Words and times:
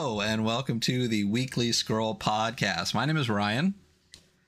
Hello, 0.00 0.20
and 0.20 0.44
welcome 0.44 0.78
to 0.78 1.08
the 1.08 1.24
Weekly 1.24 1.72
Scroll 1.72 2.14
Podcast. 2.14 2.94
My 2.94 3.04
name 3.04 3.16
is 3.16 3.28
Ryan. 3.28 3.74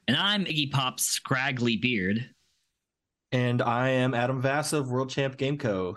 And 0.07 0.17
I'm 0.17 0.45
Iggy 0.45 0.71
Pop's 0.71 1.03
scraggly 1.03 1.77
beard. 1.77 2.30
And 3.32 3.61
I 3.61 3.89
am 3.89 4.14
Adam 4.14 4.41
Vass 4.41 4.72
of 4.72 4.93
World 4.93 5.11
Champ 5.11 5.36
Gameco. 5.36 5.96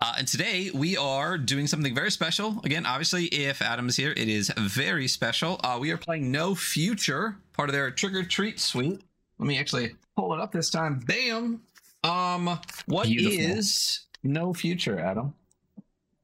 Uh, 0.00 0.14
and 0.16 0.26
today 0.26 0.70
we 0.72 0.96
are 0.96 1.36
doing 1.36 1.66
something 1.66 1.94
very 1.94 2.10
special. 2.10 2.58
Again, 2.64 2.86
obviously, 2.86 3.26
if 3.26 3.60
Adam 3.60 3.86
is 3.90 3.96
here, 3.96 4.12
it 4.12 4.30
is 4.30 4.50
very 4.56 5.08
special. 5.08 5.60
Uh, 5.62 5.76
we 5.78 5.90
are 5.90 5.98
playing 5.98 6.32
No 6.32 6.54
Future, 6.54 7.36
part 7.52 7.68
of 7.68 7.74
their 7.74 7.90
Trick 7.90 8.14
or 8.14 8.22
Treat 8.22 8.58
suite. 8.58 9.02
Let 9.38 9.46
me 9.46 9.58
actually 9.58 9.90
pull 10.16 10.32
it 10.32 10.40
up 10.40 10.52
this 10.52 10.70
time. 10.70 11.00
Bam. 11.00 11.60
Um, 12.02 12.58
what 12.86 13.08
Beautiful. 13.08 13.58
is 13.58 14.06
No 14.22 14.54
Future, 14.54 14.98
Adam? 14.98 15.34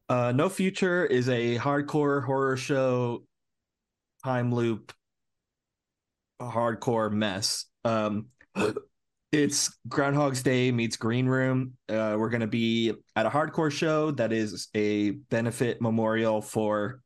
Uh, 0.08 0.32
no 0.32 0.48
Future 0.48 1.04
is 1.04 1.28
a 1.28 1.58
hardcore 1.58 2.24
horror 2.24 2.56
show, 2.56 3.24
time 4.24 4.54
loop, 4.54 4.92
a 6.40 6.46
hardcore 6.46 7.12
mess. 7.12 7.66
Um, 7.84 8.26
it's 9.32 9.76
Groundhog's 9.86 10.42
Day 10.42 10.72
meets 10.72 10.96
Green 10.96 11.26
Room. 11.26 11.74
Uh, 11.88 12.16
we're 12.18 12.30
going 12.30 12.40
to 12.40 12.46
be 12.46 12.94
at 13.16 13.26
a 13.26 13.30
hardcore 13.30 13.70
show 13.70 14.10
that 14.12 14.32
is 14.32 14.68
a 14.74 15.10
benefit 15.10 15.82
memorial 15.82 16.40
for 16.40 17.02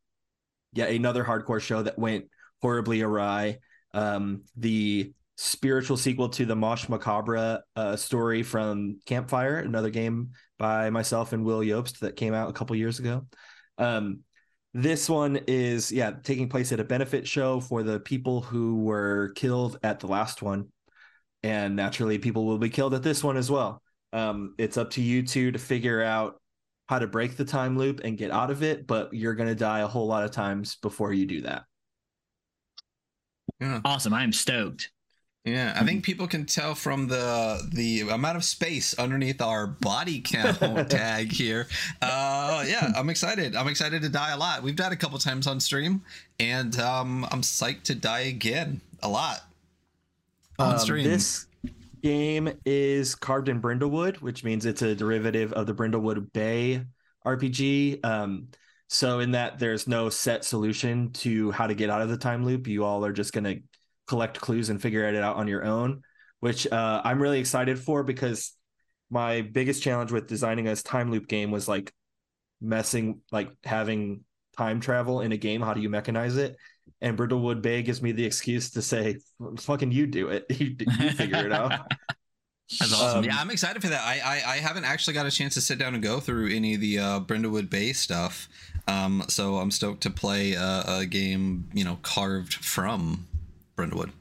yet 0.71 0.89
another 0.89 1.25
hardcore 1.25 1.61
show 1.61 1.83
that 1.83 1.99
went 1.99 2.25
horribly 2.61 3.01
awry. 3.01 3.57
Um, 3.93 4.43
the 4.55 5.11
spiritual 5.43 5.97
sequel 5.97 6.29
to 6.29 6.45
the 6.45 6.55
Mosh 6.55 6.87
Macabre 6.87 7.61
uh, 7.75 7.95
story 7.97 8.43
from 8.43 8.99
Campfire, 9.05 9.57
another 9.57 9.89
game 9.89 10.31
by 10.57 10.89
myself 10.89 11.33
and 11.33 11.43
Will 11.43 11.59
Jobst 11.59 11.99
that 11.99 12.15
came 12.15 12.33
out 12.33 12.49
a 12.49 12.53
couple 12.53 12.77
years 12.77 12.99
ago. 12.99 13.27
Um, 13.77 14.21
this 14.73 15.09
one 15.09 15.41
is, 15.47 15.91
yeah, 15.91 16.11
taking 16.23 16.47
place 16.47 16.71
at 16.71 16.79
a 16.79 16.85
benefit 16.85 17.27
show 17.27 17.59
for 17.59 17.83
the 17.83 17.99
people 17.99 18.39
who 18.39 18.83
were 18.83 19.33
killed 19.35 19.77
at 19.83 19.99
the 19.99 20.07
last 20.07 20.41
one. 20.41 20.69
And 21.43 21.75
naturally, 21.75 22.19
people 22.19 22.45
will 22.45 22.57
be 22.57 22.69
killed 22.69 22.93
at 22.93 23.03
this 23.03 23.21
one 23.21 23.35
as 23.35 23.51
well. 23.51 23.81
Um, 24.13 24.55
it's 24.57 24.77
up 24.77 24.91
to 24.91 25.01
you 25.01 25.23
two 25.23 25.51
to 25.51 25.59
figure 25.59 26.01
out 26.01 26.41
how 26.87 26.99
to 26.99 27.07
break 27.07 27.35
the 27.35 27.43
time 27.43 27.77
loop 27.77 27.99
and 28.05 28.17
get 28.17 28.31
out 28.31 28.49
of 28.49 28.63
it, 28.63 28.87
but 28.87 29.13
you're 29.13 29.35
going 29.35 29.49
to 29.49 29.55
die 29.55 29.81
a 29.81 29.87
whole 29.87 30.07
lot 30.07 30.23
of 30.23 30.31
times 30.31 30.77
before 30.77 31.11
you 31.11 31.25
do 31.25 31.41
that. 31.41 31.63
Yeah. 33.59 33.81
Awesome. 33.83 34.13
I'm 34.13 34.31
stoked. 34.31 34.92
Yeah, 35.45 35.73
I 35.75 35.83
think 35.83 36.05
people 36.05 36.25
can 36.27 36.45
tell 36.45 36.73
from 36.73 37.07
the 37.09 37.67
the 37.73 38.01
amount 38.09 38.37
of 38.37 38.45
space 38.45 38.93
underneath 38.93 39.41
our 39.41 39.67
body 39.67 40.21
count 40.21 40.61
tag 40.89 41.33
here. 41.33 41.67
Uh, 42.01 42.63
yeah, 42.65 42.93
I'm 42.95 43.09
excited. 43.09 43.53
I'm 43.53 43.67
excited 43.67 44.01
to 44.03 44.09
die 44.09 44.31
a 44.31 44.37
lot. 44.37 44.63
We've 44.63 44.75
died 44.75 44.93
a 44.93 44.95
couple 44.95 45.19
times 45.19 45.45
on 45.45 45.59
stream, 45.59 46.01
and 46.39 46.79
um, 46.79 47.25
I'm 47.29 47.41
psyched 47.41 47.83
to 47.85 47.95
die 47.95 48.21
again 48.21 48.79
a 49.01 49.09
lot 49.09 49.41
on 50.59 50.75
Um, 50.75 50.79
stream. 50.79 51.03
This 51.03 51.47
game 52.03 52.49
is 52.65 53.15
carved 53.15 53.49
in 53.49 53.61
Brindlewood, 53.61 54.17
which 54.21 54.43
means 54.43 54.65
it's 54.65 54.81
a 54.81 54.95
derivative 54.95 55.53
of 55.53 55.67
the 55.67 55.73
Brindlewood 55.75 56.31
Bay 56.33 56.85
RPG. 57.25 57.99
Um, 58.03 58.49
so 58.89 59.19
in 59.19 59.31
that 59.31 59.59
there's 59.59 59.87
no 59.87 60.09
set 60.09 60.45
solution 60.45 61.11
to 61.13 61.51
how 61.51 61.67
to 61.67 61.75
get 61.75 61.89
out 61.89 62.01
of 62.01 62.09
the 62.09 62.17
time 62.17 62.45
loop. 62.45 62.67
You 62.67 62.85
all 62.85 63.05
are 63.05 63.13
just 63.13 63.33
gonna 63.33 63.57
collect 64.07 64.39
clues 64.39 64.69
and 64.69 64.81
figure 64.81 65.07
it 65.07 65.15
out 65.15 65.35
on 65.35 65.47
your 65.47 65.63
own, 65.63 66.01
which 66.39 66.67
uh, 66.71 67.01
I'm 67.03 67.21
really 67.21 67.39
excited 67.39 67.79
for 67.79 68.03
because 68.03 68.53
my 69.09 69.41
biggest 69.41 69.83
challenge 69.83 70.11
with 70.11 70.27
designing 70.27 70.67
a 70.67 70.75
time 70.75 71.11
loop 71.11 71.27
game 71.27 71.51
was 71.51 71.67
like 71.67 71.93
messing 72.61 73.21
like 73.31 73.49
having 73.63 74.21
time 74.57 74.79
travel 74.79 75.21
in 75.21 75.31
a 75.31 75.37
game. 75.37 75.61
How 75.61 75.73
do 75.73 75.81
you 75.81 75.89
mechanize 75.89 76.37
it? 76.37 76.57
And 77.01 77.17
Brindlewood 77.17 77.61
Bay 77.61 77.81
gives 77.83 78.01
me 78.01 78.11
the 78.11 78.25
excuse 78.25 78.71
to 78.71 78.81
say, 78.81 79.17
"Fucking 79.59 79.91
you 79.91 80.07
do 80.07 80.29
it. 80.29 80.45
You, 80.59 80.75
you 80.79 81.09
figure 81.11 81.45
it 81.45 81.51
out." 81.51 81.71
That's 82.79 82.93
awesome. 82.93 83.19
Um, 83.19 83.23
yeah, 83.25 83.37
I'm 83.37 83.51
excited 83.51 83.81
for 83.81 83.89
that. 83.89 84.01
I, 84.01 84.19
I 84.19 84.53
I 84.53 84.57
haven't 84.57 84.85
actually 84.85 85.13
got 85.13 85.25
a 85.25 85.31
chance 85.31 85.53
to 85.55 85.61
sit 85.61 85.77
down 85.77 85.93
and 85.93 86.01
go 86.01 86.19
through 86.19 86.49
any 86.49 86.75
of 86.75 86.81
the 86.81 86.99
uh, 86.99 87.19
Brindlewood 87.19 87.69
Bay 87.69 87.93
stuff. 87.93 88.47
Um, 88.87 89.23
so 89.27 89.57
I'm 89.57 89.71
stoked 89.71 90.01
to 90.03 90.09
play 90.09 90.53
a, 90.53 90.83
a 90.87 91.05
game, 91.05 91.69
you 91.73 91.83
know, 91.83 91.99
carved 92.01 92.53
from 92.53 93.27
Brindlewood. 93.75 94.11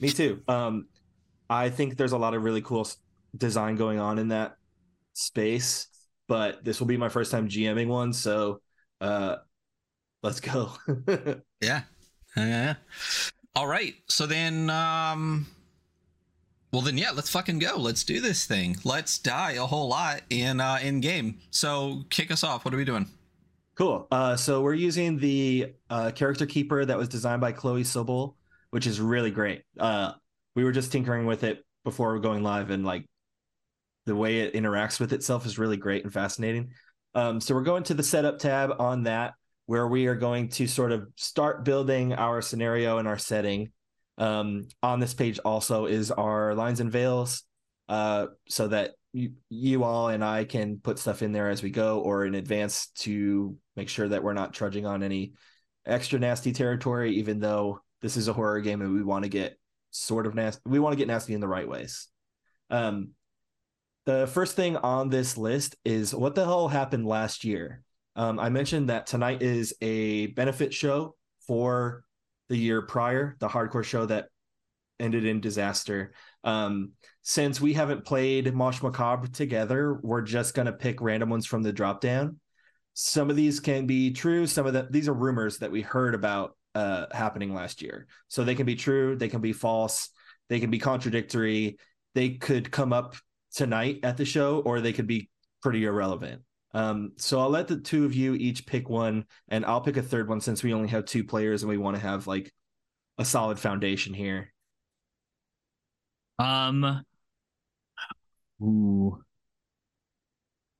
Me 0.00 0.10
too. 0.10 0.42
Um, 0.48 0.86
I 1.48 1.70
think 1.70 1.96
there's 1.96 2.12
a 2.12 2.18
lot 2.18 2.34
of 2.34 2.42
really 2.42 2.62
cool 2.62 2.88
design 3.36 3.76
going 3.76 3.98
on 3.98 4.18
in 4.18 4.28
that 4.28 4.56
space, 5.12 5.88
but 6.28 6.64
this 6.64 6.80
will 6.80 6.86
be 6.86 6.96
my 6.96 7.08
first 7.08 7.30
time 7.30 7.48
GMing 7.48 7.88
one, 7.88 8.12
so 8.12 8.60
uh, 9.00 9.36
let's 10.22 10.40
go. 10.40 10.72
Yeah. 11.60 11.82
Yeah. 12.36 12.74
All 13.56 13.66
right. 13.66 13.94
So 14.08 14.26
then, 14.26 14.68
um, 14.68 15.46
well 16.72 16.82
then, 16.82 16.98
yeah, 16.98 17.12
let's 17.12 17.30
fucking 17.30 17.58
go. 17.58 17.76
Let's 17.76 18.04
do 18.04 18.20
this 18.20 18.44
thing. 18.44 18.76
Let's 18.84 19.18
die 19.18 19.52
a 19.52 19.64
whole 19.64 19.88
lot 19.88 20.22
in 20.28 20.60
uh, 20.60 20.78
in 20.82 21.00
game. 21.00 21.38
So 21.50 22.02
kick 22.10 22.30
us 22.30 22.42
off. 22.42 22.64
What 22.64 22.74
are 22.74 22.76
we 22.76 22.84
doing? 22.84 23.08
Cool. 23.74 24.06
Uh, 24.10 24.36
so 24.36 24.62
we're 24.62 24.74
using 24.74 25.18
the 25.18 25.74
uh, 25.90 26.10
character 26.12 26.46
keeper 26.46 26.84
that 26.84 26.96
was 26.96 27.08
designed 27.08 27.40
by 27.40 27.52
Chloe 27.52 27.82
Sobel, 27.82 28.34
which 28.70 28.86
is 28.86 29.00
really 29.00 29.30
great. 29.30 29.62
Uh, 29.78 30.12
we 30.54 30.64
were 30.64 30.72
just 30.72 30.92
tinkering 30.92 31.26
with 31.26 31.44
it 31.44 31.64
before 31.84 32.18
going 32.18 32.42
live, 32.42 32.70
and 32.70 32.84
like 32.84 33.06
the 34.06 34.16
way 34.16 34.40
it 34.40 34.54
interacts 34.54 35.00
with 35.00 35.12
itself 35.12 35.46
is 35.46 35.58
really 35.58 35.76
great 35.76 36.04
and 36.04 36.12
fascinating. 36.12 36.70
Um, 37.14 37.40
so 37.40 37.54
we're 37.54 37.62
going 37.62 37.84
to 37.84 37.94
the 37.94 38.02
setup 38.02 38.38
tab 38.38 38.72
on 38.78 39.04
that, 39.04 39.34
where 39.66 39.86
we 39.86 40.06
are 40.06 40.14
going 40.14 40.48
to 40.50 40.66
sort 40.66 40.92
of 40.92 41.08
start 41.16 41.64
building 41.64 42.12
our 42.12 42.42
scenario 42.42 42.98
and 42.98 43.08
our 43.08 43.18
setting. 43.18 43.70
Um, 44.16 44.68
on 44.82 45.00
this 45.00 45.14
page 45.14 45.40
also 45.44 45.86
is 45.86 46.10
our 46.10 46.54
lines 46.54 46.80
and 46.80 46.90
veils, 46.90 47.42
uh, 47.88 48.26
so 48.48 48.68
that 48.68 48.92
you, 49.14 49.32
you 49.48 49.84
all 49.84 50.08
and 50.08 50.24
I 50.24 50.44
can 50.44 50.78
put 50.78 50.98
stuff 50.98 51.22
in 51.22 51.32
there 51.32 51.48
as 51.48 51.62
we 51.62 51.70
go 51.70 52.00
or 52.00 52.26
in 52.26 52.34
advance 52.34 52.88
to 52.98 53.56
make 53.76 53.88
sure 53.88 54.08
that 54.08 54.24
we're 54.24 54.32
not 54.32 54.52
trudging 54.52 54.86
on 54.86 55.04
any 55.04 55.34
extra 55.86 56.18
nasty 56.18 56.52
territory, 56.52 57.16
even 57.16 57.38
though 57.38 57.80
this 58.02 58.16
is 58.16 58.26
a 58.26 58.32
horror 58.32 58.60
game 58.60 58.82
and 58.82 58.92
we 58.92 59.04
want 59.04 59.22
to 59.22 59.28
get 59.28 59.56
sort 59.92 60.26
of 60.26 60.34
nasty. 60.34 60.60
We 60.66 60.80
want 60.80 60.94
to 60.94 60.96
get 60.96 61.06
nasty 61.06 61.32
in 61.32 61.40
the 61.40 61.48
right 61.48 61.68
ways. 61.68 62.08
Um, 62.70 63.10
the 64.04 64.26
first 64.26 64.56
thing 64.56 64.76
on 64.76 65.10
this 65.10 65.38
list 65.38 65.76
is 65.84 66.12
what 66.12 66.34
the 66.34 66.44
hell 66.44 66.66
happened 66.66 67.06
last 67.06 67.44
year. 67.44 67.84
Um, 68.16 68.40
I 68.40 68.48
mentioned 68.48 68.88
that 68.88 69.06
tonight 69.06 69.42
is 69.42 69.74
a 69.80 70.26
benefit 70.28 70.74
show 70.74 71.14
for 71.46 72.04
the 72.48 72.56
year 72.56 72.82
prior, 72.82 73.36
the 73.38 73.48
hardcore 73.48 73.84
show 73.84 74.06
that 74.06 74.26
ended 74.98 75.24
in 75.24 75.40
disaster. 75.40 76.14
Um, 76.44 76.92
since 77.22 77.60
we 77.60 77.72
haven't 77.72 78.04
played 78.04 78.54
Mosh 78.54 78.82
Macabre 78.82 79.28
together, 79.28 79.98
we're 80.02 80.22
just 80.22 80.54
gonna 80.54 80.72
pick 80.72 81.00
random 81.00 81.30
ones 81.30 81.46
from 81.46 81.62
the 81.62 81.72
drop 81.72 82.00
down. 82.00 82.38
Some 82.92 83.30
of 83.30 83.36
these 83.36 83.58
can 83.58 83.86
be 83.86 84.12
true. 84.12 84.46
Some 84.46 84.66
of 84.66 84.72
the 84.72 84.86
these 84.90 85.08
are 85.08 85.14
rumors 85.14 85.58
that 85.58 85.72
we 85.72 85.80
heard 85.80 86.14
about 86.14 86.56
uh, 86.74 87.06
happening 87.12 87.54
last 87.54 87.82
year. 87.82 88.06
So 88.28 88.44
they 88.44 88.54
can 88.54 88.66
be 88.66 88.76
true. 88.76 89.16
They 89.16 89.28
can 89.28 89.40
be 89.40 89.52
false. 89.52 90.10
They 90.48 90.60
can 90.60 90.70
be 90.70 90.78
contradictory. 90.78 91.78
They 92.14 92.30
could 92.30 92.70
come 92.70 92.92
up 92.92 93.16
tonight 93.54 94.00
at 94.02 94.16
the 94.16 94.24
show, 94.24 94.60
or 94.60 94.80
they 94.80 94.92
could 94.92 95.06
be 95.06 95.30
pretty 95.62 95.84
irrelevant. 95.84 96.42
Um, 96.72 97.12
so 97.16 97.40
I'll 97.40 97.50
let 97.50 97.68
the 97.68 97.78
two 97.78 98.04
of 98.04 98.14
you 98.14 98.34
each 98.34 98.66
pick 98.66 98.88
one, 98.88 99.24
and 99.48 99.64
I'll 99.64 99.80
pick 99.80 99.96
a 99.96 100.02
third 100.02 100.28
one 100.28 100.40
since 100.40 100.62
we 100.62 100.74
only 100.74 100.88
have 100.88 101.04
two 101.04 101.24
players 101.24 101.62
and 101.62 101.70
we 101.70 101.78
want 101.78 101.96
to 101.96 102.02
have 102.02 102.26
like 102.26 102.52
a 103.16 103.24
solid 103.24 103.58
foundation 103.58 104.12
here. 104.12 104.52
Um 106.38 107.04
Ooh. 108.62 109.22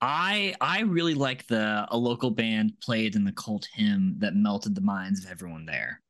I 0.01 0.55
I 0.61 0.81
really 0.81 1.15
like 1.15 1.47
the 1.47 1.87
a 1.91 1.97
local 1.97 2.31
band 2.31 2.75
played 2.83 3.17
in 3.17 3.25
the 3.25 3.33
cult 3.33 3.67
hymn 3.73 4.17
that 4.19 4.35
melted 4.35 4.75
the 4.75 4.81
minds 4.81 5.25
of 5.25 5.31
everyone 5.31 5.65
there. 5.67 6.03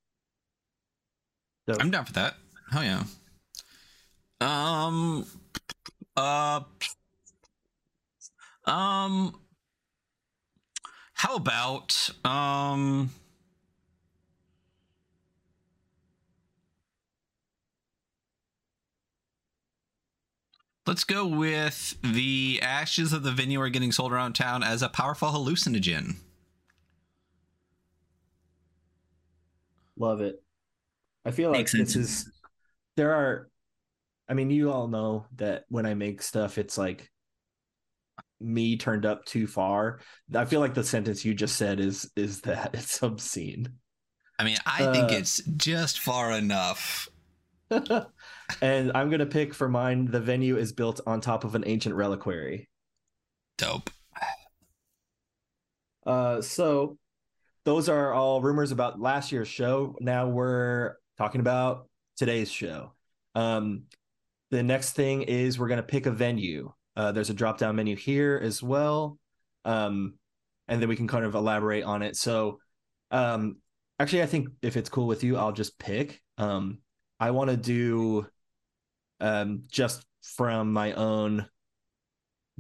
So, 1.69 1.77
I'm 1.81 1.91
down 1.91 2.05
for 2.05 2.13
that. 2.15 2.35
Hell 2.71 2.85
yeah. 2.85 3.05
Um. 4.41 5.25
Uh. 6.17 6.61
Um. 8.67 9.41
How 11.15 11.37
about 11.37 12.11
um. 12.25 13.11
Let's 20.87 21.05
go 21.05 21.27
with 21.27 21.97
the 22.03 22.59
ashes 22.63 23.13
of 23.13 23.23
the 23.23 23.33
venue 23.33 23.61
are 23.61 23.69
getting 23.69 23.93
sold 23.93 24.13
around 24.13 24.33
town 24.35 24.63
as 24.63 24.81
a 24.83 24.89
powerful 24.89 25.29
hallucinogen. 25.29 26.17
Love 29.97 30.21
it. 30.21 30.43
I 31.25 31.31
feel 31.31 31.51
like 31.51 31.59
Makes 31.59 31.73
this 31.75 31.95
sense. 31.95 31.97
is 31.97 32.33
there 32.97 33.15
are 33.15 33.51
I 34.29 34.35
mean 34.35 34.51
you 34.51 34.73
all 34.73 34.89
know 34.89 35.27
that 35.37 35.65
when 35.69 35.87
I 35.87 35.95
make 35.95 36.23
stuff 36.23 36.59
it's 36.59 36.79
like 36.79 37.11
me 38.41 38.77
turned 38.77 39.07
up 39.07 39.25
too 39.25 39.47
far. 39.47 40.01
I 40.35 40.45
feel 40.45 40.61
like 40.61 40.75
the 40.75 40.85
sentence 40.85 41.25
you 41.25 41.35
just 41.35 41.57
said 41.57 41.81
is 41.81 42.11
is 42.17 42.43
that 42.43 42.75
it's 42.75 43.03
obscene. 43.03 43.69
I 44.39 44.45
mean, 44.45 44.57
I 44.67 44.87
think 44.87 45.11
Uh, 45.11 45.17
it's 45.19 45.43
just 45.57 46.01
far 46.01 46.33
enough. 46.33 47.09
and 48.61 48.93
I'm 48.95 49.11
gonna 49.11 49.27
pick 49.27 49.55
for 49.55 49.69
mine. 49.69 50.07
The 50.07 50.21
venue 50.21 50.57
is 50.57 50.73
built 50.73 51.01
on 51.07 51.21
top 51.21 51.45
of 51.45 51.55
an 51.55 51.65
ancient 51.67 51.95
reliquary. 51.95 52.69
Dope. 53.59 53.91
Uh, 56.07 56.43
so 56.43 56.99
those 57.65 57.89
are 57.89 58.13
all 58.13 58.43
rumors 58.43 58.73
about 58.73 59.01
last 59.01 59.33
year's 59.33 59.49
show. 59.49 59.97
Now 60.01 60.29
we're 60.29 60.97
talking 61.17 61.41
about 61.41 61.89
today's 62.17 62.51
show. 62.51 62.93
Um, 63.35 63.85
the 64.51 64.63
next 64.63 64.93
thing 64.93 65.23
is 65.23 65.59
we're 65.59 65.69
gonna 65.69 65.83
pick 65.83 66.07
a 66.07 66.11
venue. 66.11 66.73
Uh, 66.97 67.13
there's 67.13 67.31
a 67.31 67.35
drop 67.35 67.59
down 67.59 67.77
menu 67.77 67.97
here 67.97 68.41
as 68.43 68.63
well, 68.63 69.19
um, 69.65 70.15
and 70.69 70.81
then 70.81 70.89
we 70.89 70.97
can 70.97 71.09
kind 71.09 71.25
of 71.25 71.35
elaborate 71.35 71.85
on 71.85 72.03
it. 72.03 72.17
So, 72.17 72.61
um, 73.11 73.57
actually, 73.99 74.23
I 74.23 74.27
think 74.27 74.49
if 74.63 74.77
it's 74.77 74.89
cool 74.89 75.07
with 75.07 75.25
you, 75.25 75.37
I'll 75.37 75.53
just 75.53 75.79
pick. 75.79 76.23
Um, 76.39 76.79
I 77.19 77.33
want 77.33 77.51
to 77.51 77.57
do, 77.57 78.27
um, 79.25 79.63
just 79.71 80.05
from 80.23 80.73
my 80.73 80.93
own 80.93 81.47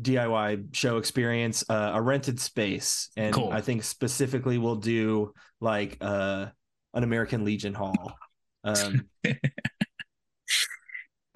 DIY 0.01 0.75
show 0.75 0.97
experience, 0.99 1.65
uh, 1.69 1.93
a 1.95 2.03
rented 2.03 2.41
space, 2.41 3.11
and 3.17 3.35
Cool. 3.35 3.51
I 3.53 3.61
think 3.61 3.85
specifically 3.85 4.59
we'll 4.59 4.77
do 4.77 5.33
like 5.61 5.97
uh, 6.01 6.47
an 6.95 7.05
American 7.05 7.45
Legion 7.45 7.75
Hall. 7.75 8.13
Um, 8.65 9.07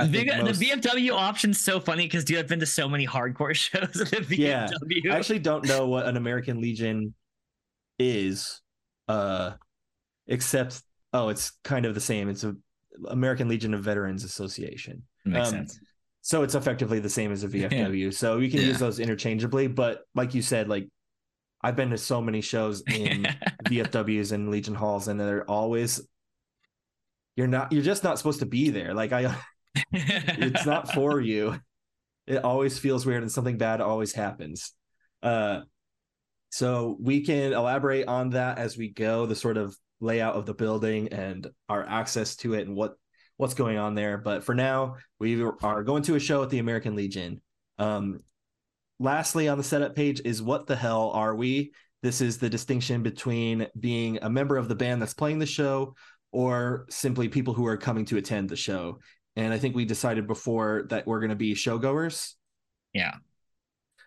I 0.00 0.06
The, 0.06 0.12
think 0.12 0.30
the 0.30 0.44
most- 0.44 0.60
VFW 0.60 1.12
option's 1.12 1.60
so 1.60 1.80
funny 1.80 2.06
because 2.06 2.24
dude, 2.24 2.38
I've 2.38 2.46
been 2.48 2.60
to 2.60 2.66
so 2.66 2.88
many 2.88 3.06
hardcore 3.06 3.54
shows 3.66 4.00
at 4.12 4.26
the 4.28 4.36
Yeah, 4.36 4.68
I 5.10 5.16
actually 5.16 5.40
don't 5.40 5.66
know 5.66 5.88
what 5.88 6.06
an 6.06 6.16
American 6.16 6.60
Legion 6.60 7.14
is, 7.98 8.60
uh, 9.08 9.52
except 10.28 10.82
oh, 11.12 11.30
it's 11.30 11.50
kind 11.64 11.84
of 11.86 11.94
the 11.94 12.00
same. 12.00 12.28
It's 12.28 12.44
a 12.44 12.54
American 13.08 13.48
Legion 13.48 13.74
of 13.74 13.82
Veterans 13.82 14.24
Association. 14.24 15.02
Makes 15.24 15.48
um, 15.48 15.54
sense. 15.54 15.80
So 16.22 16.42
it's 16.42 16.54
effectively 16.54 17.00
the 17.00 17.08
same 17.08 17.32
as 17.32 17.44
a 17.44 17.48
VFW. 17.48 18.12
So 18.12 18.38
you 18.38 18.50
can 18.50 18.60
Yeah. 18.60 18.68
use 18.68 18.78
those 18.78 19.00
interchangeably. 19.00 19.66
But 19.66 20.02
like 20.14 20.34
you 20.34 20.42
said, 20.42 20.68
like 20.68 20.88
I've 21.62 21.76
been 21.76 21.90
to 21.90 21.98
so 21.98 22.20
many 22.20 22.40
shows 22.40 22.82
in 22.86 23.26
VFWs 23.64 24.32
and 24.32 24.50
Legion 24.50 24.74
halls, 24.74 25.08
and 25.08 25.18
they're 25.18 25.48
always 25.50 26.00
you're 27.36 27.46
not 27.46 27.72
you're 27.72 27.82
just 27.82 28.02
not 28.04 28.18
supposed 28.18 28.40
to 28.40 28.46
be 28.46 28.70
there. 28.70 28.94
Like 28.94 29.12
I 29.12 29.34
it's 29.92 30.66
not 30.66 30.92
for 30.92 31.20
you. 31.20 31.58
It 32.26 32.44
always 32.44 32.78
feels 32.78 33.06
weird 33.06 33.22
and 33.22 33.32
something 33.32 33.56
bad 33.58 33.80
always 33.80 34.12
happens. 34.12 34.72
Uh 35.22 35.60
so 36.50 36.96
we 37.00 37.24
can 37.24 37.52
elaborate 37.52 38.08
on 38.08 38.30
that 38.30 38.58
as 38.58 38.76
we 38.76 38.88
go, 38.88 39.26
the 39.26 39.36
sort 39.36 39.56
of 39.56 39.76
layout 40.00 40.34
of 40.34 40.46
the 40.46 40.54
building 40.54 41.08
and 41.08 41.46
our 41.68 41.86
access 41.86 42.36
to 42.36 42.54
it 42.54 42.66
and 42.66 42.74
what 42.74 42.94
what's 43.38 43.54
going 43.54 43.78
on 43.78 43.94
there. 43.94 44.18
But 44.18 44.44
for 44.44 44.54
now, 44.54 44.96
we 45.18 45.42
are 45.42 45.82
going 45.82 46.02
to 46.04 46.14
a 46.14 46.20
show 46.20 46.42
at 46.42 46.50
the 46.50 46.58
American 46.58 46.94
Legion. 46.94 47.40
Um 47.78 48.20
lastly 49.00 49.48
on 49.48 49.56
the 49.56 49.64
setup 49.64 49.94
page 49.94 50.20
is 50.24 50.42
what 50.42 50.66
the 50.66 50.76
hell 50.76 51.10
are 51.10 51.34
we? 51.34 51.72
This 52.02 52.20
is 52.20 52.38
the 52.38 52.50
distinction 52.50 53.02
between 53.02 53.66
being 53.78 54.18
a 54.22 54.28
member 54.28 54.56
of 54.56 54.68
the 54.68 54.74
band 54.74 55.00
that's 55.00 55.14
playing 55.14 55.38
the 55.38 55.46
show 55.46 55.94
or 56.32 56.86
simply 56.90 57.28
people 57.28 57.54
who 57.54 57.66
are 57.66 57.76
coming 57.76 58.04
to 58.06 58.18
attend 58.18 58.48
the 58.48 58.56
show. 58.56 58.98
And 59.36 59.52
I 59.52 59.58
think 59.58 59.74
we 59.74 59.84
decided 59.84 60.26
before 60.26 60.86
that 60.90 61.06
we're 61.06 61.20
going 61.20 61.30
to 61.30 61.36
be 61.36 61.54
showgoers. 61.54 62.34
yeah. 62.92 63.14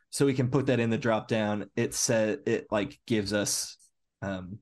So 0.10 0.26
we 0.26 0.34
can 0.34 0.50
put 0.50 0.66
that 0.66 0.82
in 0.82 0.90
the 0.90 0.98
drop 0.98 1.30
down. 1.30 1.70
It 1.78 1.94
said 1.94 2.40
it 2.46 2.68
like 2.70 3.00
gives 3.08 3.32
us 3.32 3.78
um, 4.22 4.60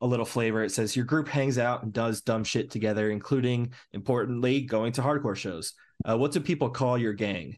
a 0.00 0.06
little 0.06 0.26
flavor. 0.26 0.62
It 0.62 0.70
says 0.70 0.94
your 0.94 1.04
group 1.04 1.28
hangs 1.28 1.58
out 1.58 1.82
and 1.82 1.92
does 1.92 2.20
dumb 2.20 2.44
shit 2.44 2.70
together, 2.70 3.10
including 3.10 3.72
importantly 3.92 4.60
going 4.62 4.92
to 4.92 5.02
hardcore 5.02 5.36
shows. 5.36 5.74
Uh, 6.08 6.16
what 6.16 6.32
do 6.32 6.40
people 6.40 6.70
call 6.70 6.96
your 6.96 7.12
gang? 7.14 7.56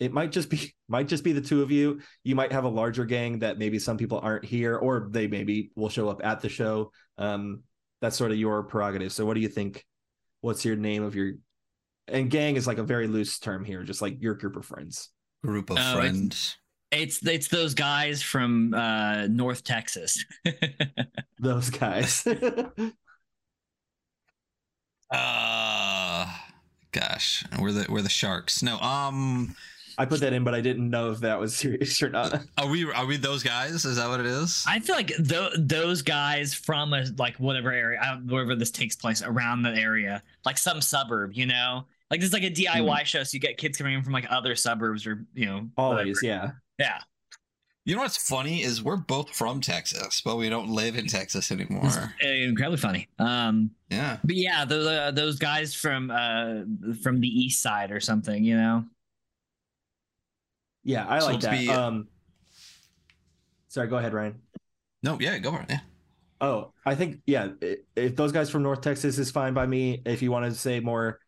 It 0.00 0.12
might 0.12 0.32
just 0.32 0.48
be 0.48 0.74
might 0.88 1.08
just 1.08 1.24
be 1.24 1.32
the 1.32 1.40
two 1.40 1.62
of 1.62 1.70
you. 1.70 2.00
You 2.24 2.34
might 2.34 2.52
have 2.52 2.64
a 2.64 2.68
larger 2.68 3.04
gang 3.04 3.40
that 3.40 3.58
maybe 3.58 3.78
some 3.78 3.96
people 3.98 4.20
aren't 4.22 4.44
here, 4.44 4.76
or 4.76 5.08
they 5.10 5.26
maybe 5.26 5.70
will 5.76 5.88
show 5.90 6.08
up 6.08 6.20
at 6.24 6.40
the 6.40 6.48
show. 6.48 6.92
Um, 7.18 7.62
that's 8.00 8.16
sort 8.16 8.30
of 8.30 8.38
your 8.38 8.62
prerogative. 8.62 9.12
So 9.12 9.26
what 9.26 9.34
do 9.34 9.40
you 9.40 9.48
think? 9.48 9.84
What's 10.40 10.64
your 10.64 10.76
name 10.76 11.02
of 11.02 11.14
your 11.16 11.32
and 12.06 12.30
gang 12.30 12.56
is 12.56 12.66
like 12.66 12.78
a 12.78 12.82
very 12.84 13.06
loose 13.08 13.38
term 13.38 13.64
here, 13.64 13.82
just 13.82 14.00
like 14.00 14.22
your 14.22 14.34
group 14.34 14.56
of 14.56 14.64
friends. 14.64 15.10
Group 15.44 15.68
of 15.68 15.76
Oh, 15.76 15.80
it's- 15.80 15.96
friends. 15.96 16.56
It's 16.90 17.26
it's 17.26 17.48
those 17.48 17.74
guys 17.74 18.22
from 18.22 18.72
uh, 18.72 19.26
North 19.26 19.62
Texas. 19.64 20.24
Those 21.38 21.70
guys. 21.70 22.26
Uh 25.10 26.26
gosh, 26.92 27.44
we're 27.58 27.72
the 27.72 27.86
we're 27.88 28.02
the 28.02 28.08
sharks. 28.10 28.62
No, 28.62 28.78
um, 28.80 29.54
I 29.96 30.04
put 30.04 30.20
that 30.20 30.32
in, 30.32 30.44
but 30.44 30.54
I 30.54 30.60
didn't 30.60 30.90
know 30.90 31.10
if 31.12 31.20
that 31.20 31.40
was 31.40 31.56
serious 31.56 32.02
or 32.02 32.10
not. 32.10 32.42
are 32.58 32.68
we 32.68 32.90
are 32.92 33.06
we 33.06 33.16
those 33.16 33.42
guys? 33.42 33.84
Is 33.86 33.96
that 33.96 34.08
what 34.08 34.20
it 34.20 34.26
is? 34.26 34.64
I 34.68 34.80
feel 34.80 34.96
like 34.96 35.08
th- 35.16 35.52
those 35.58 36.02
guys 36.02 36.52
from 36.52 36.92
a 36.92 37.06
like 37.16 37.36
whatever 37.36 37.72
area, 37.72 37.98
I 38.02 38.10
don't, 38.10 38.26
wherever 38.26 38.54
this 38.54 38.70
takes 38.70 38.96
place 38.96 39.22
around 39.22 39.62
the 39.62 39.70
area, 39.70 40.22
like 40.44 40.58
some 40.58 40.80
suburb, 40.82 41.32
you 41.32 41.46
know, 41.46 41.86
like 42.10 42.20
this 42.20 42.28
is 42.28 42.34
like 42.34 42.44
a 42.44 42.50
DIY 42.50 43.04
show, 43.06 43.22
so 43.22 43.34
you 43.34 43.40
get 43.40 43.56
kids 43.56 43.78
coming 43.78 43.94
in 43.94 44.02
from 44.02 44.12
like 44.12 44.26
other 44.30 44.54
suburbs 44.56 45.06
or 45.06 45.24
you 45.34 45.46
know, 45.46 45.68
Always, 45.78 45.98
whatever. 45.98 46.18
yeah. 46.22 46.50
Yeah. 46.78 46.98
You 47.84 47.96
know 47.96 48.02
what's 48.02 48.18
funny 48.28 48.62
is 48.62 48.82
we're 48.82 48.96
both 48.96 49.30
from 49.30 49.62
Texas, 49.62 50.20
but 50.22 50.36
we 50.36 50.50
don't 50.50 50.68
live 50.68 50.94
in 50.96 51.06
Texas 51.06 51.50
anymore. 51.50 51.86
It's 51.86 51.96
incredibly 52.20 52.76
funny. 52.76 53.08
Um, 53.18 53.70
Yeah. 53.88 54.18
but 54.22 54.36
yeah, 54.36 54.66
those 54.66 54.86
uh, 54.86 55.10
those 55.12 55.38
guys 55.38 55.74
from 55.74 56.10
uh 56.10 56.64
from 57.02 57.20
the 57.20 57.28
east 57.28 57.62
side 57.62 57.90
or 57.90 57.98
something, 58.00 58.44
you 58.44 58.56
know. 58.56 58.84
Yeah, 60.84 61.06
I 61.06 61.20
like 61.20 61.40
to 61.40 61.46
that. 61.46 61.58
be- 61.58 61.70
Um 61.70 62.08
Sorry, 63.68 63.88
go 63.88 63.96
ahead, 63.96 64.12
Ryan. 64.14 64.40
No, 65.02 65.18
yeah, 65.20 65.38
go 65.38 65.52
for 65.52 65.60
it. 65.60 65.66
Yeah. 65.70 65.80
Oh, 66.40 66.72
I 66.86 66.94
think 66.94 67.20
yeah, 67.26 67.48
if 67.96 68.16
those 68.16 68.32
guys 68.32 68.50
from 68.50 68.62
North 68.62 68.80
Texas 68.82 69.18
is 69.18 69.30
fine 69.30 69.54
by 69.54 69.66
me. 69.66 70.02
If 70.04 70.20
you 70.22 70.30
want 70.30 70.44
to 70.44 70.54
say 70.54 70.80
more 70.80 71.20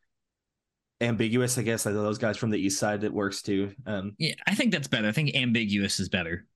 ambiguous, 1.01 1.57
I 1.59 1.63
guess 1.63 1.87
like 1.87 1.95
those 1.95 2.19
guys 2.19 2.37
from 2.37 2.51
the 2.51 2.59
east 2.59 2.79
side 2.79 3.05
it 3.05 3.13
works 3.13 3.43
too. 3.43 3.73
Um 3.87 4.15
Yeah, 4.19 4.35
I 4.47 4.55
think 4.55 4.73
that's 4.73 4.89
better. 4.89 5.09
I 5.09 5.13
think 5.13 5.35
ambiguous 5.35 6.01
is 6.01 6.09
better. 6.09 6.47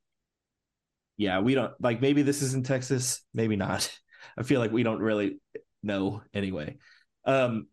yeah, 1.17 1.41
we 1.41 1.55
don't 1.55 1.73
like 1.81 2.01
maybe 2.01 2.23
this 2.23 2.43
is 2.43 2.55
in 2.55 2.63
Texas, 2.63 3.23
maybe 3.33 3.57
not. 3.57 3.91
I 4.39 4.43
feel 4.43 4.61
like 4.61 4.73
we 4.73 4.83
don't 4.83 5.01
really 5.01 5.39
know 5.83 6.23
anyway. 6.33 6.77
Um 7.25 7.69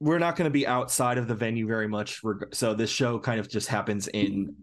we're 0.00 0.18
not 0.18 0.36
going 0.36 0.44
to 0.48 0.52
be 0.52 0.64
outside 0.64 1.18
of 1.18 1.26
the 1.26 1.34
venue 1.34 1.66
very 1.66 1.88
much 1.88 2.22
reg- 2.22 2.54
so 2.54 2.72
this 2.72 2.88
show 2.90 3.18
kind 3.18 3.40
of 3.40 3.48
just 3.48 3.66
happens 3.66 4.06
in 4.06 4.54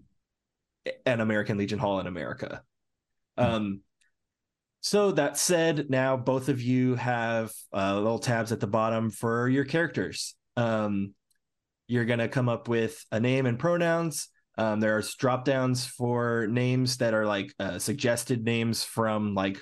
an 1.05 1.19
American 1.19 1.57
Legion 1.57 1.79
Hall 1.79 1.99
in 1.99 2.07
America. 2.07 2.63
Um 3.37 3.81
so 4.81 5.11
that 5.13 5.35
said, 5.37 5.89
now 5.89 6.15
both 6.15 6.47
of 6.47 6.61
you 6.61 6.93
have 6.93 7.51
uh, 7.73 7.95
little 7.95 8.19
tabs 8.19 8.51
at 8.51 8.59
the 8.59 8.67
bottom 8.67 9.09
for 9.09 9.49
your 9.49 9.65
characters. 9.65 10.35
Um, 10.57 11.13
you're 11.87 12.05
going 12.05 12.19
to 12.19 12.27
come 12.27 12.49
up 12.49 12.67
with 12.67 13.03
a 13.11 13.19
name 13.19 13.45
and 13.45 13.59
pronouns. 13.59 14.29
Um, 14.57 14.79
there's 14.79 15.15
drop 15.15 15.45
downs 15.45 15.85
for 15.85 16.47
names 16.47 16.97
that 16.97 17.13
are 17.13 17.25
like 17.25 17.53
uh, 17.59 17.77
suggested 17.77 18.43
names 18.43 18.83
from 18.83 19.35
like 19.35 19.59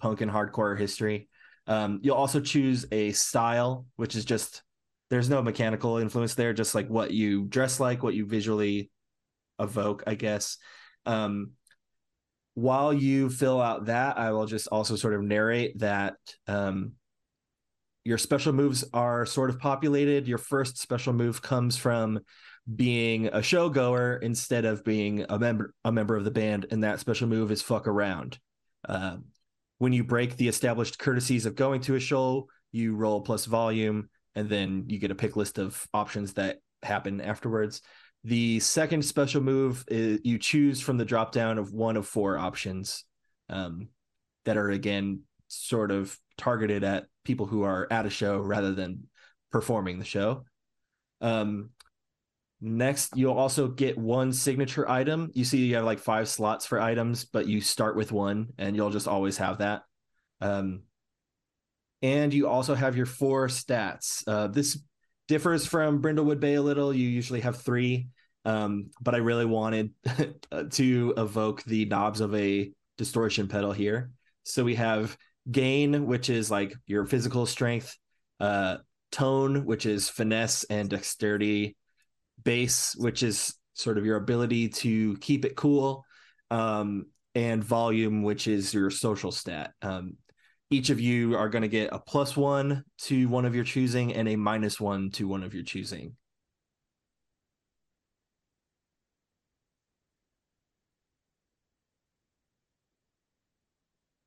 punk 0.00 0.20
and 0.20 0.30
hardcore 0.30 0.78
history. 0.78 1.28
Um, 1.66 2.00
you'll 2.02 2.16
also 2.16 2.40
choose 2.40 2.84
a 2.92 3.12
style, 3.12 3.86
which 3.96 4.14
is 4.14 4.24
just 4.24 4.62
there's 5.10 5.30
no 5.30 5.42
mechanical 5.42 5.98
influence 5.98 6.34
there, 6.34 6.52
just 6.52 6.74
like 6.74 6.88
what 6.88 7.10
you 7.10 7.44
dress 7.44 7.80
like, 7.80 8.02
what 8.02 8.14
you 8.14 8.26
visually 8.26 8.90
evoke, 9.58 10.02
I 10.06 10.14
guess. 10.14 10.58
Um, 11.06 11.52
while 12.54 12.92
you 12.92 13.30
fill 13.30 13.60
out 13.60 13.86
that, 13.86 14.18
I 14.18 14.32
will 14.32 14.46
just 14.46 14.68
also 14.68 14.96
sort 14.96 15.14
of 15.14 15.22
narrate 15.22 15.78
that 15.80 16.16
um, 16.46 16.92
your 18.04 18.18
special 18.18 18.52
moves 18.52 18.84
are 18.92 19.24
sort 19.24 19.50
of 19.50 19.58
populated. 19.58 20.28
Your 20.28 20.38
first 20.38 20.78
special 20.78 21.12
move 21.12 21.40
comes 21.40 21.76
from 21.76 22.20
being 22.76 23.26
a 23.28 23.38
showgoer 23.38 24.22
instead 24.22 24.64
of 24.64 24.84
being 24.84 25.24
a 25.28 25.38
member 25.38 25.74
a 25.84 25.92
member 25.92 26.16
of 26.16 26.24
the 26.24 26.30
band, 26.30 26.66
and 26.70 26.84
that 26.84 27.00
special 27.00 27.26
move 27.26 27.50
is 27.50 27.62
fuck 27.62 27.88
around. 27.88 28.38
Um, 28.88 29.24
when 29.78 29.92
you 29.92 30.04
break 30.04 30.36
the 30.36 30.48
established 30.48 30.98
courtesies 30.98 31.46
of 31.46 31.56
going 31.56 31.80
to 31.82 31.94
a 31.94 32.00
show, 32.00 32.48
you 32.72 32.94
roll 32.94 33.22
plus 33.22 33.46
volume, 33.46 34.08
and 34.34 34.48
then 34.48 34.84
you 34.88 34.98
get 34.98 35.10
a 35.10 35.16
pick 35.16 35.36
list 35.36 35.58
of 35.58 35.86
options 35.94 36.34
that 36.34 36.58
happen 36.82 37.20
afterwards. 37.20 37.80
The 38.24 38.60
second 38.60 39.04
special 39.04 39.42
move 39.42 39.84
is 39.88 40.20
you 40.24 40.38
choose 40.38 40.80
from 40.80 40.96
the 40.96 41.04
drop 41.04 41.32
down 41.32 41.58
of 41.58 41.72
one 41.72 41.96
of 41.96 42.06
four 42.06 42.38
options 42.38 43.04
um, 43.48 43.88
that 44.44 44.56
are 44.56 44.70
again 44.70 45.20
sort 45.48 45.90
of 45.90 46.18
targeted 46.38 46.84
at 46.84 47.06
people 47.24 47.46
who 47.46 47.62
are 47.62 47.86
at 47.90 48.06
a 48.06 48.10
show 48.10 48.38
rather 48.38 48.74
than 48.74 49.08
performing 49.50 49.98
the 49.98 50.04
show. 50.04 50.44
Um, 51.20 51.70
Next, 52.66 53.14
you'll 53.14 53.34
also 53.34 53.68
get 53.68 53.98
one 53.98 54.32
signature 54.32 54.88
item. 54.88 55.30
You 55.34 55.44
see, 55.44 55.58
you 55.58 55.74
have 55.74 55.84
like 55.84 55.98
five 55.98 56.30
slots 56.30 56.64
for 56.64 56.80
items, 56.80 57.26
but 57.26 57.46
you 57.46 57.60
start 57.60 57.94
with 57.94 58.10
one, 58.10 58.54
and 58.56 58.74
you'll 58.74 58.88
just 58.88 59.06
always 59.06 59.36
have 59.36 59.58
that. 59.58 59.82
Um, 60.40 60.84
and 62.00 62.32
you 62.32 62.48
also 62.48 62.74
have 62.74 62.96
your 62.96 63.04
four 63.04 63.48
stats. 63.48 64.24
Uh, 64.26 64.46
this 64.46 64.78
differs 65.28 65.66
from 65.66 66.00
Brindlewood 66.00 66.40
Bay 66.40 66.54
a 66.54 66.62
little. 66.62 66.94
You 66.94 67.06
usually 67.06 67.40
have 67.40 67.60
three, 67.60 68.08
um, 68.46 68.90
but 68.98 69.14
I 69.14 69.18
really 69.18 69.44
wanted 69.46 69.90
to 70.70 71.14
evoke 71.18 71.64
the 71.64 71.84
knobs 71.84 72.22
of 72.22 72.34
a 72.34 72.72
distortion 72.96 73.46
pedal 73.46 73.72
here. 73.72 74.10
So 74.44 74.64
we 74.64 74.76
have 74.76 75.18
gain, 75.50 76.06
which 76.06 76.30
is 76.30 76.50
like 76.50 76.74
your 76.86 77.06
physical 77.06 77.46
strength, 77.46 77.96
uh, 78.40 78.78
tone, 79.12 79.64
which 79.64 79.86
is 79.86 80.08
finesse 80.08 80.64
and 80.64 80.90
dexterity, 80.90 81.76
bass, 82.42 82.94
which 82.96 83.22
is 83.22 83.54
sort 83.74 83.98
of 83.98 84.04
your 84.04 84.16
ability 84.16 84.68
to 84.68 85.16
keep 85.18 85.44
it 85.44 85.56
cool, 85.56 86.04
um, 86.50 87.06
and 87.34 87.62
volume, 87.62 88.22
which 88.22 88.46
is 88.46 88.72
your 88.72 88.90
social 88.90 89.32
stat. 89.32 89.72
Um, 89.82 90.16
each 90.70 90.90
of 90.90 91.00
you 91.00 91.36
are 91.36 91.48
going 91.48 91.62
to 91.62 91.68
get 91.68 91.90
a 91.92 91.98
plus 91.98 92.36
one 92.36 92.84
to 92.98 93.28
one 93.28 93.44
of 93.44 93.54
your 93.54 93.64
choosing 93.64 94.14
and 94.14 94.28
a 94.28 94.36
minus 94.36 94.80
one 94.80 95.10
to 95.12 95.28
one 95.28 95.42
of 95.44 95.54
your 95.54 95.64
choosing. 95.64 96.16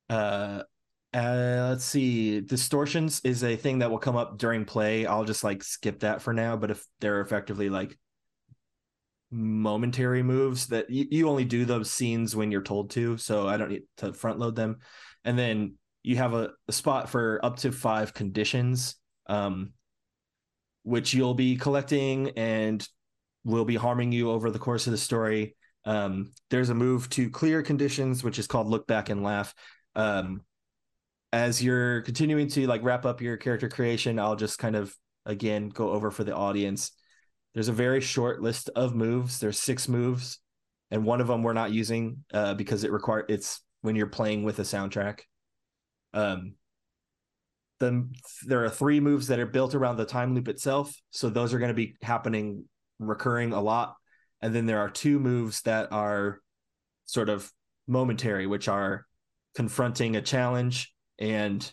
Uh, 0.08 0.62
uh, 1.18 1.68
let's 1.70 1.84
see. 1.84 2.40
Distortions 2.40 3.20
is 3.24 3.42
a 3.44 3.56
thing 3.56 3.80
that 3.80 3.90
will 3.90 3.98
come 3.98 4.16
up 4.16 4.38
during 4.38 4.64
play. 4.64 5.06
I'll 5.06 5.24
just 5.24 5.44
like 5.44 5.62
skip 5.62 6.00
that 6.00 6.22
for 6.22 6.32
now. 6.32 6.56
But 6.56 6.70
if 6.70 6.84
they're 7.00 7.20
effectively 7.20 7.68
like 7.68 7.98
momentary 9.30 10.22
moves 10.22 10.68
that 10.68 10.88
you, 10.90 11.06
you 11.10 11.28
only 11.28 11.44
do 11.44 11.64
those 11.64 11.90
scenes 11.90 12.34
when 12.34 12.50
you're 12.50 12.62
told 12.62 12.90
to, 12.90 13.16
so 13.18 13.46
I 13.46 13.56
don't 13.56 13.70
need 13.70 13.82
to 13.98 14.12
front 14.12 14.38
load 14.38 14.56
them. 14.56 14.78
And 15.24 15.38
then 15.38 15.74
you 16.02 16.16
have 16.16 16.34
a, 16.34 16.50
a 16.68 16.72
spot 16.72 17.08
for 17.08 17.44
up 17.44 17.56
to 17.58 17.72
five 17.72 18.14
conditions, 18.14 18.96
um, 19.26 19.72
which 20.82 21.12
you'll 21.12 21.34
be 21.34 21.56
collecting 21.56 22.30
and 22.30 22.86
will 23.44 23.64
be 23.64 23.76
harming 23.76 24.12
you 24.12 24.30
over 24.30 24.50
the 24.50 24.58
course 24.58 24.86
of 24.86 24.92
the 24.92 24.98
story. 24.98 25.56
Um, 25.84 26.32
there's 26.50 26.70
a 26.70 26.74
move 26.74 27.08
to 27.10 27.30
clear 27.30 27.62
conditions, 27.62 28.22
which 28.22 28.38
is 28.38 28.46
called 28.46 28.68
look 28.68 28.86
back 28.86 29.10
and 29.10 29.22
laugh. 29.22 29.54
Um, 29.94 30.42
as 31.32 31.62
you're 31.62 32.02
continuing 32.02 32.48
to 32.48 32.66
like 32.66 32.82
wrap 32.82 33.04
up 33.04 33.20
your 33.20 33.36
character 33.36 33.68
creation, 33.68 34.18
I'll 34.18 34.36
just 34.36 34.58
kind 34.58 34.76
of 34.76 34.94
again 35.26 35.68
go 35.68 35.90
over 35.90 36.10
for 36.10 36.24
the 36.24 36.34
audience. 36.34 36.92
There's 37.54 37.68
a 37.68 37.72
very 37.72 38.00
short 38.00 38.40
list 38.40 38.70
of 38.76 38.94
moves. 38.94 39.38
There's 39.38 39.58
six 39.58 39.88
moves, 39.88 40.40
and 40.90 41.04
one 41.04 41.20
of 41.20 41.26
them 41.26 41.42
we're 41.42 41.52
not 41.52 41.72
using 41.72 42.24
uh, 42.32 42.54
because 42.54 42.84
it 42.84 42.92
require 42.92 43.24
it's 43.28 43.60
when 43.82 43.96
you're 43.96 44.06
playing 44.06 44.42
with 44.42 44.58
a 44.58 44.62
soundtrack. 44.62 45.20
Um, 46.14 46.54
then 47.80 48.12
there 48.46 48.64
are 48.64 48.70
three 48.70 48.98
moves 48.98 49.28
that 49.28 49.38
are 49.38 49.46
built 49.46 49.74
around 49.74 49.96
the 49.96 50.04
time 50.04 50.34
loop 50.34 50.48
itself, 50.48 50.94
so 51.10 51.28
those 51.28 51.52
are 51.52 51.58
going 51.58 51.68
to 51.68 51.74
be 51.74 51.94
happening 52.02 52.64
recurring 52.98 53.52
a 53.52 53.60
lot. 53.60 53.94
And 54.40 54.54
then 54.54 54.66
there 54.66 54.80
are 54.80 54.90
two 54.90 55.18
moves 55.18 55.62
that 55.62 55.92
are 55.92 56.40
sort 57.04 57.28
of 57.28 57.52
momentary, 57.86 58.46
which 58.46 58.68
are 58.68 59.04
confronting 59.54 60.16
a 60.16 60.22
challenge 60.22 60.92
and 61.18 61.70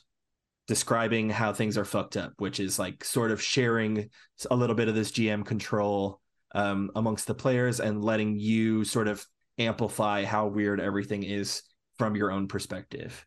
describing 0.67 1.29
how 1.29 1.53
things 1.53 1.77
are 1.77 1.85
fucked 1.85 2.17
up, 2.17 2.33
which 2.37 2.59
is 2.59 2.79
like 2.79 3.03
sort 3.03 3.31
of 3.31 3.41
sharing 3.41 4.09
a 4.49 4.55
little 4.55 4.75
bit 4.75 4.87
of 4.87 4.95
this 4.95 5.11
GM 5.11 5.45
control 5.45 6.19
um, 6.53 6.89
amongst 6.95 7.27
the 7.27 7.35
players 7.35 7.79
and 7.79 8.03
letting 8.03 8.39
you 8.39 8.83
sort 8.83 9.07
of 9.07 9.25
amplify 9.57 10.23
how 10.23 10.47
weird 10.47 10.79
everything 10.79 11.23
is 11.23 11.61
from 11.97 12.15
your 12.15 12.31
own 12.31 12.47
perspective. 12.47 13.25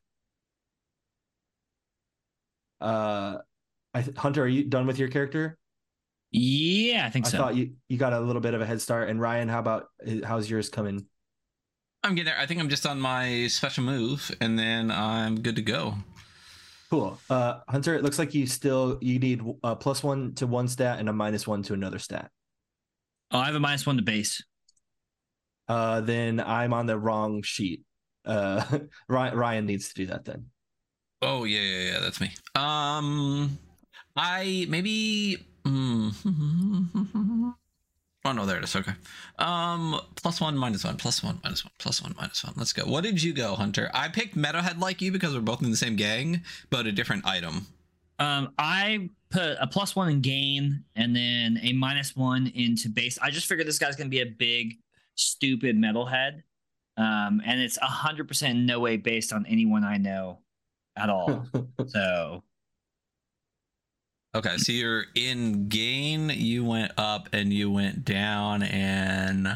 Uh, 2.80 3.38
I 3.94 4.02
th- 4.02 4.16
Hunter, 4.16 4.44
are 4.44 4.48
you 4.48 4.64
done 4.64 4.86
with 4.86 4.98
your 4.98 5.08
character? 5.08 5.58
Yeah, 6.30 7.06
I 7.06 7.10
think 7.10 7.26
so. 7.26 7.30
I 7.30 7.32
so. 7.32 7.38
thought 7.38 7.56
you 7.56 7.72
you 7.88 7.96
got 7.96 8.12
a 8.12 8.20
little 8.20 8.42
bit 8.42 8.54
of 8.54 8.60
a 8.60 8.66
head 8.66 8.80
start. 8.80 9.08
And 9.08 9.20
Ryan, 9.20 9.48
how 9.48 9.58
about 9.60 9.86
how's 10.24 10.48
yours 10.48 10.68
coming? 10.68 11.06
I'm 12.02 12.14
getting 12.14 12.26
there. 12.26 12.38
I 12.38 12.46
think 12.46 12.60
I'm 12.60 12.68
just 12.68 12.86
on 12.86 13.00
my 13.00 13.48
special 13.48 13.84
move, 13.84 14.34
and 14.40 14.58
then 14.58 14.90
I'm 14.90 15.40
good 15.40 15.56
to 15.56 15.62
go. 15.62 15.94
Cool. 16.90 17.18
Uh, 17.28 17.60
Hunter, 17.68 17.94
it 17.94 18.02
looks 18.02 18.18
like 18.18 18.34
you 18.34 18.46
still 18.46 18.98
you 19.02 19.18
need 19.18 19.42
a 19.62 19.76
plus 19.76 20.02
one 20.02 20.34
to 20.36 20.46
one 20.46 20.68
stat 20.68 20.98
and 21.00 21.08
a 21.08 21.12
minus 21.12 21.46
one 21.46 21.62
to 21.64 21.74
another 21.74 21.98
stat. 21.98 22.30
oh, 23.30 23.38
I 23.38 23.46
have 23.46 23.54
a 23.54 23.60
minus 23.60 23.86
one 23.86 23.96
to 23.96 24.02
bass. 24.02 24.42
Uh, 25.68 26.00
then 26.00 26.40
I'm 26.40 26.72
on 26.72 26.86
the 26.86 26.98
wrong 26.98 27.42
sheet. 27.42 27.82
Uh, 28.24 28.64
Ryan, 29.08 29.36
Ryan 29.36 29.66
needs 29.66 29.88
to 29.88 29.94
do 29.94 30.06
that 30.06 30.24
then. 30.24 30.46
Oh 31.20 31.44
yeah, 31.44 31.60
yeah, 31.60 31.92
yeah. 31.92 31.98
That's 32.00 32.20
me. 32.20 32.30
Um, 32.54 33.58
I 34.16 34.66
maybe. 34.70 35.46
mm, 35.64 36.14
oh 38.24 38.32
no, 38.32 38.46
there 38.46 38.58
it 38.58 38.64
is. 38.64 38.74
Okay. 38.74 38.92
Um, 39.38 40.00
plus 40.16 40.40
one, 40.40 40.56
minus 40.56 40.84
one, 40.84 40.96
plus 40.96 41.22
one, 41.22 41.40
minus 41.42 41.64
one, 41.64 41.72
plus 41.78 42.02
one, 42.02 42.14
minus 42.18 42.44
one. 42.44 42.54
Let's 42.56 42.72
go. 42.72 42.84
What 42.84 43.04
did 43.04 43.22
you 43.22 43.32
go, 43.32 43.54
Hunter? 43.54 43.90
I 43.94 44.08
picked 44.08 44.36
Metalhead 44.36 44.80
like 44.80 45.00
you 45.00 45.12
because 45.12 45.34
we're 45.34 45.40
both 45.40 45.62
in 45.62 45.70
the 45.70 45.76
same 45.76 45.96
gang, 45.96 46.42
but 46.70 46.86
a 46.86 46.92
different 46.92 47.26
item. 47.26 47.66
Um, 48.18 48.52
I 48.58 49.10
put 49.30 49.56
a 49.60 49.66
plus 49.66 49.94
one 49.94 50.08
in 50.08 50.20
gain 50.20 50.84
and 50.96 51.14
then 51.14 51.58
a 51.62 51.72
minus 51.72 52.16
one 52.16 52.48
into 52.54 52.88
bass. 52.88 53.18
I 53.22 53.30
just 53.30 53.46
figured 53.46 53.68
this 53.68 53.78
guy's 53.78 53.96
gonna 53.96 54.10
be 54.10 54.20
a 54.20 54.26
big, 54.26 54.74
stupid 55.14 55.76
metalhead. 55.76 56.42
Um, 56.96 57.40
and 57.46 57.60
it's 57.60 57.78
a 57.78 57.86
hundred 57.86 58.26
percent 58.26 58.58
no 58.58 58.80
way 58.80 58.96
based 58.96 59.32
on 59.32 59.46
anyone 59.46 59.84
I 59.84 59.98
know 59.98 60.40
at 60.96 61.08
all. 61.08 61.46
so 61.86 62.42
Okay, 64.34 64.56
so 64.58 64.72
you're 64.72 65.04
in 65.14 65.68
gain. 65.68 66.28
You 66.30 66.64
went 66.64 66.92
up 66.98 67.28
and 67.32 67.52
you 67.52 67.70
went 67.70 68.04
down, 68.04 68.62
and 68.62 69.48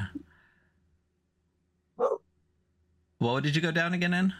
what 3.18 3.42
did 3.42 3.54
you 3.54 3.62
go 3.62 3.70
down 3.70 3.92
again 3.94 4.14
in? 4.14 4.32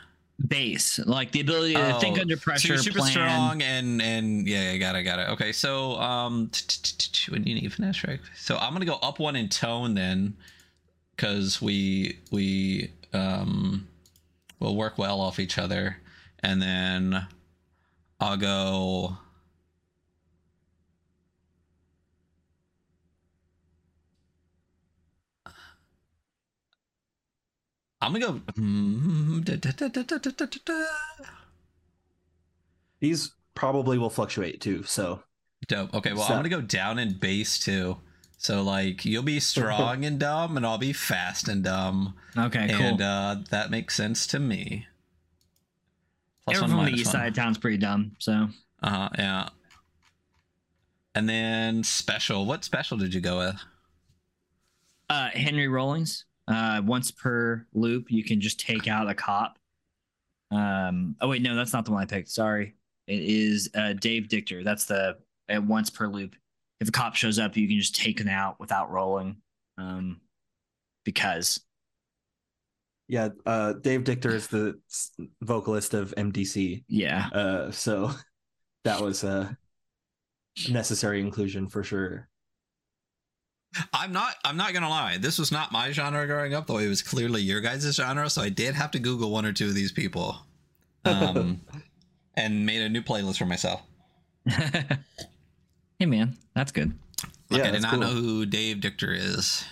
bass, 0.48 0.98
like 1.06 1.30
the 1.30 1.40
ability 1.40 1.74
to 1.74 1.94
think 2.00 2.18
Oh, 2.18 2.22
under 2.22 2.36
So 2.36 2.42
pressure, 2.42 2.68
you're 2.68 2.78
super 2.78 2.98
plan. 2.98 3.12
strong 3.12 3.62
and 3.62 4.02
and 4.02 4.48
yeah, 4.48 4.72
yeah, 4.72 4.78
got 4.78 4.96
it, 4.96 5.04
got 5.04 5.18
it. 5.20 5.28
Okay, 5.30 5.52
so 5.52 5.92
um, 6.00 6.50
when 7.28 7.44
you 7.44 7.54
need 7.54 7.72
finesse, 7.72 8.02
right? 8.04 8.18
So 8.36 8.56
I'm 8.56 8.72
gonna 8.72 8.84
go 8.84 8.98
up 9.02 9.20
one 9.20 9.36
in 9.36 9.48
tone 9.48 9.94
then, 9.94 10.34
because 11.14 11.62
we 11.62 12.18
we 12.32 12.90
um 13.12 13.86
will 14.58 14.74
work 14.74 14.98
well 14.98 15.20
off 15.20 15.38
each 15.38 15.58
other, 15.58 15.98
and 16.40 16.60
then 16.60 17.26
I'll 18.18 18.36
go. 18.38 19.16
I'm 28.02 28.12
gonna 28.12 28.40
go. 28.56 28.62
These 33.00 33.32
probably 33.54 33.99
will 33.99 34.11
fluctuate 34.11 34.61
too. 34.61 34.82
So 34.85 35.23
Dope. 35.68 35.94
Okay, 35.94 36.12
well, 36.12 36.26
So- 36.26 36.35
I'm 36.35 36.38
gonna 36.38 36.49
go 36.49 36.61
down 36.61 36.99
in 36.99 37.14
bass 37.18 37.59
too. 37.59 37.99
So 38.38 38.62
like 38.62 39.04
you'll 39.04 39.23
be 39.23 39.38
strong 39.40 40.04
and 40.04 40.18
dumb, 40.18 40.56
and 40.56 40.66
I'll 40.66 40.78
be 40.78 40.92
fast 40.92 41.47
and 41.49 41.62
dumb, 41.62 42.14
Okay, 42.37 42.68
cool. 42.73 42.87
and 42.87 43.00
uh, 43.00 43.37
that 43.50 43.71
makes 43.71 43.94
sense 43.94 44.26
to 44.28 44.38
me. 44.40 44.87
Plus 46.44 46.56
Everyone 46.56 46.76
one, 46.78 46.87
from 46.87 46.94
the 46.94 47.00
east 47.00 47.06
one. 47.09 47.12
side 47.12 47.28
of 47.28 47.35
town's 47.35 47.59
pretty 47.59 47.76
dumb. 47.76 48.16
So 48.18 48.49
Uh 48.82 48.90
huh. 48.90 49.09
Yeah. 49.16 49.49
And 51.14 51.28
then 51.28 51.85
special. 51.85 52.47
What 52.47 52.64
special 52.64 52.97
did 52.99 53.14
you 53.14 53.21
go 53.21 53.38
with? 53.38 53.56
uh 55.11 55.28
Henry 55.28 55.68
Rollins. 55.68 56.25
Uh 56.49 56.82
once 56.84 57.11
per 57.11 57.66
loop 57.72 58.11
you 58.11 58.25
can 58.25 58.40
just 58.40 58.61
take 58.61 58.88
out 58.88 59.08
a 59.08 59.14
cop. 59.14 59.58
Um 60.50 61.16
oh 61.20 61.28
wait, 61.28 61.42
no, 61.42 61.54
that's 61.54 61.72
not 61.72 61.84
the 61.84 61.92
one 61.92 62.02
I 62.02 62.06
picked. 62.06 62.28
Sorry. 62.30 62.75
It 63.06 63.20
is 63.20 63.70
uh 63.75 63.94
Dave 63.94 64.25
Dictor. 64.25 64.64
That's 64.64 64.84
the 64.84 65.18
at 65.49 65.64
once 65.64 65.90
per 65.90 66.06
loop. 66.08 66.34
If 66.80 66.88
a 66.88 66.92
cop 66.92 67.14
shows 67.14 67.38
up, 67.38 67.56
you 67.56 67.68
can 67.68 67.78
just 67.78 67.94
take 67.94 68.20
it 68.20 68.28
out 68.28 68.58
without 68.61 68.90
rolling. 68.90 69.37
Um 69.78 70.20
because 71.04 71.61
yeah, 73.08 73.28
uh, 73.44 73.75
Dave 73.75 74.04
Dictor 74.04 74.32
is 74.32 74.46
the 74.46 74.80
vocalist 75.42 75.92
of 75.92 76.14
MDC. 76.16 76.84
yeah. 76.88 77.28
Uh, 77.32 77.70
so 77.70 78.11
that 78.84 79.02
was 79.02 79.22
a 79.22 79.56
necessary 80.70 81.20
inclusion 81.20 81.68
for 81.68 81.82
sure. 81.84 82.28
I'm 83.93 84.12
not. 84.12 84.35
I'm 84.45 84.57
not 84.57 84.73
gonna 84.75 84.88
lie. 84.88 85.17
This 85.19 85.38
was 85.38 85.50
not 85.50 85.73
my 85.73 85.93
genre 85.93 86.26
growing 86.26 86.55
up, 86.55 86.67
though. 86.67 86.79
It 86.79 86.88
was 86.88 87.02
clearly 87.02 87.43
your 87.43 87.61
guys' 87.61 87.95
genre. 87.95 88.29
So 88.29 88.43
I 88.43 88.49
did 88.49 88.75
have 88.75 88.91
to 88.93 88.99
Google 88.99 89.31
one 89.31 89.47
or 89.47 89.52
two 89.52 89.69
of 89.69 89.75
these 89.75 89.93
people, 89.93 90.37
um, 91.05 91.61
and 92.37 92.67
made 92.67 92.83
a 92.83 92.88
new 92.88 93.02
playlist 93.02 93.38
for 93.38 93.47
myself. 93.47 93.83
hey 94.47 96.07
man, 96.07 96.37
that's 96.55 96.73
good. 96.73 96.93
Okay, 97.52 97.62
Yeah, 97.62 97.69
I 97.69 97.71
did 97.71 97.83
not 97.83 97.91
cool. 97.93 98.00
know 98.00 98.09
who 98.09 98.47
Dave 98.47 98.79
Dictor 98.79 99.17
is. 99.17 99.64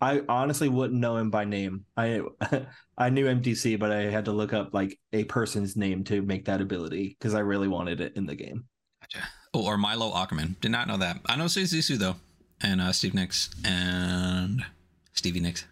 I 0.00 0.22
honestly 0.28 0.68
wouldn't 0.68 0.98
know 0.98 1.16
him 1.16 1.30
by 1.30 1.44
name. 1.44 1.84
I 1.96 2.22
I 2.98 3.10
knew 3.10 3.26
MDC, 3.26 3.78
but 3.78 3.92
I 3.92 4.02
had 4.02 4.24
to 4.24 4.32
look 4.32 4.52
up 4.52 4.74
like 4.74 4.98
a 5.12 5.24
person's 5.24 5.76
name 5.76 6.02
to 6.04 6.22
make 6.22 6.44
that 6.46 6.60
ability 6.60 7.16
because 7.18 7.34
I 7.34 7.40
really 7.40 7.68
wanted 7.68 8.00
it 8.00 8.16
in 8.16 8.26
the 8.26 8.34
game. 8.34 8.64
Gotcha. 9.00 9.26
Oh, 9.54 9.64
or 9.66 9.76
Milo 9.76 10.10
Aukerman. 10.12 10.58
Did 10.60 10.70
not 10.70 10.88
know 10.88 10.96
that. 10.96 11.20
I 11.26 11.36
know 11.36 11.44
Siouxsie 11.44 11.98
though, 11.98 12.16
and 12.62 12.80
uh, 12.80 12.92
Steve 12.92 13.14
Nicks 13.14 13.50
and 13.64 14.64
Stevie 15.12 15.40
Nicks. 15.40 15.64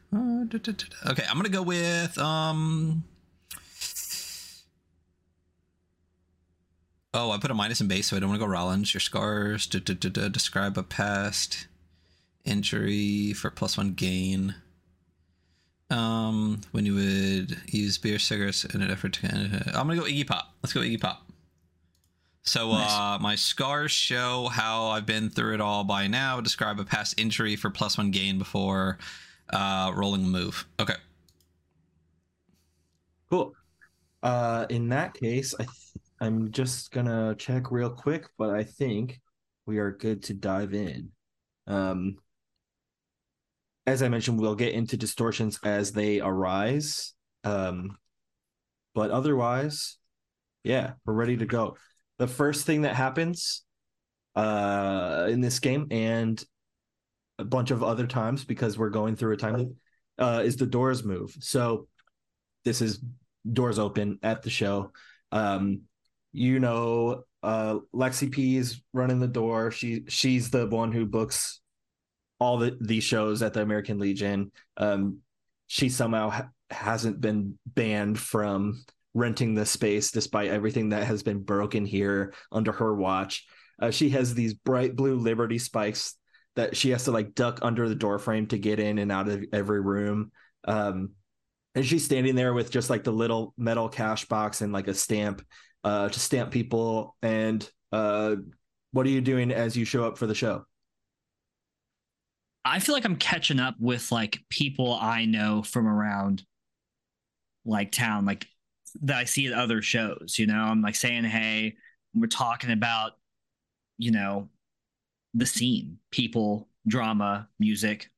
Okay, 1.09 1.25
I'm 1.29 1.37
gonna 1.37 1.49
go 1.49 1.63
with 1.63 2.19
um. 2.19 3.05
Oh, 7.13 7.33
I 7.33 7.39
put 7.39 7.51
a 7.51 7.55
minus 7.55 7.81
in 7.81 7.89
bass, 7.89 8.07
so 8.07 8.17
I 8.17 8.21
don't 8.21 8.29
want 8.29 8.41
to 8.41 8.47
go 8.47 8.51
Rollins. 8.51 8.95
Your 8.95 9.01
scars. 9.01 9.67
Describe 9.67 10.79
a 10.79 10.83
past 10.85 11.67
injury 12.45 13.33
for 13.33 13.51
plus 13.51 13.77
one 13.77 13.95
gain. 13.95 14.55
Um, 15.91 16.61
when 16.71 16.87
you 16.87 16.95
would 16.95 17.61
use 17.67 17.99
beer, 17.99 18.21
cigarettes 18.21 18.65
in 18.65 18.81
an 18.81 18.91
effort 18.93 19.15
to. 19.15 19.27
I'm 19.75 19.89
gonna 19.89 19.97
go 19.97 20.03
Iggy 20.03 20.27
Pop. 20.27 20.55
Let's 20.63 20.73
go 20.73 20.81
Iggy 20.81 21.01
Pop. 21.01 21.30
So 22.43 22.73
Nice. 22.73 22.91
uh, 22.91 23.19
my 23.21 23.35
scars 23.35 23.93
show 23.93 24.49
how 24.49 24.87
I've 24.87 25.07
been 25.07 25.31
through 25.31 25.55
it 25.55 25.61
all 25.61 25.85
by 25.85 26.07
now. 26.07 26.41
Describe 26.41 26.81
a 26.81 26.85
past 26.85 27.21
injury 27.21 27.55
for 27.55 27.71
plus 27.71 27.99
one 27.99 28.11
gain 28.11 28.39
before 28.39 28.99
uh, 29.53 29.93
rolling 29.95 30.25
a 30.25 30.29
move. 30.29 30.67
Okay. 30.81 30.95
Cool. 33.31 33.55
Uh, 34.23 34.67
in 34.71 34.89
that 34.89 35.15
case, 35.15 35.55
I 35.55 35.65
th- 35.65 35.77
I'm 36.21 36.51
just 36.51 36.91
gonna 36.93 37.35
check 37.37 37.71
real 37.71 37.91
quick, 37.91 38.27
but 38.37 38.51
I 38.51 38.65
think 38.65 39.21
we 39.67 39.79
are 39.79 39.93
good 39.93 40.23
to 40.25 40.35
dive 40.35 40.75
in. 40.75 41.11
Um, 41.67 42.17
as 43.87 44.03
I 44.03 44.09
mentioned, 44.09 44.39
we'll 44.41 44.55
get 44.55 44.75
into 44.75 44.97
distortions 44.97 45.59
as 45.65 45.93
they 45.93 46.21
arise. 46.21 47.15
Um, 47.45 47.97
but 48.95 49.11
otherwise, 49.11 49.97
yeah, 50.65 50.93
we're 51.07 51.15
ready 51.15 51.37
to 51.39 51.47
go. 51.47 51.77
The 52.21 52.29
first 52.29 52.67
thing 52.67 52.83
that 52.83 52.95
happens 52.95 53.65
uh 54.37 55.27
in 55.31 55.41
this 55.41 55.59
game 55.59 55.87
and 55.91 56.45
a 57.39 57.45
bunch 57.45 57.71
of 57.71 57.83
other 57.83 58.07
times 58.07 58.45
because 58.45 58.77
we're 58.77 58.91
going 58.91 59.17
through 59.17 59.33
a 59.33 59.39
time 59.39 59.57
loop, 59.57 59.77
uh 60.19 60.43
is 60.45 60.57
the 60.57 60.67
doors 60.67 61.03
move. 61.03 61.35
So 61.41 61.89
this 62.67 62.83
is 62.83 63.01
doors 63.51 63.79
open 63.79 64.19
at 64.23 64.43
the 64.43 64.51
show. 64.51 64.93
Um 65.33 65.85
you 66.33 66.61
know 66.61 67.25
uh 67.43 67.79
Lexi 67.95 68.31
P 68.31 68.59
is 68.59 68.83
running 68.93 69.19
the 69.19 69.27
door. 69.27 69.71
She 69.71 70.05
she's 70.09 70.51
the 70.51 70.67
one 70.67 70.93
who 70.93 71.07
books 71.07 71.63
all 72.39 72.59
the 72.59 72.77
these 72.83 73.05
shows 73.05 73.41
at 73.41 73.55
the 73.55 73.63
American 73.63 73.99
Legion. 73.99 74.53
Um 74.77 75.21
she 75.69 75.89
somehow 75.89 76.29
ha- 76.29 76.51
hasn't 76.71 77.19
been 77.19 77.59
banned 77.65 78.19
from 78.19 78.85
renting 79.15 79.55
the 79.55 79.67
space 79.67 80.11
despite 80.11 80.51
everything 80.51 80.91
that 80.91 81.05
has 81.05 81.23
been 81.23 81.41
broken 81.41 81.85
here 81.85 82.33
under 82.53 82.73
her 82.73 82.95
watch. 82.95 83.47
Uh, 83.81 83.91
she 83.91 84.11
has 84.11 84.35
these 84.35 84.55
bright 84.55 84.95
blue 84.95 85.17
Liberty 85.17 85.59
spikes 85.59 86.15
that 86.57 86.77
she 86.77 86.91
has 86.91 87.05
to 87.05 87.11
like 87.11 87.35
duck 87.35 87.61
under 87.63 87.89
the 87.89 87.95
door 87.95 88.19
frame 88.19 88.47
to 88.49 88.59
get 88.59 88.79
in 88.79 88.99
and 88.99 89.11
out 89.11 89.29
of 89.29 89.45
every 89.53 89.81
room. 89.81 90.31
Um, 90.65 91.11
and 91.75 91.87
she's 91.87 92.05
standing 92.05 92.35
there 92.35 92.53
with 92.53 92.71
just 92.71 92.91
like 92.91 93.05
the 93.05 93.13
little 93.13 93.55
metal 93.57 93.89
cash 93.89 94.25
box 94.27 94.61
and 94.61 94.73
like 94.73 94.89
a 94.89 94.95
stamp 94.95 95.43
uh, 95.85 96.09
to 96.09 96.21
stamp 96.21 96.51
people. 96.51 97.17
And 97.23 97.69
uh, 97.93 98.37
what 98.93 99.07
are 99.07 99.11
you 99.11 99.21
doing 99.21 99.53
as 99.53 99.77
you 99.77 99.85
show 99.85 100.05
up 100.05 100.19
for 100.19 100.27
the 100.27 100.35
show? 100.35 100.65
I 102.65 102.79
feel 102.79 102.95
like 102.95 103.05
I'm 103.05 103.17
catching 103.17 103.59
up 103.59 103.77
with 103.79 104.13
like 104.13 104.41
people 104.51 104.93
I 104.93 105.25
know 105.25 105.63
from 105.63 105.87
around 105.87 106.43
like 107.65 107.93
town, 107.93 108.27
like 108.27 108.47
that 109.03 109.17
I 109.17 109.25
see 109.25 109.47
at 109.47 109.53
other 109.53 109.83
shows. 109.83 110.37
You 110.39 110.47
know, 110.47 110.61
I'm 110.61 110.83
like 110.83 110.97
saying, 110.97 111.25
hey, 111.25 111.77
we're 112.15 112.27
talking 112.27 112.71
about, 112.71 113.13
you 113.99 114.11
know, 114.11 114.49
the 115.35 115.47
scene, 115.47 115.99
people, 116.11 116.69
drama, 116.87 117.49
music. 117.59 118.11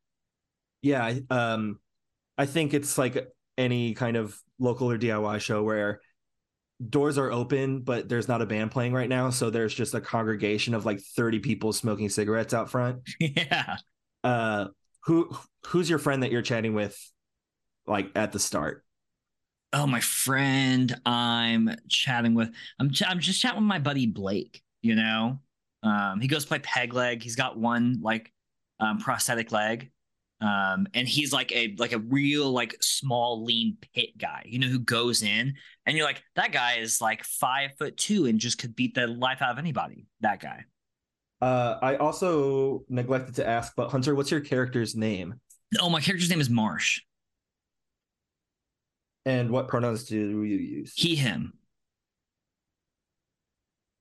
Yeah, 0.83 1.05
I- 1.05 1.23
um, 1.31 1.79
I 2.39 2.47
think 2.47 2.75
it's 2.75 2.97
like 2.99 3.29
any 3.59 3.95
kind 3.95 4.17
of 4.17 4.39
local 4.59 4.91
or 4.91 4.99
DIY 4.99 5.41
show 5.41 5.63
where 5.63 6.01
doors 6.89 7.19
are 7.19 7.31
open, 7.31 7.81
but 7.81 8.09
there's 8.09 8.29
not 8.29 8.43
a 8.43 8.47
band 8.47 8.71
playing 8.71 8.93
right 8.93 9.09
now, 9.09 9.31
so 9.31 9.51
there's 9.51 9.75
just 9.75 9.95
a 9.95 10.01
congregation 10.01 10.75
of 10.75 10.85
like 10.87 11.01
30 11.01 11.39
people 11.41 11.73
smoking 11.73 12.09
cigarettes 12.09 12.55
out 12.55 12.71
front. 12.71 13.01
yeah. 13.21 13.77
Uh, 14.25 14.67
who 15.05 15.31
who's 15.67 15.89
your 15.91 15.99
friend 15.99 16.23
that 16.23 16.33
you're 16.33 16.43
chatting 16.43 16.75
with, 16.75 16.97
like 17.87 18.11
at 18.15 18.33
the 18.33 18.39
start? 18.39 18.85
Oh, 19.73 19.87
my 19.87 20.01
friend, 20.01 20.95
I'm 21.07 21.75
chatting 21.89 22.35
with. 22.35 22.51
I'm 22.79 22.91
ch- 22.91 23.05
I'm 23.07 23.21
just 23.21 23.41
chatting 23.41 23.61
with 23.61 23.67
my 23.67 23.79
buddy 23.79 24.07
Blake. 24.07 24.63
You 24.83 24.97
know, 24.97 25.41
um, 25.83 26.21
he 26.21 26.29
goes 26.29 26.45
play 26.45 26.59
peg 26.59 26.93
leg. 26.93 27.23
He's 27.23 27.37
got 27.37 27.59
one 27.59 28.01
like 28.03 28.33
um, 28.81 28.99
prosthetic 28.99 29.51
leg, 29.53 29.91
um, 30.41 30.87
and 30.93 31.09
he's 31.09 31.33
like 31.33 31.53
a 31.53 31.75
like 31.79 31.93
a 31.93 31.99
real 31.99 32.51
like 32.51 32.77
small 32.83 33.45
lean 33.45 33.77
pit 33.95 34.19
guy. 34.19 34.43
You 34.47 34.59
know, 34.59 34.67
who 34.67 34.79
goes 34.79 35.23
in 35.23 35.55
and 35.87 35.97
you're 35.97 36.07
like, 36.07 36.23
that 36.37 36.53
guy 36.53 36.75
is 36.75 37.01
like 37.01 37.25
five 37.25 37.71
foot 37.79 37.97
two 37.97 38.27
and 38.27 38.39
just 38.39 38.59
could 38.59 38.77
beat 38.77 38.95
the 38.95 39.07
life 39.07 39.41
out 39.41 39.53
of 39.53 39.59
anybody. 39.59 40.07
That 40.21 40.41
guy. 40.41 40.65
Uh, 41.41 41.79
I 41.83 41.97
also 41.97 42.85
neglected 42.89 43.35
to 43.37 43.49
ask, 43.49 43.73
but 43.77 43.91
Hunter, 43.91 44.15
what's 44.15 44.31
your 44.31 44.41
character's 44.41 44.95
name 44.95 45.41
Oh, 45.81 45.89
my 45.89 46.01
character's 46.01 46.29
name 46.29 46.41
is 46.41 46.51
Marsh. 46.51 47.01
And 49.25 49.51
what 49.51 49.69
pronouns 49.69 50.05
do 50.05 50.43
you 50.43 50.57
use? 50.59 50.93
He 50.97 51.15
him. 51.15 51.55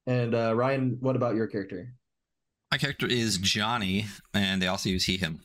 And 0.08 0.34
uh, 0.34 0.56
Ryan, 0.56 0.98
what 1.00 1.16
about 1.16 1.36
your 1.36 1.48
character? 1.48 1.94
My 2.72 2.78
character 2.78 3.06
is 3.06 3.38
Johnny, 3.38 4.06
and 4.34 4.62
they 4.62 4.68
also 4.68 4.90
use 4.90 5.04
he 5.04 5.18
him. 5.18 5.42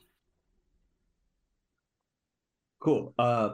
Cool. 2.81 3.15
Uh, 3.19 3.51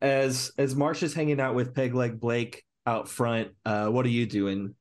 as 0.00 0.52
as 0.56 0.76
Marsh 0.76 1.02
is 1.02 1.14
hanging 1.14 1.40
out 1.40 1.54
with 1.54 1.74
Pegleg 1.74 2.20
Blake 2.20 2.64
out 2.86 3.08
front, 3.08 3.48
uh, 3.64 3.88
what 3.88 4.06
are 4.06 4.10
you 4.10 4.24
doing? 4.24 4.74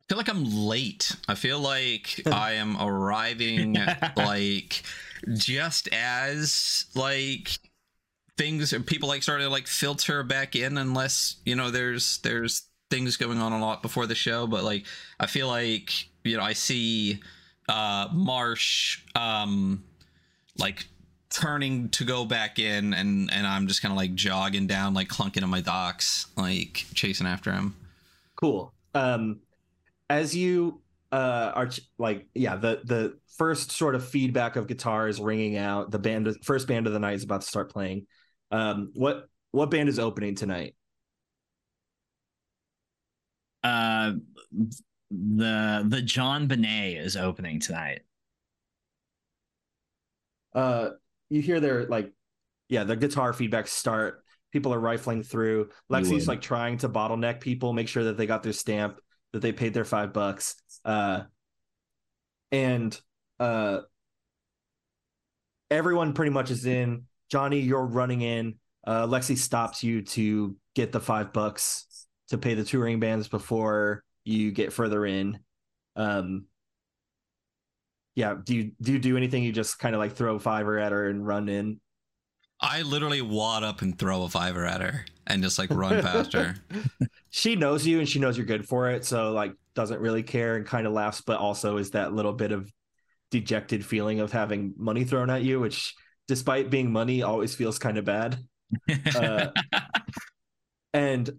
I 0.00 0.04
feel 0.08 0.18
like 0.18 0.28
I'm 0.28 0.44
late. 0.44 1.14
I 1.28 1.34
feel 1.34 1.60
like 1.60 2.22
I 2.26 2.54
am 2.54 2.76
arriving 2.80 3.76
like 4.16 4.82
just 5.36 5.88
as 5.92 6.86
like 6.94 7.58
things 8.38 8.72
people 8.86 9.08
like 9.08 9.22
started 9.22 9.44
to 9.44 9.50
like 9.50 9.66
filter 9.66 10.22
back 10.22 10.56
in 10.56 10.78
unless 10.78 11.36
you 11.44 11.56
know 11.56 11.70
there's 11.70 12.18
there's 12.18 12.62
things 12.88 13.16
going 13.16 13.38
on 13.38 13.52
a 13.52 13.60
lot 13.60 13.82
before 13.82 14.06
the 14.06 14.14
show. 14.14 14.46
But 14.46 14.64
like 14.64 14.86
i 15.20 15.26
feel 15.26 15.48
like 15.48 16.08
you 16.24 16.36
know 16.36 16.42
i 16.42 16.52
see 16.52 17.20
uh 17.68 18.08
marsh 18.12 19.02
um 19.14 19.84
like 20.56 20.86
turning 21.30 21.90
to 21.90 22.04
go 22.04 22.24
back 22.24 22.58
in 22.58 22.94
and 22.94 23.30
and 23.30 23.46
i'm 23.46 23.66
just 23.66 23.82
kind 23.82 23.92
of 23.92 23.98
like 23.98 24.14
jogging 24.14 24.66
down 24.66 24.94
like 24.94 25.08
clunking 25.08 25.42
on 25.42 25.50
my 25.50 25.60
Docs 25.60 26.28
like 26.36 26.86
chasing 26.94 27.26
after 27.26 27.52
him. 27.52 27.74
Cool. 28.36 28.72
Um, 28.94 29.40
as 30.08 30.34
you 30.34 30.80
uh 31.10 31.52
are 31.54 31.70
like 31.96 32.26
yeah 32.34 32.54
the 32.56 32.80
the 32.84 33.18
first 33.38 33.72
sort 33.72 33.94
of 33.94 34.06
feedback 34.06 34.56
of 34.56 34.66
guitars 34.66 35.20
ringing 35.20 35.56
out. 35.56 35.90
The 35.90 35.98
band 35.98 36.36
first 36.42 36.68
band 36.68 36.86
of 36.86 36.92
the 36.92 36.98
night 36.98 37.14
is 37.14 37.24
about 37.24 37.42
to 37.42 37.46
start 37.46 37.70
playing 37.70 38.06
um 38.50 38.90
what 38.94 39.28
what 39.50 39.70
band 39.70 39.88
is 39.88 39.98
opening 39.98 40.34
tonight? 40.34 40.74
Uh, 43.62 44.12
the 45.10 45.84
the 45.86 46.02
JonBenét 46.02 46.98
is 47.02 47.16
opening 47.16 47.60
tonight. 47.60 48.02
uh 50.54 50.90
you 51.28 51.42
hear 51.42 51.60
their 51.60 51.86
like 51.86 52.12
yeah 52.68 52.84
the 52.84 52.96
guitar 52.96 53.32
feedback 53.32 53.66
start. 53.68 54.24
People 54.52 54.72
are 54.72 54.80
rifling 54.80 55.22
through. 55.22 55.68
Lexi's 55.92 56.26
like 56.26 56.40
trying 56.40 56.78
to 56.78 56.88
bottleneck 56.88 57.40
people 57.40 57.72
make 57.74 57.88
sure 57.88 58.04
that 58.04 58.16
they 58.16 58.26
got 58.26 58.42
their 58.42 58.54
stamp 58.54 58.98
that 59.32 59.40
they 59.40 59.52
paid 59.52 59.74
their 59.74 59.84
five 59.84 60.12
bucks. 60.12 60.56
Uh 60.84 61.22
and 62.50 62.98
uh 63.38 63.80
everyone 65.70 66.14
pretty 66.14 66.30
much 66.30 66.50
is 66.50 66.64
in 66.64 67.04
johnny 67.30 67.60
you're 67.60 67.86
running 67.86 68.22
in. 68.22 68.54
Uh 68.86 69.06
lexi 69.06 69.36
stops 69.36 69.82
you 69.82 70.02
to 70.02 70.56
get 70.74 70.92
the 70.92 71.00
five 71.00 71.32
bucks 71.32 72.06
to 72.28 72.38
pay 72.38 72.54
the 72.54 72.64
touring 72.64 73.00
bands 73.00 73.28
before 73.28 74.02
you 74.24 74.50
get 74.50 74.72
further 74.72 75.04
in. 75.06 75.38
Um 75.96 76.46
yeah 78.14 78.34
do 78.42 78.54
you 78.54 78.72
do 78.80 78.92
you 78.92 78.98
do 78.98 79.16
anything? 79.16 79.42
You 79.42 79.52
just 79.52 79.78
kind 79.78 79.94
of 79.94 79.98
like 79.98 80.12
throw 80.12 80.36
a 80.36 80.40
fiver 80.40 80.78
at 80.78 80.92
her 80.92 81.08
and 81.08 81.26
run 81.26 81.48
in? 81.48 81.80
I 82.60 82.82
literally 82.82 83.22
wad 83.22 83.62
up 83.62 83.82
and 83.82 83.96
throw 83.96 84.24
a 84.24 84.28
fiver 84.28 84.64
at 84.64 84.80
her 84.80 85.04
and 85.28 85.42
just 85.42 85.58
like 85.58 85.70
run 85.70 86.02
past 86.02 86.32
her. 86.32 86.56
She 87.30 87.56
knows 87.56 87.86
you 87.86 87.98
and 87.98 88.08
she 88.08 88.18
knows 88.18 88.38
you're 88.38 88.46
good 88.46 88.66
for 88.66 88.88
it 88.88 89.04
so 89.04 89.32
like 89.32 89.52
doesn't 89.74 90.00
really 90.00 90.22
care 90.22 90.56
and 90.56 90.64
kind 90.64 90.86
of 90.86 90.94
laughs 90.94 91.20
but 91.20 91.38
also 91.38 91.76
is 91.76 91.90
that 91.90 92.14
little 92.14 92.32
bit 92.32 92.52
of 92.52 92.72
dejected 93.30 93.84
feeling 93.84 94.20
of 94.20 94.32
having 94.32 94.74
money 94.76 95.04
thrown 95.04 95.30
at 95.30 95.42
you, 95.42 95.60
which, 95.60 95.94
despite 96.28 96.70
being 96.70 96.92
money, 96.92 97.22
always 97.22 97.54
feels 97.54 97.78
kind 97.78 97.98
of 97.98 98.04
bad. 98.04 98.38
Uh, 99.16 99.48
and 100.92 101.30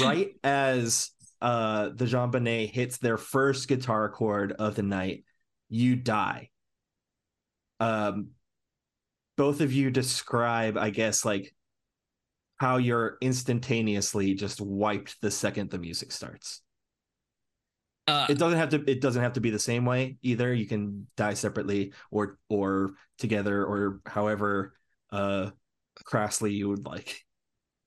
right 0.00 0.30
as 0.42 1.10
uh, 1.42 1.90
the 1.94 2.06
JonBenét 2.06 2.70
hits 2.70 2.96
their 2.96 3.18
first 3.18 3.68
guitar 3.68 4.08
chord 4.08 4.52
of 4.52 4.74
the 4.74 4.82
night, 4.82 5.24
you 5.68 5.96
die. 5.96 6.48
Um, 7.78 8.28
both 9.36 9.60
of 9.60 9.72
you 9.72 9.90
describe, 9.90 10.78
I 10.78 10.90
guess, 10.90 11.24
like 11.24 11.54
how 12.56 12.78
you're 12.78 13.18
instantaneously 13.20 14.34
just 14.34 14.60
wiped 14.60 15.20
the 15.20 15.30
second 15.30 15.70
the 15.70 15.78
music 15.78 16.10
starts. 16.10 16.62
Uh, 18.06 18.26
It 18.30 18.38
doesn't 18.38 18.58
have 18.58 18.68
to. 18.70 18.84
It 18.90 19.00
doesn't 19.00 19.22
have 19.22 19.32
to 19.34 19.40
be 19.40 19.50
the 19.50 19.58
same 19.58 19.84
way 19.84 20.16
either. 20.22 20.52
You 20.54 20.66
can 20.66 21.08
die 21.16 21.34
separately 21.34 21.92
or 22.10 22.38
or 22.48 22.94
together 23.18 23.64
or 23.64 24.00
however 24.06 24.74
uh 25.10 25.50
crassly 26.04 26.52
you 26.52 26.68
would 26.68 26.84
like. 26.86 27.24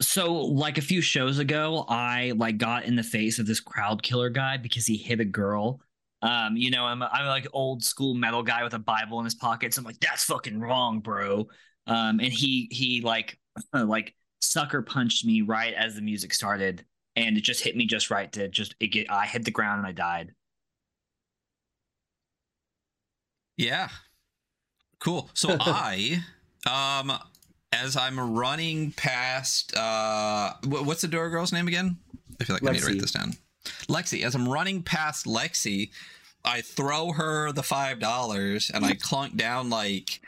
so 0.01 0.33
like 0.33 0.77
a 0.77 0.81
few 0.81 1.01
shows 1.01 1.39
ago 1.39 1.85
i 1.89 2.31
like 2.37 2.57
got 2.57 2.85
in 2.85 2.95
the 2.95 3.03
face 3.03 3.37
of 3.37 3.45
this 3.45 3.59
crowd 3.59 4.01
killer 4.01 4.29
guy 4.29 4.55
because 4.57 4.85
he 4.85 4.95
hit 4.95 5.19
a 5.19 5.25
girl 5.25 5.81
um 6.21 6.55
you 6.55 6.71
know 6.71 6.85
i'm 6.85 7.03
i'm 7.03 7.25
like 7.25 7.47
old 7.51 7.83
school 7.83 8.13
metal 8.13 8.41
guy 8.41 8.63
with 8.63 8.73
a 8.73 8.79
bible 8.79 9.19
in 9.19 9.25
his 9.25 9.35
pocket 9.35 9.73
so 9.73 9.79
i'm 9.79 9.85
like 9.85 9.99
that's 9.99 10.23
fucking 10.23 10.59
wrong 10.59 10.99
bro 11.01 11.47
um 11.87 12.19
and 12.19 12.31
he 12.31 12.67
he 12.71 13.01
like 13.01 13.37
like 13.73 14.15
sucker 14.39 14.81
punched 14.81 15.25
me 15.25 15.41
right 15.41 15.73
as 15.73 15.95
the 15.95 16.01
music 16.01 16.33
started 16.33 16.85
and 17.15 17.37
it 17.37 17.41
just 17.43 17.63
hit 17.63 17.75
me 17.75 17.85
just 17.85 18.09
right 18.09 18.31
to 18.31 18.47
just 18.47 18.75
it 18.79 18.87
get 18.87 19.09
i 19.11 19.25
hit 19.25 19.45
the 19.45 19.51
ground 19.51 19.79
and 19.79 19.87
i 19.87 19.91
died 19.91 20.31
Yeah. 23.59 23.89
Cool. 24.99 25.29
So 25.33 25.57
I, 25.59 26.23
um, 26.65 27.11
as 27.73 27.97
I'm 27.97 28.17
running 28.37 28.91
past, 28.93 29.75
uh, 29.75 30.53
wh- 30.63 30.87
what's 30.87 31.01
the 31.01 31.07
door 31.09 31.29
girl's 31.29 31.51
name 31.51 31.67
again? 31.67 31.97
I 32.39 32.45
feel 32.45 32.55
like 32.55 32.67
I 32.67 32.71
need 32.71 32.79
to 32.81 32.87
write 32.87 33.01
this 33.01 33.11
down. 33.11 33.33
Lexi. 33.89 34.23
As 34.23 34.33
I'm 34.33 34.47
running 34.47 34.81
past 34.81 35.25
Lexi, 35.25 35.89
I 36.45 36.61
throw 36.61 37.11
her 37.11 37.51
the 37.51 37.61
five 37.61 37.99
dollars 37.99 38.71
and 38.73 38.85
I 38.85 38.93
clunk 39.01 39.35
down 39.35 39.69
like 39.69 40.21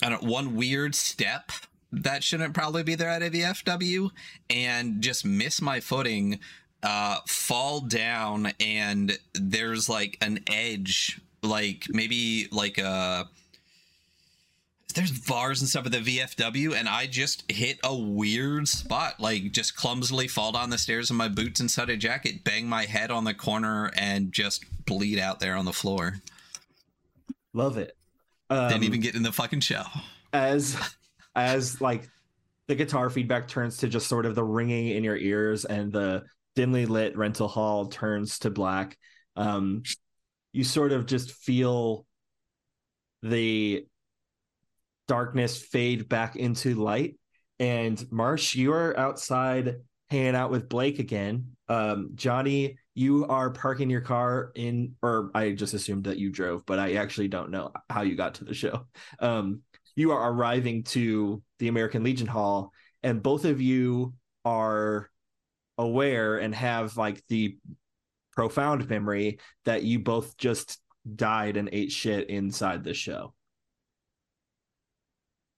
I 0.00 0.08
don't 0.10 0.22
one 0.22 0.54
weird 0.54 0.94
step 0.94 1.50
that 1.92 2.22
shouldn't 2.22 2.54
probably 2.54 2.82
be 2.82 2.94
there 2.94 3.08
at 3.08 3.22
a 3.22 3.30
VFW 3.30 4.10
and 4.48 5.00
just 5.00 5.24
miss 5.24 5.60
my 5.60 5.80
footing, 5.80 6.38
uh, 6.82 7.18
fall 7.26 7.80
down 7.80 8.52
and 8.60 9.18
there's 9.34 9.88
like 9.88 10.16
an 10.20 10.40
edge, 10.46 11.20
like 11.42 11.86
maybe 11.90 12.48
like 12.50 12.78
a 12.78 13.28
there's 14.94 15.12
bars 15.12 15.60
and 15.60 15.68
stuff 15.68 15.86
at 15.86 15.92
the 15.92 15.98
VFW, 15.98 16.74
and 16.74 16.88
I 16.88 17.06
just 17.06 17.50
hit 17.50 17.78
a 17.84 17.94
weird 17.94 18.68
spot, 18.68 19.20
like 19.20 19.52
just 19.52 19.76
clumsily 19.76 20.28
fall 20.28 20.52
down 20.52 20.70
the 20.70 20.78
stairs 20.78 21.10
in 21.10 21.16
my 21.16 21.28
boots 21.28 21.60
inside 21.60 21.90
a 21.90 21.96
jacket, 21.96 22.44
bang 22.44 22.68
my 22.68 22.84
head 22.84 23.10
on 23.10 23.24
the 23.24 23.34
corner, 23.34 23.90
and 23.96 24.32
just 24.32 24.64
bleed 24.86 25.18
out 25.18 25.40
there 25.40 25.54
on 25.54 25.64
the 25.64 25.72
floor. 25.72 26.16
Love 27.52 27.78
it. 27.78 27.96
Um, 28.48 28.68
Didn't 28.68 28.84
even 28.84 29.00
get 29.00 29.14
in 29.14 29.22
the 29.22 29.32
fucking 29.32 29.60
show. 29.60 29.84
as 30.32 30.76
as 31.34 31.80
like 31.80 32.08
the 32.68 32.74
guitar 32.74 33.10
feedback 33.10 33.48
turns 33.48 33.78
to 33.78 33.88
just 33.88 34.08
sort 34.08 34.26
of 34.26 34.34
the 34.34 34.44
ringing 34.44 34.88
in 34.88 35.04
your 35.04 35.16
ears 35.16 35.64
and 35.64 35.92
the 35.92 36.22
dimly 36.54 36.86
lit 36.86 37.16
rental 37.16 37.48
hall 37.48 37.86
turns 37.86 38.40
to 38.40 38.50
black 38.50 38.98
um 39.36 39.82
you 40.52 40.64
sort 40.64 40.92
of 40.92 41.06
just 41.06 41.32
feel 41.32 42.04
the 43.22 43.86
darkness 45.08 45.60
fade 45.60 46.08
back 46.08 46.36
into 46.36 46.74
light. 46.74 47.16
And 47.58 48.02
marsh 48.10 48.54
you 48.54 48.72
are 48.72 48.96
outside 48.96 49.76
hanging 50.08 50.34
out 50.34 50.50
with 50.50 50.68
blake 50.68 50.98
again. 50.98 51.56
Um 51.68 52.10
johnny 52.14 52.78
you 52.94 53.26
are 53.26 53.50
parking 53.50 53.90
your 53.90 54.00
car 54.00 54.50
in 54.54 54.96
or 55.02 55.30
i 55.34 55.52
just 55.52 55.72
assumed 55.72 56.04
that 56.04 56.18
you 56.18 56.30
drove 56.30 56.66
but 56.66 56.80
i 56.80 56.94
actually 56.94 57.28
don't 57.28 57.50
know 57.50 57.70
how 57.88 58.02
you 58.02 58.16
got 58.16 58.34
to 58.34 58.44
the 58.44 58.54
show. 58.54 58.86
Um 59.20 59.62
you 60.00 60.12
are 60.12 60.32
arriving 60.32 60.82
to 60.82 61.42
the 61.58 61.68
American 61.68 62.02
Legion 62.02 62.26
Hall, 62.26 62.72
and 63.02 63.22
both 63.22 63.44
of 63.44 63.60
you 63.60 64.14
are 64.44 65.10
aware 65.78 66.38
and 66.38 66.54
have 66.54 66.96
like 66.96 67.22
the 67.28 67.58
profound 68.32 68.88
memory 68.88 69.38
that 69.64 69.82
you 69.82 69.98
both 69.98 70.36
just 70.36 70.78
died 71.14 71.56
and 71.56 71.68
ate 71.72 71.92
shit 71.92 72.30
inside 72.30 72.82
the 72.82 72.94
show. 72.94 73.34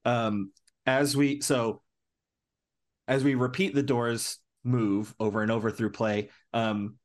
Um, 0.05 0.53
as 0.87 1.17
we 1.17 1.41
so 1.41 1.81
as 3.07 3.23
we 3.23 3.35
repeat 3.35 3.75
the 3.75 3.83
doors 3.83 4.39
move 4.65 5.15
over 5.21 5.43
and 5.43 5.51
over 5.51 5.71
through 5.71 5.91
play, 5.91 6.31
um, 6.53 6.97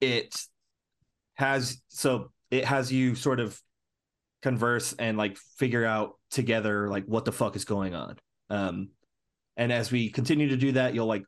it 0.00 0.34
has 1.34 1.82
so 1.88 2.32
it 2.50 2.64
has 2.64 2.90
you 2.90 3.14
sort 3.14 3.40
of 3.40 3.60
converse 4.42 4.94
and 4.98 5.18
like 5.18 5.36
figure 5.58 5.84
out 5.84 6.15
together 6.30 6.88
like 6.88 7.04
what 7.06 7.24
the 7.24 7.32
fuck 7.32 7.56
is 7.56 7.64
going 7.64 7.94
on? 7.94 8.18
Um 8.50 8.90
and 9.56 9.72
as 9.72 9.90
we 9.90 10.10
continue 10.10 10.48
to 10.48 10.56
do 10.56 10.72
that 10.72 10.94
you'll 10.94 11.06
like 11.06 11.24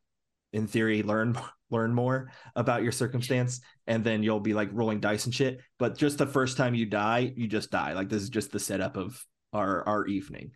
in 0.53 0.67
theory 0.67 1.03
learn 1.03 1.39
learn 1.71 1.93
more 1.95 2.31
about 2.57 2.83
your 2.83 2.93
circumstance 2.93 3.61
and 3.87 4.03
then 4.03 4.23
you'll 4.23 4.41
be 4.41 4.55
like 4.55 4.71
rolling 4.73 5.01
dice 5.01 5.27
and 5.27 5.35
shit. 5.35 5.61
But 5.79 5.99
just 5.99 6.17
the 6.17 6.27
first 6.27 6.57
time 6.57 6.75
you 6.75 6.87
die 6.87 7.33
you 7.37 7.47
just 7.47 7.71
die. 7.71 7.93
Like 7.93 8.09
this 8.09 8.23
is 8.23 8.31
just 8.31 8.53
the 8.53 8.59
setup 8.59 8.97
of 8.97 9.23
our 9.53 9.87
our 9.87 10.07
evening. 10.07 10.53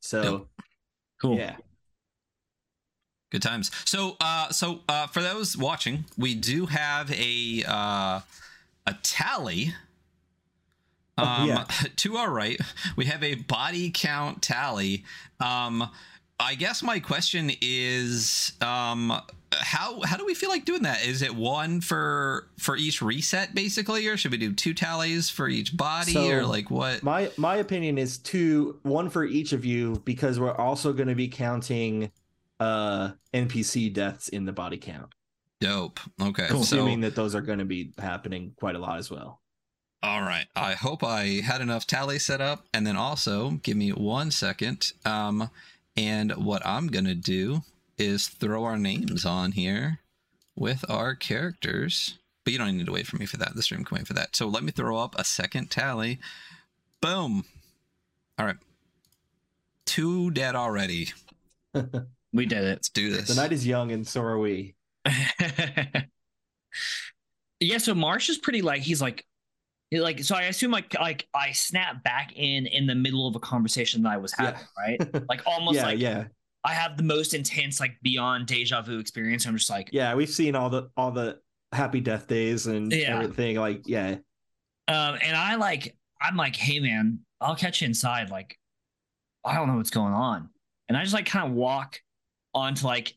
So 0.00 0.48
cool. 1.20 1.36
yeah. 1.36 1.56
Good 3.30 3.42
times. 3.42 3.70
So, 3.84 4.16
uh, 4.20 4.48
so 4.50 4.80
uh, 4.88 5.06
for 5.06 5.20
those 5.20 5.54
watching, 5.54 6.06
we 6.16 6.34
do 6.34 6.64
have 6.66 7.12
a 7.12 7.62
uh, 7.66 8.20
a 8.86 8.94
tally. 9.02 9.74
Oh, 11.18 11.24
Um, 11.24 11.48
yeah. 11.48 11.64
To 11.96 12.16
our 12.16 12.30
right, 12.30 12.58
we 12.96 13.06
have 13.06 13.22
a 13.22 13.34
body 13.34 13.90
count 13.92 14.40
tally. 14.42 15.04
Um, 15.40 15.88
I 16.40 16.54
guess 16.54 16.82
my 16.82 17.00
question 17.00 17.50
is, 17.60 18.52
um, 18.60 19.12
how 19.52 20.00
how 20.02 20.16
do 20.16 20.24
we 20.24 20.34
feel 20.34 20.50
like 20.50 20.64
doing 20.64 20.82
that? 20.82 21.04
Is 21.04 21.22
it 21.22 21.34
one 21.34 21.80
for 21.80 22.48
for 22.58 22.76
each 22.76 23.02
reset, 23.02 23.54
basically, 23.54 24.06
or 24.06 24.16
should 24.16 24.30
we 24.30 24.38
do 24.38 24.52
two 24.52 24.74
tallies 24.74 25.30
for 25.30 25.48
each 25.48 25.76
body, 25.76 26.12
So, 26.12 26.30
or 26.30 26.44
like 26.46 26.70
what? 26.70 27.02
my 27.02 27.30
my 27.36 27.56
opinion 27.56 27.98
is 27.98 28.18
two 28.18 28.78
one 28.82 29.10
for 29.10 29.24
each 29.24 29.52
of 29.52 29.64
you 29.64 30.00
because 30.04 30.38
we're 30.38 30.54
also 30.54 30.92
going 30.92 31.08
to 31.08 31.14
be 31.16 31.28
counting 31.28 32.10
uh 32.60 33.12
npc 33.32 33.92
deaths 33.92 34.28
in 34.28 34.44
the 34.44 34.52
body 34.52 34.76
count 34.76 35.12
Dope. 35.60 35.98
Okay. 36.20 36.46
Cool. 36.48 36.62
So, 36.62 36.76
assuming 36.76 37.00
that 37.00 37.16
those 37.16 37.34
are 37.34 37.40
going 37.40 37.58
to 37.58 37.64
be 37.64 37.92
happening 37.98 38.52
quite 38.56 38.76
a 38.76 38.78
lot 38.78 38.98
as 38.98 39.10
well 39.10 39.40
All 40.02 40.22
right. 40.22 40.46
I 40.54 40.74
hope 40.74 41.02
I 41.02 41.40
had 41.44 41.60
enough 41.60 41.86
tally 41.86 42.18
set 42.18 42.40
up. 42.40 42.66
And 42.72 42.86
then 42.86 42.96
also, 42.96 43.50
give 43.62 43.76
me 43.76 43.90
one 43.90 44.30
second. 44.30 44.92
Um, 45.04 45.50
and 45.96 46.32
what 46.32 46.64
I'm 46.64 46.86
going 46.88 47.04
to 47.06 47.14
do 47.16 47.62
is 47.96 48.28
throw 48.28 48.64
our 48.64 48.78
names 48.78 49.24
on 49.26 49.52
here 49.52 49.98
with 50.54 50.84
our 50.88 51.14
characters. 51.16 52.18
But 52.44 52.52
you 52.52 52.58
don't 52.58 52.76
need 52.76 52.86
to 52.86 52.92
wait 52.92 53.06
for 53.08 53.16
me 53.16 53.26
for 53.26 53.36
that. 53.38 53.54
The 53.56 53.62
stream 53.62 53.84
can 53.84 53.96
wait 53.98 54.06
for 54.06 54.14
that. 54.14 54.36
So 54.36 54.46
let 54.46 54.62
me 54.62 54.70
throw 54.70 54.98
up 54.98 55.14
a 55.18 55.24
second 55.24 55.70
tally. 55.70 56.20
Boom. 57.00 57.44
All 58.38 58.46
right. 58.46 58.56
Two 59.84 60.30
dead 60.30 60.54
already. 60.54 61.08
we 62.32 62.46
did 62.46 62.58
it 62.64 62.68
Let's 62.68 62.88
do 62.90 63.10
this. 63.10 63.28
the 63.28 63.34
night 63.34 63.52
is 63.52 63.66
young 63.66 63.90
and 63.90 64.06
so 64.06 64.20
are 64.22 64.38
we 64.38 64.74
yeah 67.60 67.78
so 67.78 67.94
marsh 67.94 68.28
is 68.28 68.38
pretty 68.38 68.62
like 68.62 68.82
he's 68.82 69.00
like 69.00 69.18
he- 69.18 69.27
like 69.92 70.22
so 70.22 70.34
i 70.36 70.42
assume 70.42 70.70
like 70.70 70.92
like 71.00 71.26
i 71.34 71.50
snap 71.52 72.02
back 72.04 72.32
in 72.36 72.66
in 72.66 72.86
the 72.86 72.94
middle 72.94 73.26
of 73.26 73.34
a 73.36 73.40
conversation 73.40 74.02
that 74.02 74.10
i 74.12 74.16
was 74.18 74.32
having 74.32 74.60
right? 74.78 74.98
Like 75.28 75.42
almost 75.46 75.76
yeah 75.76 75.86
like 75.86 75.98
yeah. 75.98 76.24
I 76.64 76.74
have 76.74 76.96
the 76.98 77.04
most 77.04 77.32
intense 77.34 77.80
like 77.80 77.92
beyond 78.02 78.46
deja 78.46 78.82
vu 78.82 78.98
experience. 78.98 79.46
I'm 79.46 79.56
just 79.56 79.70
like 79.70 79.88
yeah 79.92 80.14
we've 80.14 80.28
seen 80.28 80.54
all 80.54 80.68
the 80.68 80.90
all 80.96 81.10
the 81.10 81.38
happy 81.72 82.00
death 82.00 82.26
days 82.26 82.66
and 82.66 82.92
Yeah. 82.92 83.14
everything 83.20 83.56
like 83.56 83.82
yeah. 83.86 84.16
Um 84.88 85.18
and 85.22 85.34
i 85.36 85.54
like 85.54 85.96
i'm 86.20 86.36
like 86.36 86.56
hey 86.56 86.80
man 86.80 87.20
i'll 87.40 87.54
catch 87.56 87.80
you 87.80 87.86
inside 87.86 88.28
like 88.28 88.58
i 89.44 89.54
don't 89.54 89.68
know 89.68 89.76
what's 89.76 89.90
going 89.90 90.12
on. 90.12 90.50
And 90.88 90.98
i 90.98 91.02
just 91.02 91.14
like 91.14 91.26
kind 91.26 91.46
of 91.48 91.52
walk 91.54 92.00
onto 92.54 92.86
like 92.86 93.14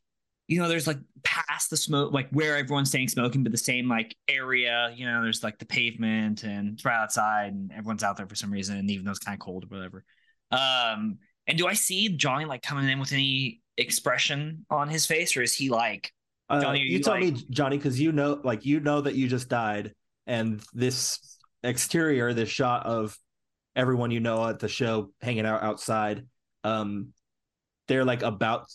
you 0.47 0.61
know 0.61 0.67
there's 0.69 0.87
like 0.87 0.99
past 1.23 1.69
the 1.69 1.77
smoke 1.77 2.13
like 2.13 2.29
where 2.31 2.57
everyone's 2.57 2.89
staying 2.89 3.07
smoking 3.07 3.43
but 3.43 3.51
the 3.51 3.57
same 3.57 3.87
like 3.87 4.15
area 4.27 4.93
you 4.95 5.05
know 5.05 5.21
there's 5.21 5.43
like 5.43 5.57
the 5.59 5.65
pavement 5.65 6.43
and 6.43 6.73
it's 6.73 6.85
right 6.85 7.01
outside 7.01 7.53
and 7.53 7.71
everyone's 7.71 8.03
out 8.03 8.17
there 8.17 8.27
for 8.27 8.35
some 8.35 8.51
reason 8.51 8.77
and 8.77 8.89
even 8.89 9.05
though 9.05 9.11
it's 9.11 9.19
kind 9.19 9.35
of 9.35 9.39
cold 9.39 9.63
or 9.63 9.67
whatever 9.67 10.03
um 10.51 11.17
and 11.47 11.57
do 11.57 11.67
i 11.67 11.73
see 11.73 12.09
johnny 12.09 12.45
like 12.45 12.61
coming 12.61 12.89
in 12.89 12.99
with 12.99 13.11
any 13.13 13.61
expression 13.77 14.65
on 14.69 14.87
his 14.87 15.05
face 15.05 15.35
or 15.35 15.41
is 15.41 15.53
he 15.53 15.69
like 15.69 16.11
uh, 16.49 16.61
Johnny, 16.61 16.81
are 16.81 16.83
you, 16.83 16.97
you 16.97 17.03
tell 17.03 17.17
me 17.17 17.31
johnny 17.49 17.77
because 17.77 17.99
you 17.99 18.11
know 18.11 18.39
like 18.43 18.65
you 18.65 18.79
know 18.79 19.01
that 19.01 19.15
you 19.15 19.27
just 19.27 19.47
died 19.47 19.93
and 20.27 20.61
this 20.73 21.19
exterior, 21.63 22.33
this 22.33 22.49
shot 22.49 22.85
of 22.85 23.17
everyone 23.75 24.11
you 24.11 24.19
know 24.19 24.47
at 24.47 24.59
the 24.59 24.67
show 24.67 25.11
hanging 25.21 25.45
out 25.45 25.63
outside. 25.63 26.25
Um, 26.63 27.09
they're 27.87 28.05
like 28.05 28.23
about 28.23 28.67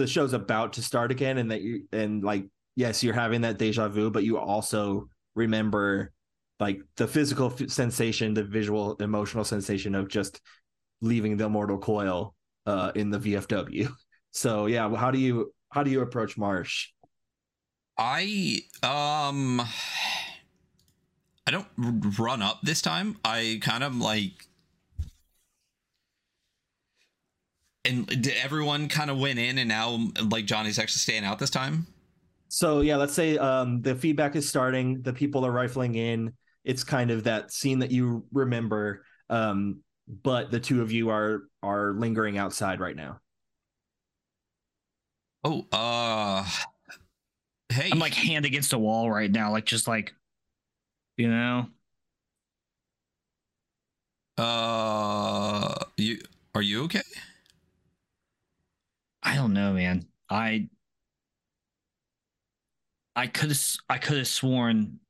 the 0.00 0.06
show's 0.06 0.32
about 0.32 0.72
to 0.74 0.82
start 0.82 1.10
again, 1.12 1.38
and 1.38 1.50
that 1.50 1.60
you 1.60 1.84
and 1.92 2.24
like 2.24 2.46
yes, 2.76 3.02
you're 3.02 3.14
having 3.14 3.42
that 3.42 3.58
deja 3.58 3.88
vu, 3.88 4.10
but 4.10 4.24
you 4.24 4.38
also 4.38 5.08
remember 5.34 6.12
like 6.58 6.80
the 6.96 7.06
physical 7.06 7.52
f- 7.52 7.70
sensation, 7.70 8.34
the 8.34 8.44
visual, 8.44 8.96
emotional 8.96 9.44
sensation 9.44 9.94
of 9.94 10.08
just 10.08 10.40
leaving 11.00 11.36
the 11.36 11.44
immortal 11.44 11.78
coil 11.78 12.34
uh, 12.66 12.92
in 12.94 13.10
the 13.10 13.18
VFW. 13.18 13.90
So 14.32 14.66
yeah, 14.66 14.94
how 14.94 15.10
do 15.10 15.18
you 15.18 15.52
how 15.70 15.82
do 15.82 15.90
you 15.90 16.02
approach 16.02 16.38
Marsh? 16.38 16.90
I 17.98 18.60
um 18.84 19.60
I 19.60 21.50
don't 21.50 21.66
run 21.76 22.40
up 22.40 22.60
this 22.62 22.80
time. 22.80 23.16
I 23.24 23.58
kind 23.60 23.82
of 23.82 23.96
like 23.96 24.46
and 27.84 28.06
did 28.06 28.34
everyone 28.42 28.88
kind 28.88 29.10
of 29.10 29.18
went 29.18 29.38
in 29.38 29.58
and 29.58 29.68
now 29.68 30.08
like 30.28 30.44
Johnny's 30.44 30.78
actually 30.78 30.98
staying 30.98 31.24
out 31.24 31.38
this 31.38 31.50
time? 31.50 31.86
So 32.48 32.80
yeah, 32.80 32.96
let's 32.96 33.14
say 33.14 33.38
um, 33.38 33.80
the 33.80 33.94
feedback 33.94 34.36
is 34.36 34.48
starting. 34.48 35.02
The 35.02 35.12
people 35.12 35.46
are 35.46 35.52
rifling 35.52 35.94
in. 35.94 36.32
It's 36.64 36.84
kind 36.84 37.10
of 37.10 37.24
that 37.24 37.52
scene 37.52 37.78
that 37.78 37.90
you 37.90 38.24
remember, 38.32 39.04
um, 39.30 39.80
but 40.22 40.50
the 40.50 40.60
two 40.60 40.82
of 40.82 40.92
you 40.92 41.10
are 41.10 41.44
are 41.62 41.94
lingering 41.94 42.36
outside 42.38 42.80
right 42.80 42.96
now. 42.96 43.20
Oh, 45.44 45.66
uh 45.72 46.44
Hey. 47.70 47.90
I'm 47.92 48.00
like 48.00 48.14
hand 48.14 48.44
against 48.44 48.72
a 48.72 48.78
wall 48.78 49.10
right 49.10 49.30
now, 49.30 49.52
like 49.52 49.64
just 49.64 49.86
like 49.86 50.12
you 51.16 51.30
know. 51.30 51.68
Uh 54.36 55.74
you 55.96 56.18
are 56.54 56.62
you 56.62 56.84
okay? 56.84 57.02
I 59.22 59.34
don't 59.34 59.52
know, 59.52 59.72
man. 59.74 60.06
I 60.28 60.68
I 63.16 63.26
could 63.26 63.48
have 63.50 63.62
I 63.88 63.98
could 63.98 64.18
have 64.18 64.28
sworn 64.28 65.00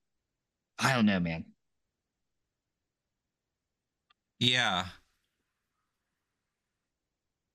I 0.79 0.95
don't 0.95 1.07
know, 1.07 1.21
man. 1.21 1.45
Yeah. 4.39 4.87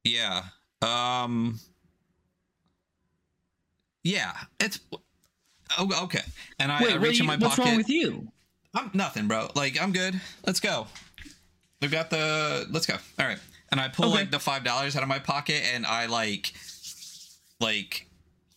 Yeah. 0.03 0.43
Um 0.81 1.59
Yeah, 4.03 4.33
it's 4.59 4.79
oh, 5.79 6.03
okay. 6.03 6.21
And 6.59 6.71
I, 6.71 6.83
Wait, 6.83 6.93
I 6.93 6.95
reach 6.97 7.15
you- 7.17 7.21
in 7.23 7.27
my 7.27 7.37
what's 7.37 7.55
pocket. 7.55 7.69
wrong 7.69 7.77
with 7.77 7.89
you? 7.89 8.31
I'm 8.75 8.91
nothing, 8.93 9.27
bro. 9.27 9.49
Like 9.55 9.81
I'm 9.81 9.91
good. 9.91 10.19
Let's 10.45 10.59
go. 10.59 10.87
We've 11.81 11.91
got 11.91 12.09
the. 12.09 12.67
Let's 12.69 12.85
go. 12.85 12.95
All 13.19 13.25
right. 13.25 13.39
And 13.75 13.81
I 13.81 13.89
pull 13.89 14.05
Okay. 14.05 14.19
like 14.19 14.31
the 14.31 14.39
five 14.39 14.63
dollars 14.63 14.95
out 14.95 15.03
of 15.03 15.09
my 15.09 15.19
pocket, 15.19 15.61
and 15.73 15.85
I 15.85 16.05
like, 16.05 16.53
like, 17.59 18.07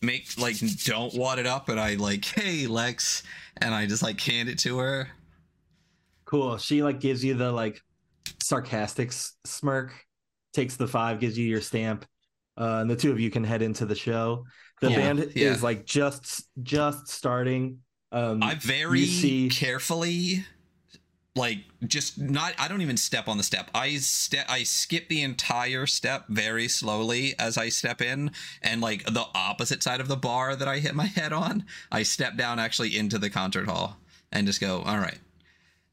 make 0.01 0.29
like 0.37 0.55
don't 0.85 1.13
wad 1.13 1.39
it 1.39 1.45
up, 1.45 1.67
and 1.67 1.77
I 1.77 1.95
like, 1.95 2.23
hey 2.23 2.67
Lex, 2.67 3.23
and 3.57 3.75
I 3.75 3.85
just 3.85 4.01
like 4.01 4.21
hand 4.21 4.47
it 4.47 4.57
to 4.59 4.77
her. 4.77 5.09
Cool. 6.23 6.57
She 6.57 6.81
like 6.83 7.01
gives 7.01 7.21
you 7.21 7.33
the 7.33 7.51
like 7.51 7.81
sarcastic 8.41 9.09
s- 9.09 9.33
smirk, 9.43 9.91
takes 10.53 10.77
the 10.77 10.87
five, 10.87 11.19
gives 11.19 11.37
you 11.37 11.45
your 11.45 11.59
stamp, 11.59 12.05
uh, 12.57 12.77
and 12.79 12.89
the 12.89 12.95
two 12.95 13.11
of 13.11 13.19
you 13.19 13.29
can 13.29 13.43
head 13.43 13.61
into 13.61 13.85
the 13.85 13.95
show. 13.95 14.45
The 14.79 14.87
Cool. 14.87 14.95
band 14.95 15.31
Yeah. 15.35 15.49
is 15.49 15.61
like 15.61 15.85
just 15.85 16.47
just 16.63 17.09
starting. 17.09 17.79
Um, 18.13 18.41
I 18.41 18.55
very 18.55 19.05
see- 19.05 19.49
carefully, 19.49 20.45
like, 21.35 21.59
just 21.87 22.19
not. 22.19 22.53
I 22.57 22.67
don't 22.67 22.81
even 22.81 22.97
step 22.97 23.27
on 23.27 23.37
the 23.37 23.43
step. 23.43 23.69
I 23.73 23.95
step. 23.97 24.45
I 24.49 24.63
skip 24.63 25.07
the 25.07 25.21
entire 25.21 25.85
step 25.85 26.25
very 26.27 26.67
slowly 26.67 27.35
as 27.37 27.57
I 27.57 27.69
step 27.69 28.01
in, 28.01 28.31
and 28.61 28.81
like 28.81 29.05
the 29.05 29.25
opposite 29.35 29.83
side 29.83 30.01
of 30.01 30.07
the 30.07 30.17
bar 30.17 30.55
that 30.55 30.67
I 30.67 30.79
hit 30.79 30.95
my 30.95 31.05
head 31.05 31.31
on, 31.31 31.65
I 31.91 32.03
step 32.03 32.35
down 32.35 32.59
actually 32.59 32.97
into 32.97 33.17
the 33.17 33.29
concert 33.29 33.67
hall 33.67 33.97
and 34.31 34.47
just 34.47 34.59
go. 34.59 34.81
All 34.81 34.97
right. 34.97 35.17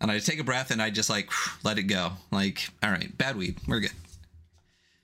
And 0.01 0.11
I 0.11 0.19
take 0.19 0.39
a 0.39 0.45
breath 0.45 0.71
and 0.71 0.83
I 0.83 0.91
just 0.91 1.09
like 1.09 1.31
let 1.65 1.79
it 1.79 1.85
go. 1.85 2.13
Like, 2.31 2.69
all 2.83 2.91
right, 2.91 3.17
bad 3.17 3.37
weed, 3.37 3.57
we're 3.67 3.81
good. 3.81 3.93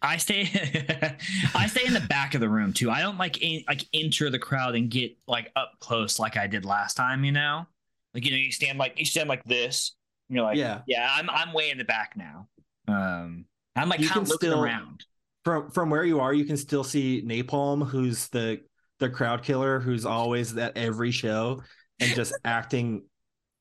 I 0.03 0.17
stay 0.17 0.43
I 1.55 1.69
stay 1.69 1.87
in 1.87 1.93
the 1.93 2.01
back 2.01 2.35
of 2.35 2.41
the 2.41 2.49
room 2.49 2.73
too. 2.73 2.91
I 2.91 3.01
don't 3.01 3.19
like 3.19 3.41
in, 3.41 3.65
like 3.69 3.87
enter 3.95 4.31
the 4.31 4.39
crowd 4.39 4.75
and 4.75 4.91
get 4.91 5.17
like 5.29 5.53
up 5.55 5.75
close 5.79 6.19
like 6.19 6.37
I 6.37 6.47
did 6.47 6.65
last 6.65 6.95
time, 6.95 7.25
you 7.25 7.33
know? 7.33 7.67
Like 8.13 8.25
you 8.25 8.33
know, 8.33 8.37
you 8.37 8.51
stand 8.51 8.79
like 8.79 8.99
you 8.99 9.07
stand 9.07 9.29
like 9.29 9.45
this. 9.45 9.93
And 10.33 10.37
you're 10.39 10.47
like, 10.47 10.57
Yeah. 10.57 10.81
yeah, 10.87 11.07
I'm 11.11 11.29
I'm 11.29 11.53
way 11.53 11.69
in 11.71 11.77
the 11.77 11.85
back 11.85 12.15
now. 12.17 12.49
Um 12.89 13.45
I'm 13.77 13.91
like 13.91 14.01
You 14.01 14.09
kind 14.09 14.23
of 14.23 14.29
can 14.29 14.31
looking 14.33 14.49
still- 14.51 14.65
around. 14.65 15.05
from 15.45 15.71
from 15.71 15.91
where 15.91 16.05
you 16.07 16.21
are, 16.21 16.33
you 16.33 16.47
can 16.47 16.57
still 16.57 16.85
see 16.85 17.23
Napalm, 17.23 17.87
who's 17.87 18.29
the 18.29 18.63
the 18.99 19.11
crowd 19.11 19.43
killer, 19.43 19.79
who's 19.79 20.07
always 20.07 20.57
at 20.57 20.75
every 20.75 21.11
show 21.11 21.63
and 22.01 22.11
just 22.15 22.33
acting 22.47 23.03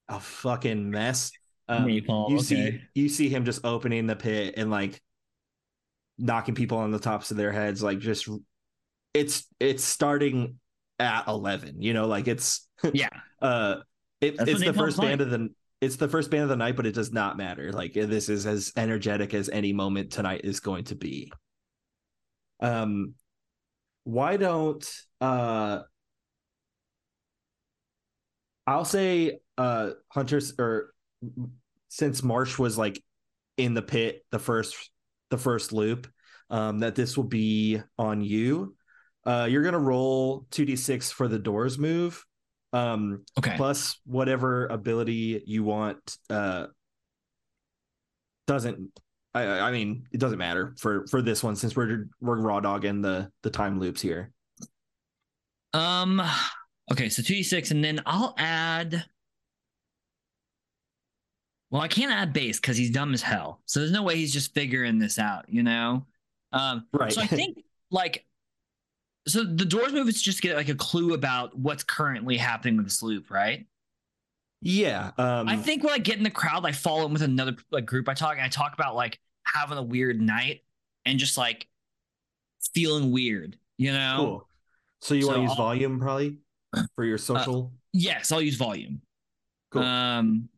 a 0.07 0.17
fucking 0.21 0.89
mess. 0.89 1.33
Um, 1.67 1.87
Napalm, 1.87 2.29
you 2.29 2.35
okay. 2.37 2.43
see 2.45 2.81
you 2.95 3.09
see 3.09 3.27
him 3.27 3.43
just 3.43 3.65
opening 3.65 4.07
the 4.07 4.15
pit 4.15 4.53
and 4.55 4.71
like 4.71 5.01
knocking 6.17 6.55
people 6.55 6.77
on 6.77 6.91
the 6.91 6.99
tops 6.99 7.31
of 7.31 7.37
their 7.37 7.51
heads, 7.51 7.83
like 7.83 7.99
just 7.99 8.29
it's 9.13 9.45
it's 9.59 9.83
starting 9.83 10.57
at 10.99 11.27
eleven. 11.27 11.81
You 11.81 11.93
know, 11.93 12.07
like 12.07 12.29
it's 12.29 12.65
Yeah. 12.93 13.09
uh 13.41 13.81
it, 14.21 14.35
it's 14.39 14.61
the 14.61 14.71
first 14.73 15.01
band 15.01 15.19
of 15.19 15.29
the 15.29 15.49
it's 15.81 15.95
the 15.95 16.07
first 16.07 16.29
band 16.29 16.43
of 16.43 16.49
the 16.49 16.55
night, 16.55 16.75
but 16.75 16.85
it 16.85 16.93
does 16.93 17.11
not 17.11 17.37
matter. 17.37 17.71
Like 17.73 17.93
this 17.93 18.29
is 18.29 18.45
as 18.45 18.71
energetic 18.77 19.33
as 19.33 19.49
any 19.49 19.73
moment 19.73 20.11
tonight 20.11 20.41
is 20.43 20.59
going 20.59 20.85
to 20.85 20.95
be. 20.95 21.31
Um 22.59 23.15
why 24.03 24.37
don't 24.37 24.87
uh 25.19 25.81
I'll 28.67 28.85
say 28.85 29.39
uh 29.57 29.91
Hunters 30.09 30.53
or 30.59 30.93
since 31.89 32.21
Marsh 32.21 32.59
was 32.59 32.77
like 32.77 33.03
in 33.57 33.73
the 33.73 33.81
pit 33.81 34.23
the 34.29 34.39
first 34.39 34.91
the 35.31 35.37
first 35.39 35.73
loop, 35.73 36.07
um 36.51 36.79
that 36.79 36.93
this 36.93 37.17
will 37.17 37.23
be 37.23 37.81
on 37.97 38.21
you. 38.21 38.75
Uh 39.25 39.47
you're 39.49 39.63
gonna 39.63 39.79
roll 39.79 40.45
2d6 40.51 41.11
for 41.11 41.27
the 41.27 41.39
doors 41.39 41.79
move. 41.79 42.23
Um 42.73 43.25
Okay. 43.37 43.55
plus 43.57 43.99
whatever 44.05 44.67
ability 44.67 45.43
you 45.45 45.63
want 45.63 46.17
uh 46.29 46.67
doesn't 48.47 48.89
I 49.33 49.43
I 49.43 49.71
mean 49.71 50.07
it 50.11 50.19
doesn't 50.19 50.37
matter 50.37 50.73
for 50.77 51.05
for 51.07 51.21
this 51.21 51.43
one 51.43 51.55
since 51.55 51.75
we're 51.75 52.07
we're 52.19 52.37
raw 52.39 52.59
dogging 52.59 53.01
the 53.01 53.31
the 53.43 53.49
time 53.49 53.79
loops 53.79 54.01
here. 54.01 54.31
Um 55.73 56.21
okay, 56.91 57.09
so 57.09 57.21
2d6 57.21 57.71
and 57.71 57.83
then 57.83 58.01
I'll 58.05 58.33
add 58.37 59.05
Well, 61.69 61.81
I 61.81 61.87
can't 61.87 62.11
add 62.11 62.33
bass 62.33 62.59
because 62.59 62.75
he's 62.75 62.91
dumb 62.91 63.13
as 63.13 63.21
hell. 63.21 63.61
So 63.65 63.79
there's 63.79 63.93
no 63.93 64.03
way 64.03 64.17
he's 64.17 64.33
just 64.33 64.53
figuring 64.53 64.99
this 64.99 65.17
out, 65.17 65.45
you 65.47 65.63
know? 65.63 66.05
Um 66.51 66.87
Right. 66.93 67.11
So 67.13 67.21
I 67.21 67.27
think 67.27 67.63
like 67.89 68.25
so 69.27 69.43
the 69.43 69.65
doors 69.65 69.93
move 69.93 70.07
is 70.09 70.21
just 70.21 70.41
get 70.41 70.55
like 70.55 70.69
a 70.69 70.75
clue 70.75 71.13
about 71.13 71.57
what's 71.57 71.83
currently 71.83 72.37
happening 72.37 72.77
with 72.77 72.85
this 72.85 73.01
loop, 73.03 73.29
right? 73.31 73.65
yeah. 74.61 75.11
Um 75.17 75.47
I 75.49 75.55
think 75.57 75.83
when 75.83 75.93
I 75.93 75.97
get 75.97 76.17
in 76.17 76.23
the 76.23 76.29
crowd, 76.29 76.65
I 76.65 76.71
follow 76.71 77.05
in 77.05 77.13
with 77.13 77.21
another 77.23 77.55
like 77.71 77.85
group 77.85 78.07
I 78.07 78.13
talk 78.13 78.33
and 78.33 78.41
I 78.41 78.47
talk 78.47 78.73
about 78.73 78.95
like 78.95 79.19
having 79.43 79.77
a 79.77 79.83
weird 79.83 80.21
night 80.21 80.61
and 81.05 81.17
just 81.17 81.35
like 81.37 81.67
feeling 82.75 83.11
weird, 83.11 83.57
you 83.77 83.91
know? 83.91 84.15
cool. 84.17 84.47
So 85.01 85.15
you 85.15 85.21
So 85.23 85.27
want 85.29 85.37
to 85.37 85.41
use 85.43 85.49
I'll- 85.51 85.57
volume 85.57 85.99
probably 85.99 86.37
for 86.95 87.03
your 87.05 87.17
social? 87.17 87.73
Yes, 87.93 88.31
I'll 88.31 88.41
use 88.41 88.55
volume. 88.55 89.01
cool. 89.71 89.81
Um 89.81 90.49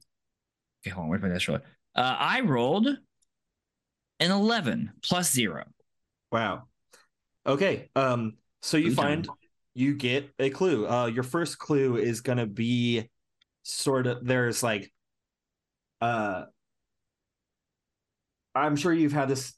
okay, 0.85 0.91
hold 0.93 1.05
on, 1.05 1.09
where's 1.09 1.21
my 1.21 1.29
dice 1.29 1.47
roller? 1.47 1.61
Uh 1.95 2.15
I 2.19 2.41
rolled 2.41 2.87
an 4.19 4.31
11 4.31 4.91
plus 5.01 5.31
zero. 5.31 5.63
wow. 6.31 6.63
Okay. 7.45 7.89
Um 7.95 8.33
so 8.63 8.77
you 8.77 8.89
find 8.95 9.27
you 9.75 9.93
get 9.95 10.29
a 10.39 10.49
clue. 10.49 10.87
Uh 10.87 11.05
your 11.07 11.23
first 11.23 11.59
clue 11.59 11.97
is 11.97 12.21
going 12.21 12.37
to 12.39 12.45
be 12.47 13.09
sort 13.63 14.07
of 14.07 14.25
there's 14.25 14.63
like 14.63 14.91
uh 16.01 16.45
I'm 18.55 18.75
sure 18.75 18.93
you've 18.93 19.13
had 19.13 19.29
this 19.29 19.53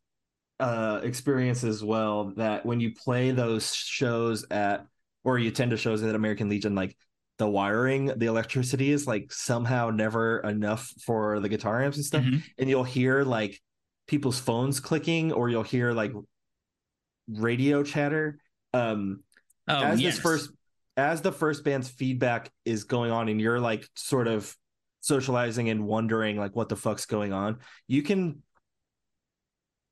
uh 0.59 1.01
experience 1.03 1.63
as 1.63 1.83
well 1.83 2.33
that 2.37 2.65
when 2.65 2.79
you 2.79 2.93
play 2.93 3.31
those 3.31 3.73
shows 3.73 4.45
at 4.51 4.85
or 5.25 5.37
you 5.37 5.49
attend 5.49 5.71
to 5.71 5.77
shows 5.77 6.01
at 6.01 6.15
American 6.15 6.47
Legion 6.49 6.75
like 6.75 6.95
the 7.39 7.47
wiring 7.47 8.05
the 8.05 8.27
electricity 8.27 8.91
is 8.91 9.05
like 9.05 9.33
somehow 9.33 9.89
never 9.89 10.39
enough 10.39 10.93
for 11.05 11.41
the 11.41 11.49
guitar 11.49 11.83
amps 11.83 11.97
and 11.97 12.05
stuff 12.05 12.23
Mhm. 12.23 12.41
and 12.57 12.69
you'll 12.69 12.85
hear 12.85 13.23
like 13.23 13.59
people's 14.07 14.39
phones 14.39 14.79
clicking 14.79 15.33
or 15.33 15.49
you'll 15.49 15.63
hear 15.63 15.91
like 15.91 16.13
radio 17.27 17.83
chatter 17.83 18.37
um 18.75 19.23
Oh, 19.67 19.83
as 19.83 20.01
yes. 20.01 20.15
this 20.15 20.21
first 20.21 20.49
as 20.97 21.21
the 21.21 21.31
first 21.31 21.63
band's 21.63 21.89
feedback 21.89 22.51
is 22.63 22.83
going 22.83 23.11
on 23.11 23.27
and 23.29 23.41
you're 23.41 23.59
like 23.59 23.87
sort 23.95 24.27
of 24.27 24.55
socializing 25.01 25.69
and 25.69 25.85
wondering 25.85 26.37
like 26.37 26.55
what 26.55 26.69
the 26.69 26.75
fuck's 26.75 27.05
going 27.05 27.33
on, 27.33 27.59
you 27.87 28.01
can 28.01 28.41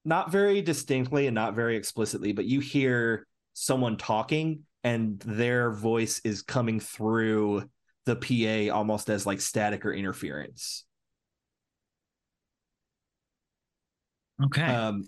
not 0.06 0.32
very 0.32 0.62
distinctly 0.62 1.28
and 1.28 1.36
not 1.36 1.56
very 1.56 1.76
explicitly, 1.76 2.32
but 2.34 2.46
you 2.46 2.60
hear 2.60 3.26
someone 3.54 3.98
talking 3.98 4.62
and 4.84 5.20
their 5.20 5.72
voice 5.72 6.20
is 6.24 6.42
coming 6.42 6.80
through 6.80 7.64
the 8.06 8.16
PA 8.16 8.76
almost 8.76 9.10
as 9.10 9.26
like 9.26 9.40
static 9.40 9.86
or 9.86 9.94
interference. 9.94 10.86
Okay. 14.44 14.62
Um, 14.62 15.04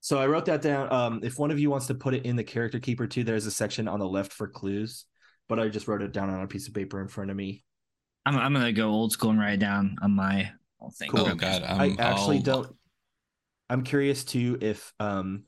so 0.00 0.18
I 0.18 0.26
wrote 0.26 0.44
that 0.46 0.62
down. 0.62 0.92
Um, 0.92 1.20
if 1.22 1.38
one 1.38 1.50
of 1.50 1.58
you 1.58 1.70
wants 1.70 1.86
to 1.88 1.94
put 1.94 2.14
it 2.14 2.24
in 2.24 2.36
the 2.36 2.44
character 2.44 2.78
keeper 2.78 3.06
too, 3.06 3.24
there's 3.24 3.46
a 3.46 3.50
section 3.50 3.88
on 3.88 3.98
the 3.98 4.08
left 4.08 4.32
for 4.32 4.46
clues, 4.48 5.04
but 5.48 5.58
I 5.58 5.68
just 5.68 5.88
wrote 5.88 6.02
it 6.02 6.12
down 6.12 6.30
on 6.30 6.42
a 6.42 6.46
piece 6.46 6.68
of 6.68 6.74
paper 6.74 7.00
in 7.00 7.08
front 7.08 7.30
of 7.30 7.36
me. 7.36 7.64
I'm 8.26 8.36
I'm 8.36 8.52
gonna 8.52 8.72
go 8.72 8.90
old 8.90 9.12
school 9.12 9.30
and 9.30 9.40
write 9.40 9.54
it 9.54 9.60
down 9.60 9.96
on 10.02 10.12
my 10.12 10.50
whole 10.78 10.90
thing. 10.90 11.10
Cool. 11.10 11.28
Oh 11.28 11.34
god, 11.34 11.62
I 11.62 11.84
I'm, 11.86 11.96
actually 11.98 12.36
I'll- 12.36 12.42
don't. 12.42 12.76
I'm 13.70 13.82
curious 13.82 14.24
too 14.24 14.56
if 14.60 14.92
um 14.98 15.44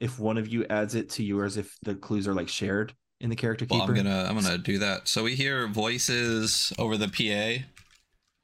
if 0.00 0.18
one 0.18 0.38
of 0.38 0.48
you 0.48 0.64
adds 0.68 0.94
it 0.94 1.10
to 1.10 1.24
yours 1.24 1.56
if 1.56 1.76
the 1.82 1.94
clues 1.94 2.28
are 2.28 2.34
like 2.34 2.48
shared 2.48 2.92
in 3.20 3.30
the 3.30 3.36
character 3.36 3.64
keeper. 3.64 3.78
Well, 3.78 3.86
keeper. 3.88 3.98
I'm 4.00 4.04
gonna 4.04 4.28
I'm 4.28 4.34
gonna 4.40 4.58
do 4.58 4.78
that. 4.78 5.08
So 5.08 5.24
we 5.24 5.34
hear 5.34 5.66
voices 5.68 6.72
over 6.78 6.96
the 6.96 7.08
PA, 7.08 7.64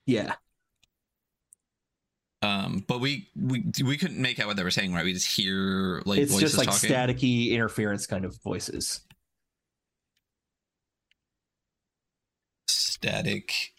Yeah. 0.06 0.34
Um, 2.42 2.84
but 2.86 3.00
we 3.00 3.28
we 3.36 3.64
we 3.84 3.96
couldn't 3.96 4.20
make 4.20 4.38
out 4.40 4.46
what 4.46 4.56
they 4.56 4.62
were 4.64 4.70
saying, 4.70 4.92
right? 4.94 5.04
We 5.04 5.12
just 5.12 5.26
hear 5.26 6.02
like 6.06 6.18
it's 6.20 6.32
voices 6.32 6.52
just 6.52 6.58
like 6.58 6.68
talking. 6.68 6.90
staticky 6.90 7.50
interference 7.50 8.06
kind 8.06 8.24
of 8.24 8.36
voices. 8.42 9.00
Static. 12.68 13.72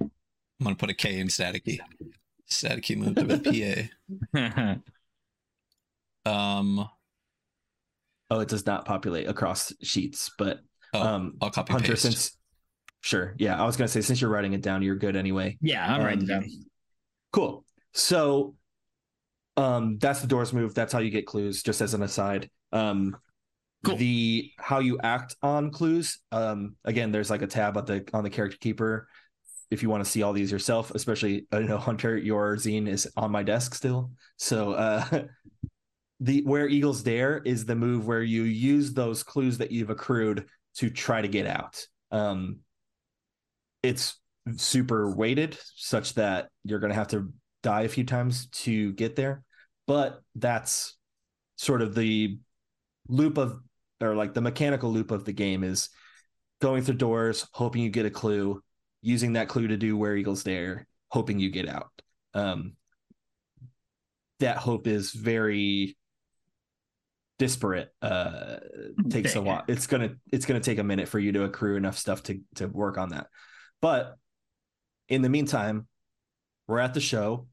I'm 0.00 0.10
gonna 0.64 0.76
put 0.76 0.90
a 0.90 0.94
K 0.94 1.18
in 1.20 1.28
staticky. 1.28 1.78
Staticky 2.50 2.96
moved 2.96 3.16
to 3.16 3.24
the 3.24 3.90
PA. 6.24 6.30
Um, 6.30 6.88
Oh, 8.32 8.38
it 8.38 8.48
does 8.48 8.64
not 8.64 8.84
populate 8.84 9.28
across 9.28 9.72
sheets, 9.82 10.30
but 10.38 10.60
oh, 10.94 11.02
um 11.02 11.34
I'll 11.40 11.50
copy 11.50 11.72
Hunter, 11.72 11.92
paste. 11.92 12.02
since 12.02 12.36
sure, 13.00 13.34
yeah, 13.38 13.60
I 13.60 13.64
was 13.66 13.76
gonna 13.76 13.88
say 13.88 14.00
since 14.02 14.20
you're 14.20 14.30
writing 14.30 14.52
it 14.52 14.62
down, 14.62 14.82
you're 14.82 14.94
good 14.96 15.16
anyway. 15.16 15.58
yeah, 15.60 15.92
I'm 15.92 16.04
writing 16.04 16.28
it 16.28 16.32
Um, 16.32 16.40
down. 16.42 16.50
Cool. 17.32 17.64
So 17.92 18.54
um 19.56 19.98
that's 19.98 20.20
the 20.20 20.26
doors 20.26 20.52
move. 20.52 20.74
That's 20.74 20.92
how 20.92 21.00
you 21.00 21.10
get 21.10 21.26
clues, 21.26 21.62
just 21.62 21.80
as 21.80 21.94
an 21.94 22.02
aside. 22.02 22.50
Um 22.72 23.16
Cool. 23.82 23.96
the 23.96 24.52
how 24.58 24.80
you 24.80 24.98
act 25.02 25.36
on 25.42 25.70
clues. 25.70 26.18
Um 26.32 26.76
again, 26.84 27.12
there's 27.12 27.30
like 27.30 27.42
a 27.42 27.46
tab 27.46 27.76
at 27.78 27.86
the 27.86 28.06
on 28.12 28.24
the 28.24 28.30
character 28.30 28.58
keeper 28.60 29.08
if 29.70 29.82
you 29.82 29.88
want 29.88 30.04
to 30.04 30.10
see 30.10 30.22
all 30.22 30.32
these 30.32 30.50
yourself, 30.50 30.90
especially 30.94 31.46
I 31.52 31.60
know 31.60 31.78
Hunter, 31.88 32.16
your 32.16 32.56
zine 32.56 32.88
is 32.88 33.08
on 33.16 33.30
my 33.30 33.42
desk 33.42 33.74
still. 33.74 34.10
So 34.36 34.72
uh 34.72 35.24
the 36.20 36.42
where 36.42 36.68
Eagles 36.68 37.02
dare 37.02 37.38
is 37.38 37.64
the 37.64 37.76
move 37.76 38.06
where 38.06 38.22
you 38.22 38.42
use 38.42 38.92
those 38.92 39.22
clues 39.22 39.58
that 39.58 39.70
you've 39.70 39.90
accrued 39.90 40.46
to 40.76 40.90
try 40.90 41.22
to 41.22 41.28
get 41.28 41.46
out. 41.46 41.86
Um 42.10 42.58
it's 43.82 44.19
super 44.56 45.14
weighted 45.14 45.58
such 45.76 46.14
that 46.14 46.48
you're 46.64 46.78
going 46.78 46.92
to 46.92 46.98
have 46.98 47.08
to 47.08 47.32
die 47.62 47.82
a 47.82 47.88
few 47.88 48.04
times 48.04 48.46
to 48.46 48.92
get 48.92 49.16
there. 49.16 49.42
But 49.86 50.20
that's 50.34 50.96
sort 51.56 51.82
of 51.82 51.94
the 51.94 52.38
loop 53.08 53.38
of 53.38 53.60
or 54.00 54.14
like 54.14 54.34
the 54.34 54.40
mechanical 54.40 54.90
loop 54.90 55.10
of 55.10 55.24
the 55.24 55.32
game 55.32 55.62
is 55.62 55.90
going 56.60 56.82
through 56.82 56.94
doors 56.94 57.46
hoping 57.52 57.82
you 57.82 57.90
get 57.90 58.06
a 58.06 58.10
clue 58.10 58.62
using 59.02 59.34
that 59.34 59.48
clue 59.48 59.68
to 59.68 59.76
do 59.76 59.96
where 59.96 60.16
eagles 60.16 60.44
dare 60.44 60.86
hoping 61.08 61.38
you 61.38 61.50
get 61.50 61.68
out. 61.68 61.90
Um 62.34 62.74
that 64.38 64.56
hope 64.56 64.86
is 64.86 65.10
very 65.10 65.98
disparate 67.38 67.90
uh 68.00 68.56
takes 69.10 69.34
a 69.34 69.42
while. 69.42 69.64
It's 69.68 69.86
gonna 69.86 70.14
it's 70.32 70.46
gonna 70.46 70.60
take 70.60 70.78
a 70.78 70.84
minute 70.84 71.08
for 71.08 71.18
you 71.18 71.32
to 71.32 71.44
accrue 71.44 71.76
enough 71.76 71.98
stuff 71.98 72.22
to 72.24 72.40
to 72.54 72.68
work 72.68 72.96
on 72.96 73.10
that. 73.10 73.26
But 73.82 74.16
in 75.10 75.22
the 75.22 75.28
meantime, 75.28 75.86
we're 76.66 76.78
at 76.78 76.94
the 76.94 77.00
show. 77.00 77.48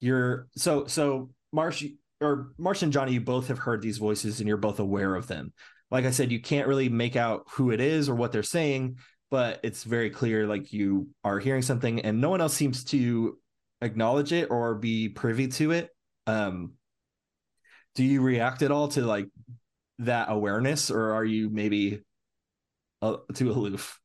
You're 0.00 0.48
so 0.56 0.86
so 0.86 1.30
Marsh 1.52 1.84
or 2.20 2.52
Marsh 2.58 2.82
and 2.82 2.92
Johnny, 2.92 3.12
you 3.12 3.20
both 3.20 3.48
have 3.48 3.58
heard 3.58 3.80
these 3.80 3.96
voices 3.96 4.40
and 4.40 4.48
you're 4.48 4.58
both 4.58 4.80
aware 4.80 5.14
of 5.14 5.26
them. 5.26 5.52
Like 5.90 6.04
I 6.04 6.10
said, 6.10 6.30
you 6.30 6.40
can't 6.40 6.68
really 6.68 6.88
make 6.88 7.16
out 7.16 7.44
who 7.52 7.70
it 7.70 7.80
is 7.80 8.08
or 8.08 8.14
what 8.14 8.32
they're 8.32 8.42
saying, 8.42 8.96
but 9.30 9.60
it's 9.62 9.84
very 9.84 10.10
clear 10.10 10.46
like 10.46 10.72
you 10.72 11.08
are 11.24 11.38
hearing 11.38 11.62
something 11.62 12.00
and 12.00 12.20
no 12.20 12.30
one 12.30 12.40
else 12.40 12.54
seems 12.54 12.84
to 12.84 13.38
acknowledge 13.80 14.32
it 14.32 14.50
or 14.50 14.74
be 14.74 15.08
privy 15.08 15.48
to 15.48 15.70
it. 15.70 15.90
Um 16.26 16.72
do 17.94 18.04
you 18.04 18.22
react 18.22 18.62
at 18.62 18.70
all 18.70 18.88
to 18.88 19.02
like 19.02 19.28
that 19.98 20.26
awareness 20.30 20.90
or 20.90 21.12
are 21.12 21.24
you 21.24 21.50
maybe 21.50 22.02
uh, 23.02 23.16
too 23.34 23.50
aloof? 23.50 23.99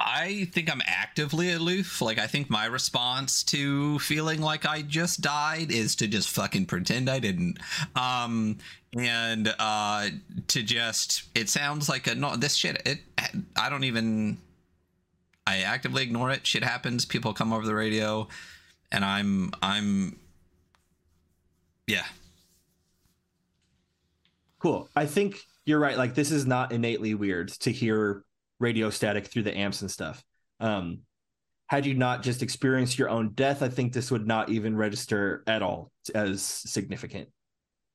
I 0.00 0.48
think 0.52 0.72
I'm 0.72 0.80
actively 0.86 1.52
aloof. 1.52 2.00
Like 2.00 2.18
I 2.18 2.26
think 2.26 2.48
my 2.48 2.64
response 2.64 3.42
to 3.44 3.98
feeling 3.98 4.40
like 4.40 4.64
I 4.64 4.80
just 4.80 5.20
died 5.20 5.70
is 5.70 5.94
to 5.96 6.08
just 6.08 6.30
fucking 6.30 6.66
pretend 6.66 7.10
I 7.10 7.18
didn't. 7.18 7.58
Um 7.94 8.58
and 8.96 9.54
uh 9.58 10.08
to 10.48 10.62
just 10.62 11.24
it 11.34 11.50
sounds 11.50 11.88
like 11.88 12.06
a 12.06 12.14
no 12.14 12.34
this 12.34 12.54
shit 12.54 12.80
it 12.86 13.00
I 13.56 13.68
don't 13.68 13.84
even 13.84 14.38
I 15.46 15.58
actively 15.58 16.02
ignore 16.02 16.30
it. 16.30 16.46
Shit 16.46 16.64
happens, 16.64 17.04
people 17.04 17.34
come 17.34 17.52
over 17.52 17.66
the 17.66 17.74
radio 17.74 18.26
and 18.90 19.04
I'm 19.04 19.52
I'm 19.62 20.18
yeah. 21.86 22.06
Cool. 24.60 24.88
I 24.96 25.04
think 25.06 25.36
you're 25.66 25.78
right. 25.78 25.98
Like 25.98 26.14
this 26.14 26.30
is 26.30 26.46
not 26.46 26.72
innately 26.72 27.14
weird 27.14 27.48
to 27.60 27.70
hear 27.70 28.24
radio 28.60 28.90
static 28.90 29.26
through 29.26 29.42
the 29.42 29.56
amps 29.56 29.80
and 29.80 29.90
stuff. 29.90 30.22
Um, 30.60 31.00
had 31.68 31.86
you 31.86 31.94
not 31.94 32.22
just 32.22 32.42
experienced 32.42 32.98
your 32.98 33.08
own 33.08 33.30
death, 33.30 33.62
I 33.62 33.68
think 33.68 33.92
this 33.92 34.10
would 34.10 34.26
not 34.26 34.50
even 34.50 34.76
register 34.76 35.42
at 35.46 35.62
all 35.62 35.90
as 36.14 36.42
significant. 36.42 37.28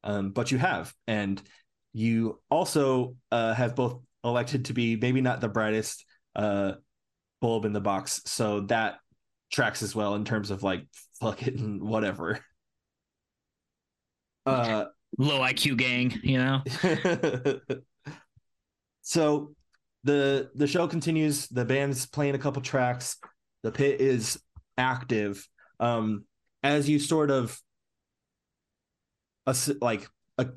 Um, 0.03 0.31
but 0.31 0.51
you 0.51 0.57
have, 0.57 0.93
and 1.07 1.41
you 1.93 2.41
also 2.49 3.15
uh, 3.31 3.53
have 3.53 3.75
both 3.75 4.01
elected 4.23 4.65
to 4.65 4.73
be 4.73 4.95
maybe 4.95 5.21
not 5.21 5.41
the 5.41 5.49
brightest 5.49 6.05
uh, 6.35 6.73
bulb 7.41 7.65
in 7.65 7.73
the 7.73 7.81
box, 7.81 8.21
so 8.25 8.61
that 8.61 8.99
tracks 9.51 9.83
as 9.83 9.95
well 9.95 10.15
in 10.15 10.25
terms 10.25 10.51
of 10.51 10.63
like 10.63 10.85
fuck 11.19 11.45
it 11.45 11.55
and 11.55 11.81
whatever. 11.81 12.39
Uh, 14.45 14.85
Low 15.17 15.39
IQ 15.39 15.77
gang, 15.77 16.19
you 16.23 16.37
know. 16.37 16.61
so 19.01 19.55
the 20.05 20.49
the 20.55 20.67
show 20.67 20.87
continues 20.87 21.47
the 21.47 21.65
band's 21.65 22.05
playing 22.05 22.35
a 22.35 22.39
couple 22.39 22.61
tracks 22.61 23.17
the 23.63 23.71
pit 23.71 23.99
is 23.99 24.39
active 24.77 25.45
um 25.79 26.23
as 26.63 26.87
you 26.87 26.99
sort 26.99 27.31
of 27.31 27.59
ass- 29.47 29.71
like 29.81 30.07
a, 30.37 30.47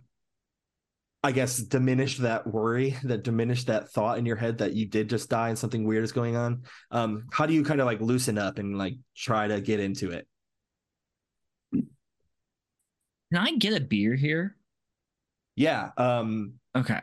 i 1.24 1.32
guess 1.32 1.56
diminish 1.56 2.18
that 2.18 2.46
worry 2.46 2.94
that 3.04 3.24
diminish 3.24 3.64
that 3.64 3.90
thought 3.90 4.18
in 4.18 4.26
your 4.26 4.36
head 4.36 4.58
that 4.58 4.74
you 4.74 4.86
did 4.86 5.08
just 5.08 5.30
die 5.30 5.48
and 5.48 5.58
something 5.58 5.84
weird 5.86 6.04
is 6.04 6.12
going 6.12 6.36
on 6.36 6.62
um 6.90 7.24
how 7.32 7.46
do 7.46 7.54
you 7.54 7.64
kind 7.64 7.80
of 7.80 7.86
like 7.86 8.00
loosen 8.02 8.36
up 8.38 8.58
and 8.58 8.76
like 8.76 8.94
try 9.16 9.48
to 9.48 9.60
get 9.60 9.80
into 9.80 10.10
it 10.12 10.26
Can 13.32 13.42
I 13.46 13.52
get 13.56 13.74
a 13.74 13.80
beer 13.80 14.14
here? 14.14 14.56
yeah 15.56 15.90
um 15.96 16.54
Okay. 16.76 17.00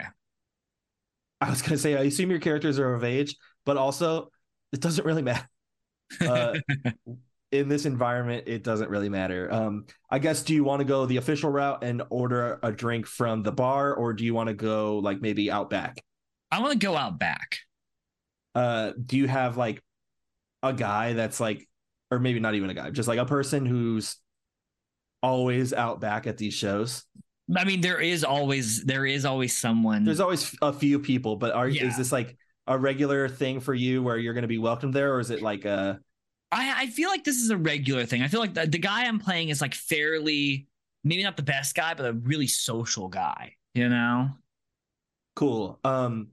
I 1.41 1.49
was 1.49 1.61
gonna 1.61 1.77
say 1.77 1.95
I 1.95 2.03
assume 2.03 2.29
your 2.29 2.39
characters 2.39 2.79
are 2.79 2.93
of 2.93 3.03
age, 3.03 3.35
but 3.65 3.77
also 3.77 4.31
it 4.71 4.81
doesn't 4.81 5.05
really 5.05 5.23
matter. 5.23 5.47
Uh, 6.21 6.53
in 7.51 7.67
this 7.67 7.85
environment, 7.85 8.43
it 8.47 8.63
doesn't 8.63 8.89
really 8.89 9.09
matter. 9.09 9.51
Um, 9.51 9.85
I 10.09 10.19
guess 10.19 10.43
do 10.43 10.53
you 10.53 10.63
want 10.63 10.81
to 10.81 10.85
go 10.85 11.05
the 11.05 11.17
official 11.17 11.49
route 11.49 11.83
and 11.83 12.03
order 12.09 12.59
a 12.61 12.71
drink 12.71 13.07
from 13.07 13.43
the 13.43 13.51
bar, 13.51 13.93
or 13.93 14.13
do 14.13 14.23
you 14.23 14.33
want 14.33 14.47
to 14.49 14.53
go 14.53 14.99
like 14.99 15.21
maybe 15.21 15.49
out 15.49 15.69
back? 15.69 16.03
I 16.51 16.59
want 16.59 16.73
to 16.73 16.77
go 16.77 16.95
out 16.95 17.19
back. 17.19 17.57
Uh, 18.53 18.91
do 19.03 19.17
you 19.17 19.27
have 19.27 19.57
like 19.57 19.81
a 20.63 20.73
guy 20.73 21.13
that's 21.13 21.39
like, 21.39 21.67
or 22.11 22.19
maybe 22.19 22.39
not 22.39 22.55
even 22.55 22.69
a 22.69 22.73
guy, 22.73 22.89
just 22.91 23.07
like 23.07 23.19
a 23.19 23.25
person 23.25 23.65
who's 23.65 24.17
always 25.21 25.73
out 25.73 25.99
back 25.99 26.27
at 26.27 26.37
these 26.37 26.53
shows? 26.53 27.03
I 27.55 27.63
mean, 27.63 27.81
there 27.81 27.99
is 27.99 28.23
always 28.23 28.83
there 28.83 29.05
is 29.05 29.25
always 29.25 29.55
someone. 29.55 30.03
There's 30.03 30.19
always 30.19 30.55
a 30.61 30.73
few 30.73 30.99
people, 30.99 31.35
but 31.35 31.53
are 31.53 31.67
Yeah. 31.67 31.85
is 31.87 31.97
this 31.97 32.11
like 32.11 32.37
a 32.67 32.77
regular 32.77 33.29
thing 33.29 33.59
for 33.59 33.73
you 33.73 34.01
where 34.01 34.17
you're 34.17 34.33
going 34.33 34.43
to 34.43 34.47
be 34.47 34.57
welcomed 34.57 34.93
there, 34.93 35.13
or 35.13 35.19
is 35.19 35.29
it 35.29 35.41
like 35.41 35.65
a 35.65 35.99
I 36.51 36.83
I 36.83 36.87
feel 36.87 37.09
like 37.09 37.23
this 37.23 37.37
is 37.37 37.49
a 37.49 37.57
regular 37.57 38.05
thing. 38.05 38.23
I 38.23 38.27
feel 38.27 38.39
like 38.39 38.53
the, 38.53 38.65
the 38.65 38.79
guy 38.79 39.05
I'm 39.05 39.19
playing 39.19 39.49
is 39.49 39.61
like 39.61 39.73
fairly 39.73 40.67
maybe 41.03 41.23
not 41.23 41.37
the 41.37 41.43
best 41.43 41.75
guy, 41.75 41.93
but 41.93 42.05
a 42.05 42.13
really 42.13 42.47
social 42.47 43.07
guy. 43.07 43.53
You 43.73 43.89
know. 43.89 44.29
Cool. 45.35 45.79
Um, 45.83 46.29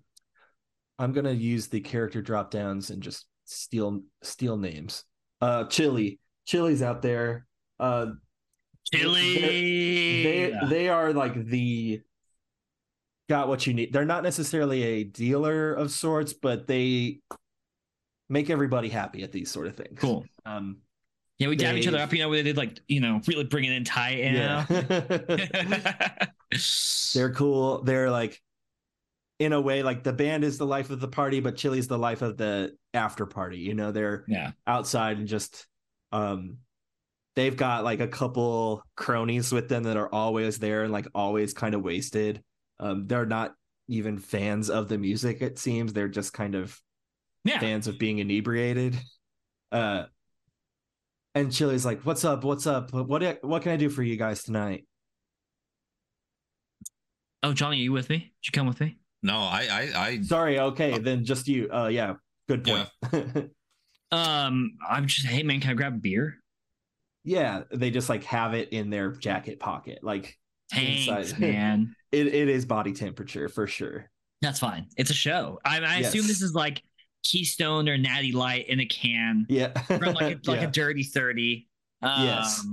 I'm 0.98 1.12
gonna 1.12 1.32
use 1.32 1.66
the 1.66 1.80
character 1.80 2.22
drop 2.22 2.50
downs 2.50 2.90
and 2.90 3.02
just 3.02 3.26
steal 3.44 4.02
steal 4.22 4.56
names. 4.56 5.04
Uh, 5.40 5.64
Chili, 5.64 6.20
Chili's 6.46 6.82
out 6.82 7.02
there. 7.02 7.46
Uh, 7.80 8.12
Chili. 8.92 10.22
they 10.22 10.54
they 10.68 10.88
are 10.88 11.12
like 11.12 11.46
the 11.46 12.00
got 13.28 13.48
what 13.48 13.66
you 13.66 13.74
need. 13.74 13.92
They're 13.92 14.04
not 14.04 14.22
necessarily 14.22 14.82
a 14.82 15.04
dealer 15.04 15.72
of 15.72 15.90
sorts, 15.90 16.32
but 16.32 16.66
they 16.66 17.20
make 18.28 18.50
everybody 18.50 18.88
happy 18.88 19.22
at 19.22 19.32
these 19.32 19.50
sort 19.50 19.66
of 19.66 19.76
things. 19.76 19.98
cool. 19.98 20.24
Um, 20.44 20.78
Yeah, 21.38 21.48
we 21.48 21.56
dab 21.56 21.76
each 21.76 21.86
other 21.86 21.98
up. 21.98 22.12
You 22.12 22.20
know, 22.20 22.28
we 22.28 22.42
did 22.42 22.56
like 22.56 22.80
you 22.88 23.00
know 23.00 23.20
really 23.26 23.44
bring 23.44 23.64
it 23.64 23.72
in 23.72 23.84
tight. 23.84 24.18
You 24.18 24.24
yeah, 24.24 24.66
know? 24.68 26.26
they're 27.14 27.32
cool. 27.32 27.82
They're 27.82 28.10
like, 28.10 28.40
in 29.38 29.52
a 29.52 29.60
way, 29.60 29.82
like 29.82 30.02
the 30.02 30.12
band 30.12 30.44
is 30.44 30.58
the 30.58 30.66
life 30.66 30.90
of 30.90 31.00
the 31.00 31.08
party, 31.08 31.40
but 31.40 31.56
Chili's 31.56 31.88
the 31.88 31.98
life 31.98 32.22
of 32.22 32.36
the 32.36 32.76
after 32.94 33.26
party. 33.26 33.58
You 33.58 33.74
know, 33.74 33.92
they're 33.92 34.24
yeah. 34.28 34.52
outside 34.66 35.18
and 35.18 35.26
just 35.26 35.66
um 36.12 36.58
they've 37.36 37.56
got 37.56 37.84
like 37.84 38.00
a 38.00 38.08
couple 38.08 38.82
cronies 38.96 39.52
with 39.52 39.68
them 39.68 39.84
that 39.84 39.96
are 39.96 40.12
always 40.12 40.58
there 40.58 40.82
and 40.84 40.92
like 40.92 41.06
always 41.14 41.54
kind 41.54 41.74
of 41.74 41.82
wasted. 41.82 42.42
Um 42.78 43.06
they're 43.06 43.26
not 43.26 43.54
even 43.88 44.18
fans 44.18 44.70
of 44.70 44.88
the 44.88 44.98
music 44.98 45.42
it 45.42 45.58
seems. 45.58 45.92
They're 45.92 46.08
just 46.08 46.32
kind 46.32 46.54
of 46.54 46.78
Yeah. 47.44 47.58
fans 47.58 47.86
of 47.86 47.98
being 47.98 48.18
inebriated. 48.18 48.96
Uh 49.70 50.04
and 51.34 51.52
Chili's 51.52 51.84
like 51.86 52.02
what's 52.02 52.24
up? 52.24 52.44
What's 52.44 52.66
up? 52.66 52.92
What 52.92 53.42
what 53.42 53.62
can 53.62 53.72
i 53.72 53.76
do 53.76 53.88
for 53.88 54.02
you 54.02 54.16
guys 54.16 54.42
tonight? 54.42 54.86
Oh, 57.42 57.52
Johnny, 57.52 57.78
are 57.78 57.82
you 57.82 57.92
with 57.92 58.08
me? 58.08 58.18
Did 58.18 58.48
you 58.48 58.52
come 58.52 58.68
with 58.68 58.80
me? 58.80 58.98
No, 59.24 59.36
I, 59.36 59.66
I, 59.94 60.00
I 60.08 60.20
sorry 60.22 60.58
okay 60.58 60.98
then 60.98 61.24
just 61.24 61.48
you. 61.48 61.68
Uh 61.72 61.88
yeah 61.88 62.14
good 62.48 62.64
point. 62.64 62.88
Um, 64.12 64.76
I'm 64.86 65.06
just 65.06 65.26
hey 65.26 65.42
man, 65.42 65.60
can 65.60 65.70
I 65.70 65.74
grab 65.74 65.94
a 65.94 65.98
beer? 65.98 66.41
Yeah 67.24 67.62
they 67.72 67.90
just 67.90 68.08
like 68.08 68.24
have 68.24 68.54
it 68.54 68.70
in 68.70 68.90
their 68.90 69.12
jacket 69.12 69.60
pocket 69.60 70.00
like 70.02 70.38
Thanks, 70.72 71.30
Inside. 71.32 71.38
man. 71.40 71.94
it, 72.12 72.26
it 72.28 72.48
is 72.48 72.64
body 72.64 72.92
temperature 72.92 73.48
for 73.48 73.66
sure 73.66 74.10
That's 74.40 74.58
fine. 74.58 74.86
It's 74.96 75.10
a 75.10 75.14
show. 75.14 75.60
I, 75.64 75.80
I 75.80 75.96
assume 75.98 76.26
this 76.26 76.40
is 76.42 76.54
like 76.54 76.82
Keystone 77.22 77.88
or 77.88 77.96
Natty 77.98 78.32
Light 78.32 78.68
in 78.68 78.80
a 78.80 78.86
can 78.86 79.46
yeah 79.48 79.78
from 79.82 80.00
like 80.00 80.20
a, 80.36 80.40
like 80.50 80.60
Yeah. 80.62 80.68
a 80.68 80.70
dirty 80.70 81.02
thirty. 81.04 81.68
Um, 82.00 82.24
Yes. 82.24 82.66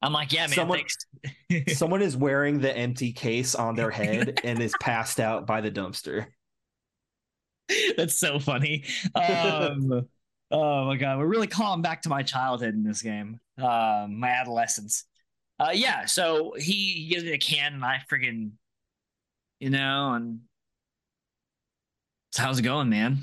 I'm 0.00 0.12
like, 0.12 0.32
yeah, 0.32 0.46
man. 0.46 0.50
Someone- 0.56 0.80
Someone 1.68 2.00
is 2.02 2.16
wearing 2.16 2.58
the 2.60 2.74
empty 2.76 3.12
case 3.12 3.54
on 3.54 3.74
their 3.76 3.90
head 3.90 4.40
and 4.44 4.60
is 4.60 4.74
passed 4.80 5.20
out 5.20 5.46
by 5.46 5.60
the 5.60 5.70
dumpster. 5.70 6.26
That's 7.96 8.18
so 8.18 8.38
funny. 8.38 8.84
Um, 9.14 10.08
oh 10.52 10.84
my 10.86 10.96
god, 10.96 11.18
we're 11.18 11.26
really 11.26 11.46
calling 11.46 11.82
back 11.82 12.02
to 12.02 12.08
my 12.08 12.22
childhood 12.22 12.74
in 12.74 12.84
this 12.84 13.02
game. 13.02 13.40
Um, 13.58 14.20
my 14.20 14.28
adolescence. 14.28 15.04
Uh, 15.58 15.70
yeah. 15.72 16.06
So 16.06 16.54
he, 16.58 17.08
gives 17.08 17.24
me 17.24 17.32
a 17.32 17.38
can, 17.38 17.74
and 17.74 17.84
I 17.84 18.02
friggin', 18.10 18.52
you 19.60 19.70
know, 19.70 20.12
and 20.14 20.40
so 22.30 22.42
how's 22.42 22.58
it 22.58 22.62
going, 22.62 22.88
man? 22.88 23.22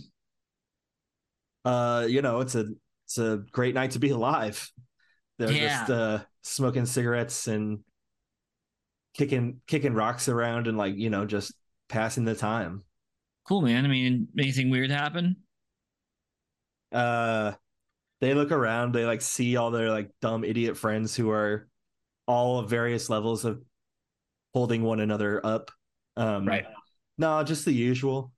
Uh, 1.66 2.06
you 2.08 2.22
know, 2.22 2.42
it's 2.42 2.56
a 2.56 2.68
it's 3.06 3.18
a 3.18 3.44
great 3.52 3.76
night 3.76 3.92
to 3.92 4.00
be 4.00 4.10
alive. 4.10 4.72
They're 5.38 5.52
Yeah. 5.52 5.80
just 5.80 5.92
uh 5.92 6.20
smoking 6.42 6.86
cigarettes 6.86 7.48
and 7.48 7.80
kicking 9.14 9.62
kicking 9.68 9.94
rocks 9.94 10.30
around 10.30 10.68
and 10.68 10.78
like, 10.78 10.96
you 10.96 11.10
know, 11.10 11.26
just 11.26 11.54
passing 11.90 12.26
the 12.26 12.36
time. 12.36 12.84
Cool, 13.46 13.62
man. 13.62 13.84
I 13.84 13.88
mean, 13.88 14.28
anything 14.38 14.70
weird 14.70 14.92
happen? 14.92 15.36
Uh 16.92 17.54
they 18.22 18.34
look 18.34 18.52
around, 18.52 18.94
they 18.94 19.06
like 19.06 19.22
see 19.22 19.56
all 19.56 19.72
their 19.72 19.90
like 19.90 20.12
dumb 20.22 20.44
idiot 20.44 20.76
friends 20.78 21.16
who 21.16 21.30
are 21.32 21.68
all 22.28 22.60
of 22.60 22.70
various 22.70 23.10
levels 23.10 23.46
of 23.46 23.62
holding 24.54 24.84
one 24.84 25.00
another 25.00 25.46
up. 25.46 25.72
Um 26.18 26.46
Right. 26.48 26.66
No, 27.18 27.42
just 27.44 27.66
the 27.66 27.72
usual. 27.74 28.32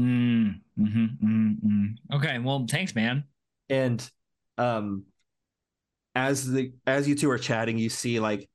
Mm, 0.00 0.60
mm-hmm, 0.78 1.26
mm, 1.26 1.56
mm. 1.64 1.88
Okay. 2.14 2.38
Well, 2.38 2.66
thanks, 2.70 2.94
man. 2.94 3.24
and 3.68 4.08
um 4.56 5.04
as 6.14 6.50
the 6.50 6.72
as 6.86 7.06
you 7.08 7.14
two 7.14 7.30
are 7.30 7.38
chatting 7.38 7.78
you 7.78 7.88
see 7.88 8.18
like 8.18 8.48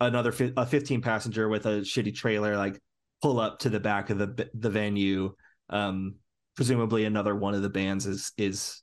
another 0.00 0.32
fi- 0.32 0.52
a 0.56 0.64
15 0.66 1.02
passenger 1.02 1.48
with 1.48 1.66
a 1.66 1.80
shitty 1.80 2.14
trailer 2.14 2.56
like 2.56 2.80
pull 3.22 3.38
up 3.40 3.58
to 3.60 3.68
the 3.68 3.80
back 3.80 4.10
of 4.10 4.18
the 4.18 4.48
the 4.54 4.70
venue 4.70 5.34
um 5.70 6.14
presumably 6.56 7.04
another 7.04 7.34
one 7.34 7.54
of 7.54 7.62
the 7.62 7.68
bands 7.68 8.06
is 8.06 8.32
is 8.36 8.82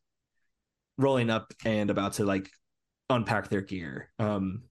rolling 0.98 1.30
up 1.30 1.54
and 1.66 1.90
about 1.90 2.14
to 2.14 2.26
like 2.26 2.50
unpack 3.10 3.50
their 3.50 3.62
gear. 3.62 4.10
Um 4.20 4.64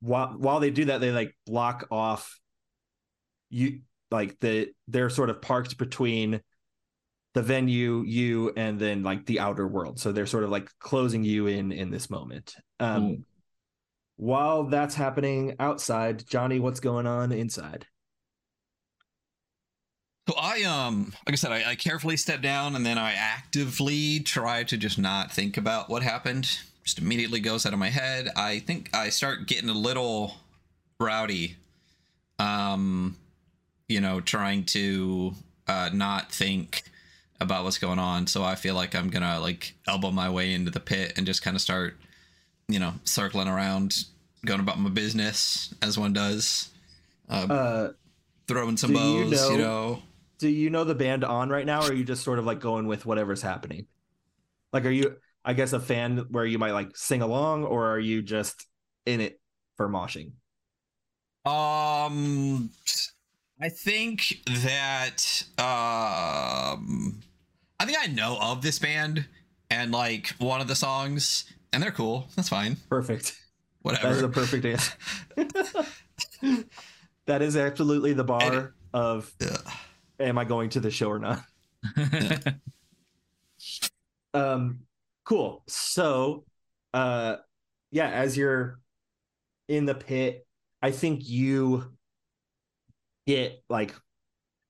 while 0.00 0.34
while 0.36 0.60
they 0.60 0.70
do 0.70 0.86
that 0.86 1.00
they 1.00 1.10
like 1.12 1.34
block 1.46 1.86
off 1.90 2.38
you 3.50 3.80
like 4.10 4.38
the 4.40 4.68
they're 4.88 5.10
sort 5.10 5.30
of 5.30 5.40
parked 5.40 5.78
between 5.78 6.40
the 7.34 7.42
venue 7.42 8.02
you 8.06 8.52
and 8.56 8.78
then 8.78 9.02
like 9.02 9.26
the 9.26 9.40
outer 9.40 9.66
world. 9.66 9.98
So 9.98 10.12
they're 10.12 10.26
sort 10.26 10.44
of 10.44 10.50
like 10.50 10.68
closing 10.78 11.24
you 11.24 11.46
in 11.46 11.72
in 11.72 11.90
this 11.90 12.10
moment. 12.10 12.54
Um 12.80 13.02
Cool. 13.02 13.16
while 14.16 14.64
that's 14.64 14.94
happening 14.94 15.56
outside 15.58 16.24
johnny 16.28 16.60
what's 16.60 16.78
going 16.80 17.06
on 17.06 17.32
inside 17.32 17.86
So 20.28 20.34
I 20.40 20.62
um 20.62 21.12
like 21.26 21.34
I 21.34 21.36
said, 21.36 21.52
I, 21.52 21.70
I 21.70 21.74
carefully 21.74 22.16
step 22.16 22.40
down 22.40 22.74
and 22.76 22.84
then 22.84 22.96
I 22.98 23.12
actively 23.12 24.20
try 24.20 24.64
to 24.64 24.76
just 24.76 24.98
not 24.98 25.30
think 25.32 25.56
about 25.56 25.90
what 25.90 26.02
happened. 26.02 26.58
Just 26.82 26.98
immediately 26.98 27.40
goes 27.40 27.66
out 27.66 27.72
of 27.72 27.78
my 27.78 27.90
head. 27.90 28.28
I 28.36 28.58
think 28.60 28.90
I 28.94 29.08
start 29.10 29.46
getting 29.46 29.68
a 29.68 29.74
little 29.74 30.36
rowdy. 30.98 31.56
Um, 32.38 33.16
you 33.88 34.00
know, 34.00 34.20
trying 34.20 34.64
to 34.66 35.34
uh 35.68 35.90
not 35.92 36.32
think 36.32 36.84
about 37.40 37.64
what's 37.64 37.78
going 37.78 37.98
on. 37.98 38.26
So 38.26 38.42
I 38.44 38.54
feel 38.54 38.74
like 38.74 38.94
I'm 38.94 39.10
gonna 39.10 39.38
like 39.40 39.74
elbow 39.86 40.10
my 40.10 40.30
way 40.30 40.54
into 40.54 40.70
the 40.70 40.80
pit 40.80 41.12
and 41.16 41.26
just 41.26 41.42
kind 41.42 41.54
of 41.54 41.60
start, 41.60 41.98
you 42.68 42.78
know, 42.78 42.94
circling 43.04 43.48
around, 43.48 44.04
going 44.46 44.60
about 44.60 44.78
my 44.78 44.88
business 44.88 45.74
as 45.82 45.98
one 45.98 46.14
does. 46.14 46.70
Uh, 47.28 47.46
uh 47.50 47.92
throwing 48.46 48.76
some 48.78 48.92
do 48.92 48.98
you 48.98 49.30
bows, 49.30 49.50
you 49.50 49.58
know- 49.58 49.64
know. 49.64 50.02
Do 50.44 50.50
you 50.50 50.68
know 50.68 50.84
the 50.84 50.94
band 50.94 51.24
on 51.24 51.48
right 51.48 51.64
now 51.64 51.80
or 51.80 51.86
are 51.90 51.94
you 51.94 52.04
just 52.04 52.22
sort 52.22 52.38
of 52.38 52.44
like 52.44 52.60
going 52.60 52.86
with 52.86 53.06
whatever's 53.06 53.40
happening 53.40 53.86
like 54.74 54.84
are 54.84 54.90
you 54.90 55.16
i 55.42 55.54
guess 55.54 55.72
a 55.72 55.80
fan 55.80 56.18
where 56.30 56.44
you 56.44 56.58
might 56.58 56.72
like 56.72 56.94
sing 56.94 57.22
along 57.22 57.64
or 57.64 57.88
are 57.90 57.98
you 57.98 58.20
just 58.20 58.66
in 59.06 59.20
it 59.22 59.40
for 59.78 59.88
moshing 59.88 60.32
Um, 61.46 62.70
I 63.60 63.68
think 63.70 64.40
that 64.64 65.44
um, 65.58 67.20
I 67.80 67.84
think 67.86 67.98
I 68.00 68.06
know 68.06 68.36
of 68.40 68.60
this 68.62 68.78
band 68.78 69.26
and 69.70 69.92
like 69.92 70.28
one 70.38 70.60
of 70.60 70.68
the 70.68 70.74
songs, 70.74 71.44
and 71.72 71.82
they're 71.82 71.90
cool. 71.90 72.28
That's 72.36 72.48
fine. 72.50 72.76
perfect 72.90 73.38
Whatever. 73.82 74.08
That 74.08 74.16
is 74.16 74.22
a 74.22 74.28
perfect 74.28 74.64
answer. 74.64 74.94
that 77.26 77.42
is 77.42 77.56
absolutely 77.56 78.12
the 78.14 78.24
bar 78.24 78.42
And- 78.42 78.68
of 78.92 79.32
Yeah. 79.40 79.56
Am 80.24 80.38
I 80.38 80.44
going 80.44 80.70
to 80.70 80.80
the 80.80 80.90
show 80.90 81.08
or 81.10 81.18
not? 81.18 81.40
Um 84.32 84.80
cool. 85.24 85.62
So 85.68 86.44
uh 86.92 87.36
yeah, 87.90 88.08
as 88.10 88.36
you're 88.36 88.80
in 89.68 89.86
the 89.86 89.94
pit, 89.94 90.46
I 90.82 90.90
think 90.90 91.28
you 91.28 91.92
get 93.26 93.62
like 93.68 93.94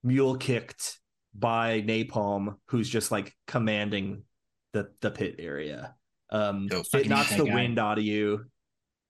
mule 0.03 0.37
kicked 0.37 0.99
by 1.35 1.81
Napalm, 1.83 2.57
who's 2.67 2.89
just 2.89 3.11
like 3.11 3.35
commanding 3.47 4.25
the 4.73 4.91
the 5.01 5.11
pit 5.11 5.37
area. 5.39 5.95
Um 6.31 6.69
Oh, 6.71 6.85
it 6.93 7.07
knocks 7.09 7.35
the 7.35 7.43
guy. 7.43 7.55
wind 7.55 7.79
out 7.79 7.99
of 7.99 8.05
you, 8.05 8.47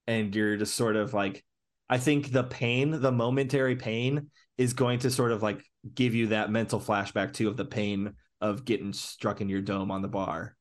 and 0.07 0.35
you're 0.35 0.57
just 0.57 0.75
sort 0.77 0.97
of 0.97 1.15
like 1.15 1.45
I 1.89 1.99
think 1.99 2.33
the 2.33 2.45
pain, 2.45 2.93
the 2.93 3.13
momentary 3.13 3.77
pain, 3.77 4.31
is 4.57 4.73
going 4.73 5.01
to 5.01 5.11
sort 5.11 5.33
of 5.33 5.43
like 5.43 5.65
give 5.95 6.15
you 6.15 6.29
that 6.29 6.51
mental 6.51 6.81
flashback 6.81 7.33
too 7.33 7.49
of 7.49 7.57
the 7.57 7.65
pain 7.65 8.15
of 8.41 8.65
getting 8.65 8.93
struck 8.93 9.41
in 9.41 9.49
your 9.49 9.61
dome 9.61 9.91
on 9.91 10.03
the 10.03 10.09
bar. 10.09 10.57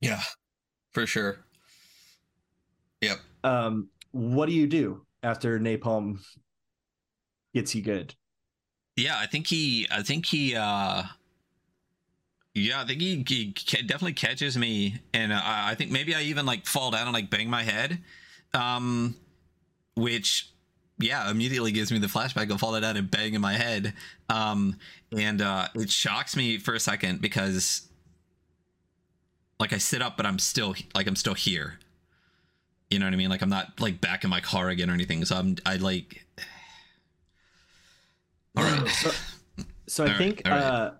yeah, 0.00 0.22
for 0.92 1.06
sure. 1.06 1.44
Yep. 3.00 3.18
Um, 3.44 3.88
what 4.12 4.46
do 4.46 4.52
you 4.52 4.66
do 4.66 5.06
after 5.22 5.58
Napalm 5.58 6.20
gets 7.54 7.74
you 7.74 7.82
good? 7.82 8.14
Yeah, 8.96 9.18
I 9.18 9.26
think 9.26 9.46
he. 9.46 9.86
I 9.90 10.02
think 10.02 10.26
he. 10.26 10.54
uh 10.54 11.04
Yeah, 12.54 12.82
I 12.82 12.84
think 12.84 13.00
he, 13.00 13.24
he 13.26 13.52
definitely 13.82 14.12
catches 14.14 14.58
me, 14.58 15.00
and 15.14 15.32
uh, 15.32 15.40
I 15.42 15.74
think 15.74 15.90
maybe 15.90 16.14
I 16.14 16.22
even 16.22 16.44
like 16.46 16.66
fall 16.66 16.90
down 16.90 17.06
and 17.06 17.14
like 17.14 17.30
bang 17.30 17.48
my 17.48 17.62
head, 17.62 18.00
um, 18.52 19.16
which 19.94 20.50
yeah, 21.00 21.30
immediately 21.30 21.72
gives 21.72 21.90
me 21.90 21.98
the 21.98 22.06
flashback 22.06 22.50
of 22.50 22.60
falling 22.60 22.82
down 22.82 22.96
and 22.96 23.10
bang 23.10 23.34
in 23.34 23.40
my 23.40 23.54
head. 23.54 23.94
Um, 24.28 24.76
and 25.16 25.42
uh, 25.42 25.68
it 25.74 25.90
shocks 25.90 26.36
me 26.36 26.58
for 26.58 26.74
a 26.74 26.80
second 26.80 27.20
because, 27.20 27.88
like, 29.58 29.72
I 29.72 29.78
sit 29.78 30.02
up, 30.02 30.16
but 30.16 30.26
I'm 30.26 30.38
still 30.38 30.74
like 30.94 31.06
I'm 31.06 31.16
still 31.16 31.34
here. 31.34 31.78
You 32.90 32.98
know 32.98 33.06
what 33.06 33.14
I 33.14 33.16
mean? 33.16 33.30
Like 33.30 33.42
I'm 33.42 33.48
not 33.48 33.80
like 33.80 34.00
back 34.00 34.24
in 34.24 34.30
my 34.30 34.40
car 34.40 34.68
again 34.68 34.90
or 34.90 34.94
anything. 34.94 35.24
So 35.24 35.36
I'm 35.36 35.56
I 35.64 35.76
like. 35.76 36.26
All 38.56 38.64
right. 38.64 38.88
So, 38.88 39.10
so 39.86 40.04
I 40.06 40.12
All 40.12 40.18
think 40.18 40.42
right. 40.44 40.60
uh, 40.60 40.90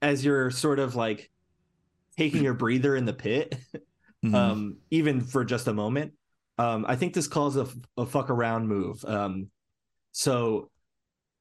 as 0.00 0.24
you're 0.24 0.50
sort 0.50 0.78
of 0.78 0.96
like 0.96 1.30
taking 2.16 2.42
your 2.42 2.54
breather 2.54 2.96
in 2.96 3.04
the 3.04 3.12
pit, 3.12 3.54
Mhm. 4.24 4.34
um, 4.34 4.76
even 4.90 5.20
for 5.20 5.44
just 5.44 5.68
a 5.68 5.74
moment, 5.74 6.14
um, 6.58 6.84
I 6.88 6.96
think 6.96 7.14
this 7.14 7.26
calls 7.26 7.56
a, 7.56 7.66
a 7.96 8.06
fuck 8.06 8.30
around 8.30 8.68
move. 8.68 9.04
Um, 9.04 9.48
so 10.12 10.70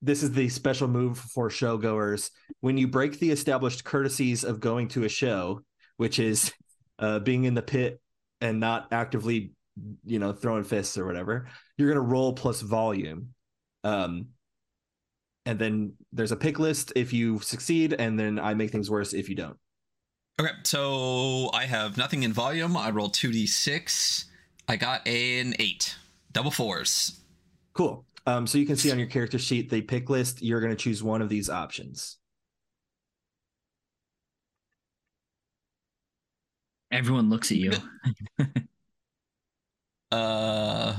this 0.01 0.23
is 0.23 0.31
the 0.31 0.49
special 0.49 0.87
move 0.87 1.17
for 1.17 1.49
showgoers. 1.49 2.29
When 2.61 2.77
you 2.77 2.87
break 2.87 3.19
the 3.19 3.31
established 3.31 3.83
courtesies 3.83 4.43
of 4.43 4.59
going 4.59 4.89
to 4.89 5.05
a 5.05 5.09
show, 5.09 5.61
which 5.97 6.19
is 6.19 6.51
uh, 6.99 7.19
being 7.19 7.43
in 7.43 7.53
the 7.53 7.61
pit 7.61 8.01
and 8.41 8.59
not 8.59 8.87
actively, 8.91 9.53
you 10.03 10.19
know, 10.19 10.33
throwing 10.33 10.63
fists 10.63 10.97
or 10.97 11.05
whatever, 11.05 11.47
you're 11.77 11.87
going 11.87 12.03
to 12.03 12.11
roll 12.11 12.33
plus 12.33 12.61
volume. 12.61 13.29
Um, 13.83 14.27
and 15.45 15.59
then 15.59 15.93
there's 16.11 16.31
a 16.31 16.37
pick 16.37 16.57
list 16.57 16.93
if 16.95 17.13
you 17.13 17.39
succeed, 17.39 17.93
and 17.93 18.19
then 18.19 18.39
I 18.39 18.53
make 18.53 18.71
things 18.71 18.89
worse 18.89 19.13
if 19.13 19.29
you 19.29 19.35
don't. 19.35 19.57
Okay, 20.39 20.51
so 20.63 21.51
I 21.53 21.65
have 21.65 21.97
nothing 21.97 22.23
in 22.23 22.33
volume. 22.33 22.75
I 22.75 22.89
roll 22.89 23.09
2d6. 23.09 24.25
I 24.67 24.75
got 24.75 25.07
an 25.07 25.55
8. 25.59 25.95
Double 26.31 26.51
fours. 26.51 27.19
Cool. 27.73 28.05
Um, 28.25 28.47
so 28.47 28.57
you 28.57 28.65
can 28.65 28.75
see 28.77 28.91
on 28.91 28.97
your 28.97 29.07
character 29.07 29.37
sheet 29.37 29.69
the 29.69 29.81
pick 29.81 30.09
list. 30.09 30.41
You're 30.41 30.61
going 30.61 30.71
to 30.71 30.77
choose 30.77 31.03
one 31.03 31.21
of 31.21 31.29
these 31.29 31.49
options. 31.49 32.17
Everyone 36.91 37.29
looks 37.29 37.51
at 37.51 37.57
you. 37.57 37.71
Uh 40.11 40.93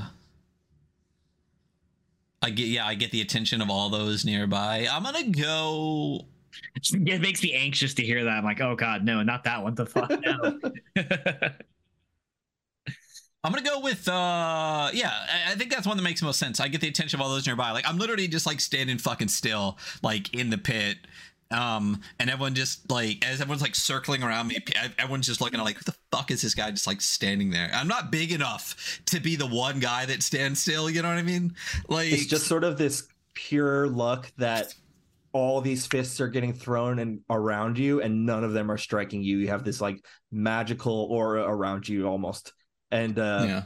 I 2.41 2.49
get 2.49 2.67
yeah, 2.67 2.85
I 2.85 2.95
get 2.95 3.11
the 3.11 3.21
attention 3.21 3.61
of 3.61 3.69
all 3.69 3.89
those 3.89 4.25
nearby. 4.25 4.87
I'm 4.91 5.03
gonna 5.03 5.29
go 5.29 6.27
it 6.91 7.21
makes 7.21 7.41
me 7.41 7.53
anxious 7.53 7.93
to 7.93 8.03
hear 8.03 8.25
that. 8.25 8.31
I'm 8.31 8.43
like, 8.43 8.59
oh 8.59 8.75
god, 8.75 9.05
no, 9.05 9.23
not 9.23 9.45
that 9.45 9.63
one. 9.63 9.73
The 9.73 9.85
fuck 9.85 10.11
no. 10.21 10.59
I'm 13.45 13.51
gonna 13.51 13.63
go 13.63 13.79
with 13.79 14.07
uh 14.07 14.89
yeah, 14.91 15.11
I, 15.11 15.51
I 15.51 15.55
think 15.55 15.71
that's 15.71 15.85
one 15.85 15.97
that 15.97 16.03
makes 16.03 16.21
most 16.23 16.39
sense. 16.39 16.59
I 16.59 16.67
get 16.67 16.81
the 16.81 16.87
attention 16.87 17.19
of 17.19 17.25
all 17.25 17.29
those 17.29 17.45
nearby. 17.45 17.71
Like 17.71 17.87
I'm 17.87 17.97
literally 17.97 18.27
just 18.27 18.45
like 18.47 18.59
standing 18.59 18.97
fucking 18.97 19.27
still, 19.27 19.77
like 20.01 20.33
in 20.33 20.49
the 20.49 20.57
pit. 20.57 20.97
Um, 21.51 22.01
and 22.19 22.31
everyone 22.31 22.55
just 22.55 22.89
like 22.89 23.23
as 23.23 23.39
everyone's 23.39 23.61
like 23.61 23.75
circling 23.75 24.23
around 24.23 24.47
me, 24.47 24.57
everyone's 24.97 25.27
just 25.27 25.41
looking 25.41 25.59
at 25.59 25.63
like, 25.63 25.77
who 25.77 25.83
the 25.83 25.95
fuck 26.11 26.31
is 26.31 26.41
this 26.41 26.55
guy 26.55 26.71
just 26.71 26.87
like 26.87 27.01
standing 27.01 27.51
there? 27.51 27.69
I'm 27.71 27.87
not 27.87 28.11
big 28.11 28.31
enough 28.31 28.99
to 29.05 29.19
be 29.19 29.35
the 29.35 29.45
one 29.45 29.79
guy 29.79 30.07
that 30.07 30.23
stands 30.23 30.59
still, 30.59 30.89
you 30.89 31.03
know 31.03 31.09
what 31.09 31.19
I 31.19 31.21
mean? 31.21 31.53
Like 31.87 32.11
It's 32.11 32.25
just 32.25 32.47
sort 32.47 32.63
of 32.63 32.79
this 32.79 33.07
pure 33.35 33.87
luck 33.87 34.31
that 34.37 34.73
all 35.33 35.61
these 35.61 35.85
fists 35.85 36.19
are 36.19 36.29
getting 36.29 36.53
thrown 36.53 36.97
and 36.97 37.19
around 37.29 37.77
you, 37.77 38.01
and 38.01 38.25
none 38.25 38.43
of 38.43 38.53
them 38.53 38.71
are 38.71 38.77
striking 38.77 39.21
you. 39.21 39.37
You 39.37 39.49
have 39.49 39.63
this 39.63 39.81
like 39.81 40.03
magical 40.31 41.07
aura 41.11 41.43
around 41.43 41.87
you 41.87 42.07
almost. 42.07 42.53
And 42.91 43.17
uh, 43.17 43.45
yeah. 43.47 43.63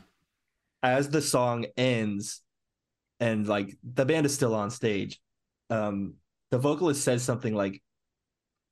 as 0.84 1.10
the 1.10 1.22
song 1.22 1.66
ends, 1.78 2.42
and 3.20 3.48
like 3.48 3.78
the 3.84 4.06
band 4.06 4.26
is 4.26 4.34
still 4.34 4.56
on 4.56 4.70
stage, 4.72 5.20
um, 5.70 6.16
the 6.52 6.58
vocalist 6.58 7.04
says 7.04 7.24
something 7.24 7.54
like, 7.54 7.82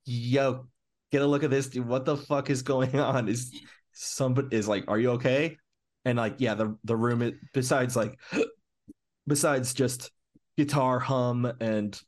"Yo, 0.04 0.66
get 1.12 1.22
a 1.22 1.26
look 1.26 1.44
at 1.44 1.50
this, 1.50 1.68
dude. 1.68 1.86
What 1.86 2.04
the 2.04 2.16
fuck 2.16 2.50
is 2.50 2.62
going 2.62 2.98
on? 3.00 3.28
Is 3.28 3.52
somebody 3.92 4.56
is 4.56 4.68
like, 4.68 4.84
are 4.88 4.98
you 4.98 5.10
okay?" 5.12 5.56
And 6.04 6.18
like, 6.18 6.36
yeah, 6.38 6.54
the 6.54 6.76
the 6.84 6.96
room 6.96 7.22
it, 7.22 7.34
besides 7.52 7.94
like, 7.96 8.18
besides 9.26 9.74
just 9.74 10.10
guitar 10.56 10.98
hum 10.98 11.50
and 11.60 12.00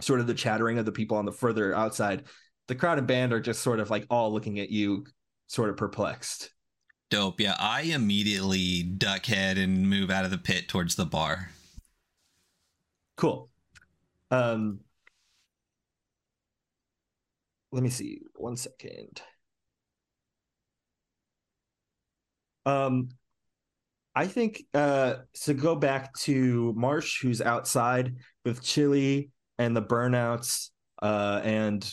sort 0.00 0.20
of 0.20 0.26
the 0.26 0.34
chattering 0.34 0.78
of 0.78 0.86
the 0.86 0.92
people 0.92 1.16
on 1.16 1.24
the 1.24 1.32
further 1.32 1.74
outside, 1.74 2.24
the 2.68 2.74
crowd 2.74 2.98
and 2.98 3.06
band 3.06 3.32
are 3.32 3.40
just 3.40 3.62
sort 3.62 3.80
of 3.80 3.90
like 3.90 4.06
all 4.10 4.32
looking 4.32 4.60
at 4.60 4.70
you, 4.70 5.04
sort 5.48 5.70
of 5.70 5.76
perplexed. 5.76 6.52
Dope. 7.10 7.40
Yeah, 7.40 7.56
I 7.58 7.82
immediately 7.82 8.82
duck 8.82 9.26
head 9.26 9.56
and 9.56 9.88
move 9.88 10.10
out 10.10 10.24
of 10.24 10.30
the 10.30 10.38
pit 10.38 10.68
towards 10.68 10.94
the 10.94 11.06
bar. 11.06 11.50
Cool. 13.16 13.48
Um, 14.30 14.80
let 17.72 17.82
me 17.82 17.88
see. 17.88 18.20
One 18.34 18.56
second. 18.56 19.22
Um, 22.66 23.08
I 24.14 24.26
think 24.26 24.64
uh, 24.74 25.14
so. 25.32 25.54
go 25.54 25.74
back 25.74 26.12
to 26.18 26.74
Marsh, 26.76 27.22
who's 27.22 27.40
outside 27.40 28.16
with 28.44 28.62
Chili 28.62 29.30
and 29.58 29.74
the 29.74 29.82
Burnouts, 29.82 30.70
uh, 31.00 31.40
and 31.42 31.90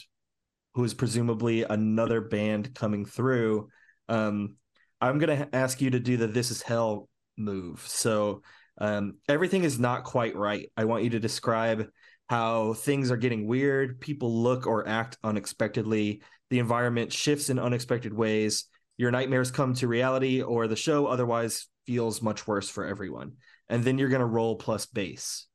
who 0.74 0.84
is 0.84 0.94
presumably 0.94 1.64
another 1.64 2.20
band 2.20 2.76
coming 2.76 3.06
through. 3.06 3.70
Um, 4.10 4.58
I'm 5.06 5.20
gonna 5.20 5.48
ask 5.54 5.82
you 5.82 5.92
to 5.92 6.00
do 6.00 6.18
the 6.18 6.28
"This 6.28 6.52
Is 6.52 6.62
Hell" 6.62 7.10
move. 7.38 7.84
So 7.88 8.42
um, 8.80 9.16
everything 9.30 9.64
is 9.64 9.80
not 9.80 10.04
quite 10.04 10.36
right. 10.36 10.72
I 10.76 10.86
want 10.86 11.04
you 11.04 11.12
to 11.12 11.20
describe 11.20 11.88
how 12.30 12.74
things 12.74 13.12
are 13.12 13.18
getting 13.18 13.48
weird, 13.48 14.02
people 14.02 14.42
look 14.42 14.66
or 14.66 14.88
act 14.88 15.18
unexpectedly, 15.24 16.22
the 16.50 16.60
environment 16.60 17.14
shifts 17.14 17.50
in 17.50 17.60
unexpected 17.60 18.14
ways, 18.14 18.66
your 18.98 19.12
nightmares 19.12 19.52
come 19.52 19.74
to 19.76 19.88
reality, 19.88 20.42
or 20.42 20.68
the 20.68 20.76
show 20.76 21.06
otherwise 21.06 21.68
feels 21.86 22.22
much 22.22 22.48
worse 22.48 22.70
for 22.70 22.86
everyone. 22.86 23.34
And 23.70 23.84
then 23.84 23.98
you're 23.98 24.10
going 24.10 24.20
to 24.20 24.26
roll 24.26 24.56
plus 24.56 24.86
bass. 24.86 25.48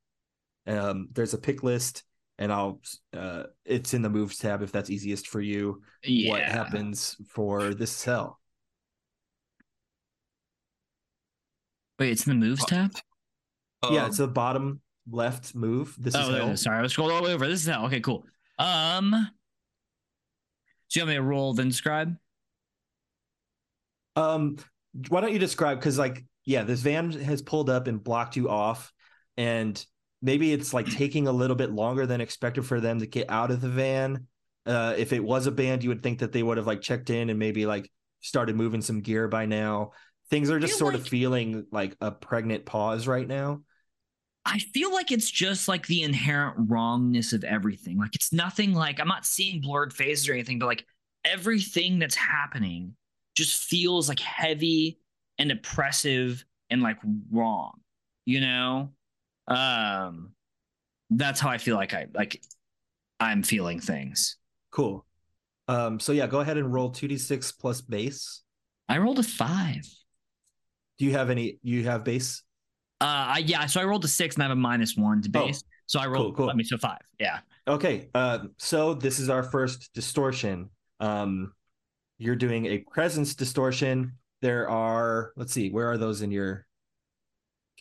Um, 0.67 1.09
there's 1.11 1.33
a 1.33 1.39
pick 1.39 1.63
list, 1.63 2.03
and 2.37 2.51
I'll, 2.53 2.81
uh, 3.15 3.43
it's 3.65 3.93
in 3.93 4.01
the 4.01 4.09
moves 4.09 4.37
tab 4.37 4.61
if 4.61 4.71
that's 4.71 4.89
easiest 4.89 5.27
for 5.27 5.41
you. 5.41 5.81
yeah. 6.03 6.31
What 6.31 6.43
happens 6.43 7.17
for 7.29 7.73
this 7.73 7.91
cell? 7.91 8.40
Wait, 12.01 12.09
it's 12.13 12.25
in 12.25 12.39
the 12.39 12.45
moves 12.47 12.65
tab? 12.65 12.91
yeah, 13.91 14.01
Um, 14.01 14.07
it's 14.07 14.17
the 14.17 14.27
bottom 14.27 14.81
left 15.07 15.53
move. 15.53 15.95
This 15.99 16.15
is 16.15 16.19
Oh, 16.27 16.33
hell. 16.33 16.47
no, 16.47 16.55
sorry, 16.55 16.79
I 16.79 16.81
was 16.81 16.93
scrolled 16.93 17.11
all 17.11 17.21
the 17.21 17.27
way 17.27 17.33
over. 17.35 17.47
This 17.47 17.61
is 17.61 17.67
hell. 17.67 17.85
Okay, 17.85 17.99
cool. 17.99 18.25
Um, 18.57 19.11
so 20.87 20.99
you 20.99 21.01
want 21.03 21.09
me 21.09 21.15
to 21.17 21.21
roll 21.21 21.53
then 21.53 21.67
describe? 21.67 22.15
Um, 24.15 24.57
why 25.09 25.21
don't 25.21 25.31
you 25.31 25.37
describe? 25.37 25.77
Because 25.77 25.99
like, 25.99 26.25
yeah, 26.43 26.63
this 26.63 26.81
van 26.81 27.11
has 27.11 27.43
pulled 27.43 27.69
up 27.69 27.85
and 27.85 28.03
blocked 28.03 28.35
you 28.35 28.49
off, 28.49 28.91
and 29.37 29.85
maybe 30.23 30.51
it's 30.53 30.73
like 30.73 30.87
taking 30.97 31.27
a 31.27 31.31
little 31.31 31.55
bit 31.55 31.71
longer 31.71 32.07
than 32.07 32.19
expected 32.19 32.65
for 32.65 32.79
them 32.79 32.97
to 33.01 33.05
get 33.05 33.29
out 33.29 33.51
of 33.51 33.61
the 33.61 33.69
van. 33.69 34.25
Uh, 34.65 34.95
if 34.97 35.13
it 35.13 35.23
was 35.23 35.45
a 35.45 35.51
band, 35.51 35.83
you 35.83 35.89
would 35.89 36.01
think 36.01 36.17
that 36.17 36.31
they 36.31 36.41
would 36.41 36.57
have 36.57 36.65
like 36.65 36.81
checked 36.81 37.11
in 37.11 37.29
and 37.29 37.37
maybe 37.37 37.67
like 37.67 37.91
started 38.21 38.55
moving 38.55 38.81
some 38.81 39.01
gear 39.01 39.27
by 39.27 39.45
now. 39.45 39.91
Things 40.31 40.49
are 40.49 40.59
just 40.59 40.79
sort 40.79 40.95
of 40.95 41.07
feeling 41.07 41.67
like 41.71 41.95
a 42.01 42.09
pregnant 42.09 42.65
pause 42.65 43.05
right 43.05 43.27
now. 43.27 43.61
I 44.45 44.59
feel 44.59 44.91
like 44.91 45.11
it's 45.11 45.29
just 45.29 45.67
like 45.67 45.85
the 45.85 46.01
inherent 46.01 46.55
wrongness 46.57 47.33
of 47.33 47.43
everything. 47.43 47.99
Like 47.99 48.15
it's 48.15 48.33
nothing 48.33 48.73
like 48.73 48.99
I'm 48.99 49.09
not 49.09 49.25
seeing 49.25 49.61
blurred 49.61 49.93
phases 49.93 50.27
or 50.29 50.33
anything, 50.33 50.57
but 50.57 50.67
like 50.67 50.85
everything 51.25 51.99
that's 51.99 52.15
happening 52.15 52.95
just 53.35 53.61
feels 53.61 54.09
like 54.09 54.19
heavy 54.19 54.99
and 55.37 55.51
oppressive 55.51 56.43
and 56.69 56.81
like 56.81 56.97
wrong. 57.29 57.81
You 58.25 58.41
know? 58.41 58.89
Um 59.47 60.31
that's 61.09 61.41
how 61.41 61.49
I 61.49 61.57
feel 61.57 61.75
like 61.75 61.93
I 61.93 62.07
like 62.13 62.41
I'm 63.19 63.43
feeling 63.43 63.81
things. 63.81 64.37
Cool. 64.71 65.05
Um, 65.67 65.99
so 65.99 66.13
yeah, 66.13 66.25
go 66.25 66.39
ahead 66.39 66.57
and 66.57 66.73
roll 66.73 66.89
two 66.89 67.07
d 67.07 67.17
six 67.17 67.51
plus 67.51 67.81
bass. 67.81 68.41
I 68.89 68.97
rolled 68.97 69.19
a 69.19 69.23
five. 69.23 69.85
Do 71.01 71.07
you 71.07 71.13
have 71.13 71.31
any? 71.31 71.57
You 71.63 71.83
have 71.85 72.03
bass. 72.03 72.43
Uh, 73.01 73.05
I, 73.33 73.37
yeah. 73.39 73.65
So 73.65 73.81
I 73.81 73.85
rolled 73.85 74.05
a 74.05 74.07
six 74.07 74.35
and 74.35 74.43
I 74.43 74.45
have 74.45 74.55
a 74.55 74.55
minus 74.55 74.95
one 74.95 75.19
to 75.23 75.31
bass. 75.31 75.41
Oh, 75.41 75.47
bass. 75.47 75.63
so 75.87 75.99
I 75.99 76.05
rolled. 76.05 76.35
cool. 76.35 76.47
I 76.47 76.53
mean, 76.53 76.63
so 76.63 76.77
five. 76.77 77.01
Yeah. 77.19 77.39
Okay, 77.67 78.09
uh, 78.13 78.45
so 78.59 78.93
this 78.93 79.17
is 79.17 79.27
our 79.27 79.41
first 79.41 79.89
distortion. 79.95 80.69
Um, 80.99 81.53
you're 82.19 82.35
doing 82.35 82.67
a 82.67 82.85
presence 82.93 83.33
distortion. 83.33 84.19
There 84.43 84.69
are, 84.69 85.33
let's 85.35 85.51
see, 85.51 85.71
where 85.71 85.89
are 85.89 85.97
those 85.97 86.21
in 86.21 86.29
your 86.29 86.67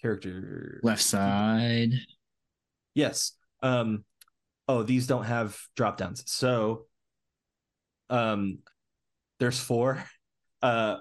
character? 0.01 0.81
Left 0.83 1.03
side. 1.03 1.91
Yes. 2.95 3.33
Um, 3.63 4.03
oh, 4.67 4.83
these 4.83 5.07
don't 5.07 5.25
have 5.25 5.61
drop 5.77 5.99
downs. 5.99 6.23
So, 6.27 6.87
um, 8.09 8.61
there's 9.39 9.61
four. 9.61 10.03
Uh, 10.63 10.99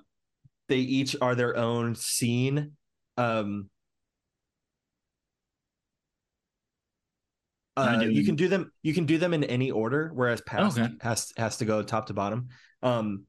they 0.69 0.77
each 0.77 1.15
are 1.19 1.35
their 1.35 1.57
own 1.57 1.95
scene. 1.95 2.73
Um, 3.17 3.69
uh, 7.75 8.05
you 8.09 8.23
can 8.23 8.35
do 8.35 8.47
them. 8.47 8.71
You 8.81 8.93
can 8.93 9.05
do 9.05 9.17
them 9.17 9.33
in 9.33 9.43
any 9.43 9.71
order, 9.71 10.11
whereas 10.13 10.41
past 10.41 10.77
okay. 10.77 10.93
has 11.01 11.33
has 11.37 11.57
to 11.57 11.65
go 11.65 11.83
top 11.83 12.07
to 12.07 12.13
bottom. 12.13 12.49
Um, 12.81 13.25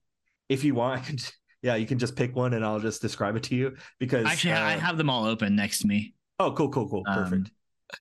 if 0.49 0.62
you 0.64 0.74
want, 0.74 1.01
I 1.03 1.05
could. 1.05 1.22
Yeah, 1.62 1.74
you 1.74 1.86
can 1.86 1.99
just 1.99 2.16
pick 2.16 2.34
one, 2.34 2.55
and 2.55 2.64
I'll 2.64 2.80
just 2.80 3.03
describe 3.03 3.36
it 3.36 3.43
to 3.45 3.55
you 3.55 3.76
because 3.99 4.26
actually, 4.26 4.53
uh, 4.53 4.64
I 4.64 4.72
have 4.72 4.97
them 4.97 5.11
all 5.11 5.26
open 5.26 5.57
next 5.57 5.80
to 5.80 5.86
me. 5.86 6.14
Oh, 6.38 6.53
cool, 6.53 6.70
cool, 6.70 6.88
cool, 6.88 7.03
um, 7.07 7.14
perfect. 7.14 7.49
Um, 7.49 7.99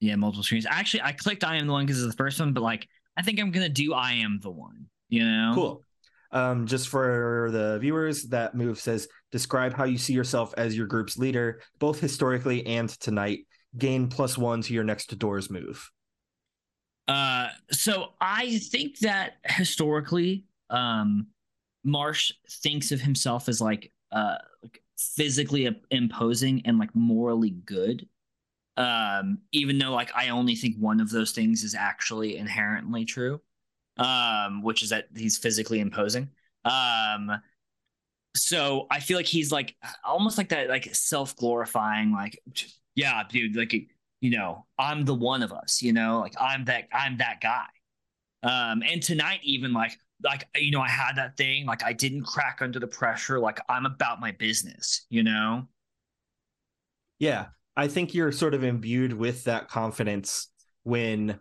yeah, 0.00 0.16
multiple 0.16 0.42
screens. 0.42 0.66
Actually, 0.68 1.02
I 1.02 1.12
clicked 1.12 1.44
I 1.44 1.56
am 1.56 1.66
the 1.68 1.72
one 1.72 1.86
because 1.86 2.02
it's 2.02 2.12
the 2.12 2.16
first 2.16 2.40
one, 2.40 2.52
but 2.52 2.62
like 2.62 2.88
I 3.16 3.22
think 3.22 3.38
I'm 3.38 3.52
gonna 3.52 3.68
do 3.68 3.94
I 3.94 4.14
am 4.14 4.40
the 4.42 4.50
one. 4.50 4.86
You 5.08 5.24
know, 5.24 5.52
cool. 5.54 5.84
Um, 6.30 6.66
just 6.66 6.88
for 6.88 7.48
the 7.52 7.78
viewers, 7.78 8.24
that 8.28 8.54
move 8.54 8.78
says 8.78 9.08
describe 9.32 9.72
how 9.72 9.84
you 9.84 9.96
see 9.96 10.12
yourself 10.12 10.52
as 10.56 10.76
your 10.76 10.86
group's 10.86 11.16
leader, 11.16 11.60
both 11.78 12.00
historically 12.00 12.66
and 12.66 12.88
tonight. 12.88 13.40
Gain 13.76 14.08
plus 14.08 14.36
one 14.36 14.62
to 14.62 14.74
your 14.74 14.84
next 14.84 15.16
doors 15.18 15.50
move. 15.50 15.90
Uh, 17.06 17.48
so 17.70 18.12
I 18.20 18.58
think 18.58 18.98
that 18.98 19.34
historically, 19.44 20.44
um, 20.68 21.28
Marsh 21.84 22.32
thinks 22.50 22.92
of 22.92 23.00
himself 23.00 23.48
as 23.48 23.60
like 23.60 23.92
uh 24.12 24.36
like 24.62 24.82
physically 24.98 25.68
imposing 25.90 26.62
and 26.64 26.78
like 26.78 26.94
morally 26.94 27.50
good. 27.50 28.06
Um, 28.76 29.38
even 29.52 29.78
though 29.78 29.92
like 29.92 30.10
I 30.14 30.28
only 30.28 30.54
think 30.54 30.76
one 30.76 31.00
of 31.00 31.10
those 31.10 31.32
things 31.32 31.62
is 31.64 31.74
actually 31.74 32.36
inherently 32.36 33.04
true, 33.04 33.40
um, 33.98 34.62
which 34.62 34.82
is 34.82 34.90
that 34.90 35.06
he's 35.16 35.36
physically 35.36 35.80
imposing. 35.80 36.28
Um, 36.64 37.32
so 38.36 38.86
I 38.90 39.00
feel 39.00 39.16
like 39.16 39.26
he's 39.26 39.50
like 39.50 39.76
almost 40.04 40.38
like 40.38 40.50
that, 40.50 40.68
like 40.68 40.94
self 40.94 41.36
glorifying, 41.36 42.12
like, 42.12 42.38
yeah, 42.94 43.22
dude, 43.28 43.56
like 43.56 43.74
you 44.20 44.30
know, 44.30 44.66
I'm 44.78 45.04
the 45.04 45.14
one 45.14 45.42
of 45.42 45.52
us, 45.52 45.82
you 45.82 45.92
know, 45.92 46.20
like 46.20 46.34
I'm 46.40 46.64
that 46.66 46.88
I'm 46.92 47.18
that 47.18 47.40
guy. 47.40 47.66
Um, 48.42 48.82
and 48.86 49.02
tonight 49.02 49.40
even 49.42 49.72
like 49.72 49.92
like 50.22 50.48
you 50.56 50.70
know, 50.70 50.80
I 50.80 50.88
had 50.88 51.16
that 51.16 51.36
thing, 51.36 51.66
like 51.66 51.84
I 51.84 51.92
didn't 51.92 52.24
crack 52.24 52.58
under 52.60 52.78
the 52.78 52.86
pressure, 52.86 53.38
like 53.38 53.60
I'm 53.68 53.86
about 53.86 54.20
my 54.20 54.32
business, 54.32 55.06
you 55.10 55.22
know. 55.22 55.66
Yeah, 57.18 57.46
I 57.76 57.88
think 57.88 58.14
you're 58.14 58.32
sort 58.32 58.54
of 58.54 58.62
imbued 58.62 59.12
with 59.12 59.44
that 59.44 59.68
confidence 59.68 60.48
when 60.84 61.40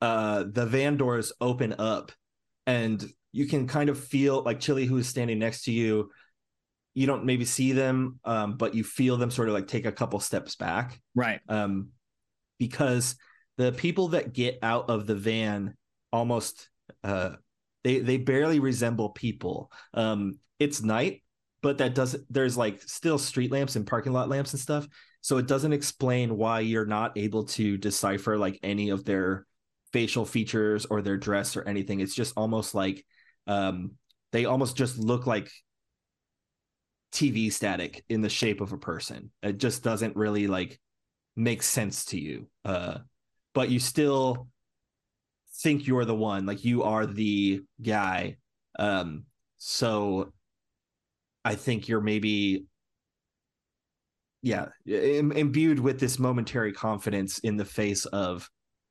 uh 0.00 0.44
the 0.50 0.66
van 0.66 0.96
doors 0.96 1.32
open 1.40 1.74
up 1.78 2.12
and 2.66 3.04
you 3.32 3.46
can 3.46 3.66
kind 3.66 3.90
of 3.90 3.98
feel 3.98 4.42
like 4.42 4.60
Chili 4.60 4.86
who's 4.86 5.08
standing 5.08 5.38
next 5.38 5.64
to 5.64 5.72
you. 5.72 6.10
You 6.94 7.06
don't 7.06 7.24
maybe 7.24 7.44
see 7.44 7.72
them, 7.72 8.18
um, 8.24 8.56
but 8.56 8.74
you 8.74 8.82
feel 8.82 9.16
them 9.16 9.30
sort 9.30 9.48
of 9.48 9.54
like 9.54 9.68
take 9.68 9.86
a 9.86 9.92
couple 9.92 10.18
steps 10.20 10.56
back. 10.56 11.00
Right. 11.14 11.40
um, 11.48 11.90
because 12.58 13.16
the 13.56 13.72
people 13.72 14.08
that 14.08 14.32
get 14.32 14.58
out 14.62 14.90
of 14.90 15.06
the 15.06 15.14
van 15.14 15.76
almost 16.12 16.68
uh, 17.04 17.30
they 17.84 18.00
they 18.00 18.16
barely 18.16 18.60
resemble 18.60 19.10
people. 19.10 19.70
Um, 19.94 20.38
it's 20.58 20.82
night, 20.82 21.22
but 21.62 21.78
that 21.78 21.94
doesn't. 21.94 22.24
There's 22.30 22.56
like 22.56 22.82
still 22.82 23.18
street 23.18 23.52
lamps 23.52 23.76
and 23.76 23.86
parking 23.86 24.12
lot 24.12 24.28
lamps 24.28 24.52
and 24.52 24.60
stuff, 24.60 24.88
so 25.20 25.36
it 25.36 25.46
doesn't 25.46 25.72
explain 25.72 26.36
why 26.36 26.60
you're 26.60 26.86
not 26.86 27.16
able 27.16 27.44
to 27.44 27.76
decipher 27.76 28.36
like 28.36 28.58
any 28.62 28.90
of 28.90 29.04
their 29.04 29.46
facial 29.92 30.24
features 30.24 30.86
or 30.86 31.02
their 31.02 31.16
dress 31.16 31.56
or 31.56 31.66
anything. 31.66 32.00
It's 32.00 32.14
just 32.14 32.34
almost 32.36 32.74
like 32.74 33.04
um, 33.46 33.92
they 34.32 34.44
almost 34.44 34.76
just 34.76 34.98
look 34.98 35.26
like 35.26 35.50
TV 37.12 37.50
static 37.52 38.04
in 38.08 38.20
the 38.20 38.28
shape 38.28 38.60
of 38.60 38.72
a 38.72 38.78
person. 38.78 39.30
It 39.42 39.58
just 39.58 39.82
doesn't 39.82 40.16
really 40.16 40.46
like 40.46 40.78
make 41.36 41.62
sense 41.62 42.04
to 42.06 42.20
you. 42.20 42.48
Uh, 42.64 42.98
but 43.54 43.70
you 43.70 43.80
still 43.80 44.48
think 45.60 45.86
you're 45.86 46.04
the 46.04 46.14
one, 46.14 46.46
like 46.46 46.64
you 46.64 46.82
are 46.82 47.06
the 47.06 47.62
guy. 47.82 48.36
Um, 48.78 49.24
so 49.56 50.32
I 51.44 51.54
think 51.54 51.88
you're 51.88 52.00
maybe, 52.00 52.66
yeah, 54.42 54.66
Im- 54.86 55.32
imbued 55.32 55.80
with 55.80 55.98
this 55.98 56.18
momentary 56.18 56.72
confidence 56.72 57.38
in 57.38 57.56
the 57.56 57.64
face 57.64 58.04
of 58.06 58.48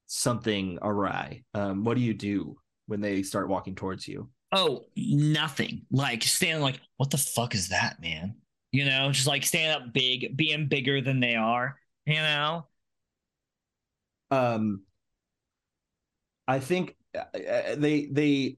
something 0.07 0.79
awry. 0.81 1.43
Um, 1.53 1.83
what 1.83 1.95
do 1.95 2.01
you 2.01 2.13
do 2.13 2.57
when 2.87 3.01
they 3.01 3.23
start 3.23 3.49
walking 3.49 3.75
towards 3.75 4.07
you? 4.07 4.29
Oh, 4.51 4.85
nothing. 4.95 5.85
Like 5.91 6.23
standing 6.23 6.61
like, 6.63 6.79
what 6.97 7.11
the 7.11 7.17
fuck 7.17 7.53
is 7.53 7.69
that, 7.69 8.01
man? 8.01 8.35
You 8.71 8.85
know, 8.85 9.11
just 9.11 9.27
like 9.27 9.45
standing 9.45 9.87
up 9.87 9.93
big, 9.93 10.35
being 10.35 10.67
bigger 10.67 11.01
than 11.01 11.19
they 11.19 11.35
are, 11.35 11.77
you 12.05 12.15
know? 12.15 12.65
um 14.31 14.81
i 16.47 16.59
think 16.59 16.95
uh, 17.15 17.23
uh, 17.37 17.75
they 17.77 18.05
they 18.11 18.57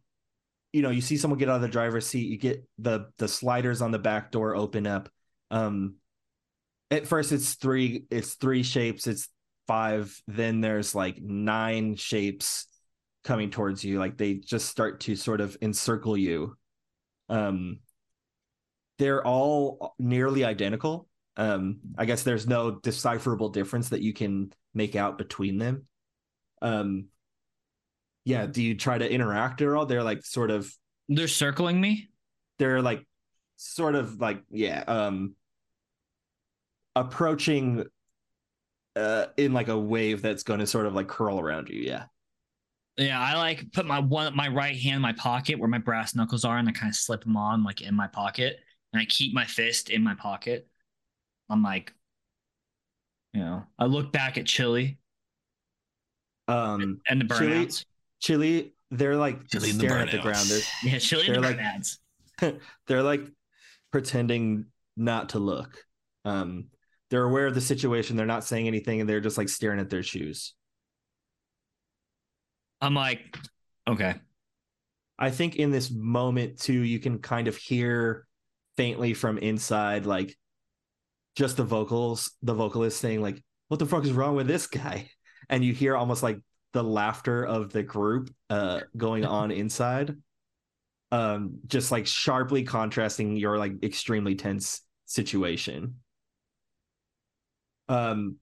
you 0.73 0.81
know 0.81 0.89
you 0.89 1.01
see 1.01 1.17
someone 1.17 1.37
get 1.37 1.49
out 1.49 1.55
of 1.57 1.61
the 1.61 1.67
driver's 1.67 2.07
seat 2.07 2.27
you 2.27 2.37
get 2.37 2.67
the 2.79 3.07
the 3.17 3.27
sliders 3.27 3.81
on 3.81 3.91
the 3.91 3.99
back 3.99 4.31
door 4.31 4.55
open 4.55 4.87
up 4.87 5.09
um 5.51 5.95
at 6.91 7.07
first 7.07 7.31
it's 7.31 7.53
three 7.55 8.05
it's 8.09 8.33
three 8.35 8.63
shapes 8.63 9.07
it's 9.07 9.29
five 9.69 10.19
then 10.27 10.61
there's 10.61 10.95
like 10.95 11.21
nine 11.21 11.95
shapes 11.95 12.65
coming 13.23 13.51
towards 13.51 13.83
you 13.83 13.99
like 13.99 14.17
they 14.17 14.33
just 14.33 14.67
start 14.67 15.01
to 15.01 15.15
sort 15.15 15.41
of 15.41 15.55
encircle 15.61 16.17
you. 16.17 16.57
Um 17.29 17.79
they're 18.97 19.25
all 19.25 19.93
nearly 19.99 20.43
identical. 20.43 21.07
Um 21.37 21.79
i 21.97 22.05
guess 22.05 22.23
there's 22.23 22.47
no 22.47 22.71
decipherable 22.71 23.49
difference 23.49 23.89
that 23.89 24.01
you 24.01 24.13
can 24.13 24.51
make 24.73 24.95
out 24.95 25.17
between 25.19 25.59
them. 25.59 25.85
Um 26.61 27.09
yeah 28.25 28.45
do 28.47 28.61
you 28.63 28.75
try 28.75 28.97
to 28.97 29.09
interact 29.09 29.61
at 29.61 29.69
all? 29.69 29.85
They're 29.85 30.03
like 30.03 30.25
sort 30.25 30.49
of 30.51 30.73
They're 31.07 31.27
circling 31.27 31.79
me. 31.79 32.09
they're 32.57 32.81
like 32.81 33.05
sort 33.57 33.95
of 33.95 34.19
like 34.19 34.41
yeah 34.49 34.83
um 34.87 35.35
approaching 36.95 37.85
uh 38.95 39.27
in 39.37 39.53
like 39.53 39.67
a 39.67 39.77
wave 39.77 40.21
that's 40.21 40.43
going 40.43 40.59
to 40.59 40.67
sort 40.67 40.85
of 40.85 40.93
like 40.93 41.07
curl 41.07 41.39
around 41.39 41.69
you 41.69 41.81
yeah. 41.81 42.05
Yeah, 42.97 43.17
I 43.21 43.37
like 43.37 43.71
put 43.71 43.85
my 43.85 43.99
one 43.99 44.35
my 44.35 44.49
right 44.49 44.75
hand 44.75 44.97
in 44.97 45.01
my 45.01 45.13
pocket 45.13 45.57
where 45.57 45.69
my 45.69 45.77
brass 45.77 46.15
knuckles 46.15 46.43
are, 46.43 46.57
and 46.57 46.67
I 46.67 46.73
kind 46.73 46.89
of 46.89 46.95
slip 46.97 47.23
them 47.23 47.37
on 47.37 47.63
like 47.63 47.79
in 47.81 47.95
my 47.95 48.07
pocket, 48.07 48.57
and 48.91 49.01
I 49.01 49.05
keep 49.05 49.33
my 49.33 49.45
fist 49.45 49.89
in 49.89 50.03
my 50.03 50.15
pocket. 50.15 50.67
I'm 51.49 51.63
like, 51.63 51.93
you 53.33 53.39
know, 53.39 53.63
I 53.77 53.85
look 53.85 54.11
back 54.11 54.37
at 54.37 54.45
Chili. 54.45 54.97
Um 56.49 56.99
and 57.07 57.21
the 57.21 57.25
Chili- 57.35 57.65
burnouts. 57.67 57.85
chili 58.19 58.73
they're 58.91 59.15
like 59.15 59.47
Chili 59.47 59.69
and 59.69 59.79
the 59.79 59.85
staring 59.87 60.07
at 60.07 60.11
the 60.11 60.19
ground. 60.19 60.47
They're 60.49 60.61
Yeah, 60.91 60.97
Chili 60.99 61.27
and 61.27 61.35
the 61.37 61.41
They're 61.41 62.51
like- 62.51 62.59
they're 62.87 63.03
like 63.03 63.21
pretending 63.91 64.65
not 64.97 65.29
to 65.29 65.39
look. 65.39 65.85
Um 66.25 66.65
they're 67.09 67.25
aware 67.25 67.47
of 67.47 67.55
the 67.55 67.61
situation 67.61 68.15
they're 68.15 68.25
not 68.25 68.43
saying 68.43 68.67
anything 68.67 68.99
and 68.99 69.09
they're 69.09 69.19
just 69.19 69.37
like 69.37 69.49
staring 69.49 69.79
at 69.79 69.89
their 69.89 70.03
shoes 70.03 70.53
I'm 72.81 72.93
like, 72.93 73.37
okay, 73.87 74.15
I 75.17 75.31
think 75.31 75.57
in 75.57 75.71
this 75.71 75.91
moment 75.91 76.59
too, 76.59 76.81
you 76.81 76.99
can 76.99 77.19
kind 77.19 77.47
of 77.47 77.57
hear 77.57 78.25
faintly 78.77 79.13
from 79.13 79.37
inside, 79.37 80.05
like 80.05 80.37
just 81.35 81.57
the 81.57 81.63
vocals, 81.63 82.31
the 82.41 82.53
vocalist 82.53 82.99
saying, 82.99 83.21
like, 83.21 83.43
what 83.67 83.79
the 83.79 83.85
fuck 83.85 84.05
is 84.05 84.13
wrong 84.13 84.35
with 84.35 84.47
this 84.47 84.67
guy? 84.67 85.09
And 85.51 85.65
you 85.65 85.73
hear 85.73 85.95
almost 85.95 86.21
like 86.21 86.39
the 86.73 86.83
laughter 86.83 87.43
of 87.43 87.71
the 87.71 87.81
group 87.81 88.29
uh 88.51 88.81
going 88.95 89.25
on 89.39 89.49
inside. 89.49 90.15
Um, 91.11 91.61
just 91.65 91.91
like 91.91 92.05
sharply 92.05 92.61
contrasting 92.61 93.35
your 93.35 93.57
like 93.57 93.83
extremely 93.83 94.35
tense 94.35 94.81
situation. 95.05 95.95
Um 97.89 98.37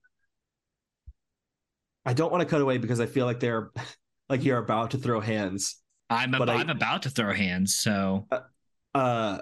I 2.06 2.14
don't 2.14 2.32
want 2.32 2.42
to 2.42 2.48
cut 2.48 2.62
away 2.62 2.78
because 2.78 3.00
I 3.00 3.06
feel 3.06 3.26
like 3.26 3.40
they're 3.40 3.72
like 4.30 4.44
you're 4.44 4.58
about 4.60 4.92
to 4.92 4.98
throw 4.98 5.20
hands. 5.20 5.78
I'm 6.10 6.32
But 6.32 6.50
I- 6.50 6.56
I'm 6.56 6.70
about 6.70 7.04
to 7.04 7.10
throw 7.10 7.34
hands, 7.34 7.76
so 7.78 8.28
Uh 8.94 9.40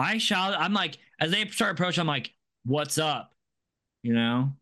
I 0.00 0.18
shout. 0.18 0.54
I'm 0.56 0.72
like, 0.74 0.96
as 1.20 1.32
they 1.32 1.44
start 1.48 1.72
approaching, 1.72 2.02
I'm 2.02 2.06
like, 2.06 2.30
what's 2.64 2.98
up? 2.98 3.32
You 4.02 4.14
know? 4.14 4.52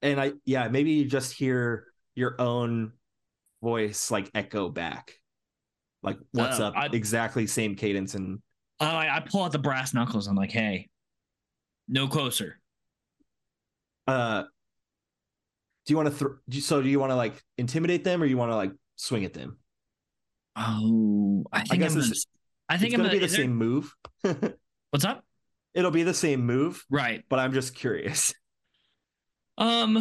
and 0.00 0.20
I 0.20 0.32
yeah, 0.44 0.68
maybe 0.68 0.92
you 0.92 1.04
just 1.06 1.32
hear 1.32 1.86
your 2.14 2.40
own 2.40 2.92
voice 3.62 4.10
like 4.12 4.30
echo 4.34 4.68
back. 4.68 5.14
Like 6.02 6.18
what's 6.32 6.60
Uh, 6.60 6.68
up? 6.68 6.74
I- 6.76 6.86
exactly 6.92 7.46
same 7.46 7.74
cadence 7.74 8.14
and 8.14 8.40
I 8.80 9.08
I 9.08 9.20
pull 9.20 9.42
out 9.42 9.52
the 9.52 9.58
brass 9.58 9.92
knuckles. 9.94 10.28
I'm 10.28 10.36
like, 10.36 10.52
hey, 10.52 10.88
no 11.88 12.06
closer. 12.06 12.60
Uh 14.08 14.42
do 15.86 15.92
you 15.92 15.96
want 15.96 16.16
to 16.18 16.38
th- 16.50 16.62
so 16.64 16.82
do 16.82 16.88
you 16.88 16.98
want 17.00 17.10
to 17.10 17.16
like 17.16 17.34
intimidate 17.56 18.04
them 18.04 18.22
or 18.22 18.26
you 18.26 18.36
want 18.36 18.50
to 18.50 18.56
like 18.56 18.72
swing 18.96 19.24
at 19.24 19.32
them? 19.34 19.58
Oh, 20.56 21.44
I 21.52 21.60
think 21.60 21.72
I 21.74 21.76
guess 21.76 21.94
am 21.94 22.00
gonna. 22.00 22.14
I 22.68 22.76
think 22.76 22.92
it's 22.92 22.94
I'm 23.00 23.06
gonna 23.06 23.12
be 23.12 23.18
the 23.20 23.24
is 23.26 23.32
there- 23.32 23.42
same 23.44 23.54
move. 23.56 23.94
What's 24.90 25.04
up? 25.04 25.24
It'll 25.74 25.90
be 25.92 26.02
the 26.02 26.12
same 26.14 26.44
move, 26.44 26.84
Right. 26.90 27.24
but 27.28 27.38
I'm 27.38 27.52
just 27.52 27.74
curious. 27.74 28.34
Um. 29.58 29.96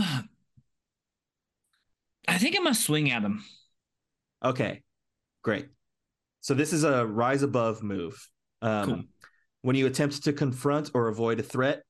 I 2.27 2.37
think 2.37 2.55
I'm 2.55 2.63
gonna 2.63 2.75
swing 2.75 3.09
at 3.11 3.23
him. 3.23 3.43
Okay, 4.43 4.83
great. 5.43 5.67
So 6.41 6.53
this 6.53 6.73
is 6.73 6.83
a 6.83 7.05
rise 7.05 7.41
above 7.41 7.81
move. 7.81 8.29
Um, 8.61 8.85
Cool. 8.85 9.03
When 9.63 9.75
you 9.75 9.87
attempt 9.87 10.23
to 10.25 10.33
confront 10.33 10.91
or 10.93 11.07
avoid 11.07 11.39
a 11.39 11.43
threat, 11.43 11.81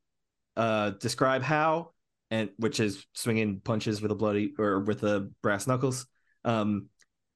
uh, 0.55 0.91
describe 0.91 1.41
how, 1.43 1.91
and 2.30 2.49
which 2.57 2.80
is 2.80 3.05
swinging 3.13 3.61
punches 3.63 4.01
with 4.01 4.11
a 4.11 4.15
bloody 4.15 4.53
or 4.59 4.82
with 4.82 5.03
a 5.03 5.30
brass 5.41 5.67
knuckles. 5.67 6.05
Um, 6.43 6.88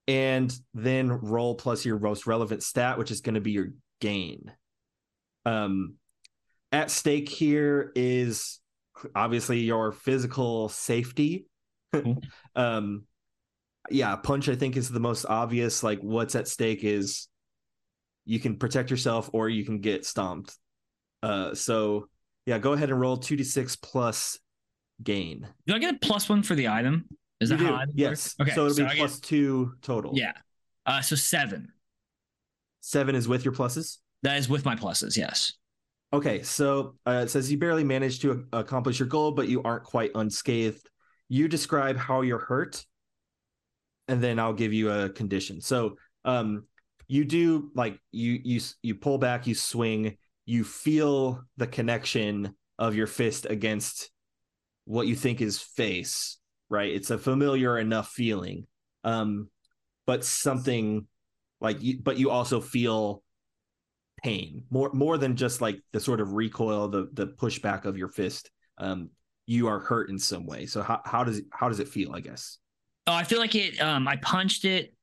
and 0.07 0.53
then 0.73 1.11
roll 1.11 1.55
plus 1.55 1.85
your 1.85 1.99
most 1.99 2.27
relevant 2.27 2.63
stat, 2.63 2.97
which 2.97 3.11
is 3.11 3.21
going 3.21 3.35
to 3.35 3.41
be 3.41 3.51
your 3.51 3.69
gain. 3.99 4.51
Um, 5.45 5.95
at 6.71 6.91
stake 6.91 7.29
here 7.29 7.91
is 7.95 8.59
obviously 9.15 9.59
your 9.59 9.91
physical 9.91 10.69
safety. 10.69 11.47
Um, 12.55 13.03
yeah, 13.89 14.15
punch 14.15 14.47
I 14.47 14.55
think 14.55 14.77
is 14.77 14.89
the 14.89 14.99
most 14.99 15.25
obvious. 15.25 15.83
Like 15.83 15.99
what's 15.99 16.35
at 16.35 16.47
stake 16.47 16.83
is 16.83 17.27
you 18.25 18.39
can 18.39 18.57
protect 18.57 18.91
yourself 18.91 19.29
or 19.33 19.49
you 19.49 19.65
can 19.65 19.79
get 19.79 20.05
stomped. 20.05 20.55
Uh, 21.23 21.53
so 21.53 22.07
yeah, 22.45 22.59
go 22.59 22.73
ahead 22.73 22.89
and 22.89 22.99
roll 22.99 23.17
two 23.17 23.35
d 23.35 23.43
six 23.43 23.75
plus 23.75 24.39
gain. 25.03 25.47
Do 25.67 25.75
I 25.75 25.79
get 25.79 25.95
a 25.95 25.97
plus 25.99 26.29
one 26.29 26.43
for 26.43 26.55
the 26.55 26.67
item? 26.67 27.05
Is 27.39 27.49
You 27.51 27.57
that 27.57 27.63
do, 27.63 27.69
how 27.71 27.83
yes. 27.93 28.35
Okay. 28.39 28.51
so 28.53 28.65
it'll 28.67 28.77
be 28.77 28.83
I 28.83 28.87
get- 28.89 28.97
plus 28.97 29.19
two 29.19 29.73
total. 29.81 30.11
yeah. 30.15 30.33
Uh, 30.85 31.01
so 31.01 31.15
seven. 31.15 31.71
seven 32.81 33.15
is 33.15 33.27
with 33.27 33.45
your 33.45 33.53
pluses. 33.53 33.97
That 34.23 34.37
is 34.37 34.49
with 34.49 34.65
my 34.65 34.75
pluses. 34.75 35.17
Yes. 35.17 35.53
Okay, 36.13 36.43
so 36.43 36.95
uh, 37.07 37.21
it 37.23 37.29
says 37.29 37.49
you 37.51 37.57
barely 37.57 37.83
managed 37.83 38.21
to 38.23 38.45
a- 38.51 38.59
accomplish 38.59 38.99
your 38.99 39.07
goal, 39.07 39.31
but 39.31 39.47
you 39.47 39.63
aren't 39.63 39.83
quite 39.83 40.11
unscathed. 40.15 40.89
You 41.29 41.47
describe 41.47 41.97
how 41.97 42.21
you're 42.21 42.37
hurt, 42.39 42.85
and 44.07 44.21
then 44.21 44.37
I'll 44.37 44.53
give 44.53 44.73
you 44.73 44.91
a 44.91 45.09
condition. 45.09 45.61
So, 45.61 45.95
um, 46.25 46.65
you 47.07 47.23
do 47.25 47.71
like 47.75 47.97
you 48.11 48.39
you 48.43 48.61
you 48.83 48.95
pull 48.95 49.17
back, 49.17 49.47
you 49.47 49.55
swing, 49.55 50.17
you 50.45 50.63
feel 50.63 51.43
the 51.57 51.67
connection 51.67 52.55
of 52.77 52.95
your 52.95 53.07
fist 53.07 53.45
against 53.49 54.10
what 54.91 55.07
you 55.07 55.15
think 55.15 55.41
is 55.41 55.59
face. 55.59 56.37
Right, 56.69 56.93
it's 56.93 57.09
a 57.09 57.17
familiar 57.17 57.77
enough 57.77 58.11
feeling, 58.11 58.65
um, 59.03 59.49
but 60.07 60.23
something 60.23 61.05
like 61.59 61.81
you, 61.81 61.99
but 62.01 62.17
you 62.17 62.29
also 62.29 62.61
feel 62.61 63.23
pain 64.23 64.63
more 64.69 64.91
more 64.93 65.17
than 65.17 65.35
just 65.35 65.61
like 65.61 65.81
the 65.93 65.99
sort 65.99 66.21
of 66.21 66.33
recoil 66.33 66.87
the 66.87 67.09
the 67.13 67.27
pushback 67.27 67.85
of 67.85 67.97
your 67.97 68.07
fist 68.07 68.51
um 68.77 69.09
you 69.47 69.67
are 69.67 69.79
hurt 69.79 70.11
in 70.11 70.19
some 70.19 70.45
way 70.45 70.67
so 70.67 70.83
how, 70.83 71.01
how 71.05 71.23
does 71.23 71.41
how 71.51 71.67
does 71.67 71.79
it 71.79 71.87
feel 71.87 72.13
i 72.13 72.19
guess 72.19 72.59
Oh, 73.07 73.13
I 73.13 73.23
feel 73.23 73.39
like 73.39 73.55
it. 73.55 73.81
Um, 73.81 74.07
I 74.07 74.17
punched 74.17 74.63
it, 74.63 74.93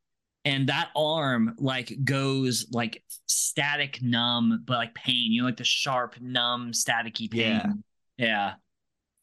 and 0.44 0.68
that 0.68 0.90
arm 0.94 1.54
like 1.58 1.92
goes 2.04 2.66
like 2.70 3.02
static 3.26 4.00
numb, 4.00 4.62
but 4.64 4.76
like 4.76 4.94
pain. 4.94 5.32
You 5.32 5.42
know, 5.42 5.46
like 5.46 5.56
the 5.56 5.64
sharp, 5.64 6.20
numb, 6.20 6.72
staticky 6.72 7.30
pain. 7.30 7.82
Yeah. 8.16 8.54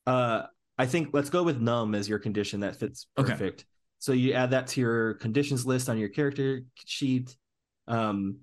Yeah. 0.07 0.11
uh 0.11 0.43
i 0.77 0.85
think 0.85 1.09
let's 1.13 1.29
go 1.29 1.43
with 1.43 1.59
numb 1.61 1.95
as 1.95 2.07
your 2.09 2.19
condition 2.19 2.59
that 2.61 2.75
fits 2.75 3.07
Okay. 3.17 3.31
perfect. 3.31 3.65
So 3.99 4.11
you 4.11 4.33
add 4.33 4.51
that 4.51 4.67
to 4.67 4.81
your 4.81 5.13
conditions 5.15 5.65
list 5.65 5.89
on 5.89 5.97
your 5.97 6.09
character 6.09 6.61
sheet. 6.85 7.35
Um 7.87 8.39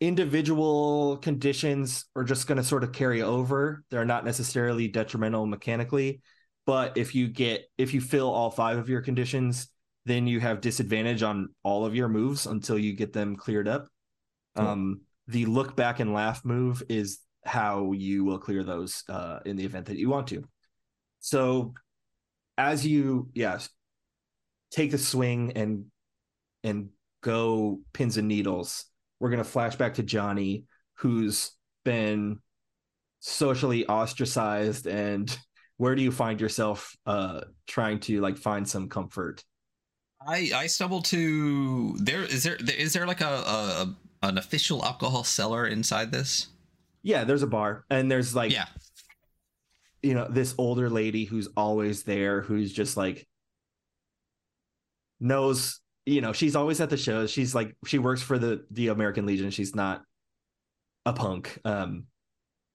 individual 0.00 1.18
conditions 1.18 2.06
are 2.16 2.24
just 2.24 2.46
going 2.46 2.56
to 2.56 2.64
sort 2.64 2.84
of 2.84 2.92
carry 2.92 3.20
over. 3.20 3.84
They're 3.90 4.06
not 4.06 4.24
necessarily 4.24 4.88
detrimental 4.88 5.46
mechanically 5.46 6.20
but 6.66 6.96
if 6.96 7.14
you 7.14 7.26
get 7.26 7.64
if 7.78 7.94
you 7.94 8.00
fill 8.00 8.30
all 8.30 8.50
five 8.50 8.78
of 8.78 8.88
your 8.88 9.00
conditions 9.00 9.68
then 10.06 10.26
you 10.26 10.40
have 10.40 10.60
disadvantage 10.60 11.22
on 11.22 11.48
all 11.62 11.84
of 11.84 11.94
your 11.94 12.08
moves 12.08 12.46
until 12.46 12.78
you 12.78 12.92
get 12.94 13.12
them 13.12 13.36
cleared 13.36 13.68
up. 13.68 13.88
Um 14.56 15.00
the 15.26 15.46
look 15.46 15.76
back 15.76 16.00
and 16.00 16.12
laugh 16.12 16.44
move 16.44 16.82
is 16.88 17.20
how 17.44 17.92
you 17.92 18.24
will 18.24 18.38
clear 18.38 18.62
those 18.64 19.02
uh 19.08 19.40
in 19.44 19.56
the 19.56 19.64
event 19.64 19.86
that 19.86 19.96
you 19.96 20.08
want 20.08 20.28
to 20.28 20.44
so 21.20 21.74
as 22.58 22.86
you 22.86 23.28
yes 23.34 23.68
take 24.70 24.90
the 24.90 24.98
swing 24.98 25.52
and 25.56 25.86
and 26.64 26.88
go 27.22 27.80
pins 27.92 28.16
and 28.16 28.28
needles 28.28 28.86
we're 29.18 29.30
going 29.30 29.42
to 29.42 29.48
flash 29.48 29.76
back 29.76 29.94
to 29.94 30.02
johnny 30.02 30.64
who's 30.94 31.52
been 31.84 32.38
socially 33.20 33.86
ostracized 33.86 34.86
and 34.86 35.38
where 35.76 35.94
do 35.94 36.02
you 36.02 36.12
find 36.12 36.40
yourself 36.40 36.96
uh 37.06 37.40
trying 37.66 37.98
to 38.00 38.20
like 38.20 38.36
find 38.36 38.68
some 38.68 38.88
comfort 38.88 39.44
I 40.26 40.50
I 40.54 40.66
stumbled 40.66 41.06
to 41.06 41.96
there. 41.96 42.22
Is 42.22 42.42
there 42.42 42.56
is 42.56 42.92
there 42.92 43.06
like 43.06 43.22
a, 43.22 43.24
a 43.24 43.96
an 44.22 44.36
official 44.36 44.84
alcohol 44.84 45.24
cellar 45.24 45.66
inside 45.66 46.12
this? 46.12 46.48
yeah 47.02 47.24
there's 47.24 47.42
a 47.42 47.46
bar 47.46 47.84
and 47.90 48.10
there's 48.10 48.34
like 48.34 48.52
yeah. 48.52 48.66
You 50.02 50.14
know 50.14 50.26
this 50.28 50.54
older 50.58 50.88
lady 50.88 51.24
who's 51.24 51.48
always 51.56 52.02
there 52.04 52.40
who's 52.40 52.72
just 52.72 52.96
like 52.96 53.26
knows 55.20 55.80
you 56.06 56.20
know 56.20 56.32
she's 56.32 56.56
always 56.56 56.80
at 56.80 56.90
the 56.90 56.96
shows. 56.96 57.30
She's 57.30 57.54
like 57.54 57.76
she 57.86 57.98
works 57.98 58.22
for 58.22 58.38
the 58.38 58.64
the 58.70 58.88
american 58.88 59.26
legion. 59.26 59.50
She's 59.50 59.74
not 59.74 60.02
a 61.06 61.12
punk 61.12 61.58
um 61.64 62.04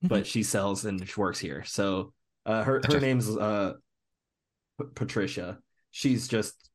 but 0.02 0.28
she 0.28 0.44
sells 0.44 0.86
and 0.86 1.08
she 1.08 1.20
works 1.20 1.40
here. 1.40 1.64
So 1.66 2.14
uh 2.46 2.64
her 2.64 2.82
her 2.86 3.00
name's 3.00 3.30
uh 3.36 3.74
P- 4.80 4.88
patricia. 4.94 5.58
She's 5.92 6.28
just 6.28 6.70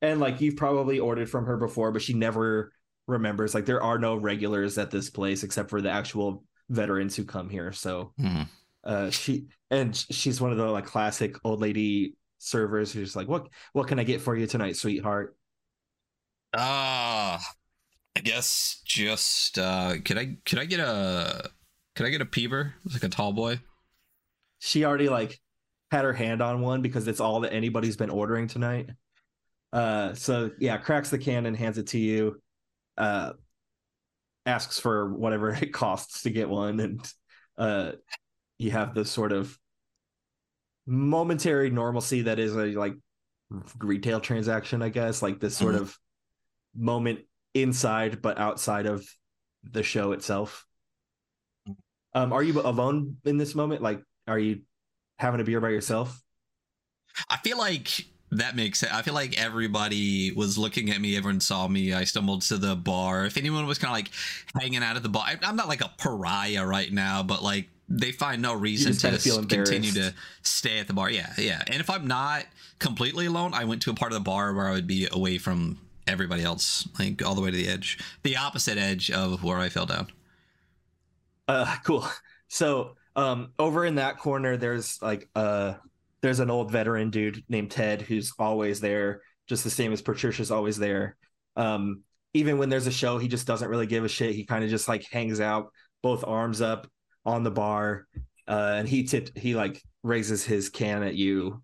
and 0.00 0.20
like 0.20 0.40
you've 0.40 0.56
probably 0.56 0.98
ordered 0.98 1.28
from 1.28 1.44
her 1.46 1.56
before 1.56 1.92
but 1.92 2.02
she 2.02 2.14
never 2.14 2.72
remembers. 3.06 3.54
Like 3.54 3.66
there 3.66 3.82
are 3.82 3.98
no 3.98 4.16
regulars 4.16 4.78
at 4.78 4.90
this 4.90 5.10
place 5.10 5.42
except 5.42 5.68
for 5.68 5.82
the 5.82 5.90
actual 5.90 6.44
veterans 6.70 7.14
who 7.14 7.24
come 7.24 7.50
here. 7.50 7.72
So 7.72 8.14
Hmm. 8.18 8.42
Uh 8.84 9.10
she 9.10 9.46
and 9.70 9.96
she's 9.96 10.40
one 10.40 10.52
of 10.52 10.58
the 10.58 10.64
like 10.66 10.84
classic 10.86 11.36
old 11.44 11.60
lady 11.60 12.14
servers 12.38 12.92
who's 12.92 13.16
like 13.16 13.28
what 13.28 13.48
what 13.72 13.88
can 13.88 13.98
i 13.98 14.04
get 14.04 14.20
for 14.20 14.36
you 14.36 14.46
tonight 14.46 14.76
sweetheart 14.76 15.36
Ah, 16.56 17.40
I 18.16 18.20
guess 18.20 18.82
just 18.86 19.58
uh, 19.58 19.96
could 20.04 20.18
I 20.18 20.38
could 20.46 20.58
I 20.60 20.64
get 20.66 20.80
a 20.80 21.50
can 21.96 22.06
I 22.06 22.10
get 22.10 22.20
a 22.22 22.26
peeber? 22.26 22.74
Like 22.92 23.04
a 23.04 23.08
tall 23.08 23.32
boy. 23.32 23.60
she 24.58 24.84
already 24.84 25.08
like 25.08 25.40
had 25.90 26.04
her 26.04 26.12
hand 26.12 26.42
on 26.42 26.60
one 26.60 26.82
because 26.82 27.06
it's 27.08 27.20
all 27.20 27.40
that 27.40 27.52
anybody's 27.52 27.96
been 27.96 28.10
ordering 28.10 28.48
tonight 28.48 28.90
uh 29.72 30.14
so 30.14 30.50
yeah 30.60 30.76
cracks 30.78 31.10
the 31.10 31.18
can 31.18 31.46
and 31.46 31.56
hands 31.56 31.78
it 31.78 31.88
to 31.88 31.98
you 31.98 32.40
uh 32.98 33.32
asks 34.46 34.78
for 34.78 35.14
whatever 35.14 35.50
it 35.62 35.72
costs 35.72 36.22
to 36.22 36.30
get 36.30 36.48
one 36.48 36.80
and 36.80 37.12
uh 37.58 37.92
you 38.58 38.70
have 38.70 38.94
this 38.94 39.10
sort 39.10 39.32
of 39.32 39.58
momentary 40.86 41.70
normalcy 41.70 42.22
that 42.22 42.38
is 42.38 42.54
a 42.54 42.66
like 42.78 42.94
retail 43.78 44.20
transaction 44.20 44.82
i 44.82 44.88
guess 44.88 45.22
like 45.22 45.40
this 45.40 45.56
sort 45.56 45.74
Mhm. 45.74 45.80
of 45.80 45.98
moment 46.74 47.20
inside 47.54 48.20
but 48.20 48.38
outside 48.38 48.86
of 48.86 49.06
the 49.62 49.82
show 49.82 50.12
itself 50.12 50.66
um 52.14 52.32
are 52.32 52.42
you 52.42 52.60
alone 52.60 53.16
in 53.24 53.38
this 53.38 53.54
moment 53.54 53.80
like 53.80 54.02
are 54.26 54.38
you 54.38 54.62
having 55.18 55.40
a 55.40 55.44
beer 55.44 55.60
by 55.60 55.70
yourself 55.70 56.20
I 57.30 57.36
feel 57.38 57.56
like 57.58 58.06
that 58.32 58.56
makes 58.56 58.80
sense. 58.80 58.92
I 58.92 59.02
feel 59.02 59.14
like 59.14 59.40
everybody 59.40 60.32
was 60.32 60.58
looking 60.58 60.90
at 60.90 61.00
me. 61.00 61.16
Everyone 61.16 61.38
saw 61.38 61.68
me. 61.68 61.92
I 61.92 62.02
stumbled 62.02 62.42
to 62.42 62.56
the 62.58 62.74
bar. 62.74 63.24
If 63.24 63.36
anyone 63.36 63.66
was 63.66 63.78
kind 63.78 63.90
of 63.90 63.94
like 63.94 64.10
hanging 64.60 64.82
out 64.82 64.96
at 64.96 65.04
the 65.04 65.08
bar, 65.08 65.24
I'm 65.44 65.54
not 65.54 65.68
like 65.68 65.80
a 65.80 65.92
pariah 65.96 66.66
right 66.66 66.92
now, 66.92 67.22
but 67.22 67.40
like 67.40 67.68
they 67.88 68.12
find 68.12 68.40
no 68.40 68.54
reason 68.54 68.92
to 68.94 69.18
continue 69.48 69.92
to 69.92 70.14
stay 70.42 70.78
at 70.78 70.86
the 70.86 70.92
bar. 70.92 71.10
Yeah, 71.10 71.32
yeah. 71.38 71.62
And 71.66 71.80
if 71.80 71.90
I'm 71.90 72.06
not 72.06 72.46
completely 72.78 73.26
alone, 73.26 73.52
I 73.54 73.64
went 73.64 73.82
to 73.82 73.90
a 73.90 73.94
part 73.94 74.12
of 74.12 74.18
the 74.18 74.24
bar 74.24 74.54
where 74.54 74.68
I 74.68 74.72
would 74.72 74.86
be 74.86 75.08
away 75.10 75.38
from 75.38 75.78
everybody 76.06 76.42
else, 76.42 76.88
like 76.98 77.24
all 77.24 77.34
the 77.34 77.40
way 77.40 77.50
to 77.50 77.56
the 77.56 77.68
edge, 77.68 77.98
the 78.22 78.36
opposite 78.36 78.78
edge 78.78 79.10
of 79.10 79.42
where 79.42 79.58
I 79.58 79.68
fell 79.68 79.86
down. 79.86 80.08
Uh, 81.46 81.76
cool. 81.84 82.06
So, 82.48 82.96
um, 83.16 83.52
over 83.58 83.84
in 83.84 83.96
that 83.96 84.18
corner, 84.18 84.56
there's 84.56 85.00
like 85.00 85.28
uh, 85.34 85.74
there's 86.20 86.40
an 86.40 86.50
old 86.50 86.70
veteran 86.70 87.10
dude 87.10 87.44
named 87.48 87.70
Ted 87.70 88.02
who's 88.02 88.32
always 88.38 88.80
there, 88.80 89.22
just 89.46 89.62
the 89.62 89.70
same 89.70 89.92
as 89.92 90.02
Patricia's 90.02 90.50
always 90.50 90.78
there. 90.78 91.16
Um, 91.56 92.02
even 92.32 92.58
when 92.58 92.68
there's 92.68 92.88
a 92.88 92.92
show, 92.92 93.18
he 93.18 93.28
just 93.28 93.46
doesn't 93.46 93.68
really 93.68 93.86
give 93.86 94.04
a 94.04 94.08
shit. 94.08 94.34
He 94.34 94.44
kind 94.44 94.64
of 94.64 94.70
just 94.70 94.88
like 94.88 95.04
hangs 95.04 95.38
out, 95.38 95.70
both 96.02 96.24
arms 96.26 96.60
up 96.60 96.88
on 97.24 97.42
the 97.42 97.50
bar, 97.50 98.06
uh, 98.48 98.74
and 98.76 98.88
he 98.88 99.04
tipped. 99.04 99.36
He 99.38 99.54
like 99.54 99.82
raises 100.02 100.44
his 100.44 100.68
can 100.68 101.02
at 101.02 101.14
you. 101.14 101.62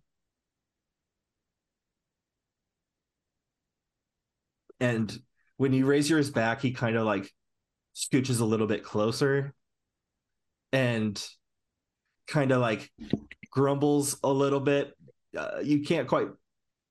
And 4.80 5.16
when 5.58 5.72
you 5.72 5.84
raise 5.84 6.08
yours 6.08 6.30
back, 6.30 6.62
he 6.62 6.72
kind 6.72 6.96
of 6.96 7.04
like 7.04 7.30
scooches 7.94 8.40
a 8.40 8.44
little 8.44 8.66
bit 8.66 8.82
closer 8.82 9.52
and 10.72 11.22
kind 12.26 12.52
of 12.52 12.60
like 12.60 12.90
grumbles 13.50 14.18
a 14.22 14.32
little 14.32 14.60
bit. 14.60 14.94
Uh, 15.36 15.58
you 15.62 15.80
can't 15.80 16.08
quite 16.08 16.28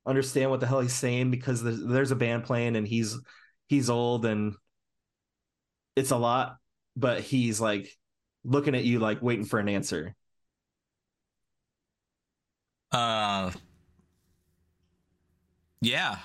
understand 0.05 0.51
what 0.51 0.59
the 0.59 0.67
hell 0.67 0.81
he's 0.81 0.93
saying 0.93 1.31
because 1.31 1.63
there's, 1.63 1.83
there's 1.83 2.11
a 2.11 2.15
band 2.15 2.43
playing 2.43 2.75
and 2.75 2.87
he's 2.87 3.17
he's 3.67 3.89
old 3.89 4.25
and 4.25 4.55
it's 5.95 6.11
a 6.11 6.17
lot, 6.17 6.57
but 6.95 7.21
he's 7.21 7.59
like 7.59 7.89
looking 8.43 8.75
at 8.75 8.83
you 8.83 8.99
like 8.99 9.21
waiting 9.21 9.45
for 9.45 9.59
an 9.59 9.69
answer. 9.69 10.15
Uh. 12.91 13.51
Yeah. 15.81 16.17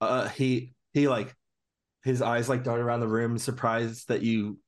Uh, 0.00 0.28
he 0.28 0.72
he 0.92 1.08
like 1.08 1.34
his 2.02 2.22
eyes 2.22 2.48
like 2.48 2.64
dart 2.64 2.80
around 2.80 3.00
the 3.00 3.08
room, 3.08 3.38
surprised 3.38 4.08
that 4.08 4.22
you 4.22 4.58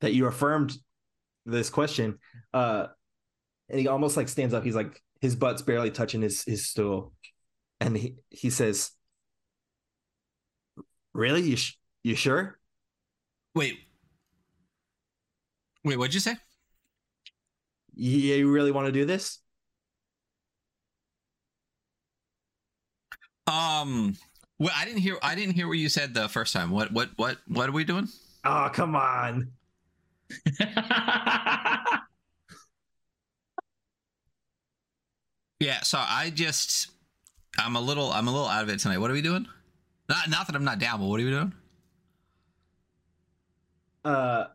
that 0.00 0.14
you 0.14 0.26
affirmed 0.26 0.76
this 1.44 1.70
question. 1.70 2.18
Uh, 2.52 2.88
and 3.68 3.80
he 3.80 3.88
almost 3.88 4.16
like 4.16 4.28
stands 4.28 4.54
up. 4.54 4.64
He's 4.64 4.76
like 4.76 5.02
his 5.20 5.36
butt's 5.36 5.62
barely 5.62 5.90
touching 5.90 6.22
his 6.22 6.42
his 6.44 6.68
stool, 6.68 7.12
and 7.80 7.96
he 7.96 8.16
he 8.30 8.50
says, 8.50 8.92
"Really? 11.12 11.42
You 11.42 11.56
sh- 11.56 11.76
you 12.08 12.16
sure?" 12.16 12.58
Wait. 13.54 13.78
Wait, 15.84 15.96
what'd 15.96 16.12
you 16.12 16.20
say? 16.20 16.36
You, 17.94 18.18
you 18.18 18.50
really 18.50 18.72
want 18.72 18.86
to 18.86 18.92
do 18.92 19.04
this? 19.06 19.38
Um. 23.46 24.14
Well, 24.58 24.72
I 24.76 24.84
didn't 24.84 25.00
hear. 25.00 25.16
I 25.22 25.34
didn't 25.34 25.54
hear 25.54 25.68
what 25.68 25.78
you 25.78 25.88
said 25.88 26.12
the 26.12 26.28
first 26.28 26.52
time. 26.52 26.70
What? 26.70 26.92
What? 26.92 27.10
What? 27.16 27.38
What 27.46 27.68
are 27.68 27.72
we 27.72 27.84
doing? 27.84 28.08
Oh, 28.44 28.68
come 28.72 28.94
on. 28.96 29.52
Yeah. 35.58 35.80
So 35.80 35.98
I 35.98 36.30
just. 36.30 36.90
I'm 37.58 37.76
a 37.76 37.80
little. 37.80 38.12
I'm 38.12 38.28
a 38.28 38.30
little 38.30 38.46
out 38.46 38.62
of 38.62 38.68
it 38.68 38.78
tonight. 38.78 38.98
What 38.98 39.10
are 39.10 39.14
we 39.14 39.22
doing? 39.22 39.46
Not. 40.08 40.28
Not 40.28 40.46
that 40.46 40.54
I'm 40.54 40.64
not 40.64 40.78
down, 40.78 41.00
but 41.00 41.06
what 41.06 41.20
are 41.20 41.24
we 41.24 41.30
doing? 41.30 41.52
Uh, 44.06 44.46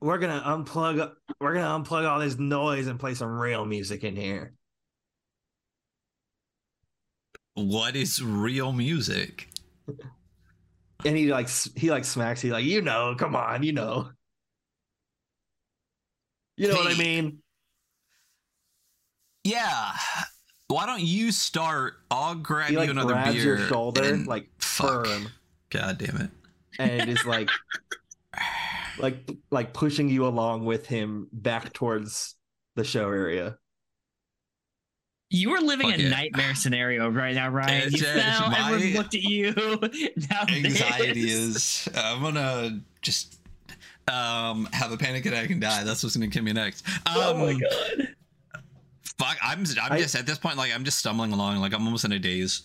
we're 0.00 0.18
gonna 0.18 0.42
unplug. 0.44 1.12
We're 1.40 1.54
gonna 1.54 1.84
unplug 1.84 2.08
all 2.08 2.18
this 2.18 2.36
noise 2.36 2.88
and 2.88 2.98
play 2.98 3.14
some 3.14 3.30
real 3.38 3.64
music 3.64 4.02
in 4.02 4.16
here. 4.16 4.54
What 7.54 7.94
is 7.94 8.20
real 8.22 8.72
music? 8.72 9.48
And 11.04 11.16
he 11.16 11.28
like 11.28 11.48
he 11.76 11.90
like 11.90 12.04
smacks 12.04 12.40
He 12.40 12.50
like 12.50 12.64
you 12.64 12.82
know, 12.82 13.14
come 13.16 13.36
on, 13.36 13.62
you 13.62 13.72
know, 13.72 14.10
you 16.56 16.66
know 16.68 16.74
what 16.74 16.92
I 16.92 16.98
mean. 16.98 17.38
Yeah. 19.44 19.92
Why 20.66 20.86
don't 20.86 21.02
you 21.02 21.30
start? 21.30 21.94
I'll 22.10 22.34
grab 22.34 22.66
He 22.66 22.72
you 22.72 22.80
like 22.80 22.90
another 22.90 23.12
grabs 23.12 23.34
beer. 23.34 23.44
your 23.44 23.68
shoulder 23.68 24.02
and- 24.02 24.26
like 24.26 24.48
fuck. 24.58 25.06
firm 25.06 25.28
God 25.70 25.98
damn 25.98 26.16
it. 26.16 26.30
And 26.78 27.08
is 27.08 27.24
like 27.24 27.50
like 28.98 29.28
like 29.50 29.72
pushing 29.72 30.08
you 30.08 30.26
along 30.26 30.64
with 30.64 30.86
him 30.86 31.28
back 31.32 31.72
towards 31.72 32.34
the 32.76 32.84
show 32.84 33.10
area. 33.10 33.58
You 35.28 35.50
are 35.54 35.60
living 35.60 35.90
Fuck 35.90 35.98
a 35.98 36.06
it. 36.06 36.10
nightmare 36.10 36.54
scenario 36.54 37.08
right 37.10 37.34
now, 37.34 37.48
Ryan. 37.50 37.82
It's 37.88 37.92
You 37.94 37.98
just 37.98 38.16
now 38.16 38.48
my 38.48 38.72
everyone 38.72 38.94
looked 38.96 39.14
at 39.14 39.22
you. 39.22 39.52
Now 40.30 40.42
Anxiety 40.48 41.22
this. 41.22 41.86
is. 41.86 41.88
I'm 41.96 42.22
gonna 42.22 42.80
just 43.02 43.40
um 44.08 44.68
have 44.72 44.92
a 44.92 44.96
panic 44.96 45.26
attack 45.26 45.50
and 45.50 45.60
die. 45.60 45.82
That's 45.82 46.02
what's 46.02 46.16
gonna 46.16 46.28
kill 46.30 46.44
me 46.44 46.52
next. 46.52 46.86
Um, 47.06 47.14
oh 47.16 47.34
my 47.38 47.52
god. 47.54 48.08
Fuck. 49.18 49.36
I'm. 49.42 49.64
I'm 49.82 49.92
I- 49.92 49.98
just 50.00 50.14
at 50.14 50.26
this 50.26 50.38
point. 50.38 50.56
Like 50.58 50.72
I'm 50.74 50.84
just 50.84 50.98
stumbling 50.98 51.32
along. 51.32 51.56
Like 51.58 51.74
I'm 51.74 51.84
almost 51.84 52.04
in 52.04 52.12
a 52.12 52.18
daze. 52.18 52.62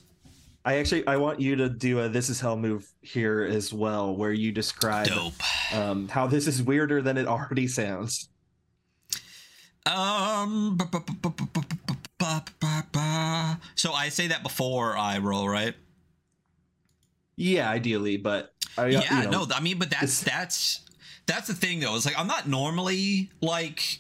I 0.64 0.78
actually 0.78 1.08
I 1.08 1.18
want 1.18 1.40
you 1.40 1.56
to 1.58 1.70
do 1.70 2.00
a 2.00 2.10
this 2.10 2.30
is 2.30 2.40
hell 2.40 2.56
move 2.56 2.88
here 3.02 3.42
as 3.44 3.74
well, 3.74 4.16
where 4.16 4.32
you 4.32 4.52
describe 4.52 5.10
um, 5.74 6.08
how 6.08 6.28
this 6.28 6.48
is 6.48 6.62
weirder 6.62 7.02
than 7.02 7.18
it 7.18 7.28
already 7.28 7.68
sounds. 7.68 8.30
Um. 9.86 10.78
So 13.76 13.94
I 13.94 14.10
say 14.10 14.28
that 14.28 14.44
before 14.44 14.96
I 14.96 15.18
roll, 15.18 15.50
right? 15.50 15.74
Yeah, 17.36 17.68
ideally, 17.68 18.18
but 18.18 18.54
I, 18.78 18.88
yeah, 18.88 19.24
you 19.24 19.30
know, 19.30 19.46
no, 19.46 19.56
I 19.56 19.62
mean, 19.62 19.80
but 19.80 19.90
that's 19.90 20.22
that's 20.22 20.82
that's 21.26 21.48
the 21.48 21.56
thing 21.56 21.80
though. 21.80 21.96
It's 21.96 22.06
like 22.06 22.20
I'm 22.20 22.28
not 22.28 22.48
normally 22.48 23.32
like 23.42 24.00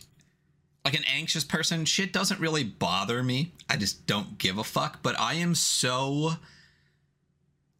like 0.85 0.93
an 0.93 1.03
anxious 1.11 1.43
person. 1.43 1.85
Shit 1.85 2.13
doesn't 2.13 2.39
really 2.39 2.63
bother 2.63 3.23
me. 3.23 3.53
I 3.69 3.77
just 3.77 4.05
don't 4.05 4.37
give 4.37 4.57
a 4.57 4.63
fuck. 4.63 5.01
But 5.01 5.19
I 5.19 5.35
am 5.35 5.55
so 5.55 6.33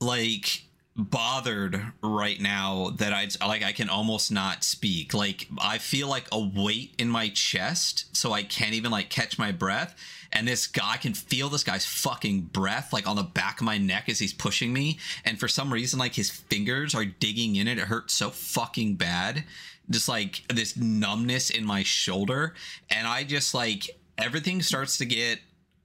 like 0.02 0.64
bothered 0.98 1.82
right 2.04 2.42
now 2.42 2.90
that 2.98 3.14
I 3.14 3.28
like 3.48 3.64
I 3.64 3.72
can 3.72 3.90
almost 3.90 4.32
not 4.32 4.64
speak. 4.64 5.14
Like 5.14 5.48
I 5.60 5.78
feel 5.78 6.10
like 6.10 6.28
a 6.32 6.40
weight 6.40 6.96
in 6.98 7.08
my 7.08 7.30
chest, 7.30 8.16
so 8.16 8.34
I 8.34 8.44
can't 8.44 8.74
even 8.74 8.92
like 8.92 9.10
catch 9.10 9.40
my 9.40 9.52
breath. 9.52 9.96
And 10.34 10.48
this 10.48 10.68
guy 10.68 10.94
I 10.94 10.98
can 10.98 11.14
feel 11.14 11.50
this 11.50 11.64
guy's 11.64 11.86
fucking 11.86 12.42
breath 12.54 12.92
like 12.92 13.08
on 13.08 13.16
the 13.16 13.24
back 13.24 13.62
of 13.62 13.66
my 13.66 13.78
neck 13.78 14.10
as 14.10 14.20
he's 14.20 14.34
pushing 14.34 14.74
me. 14.74 15.00
And 15.24 15.40
for 15.40 15.48
some 15.48 15.72
reason, 15.72 16.00
like 16.00 16.16
his 16.16 16.30
fingers 16.30 16.94
are 16.96 17.06
digging 17.06 17.56
in 17.56 17.68
it. 17.68 17.78
It 17.78 17.86
hurts 17.86 18.14
so 18.14 18.30
fucking 18.30 18.96
bad. 18.96 19.46
Just 19.90 20.10
like 20.10 20.44
this 20.54 20.76
numbness 20.76 21.50
in 21.50 21.66
my 21.66 21.84
shoulder. 21.84 22.54
And 22.90 23.08
I 23.08 23.24
just 23.24 23.54
like 23.54 23.98
everything 24.18 24.62
starts 24.62 24.98
to 24.98 25.06
get 25.06 25.40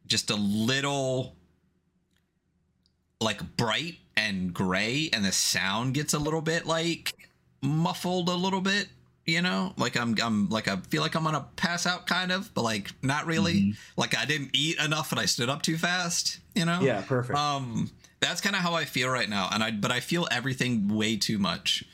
just 0.06 0.30
a 0.30 0.36
little 0.36 1.36
like 3.20 3.56
bright 3.56 3.96
and 4.16 4.52
gray 4.54 5.10
and 5.12 5.24
the 5.24 5.32
sound 5.32 5.94
gets 5.94 6.14
a 6.14 6.18
little 6.18 6.40
bit 6.42 6.66
like 6.66 7.12
muffled 7.62 8.28
a 8.28 8.34
little 8.34 8.60
bit 8.60 8.88
you 9.26 9.42
know 9.42 9.72
like 9.76 9.96
i'm 9.96 10.14
i'm 10.22 10.48
like 10.48 10.68
i 10.68 10.76
feel 10.88 11.02
like 11.02 11.14
i'm 11.14 11.24
gonna 11.24 11.44
pass 11.56 11.86
out 11.86 12.06
kind 12.06 12.30
of 12.30 12.52
but 12.54 12.62
like 12.62 12.90
not 13.02 13.26
really 13.26 13.54
Mhm. 13.54 13.76
like 13.96 14.16
i 14.16 14.24
didn't 14.24 14.50
eat 14.54 14.78
enough 14.78 15.10
and 15.12 15.20
i 15.20 15.24
stood 15.26 15.48
up 15.50 15.62
too 15.62 15.76
fast 15.76 16.38
you 16.54 16.64
know 16.64 16.80
yeah, 16.80 17.02
perfect. 17.02 17.36
um 17.38 17.90
that's 18.20 18.40
kind 18.40 18.54
of 18.56 18.62
how 18.62 18.74
i 18.74 18.84
feel 18.84 19.08
right 19.08 19.28
now 19.28 19.48
and 19.52 19.62
i 19.64 19.70
but 19.70 19.90
i 19.90 20.00
feel 20.00 20.28
everything 20.30 20.88
way 20.88 21.16
too 21.16 21.38
much 21.38 21.84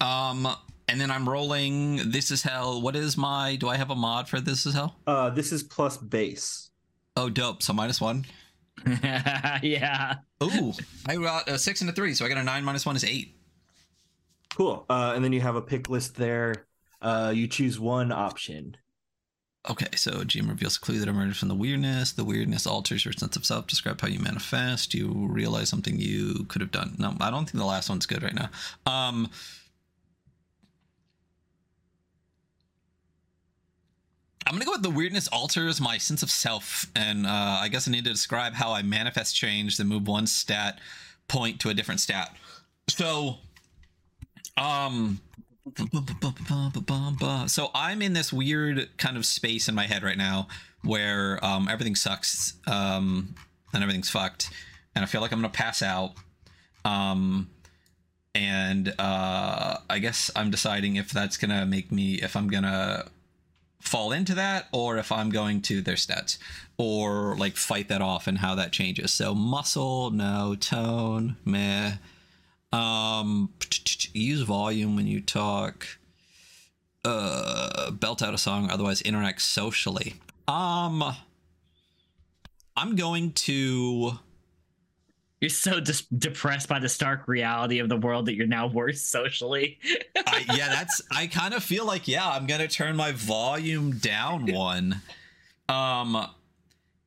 um 0.00 0.46
and 0.88 1.00
then 1.00 1.10
i'm 1.10 1.28
rolling 1.28 2.10
this 2.12 2.30
is 2.30 2.42
hell 2.42 2.80
what 2.80 2.94
is 2.94 3.16
my 3.16 3.56
do 3.56 3.68
i 3.68 3.76
have 3.76 3.90
a 3.90 3.94
mod 3.96 4.28
for 4.28 4.40
this 4.40 4.66
is 4.66 4.74
hell 4.74 4.96
uh, 5.06 5.30
this 5.30 5.50
is 5.52 5.62
plus 5.62 5.96
bass. 5.96 6.70
oh 7.16 7.28
dope 7.28 7.62
so 7.62 7.72
minus 7.72 8.00
one 8.00 8.24
yeah. 9.62 10.16
Ooh, 10.42 10.72
I 11.06 11.16
got 11.16 11.48
a 11.48 11.58
six 11.58 11.80
and 11.80 11.88
a 11.88 11.92
three, 11.92 12.14
so 12.14 12.24
I 12.24 12.28
got 12.28 12.38
a 12.38 12.44
nine 12.44 12.64
minus 12.64 12.84
one 12.84 12.96
is 12.96 13.04
eight. 13.04 13.36
Cool. 14.54 14.84
Uh, 14.88 15.12
and 15.14 15.24
then 15.24 15.32
you 15.32 15.40
have 15.40 15.56
a 15.56 15.62
pick 15.62 15.88
list 15.88 16.16
there. 16.16 16.66
Uh, 17.00 17.32
you 17.34 17.46
choose 17.46 17.78
one 17.78 18.12
option. 18.12 18.76
Okay, 19.68 19.88
so 19.96 20.22
GM 20.22 20.48
reveals 20.48 20.76
a 20.76 20.80
clue 20.80 21.00
that 21.00 21.08
emerges 21.08 21.38
from 21.38 21.48
the 21.48 21.54
weirdness. 21.54 22.12
The 22.12 22.24
weirdness 22.24 22.66
alters 22.66 23.04
your 23.04 23.12
sense 23.12 23.36
of 23.36 23.44
self. 23.44 23.66
Describe 23.66 24.00
how 24.00 24.08
you 24.08 24.20
manifest. 24.20 24.94
You 24.94 25.26
realize 25.28 25.68
something 25.68 25.98
you 25.98 26.44
could 26.48 26.60
have 26.60 26.70
done. 26.70 26.94
No, 26.98 27.14
I 27.20 27.30
don't 27.30 27.46
think 27.46 27.58
the 27.58 27.64
last 27.64 27.88
one's 27.88 28.06
good 28.06 28.22
right 28.22 28.34
now. 28.34 28.50
Um, 28.86 29.28
I'm 34.46 34.52
gonna 34.52 34.64
go 34.64 34.72
with 34.72 34.82
the 34.82 34.90
weirdness 34.90 35.26
alters 35.28 35.80
my 35.80 35.98
sense 35.98 36.22
of 36.22 36.30
self, 36.30 36.86
and 36.94 37.26
uh, 37.26 37.58
I 37.60 37.68
guess 37.68 37.88
I 37.88 37.90
need 37.90 38.04
to 38.04 38.10
describe 38.10 38.54
how 38.54 38.72
I 38.72 38.82
manifest 38.82 39.34
change, 39.34 39.76
then 39.76 39.88
move 39.88 40.06
one 40.06 40.28
stat 40.28 40.78
point 41.26 41.60
to 41.60 41.70
a 41.70 41.74
different 41.74 42.00
stat. 42.00 42.34
So, 42.88 43.38
um, 44.56 45.20
so 47.48 47.70
I'm 47.74 48.02
in 48.02 48.12
this 48.12 48.32
weird 48.32 48.96
kind 48.98 49.16
of 49.16 49.26
space 49.26 49.68
in 49.68 49.74
my 49.74 49.84
head 49.84 50.04
right 50.04 50.16
now 50.16 50.46
where 50.84 51.44
um, 51.44 51.66
everything 51.68 51.96
sucks 51.96 52.54
um, 52.68 53.34
and 53.74 53.82
everything's 53.82 54.10
fucked, 54.10 54.50
and 54.94 55.02
I 55.02 55.06
feel 55.06 55.20
like 55.20 55.32
I'm 55.32 55.38
gonna 55.38 55.48
pass 55.48 55.82
out. 55.82 56.12
Um, 56.84 57.50
and 58.32 58.94
uh, 59.00 59.78
I 59.90 59.98
guess 59.98 60.30
I'm 60.36 60.52
deciding 60.52 60.96
if 60.96 61.10
that's 61.10 61.36
gonna 61.36 61.66
make 61.66 61.90
me 61.90 62.14
if 62.22 62.36
I'm 62.36 62.48
gonna 62.48 63.06
fall 63.80 64.12
into 64.12 64.34
that 64.34 64.68
or 64.72 64.98
if 64.98 65.12
I'm 65.12 65.30
going 65.30 65.62
to 65.62 65.80
their 65.80 65.94
stats 65.94 66.38
or 66.78 67.36
like 67.36 67.56
fight 67.56 67.88
that 67.88 68.02
off 68.02 68.26
and 68.26 68.38
how 68.38 68.54
that 68.56 68.72
changes. 68.72 69.12
So 69.12 69.34
muscle, 69.34 70.10
no, 70.10 70.56
tone, 70.58 71.36
meh. 71.44 71.94
Um 72.72 73.50
use 74.12 74.42
volume 74.42 74.96
when 74.96 75.06
you 75.06 75.20
talk. 75.20 75.86
Uh 77.04 77.90
belt 77.92 78.22
out 78.22 78.34
a 78.34 78.38
song, 78.38 78.70
otherwise 78.70 79.00
interact 79.02 79.42
socially. 79.42 80.14
Um 80.48 81.14
I'm 82.76 82.96
going 82.96 83.32
to 83.32 84.18
You're 85.46 85.50
so 85.50 85.78
dis- 85.78 86.06
depressed 86.06 86.68
by 86.68 86.80
the 86.80 86.88
stark 86.88 87.28
reality 87.28 87.78
of 87.78 87.88
the 87.88 87.96
world 87.96 88.26
that 88.26 88.34
you're 88.34 88.48
now 88.48 88.66
worse 88.66 89.00
socially. 89.00 89.78
I 90.26 90.44
yeah, 90.56 90.68
that's. 90.70 91.00
I 91.14 91.28
kind 91.28 91.54
of 91.54 91.62
feel 91.62 91.86
like 91.86 92.08
yeah, 92.08 92.28
I'm 92.28 92.48
gonna 92.48 92.66
turn 92.66 92.96
my 92.96 93.12
volume 93.12 93.92
down 93.98 94.52
one. 94.52 95.02
Um, 95.68 96.26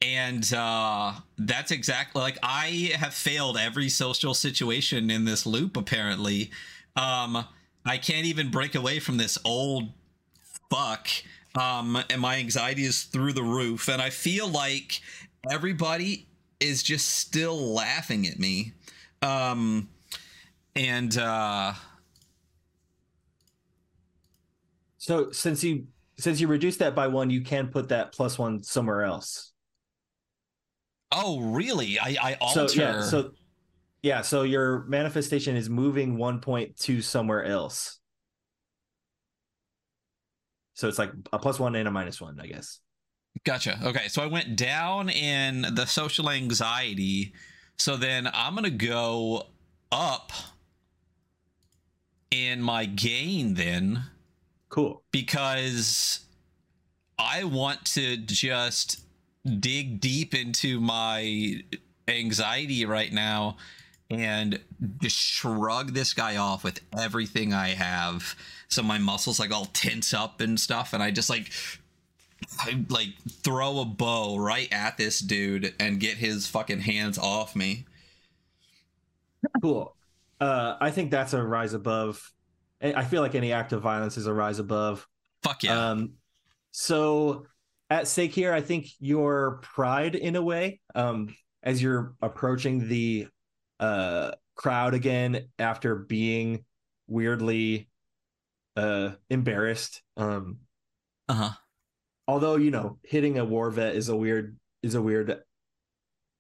and 0.02 0.54
uh 0.54 1.12
that's 1.38 1.72
exactly 1.72 2.22
like 2.22 2.38
i 2.42 2.90
have 2.96 3.14
failed 3.14 3.58
every 3.58 3.90
social 3.90 4.34
situation 4.34 5.12
in 5.12 5.26
this 5.26 5.46
loop 5.46 5.76
apparently 5.76 6.50
um 6.96 7.46
i 7.86 7.98
can't 7.98 8.26
even 8.26 8.50
break 8.50 8.76
away 8.76 8.98
from 9.00 9.18
this 9.18 9.38
old 9.44 9.90
fuck 10.70 11.10
um 11.56 12.02
and 12.10 12.22
my 12.22 12.38
anxiety 12.38 12.86
is 12.86 13.04
through 13.04 13.34
the 13.34 13.44
roof 13.44 13.90
and 13.90 14.02
i 14.02 14.10
feel 14.10 14.48
like 14.48 15.02
everybody 15.52 16.29
is 16.60 16.84
just 16.84 17.08
still 17.10 17.74
laughing 17.74 18.28
at 18.28 18.40
me 18.40 18.74
um 19.22 19.90
and 20.76 21.18
uh 21.18 21.74
So 24.98 25.32
since 25.32 25.64
you 25.64 25.88
since 26.18 26.40
you 26.42 26.48
reduced 26.48 26.80
that 26.80 26.94
by 26.96 27.08
one, 27.08 27.30
you 27.30 27.42
can 27.42 27.70
put 27.70 27.90
that 27.90 28.12
plus 28.12 28.38
one 28.38 28.62
somewhere 28.64 29.04
else. 29.04 29.54
oh 31.12 31.40
really 31.40 32.00
i 32.00 32.16
i 32.22 32.34
alter 32.42 32.68
So 32.68 32.82
yeah, 32.82 33.02
so 33.02 33.32
yeah, 34.02 34.22
so 34.22 34.44
your 34.44 34.86
manifestation 34.86 35.56
is 35.58 35.70
moving 35.70 36.18
one 36.18 36.40
point 36.40 36.78
to 36.82 37.02
somewhere 37.02 37.44
else. 37.44 38.00
So 40.74 40.88
it's 40.88 40.98
like 40.98 41.12
a 41.34 41.40
plus 41.40 41.60
one 41.60 41.76
and 41.76 41.88
a 41.88 41.92
minus 41.92 42.22
one, 42.22 42.40
I 42.40 42.48
guess. 42.48 42.80
Gotcha. 43.44 43.80
Okay, 43.84 44.08
so 44.08 44.22
I 44.22 44.28
went 44.28 44.56
down 44.56 45.10
in 45.10 45.66
the 45.74 45.86
social 45.86 46.30
anxiety. 46.30 47.34
So 47.78 47.96
then 47.96 48.30
I'm 48.34 48.56
gonna 48.56 48.70
go 48.70 49.48
up 49.92 50.32
in 52.32 52.62
my 52.62 52.86
gain 52.86 53.56
then 53.56 54.04
Cool. 54.70 55.02
because 55.12 56.20
I 57.18 57.44
want 57.44 57.86
to 57.86 58.18
just 58.18 59.02
dig 59.60 60.00
deep 60.00 60.36
into 60.36 60.80
my 60.80 61.62
anxiety 62.08 62.86
right 62.86 63.12
now 63.12 63.58
and 64.10 64.60
just 65.02 65.18
shrug 65.18 65.94
this 65.94 66.14
guy 66.14 66.36
off 66.38 66.64
with 66.64 66.82
everything 66.98 67.54
I 67.54 67.70
have. 67.70 68.36
So 68.68 68.82
my 68.84 68.98
muscles 68.98 69.40
like 69.40 69.52
all 69.52 69.66
tense 69.66 70.14
up 70.14 70.42
and 70.42 70.60
stuff, 70.60 70.94
and 70.94 71.02
I 71.04 71.12
just 71.12 71.30
like 71.30 71.52
I 72.60 72.86
like 72.90 73.10
throw 73.30 73.80
a 73.80 73.86
bow 73.86 74.38
right 74.38 74.72
at 74.72 74.98
this 74.98 75.20
dude 75.20 75.74
and 75.80 76.00
get 76.00 76.18
his 76.18 76.48
fucking 76.48 76.82
hands 76.82 77.18
off 77.18 77.56
me. 77.56 77.86
Cool. 79.62 79.96
Uh, 80.40 80.76
I 80.80 80.92
think 80.92 81.12
that's 81.12 81.34
a 81.34 81.44
rise 81.44 81.74
above. 81.74 82.32
I 82.82 82.94
I 82.94 83.04
feel 83.04 83.22
like 83.22 83.36
any 83.36 83.52
act 83.52 83.74
of 83.74 83.82
violence 83.82 84.18
is 84.18 84.28
a 84.28 84.34
rise 84.34 84.60
above. 84.60 85.08
Fuck 85.44 85.64
yeah. 85.64 85.92
Um, 85.92 86.14
so 86.72 87.46
at 87.90 88.08
stake 88.08 88.34
here, 88.34 88.54
I 88.54 88.62
think 88.62 88.88
your 89.00 89.60
pride, 89.62 90.16
in 90.16 90.36
a 90.36 90.42
way, 90.42 90.80
um, 90.96 91.36
as 91.64 91.82
you're 91.82 92.14
approaching 92.22 92.88
the 92.88 93.28
uh, 93.80 94.32
crowd 94.56 94.94
again 94.94 95.48
after 95.58 95.96
being 95.96 96.66
weirdly 97.08 97.90
uh, 98.76 99.12
embarrassed. 99.30 100.02
Um, 100.18 100.58
uh-huh. 101.28 101.52
Although 102.30 102.56
you 102.58 102.70
know, 102.70 102.98
hitting 103.04 103.40
a 103.40 103.44
war 103.46 103.72
vet 103.72 103.96
is 103.96 104.10
a 104.10 104.16
weird 104.16 104.56
is 104.84 104.94
a 104.94 105.02
weird 105.02 105.42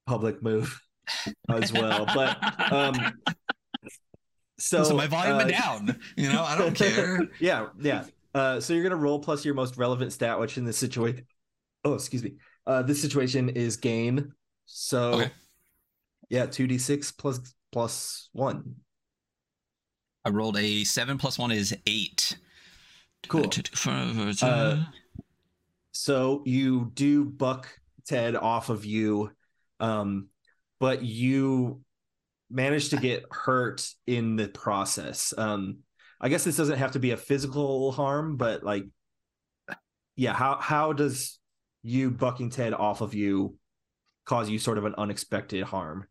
public 0.06 0.42
move 0.44 0.80
as 1.50 1.74
well. 1.74 2.06
But 2.06 2.72
um, 2.72 2.96
so, 4.60 4.84
So, 4.84 4.96
my 4.96 5.08
volume 5.08 5.38
uh, 5.38 5.44
down. 5.46 6.00
You 6.16 6.32
know, 6.32 6.44
I 6.44 6.58
don't 6.58 6.76
care. 6.84 7.28
yeah, 7.40 7.68
yeah. 7.82 8.06
Uh, 8.36 8.60
so 8.60 8.74
you're 8.74 8.84
gonna 8.84 8.96
roll 8.96 9.20
plus 9.20 9.44
your 9.44 9.56
most 9.56 9.78
relevant 9.78 10.14
stat, 10.14 10.40
which 10.40 10.58
in 10.58 10.66
this 10.66 10.78
situation, 10.78 11.26
oh, 11.84 11.96
excuse 11.96 12.24
me. 12.24 12.36
Uh, 12.68 12.84
this 12.84 13.02
situation 13.02 13.50
is 13.50 13.78
gain. 13.78 14.32
So, 14.68 15.14
Okay. 15.14 15.32
yeah, 16.30 16.46
two 16.46 16.68
d 16.68 16.78
six 16.78 17.12
plus 17.12 17.40
plus 17.72 18.30
one. 18.34 18.76
I 20.24 20.30
rolled 20.30 20.58
a 20.58 20.84
seven 20.84 21.18
plus 21.18 21.40
one 21.40 21.52
is 21.52 21.76
eight. 21.88 22.38
Cool. 23.28 23.50
Uh, 24.42 24.86
So 26.00 26.44
you 26.46 26.92
do 26.94 27.26
buck 27.26 27.68
Ted 28.08 28.38
off 28.38 28.70
of 28.70 28.86
you, 28.86 29.32
um, 29.82 30.30
but 30.80 31.04
you 31.04 31.82
manage 32.50 32.92
to 32.92 32.98
get 32.98 33.26
hurt 33.30 33.86
in 34.08 34.38
the 34.38 34.48
process. 34.48 35.34
Um, 35.38 35.80
I 36.22 36.30
guess 36.30 36.46
this 36.46 36.56
doesn't 36.56 36.78
have 36.78 36.94
to 36.94 37.00
be 37.00 37.12
a 37.12 37.18
physical 37.18 37.92
harm, 37.92 38.38
but 38.38 38.64
like, 38.64 38.86
yeah, 40.16 40.32
how 40.32 40.56
how 40.62 40.94
does 40.94 41.38
you 41.84 42.12
bucking 42.12 42.52
Ted 42.52 42.74
off 42.74 43.02
of 43.02 43.14
you 43.14 43.58
cause 44.26 44.50
you 44.50 44.58
sort 44.58 44.78
of 44.78 44.86
an 44.86 44.96
unexpected 44.98 45.64
harm? 45.64 46.08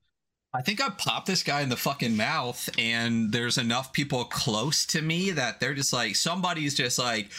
I 0.53 0.61
think 0.61 0.83
I 0.83 0.91
popped 0.91 1.29
this 1.29 1.43
guy 1.43 1.63
in 1.63 1.71
the 1.71 1.77
fucking 1.77 2.15
mouth, 2.15 2.69
and 2.77 3.33
there's 3.33 3.57
enough 3.57 3.95
people 3.95 4.27
close 4.27 4.85
to 4.87 5.01
me 5.01 5.31
that 5.31 5.61
they're 5.61 5.73
just 5.73 5.95
like 5.95 6.15
somebody's 6.15 6.75
just 6.75 6.99
like, 6.99 7.31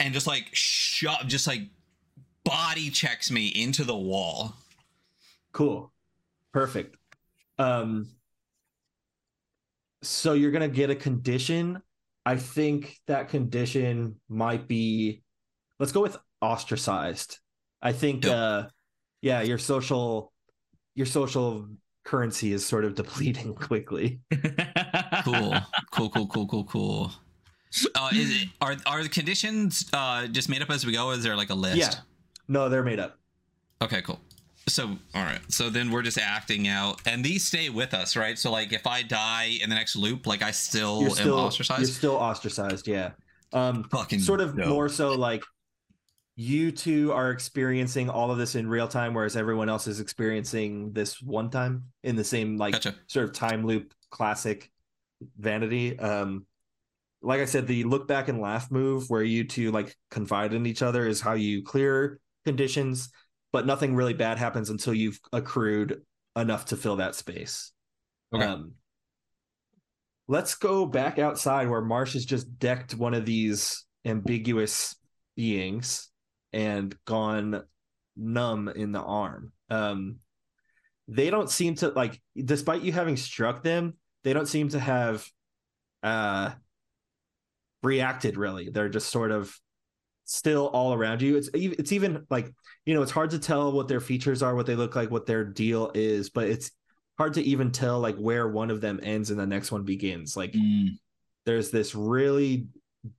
and 0.00 0.12
just 0.14 0.26
like 0.26 0.48
shove, 0.52 1.26
just 1.26 1.46
like 1.46 1.62
body 2.44 2.90
checks 2.90 3.30
me 3.30 3.48
into 3.48 3.84
the 3.84 3.96
wall. 3.96 4.54
Cool. 5.52 5.92
Perfect. 6.52 6.96
Um 7.58 8.08
so 10.02 10.34
you're 10.34 10.50
going 10.52 10.68
to 10.68 10.74
get 10.74 10.90
a 10.90 10.94
condition. 10.94 11.82
I 12.24 12.36
think 12.36 12.98
that 13.06 13.28
condition 13.28 14.16
might 14.28 14.68
be 14.68 15.22
let's 15.80 15.92
go 15.92 16.02
with 16.02 16.16
ostracized. 16.40 17.38
I 17.82 17.92
think 17.92 18.24
Yep. 18.24 18.34
uh 18.34 18.62
yeah, 19.22 19.42
your 19.42 19.58
social 19.58 20.32
your 20.94 21.06
social 21.06 21.68
currency 22.04 22.52
is 22.52 22.64
sort 22.64 22.84
of 22.84 22.94
depleting 23.02 23.54
quickly. 23.54 24.20
Cool, 25.24 25.56
cool, 25.90 26.10
cool, 26.10 26.26
cool, 26.28 26.46
cool, 26.46 26.64
cool. 26.64 27.12
Uh, 27.94 28.10
is 28.12 28.42
it 28.42 28.48
are 28.60 28.76
are 28.86 29.02
the 29.02 29.08
conditions 29.08 29.88
uh 29.92 30.26
just 30.28 30.48
made 30.48 30.62
up 30.62 30.70
as 30.70 30.86
we 30.86 30.92
go? 30.92 31.06
Or 31.08 31.14
is 31.14 31.22
there 31.22 31.36
like 31.36 31.50
a 31.50 31.54
list? 31.54 31.76
Yeah. 31.76 31.90
No, 32.48 32.68
they're 32.68 32.84
made 32.84 33.00
up. 33.00 33.18
Okay, 33.82 34.02
cool. 34.02 34.20
So, 34.68 34.96
all 35.14 35.22
right. 35.22 35.40
So 35.48 35.70
then 35.70 35.90
we're 35.90 36.02
just 36.02 36.18
acting 36.18 36.66
out, 36.66 37.00
and 37.06 37.24
these 37.24 37.46
stay 37.46 37.68
with 37.70 37.94
us, 37.94 38.16
right? 38.16 38.36
So, 38.36 38.50
like, 38.50 38.72
if 38.72 38.86
I 38.86 39.02
die 39.02 39.58
in 39.62 39.68
the 39.68 39.76
next 39.76 39.94
loop, 39.94 40.26
like, 40.26 40.42
I 40.42 40.50
still 40.50 41.00
You're 41.02 41.10
am 41.10 41.14
still 41.16 41.38
ostracized. 41.38 41.80
you're 41.82 41.88
still 41.88 42.16
ostracized, 42.16 42.88
yeah. 42.88 43.10
Um 43.52 43.84
Fucking 43.84 44.20
sort 44.20 44.40
of 44.40 44.56
more 44.56 44.88
so 44.88 45.12
like 45.12 45.42
you 46.34 46.70
two 46.72 47.12
are 47.12 47.30
experiencing 47.30 48.10
all 48.10 48.30
of 48.30 48.38
this 48.38 48.56
in 48.56 48.68
real 48.68 48.88
time 48.88 49.14
whereas 49.14 49.36
everyone 49.36 49.68
else 49.68 49.86
is 49.86 50.00
experiencing 50.00 50.92
this 50.92 51.22
one 51.22 51.48
time 51.48 51.84
in 52.02 52.14
the 52.16 52.24
same 52.24 52.58
like 52.58 52.74
Gotcha. 52.74 52.94
sort 53.06 53.24
of 53.24 53.32
time 53.32 53.64
loop 53.66 53.94
classic 54.10 54.70
vanity 55.38 55.98
um 55.98 56.44
like 57.22 57.40
i 57.40 57.44
said 57.44 57.66
the 57.66 57.84
look 57.84 58.06
back 58.06 58.28
and 58.28 58.40
laugh 58.40 58.70
move 58.70 59.08
where 59.08 59.22
you 59.22 59.44
two 59.44 59.70
like 59.70 59.96
confide 60.10 60.52
in 60.52 60.66
each 60.66 60.82
other 60.82 61.06
is 61.06 61.20
how 61.20 61.32
you 61.32 61.62
clear 61.62 62.20
conditions 62.44 63.10
but 63.52 63.66
nothing 63.66 63.94
really 63.94 64.14
bad 64.14 64.38
happens 64.38 64.70
until 64.70 64.94
you've 64.94 65.18
accrued 65.32 66.02
enough 66.36 66.66
to 66.66 66.76
fill 66.76 66.96
that 66.96 67.14
space 67.14 67.72
Okay. 68.34 68.44
um 68.44 68.72
let's 70.28 70.54
go 70.56 70.84
back 70.84 71.18
outside 71.18 71.68
where 71.68 71.80
marsh 71.82 72.14
has 72.14 72.24
just 72.24 72.58
decked 72.58 72.94
one 72.94 73.14
of 73.14 73.24
these 73.24 73.84
ambiguous 74.04 74.96
beings 75.36 76.10
and 76.52 76.96
gone 77.06 77.62
numb 78.16 78.68
in 78.68 78.92
the 78.92 79.00
arm 79.00 79.52
um 79.70 80.16
they 81.08 81.30
don't 81.30 81.50
seem 81.50 81.74
to 81.76 81.88
like 81.90 82.20
despite 82.36 82.82
you 82.82 82.92
having 82.92 83.16
struck 83.16 83.62
them 83.62 83.94
they 84.24 84.32
don't 84.32 84.48
seem 84.48 84.68
to 84.68 84.80
have 84.80 85.24
uh 86.02 86.50
reacted 87.86 88.36
really. 88.36 88.68
They're 88.68 88.88
just 88.88 89.08
sort 89.08 89.30
of 89.30 89.56
still 90.24 90.66
all 90.66 90.92
around 90.92 91.22
you. 91.22 91.36
It's 91.36 91.48
it's 91.54 91.92
even 91.92 92.26
like 92.28 92.52
you 92.84 92.94
know 92.94 93.02
it's 93.02 93.12
hard 93.12 93.30
to 93.30 93.38
tell 93.38 93.72
what 93.72 93.88
their 93.88 94.00
features 94.00 94.42
are 94.42 94.54
what 94.54 94.66
they 94.66 94.76
look 94.76 94.96
like 94.96 95.10
what 95.10 95.26
their 95.26 95.44
deal 95.44 95.90
is 95.94 96.30
but 96.30 96.46
it's 96.48 96.70
hard 97.18 97.34
to 97.34 97.42
even 97.42 97.72
tell 97.72 97.98
like 98.00 98.16
where 98.16 98.48
one 98.48 98.70
of 98.70 98.80
them 98.80 99.00
ends 99.02 99.30
and 99.30 99.40
the 99.40 99.46
next 99.46 99.72
one 99.72 99.84
begins. 99.84 100.36
Like 100.36 100.52
Mm, 100.52 100.98
there's 101.44 101.70
this 101.70 101.94
really 101.94 102.66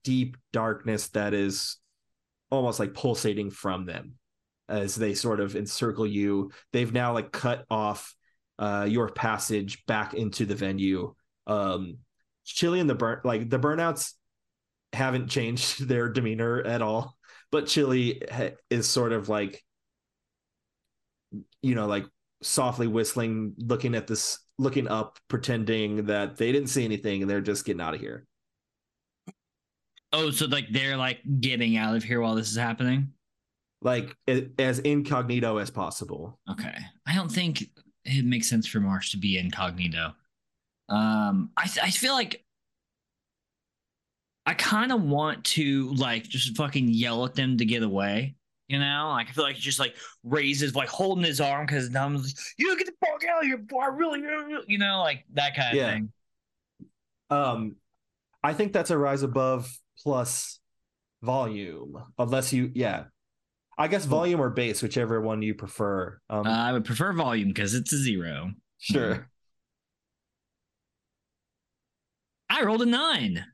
deep 0.04 0.38
darkness 0.54 1.08
that 1.10 1.34
is 1.34 1.78
almost 2.52 2.80
like 2.80 2.94
pulsating 2.94 3.50
from 3.50 3.86
them 3.86 4.14
as 4.70 4.96
they 4.96 5.14
sort 5.14 5.40
of 5.40 5.56
encircle 5.56 6.06
you. 6.06 6.52
They've 6.74 6.92
now 6.92 7.14
like 7.14 7.32
cut 7.32 7.66
off 7.70 8.14
uh 8.60 8.88
your 8.90 9.10
passage 9.10 9.86
back 9.86 10.14
into 10.14 10.46
the 10.46 10.56
venue. 10.56 11.16
Um 11.48 11.98
chili 12.44 12.80
and 12.80 12.90
the 12.90 12.96
burn 12.96 13.20
like 13.24 13.50
the 13.50 13.60
burnouts 13.60 14.14
haven't 14.94 15.28
changed 15.28 15.82
their 15.88 16.10
demeanor 16.10 16.62
at 16.62 16.82
all 16.82 17.18
but 17.52 17.68
chili 17.68 18.22
is 18.70 18.88
sort 18.88 19.14
of 19.14 19.30
like 19.30 19.64
you 21.62 21.76
know 21.76 21.88
like 21.88 22.06
softly 22.42 22.88
whistling 22.88 23.54
looking 23.58 23.96
at 23.96 24.08
this 24.08 24.40
looking 24.60 24.88
up 24.88 25.20
pretending 25.28 26.06
that 26.06 26.38
they 26.38 26.52
didn't 26.52 26.70
see 26.70 26.86
anything 26.86 27.22
and 27.22 27.30
they're 27.30 27.42
just 27.42 27.66
getting 27.66 27.82
out 27.82 27.94
of 27.94 28.00
here 28.00 28.26
Oh, 30.14 30.32
so 30.32 30.46
like 30.46 30.68
they're 30.72 30.96
like 30.96 31.20
getting 31.42 31.76
out 31.76 31.96
of 31.96 32.04
here 32.04 32.22
while 32.22 32.34
this 32.34 32.50
is 32.50 32.56
happening. 32.56 33.12
like 33.82 34.16
as 34.58 34.80
incognito 34.80 35.58
as 35.58 35.70
possible. 35.70 36.40
Okay, 36.50 36.76
I 37.06 37.14
don't 37.14 37.30
think 37.32 37.66
it 38.06 38.26
makes 38.26 38.48
sense 38.50 38.66
for 38.66 38.80
Marsh 38.80 39.12
to 39.12 39.18
be 39.18 39.38
incognito. 39.38 40.16
Um, 40.90 41.52
I 41.58 41.70
I 41.84 41.90
feel 41.92 42.14
like 42.14 42.44
I 44.48 44.54
kind 44.54 44.92
of 44.94 45.04
want 45.04 45.44
to 45.46 45.94
like 45.96 46.24
just 46.24 46.56
fucking 46.58 46.88
yell 46.88 47.26
at 47.26 47.36
them 47.36 47.58
to 47.58 47.66
get 47.66 47.84
away. 47.84 48.36
You 48.70 48.80
know, 48.80 49.10
like 49.14 49.28
I 49.30 49.32
feel 49.32 49.44
like 49.44 49.56
he 49.58 49.62
just 49.62 49.80
like 49.80 49.96
raises 50.24 50.74
like 50.74 50.90
holding 50.90 51.24
his 51.24 51.40
arm 51.40 51.66
because 51.66 51.90
numb's 51.90 52.24
like, 52.28 52.36
you 52.58 52.78
get 52.78 52.86
the 52.88 52.94
fuck 53.06 53.24
out 53.30 53.42
of 53.42 53.46
here, 53.46 53.58
boy. 53.58 53.82
I 53.82 53.88
really, 53.88 54.22
you 54.68 54.78
know, 54.78 55.00
like 55.02 55.26
that 55.34 55.56
kind 55.56 55.70
of 55.70 55.76
Yeah. 55.76 55.92
thing. 55.94 56.12
Um, 57.30 57.76
I 58.44 58.54
think 58.54 58.72
that's 58.74 58.90
a 58.90 58.98
rise 58.98 59.22
above 59.24 59.70
plus 60.02 60.60
volume, 61.22 61.98
unless 62.18 62.54
you, 62.54 62.72
yeah. 62.74 63.06
I 63.78 63.88
guess 63.88 64.06
volume 64.06 64.40
or 64.40 64.50
bass, 64.50 64.82
whichever 64.82 65.22
one 65.22 65.42
you 65.42 65.54
prefer. 65.54 66.20
Um, 66.30 66.48
Uh, 66.48 66.50
I 66.52 66.72
would 66.74 66.86
prefer 66.86 67.14
volume 67.14 67.50
because 67.50 67.74
it's 67.74 67.92
a 67.94 67.98
zero. 67.98 68.52
sure. 68.80 69.30
I 72.50 72.64
rolled 72.64 72.82
a 72.82 72.86
nine. 72.86 73.46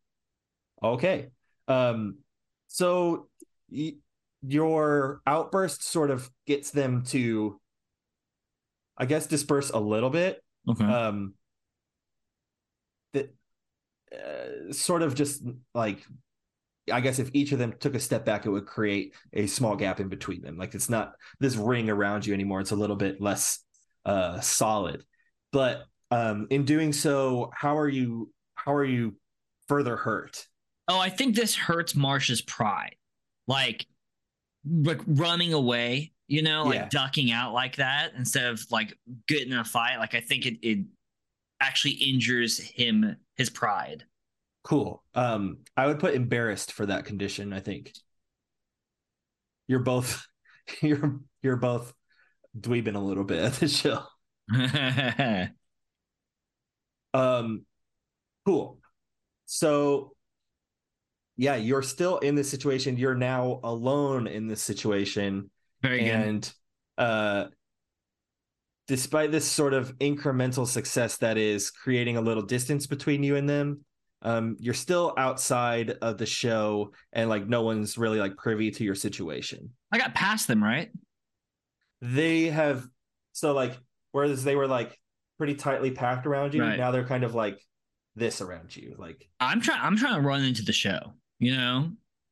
Okay. 0.84 1.30
Um, 1.68 2.18
so 2.68 3.30
y- 3.70 3.96
your 4.42 5.22
outburst 5.26 5.84
sort 5.84 6.12
of 6.12 6.30
gets 6.46 6.72
them 6.72 7.04
to, 7.06 7.60
I 8.98 9.06
guess, 9.06 9.28
disperse 9.28 9.70
a 9.70 9.80
little 9.80 10.10
bit. 10.10 10.44
Okay. 10.70 10.86
Um, 10.86 11.36
that 13.14 13.34
uh, 14.14 14.74
sort 14.74 15.02
of 15.02 15.16
just 15.16 15.44
like, 15.74 16.06
I 16.92 17.00
guess 17.00 17.20
if 17.20 17.30
each 17.34 17.54
of 17.54 17.60
them 17.60 17.76
took 17.80 17.96
a 17.96 18.00
step 18.00 18.26
back, 18.26 18.46
it 18.46 18.50
would 18.50 18.66
create 18.66 19.16
a 19.32 19.48
small 19.48 19.76
gap 19.78 20.02
in 20.02 20.10
between 20.10 20.42
them. 20.42 20.58
Like 20.58 20.76
it's 20.76 20.90
not 20.90 21.14
this 21.40 21.56
ring 21.56 21.90
around 21.90 22.26
you 22.26 22.34
anymore. 22.34 22.60
It's 22.60 22.72
a 22.72 22.76
little 22.76 22.98
bit 22.98 23.22
less 23.22 23.60
uh, 24.06 24.42
solid. 24.42 25.06
But 25.54 25.86
um, 26.12 26.48
in 26.50 26.66
doing 26.66 26.92
so, 26.92 27.52
how 27.56 27.78
are 27.78 27.88
you? 27.88 28.32
How 28.56 28.74
are 28.74 28.84
you 28.86 29.16
further 29.68 29.96
hurt? 29.96 30.46
Oh, 30.88 31.00
I 31.00 31.10
think 31.10 31.36
this 31.36 31.56
hurts 31.56 31.96
Marsh's 31.96 32.42
pride. 32.42 32.96
Like, 33.48 33.86
like 34.66 35.02
running 35.06 35.54
away, 35.54 36.14
you 36.28 36.42
know, 36.42 36.66
like 36.66 36.76
Yeah. 36.76 36.90
ducking 36.90 37.32
out 37.32 37.54
like 37.54 37.78
that 37.78 38.14
instead 38.18 38.46
of 38.48 38.62
like 38.72 38.98
getting 39.28 39.52
in 39.52 39.60
a 39.60 39.66
fight. 39.66 39.98
Like, 39.98 40.16
I 40.16 40.20
think 40.22 40.46
it, 40.46 40.60
it 40.62 40.86
actually 41.60 41.94
injures 41.94 42.58
him, 42.60 43.18
his 43.36 43.50
pride. 43.50 44.06
Cool. 44.64 45.04
Um, 45.14 45.60
I 45.76 45.88
would 45.88 46.00
put 46.00 46.14
embarrassed 46.16 46.72
for 46.72 46.86
that 46.86 47.06
condition. 47.06 47.52
I 47.54 47.60
think 47.60 47.92
you're 49.68 49.80
both 49.80 50.26
you're 50.82 51.20
you're 51.42 51.58
both 51.58 51.94
dweebing 52.58 52.96
a 52.96 53.00
little 53.00 53.24
bit 53.24 53.44
at 53.44 53.54
the 53.54 53.68
show. 53.68 54.04
Um, 57.14 57.66
cool. 58.46 58.80
So, 59.46 60.16
yeah, 61.38 61.56
you're 61.56 61.82
still 61.82 62.18
in 62.20 62.36
this 62.36 62.50
situation. 62.50 62.98
You're 62.98 63.16
now 63.16 63.60
alone 63.64 64.28
in 64.28 64.48
this 64.48 64.62
situation, 64.62 65.50
Very 65.82 66.00
good. 66.00 66.08
and 66.10 66.54
uh, 66.98 67.46
despite 68.88 69.32
this 69.32 69.46
sort 69.50 69.74
of 69.74 69.98
incremental 70.00 70.68
success 70.68 71.18
that 71.18 71.38
is 71.38 71.72
creating 71.72 72.18
a 72.18 72.22
little 72.22 72.44
distance 72.44 72.86
between 72.88 73.24
you 73.24 73.36
and 73.36 73.50
them, 73.50 73.82
um, 74.22 74.56
you're 74.60 74.74
still 74.74 75.14
outside 75.18 75.92
of 76.02 76.18
the 76.18 76.26
show, 76.26 76.92
and 77.12 77.30
like 77.30 77.48
no 77.48 77.62
one's 77.64 77.98
really 77.98 78.20
like 78.20 78.38
privy 78.38 78.72
to 78.72 78.84
your 78.84 78.96
situation. 78.96 79.72
I 79.92 79.98
got 79.98 80.14
past 80.14 80.48
them, 80.48 80.64
right? 80.64 80.90
They 82.02 82.46
have 82.46 82.88
so 83.34 83.54
like 83.54 83.78
whereas 84.12 84.44
they 84.44 84.56
were 84.56 84.68
like 84.68 84.98
pretty 85.38 85.56
tightly 85.56 85.92
packed 85.92 86.26
around 86.26 86.54
you, 86.54 86.62
Right. 86.62 86.78
now 86.78 86.92
they're 86.92 87.06
kind 87.08 87.24
of 87.24 87.34
like 87.36 87.60
this 88.16 88.40
around 88.42 88.76
you, 88.76 88.96
like. 88.98 89.28
I'm 89.40 89.60
trying. 89.60 89.82
I'm 89.82 89.98
trying 89.98 90.22
to 90.22 90.22
run 90.28 90.44
into 90.44 90.64
the 90.64 90.72
show. 90.74 91.14
You 91.46 91.58
know. 91.58 91.92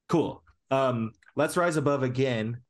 Cool. 0.10 0.44
Um, 0.70 1.12
let's 1.36 1.58
rise 1.58 1.78
above 1.78 2.04
again 2.04 2.62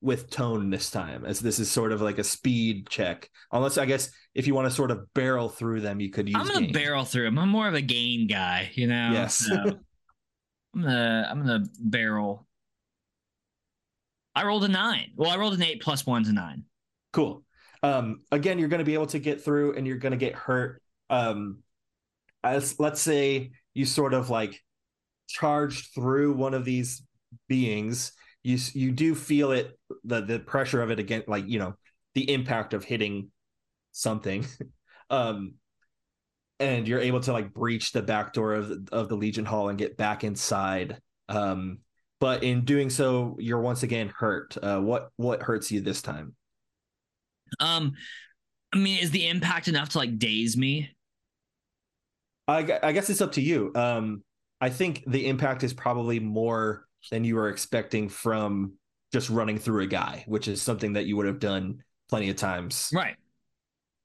with 0.00 0.30
tone 0.30 0.68
this 0.68 0.90
time, 0.90 1.24
as 1.24 1.40
this 1.40 1.58
is 1.58 1.70
sort 1.70 1.92
of 1.92 2.02
like 2.02 2.18
a 2.18 2.24
speed 2.24 2.88
check. 2.88 3.30
Unless 3.52 3.78
I 3.78 3.86
guess 3.86 4.10
if 4.34 4.46
you 4.46 4.54
want 4.54 4.66
to 4.66 4.74
sort 4.74 4.90
of 4.90 5.12
barrel 5.14 5.48
through 5.48 5.80
them, 5.80 6.00
you 6.00 6.10
could 6.10 6.28
use. 6.28 6.36
I'm 6.38 6.46
gonna 6.46 6.66
gain. 6.66 6.72
barrel 6.72 7.04
through 7.04 7.28
him. 7.28 7.38
I'm 7.38 7.48
more 7.48 7.68
of 7.68 7.74
a 7.74 7.80
gain 7.80 8.26
guy, 8.26 8.70
you 8.74 8.86
know. 8.86 9.10
Yes. 9.12 9.36
So 9.36 9.54
I'm 10.74 10.82
gonna 10.82 11.28
I'm 11.30 11.38
gonna 11.40 11.64
barrel. 11.78 12.46
I 14.34 14.44
rolled 14.44 14.64
a 14.64 14.68
nine. 14.68 15.12
Well, 15.14 15.30
I 15.30 15.36
rolled 15.36 15.54
an 15.54 15.62
eight 15.62 15.82
plus 15.82 16.06
one's 16.06 16.28
a 16.28 16.32
nine. 16.32 16.64
Cool. 17.12 17.44
Um, 17.82 18.20
again, 18.30 18.58
you're 18.58 18.68
going 18.68 18.78
to 18.78 18.84
be 18.84 18.94
able 18.94 19.08
to 19.08 19.18
get 19.18 19.44
through, 19.44 19.74
and 19.74 19.86
you're 19.86 19.98
going 19.98 20.12
to 20.12 20.16
get 20.16 20.34
hurt. 20.34 20.80
Um, 21.10 21.58
as 22.42 22.80
let's 22.80 23.00
say 23.00 23.52
you 23.74 23.84
sort 23.84 24.14
of 24.14 24.30
like 24.30 24.62
charged 25.32 25.94
through 25.94 26.34
one 26.34 26.54
of 26.54 26.64
these 26.64 27.02
beings, 27.48 28.12
you 28.42 28.58
you 28.74 28.92
do 28.92 29.14
feel 29.14 29.52
it 29.52 29.78
the 30.04 30.20
the 30.20 30.38
pressure 30.38 30.82
of 30.82 30.90
it 30.90 30.98
again, 30.98 31.24
like 31.26 31.46
you 31.46 31.58
know 31.58 31.74
the 32.14 32.30
impact 32.30 32.74
of 32.74 32.84
hitting 32.84 33.30
something. 33.92 34.46
um, 35.10 35.54
and 36.60 36.86
you're 36.86 37.00
able 37.00 37.20
to 37.20 37.32
like 37.32 37.52
breach 37.52 37.92
the 37.92 38.02
back 38.02 38.32
door 38.32 38.54
of 38.54 38.88
of 38.92 39.08
the 39.08 39.16
Legion 39.16 39.44
Hall 39.44 39.68
and 39.68 39.78
get 39.78 39.96
back 39.96 40.24
inside. 40.24 41.00
Um, 41.28 41.78
but 42.20 42.44
in 42.44 42.64
doing 42.64 42.88
so, 42.88 43.36
you're 43.40 43.60
once 43.60 43.82
again 43.82 44.12
hurt. 44.16 44.56
Uh, 44.62 44.80
what 44.80 45.10
what 45.16 45.42
hurts 45.42 45.72
you 45.72 45.80
this 45.80 46.02
time? 46.02 46.34
Um, 47.58 47.92
I 48.72 48.78
mean, 48.78 48.98
is 48.98 49.10
the 49.10 49.28
impact 49.28 49.68
enough 49.68 49.90
to 49.90 49.98
like 49.98 50.18
daze 50.18 50.56
me? 50.56 50.90
I, 52.48 52.78
I 52.82 52.92
guess 52.92 53.08
it's 53.10 53.20
up 53.20 53.32
to 53.32 53.40
you. 53.40 53.72
Um, 53.74 54.22
I 54.62 54.70
think 54.70 55.02
the 55.08 55.26
impact 55.26 55.64
is 55.64 55.74
probably 55.74 56.20
more 56.20 56.86
than 57.10 57.24
you 57.24 57.34
were 57.34 57.48
expecting 57.50 58.08
from 58.08 58.74
just 59.12 59.28
running 59.28 59.58
through 59.58 59.82
a 59.82 59.86
guy, 59.86 60.24
which 60.26 60.46
is 60.48 60.62
something 60.62 60.92
that 60.94 61.04
you 61.04 61.16
would 61.18 61.26
have 61.26 61.40
done 61.40 61.82
plenty 62.08 62.30
of 62.30 62.36
times. 62.36 62.88
Right. 62.94 63.16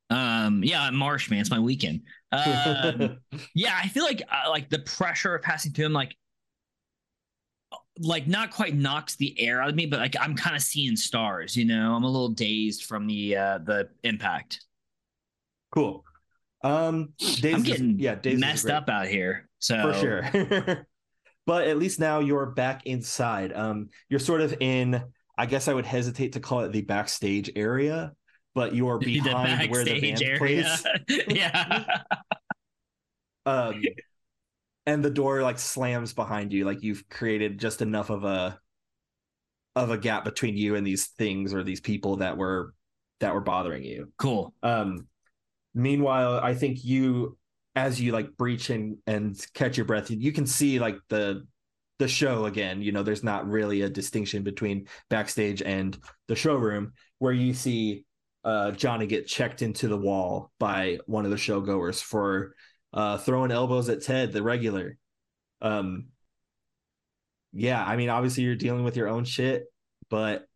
Um. 0.10 0.64
Yeah, 0.64 0.90
Marsh, 0.90 1.30
man, 1.30 1.42
it's 1.42 1.52
my 1.52 1.60
weekend. 1.60 2.02
Um, 2.32 3.18
yeah, 3.56 3.80
I 3.82 3.88
feel 3.88 4.04
like 4.04 4.24
uh, 4.32 4.50
like 4.50 4.70
the 4.70 4.80
pressure 4.80 5.36
of 5.36 5.42
passing 5.44 5.74
to 5.74 5.84
him, 5.86 5.94
like, 5.94 6.16
like 8.00 8.26
not 8.28 8.52
quite 8.52 8.74
knocks 8.76 9.16
the 9.18 9.40
air 9.40 9.62
out 9.62 9.70
of 9.70 9.76
me, 9.76 9.86
but 9.86 10.00
like 10.00 10.16
I'm 10.20 10.36
kind 10.36 10.56
of 10.56 10.62
seeing 10.62 10.96
stars. 10.96 11.56
You 11.58 11.66
know, 11.66 11.94
I'm 11.94 12.04
a 12.04 12.10
little 12.10 12.30
dazed 12.30 12.86
from 12.86 13.06
the 13.06 13.36
uh 13.38 13.58
the 13.60 13.90
impact. 14.04 14.62
cool. 15.72 16.04
Um, 16.64 17.14
Days 17.20 17.54
I'm 17.54 17.62
is- 17.62 17.64
getting 17.68 18.00
yeah, 18.00 18.16
Days 18.16 18.36
is 18.36 18.40
messed 18.42 18.70
up 18.70 18.90
out 18.90 19.08
here. 19.08 19.47
So 19.60 19.82
for 19.82 19.94
sure. 19.94 20.88
but 21.46 21.68
at 21.68 21.78
least 21.78 22.00
now 22.00 22.20
you're 22.20 22.48
back 22.48 22.86
inside. 22.86 23.54
Um, 23.54 23.90
you're 24.10 24.20
sort 24.20 24.42
of 24.42 24.56
in. 24.60 25.02
I 25.38 25.46
guess 25.46 25.68
I 25.68 25.74
would 25.74 25.86
hesitate 25.86 26.34
to 26.34 26.40
call 26.40 26.62
it 26.62 26.72
the 26.72 26.82
backstage 26.82 27.52
area, 27.56 28.14
but 28.56 28.74
you 28.74 28.88
are 28.90 28.98
The 28.98 29.20
behind 29.22 29.70
where 29.70 29.84
the 29.84 30.02
band 30.02 30.20
backstage 30.20 30.38
plays. 30.40 30.86
yeah. 31.28 31.86
um 33.46 33.82
and 34.88 35.04
the 35.04 35.12
door 35.12 35.44
like 35.44 35.60
slams 35.60 36.14
behind 36.14 36.52
you 36.52 36.66
like 36.66 36.82
you've 36.82 37.08
created 37.10 37.60
just 37.60 37.84
enough 37.84 38.10
of 38.10 38.24
a 38.24 38.58
of 39.76 39.92
a 39.92 39.98
gap 39.98 40.26
between 40.26 40.58
you 40.58 40.76
and 40.76 40.88
these 40.88 41.08
things 41.08 41.54
or 41.54 41.64
these 41.64 41.82
people 41.82 42.18
that 42.18 42.36
were 42.38 42.74
that 43.20 43.36
were 43.36 43.42
bothering 43.42 43.84
you 43.84 44.12
cool. 44.18 44.54
um 44.64 45.08
meanwhile 45.76 46.40
i 46.40 46.56
think 46.56 46.84
you 46.84 47.38
as 47.78 48.02
you 48.02 48.12
like 48.12 48.36
breach 48.38 48.72
and 48.72 48.98
and 49.06 49.46
catch 49.54 49.78
your 49.78 49.86
breath 49.86 50.10
you 50.10 50.32
can 50.32 50.48
see 50.48 50.80
like 50.80 50.98
the 51.10 51.46
the 52.00 52.08
show 52.08 52.46
again 52.46 52.82
you 52.82 52.92
know 52.92 53.04
there's 53.04 53.24
not 53.24 53.48
really 53.48 53.84
a 53.84 53.90
distinction 53.90 54.42
between 54.42 54.88
backstage 55.12 55.62
and 55.62 55.96
the 56.28 56.36
showroom 56.36 56.94
where 57.20 57.34
you 57.34 57.54
see 57.54 58.04
uh 58.44 58.72
johnny 58.72 59.06
get 59.06 59.28
checked 59.28 59.62
into 59.62 59.88
the 59.88 59.98
wall 59.98 60.52
by 60.60 60.98
one 61.06 61.24
of 61.24 61.30
the 61.30 61.38
showgoers 61.38 62.02
for 62.02 62.56
uh 62.94 63.18
throwing 63.18 63.52
elbows 63.52 63.90
at 63.90 64.02
ted 64.02 64.32
the 64.34 64.42
regular 64.42 64.98
um 65.62 66.08
yeah 67.54 67.84
i 67.86 67.96
mean 67.96 68.10
obviously 68.10 68.44
you're 68.44 68.56
dealing 68.56 68.84
with 68.84 68.98
your 68.98 69.08
own 69.08 69.24
shit 69.24 69.66
but 70.10 70.48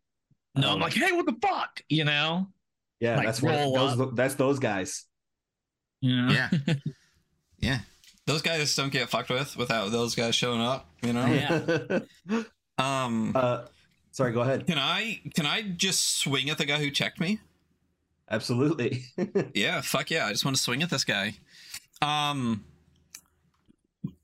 No, 0.56 0.68
I'm 0.68 0.74
um, 0.74 0.80
like, 0.80 0.94
hey, 0.94 1.12
what 1.12 1.26
the 1.26 1.36
fuck? 1.40 1.82
You 1.88 2.04
know? 2.04 2.48
yeah 3.00 3.16
like, 3.16 3.26
that's 3.26 3.42
what 3.42 3.74
those 3.74 4.14
that's 4.14 4.34
those 4.34 4.58
guys 4.58 5.04
You 6.00 6.22
know? 6.22 6.32
Yeah. 6.32 6.74
Yeah. 7.62 7.78
Those 8.26 8.42
guys 8.42 8.76
don't 8.76 8.92
get 8.92 9.08
fucked 9.08 9.30
with 9.30 9.56
without 9.56 9.90
those 9.90 10.14
guys 10.14 10.34
showing 10.34 10.60
up, 10.60 10.88
you 11.02 11.12
know? 11.14 11.26
Yeah. 11.26 12.42
Um 12.78 13.32
uh 13.34 13.66
sorry 14.12 14.32
go 14.32 14.40
ahead 14.40 14.66
can 14.66 14.78
I 14.78 15.20
can 15.34 15.44
I 15.46 15.62
just 15.62 16.18
swing 16.18 16.48
at 16.50 16.56
the 16.58 16.64
guy 16.64 16.78
who 16.78 16.90
checked 16.90 17.20
me? 17.20 17.38
absolutely 18.30 19.04
Yeah, 19.54 19.80
fuck 19.82 20.10
yeah. 20.10 20.26
I 20.26 20.32
just 20.32 20.44
want 20.44 20.56
to 20.56 20.62
swing 20.62 20.82
at 20.82 20.88
this 20.90 21.04
guy. 21.04 21.34
Um 22.00 22.64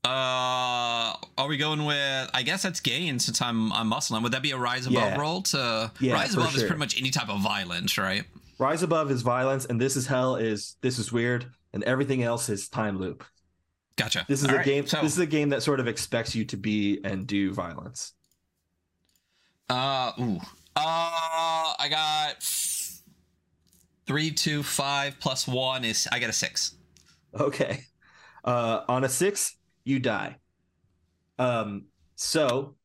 Uh, 0.03 1.13
are 1.37 1.47
we 1.47 1.57
going 1.57 1.85
with? 1.85 2.29
I 2.33 2.41
guess 2.43 2.63
that's 2.63 2.79
gain 2.79 3.19
since 3.19 3.41
I'm 3.41 3.71
I'm 3.71 3.89
muscling. 3.89 4.23
Would 4.23 4.31
that 4.31 4.41
be 4.41 4.51
a 4.51 4.57
rise 4.57 4.87
above 4.87 4.95
Yeah. 5.11 5.19
roll 5.19 5.41
to? 5.43 5.91
Yeah, 5.99 6.13
rise 6.13 6.33
for 6.33 6.41
above 6.41 6.55
is 6.55 6.63
pretty 6.63 6.79
much 6.79 6.99
any 6.99 7.11
type 7.11 7.29
of 7.29 7.39
violence, 7.41 7.97
right? 7.97 8.23
Rise 8.57 8.81
above 8.83 9.11
is 9.11 9.21
violence, 9.21 9.65
and 9.65 9.79
this 9.79 9.95
is 9.95 10.07
hell. 10.07 10.35
Is 10.35 10.75
this 10.81 10.97
is 10.99 11.11
weird, 11.11 11.45
and 11.73 11.83
everything 11.83 12.23
else 12.23 12.49
is 12.49 12.67
time 12.69 12.99
loop. 12.99 13.23
Gotcha. 13.97 14.25
This 14.27 14.41
is 14.41 14.47
All 14.47 14.55
a 14.55 14.57
right, 14.57 14.65
game. 14.65 14.87
So, 14.87 15.01
This 15.01 15.13
is 15.13 15.19
a 15.19 15.25
game 15.25 15.49
that 15.49 15.61
sort 15.63 15.79
of 15.79 15.87
expects 15.87 16.33
you 16.35 16.45
to 16.45 16.57
be 16.57 16.99
and 17.03 17.27
do 17.27 17.53
violence. 17.53 18.13
uh, 19.69 20.11
ooh, 20.19 20.37
uh, 20.75 21.73
I 21.77 21.87
got 21.89 22.41
three, 24.07 24.31
two, 24.31 24.63
five 24.63 25.19
plus 25.19 25.47
one 25.47 25.83
is 25.85 26.07
I 26.11 26.19
got 26.19 26.29
a 26.29 26.33
six. 26.33 26.75
Okay. 27.39 27.81
Uh, 28.43 28.81
on 28.87 29.03
a 29.03 29.09
six, 29.09 29.57
you 29.83 29.99
die. 29.99 30.37
Um, 31.37 31.85
so 32.15 32.75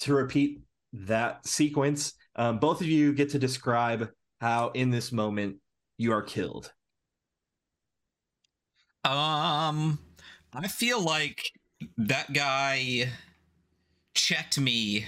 to 0.00 0.14
repeat 0.14 0.60
that 0.92 1.46
sequence, 1.46 2.14
um, 2.36 2.58
both 2.58 2.80
of 2.80 2.86
you 2.86 3.12
get 3.12 3.30
to 3.30 3.38
describe 3.38 4.08
how 4.40 4.70
in 4.70 4.90
this 4.90 5.12
moment 5.12 5.56
you 5.98 6.12
are 6.12 6.22
killed. 6.22 6.72
Um, 9.04 9.98
I 10.52 10.68
feel 10.68 11.00
like 11.00 11.52
that 11.96 12.32
guy 12.32 13.10
checked 14.14 14.58
me, 14.58 15.06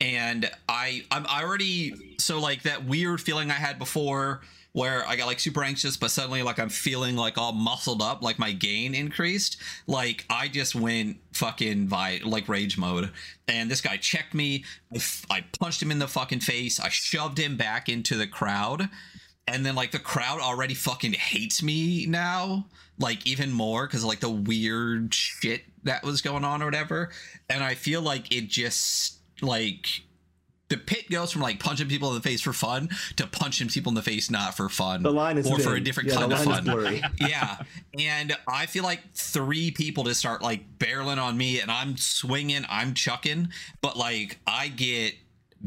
and 0.00 0.50
I 0.68 1.04
I'm 1.10 1.26
already 1.26 2.16
so 2.18 2.40
like 2.40 2.62
that 2.62 2.84
weird 2.84 3.20
feeling 3.20 3.50
I 3.50 3.54
had 3.54 3.78
before 3.78 4.40
where 4.72 5.06
I 5.08 5.16
got 5.16 5.26
like 5.26 5.40
super 5.40 5.64
anxious, 5.64 5.96
but 5.96 6.10
suddenly 6.10 6.42
like 6.42 6.58
I'm 6.58 6.68
feeling 6.68 7.16
like 7.16 7.36
all 7.36 7.52
muscled 7.52 8.00
up, 8.00 8.22
like 8.22 8.38
my 8.38 8.52
gain 8.52 8.94
increased. 8.94 9.56
Like 9.86 10.24
I 10.30 10.48
just 10.48 10.74
went 10.74 11.18
fucking 11.32 11.88
vi 11.88 12.20
like 12.24 12.48
rage 12.48 12.78
mode, 12.78 13.10
and 13.46 13.70
this 13.70 13.80
guy 13.80 13.96
checked 13.96 14.34
me. 14.34 14.64
I, 14.94 15.00
I 15.30 15.44
punched 15.58 15.82
him 15.82 15.90
in 15.90 15.98
the 15.98 16.08
fucking 16.08 16.40
face. 16.40 16.78
I 16.80 16.88
shoved 16.88 17.38
him 17.38 17.56
back 17.56 17.88
into 17.88 18.16
the 18.16 18.26
crowd 18.26 18.88
and 19.48 19.64
then 19.66 19.74
like 19.74 19.90
the 19.90 19.98
crowd 19.98 20.40
already 20.40 20.74
fucking 20.74 21.12
hates 21.14 21.62
me 21.62 22.06
now 22.06 22.66
like 22.98 23.26
even 23.26 23.50
more 23.52 23.86
because 23.86 24.04
like 24.04 24.20
the 24.20 24.28
weird 24.30 25.12
shit 25.14 25.62
that 25.84 26.02
was 26.04 26.20
going 26.20 26.44
on 26.44 26.62
or 26.62 26.66
whatever. 26.66 27.10
And 27.48 27.62
i 27.64 27.74
feel 27.74 28.02
like 28.02 28.34
it 28.34 28.48
just 28.48 29.18
like 29.40 29.86
the 30.68 30.76
pit 30.76 31.08
goes 31.10 31.32
from 31.32 31.40
like 31.40 31.58
punching 31.60 31.88
people 31.88 32.08
in 32.10 32.14
the 32.16 32.20
face 32.20 32.42
for 32.42 32.52
fun 32.52 32.90
to 33.16 33.26
punching 33.26 33.68
people 33.68 33.88
in 33.90 33.94
the 33.94 34.02
face 34.02 34.30
not 34.30 34.54
for 34.54 34.68
fun 34.68 35.02
The 35.02 35.10
line 35.12 35.38
is 35.38 35.50
or 35.50 35.58
for 35.58 35.76
a 35.76 35.80
different 35.80 36.10
Yeah, 36.10 36.16
kind 36.16 36.32
of 36.32 36.40
fun. 36.40 37.00
yeah. 37.20 37.56
And 37.98 38.36
i 38.46 38.66
feel 38.66 38.82
like 38.84 39.00
three 39.14 39.70
people 39.70 40.04
just 40.04 40.20
start 40.20 40.42
like 40.42 40.78
barreling 40.78 41.16
on 41.22 41.38
me 41.38 41.60
and 41.60 41.70
i'm 41.70 41.96
swinging 41.96 42.64
i'm 42.68 42.92
chucking 42.94 43.48
but 43.80 43.96
like 43.96 44.38
i 44.46 44.68
get 44.68 45.14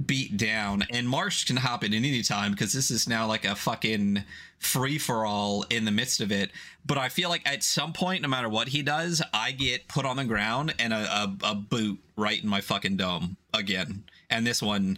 beat 0.05 0.37
down 0.37 0.83
and 0.89 1.07
marsh 1.07 1.43
can 1.45 1.57
hop 1.57 1.83
in 1.83 1.93
at 1.93 1.97
any 1.97 2.21
time 2.21 2.51
because 2.51 2.71
this 2.71 2.89
is 2.89 3.07
now 3.09 3.27
like 3.27 3.43
a 3.45 3.55
fucking 3.55 4.23
free-for-all 4.59 5.65
in 5.69 5.83
the 5.85 5.91
midst 5.91 6.21
of 6.21 6.31
it 6.31 6.49
but 6.85 6.97
i 6.97 7.09
feel 7.09 7.29
like 7.29 7.41
at 7.45 7.61
some 7.61 7.91
point 7.91 8.21
no 8.21 8.27
matter 8.27 8.47
what 8.47 8.69
he 8.69 8.81
does 8.81 9.21
i 9.33 9.51
get 9.51 9.85
put 9.89 10.05
on 10.05 10.15
the 10.15 10.23
ground 10.23 10.73
and 10.79 10.93
a, 10.93 10.97
a, 10.97 11.35
a 11.43 11.55
boot 11.55 11.99
right 12.15 12.41
in 12.41 12.47
my 12.47 12.61
fucking 12.61 12.95
dome 12.95 13.35
again 13.53 14.03
and 14.29 14.47
this 14.47 14.61
one 14.61 14.97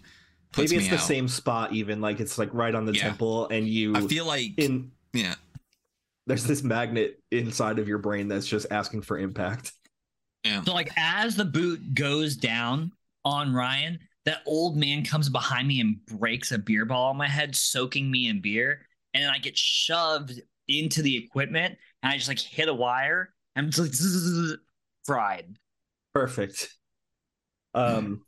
puts 0.52 0.72
Maybe 0.72 0.84
it's 0.84 0.91
me 0.91 0.95
the 0.98 1.02
out. 1.02 1.07
same 1.07 1.28
spot, 1.28 1.74
even 1.74 1.99
like 1.99 2.20
it's 2.20 2.38
like 2.38 2.53
right 2.53 2.76
on 2.76 2.86
the 2.86 2.94
Yeah. 2.94 3.02
temple, 3.02 3.48
and 3.49 3.68
you 3.68 3.95
i 3.95 4.02
feel 4.02 4.28
like 4.28 4.52
in 4.57 4.91
yeah 5.11 5.34
there's 6.28 6.44
this 6.45 6.61
magnet 6.64 7.20
inside 7.32 7.80
of 7.80 7.88
your 7.88 7.98
brain 7.98 8.28
that's 8.28 8.45
just 8.45 8.68
asking 8.70 9.02
for 9.02 9.18
impact. 9.18 9.72
yeah 10.45 10.61
So 10.64 10.74
like 10.76 10.91
as 10.95 11.36
the 11.36 11.45
boot 11.45 11.95
goes 11.95 12.36
down 12.36 12.91
on 13.26 13.52
Ryan, 13.53 13.98
that 14.26 14.41
old 14.45 14.78
man 14.78 15.04
comes 15.04 15.30
behind 15.30 15.68
me 15.68 15.82
and 15.82 16.06
breaks 16.06 16.52
a 16.52 16.58
beer 16.58 16.86
ball 16.86 17.10
on 17.10 17.18
my 17.18 17.28
head, 17.28 17.56
soaking 17.56 18.10
me 18.10 18.28
in 18.28 18.41
beer, 18.41 18.86
and 19.14 19.24
then 19.24 19.30
I 19.30 19.38
get 19.38 19.58
shoved 19.58 20.40
into 20.68 21.02
the 21.02 21.18
equipment 21.18 21.78
and 22.02 22.12
I 22.12 22.16
just 22.16 22.28
like 22.30 22.40
hit 22.40 22.70
a 22.70 22.74
wire. 22.74 23.34
I'm 23.56 23.68
just 23.68 23.80
like 23.80 23.94
zzz, 23.94 24.58
fried. 25.06 25.58
Perfect. 26.14 26.70
Um. 27.74 28.22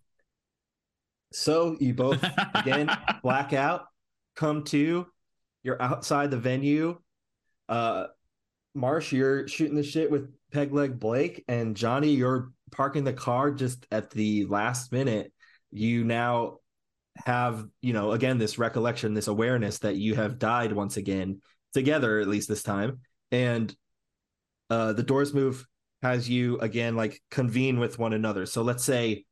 So 1.32 1.76
you 1.80 1.94
both 1.94 2.24
again 2.54 2.90
blackout 3.24 3.86
come 4.36 4.64
to 4.64 5.06
you're 5.64 5.82
outside 5.82 6.30
the 6.32 6.38
venue 6.38 6.98
uh 7.68 8.06
marsh 8.74 9.12
you're 9.12 9.48
shooting 9.48 9.76
the 9.76 9.84
shit 9.84 10.12
with 10.12 10.30
Pegleg 10.54 11.00
blake 11.00 11.44
and 11.48 11.76
johnny 11.76 12.10
you're 12.10 12.52
parking 12.72 13.04
the 13.04 13.14
car 13.14 13.52
just 13.52 13.88
at 13.92 14.12
the 14.12 14.46
last 14.46 14.92
minute 14.92 15.32
you 15.72 16.04
now 16.04 16.58
have 17.26 17.66
you 17.82 17.94
know 17.94 18.12
again 18.12 18.38
this 18.38 18.58
recollection 18.58 19.14
this 19.14 19.28
awareness 19.28 19.80
that 19.80 19.96
you 19.96 20.16
have 20.16 20.38
died 20.38 20.74
once 20.74 20.98
again 20.98 21.42
together 21.74 22.20
at 22.20 22.28
least 22.28 22.48
this 22.48 22.64
time. 22.64 23.00
And 23.32 23.74
uh 24.70 24.94
the 24.94 25.04
doors 25.04 25.34
move 25.34 25.66
has 26.02 26.30
you 26.30 26.60
again 26.60 26.96
like 26.96 27.22
convene 27.32 27.80
with 27.80 28.00
one 28.00 28.14
another. 28.14 28.46
So 28.46 28.62
let's 28.64 28.84
say 28.84 29.26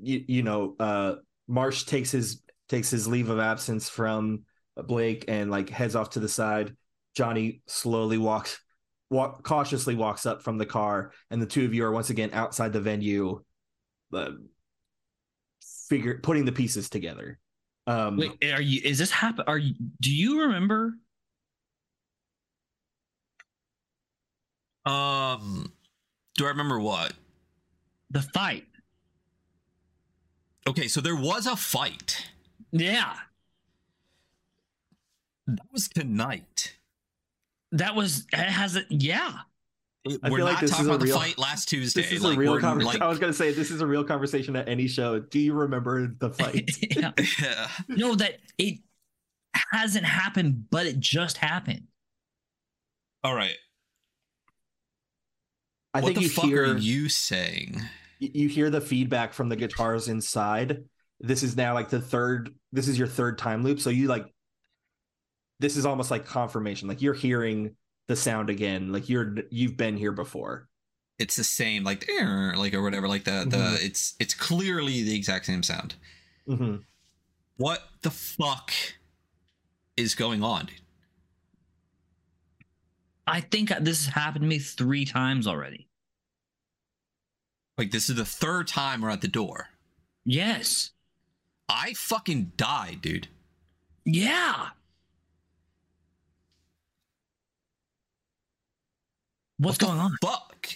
you, 0.00 0.24
you 0.26 0.42
know 0.42 0.74
uh 0.78 1.14
marsh 1.46 1.84
takes 1.84 2.10
his 2.10 2.42
takes 2.68 2.90
his 2.90 3.06
leave 3.06 3.28
of 3.28 3.38
absence 3.38 3.88
from 3.88 4.42
blake 4.76 5.26
and 5.28 5.50
like 5.50 5.68
heads 5.68 5.94
off 5.94 6.10
to 6.10 6.20
the 6.20 6.28
side. 6.28 6.74
Johnny 7.14 7.62
slowly 7.66 8.18
walks 8.18 8.58
walk 9.10 9.42
cautiously 9.42 9.94
walks 9.94 10.24
up 10.24 10.42
from 10.42 10.58
the 10.58 10.66
car 10.66 11.12
and 11.30 11.40
the 11.40 11.46
two 11.46 11.64
of 11.64 11.74
you 11.74 11.84
are 11.84 11.92
once 11.92 12.10
again 12.10 12.30
outside 12.32 12.72
the 12.72 12.80
venue. 12.80 13.42
Uh, 14.12 14.30
figure 15.92 16.18
putting 16.22 16.44
the 16.46 16.52
pieces 16.52 16.88
together 16.88 17.38
um 17.86 18.16
Wait, 18.16 18.32
are 18.52 18.62
you? 18.62 18.80
Is 18.84 18.96
this 18.98 19.10
happen? 19.10 19.44
Are 19.46 19.58
you? 19.58 19.74
Do 20.00 20.10
you 20.14 20.40
remember? 20.42 20.94
um 24.86 25.72
do 26.36 26.44
i 26.44 26.48
remember 26.48 26.80
what 26.80 27.12
The 28.10 28.22
fight. 28.22 28.66
okay 30.66 30.88
so 30.88 31.00
there 31.00 31.14
was 31.16 31.46
a 31.46 31.54
fight 31.56 32.30
Yeah, 32.72 33.14
that 35.46 35.66
was 35.72 35.88
tonight 35.88 36.76
that 37.74 37.94
was. 37.94 38.26
It 38.34 38.38
has 38.38 38.76
it. 38.76 38.84
Yeah. 38.90 39.32
It- 40.04 40.18
I 40.22 40.30
we're 40.30 40.38
feel 40.38 40.46
like 40.46 40.54
not 40.54 40.60
this 40.62 40.70
talking 40.70 40.84
is 40.86 40.88
a 40.88 40.94
about 40.94 41.06
the 41.06 41.12
fight 41.12 41.38
last 41.38 41.68
Tuesday. 41.68 42.02
this 42.02 42.10
is 42.12 42.22
like, 42.22 42.36
a 42.36 42.40
real 42.40 42.52
we're, 42.52 42.60
conversation 42.60 43.00
like- 43.00 43.06
i 43.06 43.08
was 43.08 43.18
gonna 43.20 43.32
say 43.32 43.52
this 43.52 43.70
is 43.70 43.80
a 43.80 43.86
real 43.86 44.02
conversation 44.02 44.56
at 44.56 44.68
any 44.68 44.88
show 44.88 45.20
do 45.20 45.38
you 45.38 45.52
remember 45.54 46.08
the 46.18 46.30
fight 46.30 46.70
yeah. 46.96 47.12
yeah. 47.40 47.68
No, 47.88 48.14
that 48.16 48.38
it 48.58 48.80
hasn't 49.70 50.04
happened, 50.06 50.64
but 50.70 50.86
it 50.86 50.98
just 50.98 51.36
happened. 51.36 51.82
All 53.22 53.34
right. 53.34 53.54
i 55.94 56.00
what 56.00 56.06
think 56.06 56.16
the 56.18 56.22
you 56.24 56.28
fuck 56.30 56.44
hear 56.46 56.72
are 56.72 56.76
you 56.78 57.08
saying? 57.08 57.80
you 58.18 58.48
hear 58.48 58.70
the 58.70 58.80
feedback 58.80 59.32
from 59.34 59.48
the 59.48 59.56
guitars 59.56 60.08
inside. 60.08 60.84
This 61.20 61.42
is 61.42 61.56
now 61.56 61.74
like 61.74 61.88
the 61.90 62.00
third. 62.00 62.54
This 62.72 62.88
is 62.88 62.98
your 62.98 63.08
third 63.08 63.36
time 63.38 63.62
loop. 63.62 63.78
So 63.80 63.90
you 63.90 64.08
like. 64.08 64.26
This 65.60 65.76
is 65.76 65.86
almost 65.86 66.10
like 66.10 66.24
confirmation. 66.24 66.88
Like 66.88 67.02
you're 67.02 67.14
hearing 67.14 67.76
the 68.08 68.16
sound 68.16 68.50
again. 68.50 68.92
Like 68.92 69.08
you're 69.08 69.34
you've 69.50 69.76
been 69.76 69.96
here 69.96 70.12
before. 70.12 70.68
It's 71.18 71.36
the 71.36 71.44
same, 71.44 71.84
like 71.84 72.08
like 72.56 72.74
or 72.74 72.82
whatever. 72.82 73.06
Like 73.08 73.24
the 73.24 73.46
the 73.48 73.56
Mhm. 73.56 73.84
it's 73.84 74.14
it's 74.18 74.34
clearly 74.34 75.02
the 75.02 75.14
exact 75.14 75.46
same 75.46 75.62
sound. 75.62 75.94
hmm 76.46 76.76
What 77.56 77.88
the 78.02 78.10
fuck 78.10 78.72
is 79.96 80.14
going 80.14 80.42
on? 80.42 80.68
I 83.26 83.40
think 83.40 83.68
this 83.80 84.06
has 84.06 84.14
happened 84.14 84.42
to 84.42 84.48
me 84.48 84.58
three 84.58 85.04
times 85.04 85.46
already. 85.46 85.88
Like 87.78 87.90
this 87.92 88.10
is 88.10 88.16
the 88.16 88.24
third 88.24 88.66
time 88.68 89.00
we're 89.02 89.10
at 89.10 89.20
the 89.20 89.28
door. 89.28 89.68
Yes. 90.24 90.90
I 91.68 91.94
fucking 91.94 92.52
died, 92.56 92.98
dude. 93.00 93.28
Yeah. 94.04 94.70
What's 99.62 99.80
What 99.80 99.86
going 99.88 99.98
the 99.98 100.04
on? 100.04 100.16
Fuck. 100.22 100.66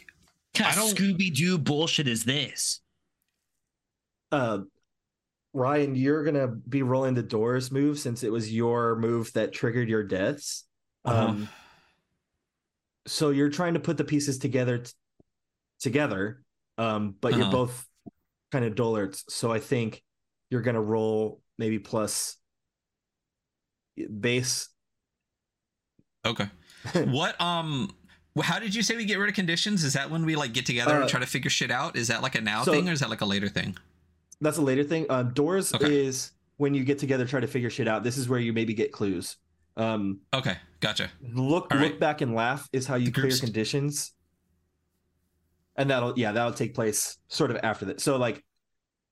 What 0.55 0.65
kind 0.65 0.79
of 0.79 0.97
Scooby 0.97 1.35
Doo 1.35 1.59
bullshit 1.59 2.09
is 2.09 2.25
this? 2.25 2.81
Uh, 4.33 4.61
Ryan, 5.53 5.95
you're 5.97 6.23
gonna 6.25 6.49
be 6.49 6.83
rolling 6.83 7.15
the 7.15 7.23
doors 7.23 7.71
move 7.73 7.99
since 7.99 8.23
it 8.23 8.31
was 8.31 8.53
your 8.53 8.97
move 8.97 9.33
that 9.33 9.53
triggered 9.53 9.89
your 9.89 10.03
deaths. 10.05 10.65
Uh-huh. 11.05 11.29
Um, 11.29 11.49
so 13.07 13.31
you're 13.31 13.51
trying 13.51 13.75
to 13.75 13.81
put 13.81 13.97
the 13.97 14.05
pieces 14.05 14.39
together 14.39 14.79
t- 14.79 14.91
together, 15.81 16.43
um, 16.79 17.15
but 17.21 17.33
you're 17.35 17.43
Uh-huh. 17.43 17.51
both 17.53 17.87
kind 18.53 18.65
of 18.65 18.75
dullards. 18.75 19.25
So 19.29 19.53
I 19.53 19.61
think 19.61 20.03
you're 20.51 20.63
gonna 20.63 20.81
roll 20.83 21.41
maybe 21.59 21.79
plus 21.79 22.37
bass. 23.97 24.69
Okay. 26.25 26.49
what 27.07 27.41
um 27.41 27.89
Well, 27.89 28.06
how 28.45 28.59
did 28.59 28.75
you 28.75 28.83
say 28.83 28.97
we 28.97 29.05
get 29.05 29.19
rid 29.19 29.29
of 29.29 29.35
conditions? 29.35 29.83
Is 29.85 29.95
that 29.95 30.11
when 30.11 30.25
we 30.27 30.37
like 30.37 30.53
get 30.53 30.67
together 30.67 30.97
Uh, 30.97 31.01
and 31.03 31.09
try 31.09 31.21
to 31.21 31.27
figure 31.27 31.51
shit 31.51 31.71
out? 31.71 31.97
Is 31.97 32.09
that 32.09 32.23
like 32.23 32.35
a 32.35 32.41
now 32.41 32.63
so- 32.65 32.73
thing 32.73 32.89
or 32.89 32.93
is 32.93 33.01
that 33.01 33.11
like 33.11 33.21
a 33.23 33.27
later 33.27 33.49
thing? 33.49 33.77
That's 34.41 34.59
a 34.59 34.63
later 34.63 34.85
thing. 34.85 35.07
Uh, 35.09 35.23
doors 35.23 35.73
Okay. 35.75 36.05
is 36.07 36.33
when 36.59 36.75
you 36.75 36.85
get 36.85 36.99
together, 36.99 37.27
try 37.27 37.41
to 37.41 37.47
figure 37.47 37.71
shit 37.71 37.89
out. 37.89 38.03
This 38.05 38.19
is 38.19 38.29
where 38.29 38.39
you 38.39 38.53
maybe 38.53 38.75
get 38.75 38.93
clues. 38.93 39.37
Um, 39.79 40.21
Okay, 40.35 40.57
gotcha. 40.81 41.11
look 41.35 41.73
look 41.73 41.99
back 42.01 42.21
and 42.23 42.35
laugh 42.35 42.69
is 42.73 42.87
how 42.87 42.95
you 42.97 43.07
The 43.07 43.13
clear 43.13 43.23
groups- 43.25 43.41
conditions 43.41 44.13
and 45.77 45.91
that'll 45.91 46.19
yeah 46.19 46.33
that'll 46.33 46.53
take 46.55 46.75
place 46.75 47.19
sort 47.29 47.51
of 47.51 47.59
after 47.63 47.85
that 47.85 48.01
so 48.01 48.17
like 48.17 48.43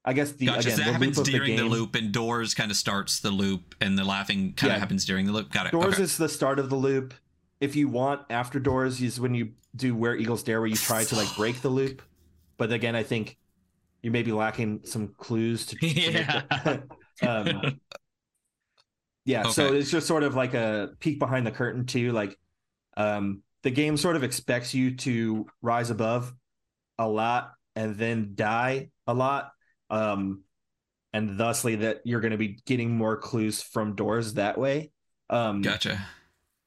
i 0.07 0.15
guess 0.15 0.33
the 0.33 0.47
Gotcha. 0.47 0.61
again 0.61 0.79
so 0.79 0.85
that 0.85 0.93
happens 0.93 1.19
of 1.19 1.27
the 1.27 1.33
during 1.33 1.57
the, 1.57 1.65
loop, 1.65 1.95
and 1.95 2.13
doors 2.13 2.55
kind 2.55 2.71
of 2.71 2.77
starts 2.79 3.21
the 3.21 3.31
loop, 3.31 3.75
and 3.81 3.99
the 3.99 4.05
laughing 4.05 4.55
kind 4.55 4.73
of 4.73 4.79
happens 4.79 5.05
during 5.05 5.27
the 5.27 5.33
loop. 5.33 5.51
Got 5.53 5.67
it. 5.67 5.73
doors 5.73 5.95
okay. 5.95 6.03
is 6.03 6.17
the 6.17 6.29
start 6.29 6.59
of 6.59 6.71
the 6.71 6.77
loop 6.77 7.13
if 7.61 7.77
you 7.77 7.89
want 7.89 8.23
after 8.31 8.59
doors 8.59 9.01
is 9.01 9.21
when 9.21 9.35
you 9.35 9.53
do 9.77 9.95
where 9.95 10.17
eagles 10.17 10.43
dare 10.43 10.61
where 10.61 10.69
you 10.69 10.77
try 10.77 11.05
to 11.05 11.17
like 11.17 11.35
break 11.37 11.61
the 11.61 11.69
loop 11.69 12.03
but 12.57 12.73
again 12.73 12.95
i 12.95 13.03
think 13.03 13.37
you 14.03 14.11
may 14.11 14.23
be 14.23 14.33
lacking 14.33 14.81
some 14.85 15.15
clues 15.17 15.67
to, 15.67 15.77
to 15.77 15.87
Yeah. 16.13 16.43
um, 17.27 17.81
yeah 19.25 19.45
so 19.45 19.73
it's 19.73 19.91
just 19.91 20.07
sort 20.07 20.23
of 20.23 20.35
like 20.35 20.55
a 20.55 20.91
peek 21.01 21.19
behind 21.19 21.47
the 21.47 21.51
curtain 21.51 21.87
too 21.87 22.13
like 22.13 22.39
um 22.97 23.43
the 23.63 23.71
game 23.71 23.97
sort 23.97 24.17
of 24.17 24.23
expects 24.23 24.75
you 24.75 24.95
to 24.97 25.47
rise 25.63 25.91
above 25.91 26.33
a 26.99 27.09
lot 27.09 27.53
and 27.75 27.97
then 27.97 28.33
die 28.35 28.91
a 29.07 29.15
lot 29.15 29.51
um 29.91 30.43
and 31.13 31.39
thusly 31.39 31.77
that 31.77 32.01
you're 32.05 32.21
going 32.21 32.33
to 32.33 32.37
be 32.37 32.59
getting 32.67 32.95
more 32.95 33.17
clues 33.17 33.63
from 33.63 33.95
doors 33.95 34.35
that 34.35 34.59
way 34.59 34.91
um 35.31 35.63
Gotcha. 35.63 36.05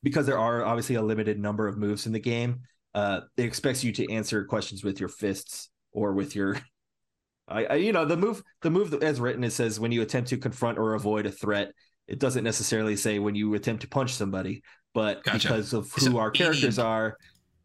Because 0.07 0.25
there 0.25 0.39
are 0.39 0.63
obviously 0.63 0.95
a 0.95 1.01
limited 1.01 1.37
number 1.37 1.67
of 1.67 1.77
moves 1.77 2.05
in 2.05 2.13
the 2.13 2.19
game 2.19 2.61
uh 2.95 3.19
it 3.35 3.43
expects 3.43 3.83
you 3.83 3.91
to 3.91 4.09
answer 4.11 4.45
questions 4.45 4.81
with 4.83 4.99
your 5.01 5.09
fists 5.09 5.69
or 5.91 6.13
with 6.13 6.33
your 6.35 6.55
I, 7.49 7.65
I 7.65 7.75
you 7.75 7.91
know 7.91 8.05
the 8.05 8.15
move 8.17 8.41
the 8.61 8.69
move 8.69 8.91
that 8.91 9.03
as 9.03 9.19
written 9.19 9.43
it 9.43 9.51
says 9.51 9.79
when 9.79 9.91
you 9.91 10.01
attempt 10.01 10.29
to 10.29 10.37
confront 10.37 10.77
or 10.77 10.93
avoid 10.93 11.25
a 11.25 11.31
threat 11.31 11.71
it 12.07 12.19
doesn't 12.19 12.45
necessarily 12.45 12.95
say 12.95 13.19
when 13.19 13.35
you 13.35 13.53
attempt 13.53 13.81
to 13.81 13.89
punch 13.89 14.13
somebody 14.13 14.61
but 14.93 15.23
Gotcha. 15.23 15.39
because 15.49 15.73
of 15.73 15.91
who 15.91 16.01
So 16.05 16.17
our 16.19 16.31
characters 16.31 16.79
any- 16.79 16.87
are 16.87 17.17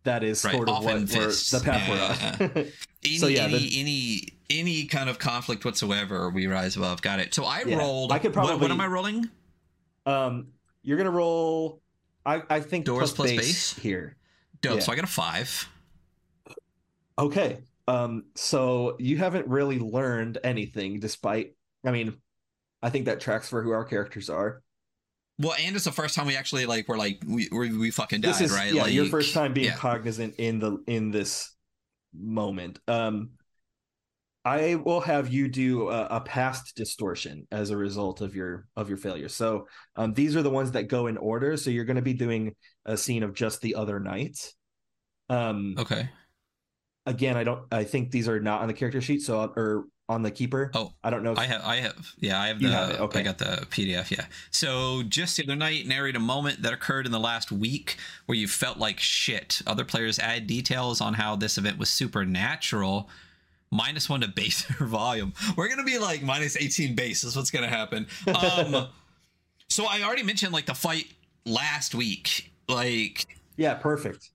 that 0.04 0.24
is 0.24 0.44
Right, 0.44 0.56
sort 0.56 0.68
of 0.68 0.84
what 0.84 1.06
the 1.08 1.60
path 1.64 1.88
Yeah, 1.88 2.36
we're 2.40 2.46
on 2.58 2.66
Any 3.04 3.16
So, 3.18 3.28
yeah, 3.28 3.44
any 3.44 3.58
the- 3.58 3.80
any 3.80 4.22
any 4.50 4.84
kind 4.86 5.08
of 5.08 5.18
conflict 5.20 5.64
whatsoever, 5.64 6.28
we 6.28 6.46
rise 6.46 6.76
above. 6.76 7.00
Got 7.02 7.20
it. 7.20 7.32
So 7.32 7.44
I 7.44 7.62
Yeah, 7.64 7.78
rolled. 7.78 8.10
I 8.12 8.18
could 8.18 8.34
what- 8.34 8.60
What, 8.60 8.70
am 8.72 8.80
I 8.80 8.86
rolling? 8.88 9.30
um 10.06 10.48
you're 10.82 10.98
gonna 10.98 11.10
roll 11.12 11.80
i 12.24 12.42
i 12.50 12.60
think 12.60 12.84
Doors 12.84 13.12
plus 13.12 13.30
bass, 13.30 13.38
bass? 13.38 13.78
here 13.78 14.16
Dope. 14.62 14.76
Yeah. 14.76 14.80
So 14.80 14.92
I 14.92 14.94
got 14.94 15.04
a 15.04 15.08
five. 15.08 15.68
Okay. 17.18 17.58
Um, 17.88 18.24
so 18.36 18.96
you 18.98 19.18
haven't 19.18 19.46
really 19.48 19.80
learned 19.80 20.38
anything 20.44 21.00
despite 21.00 21.54
I 21.84 21.90
mean, 21.90 22.14
I 22.80 22.90
think 22.90 23.06
that 23.06 23.20
tracks 23.20 23.48
for 23.48 23.60
who 23.62 23.72
our 23.72 23.84
characters 23.84 24.30
are. 24.30 24.62
Well, 25.38 25.54
and 25.60 25.74
it's 25.74 25.84
the 25.84 25.92
first 25.92 26.14
time 26.14 26.26
we 26.26 26.36
actually 26.36 26.64
like 26.64 26.88
we're 26.88 26.96
like 26.96 27.20
we 27.26 27.48
we, 27.50 27.76
we 27.76 27.90
fucking 27.90 28.20
died, 28.20 28.30
this 28.30 28.40
is 28.40 28.52
right? 28.52 28.72
yeah, 28.72 28.86
your 28.86 29.06
first 29.06 29.34
time 29.34 29.52
being 29.52 29.66
yeah. 29.66 29.76
cognizant 29.76 30.36
in 30.38 30.60
the 30.60 30.78
in 30.86 31.10
this 31.10 31.52
moment. 32.14 32.78
Um 32.86 33.30
I 34.44 34.74
will 34.74 35.00
have 35.00 35.32
you 35.32 35.48
do 35.48 35.88
a, 35.88 36.06
a 36.06 36.20
past 36.20 36.74
distortion 36.74 37.46
as 37.52 37.70
a 37.70 37.76
result 37.76 38.20
of 38.20 38.34
your 38.34 38.66
of 38.76 38.88
your 38.88 38.98
failure. 38.98 39.28
So 39.28 39.68
um, 39.94 40.14
these 40.14 40.34
are 40.34 40.42
the 40.42 40.50
ones 40.50 40.72
that 40.72 40.88
go 40.88 41.06
in 41.06 41.16
order. 41.16 41.56
So 41.56 41.70
you're 41.70 41.84
going 41.84 41.96
to 41.96 42.02
be 42.02 42.14
doing 42.14 42.54
a 42.84 42.96
scene 42.96 43.22
of 43.22 43.34
just 43.34 43.60
the 43.60 43.76
other 43.76 44.00
night. 44.00 44.52
Um, 45.28 45.76
Okay. 45.78 46.08
again, 47.06 47.36
I 47.36 47.44
don't. 47.44 47.62
I 47.72 47.84
think 47.84 48.10
these 48.10 48.28
are 48.28 48.40
not 48.40 48.62
on 48.62 48.68
the 48.68 48.74
character 48.74 49.00
sheet. 49.00 49.22
So 49.22 49.52
or 49.56 49.84
on 50.08 50.22
the 50.22 50.30
keeper. 50.30 50.70
Oh, 50.74 50.92
I 51.02 51.10
don't 51.10 51.22
know. 51.22 51.32
If, 51.32 51.38
I 51.38 51.46
have, 51.46 51.64
I 51.64 51.76
have, 51.76 52.12
yeah, 52.18 52.38
I 52.40 52.48
have 52.48 52.60
You 52.60 52.68
the, 52.68 52.74
have 52.74 52.90
it, 52.90 53.00
okay. 53.00 53.20
I 53.20 53.22
got 53.22 53.38
the 53.38 53.66
PDF, 53.70 54.10
yeah. 54.10 54.26
So 54.50 55.02
just 55.04 55.36
the 55.36 55.44
other 55.44 55.56
night, 55.56 55.86
narrate 55.86 56.16
a 56.16 56.20
moment 56.20 56.62
that 56.62 56.72
occurred 56.72 57.06
in 57.06 57.12
the 57.12 57.20
last 57.20 57.50
week 57.50 57.96
where 58.26 58.36
you 58.36 58.46
felt 58.46 58.78
like 58.78 59.00
shit. 59.00 59.62
Other 59.66 59.84
players 59.84 60.18
add 60.18 60.46
details 60.46 61.00
on 61.00 61.14
how 61.14 61.36
this 61.36 61.56
event 61.56 61.78
was 61.78 61.88
supernatural. 61.88 63.08
Minus 63.72 64.08
one 64.08 64.20
to 64.20 64.28
bass 64.28 64.70
or 64.80 64.86
volume. 64.86 65.32
We're 65.56 65.68
gonna 65.68 65.82
be 65.82 65.98
like 65.98 66.22
minus 66.22 66.56
eighteen 66.56 66.94
bass. 66.94 67.24
Is 67.24 67.34
what's 67.34 67.50
gonna 67.50 67.66
happen. 67.66 68.06
Um, 68.28 68.88
so 69.68 69.86
I 69.86 70.02
already 70.02 70.22
mentioned 70.22 70.52
like 70.52 70.66
the 70.66 70.74
fight 70.74 71.06
last 71.44 71.94
week. 71.94 72.52
Like 72.68 73.26
yeah, 73.56 73.74
perfect. 73.74 74.30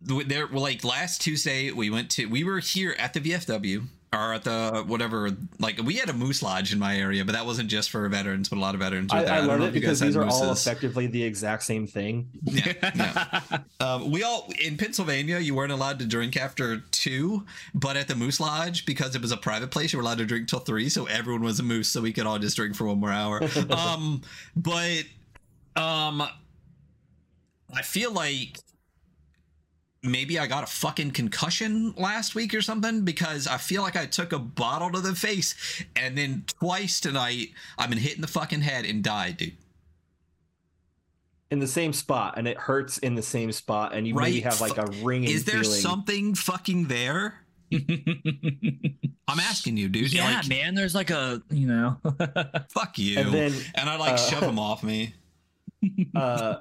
there 0.00 0.46
like 0.46 0.84
last 0.84 1.20
tuesday 1.20 1.70
we 1.72 1.90
went 1.90 2.10
to 2.12 2.26
we 2.26 2.44
were 2.44 2.60
here 2.60 2.94
at 2.98 3.12
the 3.12 3.20
vfw 3.20 3.86
or 4.12 4.34
at 4.34 4.44
the 4.44 4.84
whatever 4.86 5.30
like 5.58 5.80
we 5.82 5.94
had 5.94 6.08
a 6.08 6.12
moose 6.12 6.42
lodge 6.42 6.72
in 6.72 6.78
my 6.78 6.96
area 6.96 7.24
but 7.24 7.32
that 7.32 7.44
wasn't 7.44 7.68
just 7.68 7.90
for 7.90 8.08
veterans 8.08 8.48
but 8.48 8.56
a 8.56 8.60
lot 8.60 8.74
of 8.74 8.80
veterans 8.80 9.12
were 9.12 9.18
I, 9.18 9.24
there 9.24 9.32
I 9.32 9.36
don't 9.38 9.48
love 9.48 9.62
it 9.62 9.72
because 9.72 10.00
these 10.00 10.16
are 10.16 10.24
all 10.24 10.52
effectively 10.52 11.06
the 11.06 11.22
exact 11.22 11.64
same 11.64 11.86
thing. 11.86 12.28
yeah, 12.44 12.72
yeah. 13.50 13.58
Um, 13.80 14.10
we 14.10 14.22
all 14.22 14.50
in 14.62 14.76
pennsylvania 14.76 15.38
you 15.38 15.54
weren't 15.54 15.72
allowed 15.72 15.98
to 15.98 16.06
drink 16.06 16.36
after 16.36 16.78
two 16.92 17.44
but 17.74 17.96
at 17.96 18.08
the 18.08 18.14
moose 18.14 18.38
lodge 18.38 18.86
because 18.86 19.14
it 19.14 19.22
was 19.22 19.32
a 19.32 19.36
private 19.36 19.70
place 19.70 19.92
you 19.92 19.98
were 19.98 20.02
allowed 20.02 20.18
to 20.18 20.26
drink 20.26 20.48
till 20.48 20.60
three 20.60 20.88
so 20.88 21.06
everyone 21.06 21.42
was 21.42 21.58
a 21.58 21.64
moose 21.64 21.88
so 21.88 22.00
we 22.00 22.12
could 22.12 22.26
all 22.26 22.38
just 22.38 22.56
drink 22.56 22.76
for 22.76 22.86
one 22.86 22.98
more 22.98 23.12
hour 23.12 23.42
um 23.70 24.22
but 24.54 25.02
um 25.74 26.22
i 27.74 27.82
feel 27.82 28.12
like 28.12 28.58
maybe 30.06 30.38
I 30.38 30.46
got 30.46 30.64
a 30.64 30.66
fucking 30.66 31.10
concussion 31.12 31.92
last 31.96 32.34
week 32.34 32.54
or 32.54 32.62
something 32.62 33.02
because 33.02 33.46
I 33.46 33.56
feel 33.58 33.82
like 33.82 33.96
I 33.96 34.06
took 34.06 34.32
a 34.32 34.38
bottle 34.38 34.90
to 34.92 35.00
the 35.00 35.14
face 35.14 35.54
and 35.94 36.16
then 36.16 36.44
twice 36.46 37.00
tonight 37.00 37.48
I've 37.78 37.88
been 37.90 37.98
hitting 37.98 38.20
the 38.22 38.28
fucking 38.28 38.60
head 38.62 38.84
and 38.84 39.02
died, 39.02 39.36
dude. 39.38 39.52
in 41.50 41.58
the 41.60 41.66
same 41.66 41.92
spot, 41.92 42.34
and 42.36 42.48
it 42.48 42.56
hurts 42.56 42.98
in 42.98 43.14
the 43.14 43.22
same 43.22 43.52
spot, 43.52 43.92
and 43.94 44.06
you 44.06 44.14
maybe 44.14 44.40
have 44.40 44.60
like 44.60 44.78
a 44.78 44.86
ringing 45.02 45.30
Is 45.30 45.44
there 45.44 45.62
feeling. 45.62 45.80
something 45.80 46.34
fucking 46.34 46.84
there? 46.86 47.40
I'm 47.72 49.40
asking 49.40 49.76
you, 49.76 49.88
dude. 49.88 50.12
yeah, 50.12 50.36
like, 50.38 50.48
man. 50.48 50.74
There's 50.74 50.94
like 50.94 51.10
a 51.10 51.42
you 51.50 51.66
know. 51.66 51.98
fuck 52.70 52.98
you. 52.98 53.18
And 53.18 53.32
then, 53.34 53.52
and 53.74 53.88
I 53.88 53.96
like 53.96 54.14
uh, 54.14 54.16
shove 54.16 54.42
him 54.42 54.58
off 54.58 54.82
me. 54.82 55.14
uh, 56.16 56.56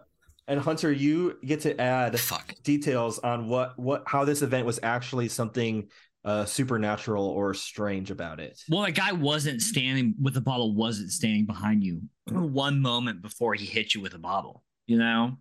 and 0.48 0.60
Hunter, 0.60 0.92
you 0.92 1.38
get 1.44 1.62
to 1.62 1.80
add 1.80 2.20
Fuck. 2.20 2.54
details 2.64 3.20
on 3.20 3.48
what 3.48 3.78
what 3.80 4.04
how 4.06 4.26
this 4.26 4.42
event 4.42 4.66
was 4.66 4.80
actually 4.84 5.28
something 5.28 5.90
uh, 6.24 6.46
supernatural 6.46 7.26
or 7.28 7.54
strange 7.54 8.10
about 8.10 8.40
it. 8.40 8.60
well, 8.70 8.82
that 8.82 8.94
guy 8.94 9.12
wasn't 9.12 9.62
standing 9.62 10.16
with 10.20 10.34
the 10.34 10.42
bottle. 10.42 10.76
Wasn't 10.76 11.12
standing 11.12 11.46
behind 11.46 11.84
you 11.84 12.02
one 12.30 12.82
moment 12.82 13.22
before 13.22 13.54
he 13.54 13.66
hit 13.66 13.94
you 13.94 14.02
with 14.02 14.14
a 14.14 14.20
bottle. 14.20 14.64
You 14.88 15.00
know, 15.00 15.38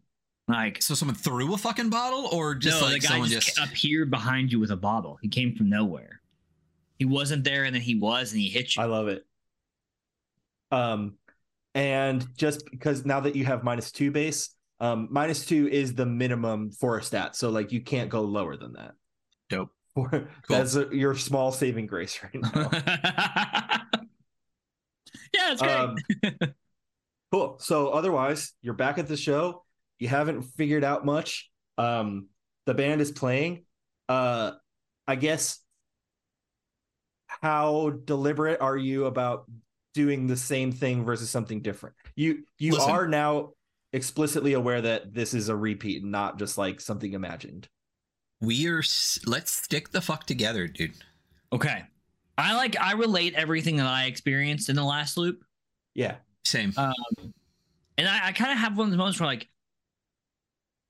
like 0.49 0.83
So 0.83 0.95
someone 0.95 1.17
threw 1.17 1.53
a 1.55 1.59
fucking 1.59 1.91
bottle 1.91 2.29
or 2.33 2.55
just 2.55 2.81
no, 2.81 2.87
like 2.87 3.01
the 3.01 3.09
guy 3.09 3.13
someone 3.13 3.29
just, 3.29 3.57
just, 3.57 3.71
appeared 3.71 4.11
behind 4.11 4.53
you 4.53 4.61
with 4.61 4.71
a 4.71 4.77
bottle. 4.77 5.19
He 5.21 5.29
came 5.29 5.55
from 5.55 5.69
nowhere. 5.69 6.21
He 6.99 7.05
wasn't 7.05 7.45
there, 7.45 7.65
and 7.65 7.75
then 7.75 7.83
he 7.83 7.97
was, 7.97 8.33
and 8.33 8.41
he 8.41 8.49
hit 8.49 8.77
you. 8.77 8.83
I 8.83 8.87
love 8.87 9.09
it. 9.09 9.25
Um, 10.71 11.15
and 11.75 12.27
just 12.37 12.71
because 12.71 13.05
now 13.05 13.21
that 13.21 13.37
you 13.37 13.45
have 13.45 13.65
minus 13.65 13.91
two 13.91 14.11
bass, 14.11 14.55
um, 14.85 15.09
minus 15.11 15.47
two 15.47 15.67
is 15.67 15.95
the 15.95 16.05
minimum 16.05 16.71
for 16.71 16.99
a 16.99 17.03
stat, 17.03 17.37
so 17.37 17.49
like 17.49 17.73
you 17.73 17.81
can't 17.81 18.11
go 18.11 18.21
lower 18.21 18.55
than 18.55 18.75
that. 18.75 18.93
Dope. 19.49 19.71
For, 19.95 20.29
That's 20.49 20.77
a, 20.77 20.89
your 20.93 21.15
small 21.15 21.53
saving 21.53 21.87
grace 21.87 22.21
right 22.23 22.35
now. 22.35 22.69
yeah, 25.33 25.53
it's 25.53 25.63
great. 25.63 25.75
Um, 25.75 25.97
cool. 27.33 27.57
So 27.61 27.89
otherwise, 27.89 28.53
you're 28.61 28.75
back 28.75 28.99
at 28.99 29.09
the 29.09 29.17
show. 29.17 29.65
You 29.99 30.09
haven't 30.09 30.43
figured 30.43 30.85
out 30.85 31.07
much. 31.07 31.51
Um, 31.79 32.27
the 32.67 32.75
band 32.75 33.01
is 33.01 33.11
playing. 33.11 33.65
Uh, 34.07 34.53
I 35.07 35.17
guess. 35.17 35.61
How 37.27 37.91
deliberate 38.05 38.61
are 38.61 38.77
you 38.77 39.07
about 39.07 39.51
doing 39.95 40.27
the 40.27 40.37
same 40.37 40.73
thing 40.73 41.05
versus 41.05 41.31
something 41.31 41.63
different? 41.63 41.97
You 42.15 42.45
you 42.59 42.73
Listen. 42.73 42.91
are 42.91 43.09
now 43.09 43.53
explicitly 43.95 44.53
aware 44.55 44.83
that 44.83 45.15
this 45.15 45.33
is 45.33 45.49
a 45.49 45.57
repeat, 45.57 46.03
and 46.03 46.13
not 46.13 46.39
just 46.39 46.59
like 46.59 46.81
something 46.81 47.15
imagined. 47.15 47.69
we 48.41 48.67
are 48.69 48.83
let's 49.27 49.53
stick 49.53 49.91
the 49.91 50.01
fuck 50.01 50.27
together, 50.27 50.67
dude. 50.69 50.95
okay, 51.53 51.85
I 52.37 52.55
like 52.57 52.79
I 52.79 52.93
relate 52.93 53.35
everything 53.35 53.77
that 53.77 53.87
I 53.87 54.05
experienced 54.05 54.69
in 54.69 54.77
the 54.77 54.85
last 54.85 55.17
loop. 55.17 55.45
Yeah. 55.95 56.17
Same. 56.45 56.73
Um, 56.77 56.95
and 57.97 58.09
I, 58.09 58.29
I 58.29 58.33
kind 58.33 58.53
of 58.53 58.59
have 58.59 58.77
one 58.77 58.87
of 58.87 58.91
those 58.91 58.99
moments 58.99 59.21
where 59.21 59.29
like 59.29 59.49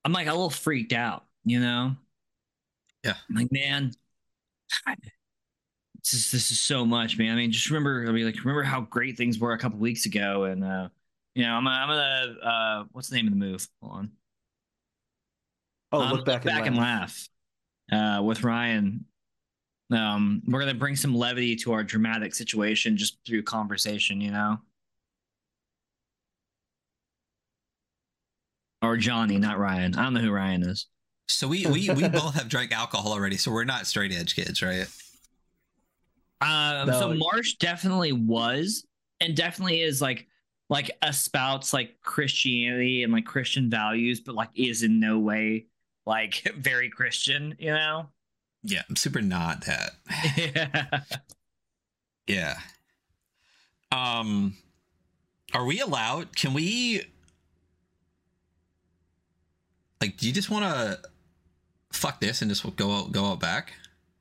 I'm 0.05 0.13
like 0.13 0.27
a 0.27 0.33
little 0.33 0.51
freaked 0.51 0.93
out, 0.93 1.25
you 1.45 1.61
know? 1.61 1.95
Yeah. 3.05 3.15
I'm 3.29 3.37
like, 3.37 3.53
man, 3.53 3.93
this 6.03 6.15
is 6.15 6.31
this 6.31 6.51
is 6.51 6.61
so 6.61 6.85
much, 6.85 7.19
man. 7.19 7.33
I 7.33 7.37
mean, 7.37 7.53
just 7.53 7.71
remember, 7.71 8.07
I 8.09 8.13
mean, 8.13 8.25
like, 8.27 8.39
remember 8.39 8.63
how 8.63 8.83
great 8.83 9.17
things 9.17 9.39
were 9.39 9.53
a 9.53 9.59
couple 9.59 9.79
weeks 9.79 10.07
ago, 10.07 10.45
and 10.45 10.65
uh, 10.65 10.89
you 11.35 11.45
know, 11.45 11.55
I'm 11.55 11.67
I'm 11.67 11.89
gonna 11.89 12.41
uh, 12.43 12.85
what's 12.93 13.09
the 13.09 13.17
name 13.17 13.27
of 13.27 13.33
the 13.33 13.39
move? 13.39 13.69
Hold 13.83 13.93
on. 13.97 14.11
Oh, 15.93 16.01
Um, 16.01 16.13
look 16.13 16.25
back, 16.25 16.45
back 16.45 16.67
and, 16.67 16.77
laugh. 16.77 17.29
laugh 17.91 18.19
uh, 18.19 18.23
with 18.23 18.43
Ryan. 18.43 19.05
Um, 19.93 20.43
we're 20.47 20.61
gonna 20.61 20.75
bring 20.75 20.97
some 20.97 21.15
levity 21.15 21.57
to 21.57 21.73
our 21.73 21.85
dramatic 21.85 22.35
situation 22.35 22.97
just 22.97 23.19
through 23.27 23.43
conversation, 23.43 24.21
you 24.21 24.31
know. 24.31 24.59
Or 28.83 28.97
Johnny, 28.97 29.39
not 29.39 29.59
Ryan. 29.59 29.95
I 29.95 30.03
don't 30.05 30.15
know 30.15 30.21
who 30.21 30.31
Ryan 30.31 30.63
is. 30.63 30.87
So 31.27 31.49
we 31.49 31.65
we 31.67 31.89
we 31.91 32.09
both 32.09 32.35
have 32.35 32.49
drank 32.49 32.71
alcohol 32.73 33.13
already, 33.13 33.37
so 33.37 33.51
we're 33.51 33.65
not 33.65 33.87
straight 33.87 34.13
edge 34.13 34.37
kids, 34.37 34.63
right? 34.63 34.87
Um, 36.41 36.93
so 36.93 37.15
Marsh 37.15 37.55
definitely 37.55 38.13
was, 38.13 38.85
and 39.21 39.35
definitely 39.35 39.81
is 39.81 40.03
like 40.03 40.27
like 40.69 40.91
espouts 41.03 41.73
like 41.73 42.01
Christianity 42.03 43.03
and 43.03 43.13
like 43.13 43.27
Christian 43.27 43.71
values, 43.71 44.21
but 44.21 44.35
like 44.35 44.51
is 44.55 44.83
in 44.83 45.01
no 45.01 45.19
way 45.19 45.67
like 46.07 46.43
very 46.57 46.89
Christian, 46.89 47.57
you 47.59 47.71
know. 47.71 48.09
Yeah, 48.63 48.83
I'm 48.89 48.97
super 48.97 49.21
not 49.21 49.65
that. 49.67 49.91
yeah. 50.37 51.01
Yeah. 52.27 52.57
Um 53.93 54.55
are 55.53 55.67
we 55.67 55.81
allowed 55.81 56.35
can 56.35 56.55
we 56.55 57.03
like 60.01 60.17
do 60.17 60.27
you 60.27 60.33
just 60.33 60.49
want 60.49 60.65
to 60.65 60.99
fuck 61.93 62.21
this 62.21 62.41
and 62.41 62.51
just 62.51 62.65
go 62.77 62.91
out 62.91 63.13
go 63.13 63.27
out 63.27 63.41
back? 63.41 63.75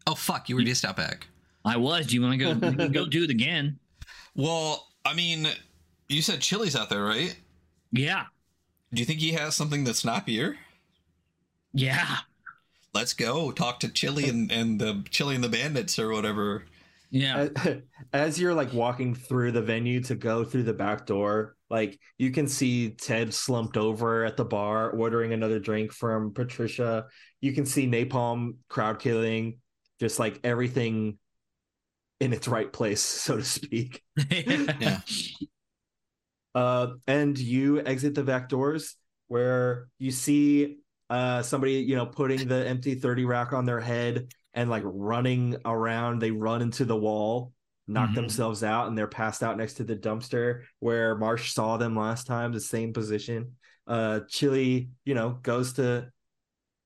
Oh 0.06 0.16
fuck, 0.16 0.50
you 0.50 0.56
were 0.56 0.64
just 0.64 0.84
out 0.84 0.98
back. 0.98 1.28
I 1.64 1.78
was. 1.78 2.08
Do 2.08 2.16
you 2.16 2.22
want 2.22 2.40
to 2.40 2.56
go 2.78 2.90
go 2.90 3.06
do 3.10 3.24
it 3.24 3.30
again? 3.30 3.80
Well, 4.36 4.86
I 5.06 5.14
mean, 5.14 5.48
you 6.10 6.22
said 6.22 6.42
Chili's 6.42 6.76
out 6.76 6.90
there, 6.90 7.04
right? 7.04 7.36
Yeah. 7.92 8.26
Do 8.94 9.00
you 9.00 9.06
think 9.06 9.20
he 9.20 9.32
has 9.34 9.56
something 9.56 9.84
that's 9.84 10.06
not 10.06 10.26
beer? 10.26 10.58
Yeah. 11.74 12.18
Let's 12.94 13.14
go 13.14 13.52
talk 13.52 13.80
to 13.82 13.90
Chili 13.90 14.30
and, 14.30 14.52
and 14.52 14.80
the 14.80 15.04
Chili 15.10 15.36
and 15.36 15.44
the 15.44 15.50
Bandits 15.50 15.98
or 15.98 16.12
whatever. 16.12 16.66
Yeah. 17.10 17.50
As, 17.64 17.78
as 18.14 18.40
you're 18.40 18.54
like 18.54 18.74
walking 18.74 19.16
through 19.16 19.52
the 19.52 19.62
venue 19.62 20.02
to 20.04 20.16
go 20.16 20.44
through 20.44 20.64
the 20.64 20.74
back 20.74 21.06
door, 21.06 21.56
like 21.70 22.00
you 22.20 22.32
can 22.32 22.48
see 22.48 22.92
Ted 22.92 23.34
slumped 23.34 23.78
over 23.78 24.26
at 24.26 24.38
the 24.38 24.46
bar 24.46 24.92
ordering 24.92 25.34
another 25.34 25.60
drink 25.60 25.92
from 25.92 26.34
Patricia. 26.34 27.06
You 27.42 27.54
can 27.54 27.66
see 27.66 27.88
Napalm 27.88 28.58
crowd 28.68 29.00
killing, 29.00 29.58
just 30.00 30.20
like 30.20 30.40
everything 30.44 31.18
in 32.20 32.32
its 32.32 32.48
right 32.48 32.72
place, 32.72 33.02
so 33.26 33.38
to 33.38 33.44
speak. 33.44 34.02
Yeah. 34.30 35.00
Uh, 36.56 36.94
and 37.08 37.38
you 37.38 37.82
exit 37.84 38.16
the 38.16 38.24
back 38.24 38.50
doors 38.50 38.96
where 39.28 39.88
you 40.00 40.12
see 40.12 40.78
uh, 41.10 41.42
somebody, 41.42 41.74
you 41.74 41.96
know, 41.96 42.06
putting 42.06 42.48
the 42.48 42.68
empty 42.68 42.96
30 42.96 43.26
rack 43.26 43.54
on 43.54 43.66
their 43.66 43.80
head 43.80 44.28
and 44.54 44.70
like 44.70 44.84
running 44.86 45.56
around. 45.66 46.20
They 46.20 46.32
run 46.32 46.62
into 46.62 46.86
the 46.86 46.96
wall, 46.96 47.52
knock 47.88 48.12
Mhm. 48.12 48.16
themselves 48.16 48.64
out, 48.64 48.88
and 48.88 48.98
they're 48.98 49.08
passed 49.08 49.44
out 49.44 49.58
next 49.58 49.76
to 49.76 49.84
the 49.84 49.96
dumpster 49.96 50.62
where 50.80 51.16
Marsh 51.16 51.54
saw 51.54 51.78
them 51.78 51.96
last 51.96 52.26
time, 52.26 52.52
the 52.52 52.60
same 52.60 52.94
position. 52.94 53.56
Uh, 53.86 54.22
Chili, 54.30 54.90
you 55.06 55.14
know, 55.14 55.40
goes 55.44 55.74
to 55.74 56.10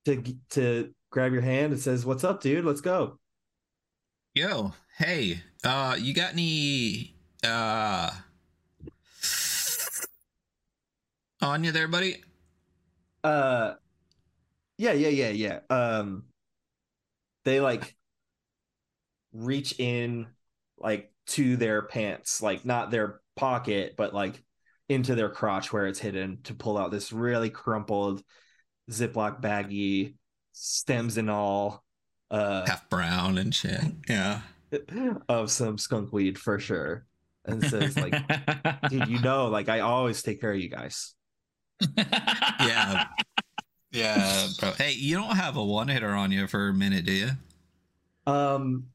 to 0.04 0.22
to 0.50 0.94
grab 1.10 1.32
your 1.32 1.42
hand 1.42 1.72
and 1.72 1.80
says, 1.80 2.04
"What's 2.04 2.24
up, 2.24 2.40
dude? 2.42 2.64
Let's 2.64 2.80
go." 2.80 3.18
Yo, 4.34 4.72
hey, 4.98 5.42
uh, 5.64 5.96
you 5.98 6.12
got 6.14 6.32
any 6.32 7.14
uh 7.44 8.10
on 11.40 11.64
you 11.64 11.72
there, 11.72 11.88
buddy? 11.88 12.22
Uh 13.24 13.74
yeah, 14.76 14.92
yeah, 14.92 15.08
yeah, 15.08 15.30
yeah. 15.30 15.60
Um 15.70 16.24
they 17.44 17.60
like 17.60 17.96
reach 19.32 19.78
in 19.78 20.26
like 20.78 21.12
to 21.28 21.56
their 21.56 21.82
pants, 21.82 22.42
like 22.42 22.64
not 22.64 22.90
their 22.90 23.20
pocket, 23.36 23.94
but 23.96 24.14
like 24.14 24.42
into 24.88 25.14
their 25.14 25.28
crotch 25.28 25.72
where 25.72 25.86
it's 25.86 25.98
hidden 25.98 26.38
to 26.44 26.54
pull 26.54 26.78
out 26.78 26.90
this 26.90 27.12
really 27.12 27.50
crumpled 27.50 28.22
Ziploc 28.90 29.42
baggie, 29.42 30.14
stems 30.52 31.18
and 31.18 31.30
all, 31.30 31.84
uh 32.30 32.66
Half 32.66 32.88
brown 32.88 33.38
and 33.38 33.54
shit. 33.54 33.80
Yeah. 34.08 34.40
of 35.28 35.50
some 35.50 35.78
skunk 35.78 36.12
weed 36.12 36.38
for 36.38 36.58
sure. 36.58 37.06
And 37.44 37.62
says 37.62 37.96
like, 37.96 38.14
dude, 38.90 39.08
you 39.08 39.20
know, 39.20 39.48
like 39.48 39.68
I 39.68 39.80
always 39.80 40.22
take 40.22 40.40
care 40.40 40.52
of 40.52 40.60
you 40.60 40.68
guys. 40.68 41.14
Yeah. 41.96 43.04
Yeah, 43.90 44.48
bro. 44.60 44.72
Hey, 44.72 44.92
you 44.92 45.16
don't 45.16 45.36
have 45.36 45.56
a 45.56 45.64
one 45.64 45.88
hitter 45.88 46.10
on 46.10 46.30
you 46.30 46.46
for 46.46 46.68
a 46.68 46.74
minute, 46.74 47.04
do 47.06 47.12
you? 47.12 47.30
Um 48.26 48.86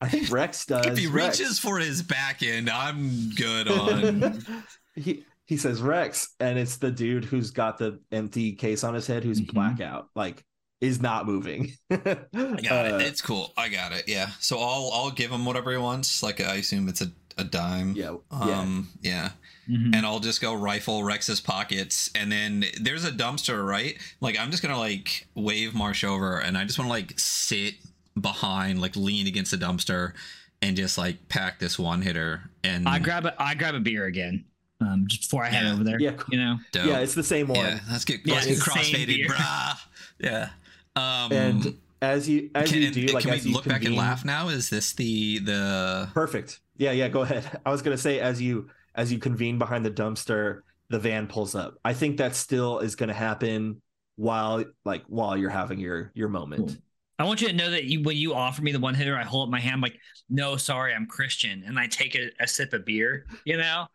I 0.00 0.08
think 0.08 0.30
Rex 0.32 0.66
does. 0.66 0.86
if 0.86 0.98
he 0.98 1.06
Rex. 1.06 1.38
reaches 1.38 1.58
for 1.60 1.78
his 1.78 2.02
back 2.02 2.42
end, 2.42 2.68
I'm 2.68 3.30
good 3.36 3.68
on. 3.68 4.42
he 4.96 5.24
he 5.46 5.56
says 5.56 5.80
Rex, 5.80 6.34
and 6.40 6.58
it's 6.58 6.76
the 6.78 6.90
dude 6.90 7.24
who's 7.24 7.50
got 7.52 7.78
the 7.78 8.00
empty 8.10 8.52
case 8.52 8.82
on 8.82 8.94
his 8.94 9.06
head, 9.06 9.22
who's 9.22 9.40
Mhm. 9.40 9.52
blackout, 9.54 10.08
like 10.16 10.44
is 10.80 11.00
not 11.00 11.26
moving. 11.26 11.72
I 11.90 11.96
got 12.34 12.92
Uh, 12.92 12.96
it. 12.96 13.02
It's 13.02 13.22
cool. 13.22 13.52
I 13.56 13.68
got 13.68 13.92
it. 13.92 14.08
Yeah. 14.08 14.30
So 14.40 14.58
I'll 14.58 14.90
I'll 14.92 15.10
give 15.12 15.30
him 15.30 15.44
whatever 15.44 15.70
he 15.70 15.76
wants. 15.76 16.20
Like 16.22 16.40
I 16.40 16.54
assume 16.56 16.88
it's 16.88 17.00
a, 17.00 17.12
a 17.38 17.44
dime. 17.44 17.92
yeah, 17.94 18.16
yeah. 18.32 18.60
Um. 18.60 18.88
Yeah. 19.02 19.30
Mhm. 19.70 19.94
and 19.94 20.04
I'll 20.06 20.20
just 20.20 20.40
go 20.40 20.54
rifle 20.54 21.04
Rex's 21.04 21.40
pockets, 21.40 22.10
and 22.14 22.30
then 22.32 22.64
there's 22.80 23.04
a 23.04 23.12
dumpster, 23.12 23.64
right? 23.66 23.96
Like 24.20 24.38
I'm 24.38 24.50
just 24.50 24.62
gonna 24.62 24.78
like 24.78 25.26
wave 25.34 25.74
Marsh 25.74 26.02
over, 26.04 26.38
and 26.38 26.58
I 26.58 26.64
just 26.64 26.78
want 26.78 26.88
to 26.88 26.92
like 26.92 27.18
sit 27.18 27.74
behind, 28.20 28.80
like 28.80 28.96
lean 28.96 29.26
against 29.26 29.50
the 29.52 29.56
dumpster, 29.56 30.12
and 30.60 30.76
just 30.76 30.98
like 30.98 31.28
pack 31.28 31.58
this 31.58 31.78
one 31.78 32.02
hitter. 32.02 32.42
And 32.64 32.88
I 32.88 32.98
grab 32.98 33.24
a 33.26 33.34
I 33.40 33.54
grab 33.54 33.74
a 33.74 33.80
beer 33.80 34.06
again. 34.06 34.44
Um, 34.80 35.04
just 35.06 35.22
before 35.30 35.44
I 35.44 35.48
head 35.48 35.64
Yeah. 35.64 35.72
over 35.74 35.84
there. 35.84 36.00
Yeah. 36.00 36.16
You 36.28 36.38
know. 36.38 36.58
dope. 36.72 36.86
yeah, 36.86 36.98
it's 36.98 37.14
the 37.14 37.22
same 37.22 37.46
one. 37.46 37.58
yeah. 37.58 37.78
Let's 37.90 38.04
get 38.04 38.20
Yeah, 38.24 38.34
let's 38.34 38.46
get 38.46 38.56
it's 38.56 38.64
the 38.64 38.82
same 38.82 39.06
crossfaded, 39.06 39.26
brah. 39.28 39.78
Yeah. 40.18 40.48
Um. 40.96 41.32
And 41.32 41.78
as 42.00 42.28
you 42.28 42.50
as 42.54 42.68
can, 42.68 42.82
you 42.82 42.90
do, 42.90 43.06
like 43.14 43.22
can 43.24 43.34
as 43.34 43.44
we 43.44 43.50
you 43.50 43.56
look 43.56 43.64
back 43.64 43.84
and 43.84 43.94
laugh 43.94 44.24
now? 44.24 44.48
Is 44.48 44.70
this 44.70 44.92
the 44.94 45.38
the? 45.38 46.08
Perfect. 46.12 46.58
Yeah, 46.78 46.90
yeah. 46.90 47.06
Go 47.08 47.20
ahead. 47.22 47.60
I 47.66 47.70
was 47.70 47.80
gonna 47.80 47.96
say 47.96 48.18
as 48.18 48.42
you 48.42 48.68
as 48.94 49.12
you 49.12 49.18
convene 49.18 49.58
behind 49.58 49.84
the 49.84 49.90
dumpster, 49.90 50.60
the 50.88 50.98
van 50.98 51.26
pulls 51.26 51.54
up. 51.54 51.78
I 51.84 51.94
think 51.94 52.18
that 52.18 52.34
still 52.34 52.80
is 52.80 52.94
gonna 52.94 53.14
happen 53.14 53.80
while 54.16 54.64
like 54.84 55.04
while 55.06 55.36
you're 55.36 55.50
having 55.50 55.78
your 55.78 56.12
your 56.14 56.28
moment. 56.28 56.68
Cool. 56.68 56.76
I 57.18 57.24
want 57.24 57.40
you 57.40 57.48
to 57.48 57.54
know 57.54 57.70
that 57.70 57.84
you, 57.84 58.02
when 58.02 58.16
you 58.16 58.34
offer 58.34 58.62
me 58.62 58.72
the 58.72 58.80
one 58.80 58.94
hitter, 58.94 59.16
I 59.16 59.22
hold 59.22 59.48
up 59.48 59.52
my 59.52 59.60
hand 59.60 59.80
like, 59.80 59.96
no, 60.28 60.56
sorry, 60.56 60.92
I'm 60.92 61.06
Christian, 61.06 61.62
and 61.66 61.78
I 61.78 61.86
take 61.86 62.16
a, 62.16 62.30
a 62.40 62.48
sip 62.48 62.72
of 62.72 62.84
beer. 62.84 63.26
You 63.44 63.58
know. 63.58 63.86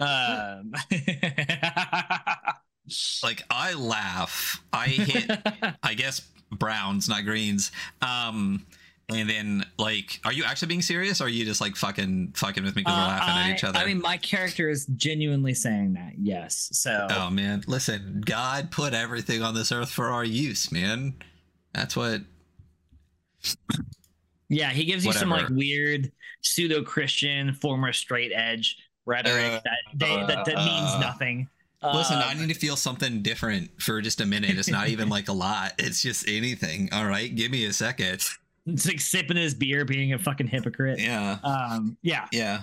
Um, 0.00 0.72
Like 3.22 3.42
I 3.50 3.74
laugh. 3.74 4.62
I 4.72 4.86
hit 4.86 5.30
I 5.82 5.94
guess 5.94 6.20
browns, 6.50 7.08
not 7.08 7.24
greens. 7.24 7.72
Um, 8.02 8.66
and 9.08 9.28
then 9.28 9.64
like, 9.78 10.20
are 10.24 10.32
you 10.32 10.44
actually 10.44 10.68
being 10.68 10.82
serious, 10.82 11.20
or 11.20 11.24
are 11.24 11.28
you 11.28 11.44
just 11.44 11.60
like 11.60 11.76
fucking 11.76 12.32
fucking 12.36 12.64
with 12.64 12.74
me 12.74 12.82
because 12.82 12.96
we're 12.96 13.02
Uh, 13.02 13.06
laughing 13.08 13.34
I, 13.34 13.50
at 13.50 13.56
each 13.56 13.64
other? 13.64 13.78
I 13.78 13.86
mean, 13.86 14.00
my 14.00 14.16
character 14.16 14.70
is 14.70 14.86
genuinely 14.96 15.54
saying 15.54 15.94
that. 15.94 16.12
Yes. 16.18 16.70
So. 16.72 17.06
oh 17.10 17.30
man, 17.30 17.64
listen, 17.66 18.22
God 18.24 18.70
put 18.70 18.94
everything 18.94 19.42
on 19.42 19.54
this 19.54 19.72
earth 19.72 19.90
for 19.90 20.10
our 20.10 20.24
use, 20.24 20.72
man. 20.72 21.14
That's 21.72 21.96
what. 21.96 22.22
Yeah, 24.48 24.70
he 24.70 24.84
gives 24.84 25.04
you 25.04 25.12
some 25.12 25.30
like 25.30 25.48
weird 25.48 26.12
pseudo 26.42 26.82
Christian, 26.82 27.54
former 27.54 27.92
straight 27.92 28.32
edge 28.34 28.76
rhetoric 29.06 29.52
Uh, 29.52 29.60
that 29.64 29.78
they 29.94 30.16
that, 30.26 30.44
that 30.44 30.56
means 30.56 30.90
uh, 30.92 31.00
nothing. 31.00 31.48
Listen, 31.82 32.16
Um, 32.16 32.22
I 32.26 32.34
need 32.34 32.48
to 32.48 32.54
feel 32.54 32.76
something 32.76 33.20
different 33.20 33.82
for 33.82 34.00
just 34.00 34.22
a 34.22 34.26
minute. 34.26 34.56
It's 34.58 34.68
not 34.70 34.88
even 34.88 35.10
like 35.10 35.28
a 35.28 35.34
lot. 35.34 35.72
It's 35.78 36.00
just 36.00 36.26
anything. 36.26 36.88
All 36.92 37.04
right, 37.06 37.34
give 37.34 37.50
me 37.50 37.66
a 37.66 37.72
second. 37.74 38.22
It's 38.66 38.86
like 38.86 39.00
sipping 39.00 39.36
his 39.36 39.54
beer, 39.54 39.84
being 39.84 40.12
a 40.12 40.18
fucking 40.18 40.46
hypocrite. 40.48 40.98
Yeah, 40.98 41.38
Um, 41.44 41.96
yeah. 42.02 42.26
yeah. 42.32 42.62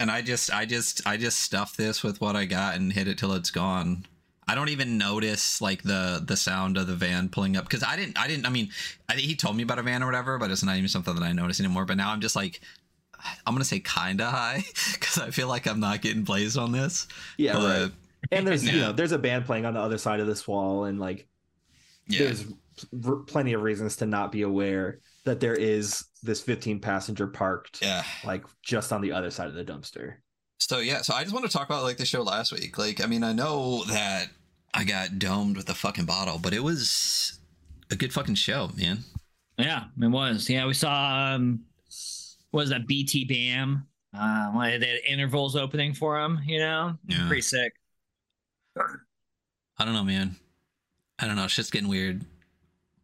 And 0.00 0.10
I 0.10 0.22
just, 0.22 0.52
I 0.52 0.64
just, 0.64 1.06
I 1.06 1.16
just 1.16 1.40
stuff 1.40 1.76
this 1.76 2.02
with 2.02 2.20
what 2.20 2.34
I 2.34 2.44
got 2.44 2.74
and 2.76 2.92
hit 2.92 3.06
it 3.08 3.18
till 3.18 3.32
it's 3.34 3.50
gone. 3.50 4.04
I 4.48 4.56
don't 4.56 4.70
even 4.70 4.98
notice 4.98 5.60
like 5.60 5.82
the 5.84 6.20
the 6.26 6.36
sound 6.36 6.76
of 6.76 6.88
the 6.88 6.96
van 6.96 7.28
pulling 7.28 7.56
up 7.56 7.64
because 7.64 7.84
I 7.84 7.94
didn't, 7.94 8.18
I 8.18 8.26
didn't. 8.26 8.44
I 8.44 8.50
mean, 8.50 8.70
I 9.08 9.14
think 9.14 9.26
he 9.26 9.36
told 9.36 9.56
me 9.56 9.62
about 9.62 9.78
a 9.78 9.82
van 9.82 10.02
or 10.02 10.06
whatever, 10.06 10.36
but 10.36 10.50
it's 10.50 10.64
not 10.64 10.76
even 10.76 10.88
something 10.88 11.14
that 11.14 11.22
I 11.22 11.32
notice 11.32 11.60
anymore. 11.60 11.84
But 11.84 11.96
now 11.96 12.10
I'm 12.10 12.20
just 12.20 12.34
like, 12.34 12.60
I'm 13.46 13.54
gonna 13.54 13.64
say 13.64 13.78
kinda 13.78 14.28
high 14.28 14.64
because 14.92 15.18
I 15.18 15.30
feel 15.30 15.46
like 15.46 15.68
I'm 15.68 15.78
not 15.78 16.02
getting 16.02 16.24
blazed 16.24 16.58
on 16.58 16.72
this. 16.72 17.06
Yeah, 17.38 17.56
Uh, 17.56 17.62
right. 17.82 17.90
And 18.32 18.44
there's 18.46 18.64
you 18.68 18.80
know 18.80 18.90
there's 18.92 19.12
a 19.12 19.18
band 19.18 19.44
playing 19.44 19.64
on 19.64 19.74
the 19.74 19.80
other 19.80 19.96
side 19.98 20.18
of 20.18 20.26
this 20.26 20.46
wall, 20.48 20.84
and 20.86 20.98
like 20.98 21.28
Yeah. 22.08 22.24
there's 22.24 22.44
r- 23.06 23.16
plenty 23.16 23.52
of 23.52 23.62
reasons 23.62 23.96
to 23.98 24.06
not 24.06 24.32
be 24.32 24.42
aware 24.42 24.98
that 25.24 25.40
there 25.40 25.54
is 25.54 26.04
this 26.22 26.40
15 26.40 26.80
passenger 26.80 27.26
parked 27.26 27.80
Yeah. 27.82 28.02
like 28.24 28.44
just 28.62 28.92
on 28.92 29.00
the 29.00 29.12
other 29.12 29.30
side 29.30 29.48
of 29.48 29.54
the 29.54 29.64
dumpster. 29.64 30.14
So 30.58 30.78
yeah, 30.78 31.02
so 31.02 31.14
I 31.14 31.22
just 31.22 31.34
want 31.34 31.44
to 31.46 31.52
talk 31.52 31.66
about 31.66 31.82
like 31.82 31.96
the 31.96 32.04
show 32.04 32.22
last 32.22 32.52
week. 32.52 32.78
Like, 32.78 33.02
I 33.02 33.06
mean, 33.06 33.22
I 33.24 33.32
know 33.32 33.84
that 33.84 34.28
I 34.74 34.80
I 34.80 34.84
got 34.84 35.18
domed 35.18 35.56
with 35.56 35.68
a 35.68 35.74
fucking 35.74 36.06
bottle, 36.06 36.38
but 36.38 36.54
it 36.54 36.62
was 36.62 37.38
a 37.90 37.96
good 37.96 38.12
fucking 38.12 38.36
show, 38.36 38.70
man. 38.76 39.00
Yeah, 39.58 39.84
it 40.00 40.08
was. 40.08 40.48
Yeah, 40.48 40.66
we 40.66 40.74
saw 40.74 41.34
um 41.34 41.64
what 42.52 42.60
was 42.62 42.70
that 42.70 42.86
BTBAM? 42.88 43.84
Uh 44.16 44.52
like 44.54 44.80
they 44.80 44.86
had 44.88 45.00
intervals 45.06 45.56
opening 45.56 45.92
for 45.94 46.18
him, 46.20 46.40
you 46.46 46.58
know? 46.58 46.96
Yeah. 47.06 47.26
Pretty 47.26 47.42
sick. 47.42 47.72
I 48.78 49.84
don't 49.84 49.94
know, 49.94 50.04
man. 50.04 50.36
I 51.18 51.26
don't 51.26 51.36
know. 51.36 51.44
it's 51.44 51.54
just 51.54 51.72
getting 51.72 51.88
weird. 51.88 52.24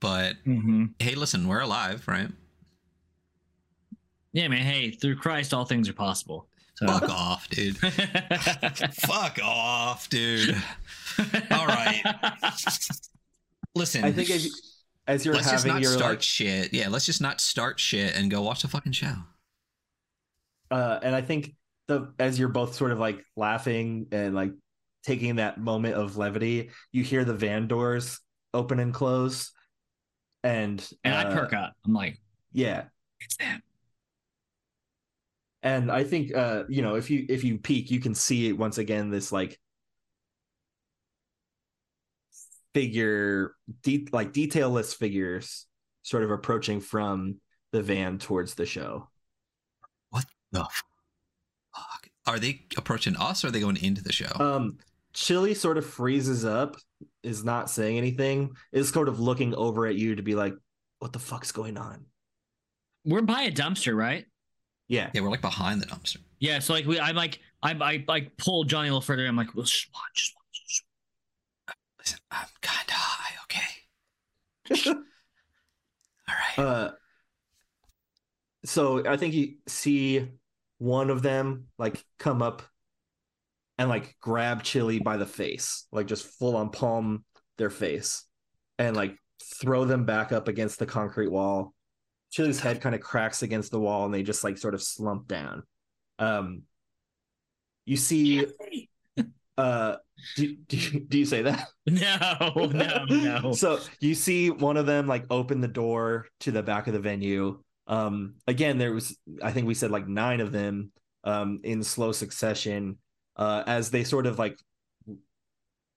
But 0.00 0.36
Mm-hmm. 0.46 0.84
hey, 0.98 1.14
listen, 1.14 1.46
we're 1.48 1.60
alive, 1.60 2.04
right? 2.06 2.28
Yeah, 4.32 4.48
man. 4.48 4.62
Hey, 4.62 4.90
through 4.90 5.16
Christ 5.16 5.52
all 5.54 5.64
things 5.64 5.88
are 5.88 5.92
possible. 5.94 6.48
So 6.76 6.86
Fuck 6.86 7.08
off, 7.10 7.48
dude. 7.48 7.76
Fuck 8.94 9.38
off, 9.42 10.08
dude. 10.08 10.54
All 11.50 11.66
right. 11.66 12.00
Listen, 13.74 14.04
I 14.04 14.12
think 14.12 14.30
as, 14.30 14.48
as 15.08 15.24
you're 15.24 15.34
let's 15.34 15.50
just 15.50 15.64
having 15.64 15.72
not 15.74 15.82
your 15.82 15.92
start 15.92 16.10
like, 16.12 16.22
shit. 16.22 16.72
Yeah, 16.72 16.88
let's 16.88 17.06
just 17.06 17.20
not 17.20 17.40
start 17.40 17.80
shit 17.80 18.16
and 18.16 18.30
go 18.30 18.42
watch 18.42 18.62
the 18.62 18.68
fucking 18.68 18.92
show. 18.92 19.14
uh, 20.70 21.00
and 21.02 21.14
I 21.16 21.20
think 21.22 21.54
the 21.88 22.12
as 22.20 22.38
you're 22.38 22.48
both 22.48 22.74
sort 22.74 22.92
of 22.92 22.98
like 23.00 23.24
laughing 23.36 24.06
and 24.12 24.34
like 24.34 24.52
taking 25.02 25.36
that 25.36 25.58
moment 25.58 25.94
of 25.96 26.16
levity, 26.16 26.70
you 26.92 27.02
hear 27.02 27.24
the 27.24 27.34
van 27.34 27.66
doors 27.66 28.20
open 28.54 28.78
and 28.78 28.94
close, 28.94 29.50
and 30.42 30.88
and 31.04 31.14
I 31.14 31.24
uh, 31.24 31.34
perk 31.34 31.52
up. 31.52 31.74
I'm 31.84 31.92
like, 31.92 32.20
Yeah, 32.52 32.84
it's 33.20 33.36
them. 33.36 33.62
and 35.62 35.90
I 35.90 36.04
think 36.04 36.34
uh, 36.34 36.64
you 36.68 36.82
know 36.82 36.94
if 36.94 37.10
you 37.10 37.26
if 37.28 37.44
you 37.44 37.58
peek, 37.58 37.90
you 37.90 38.00
can 38.00 38.14
see 38.14 38.52
once 38.52 38.78
again 38.78 39.10
this 39.10 39.32
like 39.32 39.58
figure, 42.74 43.54
de- 43.82 44.08
like 44.12 44.32
detailless 44.32 44.94
figures, 44.94 45.66
sort 46.02 46.22
of 46.22 46.30
approaching 46.30 46.80
from 46.80 47.36
the 47.72 47.82
van 47.82 48.18
towards 48.18 48.54
the 48.54 48.66
show. 48.66 49.08
What 50.10 50.24
the 50.52 50.60
fuck? 50.60 52.08
Are 52.26 52.38
they 52.38 52.60
approaching 52.76 53.16
us 53.16 53.42
or 53.44 53.48
are 53.48 53.50
they 53.50 53.60
going 53.60 53.82
into 53.82 54.02
the 54.02 54.12
show? 54.12 54.30
Um, 54.38 54.76
Chili 55.14 55.54
sort 55.54 55.78
of 55.78 55.86
freezes 55.86 56.44
up, 56.44 56.76
is 57.22 57.44
not 57.44 57.70
saying 57.70 57.98
anything, 57.98 58.54
is 58.72 58.88
sort 58.88 59.08
of 59.08 59.20
looking 59.20 59.54
over 59.54 59.86
at 59.86 59.96
you 59.96 60.16
to 60.16 60.22
be 60.22 60.34
like, 60.34 60.54
"What 60.98 61.12
the 61.12 61.18
fuck's 61.18 61.52
going 61.52 61.76
on?" 61.76 62.06
We're 63.04 63.22
by 63.22 63.42
a 63.42 63.52
dumpster, 63.52 63.96
right? 63.96 64.26
Yeah, 64.88 65.10
yeah, 65.12 65.20
we're 65.20 65.30
like 65.30 65.42
behind 65.42 65.80
the 65.82 65.86
dumpster. 65.86 66.18
Yeah. 66.38 66.58
So 66.60 66.72
like 66.72 66.86
we, 66.86 66.98
I'm 66.98 67.16
like, 67.16 67.40
I, 67.62 67.72
I 67.72 68.04
like 68.08 68.36
pull 68.36 68.64
Johnny 68.64 68.88
a 68.88 68.92
little 68.92 69.00
further. 69.00 69.26
I'm 69.26 69.36
like, 69.36 69.54
well, 69.54 69.64
just 69.64 69.88
watch, 69.92 70.02
just 70.14 70.34
watch. 70.34 70.44
Just 70.52 70.84
Listen, 71.98 72.18
I'm 72.30 72.46
kind 72.62 72.88
of 72.88 72.94
high, 72.94 73.34
okay? 73.44 74.94
All 76.28 76.34
right. 76.58 76.66
Uh, 76.66 76.92
so 78.64 79.06
I 79.06 79.16
think 79.16 79.34
you 79.34 79.56
see 79.66 80.28
one 80.78 81.10
of 81.10 81.22
them 81.22 81.66
like 81.78 82.04
come 82.18 82.40
up 82.42 82.62
and 83.78 83.88
like 83.88 84.16
grab 84.20 84.62
Chili 84.62 84.98
by 84.98 85.16
the 85.16 85.26
face, 85.26 85.86
like 85.92 86.06
just 86.06 86.26
full 86.26 86.56
on 86.56 86.70
palm 86.70 87.24
their 87.56 87.70
face, 87.70 88.24
and 88.78 88.96
like 88.96 89.16
throw 89.60 89.84
them 89.84 90.04
back 90.04 90.32
up 90.32 90.48
against 90.48 90.78
the 90.78 90.86
concrete 90.86 91.30
wall. 91.30 91.72
Chili's 92.30 92.60
head 92.60 92.80
kind 92.80 92.94
of 92.94 93.00
cracks 93.00 93.42
against 93.42 93.70
the 93.70 93.80
wall, 93.80 94.04
and 94.04 94.12
they 94.12 94.22
just 94.22 94.44
like 94.44 94.58
sort 94.58 94.74
of 94.74 94.82
slump 94.82 95.28
down. 95.28 95.62
Um, 96.18 96.62
you 97.86 97.96
see, 97.96 98.46
uh, 99.58 99.96
do, 100.36 100.56
do, 100.68 100.76
you- 100.76 101.00
do 101.00 101.18
you 101.18 101.24
say 101.24 101.42
that? 101.42 101.68
No, 101.86 102.52
no, 102.66 103.04
no. 103.08 103.52
So 103.54 103.78
you 104.00 104.14
see 104.14 104.50
one 104.50 104.76
of 104.76 104.84
them 104.84 105.06
like 105.06 105.24
open 105.30 105.60
the 105.62 105.68
door 105.68 106.26
to 106.40 106.50
the 106.50 106.62
back 106.62 106.86
of 106.86 106.92
the 106.92 107.00
venue. 107.00 107.62
Um, 107.86 108.34
again, 108.46 108.76
there 108.76 108.92
was 108.92 109.16
I 109.42 109.52
think 109.52 109.66
we 109.66 109.72
said 109.74 109.90
like 109.90 110.06
nine 110.06 110.40
of 110.40 110.52
them 110.52 110.92
um, 111.24 111.60
in 111.64 111.82
slow 111.82 112.12
succession 112.12 112.98
uh, 113.38 113.62
as 113.66 113.90
they 113.90 114.04
sort 114.04 114.26
of 114.26 114.38
like 114.38 114.58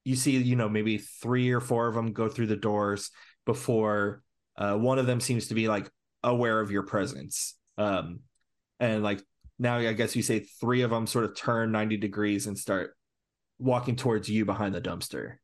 you 0.04 0.16
see 0.16 0.38
you 0.38 0.56
know 0.56 0.70
maybe 0.70 0.98
three 0.98 1.52
or 1.52 1.60
four 1.60 1.88
of 1.88 1.96
them 1.96 2.14
go 2.14 2.28
through 2.28 2.48
the 2.48 2.56
doors 2.56 3.12
before 3.46 4.24
uh, 4.58 4.76
one 4.76 5.00
of 5.00 5.06
them 5.06 5.20
seems 5.20 5.48
to 5.48 5.54
be 5.54 5.68
like 5.68 5.90
aware 6.24 6.60
of 6.60 6.72
your 6.72 6.84
presence 6.84 7.56
um, 7.78 8.20
and 8.80 9.04
like 9.04 9.22
now 9.62 9.78
I 9.78 9.94
guess 9.94 10.16
you 10.16 10.24
say 10.24 10.40
three 10.40 10.82
of 10.82 10.90
them 10.90 11.06
sort 11.06 11.26
of 11.26 11.36
turn 11.36 11.72
90 11.72 11.98
degrees 11.98 12.48
and 12.48 12.58
start 12.58 12.96
walking 13.60 13.96
towards 13.96 14.28
you 14.28 14.44
behind 14.44 14.74
the 14.74 14.82
dumpster. 14.82 15.36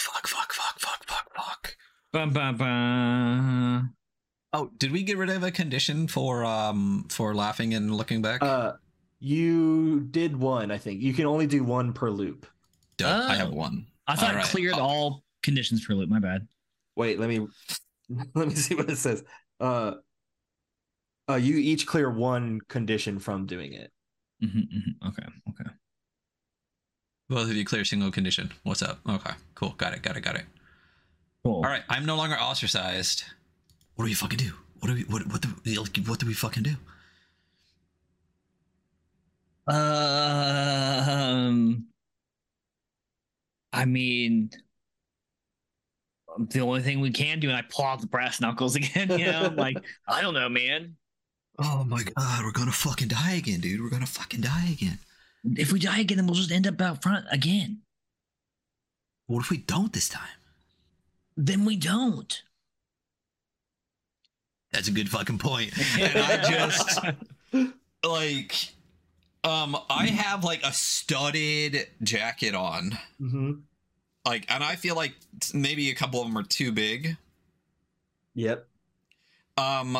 Fuck, 0.00 0.28
fuck, 0.28 0.52
fuck, 0.52 0.78
fuck, 0.78 1.04
fuck, 1.04 1.26
fuck. 1.34 1.76
Bum, 2.12 2.30
bum, 2.30 2.56
bum. 2.56 3.94
Oh, 4.52 4.70
did 4.78 4.92
we 4.92 5.02
get 5.02 5.18
rid 5.18 5.30
of 5.30 5.42
a 5.42 5.50
condition 5.50 6.06
for 6.06 6.44
um 6.44 7.06
for 7.10 7.34
laughing 7.34 7.74
and 7.74 7.94
looking 7.94 8.22
back? 8.22 8.42
Uh, 8.42 8.74
you 9.20 10.00
did 10.00 10.36
one, 10.36 10.70
I 10.70 10.78
think. 10.78 11.00
You 11.00 11.12
can 11.12 11.26
only 11.26 11.46
do 11.46 11.64
one 11.64 11.92
per 11.92 12.10
loop. 12.10 12.46
Duh, 12.96 13.26
I 13.28 13.34
have 13.34 13.48
oh. 13.48 13.54
one. 13.54 13.86
I 14.06 14.16
thought 14.16 14.30
Alright. 14.30 14.46
it 14.46 14.50
cleared 14.50 14.74
Oh. 14.74 14.80
all 14.80 15.24
conditions 15.42 15.84
per 15.84 15.94
loop. 15.94 16.08
My 16.08 16.18
bad. 16.18 16.46
Wait, 16.96 17.18
let 17.18 17.28
me 17.28 17.46
let 18.34 18.48
me 18.48 18.54
see 18.54 18.74
what 18.74 18.90
it 18.90 18.96
says. 18.96 19.22
Uh, 19.60 19.94
uh, 21.28 21.34
you 21.36 21.56
each 21.56 21.86
clear 21.86 22.10
one 22.10 22.60
condition 22.68 23.18
from 23.18 23.46
doing 23.46 23.72
it. 23.74 23.92
Mhm, 24.42 24.68
mhm. 24.68 25.08
Okay, 25.08 25.26
okay. 25.50 25.70
Both 27.28 27.50
of 27.50 27.56
you 27.56 27.64
clear 27.64 27.84
single 27.84 28.10
condition. 28.10 28.52
What's 28.62 28.82
up? 28.82 29.00
Okay, 29.08 29.32
cool. 29.54 29.74
Got 29.76 29.94
it. 29.94 30.02
Got 30.02 30.16
it. 30.16 30.22
Got 30.22 30.36
it. 30.36 30.46
Cool. 31.44 31.56
All 31.56 31.62
right, 31.62 31.82
I'm 31.88 32.06
no 32.06 32.16
longer 32.16 32.36
ostracized. 32.36 33.24
What 33.94 34.04
do 34.04 34.10
we 34.10 34.14
fucking 34.14 34.38
do? 34.38 34.52
What 34.80 34.88
do 34.88 34.94
we 34.94 35.02
what 35.02 35.26
what 35.26 35.42
do 35.42 35.48
like, 35.66 35.96
what 36.06 36.18
do 36.18 36.26
we 36.26 36.34
fucking 36.34 36.62
do? 36.62 36.76
Um, 39.68 39.78
I 43.72 43.84
mean, 43.84 44.50
the 46.38 46.60
only 46.60 46.80
thing 46.80 47.00
we 47.00 47.10
can 47.10 47.40
do, 47.40 47.48
and 47.48 47.56
I 47.56 47.62
pull 47.68 47.84
out 47.84 48.00
the 48.00 48.06
brass 48.06 48.40
knuckles 48.40 48.76
again. 48.80 49.10
You 49.10 49.26
know, 49.26 49.52
like 49.56 49.76
I 50.06 50.22
don't 50.22 50.34
know, 50.34 50.48
man. 50.48 50.96
Oh 51.58 51.84
my 51.84 52.02
god, 52.02 52.44
we're 52.44 52.52
gonna 52.52 52.72
fucking 52.72 53.08
die 53.08 53.34
again, 53.34 53.60
dude. 53.60 53.80
We're 53.82 53.90
gonna 53.90 54.06
fucking 54.06 54.40
die 54.40 54.68
again. 54.72 54.98
If 55.56 55.72
we 55.72 55.78
die 55.78 56.00
again, 56.00 56.16
then 56.16 56.26
we'll 56.26 56.34
just 56.34 56.52
end 56.52 56.66
up 56.66 56.80
out 56.80 57.02
front 57.02 57.26
again. 57.30 57.82
What 59.26 59.40
if 59.40 59.50
we 59.50 59.58
don't 59.58 59.92
this 59.92 60.08
time? 60.08 60.22
Then 61.36 61.64
we 61.64 61.76
don't. 61.76 62.42
That's 64.72 64.88
a 64.88 64.92
good 64.92 65.08
fucking 65.08 65.38
point. 65.38 65.72
And 65.98 66.18
I 66.18 66.36
just 66.50 67.00
like 68.04 68.54
um 69.48 69.76
I 69.90 70.06
have 70.06 70.44
like 70.44 70.62
a 70.62 70.72
studded 70.72 71.86
jacket 72.02 72.54
on. 72.54 72.98
Mm-hmm. 73.20 73.52
Like 74.26 74.44
and 74.48 74.62
I 74.62 74.76
feel 74.76 74.94
like 74.94 75.14
maybe 75.54 75.90
a 75.90 75.94
couple 75.94 76.20
of 76.20 76.28
them 76.28 76.36
are 76.36 76.42
too 76.42 76.72
big. 76.72 77.16
Yep. 78.34 78.66
Um 79.56 79.98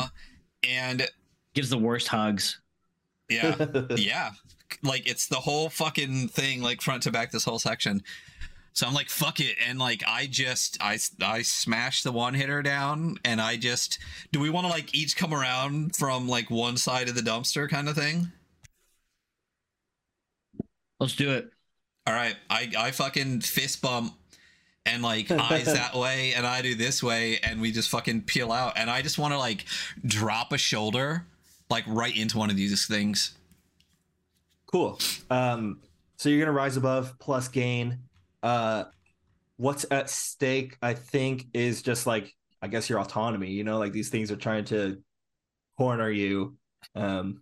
and 0.63 1.07
gives 1.53 1.69
the 1.69 1.77
worst 1.77 2.07
hugs. 2.07 2.59
yeah. 3.29 3.55
yeah 3.95 4.31
like 4.83 5.07
it's 5.09 5.27
the 5.27 5.35
whole 5.35 5.69
fucking 5.69 6.27
thing 6.27 6.61
like 6.61 6.81
front 6.81 7.03
to 7.03 7.11
back 7.11 7.31
this 7.31 7.43
whole 7.43 7.59
section 7.59 8.01
so 8.73 8.87
i'm 8.87 8.93
like 8.93 9.09
fuck 9.09 9.39
it 9.39 9.55
and 9.67 9.79
like 9.79 10.03
i 10.07 10.27
just 10.27 10.77
i 10.81 10.97
i 11.21 11.41
smash 11.41 12.03
the 12.03 12.11
one 12.11 12.33
hitter 12.33 12.61
down 12.61 13.17
and 13.25 13.41
i 13.41 13.57
just 13.57 13.99
do 14.31 14.39
we 14.39 14.49
want 14.49 14.65
to 14.65 14.71
like 14.71 14.93
each 14.93 15.17
come 15.17 15.33
around 15.33 15.95
from 15.95 16.27
like 16.27 16.49
one 16.49 16.77
side 16.77 17.09
of 17.09 17.15
the 17.15 17.21
dumpster 17.21 17.69
kind 17.69 17.89
of 17.89 17.95
thing 17.95 18.31
Let's 20.99 21.15
do 21.15 21.31
it. 21.31 21.51
all 22.07 22.13
right 22.13 22.35
i 22.49 22.69
i 22.77 22.91
fucking 22.91 23.41
fist 23.41 23.81
bump 23.81 24.13
and 24.85 25.01
like 25.03 25.29
eyes 25.31 25.65
that 25.65 25.95
way 25.95 26.33
and 26.33 26.45
i 26.45 26.61
do 26.61 26.75
this 26.75 27.01
way 27.03 27.37
and 27.43 27.61
we 27.61 27.71
just 27.71 27.89
fucking 27.89 28.21
peel 28.23 28.51
out 28.51 28.73
and 28.77 28.89
i 28.89 29.01
just 29.01 29.17
want 29.17 29.33
to 29.33 29.37
like 29.37 29.65
drop 30.05 30.51
a 30.53 30.57
shoulder 30.57 31.25
like 31.69 31.83
right 31.87 32.15
into 32.17 32.37
one 32.37 32.49
of 32.49 32.55
these 32.55 32.85
things 32.87 33.33
Cool. 34.71 34.99
Um, 35.31 35.79
so 36.17 36.29
you're 36.29 36.39
gonna 36.39 36.55
rise 36.55 36.77
above 36.77 37.17
plus 37.17 37.47
gain. 37.47 37.97
Uh, 38.43 38.83
what's 39.57 39.83
at 39.89 40.11
stake? 40.11 40.77
I 40.81 40.93
think 40.93 41.47
is 41.55 41.81
just 41.81 42.05
like 42.05 42.35
I 42.61 42.67
guess 42.67 42.87
your 42.87 42.99
autonomy. 42.99 43.49
You 43.49 43.63
know, 43.63 43.79
like 43.79 43.93
these 43.93 44.09
things 44.09 44.29
are 44.31 44.35
trying 44.35 44.65
to 44.65 45.01
corner 45.75 46.11
you. 46.11 46.55
Um, 46.93 47.41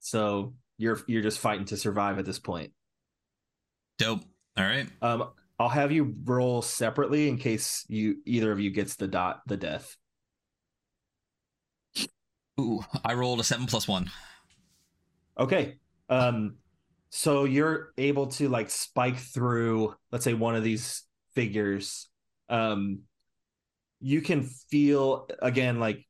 so 0.00 0.52
you're 0.78 1.00
you're 1.06 1.22
just 1.22 1.38
fighting 1.38 1.66
to 1.66 1.76
survive 1.76 2.18
at 2.18 2.24
this 2.24 2.38
point. 2.38 2.72
dope 3.98 4.22
all 4.56 4.64
right 4.64 4.88
Um, 5.02 5.30
I'll 5.58 5.68
have 5.68 5.92
you 5.92 6.14
roll 6.24 6.62
separately 6.62 7.28
in 7.28 7.36
case 7.36 7.84
you 7.88 8.18
either 8.24 8.52
of 8.52 8.60
you 8.60 8.70
gets 8.70 8.94
the 8.96 9.08
dot 9.08 9.42
the 9.46 9.56
death. 9.56 9.96
Ooh, 12.60 12.80
I 13.04 13.14
rolled 13.14 13.40
a 13.40 13.44
seven 13.44 13.66
plus 13.66 13.86
one. 13.86 14.10
Okay. 15.38 15.76
Um, 16.08 16.56
so 17.10 17.44
you're 17.44 17.92
able 17.96 18.26
to 18.28 18.48
like 18.48 18.70
spike 18.70 19.16
through, 19.16 19.94
let's 20.10 20.24
say, 20.24 20.34
one 20.34 20.56
of 20.56 20.64
these 20.64 21.04
figures. 21.34 22.08
Um, 22.48 23.00
you 24.00 24.20
can 24.20 24.42
feel 24.42 25.28
again 25.40 25.80
like 25.80 26.06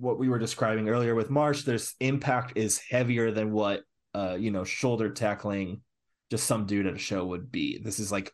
what 0.00 0.18
we 0.18 0.28
were 0.28 0.38
describing 0.38 0.88
earlier 0.88 1.14
with 1.14 1.30
Marsh. 1.30 1.62
There's 1.62 1.94
impact 2.00 2.52
is 2.56 2.78
heavier 2.78 3.30
than 3.30 3.52
what 3.52 3.82
uh 4.14 4.36
you 4.38 4.50
know 4.50 4.64
shoulder 4.64 5.10
tackling 5.10 5.82
just 6.30 6.46
some 6.46 6.66
dude 6.66 6.86
at 6.86 6.94
a 6.94 6.98
show 6.98 7.24
would 7.24 7.50
be. 7.50 7.78
This 7.78 7.98
is 7.98 8.12
like 8.12 8.32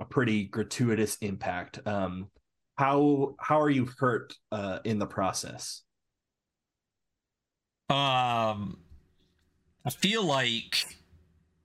a 0.00 0.04
pretty 0.04 0.44
gratuitous 0.44 1.16
impact. 1.16 1.86
Um, 1.86 2.28
how 2.76 3.36
how 3.38 3.60
are 3.60 3.70
you 3.70 3.88
hurt 3.98 4.34
uh, 4.50 4.78
in 4.84 4.98
the 4.98 5.06
process? 5.06 5.82
Um, 7.88 8.78
I 9.84 9.90
feel 9.90 10.24
like 10.24 10.84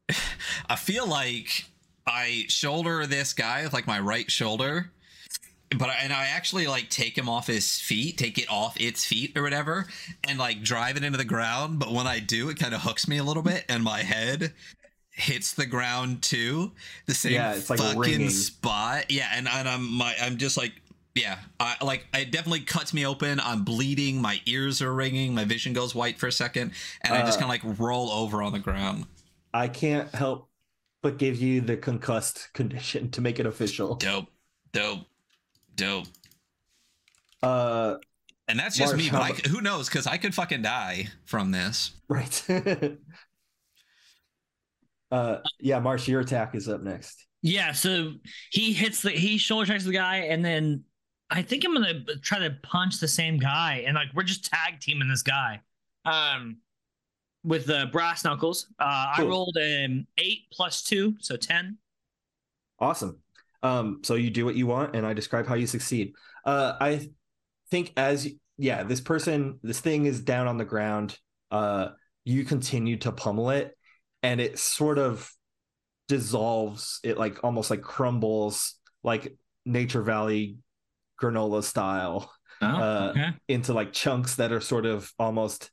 I 0.69 0.75
feel 0.75 1.07
like 1.07 1.65
I 2.05 2.45
shoulder 2.49 3.05
this 3.07 3.33
guy 3.33 3.63
with 3.63 3.73
like 3.73 3.87
my 3.87 3.99
right 3.99 4.29
shoulder, 4.29 4.91
but 5.71 5.89
and 6.01 6.13
I 6.13 6.27
actually 6.27 6.67
like 6.67 6.89
take 6.89 7.17
him 7.17 7.29
off 7.29 7.47
his 7.47 7.79
feet, 7.79 8.17
take 8.17 8.37
it 8.37 8.49
off 8.49 8.79
its 8.79 9.05
feet 9.05 9.37
or 9.37 9.43
whatever, 9.43 9.87
and 10.27 10.37
like 10.37 10.61
drive 10.61 10.97
it 10.97 11.03
into 11.03 11.17
the 11.17 11.25
ground. 11.25 11.79
But 11.79 11.91
when 11.91 12.07
I 12.07 12.19
do, 12.19 12.49
it 12.49 12.59
kind 12.59 12.73
of 12.73 12.81
hooks 12.81 13.07
me 13.07 13.17
a 13.17 13.23
little 13.23 13.43
bit, 13.43 13.65
and 13.69 13.83
my 13.83 13.99
head 13.99 14.53
hits 15.09 15.53
the 15.53 15.65
ground 15.65 16.21
too. 16.21 16.71
The 17.05 17.13
same 17.13 17.33
yeah, 17.33 17.53
it's 17.55 17.69
like 17.69 17.79
fucking 17.79 17.99
ringing. 17.99 18.29
spot. 18.29 19.09
Yeah, 19.09 19.29
and, 19.33 19.47
and 19.47 19.67
I'm 19.67 19.91
my 19.91 20.15
I'm 20.21 20.37
just 20.37 20.57
like 20.57 20.73
yeah, 21.15 21.37
I 21.59 21.77
like 21.81 22.05
it 22.13 22.31
definitely 22.31 22.61
cuts 22.61 22.93
me 22.93 23.05
open. 23.05 23.39
I'm 23.39 23.63
bleeding. 23.63 24.21
My 24.21 24.41
ears 24.45 24.81
are 24.81 24.93
ringing. 24.93 25.33
My 25.33 25.45
vision 25.45 25.71
goes 25.71 25.95
white 25.95 26.19
for 26.19 26.27
a 26.27 26.31
second, 26.31 26.73
and 27.03 27.13
uh, 27.13 27.17
I 27.17 27.21
just 27.21 27.37
uh, 27.39 27.45
kind 27.45 27.63
of 27.63 27.67
like 27.67 27.79
roll 27.79 28.09
over 28.11 28.43
on 28.43 28.51
the 28.51 28.59
ground. 28.59 29.05
I 29.53 29.69
can't 29.69 30.13
help 30.13 30.49
but 31.01 31.17
give 31.17 31.37
you 31.37 31.61
the 31.61 31.77
concussed 31.77 32.49
condition 32.53 33.11
to 33.11 33.21
make 33.21 33.39
it 33.39 33.45
official. 33.45 33.95
Dope, 33.95 34.27
dope, 34.73 35.05
dope. 35.75 36.07
Uh, 37.41 37.95
and 38.47 38.59
that's 38.59 38.77
just 38.77 38.93
Marsh, 38.93 39.03
me. 39.03 39.09
But 39.09 39.21
I, 39.21 39.49
who 39.49 39.61
knows? 39.61 39.87
Because 39.89 40.07
I 40.07 40.17
could 40.17 40.33
fucking 40.33 40.61
die 40.61 41.07
from 41.25 41.51
this. 41.51 41.91
Right. 42.07 42.43
uh, 45.11 45.37
yeah, 45.59 45.79
Marsh, 45.79 46.07
your 46.07 46.21
attack 46.21 46.55
is 46.55 46.69
up 46.69 46.81
next. 46.81 47.25
Yeah, 47.41 47.73
so 47.73 48.13
he 48.51 48.73
hits 48.73 49.01
the 49.01 49.11
he 49.11 49.37
shoulder 49.37 49.67
checks 49.67 49.85
the 49.85 49.93
guy, 49.93 50.17
and 50.17 50.43
then 50.43 50.83
I 51.29 51.41
think 51.43 51.63
I'm 51.63 51.73
gonna 51.73 52.03
try 52.21 52.39
to 52.39 52.55
punch 52.63 52.99
the 52.99 53.07
same 53.07 53.37
guy, 53.37 53.83
and 53.85 53.95
like 53.95 54.07
we're 54.15 54.23
just 54.23 54.45
tag 54.45 54.79
teaming 54.79 55.07
this 55.07 55.21
guy. 55.21 55.61
Um, 56.05 56.57
with 57.43 57.67
the 57.67 57.89
brass 57.91 58.23
knuckles, 58.23 58.67
uh, 58.79 59.13
cool. 59.15 59.25
I 59.25 59.29
rolled 59.29 59.57
an 59.57 60.07
eight 60.17 60.47
plus 60.51 60.81
two, 60.81 61.15
so 61.19 61.35
ten. 61.35 61.77
Awesome. 62.79 63.19
Um, 63.65 64.01
so 64.03 64.13
you 64.13 64.29
do 64.29 64.45
what 64.45 64.55
you 64.55 64.67
want, 64.67 64.95
and 64.95 65.05
I 65.05 65.13
describe 65.13 65.47
how 65.47 65.55
you 65.55 65.65
succeed. 65.65 66.13
Uh, 66.45 66.73
I 66.79 67.09
think 67.71 67.93
as 67.97 68.29
yeah, 68.57 68.83
this 68.83 69.01
person, 69.01 69.59
this 69.63 69.79
thing 69.79 70.05
is 70.05 70.21
down 70.21 70.47
on 70.47 70.57
the 70.57 70.65
ground. 70.65 71.17
Uh, 71.49 71.89
you 72.23 72.45
continue 72.45 72.97
to 72.97 73.11
pummel 73.11 73.49
it, 73.49 73.75
and 74.21 74.39
it 74.39 74.59
sort 74.59 74.99
of 74.99 75.31
dissolves. 76.07 76.99
It 77.03 77.17
like 77.17 77.43
almost 77.43 77.71
like 77.71 77.81
crumbles, 77.81 78.75
like 79.03 79.35
Nature 79.65 80.03
Valley 80.03 80.57
granola 81.19 81.63
style 81.63 82.31
oh, 82.61 82.67
uh, 82.67 83.07
okay. 83.11 83.29
into 83.47 83.73
like 83.73 83.93
chunks 83.93 84.35
that 84.35 84.51
are 84.51 84.61
sort 84.61 84.85
of 84.85 85.11
almost 85.17 85.71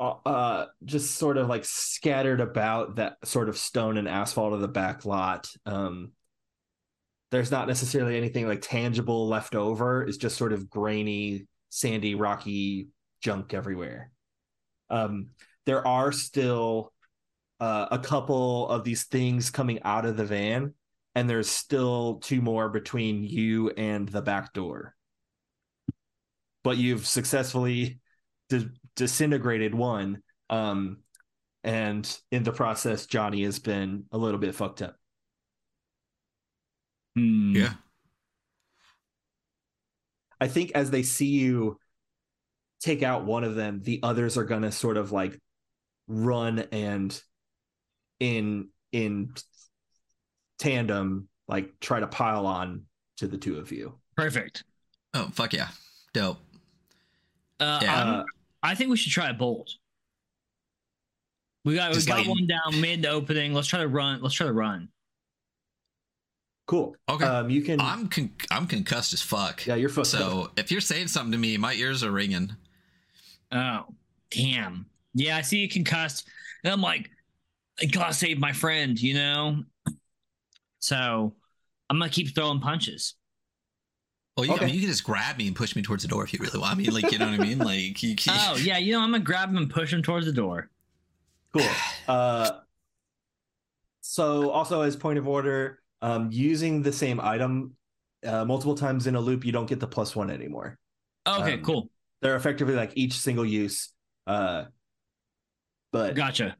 uh, 0.00 0.14
uh, 0.24 0.66
just 0.84 1.16
sort 1.16 1.36
of 1.36 1.48
like 1.48 1.64
scattered 1.64 2.40
about 2.40 2.96
that 2.96 3.16
sort 3.24 3.48
of 3.48 3.58
stone 3.58 3.98
and 3.98 4.08
asphalt 4.08 4.54
of 4.54 4.60
the 4.60 4.68
back 4.68 5.04
lot. 5.04 5.48
Um, 5.66 6.12
there's 7.30 7.50
not 7.50 7.68
necessarily 7.68 8.16
anything 8.16 8.48
like 8.48 8.62
tangible 8.62 9.28
left 9.28 9.54
over. 9.54 10.02
It's 10.02 10.16
just 10.16 10.36
sort 10.36 10.52
of 10.52 10.68
grainy, 10.68 11.46
sandy, 11.68 12.14
rocky 12.14 12.88
junk 13.22 13.54
everywhere. 13.54 14.10
Um, 14.88 15.30
there 15.66 15.86
are 15.86 16.10
still 16.10 16.92
uh, 17.60 17.86
a 17.90 17.98
couple 17.98 18.68
of 18.68 18.82
these 18.82 19.04
things 19.04 19.50
coming 19.50 19.80
out 19.84 20.06
of 20.06 20.16
the 20.16 20.24
van 20.24 20.74
and 21.14 21.28
there's 21.28 21.50
still 21.50 22.16
two 22.16 22.40
more 22.40 22.68
between 22.68 23.24
you 23.24 23.70
and 23.70 24.08
the 24.08 24.22
back 24.22 24.52
door. 24.52 24.94
But 26.62 26.76
you've 26.76 27.06
successfully 27.06 28.00
disintegrated 29.00 29.74
one. 29.74 30.22
Um, 30.50 30.98
and 31.64 32.06
in 32.30 32.42
the 32.42 32.52
process, 32.52 33.06
Johnny 33.06 33.44
has 33.44 33.58
been 33.58 34.04
a 34.12 34.18
little 34.18 34.38
bit 34.38 34.54
fucked 34.54 34.82
up. 34.82 34.94
Hmm. 37.16 37.56
Yeah. 37.56 37.72
I 40.38 40.48
think 40.48 40.72
as 40.74 40.90
they 40.90 41.02
see 41.02 41.26
you 41.28 41.78
take 42.80 43.02
out 43.02 43.24
one 43.24 43.42
of 43.42 43.54
them, 43.54 43.80
the 43.82 44.00
others 44.02 44.36
are 44.36 44.44
going 44.44 44.62
to 44.62 44.72
sort 44.72 44.98
of 44.98 45.12
like 45.12 45.40
run 46.06 46.58
and 46.72 47.18
in 48.18 48.68
in 48.92 49.32
tandem 50.58 51.28
like 51.48 51.80
try 51.80 52.00
to 52.00 52.06
pile 52.06 52.46
on 52.46 52.84
to 53.16 53.26
the 53.26 53.38
two 53.38 53.58
of 53.58 53.72
you. 53.72 53.98
Perfect. 54.14 54.64
Oh 55.14 55.30
fuck 55.32 55.54
yeah, 55.54 55.68
dope. 56.12 56.38
Uh, 57.58 57.80
yeah. 57.82 58.22
I 58.62 58.74
think 58.74 58.90
we 58.90 58.96
should 58.96 59.12
try 59.12 59.30
a 59.30 59.34
bolt. 59.34 59.70
We 61.64 61.74
got 61.74 61.92
Just 61.92 62.06
we 62.06 62.12
got 62.12 62.18
like, 62.20 62.28
one 62.28 62.46
down 62.46 62.80
mid 62.80 63.04
opening. 63.06 63.52
Let's 63.52 63.68
try 63.68 63.80
to 63.80 63.88
run. 63.88 64.22
Let's 64.22 64.34
try 64.34 64.46
to 64.46 64.52
run. 64.52 64.88
Cool. 66.66 66.94
Okay. 67.08 67.24
Um, 67.24 67.50
you 67.50 67.62
can. 67.62 67.80
I'm 67.80 68.08
con- 68.08 68.32
I'm 68.50 68.66
concussed 68.66 69.12
as 69.12 69.20
fuck. 69.20 69.66
Yeah, 69.66 69.74
you're 69.74 69.88
fucked. 69.88 70.06
So 70.06 70.42
up. 70.44 70.58
if 70.58 70.70
you're 70.70 70.80
saying 70.80 71.08
something 71.08 71.32
to 71.32 71.38
me, 71.38 71.56
my 71.56 71.74
ears 71.74 72.04
are 72.04 72.12
ringing. 72.12 72.54
Oh, 73.52 73.86
damn. 74.30 74.86
Yeah, 75.14 75.36
I 75.36 75.42
see 75.42 75.58
you 75.58 75.68
concussed. 75.68 76.28
And 76.62 76.72
I'm 76.72 76.80
like, 76.80 77.10
I 77.80 77.86
gotta 77.86 78.14
save 78.14 78.38
my 78.38 78.52
friend, 78.52 79.00
you 79.00 79.14
know? 79.14 79.64
So 80.78 81.34
I'm 81.88 81.98
gonna 81.98 82.10
keep 82.10 82.34
throwing 82.34 82.60
punches. 82.60 83.14
Well, 84.36 84.46
you, 84.46 84.54
okay. 84.54 84.64
I 84.64 84.66
mean, 84.66 84.74
you 84.74 84.80
can 84.80 84.90
just 84.90 85.04
grab 85.04 85.36
me 85.36 85.46
and 85.46 85.56
push 85.56 85.76
me 85.76 85.82
towards 85.82 86.02
the 86.02 86.08
door 86.08 86.24
if 86.24 86.32
you 86.32 86.38
really 86.40 86.58
want. 86.58 86.72
I 86.72 86.74
mean, 86.76 86.92
like, 86.92 87.10
you 87.12 87.18
know 87.18 87.26
what 87.30 87.40
I 87.40 87.42
mean? 87.42 87.58
Like, 87.58 88.02
you 88.02 88.16
can... 88.16 88.34
oh 88.36 88.56
yeah, 88.56 88.78
you 88.78 88.92
know, 88.92 89.00
I'm 89.00 89.10
gonna 89.10 89.24
grab 89.24 89.50
him 89.50 89.56
and 89.56 89.68
push 89.68 89.92
him 89.92 90.02
towards 90.02 90.26
the 90.26 90.32
door. 90.32 90.70
Cool. 91.52 91.66
Uh, 92.06 92.50
so 94.00 94.50
also 94.50 94.82
as 94.82 94.96
point 94.96 95.18
of 95.18 95.28
order, 95.28 95.80
um, 96.00 96.28
using 96.32 96.82
the 96.82 96.92
same 96.92 97.20
item 97.20 97.74
uh, 98.24 98.44
multiple 98.44 98.74
times 98.74 99.06
in 99.06 99.14
a 99.14 99.20
loop, 99.20 99.44
you 99.44 99.52
don't 99.52 99.68
get 99.68 99.80
the 99.80 99.86
plus 99.86 100.14
one 100.14 100.30
anymore. 100.30 100.78
Okay, 101.26 101.54
um, 101.54 101.62
cool. 101.62 101.90
They're 102.22 102.36
effectively 102.36 102.74
like 102.74 102.92
each 102.94 103.18
single 103.18 103.44
use. 103.44 103.92
Uh, 104.26 104.64
but 105.92 106.14
gotcha 106.14 106.56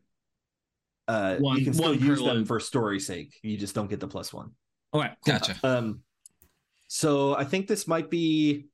uh, 1.10 1.36
one, 1.36 1.58
you 1.58 1.64
can 1.64 1.74
still 1.74 1.94
use 1.94 2.22
them 2.22 2.44
for 2.44 2.60
story 2.60 3.00
sake. 3.00 3.34
You 3.42 3.56
just 3.56 3.74
don't 3.74 3.90
get 3.90 3.98
the 3.98 4.06
plus 4.06 4.32
one. 4.32 4.52
All 4.92 5.00
right, 5.00 5.12
cool. 5.24 5.34
gotcha. 5.34 5.56
Um, 5.64 6.00
so 6.92 7.36
I 7.36 7.44
think 7.44 7.68
this 7.68 7.86
might 7.86 8.10
be, 8.10 8.66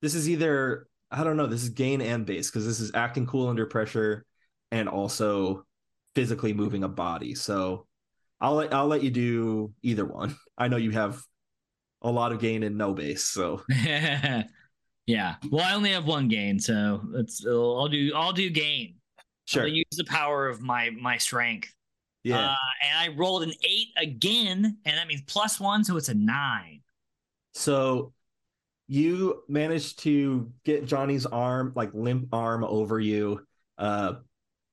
this 0.00 0.14
is 0.14 0.28
either 0.28 0.88
I 1.12 1.24
don't 1.24 1.36
know. 1.36 1.46
This 1.46 1.62
is 1.62 1.68
gain 1.68 2.00
and 2.00 2.24
bass 2.24 2.50
because 2.50 2.66
this 2.66 2.80
is 2.80 2.90
acting 2.94 3.26
cool 3.26 3.48
under 3.48 3.66
pressure, 3.66 4.24
and 4.70 4.88
also 4.88 5.66
physically 6.14 6.54
moving 6.54 6.84
a 6.84 6.88
body. 6.88 7.34
So 7.34 7.86
I'll 8.40 8.54
let 8.54 8.72
I'll 8.72 8.86
let 8.86 9.02
you 9.02 9.10
do 9.10 9.74
either 9.82 10.06
one. 10.06 10.34
I 10.58 10.68
know 10.68 10.78
you 10.78 10.90
have 10.92 11.22
a 12.00 12.10
lot 12.10 12.32
of 12.32 12.40
gain 12.40 12.62
and 12.62 12.78
no 12.78 12.94
bass, 12.94 13.24
so 13.24 13.62
yeah. 13.68 14.44
Well, 15.06 15.64
I 15.64 15.74
only 15.74 15.90
have 15.90 16.06
one 16.06 16.28
gain, 16.28 16.58
so 16.58 17.02
it's 17.14 17.44
I'll 17.46 17.88
do 17.88 18.12
I'll 18.14 18.32
do 18.32 18.48
gain. 18.48 18.96
Sure. 19.44 19.66
use 19.66 19.84
the 19.96 20.04
power 20.04 20.48
of 20.48 20.62
my 20.62 20.90
my 20.90 21.18
strength. 21.18 21.74
Yeah. 22.24 22.38
Uh, 22.38 22.54
and 22.88 22.98
I 22.98 23.14
rolled 23.14 23.42
an 23.42 23.52
eight 23.64 23.88
again, 23.98 24.78
and 24.86 24.96
that 24.96 25.06
means 25.08 25.22
plus 25.26 25.60
one, 25.60 25.84
so 25.84 25.98
it's 25.98 26.08
a 26.08 26.14
nine. 26.14 26.81
So 27.52 28.12
you 28.88 29.42
managed 29.48 30.00
to 30.00 30.52
get 30.64 30.86
Johnny's 30.86 31.26
arm, 31.26 31.72
like 31.74 31.90
limp 31.94 32.28
arm, 32.32 32.64
over 32.64 32.98
you. 32.98 33.40
Uh, 33.78 34.14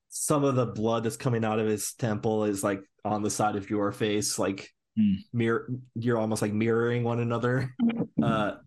some 0.09 0.43
of 0.43 0.55
the 0.55 0.65
blood 0.65 1.03
that's 1.03 1.17
coming 1.17 1.45
out 1.45 1.59
of 1.59 1.67
his 1.67 1.93
temple 1.93 2.45
is 2.45 2.63
like 2.63 2.81
on 3.05 3.21
the 3.21 3.29
side 3.29 3.55
of 3.55 3.69
your 3.69 3.91
face, 3.91 4.39
like 4.39 4.73
mm. 4.97 5.17
mirror. 5.31 5.69
You're 5.95 6.17
almost 6.17 6.41
like 6.41 6.53
mirroring 6.53 7.03
one 7.03 7.19
another. 7.19 7.75
Uh, 8.21 8.57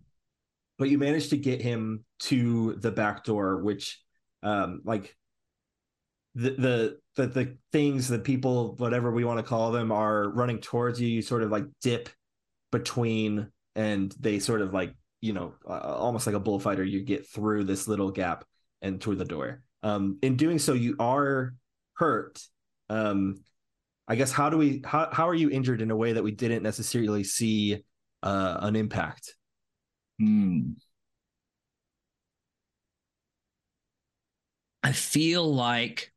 but 0.79 0.89
you 0.89 0.97
managed 0.97 1.29
to 1.29 1.37
get 1.37 1.61
him 1.61 2.07
to 2.21 2.75
the 2.77 2.91
back 2.91 3.23
door, 3.23 3.59
which, 3.59 4.01
um, 4.43 4.81
like 4.83 5.15
the 6.35 6.51
the 6.51 6.99
the, 7.17 7.27
the 7.27 7.57
things 7.71 8.09
that 8.09 8.25
people 8.25 8.75
whatever 8.77 9.11
we 9.13 9.25
want 9.25 9.39
to 9.39 9.43
call 9.43 9.73
them 9.73 9.93
are 9.93 10.31
running 10.31 10.59
towards 10.59 11.01
you 11.01 11.07
you 11.07 11.21
sort 11.21 11.43
of 11.43 11.51
like 11.51 11.65
dip 11.83 12.09
between 12.71 13.51
and 13.75 14.15
they 14.21 14.39
sort 14.39 14.61
of 14.61 14.73
like 14.73 14.95
you 15.21 15.33
know 15.33 15.55
uh, 15.69 15.79
almost 15.79 16.27
like 16.27 16.37
a 16.37 16.41
bullfighter 16.41 16.85
you 16.85 17.03
get 17.03 17.29
through 17.29 17.65
this 17.65 17.89
little 17.89 18.11
gap 18.11 18.45
and 18.81 19.01
through 19.01 19.17
the 19.17 19.25
door 19.25 19.63
um 19.83 20.19
in 20.23 20.37
doing 20.37 20.59
so 20.59 20.73
you 20.73 20.97
are 20.99 21.55
hurt. 21.95 22.43
Um, 22.91 23.43
I 24.09 24.17
guess 24.17 24.33
how 24.33 24.51
do 24.51 24.59
we 24.59 24.83
how 24.85 25.09
how 25.13 25.29
are 25.29 25.35
you 25.35 25.51
injured 25.51 25.81
in 25.81 25.91
a 25.91 25.97
way 25.97 26.13
that 26.13 26.23
we 26.25 26.33
didn't 26.33 26.63
necessarily 26.63 27.25
see 27.25 27.83
uh, 28.23 28.59
an 28.61 28.77
impact? 28.77 29.37
Hmm. 30.19 30.73
I 34.83 34.93
feel 34.93 35.53
like 35.55 36.13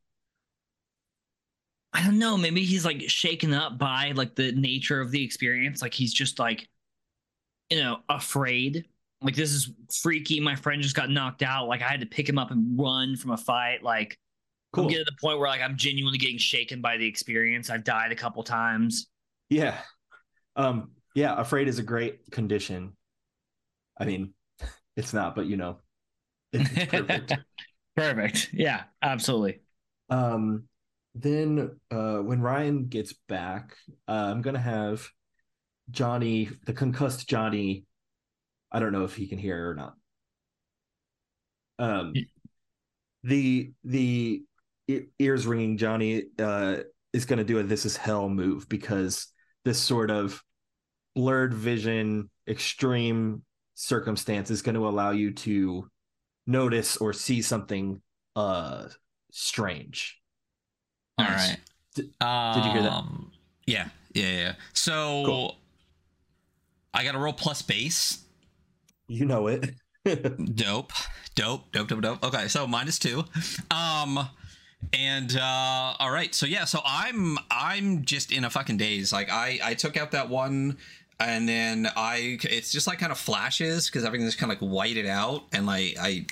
I 1.93 2.03
don't 2.03 2.19
know, 2.19 2.35
maybe 2.37 2.65
he's 2.65 2.83
like 2.83 3.03
shaken 3.09 3.53
up 3.53 3.77
by 3.77 4.11
like 4.15 4.35
the 4.35 4.51
nature 4.51 4.99
of 4.99 5.11
the 5.11 5.23
experience. 5.23 5.81
Like 5.81 5.93
he's 5.93 6.13
just 6.13 6.39
like, 6.39 6.67
you 7.69 7.77
know, 7.81 7.99
afraid. 8.09 8.85
Like 9.21 9.35
this 9.35 9.51
is 9.51 9.71
freaky. 10.01 10.39
My 10.39 10.55
friend 10.55 10.81
just 10.81 10.95
got 10.95 11.09
knocked 11.09 11.41
out. 11.43 11.67
Like 11.67 11.81
I 11.81 11.87
had 11.89 12.01
to 12.01 12.05
pick 12.05 12.27
him 12.29 12.37
up 12.37 12.51
and 12.51 12.79
run 12.79 13.15
from 13.15 13.31
a 13.31 13.37
fight. 13.37 13.83
Like 13.83 14.17
Cool. 14.73 14.85
I'm 14.85 14.89
getting 14.89 15.05
to 15.05 15.11
the 15.11 15.17
point 15.21 15.39
where 15.39 15.47
like 15.49 15.61
I'm 15.61 15.77
genuinely 15.77 16.17
getting 16.17 16.37
shaken 16.37 16.81
by 16.81 16.97
the 16.97 17.07
experience. 17.07 17.69
I've 17.69 17.83
died 17.83 18.11
a 18.11 18.15
couple 18.15 18.43
times. 18.43 19.07
Yeah. 19.49 19.77
Um, 20.55 20.91
yeah, 21.15 21.39
afraid 21.39 21.67
is 21.67 21.79
a 21.79 21.83
great 21.83 22.29
condition. 22.31 22.95
I 23.99 24.05
mean, 24.05 24.33
it's 24.97 25.13
not, 25.13 25.35
but 25.35 25.47
you 25.47 25.57
know, 25.57 25.79
it's 26.53 26.69
perfect. 26.87 27.33
Perfect. 27.95 28.49
Yeah, 28.53 28.83
absolutely. 29.01 29.61
um, 30.09 30.67
then 31.15 31.79
uh, 31.91 32.17
when 32.17 32.41
Ryan 32.41 32.87
gets 32.87 33.13
back, 33.29 33.75
uh, 34.07 34.11
I'm 34.31 34.41
gonna 34.41 34.59
have 34.59 35.09
Johnny, 35.91 36.49
the 36.65 36.73
concussed 36.73 37.27
Johnny. 37.27 37.85
I 38.71 38.79
don't 38.79 38.91
know 38.91 39.03
if 39.03 39.15
he 39.15 39.27
can 39.27 39.37
hear 39.37 39.69
or 39.69 39.75
not. 39.75 39.93
Um, 41.77 42.13
the 43.23 43.71
the 43.83 44.43
ears 45.19 45.45
ringing 45.47 45.77
Johnny 45.77 46.23
uh, 46.39 46.77
is 47.13 47.25
gonna 47.25 47.43
do 47.43 47.59
a 47.59 47.63
"This 47.63 47.85
is 47.85 47.97
Hell" 47.97 48.29
move 48.29 48.67
because 48.69 49.27
this 49.63 49.81
sort 49.81 50.11
of 50.11 50.41
blurred 51.15 51.53
vision, 51.53 52.29
extreme 52.47 53.43
circumstance 53.73 54.49
is 54.51 54.61
going 54.61 54.75
to 54.75 54.87
allow 54.87 55.11
you 55.11 55.33
to 55.33 55.89
notice 56.47 56.97
or 56.97 57.13
see 57.13 57.41
something 57.41 58.01
uh 58.35 58.87
strange. 59.31 60.19
All 61.17 61.25
right. 61.25 61.57
Did- 61.95 62.05
did 62.05 62.65
you 62.65 62.71
hear 62.71 62.81
that? 62.83 62.91
Um, 62.91 63.31
Yeah, 63.65 63.87
yeah, 64.13 64.31
yeah. 64.31 64.55
So 64.73 65.23
Cool. 65.25 65.57
I 66.95 67.03
got 67.03 67.11
to 67.11 67.19
roll 67.19 67.33
plus 67.33 67.61
bass. 67.61 68.23
You 69.07 69.25
know 69.25 69.47
it. 69.47 69.71
Dope, 70.05 70.93
dope, 71.33 71.71
dope, 71.71 71.87
dope, 71.87 72.01
dope. 72.01 72.23
Okay, 72.23 72.47
so 72.47 72.67
minus 72.67 72.99
two. 72.99 73.23
Um, 73.71 74.29
and 74.93 75.35
uh, 75.35 75.95
all 75.99 76.11
right, 76.11 76.33
so 76.33 76.45
yeah, 76.45 76.65
so 76.65 76.79
I'm 76.85 77.39
I'm 77.49 78.05
just 78.05 78.31
in 78.31 78.45
a 78.45 78.51
fucking 78.51 78.77
daze. 78.77 79.11
Like 79.11 79.31
I 79.31 79.59
I 79.63 79.73
took 79.73 79.97
out 79.97 80.11
that 80.11 80.29
one. 80.29 80.77
And 81.17 81.47
then 81.47 81.87
I, 81.95 82.37
it's 82.43 82.73
just 82.73 82.87
like 82.87 82.99
kind 82.99 83.11
of 83.13 83.17
flashes 83.17 83.87
because 83.89 84.03
everything's 84.03 84.35
kind 84.35 84.51
of 84.51 84.61
like 84.61 84.69
whited 84.69 85.05
out, 85.05 85.43
and 85.53 85.65
like 85.65 85.95
I, 85.97 86.25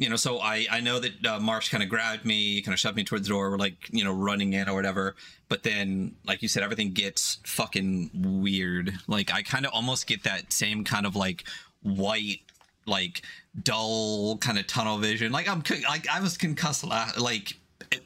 you 0.00 0.08
know, 0.08 0.16
so 0.16 0.40
I 0.40 0.66
I 0.70 0.80
know 0.80 0.98
that 0.98 1.26
uh, 1.26 1.38
Marsh 1.38 1.68
kind 1.68 1.82
of 1.82 1.90
grabbed 1.90 2.24
me, 2.24 2.62
kind 2.62 2.72
of 2.72 2.80
shoved 2.80 2.96
me 2.96 3.04
towards 3.04 3.28
the 3.28 3.34
door. 3.34 3.50
We're 3.50 3.58
like, 3.58 3.76
you 3.90 4.02
know, 4.02 4.12
running 4.14 4.54
in 4.54 4.66
or 4.66 4.74
whatever. 4.74 5.14
But 5.50 5.62
then, 5.62 6.16
like 6.24 6.40
you 6.40 6.48
said, 6.48 6.62
everything 6.62 6.92
gets 6.92 7.38
fucking 7.44 8.10
weird. 8.14 8.94
Like 9.06 9.30
I 9.30 9.42
kind 9.42 9.66
of 9.66 9.72
almost 9.74 10.06
get 10.06 10.24
that 10.24 10.54
same 10.54 10.84
kind 10.84 11.04
of 11.04 11.16
like 11.16 11.44
white, 11.82 12.40
like 12.86 13.20
dull 13.62 14.38
kind 14.38 14.58
of 14.58 14.66
tunnel 14.66 14.96
vision. 14.96 15.32
Like 15.32 15.46
I'm 15.46 15.62
like 15.86 16.08
I 16.08 16.20
was 16.20 16.38
concussed. 16.38 16.82
Like 16.82 17.58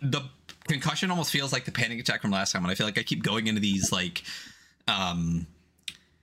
the 0.02 0.22
concussion 0.66 1.12
almost 1.12 1.30
feels 1.30 1.52
like 1.52 1.64
the 1.64 1.70
panic 1.72 2.00
attack 2.00 2.22
from 2.22 2.32
last 2.32 2.50
time, 2.50 2.64
and 2.64 2.72
I 2.72 2.74
feel 2.74 2.86
like 2.86 2.98
I 2.98 3.04
keep 3.04 3.22
going 3.22 3.46
into 3.46 3.60
these 3.60 3.92
like. 3.92 4.24
um 4.88 5.46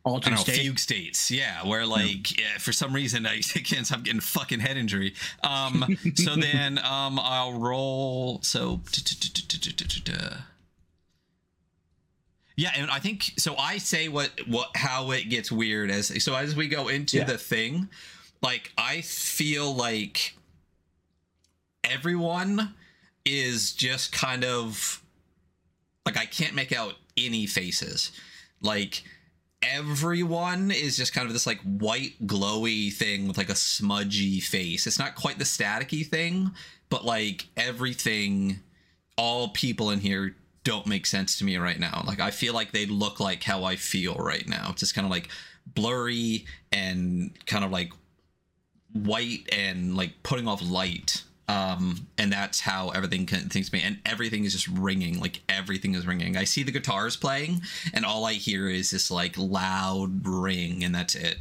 Altered 0.03 0.32
know, 0.32 0.38
state. 0.38 0.61
fugue 0.61 0.80
states. 0.80 1.30
Yeah, 1.30 1.65
where 1.68 1.86
like 1.86 2.38
yeah, 2.40 2.57
for 2.57 2.73
some 2.73 2.91
reason 2.94 3.26
I 3.28 3.41
can't 3.41 3.86
stop 3.86 4.03
getting 4.03 4.19
fucking 4.19 4.60
head 4.60 4.76
injury. 4.78 5.14
Um, 5.44 5.98
so 6.15 6.36
then 6.38 6.80
um, 6.80 7.19
I'll 7.22 7.53
roll. 7.60 8.41
So 8.41 8.82
yeah, 12.56 12.72
and 12.76 12.90
I 12.91 12.99
think 12.99 13.34
so. 13.38 13.56
I 13.57 13.78
say 13.78 14.07
what 14.07 14.30
what 14.48 14.69
how 14.76 15.11
it 15.11 15.30
gets 15.30 15.52
weird 15.52 15.90
as 15.91 16.23
so 16.23 16.36
as 16.36 16.56
we 16.56 16.68
go 16.68 16.88
into 16.88 17.18
Yeah. 17.18 17.23
the 17.26 17.38
thing, 17.38 17.88
like 18.41 18.72
I 18.78 19.02
feel 19.02 19.73
like 19.73 20.36
everyone 21.84 22.73
is 23.26 23.72
just 23.73 24.11
kind 24.11 24.44
of 24.44 25.02
like 26.06 26.18
I 26.18 26.26
can't 26.26 26.53
make 26.56 26.72
out 26.72 26.95
any 27.18 27.45
faces. 27.45 28.11
Like 28.61 29.03
everyone 29.62 30.72
is 30.72 30.98
just 30.98 31.14
kind 31.14 31.28
of 31.28 31.34
this 31.34 31.48
like 31.48 31.62
white 31.62 32.14
glowy 32.26 32.92
thing 32.92 33.28
with 33.28 33.38
like 33.38 33.50
a 33.50 33.56
smudgy 33.56 34.40
face. 34.40 34.88
It's 34.88 35.00
not 35.00 35.16
quite 35.16 35.38
the 35.38 35.44
staticky 35.44 36.06
thing, 36.06 36.52
but 36.90 37.06
like 37.06 37.48
everything 37.56 38.60
all 39.18 39.50
people 39.50 39.92
in 39.92 40.00
here 40.00 40.36
don't 40.64 40.88
make 40.88 41.06
sense 41.06 41.38
to 41.38 41.44
me 41.44 41.58
right 41.58 41.80
now. 41.80 42.04
Like 42.06 42.20
I 42.20 42.32
feel 42.32 42.54
like 42.54 42.72
they 42.72 42.86
look 42.86 43.20
like 43.20 43.44
how 43.44 43.64
I 43.64 43.76
feel 43.76 44.16
right 44.16 44.48
now. 44.48 44.74
Just 44.76 44.96
kind 44.96 45.06
of 45.06 45.12
like 45.12 45.30
blurry 45.66 46.46
and 46.72 47.32
kind 47.46 47.64
of 47.64 47.72
like 47.72 47.92
white 48.94 49.48
and 49.52 49.96
like 49.96 50.24
putting 50.24 50.48
off 50.48 50.62
light 50.62 51.24
um 51.52 52.07
and 52.18 52.32
that's 52.32 52.61
how 52.61 52.90
everything 52.90 53.26
can 53.26 53.49
thinks 53.49 53.73
me 53.73 53.82
and 53.84 53.99
everything 54.06 54.45
is 54.45 54.53
just 54.53 54.68
ringing 54.68 55.19
like 55.19 55.41
everything 55.49 55.95
is 55.95 56.07
ringing 56.07 56.38
i 56.38 56.44
see 56.44 56.64
the 56.64 56.72
guitars 56.72 57.18
playing 57.18 57.61
and 57.94 58.06
all 58.06 58.26
i 58.26 58.34
hear 58.34 58.69
is 58.69 58.91
this 58.91 59.11
like 59.11 59.36
loud 59.38 60.26
ring 60.26 60.84
and 60.84 60.95
that's 60.95 61.15
it 61.15 61.38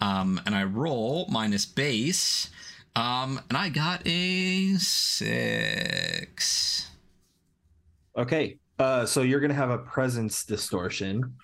um 0.00 0.40
and 0.44 0.54
i 0.54 0.62
roll 0.62 1.26
minus 1.30 1.64
bass 1.64 2.50
um 2.96 3.40
and 3.48 3.56
i 3.56 3.68
got 3.68 4.06
a 4.06 4.74
six 4.74 6.88
okay. 8.18 8.58
Uh 8.78 9.06
so 9.06 9.22
you're 9.22 9.40
gonna 9.40 9.54
have 9.54 9.70
a 9.70 9.78
presence 9.78 10.44
distortion. 10.44 11.34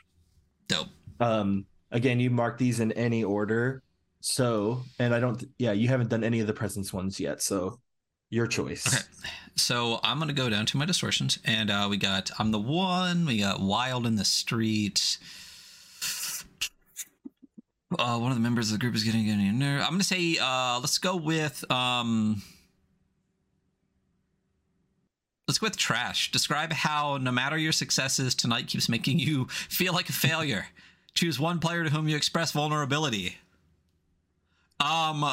dope 0.68 0.88
Um 1.20 1.64
again, 1.90 2.20
you 2.20 2.30
mark 2.30 2.58
these 2.58 2.80
in 2.80 2.92
any 2.92 3.24
order. 3.24 3.82
So 4.20 4.82
and 4.98 5.14
I 5.14 5.20
don't 5.20 5.42
yeah, 5.58 5.72
you 5.72 5.88
haven't 5.88 6.10
done 6.10 6.24
any 6.24 6.40
of 6.40 6.46
the 6.46 6.52
presence 6.52 6.92
ones 6.92 7.18
yet, 7.18 7.42
so 7.42 7.78
your 8.34 8.46
choice. 8.46 8.86
Okay. 8.86 9.30
So 9.56 10.00
I'm 10.02 10.18
gonna 10.18 10.32
go 10.32 10.50
down 10.50 10.66
to 10.66 10.76
my 10.76 10.84
distortions, 10.84 11.38
and 11.44 11.70
uh, 11.70 11.86
we 11.88 11.96
got 11.96 12.30
I'm 12.38 12.50
the 12.50 12.58
one. 12.58 13.24
We 13.24 13.38
got 13.38 13.60
Wild 13.60 14.06
in 14.06 14.16
the 14.16 14.24
street. 14.24 15.18
Uh, 17.96 18.18
one 18.18 18.32
of 18.32 18.36
the 18.36 18.42
members 18.42 18.72
of 18.72 18.72
the 18.72 18.80
group 18.80 18.96
is 18.96 19.04
getting 19.04 19.28
in 19.28 19.58
there. 19.60 19.78
I'm 19.78 19.90
gonna 19.92 20.02
say 20.02 20.36
uh, 20.40 20.78
let's 20.80 20.98
go 20.98 21.14
with 21.14 21.70
um, 21.70 22.42
let's 25.46 25.58
go 25.58 25.66
with 25.66 25.76
trash. 25.76 26.32
Describe 26.32 26.72
how 26.72 27.18
no 27.18 27.30
matter 27.30 27.56
your 27.56 27.72
successes, 27.72 28.34
tonight 28.34 28.66
keeps 28.66 28.88
making 28.88 29.20
you 29.20 29.44
feel 29.48 29.92
like 29.92 30.08
a 30.08 30.12
failure. 30.12 30.66
Choose 31.14 31.38
one 31.38 31.60
player 31.60 31.84
to 31.84 31.90
whom 31.90 32.08
you 32.08 32.16
express 32.16 32.50
vulnerability. 32.50 33.36
Um, 34.80 35.24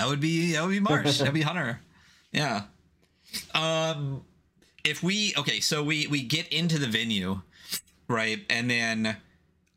that 0.00 0.08
would 0.08 0.20
be 0.20 0.52
that 0.52 0.62
would 0.64 0.70
be 0.70 0.80
Marsh. 0.80 1.18
That'd 1.18 1.34
be 1.34 1.42
Hunter. 1.42 1.80
Yeah. 2.32 2.62
Um 3.54 4.22
if 4.84 5.02
we 5.02 5.34
okay, 5.36 5.58
so 5.60 5.82
we 5.82 6.06
we 6.06 6.22
get 6.22 6.48
into 6.52 6.78
the 6.78 6.86
venue, 6.86 7.40
right? 8.08 8.38
And 8.48 8.70
then 8.70 9.16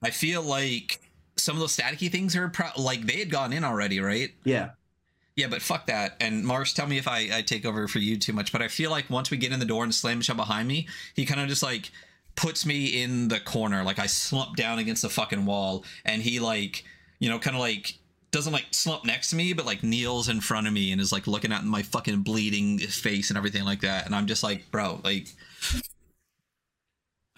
I 0.04 0.12
feel 0.12 0.44
like 0.44 1.02
some 1.36 1.56
of 1.56 1.60
those 1.60 1.76
staticky 1.76 2.12
things 2.12 2.36
are 2.36 2.50
pro- 2.50 2.70
like 2.78 3.08
they 3.08 3.18
had 3.18 3.32
gone 3.32 3.54
in 3.54 3.64
already, 3.64 4.00
right? 4.00 4.30
Yeah. 4.44 4.70
Yeah, 5.36 5.48
but 5.48 5.64
fuck 5.64 5.88
that. 5.88 6.16
And 6.20 6.46
Marsh, 6.46 6.74
tell 6.74 6.86
me 6.86 7.00
if 7.00 7.08
I, 7.08 7.30
I 7.34 7.42
take 7.42 7.66
over 7.66 7.88
for 7.88 7.98
you 7.98 8.18
too 8.18 8.34
much. 8.34 8.52
But 8.52 8.62
I 8.62 8.68
feel 8.68 8.92
like 8.92 9.10
once 9.10 9.32
we 9.32 9.38
get 9.38 9.52
in 9.52 9.60
the 9.60 9.66
door 9.66 9.84
and 9.84 9.94
slam 9.94 10.22
shut 10.22 10.38
behind 10.38 10.68
me, 10.68 10.88
he 11.16 11.26
kind 11.26 11.42
of 11.42 11.48
just 11.48 11.64
like 11.64 11.92
puts 12.36 12.68
me 12.68 13.02
in 13.02 13.30
the 13.30 13.40
corner. 13.40 13.84
Like 13.84 13.98
I 13.98 14.06
slump 14.06 14.56
down 14.58 14.78
against 14.78 15.02
the 15.02 15.10
fucking 15.10 15.46
wall, 15.48 15.86
and 16.06 16.22
he 16.22 16.40
like, 16.40 16.84
you 17.18 17.30
know, 17.30 17.40
kind 17.40 17.56
of 17.56 17.62
like 17.62 17.98
doesn't 18.34 18.52
like 18.52 18.66
slump 18.72 19.06
next 19.06 19.30
to 19.30 19.36
me, 19.38 19.54
but 19.54 19.66
like 19.66 19.84
kneels 19.84 20.28
in 20.28 20.42
front 20.42 20.68
of 20.68 20.74
me 20.74 20.92
and 20.92 21.00
is 21.00 21.12
like 21.14 21.28
looking 21.28 21.54
at 21.54 21.64
my 21.64 21.84
fucking 21.84 22.24
bleeding 22.24 22.80
face 22.80 23.30
and 23.30 23.38
everything 23.38 23.64
like 23.64 23.82
that. 23.82 24.06
And 24.06 24.14
I'm 24.14 24.28
just 24.28 24.44
like, 24.44 24.70
bro, 24.72 25.00
like. 25.04 25.28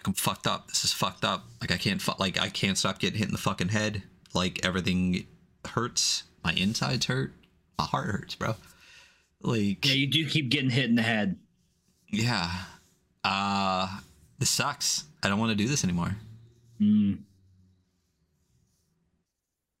I'm 0.04 0.14
fucked 0.14 0.46
up. 0.46 0.68
This 0.68 0.84
is 0.84 0.92
fucked 0.92 1.24
up. 1.24 1.44
Like 1.60 1.70
I 1.72 1.76
can't 1.76 2.02
like 2.18 2.40
I 2.40 2.48
can't 2.48 2.78
stop 2.78 2.98
getting 2.98 3.18
hit 3.18 3.26
in 3.28 3.32
the 3.32 3.38
fucking 3.38 3.68
head. 3.68 4.02
Like 4.34 4.64
everything 4.64 5.26
hurts. 5.64 6.22
My 6.44 6.52
insides 6.52 7.06
hurt. 7.06 7.32
My 7.78 7.84
heart 7.84 8.06
hurts, 8.06 8.34
bro. 8.36 8.54
Like 9.42 9.84
Yeah, 9.84 9.94
you 9.94 10.06
do 10.06 10.26
keep 10.28 10.48
getting 10.48 10.70
hit 10.70 10.84
in 10.88 10.94
the 10.94 11.02
head. 11.02 11.36
yeah. 12.08 12.50
Uh 13.24 13.98
this 14.38 14.48
sucks. 14.50 15.04
I 15.24 15.28
don't 15.28 15.40
want 15.40 15.50
to 15.50 15.56
do 15.56 15.68
this 15.68 15.82
anymore. 15.82 16.16
Mm. 16.80 17.18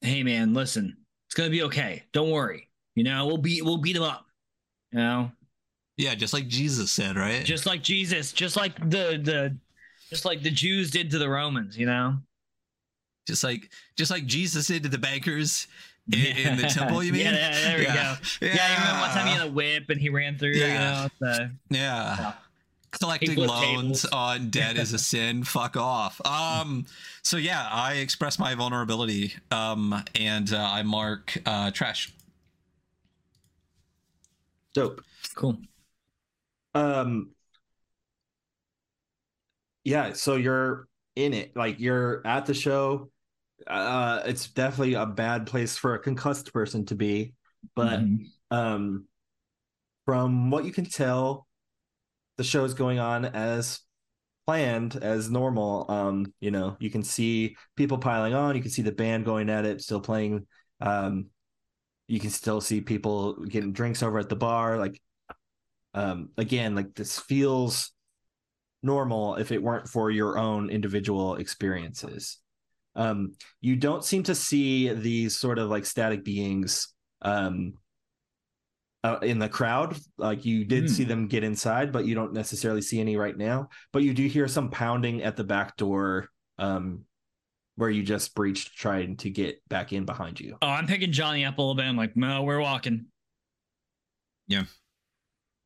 Hey 0.00 0.22
man, 0.24 0.54
listen, 0.54 0.96
gonna 1.36 1.50
be 1.50 1.62
okay. 1.62 2.02
Don't 2.12 2.30
worry. 2.30 2.68
You 2.96 3.04
know, 3.04 3.26
we'll 3.26 3.36
beat 3.38 3.64
we'll 3.64 3.76
beat 3.78 3.94
him 3.96 4.02
up. 4.02 4.26
You 4.92 4.98
know, 4.98 5.32
Yeah, 5.96 6.14
just 6.14 6.32
like 6.32 6.48
Jesus 6.48 6.90
said, 6.90 7.16
right? 7.16 7.44
just 7.44 7.66
like 7.66 7.82
Jesus, 7.82 8.32
just 8.32 8.56
like 8.56 8.76
the 8.78 9.20
the, 9.22 9.56
just 10.10 10.24
like 10.24 10.42
the 10.42 10.50
Jews 10.50 10.90
did 10.90 11.10
to 11.10 11.18
the 11.18 11.28
Romans. 11.28 11.76
You 11.76 11.86
know. 11.86 12.16
just 13.28 13.44
like 13.44 13.70
just 13.96 14.10
like 14.10 14.24
Jesus 14.26 14.66
did 14.68 14.82
to 14.84 14.88
the 14.88 14.98
bankers 14.98 15.66
in, 16.12 16.36
in 16.36 16.56
the 16.56 16.68
temple. 16.68 17.02
You 17.02 17.12
mean? 17.12 17.26
Yeah, 17.26 17.32
yeah, 17.32 17.60
there 17.60 17.78
we 17.78 17.84
yeah. 17.84 17.94
go. 18.40 18.46
Yeah, 18.46 18.68
you 18.72 18.78
remember 18.80 19.00
one 19.00 19.10
time 19.10 19.26
he 19.26 19.32
had 19.34 19.46
a 19.46 19.50
whip 19.50 19.90
and 19.90 20.00
he 20.00 20.08
ran 20.08 20.38
through. 20.38 20.52
Yeah. 20.52 21.08
You 21.20 21.26
know, 21.26 21.28
Yeah. 21.30 21.48
Yeah. 21.70 22.32
Collecting 22.92 23.34
loans 23.36 24.06
on 24.06 24.48
debt 24.48 24.78
is 24.78 24.94
a 24.94 24.98
sin. 25.12 25.44
Fuck 25.44 25.76
off. 25.76 26.18
Um. 26.24 26.86
So 27.26 27.38
yeah, 27.38 27.68
I 27.72 27.94
express 27.94 28.38
my 28.38 28.54
vulnerability. 28.54 29.34
Um. 29.50 30.00
And 30.14 30.52
uh, 30.52 30.58
I 30.64 30.84
mark 30.84 31.36
uh, 31.44 31.72
trash. 31.72 32.12
Dope. 34.74 35.02
cool. 35.34 35.58
Um 36.72 37.30
Yeah, 39.82 40.12
so 40.12 40.36
you're 40.36 40.86
in 41.16 41.34
it. 41.34 41.56
Like 41.56 41.80
you're 41.80 42.24
at 42.24 42.46
the 42.46 42.54
show. 42.54 43.10
Uh 43.66 44.22
it's 44.24 44.46
definitely 44.46 44.94
a 44.94 45.06
bad 45.06 45.48
place 45.48 45.76
for 45.76 45.94
a 45.94 45.98
concussed 45.98 46.52
person 46.52 46.86
to 46.86 46.94
be, 46.94 47.34
but 47.74 48.00
Mhm. 48.00 48.26
um 48.52 49.08
from 50.04 50.50
what 50.52 50.64
you 50.64 50.70
can 50.72 50.84
tell 50.84 51.48
the 52.36 52.44
show's 52.44 52.74
going 52.74 53.00
on 53.00 53.24
as 53.24 53.80
planned 54.46 54.96
as 54.96 55.30
normal 55.30 55.84
um 55.90 56.32
you 56.40 56.50
know 56.50 56.76
you 56.78 56.88
can 56.88 57.02
see 57.02 57.56
people 57.76 57.98
piling 57.98 58.32
on 58.32 58.54
you 58.54 58.62
can 58.62 58.70
see 58.70 58.82
the 58.82 58.92
band 58.92 59.24
going 59.24 59.50
at 59.50 59.64
it 59.64 59.80
still 59.80 60.00
playing 60.00 60.46
um 60.80 61.26
you 62.06 62.20
can 62.20 62.30
still 62.30 62.60
see 62.60 62.80
people 62.80 63.34
getting 63.46 63.72
drinks 63.72 64.02
over 64.02 64.18
at 64.18 64.28
the 64.28 64.36
bar 64.36 64.78
like 64.78 65.00
um 65.94 66.28
again 66.38 66.74
like 66.74 66.94
this 66.94 67.18
feels 67.18 67.92
normal 68.82 69.34
if 69.36 69.52
it 69.52 69.62
weren't 69.62 69.88
for 69.88 70.10
your 70.10 70.38
own 70.38 70.70
individual 70.70 71.36
experiences. 71.36 72.38
Um 72.94 73.32
you 73.60 73.76
don't 73.76 74.04
seem 74.04 74.22
to 74.24 74.34
see 74.34 74.90
these 74.92 75.36
sort 75.36 75.58
of 75.58 75.68
like 75.68 75.84
static 75.84 76.24
beings 76.24 76.88
um 77.20 77.74
uh, 79.06 79.18
in 79.22 79.38
the 79.38 79.48
crowd 79.48 79.96
like 80.18 80.44
you 80.44 80.64
did 80.64 80.84
Hmm. 80.84 80.88
see 80.88 81.04
them 81.04 81.26
get 81.28 81.44
inside 81.44 81.92
but 81.92 82.04
you 82.06 82.14
don't 82.14 82.32
necessarily 82.32 82.82
see 82.82 83.00
any 83.00 83.16
right 83.16 83.36
now 83.36 83.68
but 83.92 84.02
you 84.02 84.12
do 84.14 84.26
hear 84.26 84.48
some 84.48 84.70
pounding 84.70 85.22
at 85.22 85.36
the 85.36 85.44
back 85.44 85.76
door 85.76 86.28
um 86.58 87.04
where 87.76 87.90
you 87.90 88.02
just 88.02 88.34
breached 88.34 88.74
trying 88.76 89.16
to 89.18 89.28
get 89.30 89.60
back 89.68 89.92
in 89.92 90.04
behind 90.06 90.40
you 90.40 90.56
Oh, 90.62 90.68
I'm 90.68 90.86
picking 90.86 91.12
Johnny 91.12 91.44
up 91.44 91.58
a 91.58 91.60
little 91.60 91.74
bit. 91.74 91.84
I'm 91.84 91.96
like, 91.96 92.16
no, 92.16 92.42
we're 92.42 92.60
walking. 92.60 93.06
Yeah. 94.48 94.64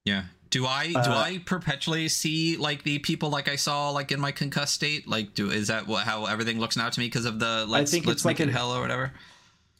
Yeah. 0.04 0.24
Do 0.50 0.66
I 0.66 0.88
do 0.88 0.98
Uh, 0.98 1.02
I 1.28 1.38
perpetually 1.46 2.08
see 2.08 2.56
like 2.56 2.82
the 2.82 2.98
people 2.98 3.30
like 3.30 3.48
I 3.48 3.54
saw 3.56 3.90
like 3.90 4.10
in 4.10 4.18
my 4.18 4.32
concussed 4.32 4.74
state? 4.74 5.06
Like, 5.06 5.34
do 5.34 5.50
is 5.50 5.68
that 5.68 5.86
what 5.86 6.04
how 6.04 6.26
everything 6.26 6.58
looks 6.58 6.76
now 6.76 6.88
to 6.88 6.98
me 7.00 7.06
because 7.06 7.26
of 7.26 7.38
the 7.38 7.64
let's 7.68 7.92
think 7.92 8.06
let's 8.06 8.18
it's 8.20 8.24
like 8.24 8.40
make 8.40 8.48
it 8.48 8.50
an- 8.50 8.54
hell 8.56 8.72
or 8.72 8.80
whatever? 8.80 9.12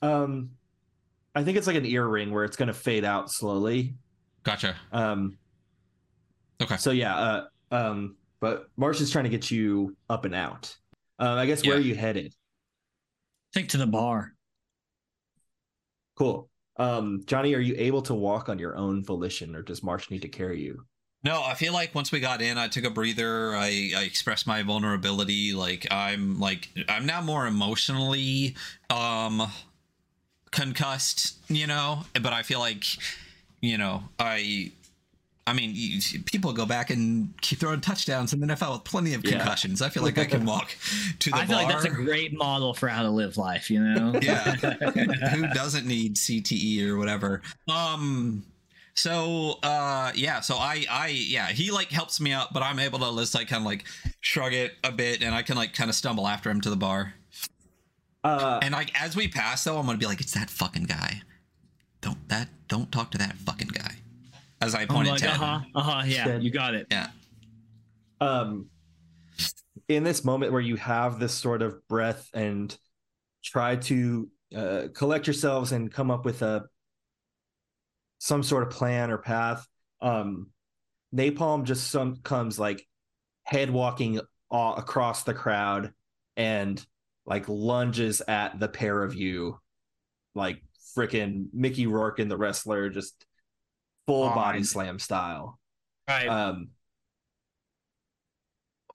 um 0.03 0.51
i 1.35 1.43
think 1.45 1.57
it's 1.57 1.67
like 1.67 1.77
an 1.77 1.87
earring 1.87 2.31
where 2.33 2.45
it's 2.45 2.57
going 2.57 2.67
to 2.69 2.75
fade 2.75 3.05
out 3.05 3.31
slowly 3.31 3.95
Gotcha. 4.43 4.77
um 4.93 5.37
Okay. 6.63 6.77
so 6.77 6.91
yeah 6.91 7.17
uh 7.17 7.45
um 7.71 8.17
but 8.41 8.69
marsh 8.77 9.01
is 9.01 9.11
trying 9.11 9.25
to 9.25 9.31
get 9.31 9.51
you 9.51 9.97
up 10.09 10.25
and 10.25 10.35
out 10.35 10.77
uh, 11.19 11.35
i 11.35 11.47
guess 11.47 11.65
where 11.67 11.77
are 11.77 11.81
you 11.81 11.95
headed 11.95 12.35
Think 13.53 13.69
to 13.71 13.79
the 13.79 13.87
bar. 13.87 14.33
cool 16.17 16.49
um 16.77 17.23
johnny 17.27 17.55
are 17.55 17.61
you 17.61 17.75
able 17.79 18.03
to 18.03 18.15
walk 18.15 18.49
on 18.49 18.59
your 18.59 18.77
own 18.77 19.05
volition 19.05 19.55
or 19.57 19.63
does 19.63 19.83
marsh 19.83 20.11
need 20.11 20.23
to 20.23 20.29
carry 20.29 20.61
you 20.63 20.85
No, 21.23 21.43
I 21.45 21.53
feel 21.55 21.75
like 21.75 21.95
once 21.95 22.11
we 22.13 22.19
got 22.21 22.41
in, 22.41 22.57
I 22.57 22.67
took 22.69 22.85
a 22.85 22.89
breather. 22.91 23.55
I, 23.55 23.93
I 23.95 24.05
expressed 24.05 24.47
my 24.47 24.63
vulnerability. 24.63 25.53
Like 25.53 25.87
I'm 25.91 26.41
like 26.41 26.71
I'm 26.89 27.05
now 27.05 27.21
more 27.21 27.47
emotionally 27.47 28.57
um 28.89 29.43
concussed, 30.51 31.37
you 31.49 31.67
know. 31.67 32.05
But 32.15 32.33
I 32.33 32.43
feel 32.43 32.59
like, 32.61 32.85
you 33.61 33.79
know, 33.79 34.05
I. 34.19 34.73
I 35.47 35.53
mean, 35.53 35.73
you- 35.75 36.21
people 36.27 36.53
go 36.53 36.65
back 36.65 36.91
and 36.91 37.33
keep 37.41 37.59
throwing 37.59 37.81
touchdowns 37.81 38.33
in 38.33 38.39
the 38.39 38.47
NFL 38.49 38.73
with 38.75 38.85
plenty 38.85 39.15
of 39.15 39.25
Yeah. 39.25 39.39
concussions. 39.39 39.83
I 39.83 39.89
feel 39.89 40.05
like 40.05 40.17
I 40.17 40.25
can 40.27 40.45
walk 40.45 40.77
to 41.19 41.31
the 41.31 41.37
I 41.37 41.47
feel 41.47 41.57
bar. 41.57 41.65
like 41.65 41.73
that's 41.73 41.87
a 41.87 41.91
great 41.97 42.33
model 42.37 42.73
for 42.73 42.87
how 42.89 43.03
to 43.03 43.11
live 43.11 43.37
life. 43.37 43.69
You 43.69 43.81
know. 43.83 44.17
yeah 44.23 44.43
who 44.55 45.49
doesn't 45.53 45.87
need 45.87 46.15
cte 46.17 46.87
or 46.87 46.97
whatever 46.99 47.43
um 47.69 48.45
so 48.95 49.59
uh 49.63 50.13
yeah 50.15 50.41
so 50.41 50.57
i 50.57 50.85
i 50.91 51.09
yeah 51.09 51.47
he 51.49 51.71
like 51.71 51.91
helps 51.91 52.21
me 52.21 52.33
out 52.33 52.53
but 52.53 52.63
i'm 52.63 52.79
able 52.79 52.99
to 52.99 53.17
just 53.21 53.35
like 53.35 53.49
kind 53.49 53.63
of 53.63 53.67
like 53.67 53.85
shrug 54.21 54.53
it 54.53 54.75
a 54.85 54.93
bit 54.93 55.23
and 55.23 55.35
i 55.35 55.43
can 55.43 55.57
like 55.57 55.73
kind 55.75 55.89
of 55.89 55.97
stumble 55.97 56.27
after 56.29 56.51
him 56.51 56.61
to 56.61 56.69
the 56.71 56.77
bar 56.77 57.15
uh 58.25 58.59
and 58.63 58.73
like 58.73 58.91
as 59.01 59.17
we 59.17 59.29
pass 59.29 59.65
though 59.65 59.79
i'm 59.79 59.87
gonna 59.87 59.99
be 59.99 60.07
like 60.07 60.21
it's 60.21 60.33
that 60.33 60.51
fucking 60.51 60.85
guy 60.85 61.23
don't 62.01 62.29
that 62.29 62.49
don't 62.69 62.91
talk 62.93 63.11
to 63.11 63.19
that 63.19 63.37
fucking 63.37 63.69
guy 63.69 63.95
as 64.61 64.75
i 64.75 64.85
pointed 64.85 65.13
like, 65.13 65.21
to 65.21 65.29
uh 65.29 65.33
huh, 65.33 65.61
uh 65.75 65.83
huh, 65.83 66.03
yeah, 66.07 66.25
Ted. 66.25 66.43
you 66.43 66.51
got 66.51 66.75
it. 66.75 66.87
yeah 66.91 67.09
um 68.21 68.67
in 69.89 70.05
this 70.05 70.25
moment 70.25 70.53
where 70.53 70.61
you 70.61 70.77
have 70.77 71.19
this 71.19 71.33
sort 71.33 71.63
of 71.63 71.87
breath 71.89 72.29
and 72.35 72.77
try 73.43 73.77
to 73.77 74.29
uh, 74.55 74.83
collect 74.95 75.27
yourselves 75.27 75.73
and 75.73 75.93
come 75.93 76.11
up 76.11 76.25
with 76.25 76.43
a 76.43 76.65
some 78.19 78.43
sort 78.43 78.63
of 78.63 78.71
plan 78.71 79.11
or 79.11 79.19
path 79.19 79.67
um 80.03 80.49
napalm 81.15 81.65
just 81.65 81.91
some 81.91 82.17
comes 82.17 82.59
like 82.59 82.87
head 83.45 83.71
walking 83.71 84.21
a- 84.53 84.75
across 84.77 85.23
the 85.23 85.35
crowd 85.35 85.93
and 86.37 86.85
like 87.31 87.49
lunges 87.49 88.21
at 88.29 88.61
the 88.61 88.69
pair 88.69 89.03
of 89.03 89.15
you 89.15 89.59
like 90.35 90.63
freaking 90.97 91.47
mickey 91.55 91.87
rourke 91.87 92.19
and 92.19 92.31
the 92.31 92.37
wrestler 92.37 92.91
just 92.91 93.25
full 94.07 94.29
body 94.31 94.59
On. 94.59 94.65
slam 94.65 94.99
style 94.99 95.59
Right. 96.09 96.29
um 96.29 96.69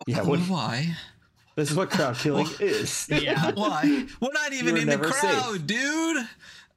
yeah 0.07 0.21
what, 0.23 0.39
why 0.41 0.95
this 1.55 1.71
is 1.71 1.77
what 1.77 1.89
crowd 1.89 2.15
killing 2.17 2.47
is 2.59 3.07
Yeah. 3.09 3.51
why 3.55 4.05
we're 4.19 4.33
not 4.33 4.53
even 4.53 4.75
You're 4.75 4.83
in 4.83 4.89
the 4.89 5.07
crowd 5.07 5.53
safe. 5.53 5.65
dude 5.65 6.17
um 6.17 6.27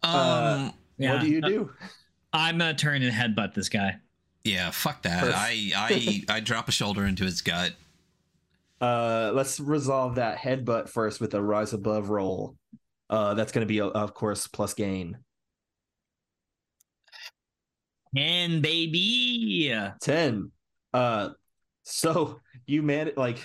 Uh, 0.02 0.70
yeah. 0.98 1.12
what 1.14 1.20
do 1.22 1.28
you 1.28 1.40
do 1.40 1.70
I'm 2.32 2.58
gonna 2.58 2.74
turn 2.74 3.02
and 3.02 3.12
headbutt 3.12 3.54
this 3.54 3.70
guy. 3.70 3.96
Yeah, 4.44 4.70
fuck 4.70 5.02
that. 5.02 5.24
First. 5.24 5.36
I 5.36 5.70
I 5.74 6.24
I 6.28 6.40
drop 6.40 6.68
a 6.68 6.72
shoulder 6.72 7.04
into 7.06 7.24
his 7.24 7.40
gut. 7.40 7.72
Uh, 8.80 9.32
let's 9.34 9.58
resolve 9.58 10.16
that 10.16 10.38
headbutt 10.38 10.88
first 10.88 11.20
with 11.20 11.34
a 11.34 11.42
rise 11.42 11.72
above 11.72 12.10
roll. 12.10 12.56
Uh, 13.10 13.34
that's 13.34 13.52
going 13.52 13.66
to 13.66 13.72
be, 13.72 13.80
of 13.80 14.14
course, 14.14 14.46
plus 14.46 14.74
gain. 14.74 15.18
10, 18.16 18.60
baby. 18.60 19.74
10. 20.00 20.50
Uh, 20.92 21.30
so 21.82 22.40
you 22.66 22.82
man, 22.82 23.12
like, 23.16 23.44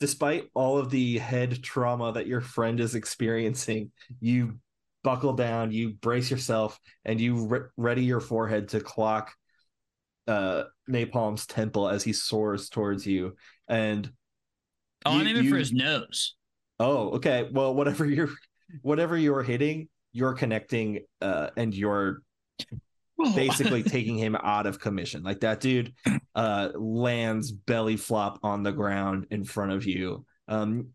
despite 0.00 0.44
all 0.54 0.78
of 0.78 0.90
the 0.90 1.18
head 1.18 1.62
trauma 1.62 2.12
that 2.12 2.26
your 2.26 2.40
friend 2.40 2.80
is 2.80 2.94
experiencing, 2.94 3.90
you 4.20 4.58
buckle 5.02 5.32
down, 5.34 5.72
you 5.72 5.94
brace 5.94 6.30
yourself, 6.30 6.78
and 7.04 7.20
you 7.20 7.46
re- 7.46 7.60
ready 7.76 8.04
your 8.04 8.20
forehead 8.20 8.68
to 8.68 8.80
clock 8.80 9.32
uh 10.28 10.64
Napalm's 10.88 11.46
temple 11.46 11.88
as 11.88 12.02
he 12.02 12.12
soars 12.12 12.68
towards 12.68 13.06
you. 13.06 13.36
And 13.68 14.10
Oh, 15.06 15.14
You- 15.14 15.20
I'm 15.20 15.26
aiming 15.28 15.44
you- 15.44 15.50
for 15.50 15.56
his 15.56 15.72
nose. 15.72 16.34
Oh, 16.78 17.10
okay. 17.12 17.48
Well, 17.50 17.74
whatever 17.74 18.04
you're 18.16 18.30
whatever 18.82 19.16
you're 19.16 19.42
hitting, 19.42 19.88
you're 20.12 20.34
connecting 20.34 21.00
uh 21.20 21.50
and 21.56 21.74
you're 21.74 22.22
basically 23.34 23.82
taking 23.96 24.16
him 24.18 24.36
out 24.36 24.66
of 24.66 24.80
commission. 24.80 25.22
Like 25.22 25.40
that 25.40 25.60
dude 25.60 25.94
uh 26.34 26.70
lands 26.74 27.50
belly 27.52 27.96
flop 27.96 28.38
on 28.42 28.62
the 28.62 28.72
ground 28.72 29.26
in 29.30 29.44
front 29.44 29.72
of 29.72 29.84
you. 29.86 30.24
Um 30.48 30.88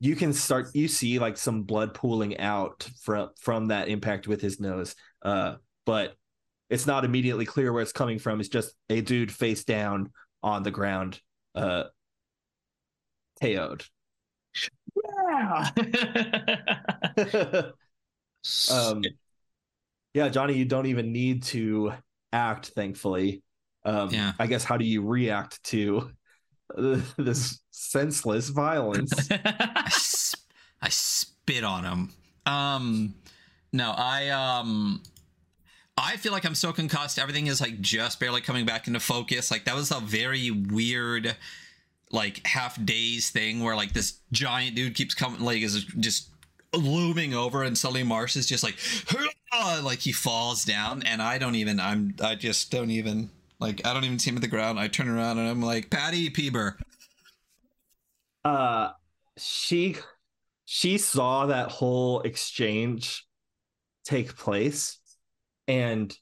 you 0.00 0.16
can 0.16 0.32
start 0.32 0.68
you 0.74 0.88
see 0.88 1.18
like 1.20 1.36
some 1.36 1.62
blood 1.62 1.94
pooling 1.94 2.38
out 2.38 2.88
from 3.02 3.30
from 3.40 3.68
that 3.68 3.88
impact 3.88 4.26
with 4.26 4.40
his 4.40 4.58
nose. 4.60 4.94
Uh 5.22 5.56
but 5.86 6.14
it's 6.70 6.86
not 6.86 7.04
immediately 7.04 7.44
clear 7.44 7.72
where 7.72 7.82
it's 7.82 7.92
coming 7.92 8.18
from. 8.18 8.40
It's 8.40 8.48
just 8.48 8.74
a 8.88 9.00
dude 9.02 9.30
face 9.30 9.64
down 9.64 10.10
on 10.42 10.62
the 10.64 10.70
ground 10.70 11.20
uh 11.54 11.84
KO'd. 13.42 13.84
Yeah. 15.04 15.70
um 18.70 19.02
yeah 20.14 20.28
johnny 20.28 20.54
you 20.54 20.64
don't 20.64 20.86
even 20.86 21.12
need 21.12 21.42
to 21.42 21.92
act 22.32 22.68
thankfully 22.68 23.42
um 23.84 24.10
Yeah. 24.10 24.32
i 24.38 24.46
guess 24.46 24.64
how 24.64 24.76
do 24.76 24.84
you 24.84 25.02
react 25.06 25.62
to 25.64 26.10
uh, 26.76 27.00
this 27.16 27.60
senseless 27.70 28.48
violence 28.48 29.12
I 29.30 29.90
I 30.84 30.88
spit 30.88 31.62
on 31.64 31.84
him. 31.84 32.10
Um, 32.44 33.14
no, 33.72 33.92
I 33.96 34.30
um, 34.30 35.00
I 35.96 36.16
feel 36.16 36.32
like 36.32 36.44
I'm 36.44 36.54
so 36.56 36.72
concussed. 36.72 37.18
Everything 37.18 37.46
is 37.46 37.60
like 37.60 37.80
just 37.80 38.18
barely 38.18 38.40
coming 38.40 38.66
back 38.66 38.88
into 38.88 38.98
focus. 38.98 39.50
Like 39.50 39.64
that 39.66 39.76
was 39.76 39.90
a 39.92 40.00
very 40.00 40.50
weird, 40.50 41.36
like 42.12 42.46
half 42.46 42.82
days 42.84 43.30
thing 43.30 43.62
where 43.62 43.74
like 43.74 43.92
this 43.92 44.20
giant 44.30 44.76
dude 44.76 44.94
keeps 44.94 45.14
coming, 45.14 45.40
like 45.40 45.62
is 45.62 45.84
just 45.84 46.30
looming 46.74 47.34
over, 47.34 47.62
and 47.62 47.76
suddenly 47.76 48.02
Marsh 48.02 48.36
is 48.36 48.46
just 48.46 48.62
like, 48.62 48.76
like 49.82 49.98
he 49.98 50.12
falls 50.12 50.64
down, 50.64 51.02
and 51.02 51.20
I 51.20 51.38
don't 51.38 51.54
even. 51.56 51.80
I'm. 51.80 52.14
I 52.22 52.34
just 52.34 52.70
don't 52.70 52.90
even. 52.90 53.30
Like 53.58 53.86
I 53.86 53.94
don't 53.94 54.04
even 54.04 54.18
see 54.18 54.30
him 54.30 54.36
at 54.36 54.42
the 54.42 54.48
ground. 54.48 54.78
I 54.78 54.88
turn 54.88 55.08
around 55.08 55.38
and 55.38 55.48
I'm 55.48 55.62
like, 55.62 55.88
Patty 55.88 56.30
Peeber. 56.30 56.74
Uh, 58.44 58.90
she 59.36 59.96
she 60.64 60.98
saw 60.98 61.46
that 61.46 61.70
whole 61.70 62.20
exchange 62.20 63.26
take 64.04 64.36
place 64.36 64.98
and 65.68 66.16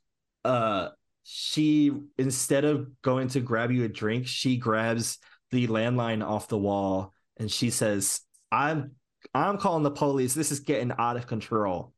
uh 0.45 0.89
she 1.23 1.93
instead 2.19 2.65
of 2.65 2.89
going 3.03 3.29
to 3.29 3.41
grab 3.41 3.71
you 3.71 3.85
a 3.85 3.89
drink 3.89 4.27
she 4.27 4.57
grabs 4.57 5.19
the 5.51 5.67
landline 5.69 6.27
off 6.27 6.49
the 6.49 6.59
wall 6.59 7.13
and 7.39 7.51
she 7.51 7.71
says 7.71 8.21
i'm 8.53 8.93
i'm 9.35 9.59
calling 9.59 9.83
the 9.83 9.91
police 9.91 10.35
this 10.35 10.53
is 10.53 10.61
getting 10.61 10.93
out 10.99 11.17
of 11.17 11.27
control 11.27 11.93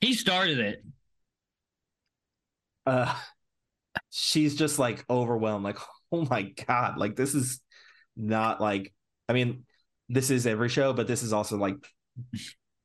He 0.00 0.14
started 0.14 0.58
it. 0.58 0.84
uh 2.86 3.14
she's 4.10 4.54
just 4.54 4.78
like 4.78 5.04
overwhelmed 5.10 5.64
like 5.64 5.78
oh 6.12 6.24
my 6.30 6.42
god 6.66 6.98
like 6.98 7.16
this 7.16 7.34
is 7.34 7.60
not 8.16 8.60
like 8.60 8.92
i 9.28 9.32
mean 9.32 9.64
this 10.08 10.30
is 10.30 10.46
every 10.46 10.68
show 10.68 10.92
but 10.92 11.06
this 11.08 11.22
is 11.22 11.32
also 11.32 11.56
like 11.56 11.76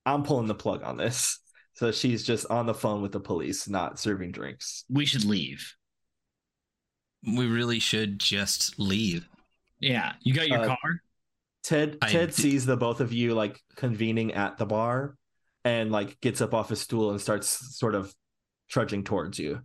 i'm 0.06 0.24
pulling 0.24 0.48
the 0.48 0.56
plug 0.56 0.84
on 0.84 0.98
this 0.98 1.40
so 1.74 1.92
she's 1.92 2.24
just 2.26 2.46
on 2.50 2.66
the 2.66 2.74
phone 2.74 3.02
with 3.02 3.12
the 3.12 3.20
police 3.20 3.70
not 3.70 4.00
serving 4.00 4.32
drinks 4.32 4.84
We 4.90 5.06
should 5.06 5.24
leave. 5.26 5.74
We 7.26 7.48
really 7.48 7.80
should 7.80 8.20
just 8.20 8.80
leave. 8.80 9.28
Yeah. 9.80 10.14
You 10.22 10.34
got 10.34 10.48
your 10.48 10.60
Uh, 10.62 10.68
car? 10.68 11.02
ted 11.64 12.02
ted 12.02 12.30
did- 12.30 12.34
sees 12.34 12.66
the 12.66 12.76
both 12.76 13.02
of 13.02 13.14
you 13.14 13.36
like 13.36 13.62
convening 13.76 14.34
at 14.34 14.58
the 14.58 14.66
bar 14.66 15.16
and 15.64 15.92
like 15.92 16.20
gets 16.22 16.42
up 16.42 16.56
off 16.56 16.70
his 16.70 16.82
stool 16.82 17.12
and 17.12 17.22
starts 17.22 17.78
sort 17.78 17.94
of 17.94 18.16
trudging 18.68 19.04
towards 19.04 19.38
you 19.38 19.62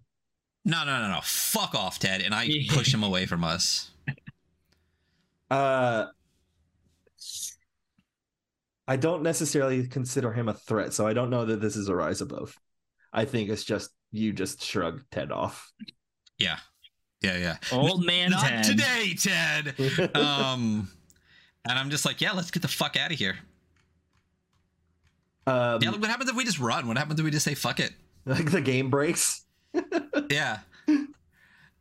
No, 0.66 0.84
no, 0.84 1.00
no, 1.00 1.08
no. 1.10 1.20
Fuck 1.22 1.74
off, 1.74 1.98
Ted. 1.98 2.20
And 2.20 2.34
I 2.34 2.48
push 2.68 2.92
him 2.92 3.02
away 3.02 3.24
from 3.26 3.44
us. 3.44 3.90
uh 5.50 6.06
I 8.88 8.96
don't 8.96 9.22
necessarily 9.22 9.86
consider 9.88 10.32
him 10.32 10.48
a 10.48 10.54
threat, 10.54 10.92
so 10.92 11.06
I 11.06 11.12
don't 11.12 11.30
know 11.30 11.44
that 11.44 11.60
this 11.60 11.76
is 11.76 11.88
a 11.88 11.94
rise 11.96 12.20
above. 12.20 12.56
I 13.12 13.24
think 13.24 13.48
it's 13.50 13.64
just 13.64 13.90
you 14.12 14.32
just 14.32 14.62
shrug 14.62 15.02
Ted 15.10 15.32
off. 15.32 15.72
Yeah. 16.38 16.58
Yeah, 17.26 17.36
yeah. 17.38 17.56
Old 17.72 18.04
man 18.04 18.30
Not 18.30 18.46
Ted. 18.46 18.64
today, 18.64 19.14
Ted. 19.18 19.74
um 20.16 20.88
and 21.68 21.78
I'm 21.78 21.90
just 21.90 22.04
like, 22.04 22.20
yeah, 22.20 22.32
let's 22.32 22.50
get 22.52 22.62
the 22.62 22.68
fuck 22.68 22.96
out 22.96 23.10
of 23.12 23.18
here. 23.18 23.36
um, 25.48 25.82
Yeah, 25.82 25.90
look, 25.90 26.00
what 26.00 26.10
happens 26.10 26.30
if 26.30 26.36
we 26.36 26.44
just 26.44 26.60
run? 26.60 26.86
What 26.86 26.96
happens 26.96 27.18
if 27.18 27.24
we 27.24 27.30
just 27.32 27.44
say 27.44 27.54
fuck 27.54 27.80
it? 27.80 27.92
like 28.24 28.50
the 28.50 28.60
game 28.60 28.90
breaks. 28.90 29.42
Yeah. 30.30 30.58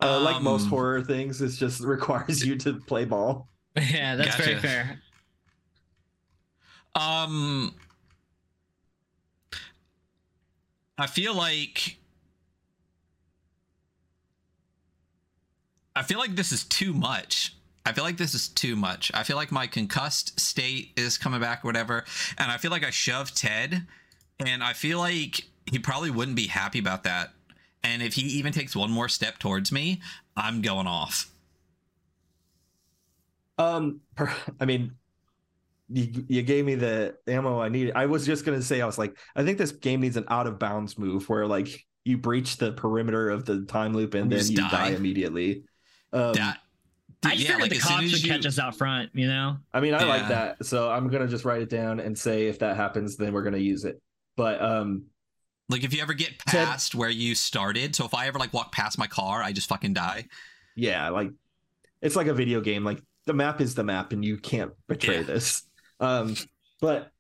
Uh, 0.02 0.20
like 0.20 0.42
most 0.42 0.64
Um, 0.64 0.70
horror 0.70 1.02
things, 1.02 1.42
it 1.42 1.50
just 1.52 1.80
requires 1.82 2.46
you 2.46 2.58
to 2.58 2.74
play 2.82 3.06
ball. 3.06 3.48
Yeah, 3.78 4.16
that's 4.18 4.36
very 4.36 4.60
fair. 4.60 5.00
Um 6.94 7.74
I 10.98 11.08
feel 11.08 11.34
like 11.34 11.98
I 15.96 16.04
feel 16.04 16.20
like 16.20 16.36
this 16.36 16.52
is 16.52 16.64
too 16.66 16.94
much. 16.94 17.56
I 17.86 17.94
feel 17.94 18.04
like 18.04 18.18
this 18.18 18.34
is 18.34 18.48
too 18.48 18.76
much. 18.76 19.12
I 19.14 19.24
feel 19.24 19.38
like 19.38 19.52
my 19.52 19.68
concussed 19.68 20.40
state 20.40 20.92
is 20.98 21.18
coming 21.18 21.40
back 21.40 21.64
or 21.64 21.68
whatever. 21.68 22.04
And 22.38 22.52
I 22.52 22.58
feel 22.58 22.72
like 22.72 22.84
I 22.84 22.90
shoved 22.90 23.38
Ted. 23.38 23.86
And 24.40 24.64
I 24.64 24.74
feel 24.74 24.98
like 24.98 25.44
he 25.66 25.80
probably 25.80 26.10
wouldn't 26.10 26.36
be 26.36 26.48
happy 26.48 26.80
about 26.80 27.04
that. 27.04 27.32
And 27.84 28.02
if 28.02 28.16
he 28.16 28.24
even 28.24 28.52
takes 28.52 28.76
one 28.76 28.92
more 28.92 29.08
step 29.08 29.38
towards 29.38 29.72
me, 29.72 30.02
I'm 30.36 30.62
going 30.62 30.88
off. 30.88 31.32
Um, 33.58 34.02
I 34.60 34.66
mean, 34.66 34.92
you 35.90 36.26
you 36.28 36.42
gave 36.42 36.66
me 36.66 36.76
the 36.76 37.16
ammo 37.28 37.62
I 37.62 37.70
needed. 37.70 37.94
I 37.96 38.08
was 38.08 38.26
just 38.26 38.44
gonna 38.44 38.62
say, 38.62 38.82
I 38.82 38.88
was 38.88 38.98
like, 38.98 39.16
I 39.36 39.44
think 39.44 39.60
this 39.60 39.72
game 39.72 40.02
needs 40.02 40.18
an 40.18 40.26
out 40.30 40.48
of 40.48 40.58
bounds 40.58 40.98
move 40.98 41.30
where 41.30 41.46
like 41.46 41.86
you 42.04 42.18
breach 42.18 42.58
the 42.58 42.72
perimeter 42.72 43.30
of 43.30 43.46
the 43.46 43.62
time 43.66 43.94
loop 43.94 44.16
and 44.16 44.32
then 44.32 44.46
you 44.48 44.58
die, 44.58 44.70
die. 44.70 44.90
immediately. 44.90 45.64
Um, 46.16 46.34
that 46.34 46.60
I 47.24 47.30
Dude, 47.30 47.32
just 47.40 47.42
yeah, 47.44 47.48
figured 47.56 47.62
like, 47.62 47.72
the 47.72 47.80
cops 47.80 48.04
as 48.06 48.12
would 48.14 48.24
you- 48.24 48.30
catch 48.32 48.46
us 48.46 48.60
out 48.60 48.76
front, 48.78 49.10
you 49.14 49.28
know? 49.28 49.58
I 49.74 49.80
mean, 49.80 49.94
I 49.94 50.04
like 50.04 50.28
that, 50.30 50.66
so 50.66 50.90
I'm 50.92 51.08
gonna 51.10 51.28
just 51.28 51.44
write 51.46 51.62
it 51.62 51.70
down 51.70 52.00
and 52.00 52.18
say 52.18 52.48
if 52.48 52.60
that 52.60 52.76
happens, 52.78 53.18
then 53.18 53.34
we're 53.34 53.44
gonna 53.44 53.58
use 53.58 53.84
it. 53.86 54.02
But 54.38 54.62
um, 54.62 55.06
Like 55.70 55.84
if 55.84 55.94
you 55.94 56.02
ever 56.02 56.14
get 56.14 56.38
Ted- 56.40 56.68
past 56.68 56.94
where 56.96 57.10
you 57.10 57.34
started, 57.36 57.96
so 57.96 58.06
if 58.06 58.14
I 58.14 58.28
ever 58.28 58.38
like 58.40 58.54
walk 58.54 58.72
past 58.72 58.98
my 58.98 59.08
car, 59.08 59.42
I 59.42 59.52
just 59.54 59.68
fucking 59.70 59.94
die. 59.94 60.26
yeah, 60.76 61.10
like 61.10 61.32
it's 62.02 62.16
like 62.16 62.28
a 62.28 62.34
video 62.34 62.62
game. 62.62 62.84
Like 62.84 63.02
the 63.26 63.34
map 63.34 63.60
is 63.62 63.74
the 63.76 63.84
map, 63.84 64.14
and 64.14 64.24
you 64.24 64.38
can't 64.38 64.72
betray 64.88 65.18
Yeah. 65.18 65.24
this. 65.24 65.64
Um, 66.00 66.36
but 66.82 67.12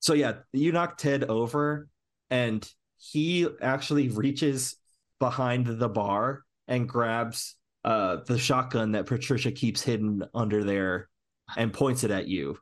so 0.00 0.14
yeah, 0.14 0.38
you 0.52 0.72
knock 0.72 0.98
Ted 0.98 1.24
over, 1.24 1.86
and 2.30 2.68
he 2.98 3.46
actually 3.60 4.08
reaches 4.08 4.76
behind 5.20 5.66
the 5.66 5.88
bar 5.88 6.42
and 6.66 6.88
grabs 6.88 7.54
uh 7.84 8.18
the 8.26 8.38
shotgun 8.38 8.92
that 8.92 9.06
Patricia 9.06 9.50
keeps 9.52 9.82
hidden 9.82 10.22
under 10.34 10.64
there 10.64 11.08
and 11.56 11.72
points 11.72 12.04
it 12.04 12.10
at 12.10 12.28
you. 12.28 12.58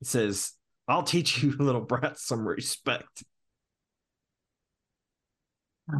It 0.00 0.06
says, 0.06 0.52
"I'll 0.88 1.02
teach 1.02 1.42
you 1.42 1.52
little 1.58 1.80
brats 1.80 2.24
some 2.26 2.46
respect." 2.46 3.24
you 5.92 5.94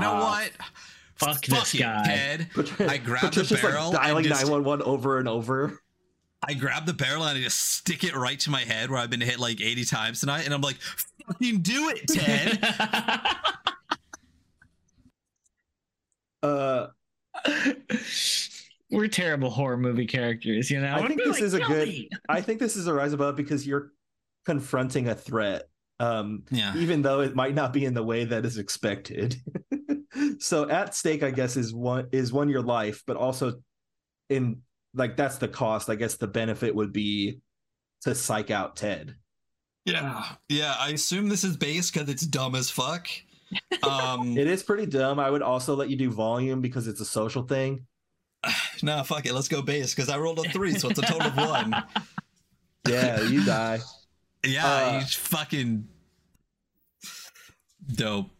know 0.00 0.12
Ah. 0.14 0.40
what? 0.40 0.50
fuck 1.16 1.40
this 1.44 1.74
you, 1.74 1.80
guy. 1.80 2.04
Ted. 2.04 2.48
Patri- 2.54 2.86
I 2.86 2.96
grabbed 2.98 3.34
the 3.34 3.42
Patricia's 3.42 3.60
barrel 3.60 3.90
like 3.92 4.00
dialing 4.02 4.24
just- 4.24 4.40
911 4.42 4.86
over 4.86 5.18
and 5.18 5.28
over. 5.28 5.80
I 6.46 6.54
grab 6.54 6.86
the 6.86 6.94
barrel 6.94 7.24
and 7.24 7.36
I 7.36 7.42
just 7.42 7.58
stick 7.74 8.04
it 8.04 8.14
right 8.14 8.38
to 8.40 8.50
my 8.50 8.60
head 8.60 8.90
where 8.90 9.00
I've 9.00 9.10
been 9.10 9.20
hit 9.20 9.40
like 9.40 9.60
80 9.60 9.84
times 9.86 10.20
tonight, 10.20 10.44
and 10.44 10.54
I'm 10.54 10.60
like, 10.60 10.76
fucking 11.26 11.62
do 11.62 11.88
it, 11.90 12.06
Ted. 12.06 12.60
Uh, 16.42 16.88
We're 18.90 19.08
terrible 19.08 19.50
horror 19.50 19.76
movie 19.76 20.06
characters, 20.06 20.70
you 20.70 20.80
know? 20.80 20.94
I 20.94 21.06
think 21.06 21.22
this 21.22 21.38
be 21.38 21.44
is 21.44 21.54
a 21.54 21.58
good- 21.58 21.66
"Kelly!" 21.66 22.10
I 22.28 22.40
think 22.40 22.58
this 22.58 22.76
is 22.76 22.86
a 22.86 22.94
rise 22.94 23.12
above 23.12 23.36
because 23.36 23.66
you're 23.66 23.92
confronting 24.46 25.08
a 25.08 25.14
threat, 25.14 25.68
um, 26.00 26.44
yeah. 26.50 26.74
even 26.76 27.02
though 27.02 27.20
it 27.20 27.34
might 27.34 27.54
not 27.54 27.72
be 27.74 27.84
in 27.84 27.92
the 27.92 28.02
way 28.02 28.24
that 28.24 28.46
is 28.46 28.56
expected. 28.56 29.36
so 30.38 30.70
at 30.70 30.94
stake, 30.94 31.22
I 31.22 31.30
guess, 31.30 31.56
is 31.56 31.74
one 31.74 32.08
is 32.12 32.32
one 32.32 32.48
your 32.48 32.62
life, 32.62 33.02
but 33.06 33.18
also 33.18 33.60
in 34.30 34.62
like 34.94 35.16
that's 35.18 35.36
the 35.36 35.48
cost. 35.48 35.90
I 35.90 35.94
guess 35.94 36.16
the 36.16 36.26
benefit 36.26 36.74
would 36.74 36.92
be 36.92 37.40
to 38.02 38.14
psych 38.14 38.50
out 38.50 38.76
Ted. 38.76 39.16
Yeah. 39.84 40.24
Yeah. 40.48 40.74
I 40.78 40.90
assume 40.90 41.28
this 41.28 41.44
is 41.44 41.56
bass 41.56 41.90
because 41.90 42.08
it's 42.08 42.26
dumb 42.26 42.54
as 42.54 42.70
fuck. 42.70 43.08
Um, 43.82 44.36
It 44.38 44.46
is 44.46 44.62
pretty 44.62 44.86
dumb. 44.86 45.18
I 45.18 45.30
would 45.30 45.42
also 45.42 45.74
let 45.74 45.88
you 45.90 45.96
do 45.96 46.10
volume 46.10 46.60
because 46.60 46.86
it's 46.88 47.00
a 47.00 47.04
social 47.04 47.42
thing. 47.42 47.86
no, 48.82 49.02
fuck 49.04 49.26
it. 49.26 49.32
Let's 49.34 49.48
go 49.48 49.62
bass 49.62 49.94
because 49.94 50.08
I 50.08 50.18
rolled 50.18 50.38
a 50.44 50.48
three, 50.50 50.74
so 50.78 50.88
it's 50.88 50.98
a 50.98 51.02
total 51.02 51.28
of 51.28 51.36
one. 51.36 51.74
Yeah, 52.88 53.20
you 53.22 53.44
die. 53.44 53.80
Yeah. 54.46 54.64
Uh, 54.66 54.98
you 55.00 55.06
fucking 55.06 55.86
dope. 57.94 58.30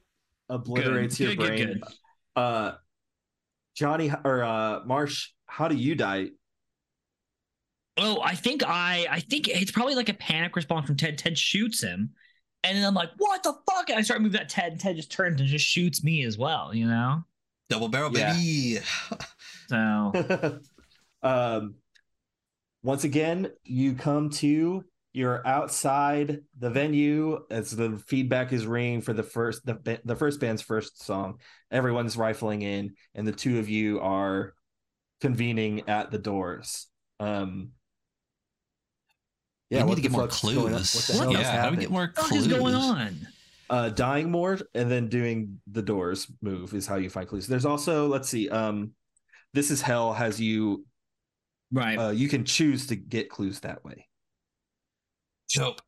Obliterates 0.48 1.18
Good, 1.18 1.24
your 1.24 1.34
good, 1.36 1.46
brain. 1.46 1.66
good, 1.66 1.82
Uh, 2.34 2.72
Johnny 3.76 4.10
or 4.24 4.42
uh, 4.42 4.80
Marsh, 4.86 5.30
how 5.44 5.68
do 5.68 5.76
you 5.76 5.94
die? 5.94 6.28
Oh, 7.98 8.22
I 8.22 8.34
think 8.36 8.62
I 8.64 9.06
I 9.10 9.20
think 9.20 9.48
it's 9.48 9.70
probably 9.72 9.96
like 9.96 10.08
a 10.08 10.14
panic 10.14 10.56
response 10.56 10.86
from 10.86 10.96
Ted. 10.96 11.18
Ted 11.18 11.36
shoots 11.36 11.82
him. 11.82 12.10
And 12.64 12.76
then 12.76 12.84
I'm 12.84 12.94
like, 12.94 13.10
what 13.18 13.42
the 13.42 13.54
fuck? 13.70 13.88
And 13.88 13.98
I 13.98 14.02
start 14.02 14.20
moving 14.20 14.40
at 14.40 14.48
Ted, 14.48 14.72
and 14.72 14.80
Ted 14.80 14.96
just 14.96 15.10
turns 15.12 15.40
and 15.40 15.48
just 15.48 15.66
shoots 15.66 16.02
me 16.02 16.24
as 16.24 16.36
well, 16.36 16.74
you 16.74 16.86
know? 16.86 17.22
Double 17.70 17.88
barrel, 17.88 18.16
Yeah. 18.16 18.32
baby. 18.32 18.78
So 19.68 20.58
um, 21.22 21.74
once 22.82 23.04
again, 23.04 23.50
you 23.64 23.94
come 23.94 24.30
to 24.30 24.84
you're 25.12 25.44
outside 25.46 26.42
the 26.58 26.70
venue 26.70 27.40
as 27.50 27.70
the 27.70 28.00
feedback 28.06 28.52
is 28.52 28.66
ringing 28.66 29.00
for 29.00 29.12
the 29.12 29.22
first 29.22 29.64
the, 29.66 30.00
the 30.04 30.14
first 30.16 30.38
band's 30.40 30.62
first 30.62 31.02
song. 31.04 31.40
Everyone's 31.70 32.16
rifling 32.16 32.62
in, 32.62 32.94
and 33.14 33.26
the 33.26 33.32
two 33.32 33.58
of 33.58 33.68
you 33.68 34.00
are 34.00 34.54
convening 35.20 35.88
at 35.88 36.10
the 36.10 36.18
doors. 36.18 36.86
Um, 37.20 37.70
Yeah, 39.70 39.84
we 39.84 39.90
need 39.90 39.96
to 39.96 40.02
get 40.02 40.12
more 40.12 40.22
fuck's 40.22 40.42
going 40.42 40.56
on? 40.56 40.62
clues. 40.70 40.94
What 40.94 41.04
the 41.04 41.12
What 41.12 41.22
hell 41.22 41.32
the 41.32 41.38
just 41.38 41.52
yeah, 41.52 41.60
how 41.60 41.70
do 41.70 41.76
we 41.76 41.80
get 41.82 41.90
more 41.90 42.02
What 42.02 42.14
the 42.14 42.20
fuck 42.22 42.30
clues? 42.30 42.46
is 42.46 42.52
going 42.52 42.74
on? 42.74 43.28
uh 43.70 43.90
dying 43.90 44.30
more 44.30 44.58
and 44.74 44.90
then 44.90 45.08
doing 45.08 45.60
the 45.70 45.82
doors 45.82 46.26
move 46.40 46.72
is 46.72 46.86
how 46.86 46.96
you 46.96 47.10
find 47.10 47.28
clues 47.28 47.46
there's 47.46 47.66
also 47.66 48.06
let's 48.06 48.26
see 48.26 48.48
um 48.48 48.92
this 49.52 49.70
is 49.70 49.82
hell 49.82 50.14
has 50.14 50.40
you 50.40 50.86
Right. 51.70 51.98
uh 51.98 52.08
you 52.08 52.28
can 52.30 52.46
choose 52.46 52.86
to 52.86 52.96
get 52.96 53.28
clues 53.28 53.60
that 53.60 53.84
way 53.84 54.08
Dope. 55.54 55.82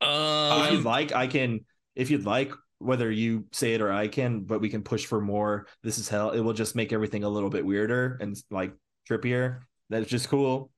if 0.00 0.06
Uh, 0.08 0.68
you'd 0.72 0.84
like 0.84 1.12
i 1.12 1.26
can 1.26 1.64
if 1.96 2.10
you'd 2.12 2.24
like 2.26 2.52
whether 2.78 3.10
you 3.10 3.46
say 3.50 3.74
it 3.74 3.80
or 3.80 3.90
i 3.92 4.06
can 4.06 4.42
but 4.42 4.60
we 4.60 4.68
can 4.68 4.82
push 4.82 5.04
for 5.04 5.20
more 5.20 5.66
this 5.82 5.98
is 5.98 6.08
hell 6.08 6.30
it 6.30 6.40
will 6.40 6.52
just 6.52 6.76
make 6.76 6.92
everything 6.92 7.24
a 7.24 7.28
little 7.28 7.50
bit 7.50 7.66
weirder 7.66 8.18
and 8.20 8.36
like 8.52 8.72
trippier 9.10 9.62
that's 9.90 10.08
just 10.08 10.28
cool 10.28 10.70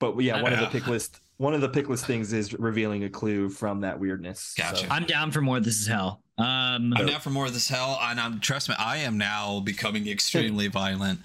but 0.00 0.18
yeah 0.20 0.40
one 0.40 0.54
of 0.54 0.58
the 0.58 0.64
Yeah. 0.64 0.70
pick 0.70 0.86
list 0.86 1.20
one 1.38 1.54
of 1.54 1.60
the 1.60 1.68
pick 1.68 1.88
list 1.88 2.06
things 2.06 2.32
is 2.32 2.52
revealing 2.54 3.04
a 3.04 3.10
clue 3.10 3.48
from 3.48 3.80
that 3.82 3.98
weirdness 4.00 4.54
Gotcha. 4.56 4.84
So- 4.84 4.86
I'm 4.90 5.04
down 5.04 5.30
for 5.30 5.40
more. 5.40 5.58
Of 5.58 5.64
this 5.64 5.80
is 5.80 5.86
hell. 5.86 6.22
Um, 6.38 6.92
I'm 6.96 7.06
down 7.06 7.20
for 7.20 7.30
more 7.30 7.46
of 7.46 7.54
this 7.54 7.68
hell, 7.68 7.98
and 8.02 8.20
I'm 8.20 8.40
trust 8.40 8.68
me, 8.68 8.74
I 8.78 8.98
am 8.98 9.16
now 9.18 9.60
becoming 9.60 10.06
extremely 10.08 10.68
violent. 10.68 11.20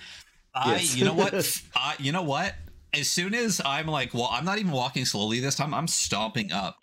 I, 0.54 0.74
Yes. 0.76 0.96
you 0.96 1.06
know 1.06 1.14
what, 1.14 1.34
I, 1.76 1.96
you 2.00 2.12
know 2.12 2.24
what? 2.24 2.56
As 2.94 3.10
soon 3.10 3.34
as 3.34 3.62
I'm 3.66 3.88
like, 3.88 4.14
well, 4.14 4.28
I'm 4.32 4.44
not 4.46 4.58
even 4.60 4.72
walking 4.72 5.06
slowly 5.06 5.40
this 5.40 5.56
time. 5.56 5.74
I'm 5.74 5.88
stomping 5.88 6.52
up. 6.52 6.78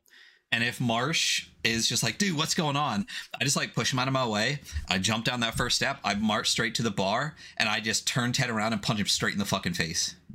And 0.51 0.65
if 0.65 0.81
Marsh 0.81 1.49
is 1.63 1.87
just 1.87 2.03
like, 2.03 2.17
dude, 2.17 2.35
what's 2.35 2.55
going 2.55 2.77
on? 2.77 3.07
I 3.39 3.45
just 3.45 3.57
like 3.57 3.75
push 3.75 3.93
him 3.93 3.99
out 3.99 4.09
of 4.09 4.15
my 4.15 4.27
way. 4.27 4.61
I 4.89 4.97
jump 4.97 5.27
down 5.27 5.41
that 5.41 5.55
first 5.59 5.77
step. 5.77 5.99
I 6.03 6.15
march 6.15 6.49
straight 6.49 6.75
to 6.77 6.83
the 6.83 6.91
bar, 6.91 7.35
and 7.59 7.69
I 7.69 7.81
just 7.81 8.09
turn 8.09 8.33
Ted 8.33 8.49
around 8.49 8.73
and 8.73 8.81
punch 8.81 8.99
him 9.01 9.07
straight 9.07 9.35
in 9.35 9.39
the 9.39 9.45
fucking 9.45 9.75
face. 9.75 10.15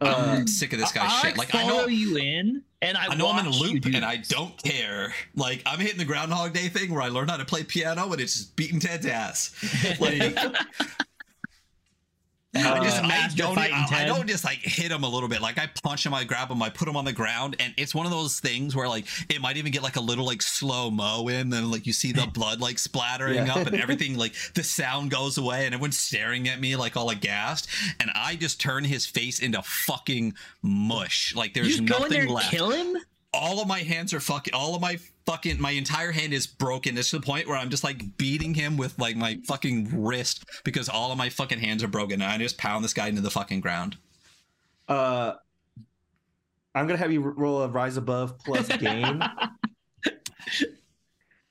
I'm 0.00 0.42
Uh, 0.42 0.46
sick 0.46 0.72
of 0.72 0.78
this 0.78 0.92
guy's 0.92 1.10
I, 1.12 1.28
shit. 1.28 1.38
Like 1.38 1.54
I 1.54 1.62
follow 1.62 1.82
know, 1.82 1.86
you 1.88 2.16
in, 2.16 2.62
and 2.80 2.96
I, 2.96 3.06
I 3.08 3.14
know 3.14 3.30
I'm 3.30 3.46
in 3.46 3.52
a 3.52 3.54
loop 3.56 3.84
and 3.86 4.04
I 4.04 4.16
don't 4.28 4.56
care. 4.62 5.14
Like 5.34 5.62
I'm 5.66 5.78
hitting 5.78 5.98
the 5.98 6.04
Groundhog 6.04 6.52
Day 6.52 6.68
thing 6.68 6.92
where 6.92 7.02
I 7.02 7.08
learned 7.08 7.30
how 7.30 7.36
to 7.36 7.44
play 7.44 7.62
piano 7.64 8.10
and 8.12 8.20
it's 8.20 8.34
just 8.34 8.56
beating 8.56 8.80
Ted's 8.80 9.06
ass. 9.06 9.54
Like 10.00 10.36
I 12.54 12.80
just 12.84 13.02
Uh, 13.02 13.06
I 13.06 13.28
don't 13.34 13.56
I, 13.58 13.86
I 13.92 14.04
don't 14.04 14.28
just 14.28 14.44
like 14.44 14.58
hit 14.58 14.92
him 14.92 15.04
a 15.04 15.08
little 15.08 15.28
bit. 15.28 15.40
Like 15.40 15.58
I 15.58 15.68
punch 15.82 16.04
him, 16.04 16.12
I 16.12 16.24
grab 16.24 16.50
him, 16.50 16.62
I 16.62 16.68
put 16.68 16.86
him 16.86 16.96
on 16.96 17.04
the 17.06 17.12
ground, 17.12 17.56
and 17.58 17.72
it's 17.78 17.94
one 17.94 18.04
of 18.04 18.12
those 18.12 18.40
things 18.40 18.76
where 18.76 18.88
like 18.88 19.06
it 19.30 19.40
might 19.40 19.56
even 19.56 19.72
get 19.72 19.82
like 19.82 19.96
a 19.96 20.00
little 20.00 20.26
like 20.26 20.42
slow 20.42 20.90
mo 20.90 21.28
in, 21.28 21.48
then 21.48 21.70
like 21.70 21.86
you 21.86 21.92
see 21.94 22.12
the 22.12 22.26
blood 22.34 22.60
like 22.60 22.78
splattering 22.78 23.46
Yeah. 23.46 23.54
up 23.54 23.66
and 23.66 23.76
everything 23.80 24.18
like 24.18 24.34
the 24.54 24.62
sound 24.62 25.10
goes 25.10 25.38
away 25.38 25.64
and 25.64 25.74
everyone's 25.74 25.98
staring 25.98 26.46
at 26.48 26.60
me 26.60 26.76
like 26.76 26.94
all 26.96 27.08
aghast, 27.08 27.68
and 28.00 28.10
I 28.14 28.36
just 28.36 28.60
turn 28.60 28.84
his 28.84 29.06
face 29.06 29.38
into 29.40 29.62
fucking 29.62 30.34
mush. 30.60 31.34
Like 31.34 31.54
there's 31.54 31.80
nothing 31.80 32.20
and 32.22 32.30
left 32.30 32.50
kill 32.50 32.70
him. 32.70 32.96
All 33.34 33.60
of 33.60 33.68
my 33.68 33.78
hands 33.80 34.12
are 34.12 34.20
fucking 34.20 34.52
all 34.54 34.74
of 34.74 34.80
my 34.82 34.98
fucking 35.26 35.60
my 35.60 35.70
entire 35.70 36.12
hand 36.12 36.32
is 36.34 36.46
broken. 36.46 36.98
It's 36.98 37.10
to 37.10 37.18
the 37.18 37.24
point 37.24 37.46
where 37.48 37.56
i'm 37.56 37.70
just 37.70 37.84
like 37.84 38.16
beating 38.18 38.54
him 38.54 38.76
with 38.76 38.98
like 38.98 39.16
my 39.16 39.38
fucking 39.46 40.02
wrist 40.02 40.44
because 40.64 40.88
all 40.88 41.12
of 41.12 41.18
my 41.18 41.28
fucking 41.28 41.58
hands 41.60 41.82
are 41.82 41.88
broken 41.88 42.20
and 42.20 42.30
i 42.30 42.36
just 42.38 42.58
pound 42.58 42.84
this 42.84 42.92
guy 42.92 43.08
into 43.08 43.22
the 43.22 43.30
fucking 43.30 43.60
ground. 43.60 43.96
Uh 44.88 45.34
i'm 46.74 46.86
gonna 46.86 46.98
have 46.98 47.12
you 47.12 47.20
roll 47.20 47.62
a 47.62 47.68
rise 47.68 47.96
above 47.96 48.38
plus 48.40 48.68
gain 48.76 49.22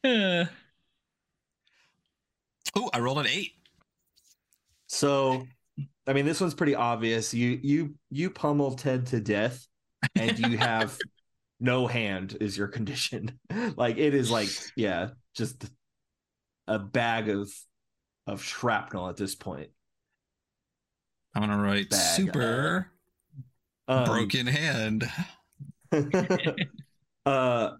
Uh, 0.03 0.45
oh 2.75 2.89
i 2.93 2.99
rolled 2.99 3.19
an 3.19 3.27
eight. 3.27 3.53
So, 4.87 5.47
I 6.05 6.11
mean, 6.13 6.25
this 6.25 6.41
one's 6.41 6.53
pretty 6.53 6.75
obvious. 6.75 7.33
You 7.33 7.59
you 7.63 7.95
you 8.09 8.29
pummel 8.29 8.73
Ted 8.73 9.05
to 9.07 9.21
death, 9.21 9.67
and 10.15 10.37
you 10.37 10.57
have 10.57 10.97
no 11.61 11.87
hand 11.87 12.35
is 12.41 12.57
your 12.57 12.67
condition. 12.67 13.39
like 13.77 13.97
it 13.97 14.13
is 14.13 14.29
like 14.29 14.49
yeah, 14.75 15.09
just 15.35 15.63
a 16.67 16.79
bag 16.79 17.29
of 17.29 17.49
of 18.27 18.43
shrapnel 18.43 19.09
at 19.09 19.17
this 19.17 19.35
point. 19.35 19.69
i'm 21.35 21.41
gonna 21.41 21.61
write 21.61 21.89
Bag. 21.89 21.99
super 21.99 22.91
Um, 23.87 24.05
broken 24.05 24.45
hand 24.45 25.09
uh 27.25 27.71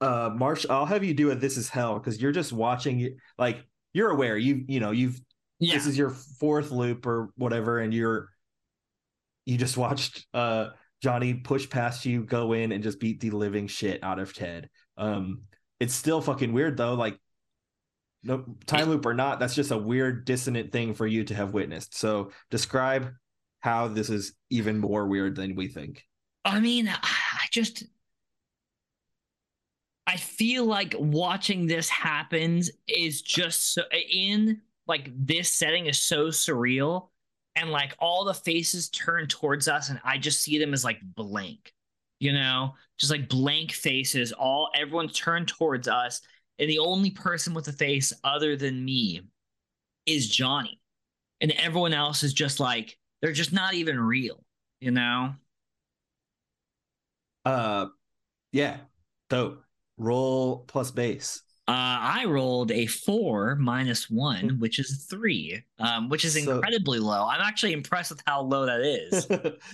uh 0.00 0.30
Marsh, 0.34 0.66
I'll 0.68 0.84
have 0.84 1.04
you 1.04 1.14
do 1.14 1.30
it. 1.30 1.40
This 1.40 1.56
is 1.56 1.68
hell 1.68 1.94
because 1.98 2.20
you're 2.20 2.32
just 2.32 2.52
watching. 2.52 3.16
Like 3.38 3.64
you're 3.94 4.10
aware. 4.10 4.36
You 4.36 4.64
you 4.66 4.80
know 4.80 4.90
you've 4.90 5.20
yeah. 5.60 5.74
this 5.74 5.86
is 5.86 5.96
your 5.96 6.10
fourth 6.10 6.70
loop 6.72 7.06
or 7.06 7.30
whatever 7.36 7.78
and 7.78 7.94
you're 7.94 8.28
you 9.46 9.56
just 9.56 9.76
watched 9.76 10.26
uh 10.34 10.70
johnny 11.02 11.34
push 11.34 11.68
past 11.68 12.04
you 12.06 12.24
go 12.24 12.52
in 12.52 12.72
and 12.72 12.82
just 12.82 13.00
beat 13.00 13.20
the 13.20 13.30
living 13.30 13.66
shit 13.66 14.02
out 14.02 14.18
of 14.18 14.32
ted. 14.32 14.68
Um 14.96 15.42
it's 15.80 15.94
still 15.94 16.20
fucking 16.20 16.52
weird 16.52 16.76
though 16.76 16.94
like 16.94 17.18
no 18.22 18.44
time 18.66 18.88
loop 18.88 19.04
or 19.04 19.14
not 19.14 19.40
that's 19.40 19.54
just 19.54 19.72
a 19.72 19.76
weird 19.76 20.24
dissonant 20.24 20.70
thing 20.70 20.94
for 20.94 21.06
you 21.06 21.24
to 21.24 21.34
have 21.34 21.52
witnessed. 21.52 21.96
So 21.96 22.30
describe 22.50 23.12
how 23.60 23.88
this 23.88 24.10
is 24.10 24.34
even 24.50 24.78
more 24.78 25.06
weird 25.06 25.36
than 25.36 25.54
we 25.54 25.68
think. 25.68 26.04
I 26.44 26.60
mean, 26.60 26.88
I 26.88 27.46
just 27.50 27.84
I 30.06 30.16
feel 30.16 30.64
like 30.64 30.94
watching 30.98 31.66
this 31.66 31.88
happens 31.88 32.70
is 32.88 33.22
just 33.22 33.72
so 33.72 33.82
in 34.10 34.60
like 34.86 35.10
this 35.14 35.48
setting 35.48 35.86
is 35.86 36.00
so 36.00 36.26
surreal 36.26 37.08
and 37.56 37.70
like 37.70 37.94
all 37.98 38.24
the 38.24 38.34
faces 38.34 38.88
turn 38.88 39.26
towards 39.26 39.68
us 39.68 39.90
and 39.90 40.00
I 40.04 40.18
just 40.18 40.40
see 40.40 40.58
them 40.58 40.72
as 40.72 40.84
like 40.84 41.00
blank. 41.02 41.72
You 42.20 42.32
know, 42.32 42.74
just 42.98 43.10
like 43.10 43.28
blank 43.28 43.72
faces, 43.72 44.32
all 44.32 44.70
everyone's 44.74 45.18
turned 45.18 45.48
towards 45.48 45.88
us 45.88 46.20
and 46.58 46.70
the 46.70 46.78
only 46.78 47.10
person 47.10 47.54
with 47.54 47.66
a 47.66 47.72
face 47.72 48.12
other 48.22 48.56
than 48.56 48.84
me 48.84 49.22
is 50.06 50.28
Johnny. 50.28 50.80
And 51.40 51.50
everyone 51.52 51.94
else 51.94 52.22
is 52.22 52.32
just 52.32 52.60
like 52.60 52.96
they're 53.20 53.32
just 53.32 53.52
not 53.52 53.74
even 53.74 53.98
real, 53.98 54.44
you 54.80 54.92
know? 54.92 55.34
uh 57.44 57.86
yeah 58.52 58.76
dope 59.28 59.64
roll 59.96 60.58
plus 60.68 60.90
bass 60.90 61.42
I 61.74 62.24
rolled 62.26 62.70
a 62.72 62.86
four 62.86 63.56
minus 63.56 64.10
one, 64.10 64.58
which 64.58 64.78
is 64.78 65.06
three, 65.08 65.62
um, 65.78 66.08
which 66.08 66.24
is 66.24 66.34
So- 66.42 66.54
incredibly 66.56 66.98
low. 66.98 67.26
I'm 67.26 67.40
actually 67.40 67.72
impressed 67.72 68.10
with 68.10 68.22
how 68.26 68.42
low 68.42 68.66
that 68.66 68.80
is. 68.80 69.28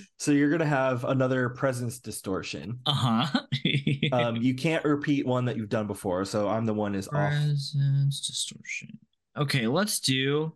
so 0.18 0.32
you're 0.32 0.50
gonna 0.50 0.66
have 0.66 1.04
another 1.04 1.48
presence 1.50 1.98
distortion 1.98 2.80
uh 2.86 2.92
huh. 3.26 3.40
um 4.12 4.36
you 4.36 4.54
can't 4.54 4.84
repeat 4.84 5.26
one 5.26 5.44
that 5.46 5.56
you've 5.56 5.68
done 5.68 5.86
before 5.86 6.24
so 6.24 6.48
i'm 6.48 6.66
the 6.66 6.74
one 6.74 6.94
is 6.94 7.08
off 7.08 7.14
Presence 7.32 8.20
distortion. 8.26 8.98
Okay, 9.36 9.66
let's 9.66 10.00
do. 10.00 10.52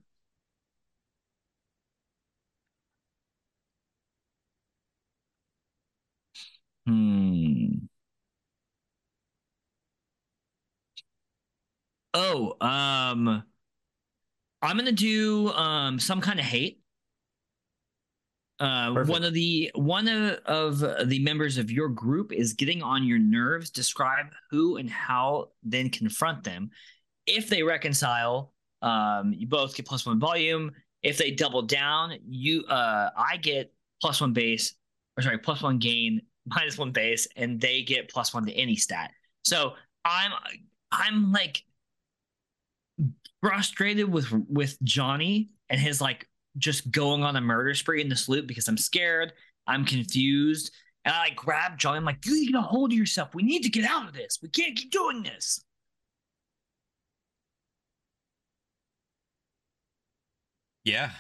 Hmm. 6.87 7.87
Oh, 12.15 12.57
um, 12.61 13.43
I'm 14.61 14.77
gonna 14.77 14.93
do 14.93 15.49
um 15.53 15.99
some 15.99 16.21
kind 16.21 16.39
of 16.39 16.47
hate. 16.47 16.81
Uh, 18.61 18.93
Perfect. 18.95 19.11
one 19.11 19.25
of 19.25 19.35
the 19.35 19.71
one 19.75 20.07
of, 20.07 20.39
of 20.47 21.09
the 21.09 21.19
members 21.19 21.59
of 21.59 21.71
your 21.71 21.89
group 21.89 22.33
is 22.33 22.53
getting 22.53 22.83
on 22.83 23.03
your 23.03 23.19
nerves. 23.19 23.71
Describe 23.71 24.27
who 24.51 24.77
and 24.77 24.89
how, 24.89 25.49
then 25.65 25.91
confront 25.91 26.45
them. 26.45 26.71
If 27.27 27.49
they 27.49 27.63
reconcile, 27.63 28.53
um, 28.83 29.33
you 29.33 29.49
both 29.49 29.75
get 29.75 29.87
plus 29.87 30.07
one 30.07 30.21
volume. 30.21 30.71
If 31.03 31.19
they 31.19 31.33
double 31.33 31.63
down, 31.63 32.19
you 32.29 32.63
uh, 32.65 33.11
I 33.17 33.37
get 33.39 33.73
plus 34.01 34.21
one 34.21 34.33
bass, 34.33 34.75
or 35.17 35.23
sorry, 35.23 35.39
plus 35.39 35.63
one 35.63 35.79
gain, 35.79 36.23
minus 36.47 36.79
one 36.79 36.93
base, 36.93 37.27
and 37.37 37.61
they 37.61 37.83
get 37.83 38.11
plus 38.11 38.33
one 38.33 38.47
to 38.47 38.53
any 38.53 38.77
stat. 38.77 39.11
So 39.43 39.73
I'm 40.05 40.31
I'm 40.93 41.33
like 41.33 41.65
frustrated 43.43 44.11
with 44.11 44.31
with 44.49 44.81
Johnny 44.83 45.51
and 45.69 45.81
his 45.81 46.01
like 46.01 46.29
just 46.59 46.91
going 46.91 47.23
on 47.23 47.37
a 47.37 47.41
murder 47.41 47.75
spree 47.75 48.01
in 48.01 48.09
this 48.09 48.29
loop 48.29 48.47
because 48.47 48.69
I'm 48.69 48.79
scared, 48.79 49.33
I'm 49.67 49.85
confused, 49.85 50.73
and 51.05 51.15
I 51.15 51.19
like 51.21 51.37
grab 51.37 51.79
Johnny. 51.79 51.99
I'm 51.99 52.05
like, 52.05 52.25
you 52.25 52.41
need 52.41 52.53
to 52.53 52.63
hold 52.63 52.93
yourself. 52.93 53.35
We 53.35 53.43
need 53.43 53.63
to 53.65 53.71
get 53.71 53.85
out 53.85 54.09
of 54.09 54.15
this. 54.15 54.39
We 54.43 54.49
can't 54.49 54.77
keep 54.77 54.91
doing 54.91 55.23
this. 55.23 55.65
yeah 60.85 61.11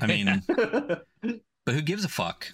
i 0.00 0.06
mean 0.06 0.42
but 0.46 1.74
who 1.74 1.82
gives 1.82 2.04
a 2.04 2.08
fuck 2.08 2.52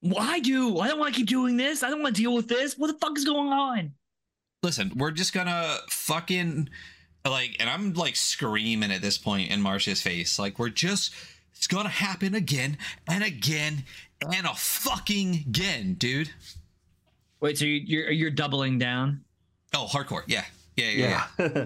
well, 0.00 0.20
I 0.20 0.38
do. 0.38 0.78
I 0.78 0.86
don't 0.86 1.00
want 1.00 1.12
to 1.12 1.18
keep 1.18 1.26
doing 1.28 1.56
this. 1.56 1.82
I 1.82 1.90
don't 1.90 2.02
want 2.02 2.14
to 2.14 2.22
deal 2.22 2.34
with 2.34 2.46
this. 2.46 2.78
What 2.78 2.86
the 2.86 2.98
fuck 3.04 3.18
is 3.18 3.24
going 3.24 3.48
on? 3.52 3.92
Listen 4.62 4.92
we're 4.96 5.10
just 5.10 5.32
gonna 5.32 5.76
fucking 5.88 6.68
like 7.28 7.56
and 7.60 7.68
i'm 7.70 7.92
like 7.94 8.16
screaming 8.16 8.90
at 8.90 9.02
this 9.02 9.18
point 9.18 9.50
in 9.50 9.60
Marcia's 9.60 10.02
face 10.02 10.38
like 10.38 10.58
we're 10.58 10.68
just 10.68 11.14
It's 11.54 11.66
gonna 11.66 11.88
happen 11.88 12.34
again 12.34 12.76
and 13.06 13.22
again 13.22 13.84
and 14.20 14.46
a 14.46 14.54
fucking 14.54 15.44
again, 15.46 15.94
dude. 15.94 16.30
Wait, 17.40 17.56
so 17.58 17.64
you- 17.66 17.82
you're 17.86 18.10
you're 18.10 18.30
doubling 18.30 18.78
down? 18.78 19.22
Oh, 19.74 19.86
hardcore. 19.88 20.22
Yeah. 20.26 20.44
Yeah, 20.76 20.90
yeah, 20.90 21.26
yeah. 21.38 21.46
Yeah. 21.56 21.64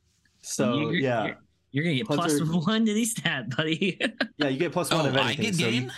so 0.40 0.74
You're- 0.74 0.80
you're- 0.96 1.02
yeah, 1.02 1.24
you're, 1.26 1.36
you're 1.72 1.84
gonna 1.84 1.96
get 1.96 2.06
Hunter- 2.08 2.44
one 2.60 2.86
to 2.86 2.92
these 2.94 3.10
stat, 3.12 3.50
buddy. 3.56 3.98
yeah, 4.36 4.48
you 4.48 4.58
get 4.58 4.70
plus 4.72 4.90
one 4.92 5.06
Oh, 5.06 5.08
of 5.08 5.16
I 5.16 5.32
anything. 5.32 5.44
get 5.46 5.54
so 5.56 5.66
you- 5.68 5.90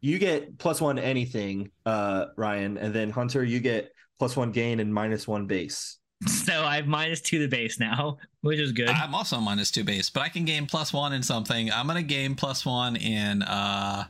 you 0.00 0.18
get 0.18 0.56
plus 0.58 0.80
one 0.80 0.98
anything, 0.98 1.70
uh, 1.86 2.26
Ryan, 2.36 2.76
and 2.78 2.92
then 2.94 3.10
Hunter, 3.10 3.44
you 3.44 3.60
get 3.60 3.92
plus 4.22 4.36
one 4.36 4.52
gain 4.52 4.78
and 4.78 4.94
minus 4.94 5.26
one 5.26 5.48
bass. 5.48 5.98
so 6.28 6.62
I 6.62 6.76
have 6.76 6.86
minus 6.86 7.20
two 7.20 7.40
to 7.40 7.48
bass 7.48 7.80
now, 7.80 8.18
which 8.42 8.60
is 8.60 8.70
good. 8.70 8.88
I'm 8.88 9.16
also 9.16 9.40
minus 9.40 9.72
two 9.72 9.82
bass, 9.82 10.10
but 10.10 10.22
I 10.22 10.28
can 10.28 10.44
gain 10.44 10.66
plus 10.66 10.92
one 10.92 11.12
in 11.12 11.24
something. 11.24 11.72
I'm 11.72 11.88
gonna 11.88 12.04
gain 12.04 12.36
plus 12.36 12.64
one 12.64 12.94
in 12.94 13.42
uh 13.42 14.04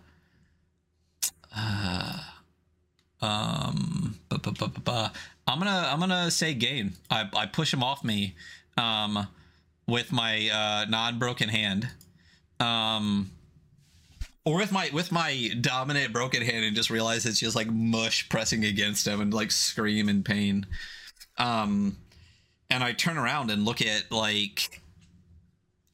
uh 1.57 2.19
um 3.23 4.19
bu- 4.29 4.37
bu- 4.37 4.53
bu- 4.53 4.69
bu- 4.69 4.81
bu- 4.83 5.09
I'm 5.47 5.59
gonna 5.59 5.89
I'm 5.91 5.99
gonna 5.99 6.31
say 6.31 6.53
gain. 6.53 6.93
I, 7.11 7.31
I 7.35 7.47
push 7.47 7.73
him 7.73 7.83
off 7.83 8.05
me 8.05 8.35
um 8.77 9.27
with 9.87 10.13
my 10.13 10.47
uh 10.51 10.91
non-broken 10.91 11.49
hand. 11.49 11.89
Um 12.61 13.31
or 14.45 14.57
with 14.57 14.73
my 14.73 14.91
with 14.93 15.13
my 15.13 15.51
dominant 15.61 16.13
broken 16.13 16.43
hand 16.43 16.65
and 16.65 16.77
just 16.77 16.91
realize 16.91 17.27
it's 17.27 17.41
just 17.41 17.57
like 17.57 17.71
mush 17.71 18.29
pressing 18.29 18.65
against 18.65 19.07
him 19.07 19.21
and 19.21 19.33
like 19.33 19.51
scream 19.51 20.09
in 20.09 20.23
pain. 20.23 20.67
Um 21.39 21.97
and 22.73 22.83
I 22.83 22.93
turn 22.93 23.19
around 23.19 23.51
and 23.51 23.65
look 23.65 23.83
at 23.83 24.11
like 24.11 24.81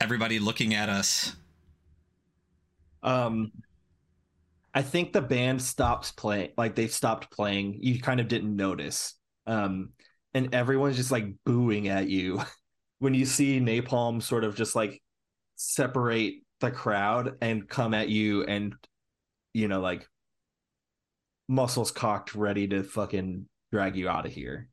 everybody 0.00 0.38
looking 0.38 0.74
at 0.74 0.88
us. 0.88 1.34
Um, 3.02 3.52
I 4.74 4.82
think 4.82 5.12
the 5.12 5.20
band 5.20 5.60
stops 5.60 6.12
playing, 6.12 6.50
like 6.56 6.76
they 6.76 6.86
stopped 6.86 7.32
playing. 7.32 7.78
You 7.80 8.00
kind 8.00 8.20
of 8.20 8.28
didn't 8.28 8.54
notice. 8.54 9.14
Um, 9.46 9.90
and 10.34 10.54
everyone's 10.54 10.96
just 10.96 11.10
like 11.10 11.26
booing 11.44 11.88
at 11.88 12.08
you 12.08 12.40
when 13.00 13.14
you 13.14 13.24
see 13.24 13.60
Napalm 13.60 14.22
sort 14.22 14.44
of 14.44 14.54
just 14.54 14.76
like 14.76 15.02
separate 15.56 16.42
the 16.60 16.70
crowd 16.70 17.36
and 17.40 17.68
come 17.68 17.94
at 17.94 18.08
you 18.08 18.44
and, 18.44 18.74
you 19.54 19.68
know, 19.68 19.80
like 19.80 20.08
muscles 21.48 21.90
cocked, 21.90 22.34
ready 22.34 22.66
to 22.68 22.82
fucking 22.82 23.46
drag 23.72 23.96
you 23.96 24.08
out 24.08 24.26
of 24.26 24.32
here. 24.32 24.68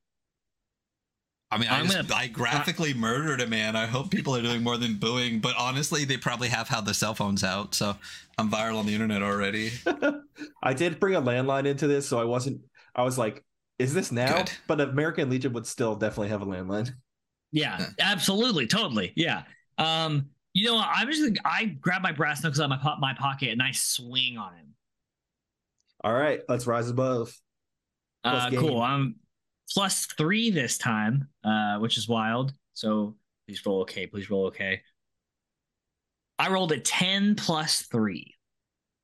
I 1.52 1.58
mean, 1.58 1.70
I, 1.70 1.80
I'm 1.80 1.86
just, 1.86 2.08
gonna- 2.10 2.14
I 2.22 2.28
graphically 2.28 2.94
murdered 2.94 3.40
a 3.40 3.48
man. 3.48 3.76
I 3.76 3.86
hope 3.86 4.10
people 4.10 4.36
are 4.36 4.42
doing 4.42 4.64
more 4.64 4.78
than 4.78 4.96
booing, 4.96 5.40
but 5.40 5.56
honestly, 5.58 6.04
they 6.04 6.18
probably 6.18 6.50
have 6.50 6.68
had 6.68 6.86
the 6.86 6.94
cell 6.94 7.14
phones 7.14 7.44
out, 7.44 7.76
so 7.76 7.96
I'm 8.38 8.50
viral 8.52 8.80
on 8.80 8.86
the 8.88 8.94
internet 8.94 9.22
already. 9.22 9.72
I 10.64 10.74
did 10.74 11.00
bring 11.00 11.16
a 11.16 11.22
landline 11.22 11.66
into 11.66 11.88
this, 11.88 12.08
so 12.10 12.20
I 12.20 12.24
wasn't. 12.26 12.62
I 12.96 13.04
was 13.04 13.18
like, 13.18 13.46
"Is 13.80 13.94
this 13.94 14.12
now?" 14.12 14.38
Good. 14.40 14.52
But 14.68 14.82
American 14.82 15.30
Legion 15.30 15.54
would 15.54 15.68
still 15.68 15.96
definitely 15.96 16.30
have 16.30 16.42
a 16.42 16.46
landline. 16.46 16.90
Yeah, 17.52 17.78
Yeah. 17.80 17.86
absolutely, 18.02 18.68
totally. 18.68 19.14
Yeah. 19.16 19.44
Um, 19.78 20.30
you 20.56 20.66
know, 20.66 20.76
what, 20.76 20.88
I'm 20.90 21.08
just 21.12 21.22
gonna, 21.22 21.36
I 21.44 21.66
grab 21.66 22.02
my 22.02 22.14
brass 22.14 22.42
knuckles 22.42 22.62
out 22.62 22.64
of 22.64 22.70
my 22.70 22.78
po- 22.78 22.98
my 23.00 23.14
pocket 23.14 23.50
and 23.50 23.62
I 23.62 23.72
swing 23.72 24.38
on 24.38 24.54
him. 24.54 24.68
All 26.02 26.14
right, 26.14 26.40
let's 26.48 26.66
rise 26.66 26.90
above. 26.90 27.38
Uh, 28.24 28.50
cool. 28.52 28.82
I'm 28.82 29.16
plus 29.70 30.06
three 30.06 30.52
this 30.52 30.78
time, 30.78 31.28
uh, 31.44 31.80
which 31.80 31.98
is 31.98 32.08
wild. 32.08 32.54
So 32.74 33.18
please 33.46 33.66
roll 33.66 33.82
okay. 33.82 34.08
Please 34.08 34.30
roll 34.30 34.46
okay. 34.46 34.82
I 36.40 36.50
rolled 36.50 36.72
a 36.72 36.80
ten 36.80 37.36
plus 37.36 37.82
three, 37.82 38.36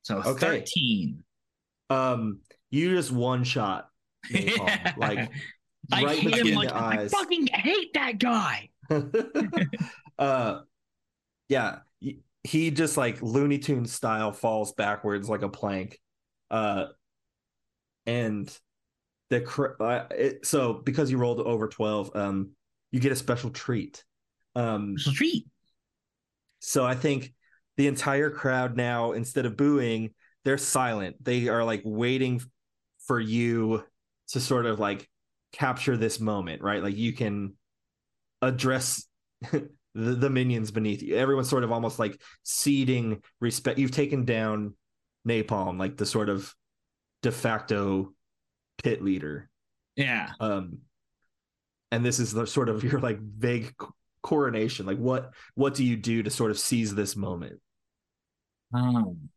so 0.03 0.19
Okay. 0.19 0.39
thirteen. 0.39 1.21
Um, 1.89 2.39
you 2.69 2.95
just 2.95 3.11
one 3.11 3.43
shot, 3.43 3.89
Yeah. 4.29 4.93
like 4.97 5.29
I 5.91 6.03
right 6.05 6.17
hate 6.17 6.47
him 6.47 6.55
like 6.55 6.71
I 6.71 7.09
fucking 7.09 7.47
hate 7.47 7.93
that 7.95 8.19
guy. 8.19 8.69
uh, 10.17 10.61
yeah, 11.51 11.79
he 12.43 12.71
just 12.71 12.95
like 12.95 13.21
Looney 13.21 13.59
Tunes 13.59 13.91
style 13.91 14.31
falls 14.31 14.71
backwards 14.71 15.27
like 15.27 15.41
a 15.41 15.49
plank. 15.49 15.99
Uh, 16.49 16.85
and 18.05 18.57
the 19.29 19.41
cr- 19.41 19.81
uh, 19.81 20.05
it, 20.11 20.45
so 20.45 20.73
because 20.73 21.11
you 21.11 21.17
rolled 21.17 21.41
over 21.41 21.67
twelve, 21.67 22.09
um, 22.15 22.51
you 22.91 23.01
get 23.01 23.11
a 23.11 23.17
special 23.17 23.49
treat. 23.49 24.05
Um, 24.55 24.95
a 25.05 25.11
treat. 25.11 25.45
So 26.59 26.85
I 26.85 26.95
think 26.95 27.33
the 27.75 27.87
entire 27.87 28.29
crowd 28.29 28.77
now, 28.77 29.11
instead 29.11 29.45
of 29.45 29.57
booing, 29.57 30.11
they're 30.45 30.57
silent. 30.57 31.21
They 31.21 31.49
are 31.49 31.65
like 31.65 31.81
waiting 31.83 32.41
for 33.07 33.19
you 33.19 33.83
to 34.29 34.39
sort 34.39 34.65
of 34.65 34.79
like 34.79 35.09
capture 35.51 35.97
this 35.97 36.21
moment, 36.21 36.61
right? 36.61 36.81
Like 36.81 36.95
you 36.95 37.11
can 37.11 37.55
address 38.41 39.05
the, 39.93 40.13
the 40.13 40.29
minions 40.29 40.71
beneath 40.71 41.01
you. 41.01 41.15
Everyone's 41.15 41.49
sort 41.49 41.63
of 41.63 41.71
almost 41.71 41.99
like 41.99 42.19
ceding 42.43 43.21
respect. 43.39 43.79
You've 43.79 43.91
taken 43.91 44.25
down 44.25 44.75
Napalm, 45.27 45.77
like 45.77 45.97
the 45.97 46.05
sort 46.05 46.29
of 46.29 46.53
de 47.21 47.31
facto 47.31 48.13
pit 48.83 49.03
leader. 49.03 49.49
Yeah. 49.95 50.31
Um, 50.39 50.79
and 51.91 52.05
this 52.05 52.19
is 52.19 52.31
the 52.31 52.47
sort 52.47 52.69
of 52.69 52.83
your 52.89 52.99
like 52.99 53.19
vague 53.19 53.73
coronation. 54.23 54.85
Like 54.85 54.97
what 54.97 55.33
what 55.55 55.73
do 55.73 55.83
you 55.83 55.95
do 55.95 56.23
to 56.23 56.29
sort 56.29 56.51
of 56.51 56.59
seize 56.59 56.93
this 56.95 57.15
moment? 57.15 57.59
Um, 58.73 59.29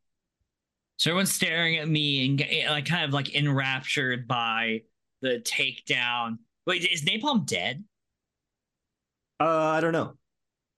so 0.97 1.11
everyone's 1.11 1.35
staring 1.35 1.79
at 1.79 1.89
me 1.89 2.27
and 2.27 2.71
like 2.71 2.87
kind 2.87 3.05
of 3.05 3.13
like 3.13 3.35
enraptured 3.35 4.29
by 4.29 4.83
the 5.23 5.41
takedown. 5.41 6.39
Wait, 6.67 6.85
is 6.85 7.05
Napalm 7.05 7.45
dead? 7.45 7.85
Uh, 9.41 9.45
I 9.45 9.81
don't 9.81 9.93
know. 9.93 10.15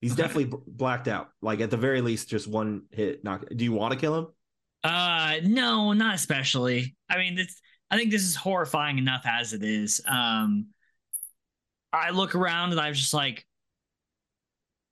He's 0.07 0.13
Okay. 0.13 0.23
definitely 0.23 0.59
blacked 0.69 1.09
out. 1.09 1.31
Like 1.43 1.61
at 1.61 1.69
the 1.71 1.77
very 1.77 2.01
least, 2.01 2.29
just 2.29 2.47
one 2.47 2.83
hit 2.93 3.25
knock. 3.25 3.45
Do 3.57 3.65
you 3.65 3.73
want 3.73 3.93
to 3.93 3.99
kill 3.99 4.17
him? 4.17 4.27
Uh, 4.85 5.41
no, 5.43 5.93
not 5.95 6.15
especially. 6.15 6.95
I 7.11 7.19
mean, 7.19 7.35
this. 7.35 7.61
I 7.91 7.97
think 7.97 8.13
this 8.13 8.23
is 8.23 8.37
horrifying 8.37 8.99
enough 8.99 9.23
as 9.27 9.53
it 9.53 9.65
is. 9.65 10.01
Um, 10.07 10.69
I 11.93 12.11
look 12.11 12.37
around 12.37 12.71
and 12.71 12.81
I'm 12.81 12.95
just 12.95 13.13
like, 13.13 13.45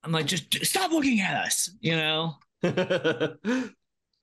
I'm 0.02 0.10
like, 0.10 0.26
just 0.26 0.64
stop 0.64 0.90
looking 0.90 1.20
at 1.20 1.46
us, 1.46 1.70
you 1.80 1.94
know? 1.94 2.34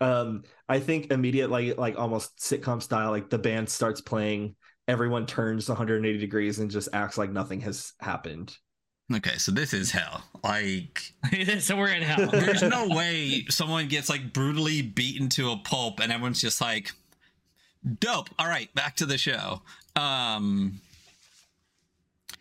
um, 0.01 0.43
I 0.68 0.80
think 0.80 1.11
immediate 1.11 1.49
like 1.49 1.77
like 1.77 1.97
almost 1.97 2.38
sitcom 2.38 2.81
style. 2.81 3.11
Like 3.11 3.30
the 3.30 3.38
band 3.38 3.69
starts 3.69 4.01
playing, 4.01 4.55
everyone 4.88 5.26
turns 5.26 5.69
180 5.69 6.18
degrees 6.18 6.59
and 6.59 6.72
just 6.72 6.89
acts 6.93 7.18
like 7.18 7.31
nothing 7.31 7.61
has 7.61 7.93
happened. 7.99 8.55
Okay, 9.15 9.38
so 9.38 9.51
this 9.51 9.73
is 9.73 9.91
hell. 9.91 10.23
Like, 10.43 11.13
so 11.59 11.75
we're 11.77 11.89
in 11.89 12.01
hell. 12.03 12.27
there's 12.29 12.61
no 12.63 12.88
way 12.88 13.45
someone 13.49 13.88
gets 13.88 14.09
like 14.09 14.33
brutally 14.33 14.81
beaten 14.81 15.29
to 15.29 15.51
a 15.51 15.57
pulp 15.57 15.99
and 15.99 16.11
everyone's 16.11 16.41
just 16.41 16.61
like, 16.61 16.91
dope. 17.99 18.29
All 18.39 18.47
right, 18.47 18.73
back 18.73 18.95
to 18.97 19.05
the 19.05 19.17
show. 19.17 19.61
Um, 19.95 20.79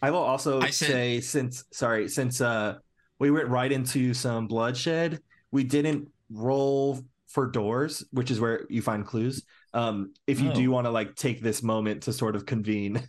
I 0.02 0.10
will 0.10 0.18
also 0.18 0.60
I 0.60 0.70
said- 0.70 0.88
say 0.88 1.20
since 1.20 1.64
sorry 1.72 2.09
since 2.09 2.40
uh 2.40 2.78
we 3.18 3.30
went 3.30 3.48
right 3.48 3.70
into 3.70 4.14
some 4.14 4.47
bloodshed, 4.47 5.20
we 5.51 5.62
didn't 5.64 6.09
roll 6.30 7.02
for 7.26 7.47
doors, 7.47 8.05
which 8.12 8.30
is 8.30 8.40
where 8.40 8.66
you 8.70 8.80
find 8.82 9.05
clues. 9.06 9.42
Um, 9.74 10.14
if 10.26 10.40
you 10.40 10.51
Oh. 10.51 10.55
do 10.55 10.70
want 10.70 10.86
to 10.86 10.90
like 10.90 11.16
take 11.16 11.42
this 11.42 11.62
moment 11.62 12.02
to 12.05 12.12
sort 12.14 12.34
of 12.34 12.47
convene, 12.47 13.02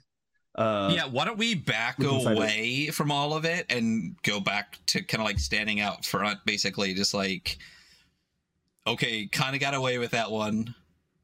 uh, 0.56 0.92
yeah, 0.94 1.06
why 1.06 1.26
don't 1.26 1.38
we 1.38 1.56
back 1.56 1.98
we 1.98 2.06
can 2.08 2.36
away 2.36 2.88
from 2.88 3.12
all 3.12 3.34
of 3.34 3.46
it 3.46 3.66
and 3.70 4.16
go 4.24 4.40
back 4.40 4.78
to 4.88 5.02
kind 5.02 5.22
of 5.22 5.26
like 5.26 5.40
standing 5.40 5.80
out 5.80 6.04
front, 6.06 6.40
basically, 6.46 6.94
just 6.94 7.14
like, 7.14 7.58
okay, 8.86 9.28
kind 9.28 9.56
of 9.56 9.62
got 9.62 9.74
away 9.74 9.98
with 9.98 10.12
that 10.12 10.30
one, 10.30 10.76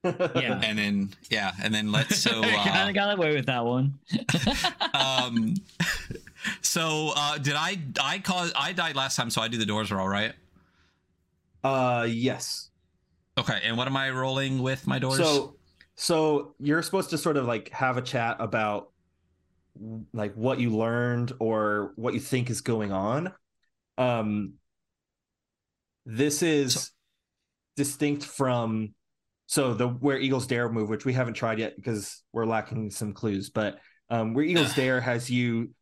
Yeah. 0.03 0.61
and 0.63 0.77
then 0.79 1.09
yeah, 1.29 1.51
and 1.61 1.73
then 1.73 1.91
let's 1.91 2.17
so 2.17 2.41
kind 2.41 2.45
uh, 2.85 2.89
of 2.89 2.95
got 2.95 3.17
away 3.17 3.35
with 3.35 3.47
that 3.47 3.65
one. 3.65 3.99
um, 4.93 5.55
so 6.61 7.11
uh, 7.15 7.37
did 7.37 7.55
I? 7.55 7.79
I 8.01 8.19
cause 8.19 8.53
I 8.55 8.71
died 8.71 8.95
last 8.95 9.17
time, 9.17 9.29
so 9.29 9.41
I 9.41 9.49
do 9.49 9.57
the 9.57 9.65
doors 9.65 9.91
are 9.91 9.99
all 9.99 10.07
right. 10.07 10.33
uh, 11.63 12.07
yes. 12.09 12.69
Okay, 13.37 13.59
and 13.63 13.77
what 13.77 13.87
am 13.87 13.95
I 13.97 14.09
rolling 14.09 14.63
with 14.63 14.87
my 14.87 14.97
doors? 14.99 15.17
So, 15.17 15.55
so 15.95 16.55
you're 16.59 16.81
supposed 16.81 17.09
to 17.11 17.17
sort 17.17 17.37
of 17.37 17.45
like 17.45 17.69
have 17.69 17.97
a 17.97 18.01
chat 18.01 18.37
about 18.39 18.89
like 20.13 20.33
what 20.35 20.59
you 20.59 20.75
learned 20.75 21.33
or 21.39 21.93
what 21.95 22.13
you 22.13 22.19
think 22.19 22.49
is 22.49 22.61
going 22.61 22.91
on. 22.91 23.33
Um, 23.97 24.53
this 26.05 26.41
is 26.41 26.73
So- 26.73 26.89
distinct 27.75 28.23
from 28.23 28.93
so 29.49 29.73
the 29.73 29.87
where 29.87 30.19
Eagles 30.19 30.45
Dare 30.47 30.69
move, 30.69 30.89
which 30.89 31.05
we 31.05 31.13
haven't 31.13 31.35
tried 31.35 31.57
yet 31.59 31.75
because 31.75 32.21
we're 32.33 32.45
lacking 32.45 32.91
some 32.91 33.13
clues, 33.13 33.49
but 33.49 33.79
um, 34.09 34.33
where 34.33 34.43
Eagles 34.43 34.73
Dare 34.75 34.99
has 34.99 35.29
you 35.29 35.73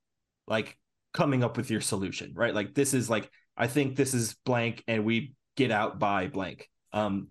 like 0.48 0.78
coming 1.14 1.44
up 1.44 1.58
with 1.58 1.72
your 1.72 1.82
solution, 1.82 2.34
right? 2.36 2.54
Like 2.54 2.74
this 2.76 2.94
is 2.94 3.10
like 3.10 3.30
I 3.58 3.68
think 3.68 3.96
this 3.96 4.14
is 4.14 4.36
blank, 4.46 4.84
and 4.88 5.06
we 5.06 5.34
get 5.56 5.72
out 5.72 5.98
by 5.98 6.28
blank. 6.28 6.70
Um, 6.94 7.30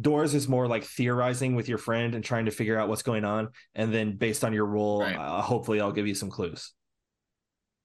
doors 0.00 0.34
is 0.34 0.48
more 0.48 0.66
like 0.66 0.84
theorizing 0.84 1.54
with 1.54 1.68
your 1.68 1.78
friend 1.78 2.14
and 2.14 2.24
trying 2.24 2.46
to 2.46 2.50
figure 2.50 2.78
out 2.78 2.88
what's 2.88 3.02
going 3.02 3.24
on, 3.24 3.48
and 3.74 3.92
then 3.94 4.16
based 4.16 4.44
on 4.44 4.52
your 4.52 4.66
role, 4.66 5.00
Right. 5.02 5.16
uh, 5.16 5.40
hopefully 5.42 5.80
I'll 5.80 5.92
give 5.92 6.06
you 6.06 6.14
some 6.14 6.30
clues. 6.30 6.72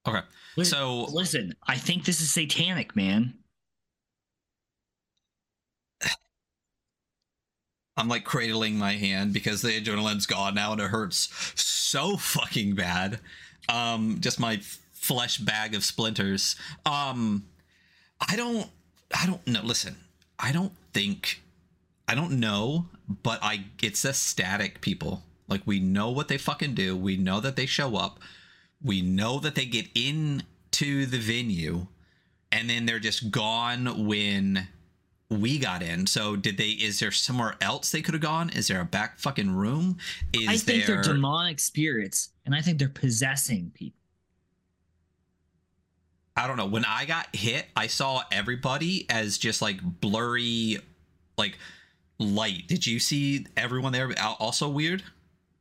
Okay. 0.06 0.20
Li- 0.56 0.64
So 0.64 1.04
listen, 1.04 1.54
I 1.66 1.76
think 1.76 2.04
this 2.04 2.20
is 2.20 2.30
satanic, 2.32 2.96
man. 2.96 3.34
I'm 7.96 8.08
like 8.08 8.24
cradling 8.24 8.78
my 8.78 8.92
hand 8.92 9.32
because 9.34 9.60
the 9.60 9.68
adrenaline's 9.78 10.24
gone 10.26 10.54
now 10.54 10.72
and 10.72 10.80
it 10.80 10.88
hurts 10.88 11.28
so 11.60 12.16
fucking 12.16 12.74
bad. 12.74 13.20
Um, 13.68 14.18
just 14.20 14.40
my 14.40 14.58
flesh 14.92 15.36
bag 15.38 15.74
of 15.74 15.84
splinters. 15.84 16.56
Um, 16.86 17.44
I 18.26 18.36
don't, 18.36 18.68
I 19.14 19.26
don't 19.26 19.46
know. 19.46 19.60
Listen, 19.62 19.96
I 20.38 20.50
don't 20.52 20.72
think, 20.94 21.42
I 22.10 22.16
don't 22.16 22.40
know, 22.40 22.88
but 23.22 23.38
I, 23.40 23.66
it's 23.80 24.04
a 24.04 24.12
static 24.12 24.80
people. 24.80 25.22
Like 25.46 25.62
we 25.64 25.78
know 25.78 26.10
what 26.10 26.26
they 26.26 26.38
fucking 26.38 26.74
do. 26.74 26.96
We 26.96 27.16
know 27.16 27.38
that 27.38 27.54
they 27.54 27.66
show 27.66 27.94
up. 27.94 28.18
We 28.82 29.00
know 29.00 29.38
that 29.38 29.54
they 29.54 29.64
get 29.64 29.86
into 29.94 31.06
the 31.06 31.18
venue 31.18 31.86
and 32.50 32.68
then 32.68 32.84
they're 32.84 32.98
just 32.98 33.30
gone 33.30 34.08
when 34.08 34.66
we 35.28 35.60
got 35.60 35.84
in. 35.84 36.08
So 36.08 36.34
did 36.34 36.56
they 36.56 36.70
is 36.70 36.98
there 36.98 37.12
somewhere 37.12 37.54
else 37.60 37.92
they 37.92 38.02
could 38.02 38.14
have 38.14 38.22
gone? 38.22 38.50
Is 38.50 38.66
there 38.66 38.80
a 38.80 38.84
back 38.84 39.20
fucking 39.20 39.54
room? 39.54 39.98
Is 40.32 40.48
I 40.48 40.56
think 40.56 40.86
there 40.86 40.96
they're 40.96 41.14
demonic 41.14 41.60
spirits, 41.60 42.30
and 42.44 42.56
I 42.56 42.60
think 42.60 42.80
they're 42.80 42.88
possessing 42.88 43.70
people. 43.72 44.00
I 46.36 46.48
don't 46.48 46.56
know. 46.56 46.66
When 46.66 46.84
I 46.84 47.04
got 47.04 47.28
hit, 47.36 47.66
I 47.76 47.86
saw 47.86 48.22
everybody 48.32 49.06
as 49.08 49.38
just 49.38 49.62
like 49.62 49.80
blurry 49.80 50.78
like 51.38 51.56
light. 52.20 52.68
Did 52.68 52.86
you 52.86 53.00
see 53.00 53.46
everyone 53.56 53.92
there 53.92 54.12
also 54.38 54.68
weird? 54.68 55.02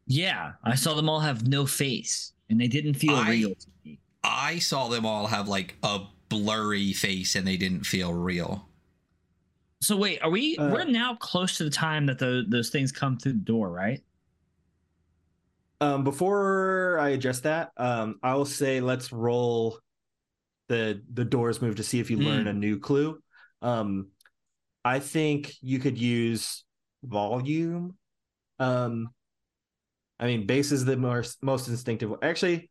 Yeah, 0.06 0.54
I 0.64 0.76
saw 0.76 0.94
them 0.94 1.10
all 1.10 1.20
have 1.20 1.48
no 1.48 1.66
face, 1.66 2.34
and 2.50 2.60
they 2.60 2.68
didn't 2.68 2.96
feel 2.96 3.16
I- 3.16 3.30
real 3.30 3.56
to 3.56 3.68
me. 3.84 4.00
I 4.24 4.60
saw 4.60 4.90
them 4.90 5.06
all 5.06 5.28
have 5.28 5.48
like 5.48 5.76
a 5.82 6.02
blurry 6.30 6.94
face 6.94 7.36
and 7.36 7.46
they 7.46 7.58
didn't 7.58 7.84
feel 7.84 8.14
real. 8.14 8.68
So 9.82 9.96
wait, 9.96 10.22
are 10.22 10.30
we? 10.30 10.58
Uh, 10.58 10.70
we're 10.72 10.84
now 10.84 11.16
close 11.16 11.58
to 11.58 11.64
the 11.64 11.70
time 11.70 12.06
that 12.08 12.20
the, 12.20 12.44
those 12.48 12.70
things 12.70 12.92
come 12.92 13.18
through 13.18 13.34
the 13.34 13.40
door, 13.40 13.70
right? 13.70 14.04
Um, 15.82 16.04
before 16.04 17.00
I 17.00 17.10
adjust 17.10 17.44
that, 17.44 17.72
um, 17.78 18.20
I 18.22 18.36
will 18.36 18.46
say 18.46 18.82
let's 18.82 19.14
roll 19.14 19.80
the 20.68 21.02
the 21.14 21.24
doors 21.24 21.62
move 21.62 21.78
to 21.78 21.84
see 21.84 22.00
if 22.00 22.12
you 22.12 22.18
learn 22.18 22.48
a 22.48 22.54
new 22.54 22.78
clue. 22.78 23.22
Um, 23.62 24.08
I 24.84 25.00
think 25.00 25.54
you 25.62 25.80
could 25.80 25.98
use 25.98 26.64
volume. 27.04 27.96
Um, 28.60 29.10
I 30.20 30.26
mean, 30.26 30.46
bass 30.46 30.72
is 30.72 30.86
the 30.86 30.98
most 30.98 31.42
most 31.44 31.68
instinctive. 31.68 32.14
Actually, 32.22 32.70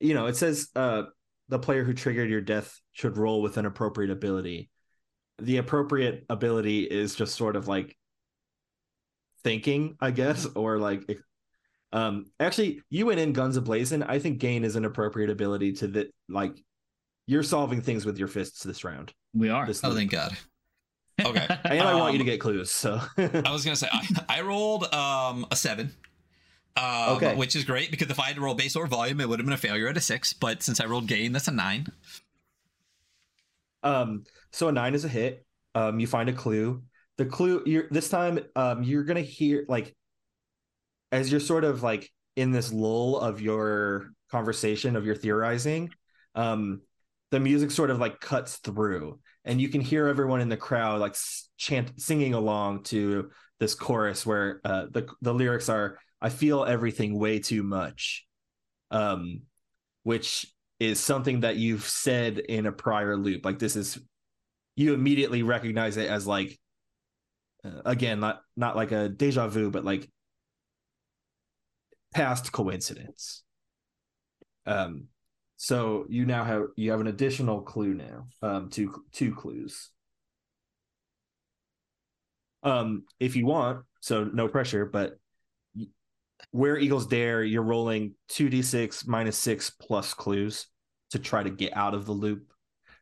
you 0.00 0.14
know, 0.14 0.26
it 0.26 0.36
says 0.36 0.68
uh 0.76 1.04
the 1.48 1.58
player 1.58 1.84
who 1.84 1.94
triggered 1.94 2.28
your 2.28 2.40
death 2.40 2.80
should 2.92 3.16
roll 3.16 3.42
with 3.42 3.56
an 3.56 3.66
appropriate 3.66 4.10
ability. 4.10 4.70
The 5.38 5.58
appropriate 5.58 6.24
ability 6.28 6.84
is 6.84 7.14
just 7.14 7.36
sort 7.36 7.56
of 7.56 7.68
like 7.68 7.96
thinking, 9.44 9.96
I 10.00 10.10
guess, 10.10 10.46
or 10.56 10.78
like 10.78 11.04
um, 11.92 12.26
actually, 12.40 12.82
you 12.90 13.06
went 13.06 13.20
in 13.20 13.32
guns 13.32 13.58
ablazing. 13.58 14.04
I 14.08 14.18
think 14.18 14.38
gain 14.38 14.64
is 14.64 14.76
an 14.76 14.84
appropriate 14.84 15.30
ability 15.30 15.72
to 15.74 15.88
that. 15.88 16.12
Like, 16.28 16.52
you're 17.26 17.42
solving 17.42 17.80
things 17.80 18.04
with 18.04 18.18
your 18.18 18.28
fists 18.28 18.62
this 18.62 18.84
round. 18.84 19.12
We 19.34 19.48
are. 19.48 19.66
This 19.66 19.82
Oh, 19.82 19.94
thank 19.94 20.10
God. 20.10 20.36
Okay. 21.24 21.46
and 21.64 21.88
I 21.88 21.94
want 21.94 22.12
you 22.12 22.18
to 22.18 22.24
Um, 22.24 22.26
get 22.26 22.40
clues. 22.40 22.70
So, 22.70 23.00
I 23.16 23.50
was 23.52 23.64
gonna 23.64 23.76
say 23.76 23.88
I, 23.92 24.06
I 24.28 24.40
rolled 24.42 24.84
um 24.92 25.46
a 25.50 25.56
seven. 25.56 25.94
Um, 26.76 27.16
Okay. 27.16 27.34
which 27.34 27.56
is 27.56 27.64
great 27.64 27.90
because 27.90 28.10
if 28.10 28.20
I 28.20 28.24
had 28.26 28.36
to 28.36 28.42
roll 28.42 28.54
bass 28.54 28.76
or 28.76 28.86
volume, 28.86 29.20
it 29.20 29.28
would 29.28 29.38
have 29.38 29.46
been 29.46 29.54
a 29.54 29.58
failure 29.58 29.88
at 29.88 29.96
a 29.96 30.00
six. 30.00 30.32
But 30.34 30.62
since 30.62 30.80
I 30.80 30.86
rolled 30.86 31.08
gain, 31.08 31.32
that's 31.32 31.48
a 31.48 31.52
nine. 31.52 31.88
um, 33.82 34.24
so 34.52 34.68
a 34.68 34.72
nine 34.72 34.94
is 34.94 35.04
a 35.04 35.08
hit. 35.08 35.44
Um, 35.74 36.00
you 36.00 36.06
find 36.06 36.28
a 36.28 36.32
clue. 36.32 36.82
The 37.18 37.26
clue 37.26 37.62
you're 37.66 37.88
this 37.90 38.08
time, 38.08 38.38
um, 38.56 38.82
you're 38.82 39.04
gonna 39.04 39.20
hear 39.22 39.64
like 39.68 39.94
as 41.12 41.30
you're 41.30 41.40
sort 41.40 41.64
of 41.64 41.82
like 41.82 42.10
in 42.36 42.50
this 42.52 42.72
lull 42.72 43.18
of 43.18 43.40
your 43.40 44.10
conversation 44.30 44.96
of 44.96 45.06
your 45.06 45.14
theorizing, 45.14 45.90
um, 46.34 46.82
the 47.30 47.40
music 47.40 47.70
sort 47.70 47.90
of 47.90 47.98
like 47.98 48.20
cuts 48.20 48.56
through, 48.58 49.18
and 49.44 49.60
you 49.60 49.68
can 49.68 49.80
hear 49.80 50.06
everyone 50.06 50.40
in 50.40 50.48
the 50.48 50.56
crowd 50.56 51.00
like 51.00 51.16
chant 51.56 52.00
singing 52.00 52.34
along 52.34 52.84
to 52.84 53.30
this 53.58 53.74
chorus 53.74 54.24
where 54.24 54.60
uh, 54.64 54.86
the 54.90 55.08
the 55.22 55.34
lyrics 55.34 55.68
are 55.68 55.98
"I 56.20 56.28
feel 56.28 56.64
everything 56.64 57.18
way 57.18 57.38
too 57.38 57.62
much," 57.62 58.26
um, 58.90 59.42
which 60.02 60.46
is 60.78 61.00
something 61.00 61.40
that 61.40 61.56
you've 61.56 61.84
said 61.84 62.38
in 62.38 62.66
a 62.66 62.72
prior 62.72 63.16
loop. 63.16 63.44
Like 63.44 63.58
this 63.58 63.76
is 63.76 63.98
you 64.76 64.94
immediately 64.94 65.42
recognize 65.42 65.96
it 65.96 66.08
as 66.08 66.26
like 66.26 66.58
uh, 67.64 67.82
again 67.84 68.20
not 68.20 68.40
not 68.56 68.76
like 68.76 68.92
a 68.92 69.08
deja 69.08 69.48
vu, 69.48 69.70
but 69.70 69.84
like 69.84 70.08
past 72.14 72.52
coincidence. 72.52 73.42
Um, 74.64 75.08
so 75.56 76.06
you 76.08 76.26
now 76.26 76.44
have 76.44 76.66
you 76.76 76.90
have 76.90 77.00
an 77.00 77.06
additional 77.06 77.62
clue 77.62 77.94
now. 77.94 78.26
Um, 78.42 78.68
two 78.70 79.04
two 79.12 79.34
clues. 79.34 79.90
Um, 82.62 83.04
if 83.20 83.36
you 83.36 83.46
want, 83.46 83.84
so 84.00 84.24
no 84.24 84.48
pressure, 84.48 84.86
but 84.86 85.18
where 86.50 86.76
Eagles 86.76 87.06
dare, 87.06 87.42
you're 87.42 87.62
rolling 87.62 88.14
two 88.28 88.48
d 88.48 88.62
six 88.62 89.06
minus 89.06 89.38
six 89.38 89.70
plus 89.70 90.14
clues 90.14 90.66
to 91.10 91.18
try 91.18 91.42
to 91.42 91.50
get 91.50 91.76
out 91.76 91.94
of 91.94 92.06
the 92.06 92.12
loop. 92.12 92.52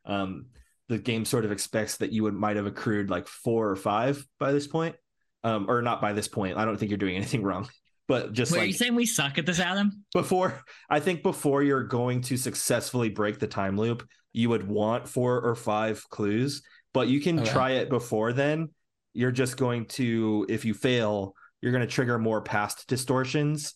Um, 0.05 0.47
the 0.89 0.99
game 0.99 1.25
sort 1.25 1.45
of 1.45 1.53
expects 1.53 1.97
that 1.97 2.13
you 2.13 2.23
would 2.25 2.35
might 2.35 2.57
have 2.57 2.67
accrued 2.67 3.11
like 3.11 3.27
four 3.27 3.71
or 3.71 3.77
five 3.77 4.25
by 4.39 4.53
this 4.53 4.67
point, 4.67 4.97
um, 5.43 5.69
or 5.69 5.83
not 5.83 6.01
by 6.01 6.13
this 6.13 6.29
point. 6.29 6.59
I 6.59 6.65
don't 6.65 6.77
think 6.77 6.91
you're 6.91 6.99
doing 6.99 7.17
anything 7.17 7.43
wrong, 7.45 7.69
but 8.09 8.33
just 8.33 8.53
Wait, 8.53 8.61
are 8.61 8.65
you 8.67 8.73
saying 8.73 8.95
we 8.95 9.07
suck 9.07 9.39
at 9.39 9.47
this, 9.47 9.59
Adam? 9.61 10.05
before 10.13 10.63
i 10.91 11.01
think 11.01 11.23
before 11.23 11.63
you're 11.63 11.85
going 11.85 12.21
to 12.21 12.37
successfully 12.37 13.09
break 13.09 13.39
the 13.39 13.47
time 13.47 13.77
loop 13.77 14.07
you 14.33 14.49
would 14.49 14.67
want 14.67 15.09
four 15.09 15.41
or 15.41 15.55
five 15.55 16.05
clues 16.11 16.63
but 16.93 17.09
you 17.09 17.21
can 17.21 17.39
Okay. 17.41 17.51
try 17.51 17.71
it 17.73 17.89
before 17.89 18.33
then 18.33 18.69
you're 19.15 19.33
just 19.33 19.57
going 19.57 19.87
to 19.87 20.47
if 20.49 20.65
you 20.65 20.75
fail 20.75 21.35
you're 21.63 21.73
going 21.73 21.87
to 21.87 21.93
trigger 21.93 22.19
more 22.19 22.43
past 22.43 22.87
distortions 22.89 23.75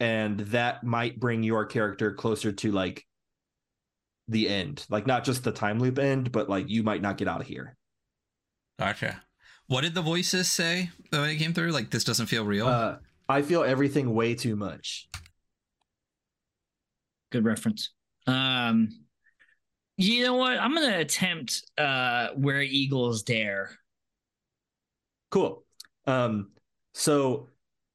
and 0.00 0.40
that 0.40 0.84
might 0.84 1.18
bring 1.20 1.42
your 1.42 1.64
character 1.66 2.12
closer 2.12 2.52
to 2.52 2.70
like 2.72 3.04
the 4.28 4.48
end 4.48 4.86
like 4.88 5.06
not 5.06 5.24
just 5.24 5.44
the 5.44 5.52
time 5.52 5.78
loop 5.78 5.98
end 5.98 6.32
but 6.32 6.48
like 6.48 6.68
you 6.68 6.82
might 6.82 7.02
not 7.02 7.16
get 7.18 7.28
out 7.28 7.40
of 7.40 7.46
here 7.46 7.76
Gotcha. 8.78 9.22
What 9.68 9.82
did 9.82 9.94
the 9.94 10.02
voices 10.02 10.50
say 10.50 10.90
when 11.10 11.30
it 11.30 11.36
came 11.36 11.54
through? 11.54 11.70
Like 11.70 11.90
this 11.90 12.02
doesn't 12.02 12.26
feel 12.26 12.44
real. 12.44 12.66
uh 12.66 12.96
i 13.28 13.42
feel 13.42 13.62
everything 13.64 14.12
way 14.14 14.34
too 14.34 14.56
much 14.56 15.08
Good 17.32 17.44
reference. 17.44 17.90
Um, 18.28 18.90
you 19.96 20.22
know 20.22 20.34
what? 20.34 20.56
I'm 20.56 20.72
gonna 20.72 20.98
attempt 20.98 21.64
uh 21.76 22.28
where 22.36 22.62
Eagles 22.62 23.24
dare. 23.24 23.70
Cool. 25.32 25.64
Um, 26.06 26.52
so 26.92 27.48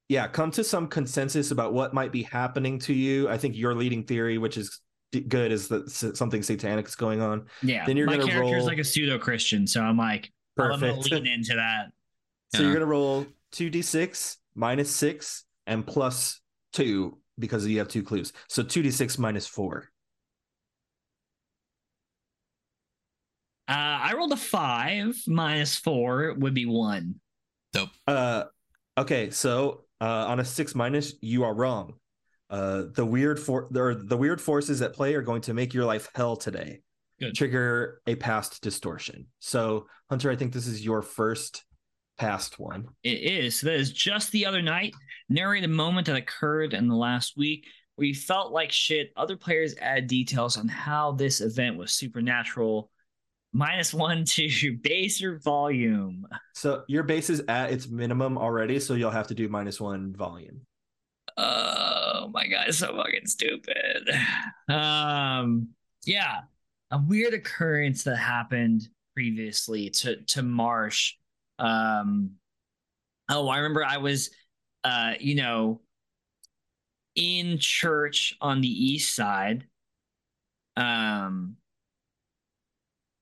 yeah, 0.09 0.27
come 0.27 0.51
to 0.51 0.63
some 0.63 0.87
consensus 0.87 1.51
about 1.51 1.71
what 1.73 1.93
might 1.93 2.11
be 2.11 2.23
happening 2.23 2.79
to 2.79 2.93
you. 2.93 3.29
I 3.29 3.37
think 3.37 3.55
your 3.55 3.73
leading 3.75 4.03
theory, 4.03 4.37
which 4.37 4.57
is 4.57 4.81
good, 5.29 5.53
is 5.53 5.69
that 5.69 5.89
something 6.17 6.43
satanic 6.43 6.87
is 6.89 6.95
going 6.95 7.21
on. 7.21 7.45
Yeah, 7.63 7.85
Then 7.85 7.95
you're 7.95 8.07
my 8.07 8.17
gonna 8.17 8.29
character's 8.29 8.55
roll- 8.57 8.65
like 8.65 8.79
a 8.79 8.83
pseudo 8.83 9.17
Christian, 9.17 9.65
so 9.67 9.81
I'm 9.81 9.97
like, 9.97 10.33
I'm 10.59 10.69
gonna 10.81 10.93
Perfect. 10.95 11.11
lean 11.13 11.27
into 11.27 11.55
that. 11.55 11.91
So 12.53 12.61
you're 12.63 12.73
gonna 12.73 12.85
roll 12.85 13.25
two 13.53 13.69
d 13.69 13.81
six 13.81 14.37
minus 14.59 14.91
six 14.91 15.45
and 15.65 15.87
plus 15.87 16.41
two 16.73 17.17
because 17.39 17.65
you 17.65 17.79
have 17.79 17.87
two 17.87 18.03
clues. 18.03 18.33
So 18.49 18.61
two 18.61 18.83
d 18.83 18.91
six 18.91 19.17
minus 19.17 19.47
four. 19.47 19.89
Uh, 23.67 23.71
I 24.01 24.13
rolled 24.15 24.33
a 24.33 24.37
five 24.37 25.15
minus 25.27 25.75
four 25.75 26.35
would 26.37 26.53
be 26.53 26.65
one. 26.65 27.15
Dope. 27.71 27.89
Uh, 28.07 28.45
okay, 28.97 29.29
so 29.29 29.85
uh, 30.01 30.25
on 30.27 30.39
a 30.39 30.45
six 30.45 30.75
minus, 30.75 31.13
you 31.21 31.43
are 31.43 31.53
wrong. 31.53 31.93
Uh, 32.49 32.85
the 32.95 33.05
weird 33.05 33.39
for 33.39 33.69
or 33.75 33.93
the 33.93 34.17
weird 34.17 34.41
forces 34.41 34.81
at 34.81 34.93
play 34.93 35.13
are 35.13 35.21
going 35.21 35.41
to 35.41 35.53
make 35.53 35.73
your 35.73 35.85
life 35.85 36.09
hell 36.15 36.35
today. 36.35 36.81
Good. 37.19 37.35
Trigger 37.35 38.01
a 38.07 38.15
past 38.15 38.61
distortion. 38.61 39.27
So 39.39 39.87
Hunter, 40.09 40.31
I 40.31 40.35
think 40.35 40.51
this 40.51 40.67
is 40.67 40.83
your 40.83 41.01
first 41.01 41.63
past 42.19 42.59
one. 42.59 42.87
It 43.03 43.21
is. 43.21 43.59
So 43.59 43.67
that 43.67 43.79
is 43.79 43.91
just 43.91 44.31
the 44.31 44.45
other 44.45 44.61
night. 44.61 44.93
Narrate 45.29 45.63
a 45.63 45.67
moment 45.67 46.07
that 46.07 46.15
occurred 46.15 46.73
in 46.73 46.87
the 46.87 46.95
last 46.95 47.37
week 47.37 47.65
where 47.95 48.07
you 48.07 48.15
felt 48.15 48.51
like 48.51 48.71
shit. 48.71 49.11
Other 49.17 49.37
players 49.37 49.75
add 49.81 50.07
details 50.07 50.57
on 50.57 50.67
how 50.67 51.13
this 51.13 51.41
event 51.41 51.77
was 51.77 51.91
supernatural. 51.93 52.91
minus 53.53 53.93
one 53.93 54.25
to 54.25 54.77
bass 54.83 55.23
or 55.23 55.39
volume. 55.39 56.27
So 56.53 56.83
your 56.87 57.03
bass 57.03 57.29
is 57.29 57.41
at 57.47 57.71
its 57.71 57.87
minimum 57.87 58.37
already, 58.37 58.79
so 58.79 58.93
you'll 58.93 59.11
have 59.11 59.27
to 59.27 59.35
do 59.35 59.49
minus 59.49 59.81
one 59.81 60.13
volume. 60.15 60.61
Oh 61.37 62.29
my 62.33 62.47
god, 62.47 62.73
so 62.73 62.95
fucking 62.95 63.25
stupid. 63.27 64.09
Um, 64.67 65.69
yeah, 66.05 66.41
a 66.91 66.99
weird 66.99 67.33
occurrence 67.33 68.03
that 68.03 68.17
happened 68.17 68.87
previously 69.15 69.89
to 69.89 70.17
to 70.27 70.43
Marsh. 70.43 71.15
Um, 71.59 72.31
oh, 73.29 73.47
I 73.49 73.57
remember 73.57 73.83
I 73.83 73.97
was, 73.97 74.31
uh, 74.83 75.13
you 75.19 75.35
know, 75.35 75.81
in 77.15 77.57
church 77.59 78.35
on 78.41 78.61
the 78.61 78.67
east 78.67 79.15
side. 79.15 79.65
Um, 80.77 81.57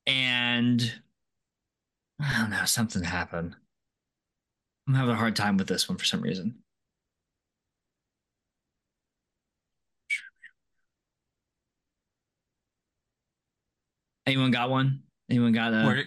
and 0.06 0.94
I 2.22 2.40
don't 2.40 2.52
know, 2.52 2.66
something 2.66 3.04
happened. 3.04 3.56
I'm 4.88 4.94
having 4.94 5.16
a 5.16 5.18
hard 5.18 5.36
time 5.36 5.58
with 5.58 5.68
this 5.68 5.90
one 5.90 5.98
for 5.98 6.06
some 6.06 6.22
reason. 6.22 6.60
Anyone 14.26 14.52
got 14.52 14.70
one? 14.70 15.04
Anyone 15.30 15.54
got 15.54 15.74
a? 15.74 15.86
Where- 15.86 16.06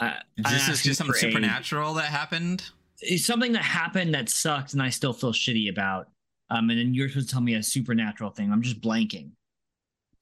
I- 0.00 0.22
I'm 0.44 0.52
this 0.54 0.68
is 0.68 0.82
just 0.82 0.98
something 0.98 1.12
for 1.12 1.18
a- 1.26 1.30
supernatural 1.30 1.94
that 1.94 2.06
happened. 2.06 2.64
It's 3.00 3.24
something 3.24 3.52
that 3.52 3.62
happened 3.62 4.14
that 4.14 4.28
sucked, 4.28 4.72
and 4.74 4.82
I 4.82 4.90
still 4.90 5.12
feel 5.12 5.32
shitty 5.32 5.70
about. 5.70 6.08
Um, 6.50 6.68
and 6.70 6.78
then 6.78 6.94
you're 6.94 7.08
supposed 7.08 7.28
to 7.28 7.32
tell 7.32 7.40
me 7.42 7.54
a 7.54 7.62
supernatural 7.62 8.30
thing. 8.30 8.52
I'm 8.52 8.60
just 8.62 8.80
blanking. 8.80 9.30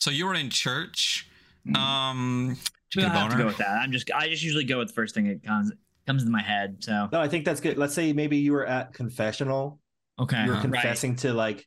So 0.01 0.11
you 0.11 0.27
were 0.27 0.35
in 0.35 0.51
church. 0.51 1.29
Mm. 1.67 1.77
Um, 1.77 2.57
you 2.95 3.03
I 3.03 3.07
get 3.07 3.15
a 3.15 3.19
have 3.19 3.31
to 3.33 3.39
go 3.39 3.47
with 3.47 3.57
that. 3.59 3.79
I'm 3.83 3.91
just 3.93 4.11
I 4.15 4.29
just 4.29 4.43
usually 4.43 4.65
go 4.65 4.79
with 4.79 4.89
the 4.89 4.95
first 4.95 5.15
thing 5.15 5.27
that 5.29 5.43
comes 5.43 5.73
comes 6.07 6.23
into 6.23 6.33
my 6.33 6.43
head. 6.43 6.77
So 6.81 7.09
No, 7.13 7.21
I 7.21 7.29
think 7.29 7.45
that's 7.45 7.61
good. 7.61 7.77
Let's 7.79 7.95
say 7.95 8.13
maybe 8.13 8.37
you 8.39 8.53
were 8.53 8.65
at 8.67 8.93
confessional. 8.95 9.81
okay, 10.19 10.43
You 10.45 10.49
were 10.49 10.55
right. 10.55 10.63
confessing 10.63 11.17
to 11.17 11.33
like 11.35 11.67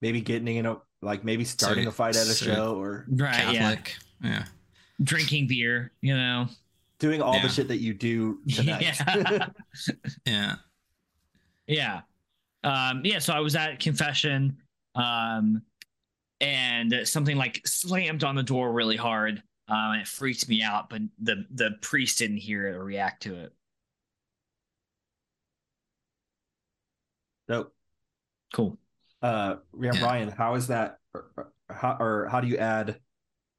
maybe 0.00 0.20
getting 0.20 0.56
in 0.56 0.66
a 0.66 0.76
like 1.02 1.24
maybe 1.24 1.44
starting 1.44 1.84
So- 1.84 1.88
a 1.90 1.92
fight 1.92 2.16
at 2.16 2.22
a 2.22 2.32
so- 2.34 2.46
show 2.46 2.74
or 2.80 3.04
right, 3.08 3.52
yeah, 3.52 3.76
Yeah. 4.22 4.44
drinking 5.02 5.48
beer. 5.48 5.92
You 6.00 6.16
know, 6.16 6.48
doing 7.04 7.20
all 7.20 7.34
Yeah. 7.34 7.42
the 7.42 7.48
shit 7.50 7.68
that 7.68 7.80
you 7.80 7.92
do 7.92 8.38
tonight. 8.48 8.80
Yeah. 8.98 9.46
Yeah. 10.26 10.54
Yeah. 11.66 12.00
Um, 12.62 13.02
yeah, 13.04 13.18
so 13.18 13.34
I 13.34 13.40
was 13.40 13.54
at 13.56 13.78
confession, 13.78 14.56
um, 14.94 15.60
and 16.40 16.94
something 17.06 17.36
like 17.36 17.60
slammed 17.66 18.24
on 18.24 18.34
the 18.36 18.42
door 18.42 18.72
really 18.72 18.96
hard. 18.96 19.42
Um, 19.68 19.92
and 19.92 20.00
it 20.00 20.08
freaked 20.08 20.48
me 20.48 20.62
out, 20.62 20.88
but 20.88 21.02
the 21.20 21.44
the 21.50 21.72
priest 21.82 22.18
didn't 22.18 22.38
hear 22.38 22.66
it 22.68 22.74
or 22.76 22.84
react 22.84 23.22
to 23.24 23.34
it. 23.34 23.52
so, 27.48 27.70
Cool. 28.54 28.78
uh, 29.22 29.56
yeah, 29.78 29.92
Yeah. 29.94 30.04
Ryan, 30.04 30.28
how 30.30 30.54
is 30.54 30.68
that? 30.68 30.98
Or, 31.12 31.26
or 31.36 31.52
how 31.70 31.96
or 32.00 32.28
how 32.30 32.40
do 32.40 32.48
you 32.48 32.56
add 32.56 32.98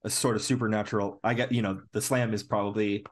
a 0.03 0.09
sort 0.09 0.35
of 0.35 0.41
supernatural? 0.41 1.19
I 1.23 1.33
get 1.35 1.51
you 1.51 1.61
know 1.61 1.81
the 1.91 2.01
slam 2.01 2.33
is 2.33 2.43
probably 2.43 3.05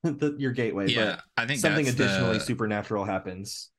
the, 0.20 0.34
your 0.38 0.52
gateway, 0.52 0.88
Yeah. 0.88 1.20
I 1.36 1.46
think 1.46 1.60
something 1.60 1.88
additionally 1.88 2.38
the- 2.38 2.44
supernatural 2.44 3.04
happens. 3.04 3.70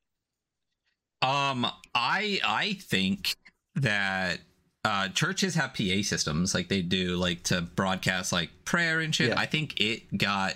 Um, 1.20 1.66
I 1.94 2.40
I 2.44 2.72
think 2.80 3.36
that 3.76 4.40
uh 4.84 5.08
churches 5.10 5.54
have 5.54 5.72
PA 5.72 6.02
systems 6.02 6.52
like 6.54 6.68
they 6.68 6.82
do 6.82 7.16
like 7.16 7.44
to 7.44 7.60
broadcast 7.62 8.32
like 8.32 8.50
prayer 8.64 9.00
and 9.00 9.14
shit. 9.14 9.28
Yeah. 9.28 9.38
I 9.38 9.46
think 9.46 9.80
it 9.80 10.18
got 10.18 10.54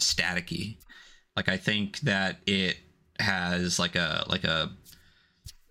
staticky. 0.00 0.78
Like 1.36 1.48
I 1.48 1.56
think 1.56 2.00
that 2.00 2.38
it 2.46 2.78
has 3.20 3.78
like 3.78 3.94
a 3.94 4.24
like 4.28 4.42
a 4.44 4.72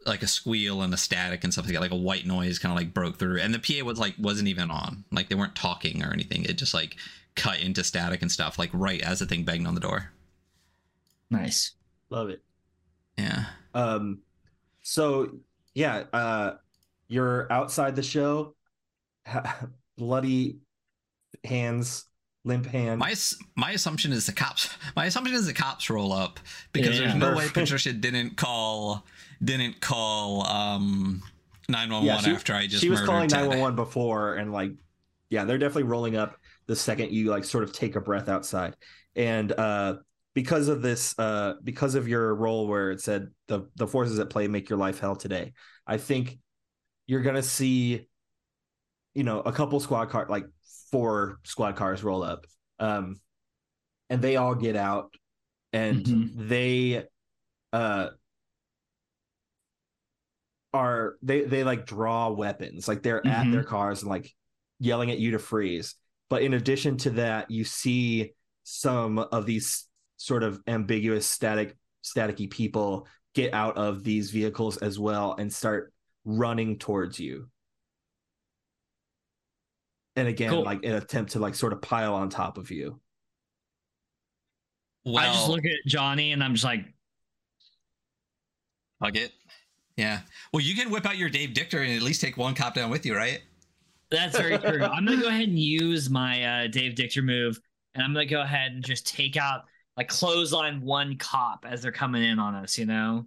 like 0.06 0.24
a 0.24 0.28
squeal 0.28 0.82
and 0.82 0.94
a 0.94 0.98
static 0.98 1.44
and 1.44 1.52
stuff 1.52 1.66
like 1.66 1.74
that, 1.74 1.82
like 1.82 1.92
a 1.92 1.96
white 1.96 2.26
noise 2.26 2.60
kind 2.60 2.72
of 2.72 2.78
like 2.78 2.94
broke 2.94 3.20
through. 3.20 3.40
And 3.42 3.54
the 3.54 3.60
PA 3.60 3.86
was 3.86 4.00
like 4.00 4.16
wasn't 4.18 4.48
even 4.48 4.72
on. 4.72 5.04
Like 5.12 5.28
they 5.28 5.36
weren't 5.36 5.56
talking 5.56 6.02
or 6.04 6.14
anything. 6.14 6.44
It 6.46 6.58
just 6.58 6.74
like 6.74 6.96
cut 7.38 7.62
into 7.62 7.84
static 7.84 8.22
and 8.22 8.30
stuff 8.32 8.60
like 8.60 8.70
right 8.74 9.02
as 9.02 9.20
the 9.20 9.26
thing 9.26 9.44
banged 9.44 9.66
on 9.68 9.76
the 9.76 9.80
door. 9.80 10.12
Nice. 11.30 11.74
Love 12.10 12.30
it. 12.30 12.42
Yeah. 13.18 13.46
Um, 13.74 14.20
so 14.82 15.30
yeah, 15.74 16.04
uh, 16.12 16.54
you're 17.08 17.52
outside 17.52 17.96
the 17.96 18.04
show, 18.04 18.56
bloody 19.98 20.58
hands, 21.44 22.06
limp 22.44 22.66
hand. 22.66 23.00
My 23.00 23.14
my 23.56 23.72
assumption 23.72 24.12
is 24.12 24.26
the 24.26 24.32
cops. 24.34 24.70
My 24.96 25.06
assumption 25.06 25.36
is 25.36 25.46
the 25.46 25.54
cops 25.54 25.90
roll 25.90 26.14
up 26.14 26.40
because 26.74 26.98
there's 26.98 27.16
no 27.16 27.36
way 27.36 27.48
Patricia 27.54 27.94
didn't 27.94 28.38
call 28.38 29.06
didn't 29.44 29.82
call 29.82 30.46
um 30.48 31.22
911 31.70 32.06
Yeah, 32.08 32.22
she- 32.22 32.36
after 32.36 32.54
I 32.54 32.68
just 32.68 32.82
she 32.82 32.90
was 32.90 33.00
murdered 33.02 33.08
calling 33.08 33.30
911 33.30 33.76
before 33.76 34.36
and 34.36 34.52
like 34.52 34.72
yeah 35.30 35.44
they're 35.44 35.58
definitely 35.58 35.84
rolling 35.84 36.16
up 36.16 36.40
the 36.68 36.76
second 36.76 37.12
you 37.12 37.30
like 37.30 37.44
sort 37.44 37.64
of 37.64 37.72
take 37.74 37.96
a 37.96 38.02
breath 38.02 38.30
outside 38.30 38.76
and 39.16 39.52
uh 39.54 39.96
because 40.34 40.68
of 40.68 40.82
this 40.82 41.18
uh 41.18 41.54
because 41.64 41.96
of 41.96 42.08
your 42.08 42.36
role 42.36 42.68
where 42.68 42.92
it 42.92 43.02
said 43.02 43.30
the 43.48 43.68
the 43.76 43.88
forces 43.88 44.20
at 44.20 44.30
play 44.30 44.48
make 44.48 44.70
your 44.70 44.78
life 44.78 45.00
hell 45.00 45.16
today 45.16 45.54
i 45.88 45.98
think 45.98 46.38
you're 47.08 47.22
gonna 47.22 47.42
see 47.42 48.08
you 49.16 49.24
know 49.24 49.40
a 49.40 49.52
couple 49.52 49.80
squad 49.80 50.10
car 50.10 50.28
like 50.30 50.46
four 50.92 51.40
squad 51.44 51.76
cars 51.76 52.04
roll 52.04 52.22
up 52.24 52.46
um 52.80 53.20
and 54.10 54.22
they 54.22 54.36
all 54.36 54.56
get 54.56 54.76
out 54.76 55.14
and 55.74 56.06
Mhm. 56.06 56.50
they 56.50 57.06
uh 57.74 58.10
are 60.74 61.16
they 61.22 61.42
they 61.42 61.64
like 61.64 61.86
draw 61.86 62.30
weapons 62.30 62.88
like 62.88 63.02
they're 63.02 63.26
at 63.26 63.48
Mhm. 63.48 63.52
their 63.52 63.64
cars 63.64 64.02
and 64.02 64.10
like 64.10 64.34
yelling 64.80 65.10
at 65.12 65.18
you 65.18 65.32
to 65.32 65.40
freeze 65.40 65.96
but 66.30 66.42
in 66.42 66.54
addition 66.54 66.98
to 66.98 67.10
that 67.12 67.50
you 67.52 67.64
see 67.64 68.34
some 68.64 69.18
of 69.20 69.46
these 69.46 69.86
sort 70.18 70.44
of 70.44 70.62
ambiguous 70.68 71.26
static 71.26 71.76
staticky 72.04 72.50
people 72.50 73.08
get 73.36 73.54
out 73.54 73.78
of 73.78 74.04
these 74.04 74.32
vehicles 74.32 74.78
as 74.78 74.98
well 75.00 75.36
and 75.38 75.52
start 75.54 75.94
running 76.26 76.78
towards 76.78 77.20
you 77.20 77.50
and 80.16 80.28
again 80.28 80.50
Cool. 80.50 80.64
like 80.64 80.84
an 80.84 80.96
attempt 80.96 81.34
to 81.34 81.40
like 81.40 81.56
sort 81.56 81.74
of 81.74 81.82
pile 81.82 82.14
on 82.16 82.30
top 82.30 82.58
of 82.58 82.72
you 82.72 83.00
Well, 85.06 85.18
I 85.18 85.28
just 85.28 85.48
look 85.48 85.64
at 85.66 85.78
Johnny 85.86 86.34
and 86.34 86.44
I'm 86.44 86.54
just 86.54 86.66
like, 86.66 86.86
hug 89.02 89.16
it. 89.16 89.32
Yeah. 89.96 90.20
Well, 90.52 90.60
you 90.62 90.76
can 90.76 90.90
whip 90.92 91.06
out 91.06 91.18
your 91.18 91.30
Dave 91.30 91.52
Dictor 91.52 91.82
and 91.84 91.94
at 91.96 92.02
least 92.02 92.20
take 92.20 92.36
one 92.36 92.56
cop 92.56 92.74
down 92.74 92.90
with 92.90 93.06
you, 93.06 93.16
right? 93.16 93.42
That's 94.12 94.38
very 94.38 94.58
true. 94.58 94.84
I'm 94.84 95.06
gonna 95.06 95.22
go 95.22 95.28
ahead 95.28 95.48
and 95.50 95.60
use 95.60 96.10
my 96.10 96.44
uh, 96.64 96.68
Dave 96.68 96.94
Dictor 96.96 97.24
move, 97.24 97.60
and 97.96 98.04
I'm 98.04 98.14
gonna 98.14 98.26
go 98.26 98.42
ahead 98.42 98.72
and 98.72 98.84
just 98.84 99.06
take 99.08 99.36
out 99.38 99.64
like 99.98 100.08
clothesline 100.08 100.82
one 100.82 101.18
cop 101.18 101.66
as 101.68 101.82
they're 101.82 101.92
coming 101.92 102.24
in 102.24 102.40
on 102.40 102.56
us. 102.56 102.78
You 102.78 102.86
know. 102.86 103.26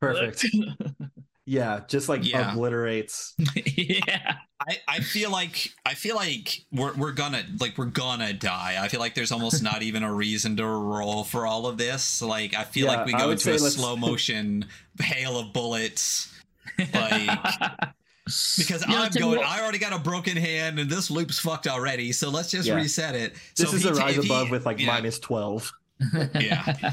perfect 0.00 0.44
yeah 1.44 1.80
just 1.88 2.08
like 2.08 2.24
Yeah. 2.24 2.52
obliterates 2.52 3.34
yeah. 3.76 4.36
I, 4.60 4.78
I 4.86 5.00
feel 5.00 5.30
like 5.32 5.70
I 5.84 5.94
feel 5.94 6.14
like 6.14 6.60
we're 6.70 6.92
we're 6.94 7.10
gonna 7.12 7.42
like 7.60 7.76
we're 7.76 7.86
gonna 7.86 8.32
die. 8.32 8.76
I 8.80 8.86
feel 8.86 9.00
like 9.00 9.14
there's 9.16 9.32
almost 9.32 9.60
not 9.60 9.82
even 9.88 10.04
a 10.04 10.12
reason 10.14 10.56
to 10.58 10.64
roll 10.66 11.24
for 11.24 11.46
all 11.48 11.66
of 11.66 11.78
this. 11.78 12.22
Like 12.22 12.54
I 12.54 12.62
feel 12.62 12.86
Yeah, 12.86 12.96
like 12.98 13.06
we 13.06 13.12
go 13.14 13.30
into 13.30 13.50
a 13.50 13.58
let's- 13.58 13.74
slow 13.74 13.96
motion 13.96 14.66
hail 15.00 15.36
of 15.36 15.52
bullets. 15.52 16.32
Like 16.94 17.28
because 18.24 18.86
You 18.86 18.94
I'm 18.96 19.10
going. 19.10 19.38
what- 19.38 19.46
I 19.46 19.60
already 19.62 19.78
got 19.78 19.92
a 19.92 19.98
broken 19.98 20.36
hand, 20.36 20.78
and 20.78 20.88
this 20.88 21.10
loop's 21.10 21.38
fucked 21.38 21.66
already. 21.66 22.12
So 22.12 22.28
let's 22.30 22.50
just 22.50 22.68
Yeah. 22.68 22.74
reset 22.74 23.14
it. 23.14 23.34
this 23.56 23.70
so 23.70 23.76
is 23.76 23.84
if 23.84 23.90
a 23.90 23.94
he 23.94 23.98
ta- 23.98 24.04
rise 24.06 24.16
he- 24.16 24.26
above 24.26 24.50
with 24.50 24.64
like 24.66 24.78
yeah. 24.78 24.86
minus 24.86 25.18
12 25.18 25.72
Yeah. 26.40 26.92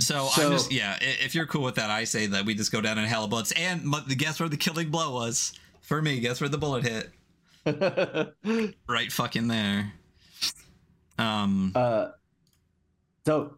So, 0.00 0.28
So- 0.28 0.46
I'm 0.46 0.52
just 0.52 0.70
yeah. 0.72 0.96
If 1.00 1.34
you're 1.34 1.46
cool 1.46 1.62
with 1.64 1.74
that, 1.76 1.90
I 1.90 2.04
say 2.04 2.26
that 2.26 2.44
we 2.44 2.54
just 2.54 2.70
go 2.70 2.80
down 2.80 2.98
in 2.98 3.04
hell 3.06 3.24
of 3.24 3.30
bullets. 3.30 3.52
And 3.52 3.84
mu- 3.84 4.00
guess 4.16 4.38
where 4.38 4.48
the 4.48 4.56
killing 4.56 4.90
blow 4.90 5.12
was 5.12 5.52
for 5.82 6.00
me? 6.00 6.20
Guess 6.20 6.40
where 6.40 6.48
the 6.48 6.58
bullet 6.58 6.84
hit? 6.84 7.12
Right 8.88 9.10
fucking 9.12 9.48
there. 9.48 9.92
Um. 11.18 11.72
uh 11.74 12.08
so 13.26 13.56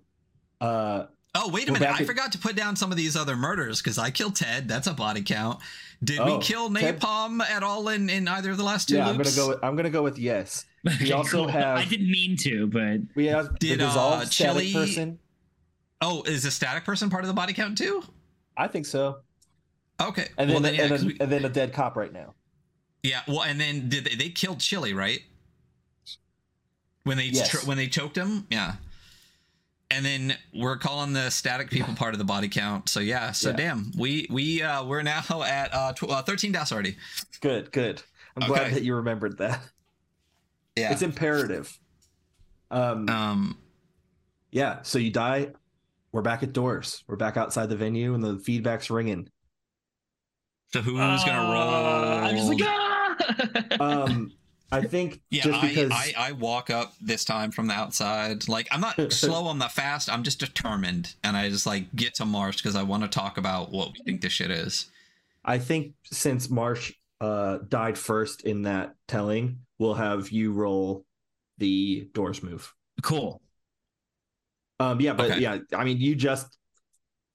uh 0.61 1.05
Oh 1.33 1.49
wait 1.51 1.69
a 1.69 1.73
minute! 1.73 1.89
I 1.89 1.99
at- 2.01 2.07
forgot 2.07 2.33
to 2.33 2.39
put 2.39 2.57
down 2.57 2.75
some 2.75 2.91
of 2.91 2.97
these 2.97 3.15
other 3.17 3.37
murders 3.37 3.81
because 3.81 3.99
I 3.99 4.11
killed 4.11 4.35
Ted. 4.35 4.67
That's 4.67 4.89
a 4.89 4.93
body 4.95 5.23
count. 5.23 5.61
Did 6.03 6.19
Oh, 6.19 6.39
we 6.39 6.43
kill 6.43 6.73
Ted- 6.73 6.99
Napalm 7.01 7.43
at 7.43 7.63
all 7.63 7.89
in 7.89 8.09
in 8.09 8.27
either 8.29 8.51
of 8.51 8.57
the 8.57 8.65
last 8.65 8.89
two 8.89 8.97
yeah 8.97 9.09
i'm 9.09 9.17
gonna 9.19 9.31
go 9.37 9.49
with 9.49 9.59
i'm 9.63 9.77
gonna 9.77 9.91
go 9.91 10.03
with 10.03 10.19
yes 10.19 10.65
Okay, 10.89 11.13
also 11.13 11.47
have- 11.47 11.77
I 11.79 11.85
didn't 11.85 12.11
mean 12.11 12.37
to, 12.39 12.67
but 12.67 13.01
we 13.15 13.27
have 13.27 13.59
Did, 13.59 13.81
the 13.81 13.85
dissolved 13.85 14.23
uh, 14.23 14.27
static 14.27 14.63
Chili- 14.63 14.73
person 14.73 15.19
Oh, 16.03 16.23
is 16.23 16.47
a 16.47 16.51
static 16.51 16.85
person 16.87 17.11
part 17.11 17.23
of 17.25 17.29
the 17.29 17.35
body 17.35 17.53
count 17.53 17.77
too? 17.79 18.03
i 18.57 18.67
think 18.67 18.87
so 18.87 19.19
Okay. 20.01 20.29
and 20.39 20.49
then, 20.49 20.55
well, 20.55 20.63
then, 20.63 20.75
yeah, 20.75 20.81
and, 20.85 20.91
'cause 20.91 21.01
then 21.01 21.09
we- 21.09 21.17
and 21.21 21.31
then 21.31 21.45
a 21.45 21.49
dead 21.51 21.73
cop 21.75 21.97
right 21.97 22.13
now 22.13 22.35
yeah. 23.03 23.21
Well, 23.27 23.43
and 23.45 23.59
then 23.59 23.89
did 23.89 24.05
they, 24.05 24.15
they 24.15 24.29
killed 24.29 24.61
Chili 24.61 24.93
right? 24.93 25.21
when 27.05 27.17
they 27.17 27.25
Yes. 27.27 27.49
tr- 27.51 27.67
when 27.67 27.79
they 27.79 27.87
choked 27.89 28.15
him. 28.17 28.47
Yeah. 28.51 28.75
And 29.93 30.05
then 30.05 30.37
we're 30.55 30.77
calling 30.77 31.13
the 31.13 31.31
static 31.31 31.69
people 31.71 31.95
part 31.95 32.15
of 32.15 32.19
the 32.19 32.25
body 32.25 32.49
count. 32.49 32.89
So 32.89 33.01
yeah, 33.01 33.33
so 33.33 33.51
Yeah. 33.51 33.57
damn, 33.57 33.91
we 33.99 34.27
we 34.31 34.63
uh 34.63 34.85
we're 34.85 35.03
now 35.03 35.23
at 35.45 35.75
uh, 35.75 35.93
tw- 35.93 36.11
uh 36.11 36.23
13 36.23 36.53
deaths 36.53 36.71
already. 36.73 36.97
Good, 37.41 37.73
good. 37.73 38.03
I'm 38.37 38.47
glad 38.47 38.73
that 38.75 38.83
you 38.85 38.95
remembered 38.95 39.39
that. 39.39 39.61
Yeah. 40.77 40.93
It's 40.93 41.03
imperative. 41.03 41.77
Um, 42.71 43.09
um 43.09 43.59
yeah. 44.53 44.83
So 44.83 44.99
you 45.01 45.11
die. 45.11 45.49
We're 46.13 46.23
back 46.23 46.43
at 46.45 46.53
doors. 46.53 47.03
We're 47.09 47.17
back 47.17 47.37
outside 47.37 47.69
the 47.69 47.77
venue, 47.77 48.15
and 48.15 48.23
the 48.23 48.39
feedback's 48.39 48.91
ringing. 48.91 49.29
so 50.73 50.81
who's 50.83 50.95
gonna 51.25 51.53
roll? 51.53 51.63
Uh, 51.63 52.21
I'm 52.21 52.37
just 52.37 52.49
like, 52.49 52.61
ah! 52.63 52.97
Um, 53.81 54.33
I 54.73 54.83
think 54.83 55.21
Yeah, 55.31 55.43
just 55.43 55.63
I, 55.63 55.69
because 55.69 55.93
I 55.93 56.15
I 56.17 56.33
walk 56.33 56.71
up 56.71 56.95
this 57.01 57.25
time 57.25 57.51
from 57.51 57.67
the 57.67 57.75
outside. 57.75 58.49
Like 58.49 58.69
I'm 58.71 58.81
not 58.81 58.97
slow, 59.13 59.49
I'm 59.49 59.59
not 59.59 59.73
fast. 59.73 60.11
I'm 60.11 60.23
just 60.23 60.39
determined, 60.39 61.15
and 61.25 61.37
I 61.37 61.49
just 61.49 61.67
like 61.67 61.95
get 61.95 62.15
to 62.17 62.25
Marsh 62.25 62.57
because 62.57 62.77
I 62.77 62.83
want 62.83 63.03
to 63.03 63.09
talk 63.09 63.39
about 63.39 63.71
what 63.73 63.93
we 63.93 64.05
think 64.05 64.21
this 64.21 64.33
shit 64.33 64.51
is. 64.51 64.91
I 65.45 65.59
think 65.59 65.95
since 66.05 66.51
Marsh 66.51 66.93
uh, 67.21 67.59
died 67.69 67.99
first 67.99 68.43
in 68.43 68.63
that 68.63 68.95
telling, 69.09 69.61
we'll 69.79 69.95
have 69.95 70.31
you 70.31 70.53
roll 70.53 71.05
the 71.59 72.09
doors 72.15 72.43
move. 72.43 72.73
cool. 73.03 73.41
Um, 74.79 75.01
yeah, 75.01 75.13
but 75.13 75.33
Okay. 75.33 75.41
yeah, 75.41 75.59
I 75.75 75.85
mean, 75.85 75.99
you 75.99 76.15
just 76.15 76.57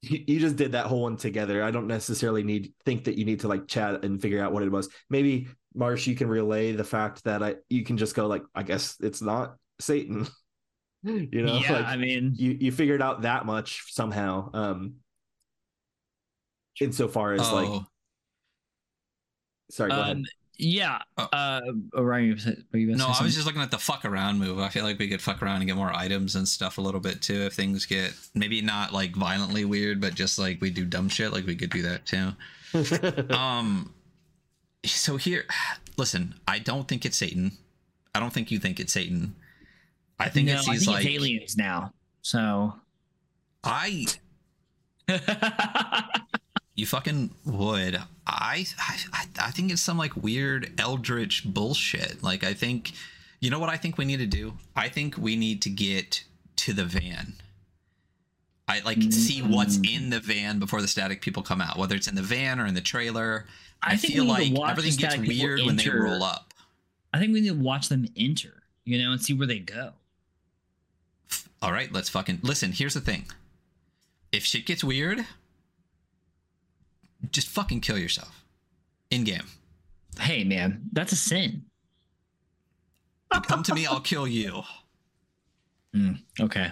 you, 0.02 0.24
you 0.28 0.40
just 0.40 0.56
did 0.56 0.72
that 0.72 0.88
whole 0.88 1.04
one 1.04 1.18
together. 1.18 1.64
I 1.64 1.72
don't 1.72 1.88
necessarily 1.88 2.44
need 2.44 2.74
think 2.86 3.04
that 3.06 3.18
you 3.18 3.26
need 3.26 3.42
to 3.42 3.48
like 3.48 3.68
chat 3.68 4.04
and 4.04 4.22
figure 4.22 4.42
out 4.44 4.52
what 4.52 4.64
it 4.64 4.72
was. 4.72 4.90
Maybe 5.10 5.48
Marsh, 5.76 6.08
you 6.08 6.16
can 6.16 6.28
relay 6.28 6.72
the 6.72 6.84
fact 6.84 7.24
that 7.26 7.44
I 7.44 7.56
you 7.70 7.84
can 7.84 7.98
just 7.98 8.16
go 8.16 8.28
like, 8.28 8.44
I 8.56 8.64
guess 8.64 8.98
it's 9.02 9.22
not 9.22 9.58
Satan. 9.80 10.28
you 11.04 11.44
know, 11.44 11.58
yeah, 11.58 11.74
like 11.74 11.86
I 11.86 11.98
mean, 11.98 12.34
you 12.36 12.58
you 12.60 12.72
figured 12.72 13.02
out 13.02 13.24
that 13.24 13.46
much 13.46 13.94
somehow. 13.94 14.50
Um, 14.54 14.96
insofar 16.80 17.34
as 17.34 17.52
like, 17.52 17.68
Oh, 17.68 17.86
sorry, 19.70 19.92
go 19.92 20.02
ahead. 20.02 20.18
um, 20.18 20.26
yeah. 20.58 21.00
Oh. 21.18 21.28
Uh, 21.32 21.62
Orion, 21.96 22.40
were 22.72 22.80
you 22.80 22.96
no, 22.96 23.08
I 23.08 23.24
was 23.24 23.36
just 23.36 23.46
looking 23.46 23.62
at 23.62 23.72
the 23.72 23.78
fuck 23.78 24.06
around 24.06 24.40
move. 24.40 24.60
I 24.60 24.70
feel 24.70 24.84
like 24.84 24.98
we 24.98 25.10
could 25.10 25.22
fuck 25.22 25.42
around 25.42 25.58
and 25.58 25.68
get 25.68 25.76
more 25.76 25.94
items 25.94 26.36
and 26.36 26.48
stuff 26.48 26.78
a 26.78 26.82
little 26.82 27.02
bit 27.02 27.22
too 27.22 27.42
if 27.42 27.54
things 27.54 27.86
get 27.86 28.14
maybe 28.34 28.62
not 28.62 28.94
like 28.94 29.16
violently 29.16 29.66
weird, 29.66 30.00
but 30.00 30.16
just 30.16 30.40
like 30.40 30.62
we 30.62 30.70
do 30.70 30.86
dumb 30.86 31.10
shit. 31.10 31.34
Like 31.34 31.46
we 31.46 31.56
could 31.56 31.72
do 31.72 31.82
that 31.84 32.06
too. 32.06 32.32
um 33.36 33.94
so 34.86 35.18
here 35.18 35.46
listen 35.98 36.36
i 36.48 36.60
don't 36.60 36.88
think 36.88 37.06
it's 37.06 37.18
satan 37.18 37.52
i 38.14 38.20
don't 38.20 38.34
think 38.34 38.52
you 38.52 38.60
think 38.60 38.80
it's 38.80 38.94
satan 38.94 39.36
i 40.20 40.30
think 40.30 40.48
no, 40.48 40.56
it's 40.56 40.68
I 40.68 40.74
these 40.74 40.86
think 40.86 40.96
like 40.98 41.06
it's 41.06 41.16
aliens 41.16 41.58
now. 41.58 41.94
So. 42.22 42.74
i 43.64 44.06
you 46.76 46.86
fucking 46.86 47.32
would 47.46 47.96
I, 48.28 48.66
I 48.82 48.98
i 49.40 49.52
think 49.52 49.72
it's 49.72 49.82
some 49.82 49.98
like 49.98 50.16
weird 50.16 50.74
eldritch 50.80 51.44
bullshit 51.46 52.24
like 52.24 52.44
i 52.44 52.54
think 52.54 52.92
you 53.40 53.50
know 53.50 53.60
what 53.60 53.70
i 53.70 53.78
think 53.78 53.98
we 53.98 54.06
need 54.06 54.18
to 54.18 54.26
do 54.26 54.54
i 54.76 54.90
think 54.90 55.18
we 55.18 55.36
need 55.36 55.62
to 55.64 55.70
get 55.70 56.24
to 56.58 56.74
the 56.74 56.86
van 56.86 57.34
I 58.68 58.82
like 58.84 58.98
see 59.12 59.42
what's 59.44 59.78
Mm. 59.78 59.96
in 59.96 60.10
the 60.10 60.20
van 60.20 60.58
before 60.58 60.82
the 60.82 60.88
static 60.88 61.22
people 61.22 61.44
come 61.44 61.62
out, 61.62 61.78
whether 61.78 61.96
it's 61.96 62.08
in 62.08 62.16
the 62.16 62.24
van 62.24 62.60
or 62.60 62.66
in 62.66 62.74
the 62.74 62.82
trailer. 62.82 63.46
I, 63.86 63.94
I 63.94 63.96
think 63.98 64.14
feel 64.14 64.26
we 64.26 64.34
need 64.50 64.56
to 64.56 64.62
like 64.62 64.72
everything 64.72 64.98
gets 64.98 65.18
weird 65.18 65.62
when 65.62 65.76
they 65.76 65.88
roll 65.90 66.24
up. 66.24 66.54
I 67.14 67.20
think 67.20 67.34
we 67.34 67.42
need 67.42 67.50
to 67.50 67.56
watch 67.56 67.88
them 67.88 68.08
enter, 68.18 68.64
you 68.84 69.02
know, 69.02 69.12
and 69.12 69.22
see 69.22 69.34
where 69.34 69.48
they 69.48 69.60
go. 69.60 69.92
All 71.62 71.72
right, 71.72 71.92
let's 71.94 72.10
fucking 72.10 72.40
listen. 72.42 72.72
Here's 72.72 72.96
the 72.96 73.02
thing: 73.02 73.26
if 74.32 74.44
shit 74.44 74.66
gets 74.66 74.84
weird, 74.84 75.26
just 77.32 77.48
fucking 77.48 77.82
kill 77.82 77.98
yourself 77.98 78.44
in 79.12 79.24
game. 79.24 79.46
Hey, 80.20 80.44
man, 80.44 80.90
that's 80.92 81.12
a 81.12 81.16
sin. 81.16 81.66
Come 83.48 83.64
to 83.64 83.76
me, 83.76 83.86
I'll 83.86 84.02
kill 84.02 84.28
you. 84.28 84.62
Okay. 86.42 86.66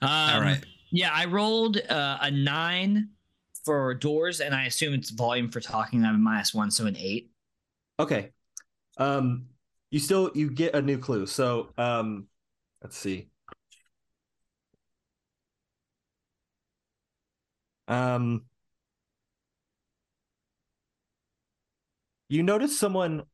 Um, 0.00 0.08
All 0.08 0.40
right. 0.40 0.64
Yeah, 0.92 1.10
I 1.12 1.24
rolled 1.24 1.78
uh, 1.88 2.18
a 2.20 2.30
nine 2.30 3.08
for 3.64 3.94
doors, 3.94 4.40
and 4.40 4.54
I 4.54 4.64
assume 4.64 4.94
it's 4.94 5.10
volume 5.10 5.50
for 5.50 5.60
talking. 5.60 6.04
I'm 6.04 6.22
minus 6.22 6.54
one, 6.54 6.70
so 6.70 6.86
an 6.86 6.96
eight. 6.96 7.30
Okay. 7.98 8.32
Um 8.98 9.46
you 9.90 9.98
still 9.98 10.30
you 10.34 10.50
get 10.50 10.74
a 10.74 10.82
new 10.82 10.98
clue. 10.98 11.26
So 11.26 11.72
um 11.78 12.26
let's 12.82 12.96
see. 12.96 13.28
Um 17.88 18.44
you 22.28 22.42
notice 22.42 22.78
someone 22.78 23.24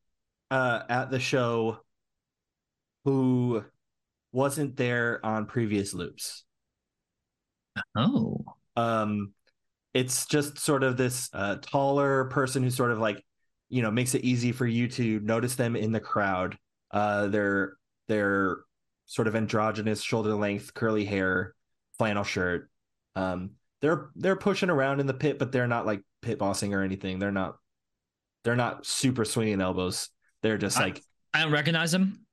uh 0.51 0.83
at 0.89 1.11
the 1.11 1.19
show 1.19 1.79
who 3.05 3.63
wasn't 4.31 4.75
there 4.75 5.25
on 5.25 5.45
previous 5.45 5.93
loops. 5.93 6.43
Oh, 7.95 8.43
um 8.75 9.33
it's 9.97 10.25
just 10.27 10.59
sort 10.59 10.83
of 10.83 10.95
this 10.97 11.29
uh 11.33 11.55
taller 11.61 12.25
person 12.25 12.61
who 12.63 12.69
sort 12.69 12.91
of 12.91 12.99
like 12.99 13.23
you 13.69 13.81
know 13.81 13.91
makes 13.91 14.13
it 14.15 14.23
easy 14.23 14.51
for 14.51 14.67
you 14.67 14.87
to 14.87 15.19
notice 15.21 15.55
them 15.55 15.75
in 15.75 15.91
the 15.91 15.99
crowd. 15.99 16.57
Uh 16.91 17.27
they're 17.27 17.73
they're 18.07 18.57
sort 19.05 19.27
of 19.27 19.35
androgynous 19.35 20.01
shoulder 20.01 20.35
length 20.35 20.73
curly 20.73 21.05
hair 21.05 21.55
flannel 21.97 22.23
shirt. 22.23 22.69
Um 23.15 23.51
they're 23.81 24.09
they're 24.15 24.35
pushing 24.35 24.69
around 24.69 24.99
in 24.99 25.07
the 25.07 25.13
pit 25.13 25.39
but 25.39 25.51
they're 25.51 25.67
not 25.75 25.85
like 25.85 26.01
pit 26.21 26.37
bossing 26.39 26.73
or 26.73 26.83
anything. 26.83 27.19
They're 27.19 27.31
not 27.43 27.55
they're 28.43 28.55
not 28.55 28.85
super 28.85 29.25
swinging 29.25 29.61
elbows. 29.61 30.09
They're 30.43 30.57
just 30.59 30.77
I- 30.77 30.83
like 30.83 31.01
I 31.33 31.41
don't 31.43 31.51
recognize 31.51 31.91
them. 31.91 32.25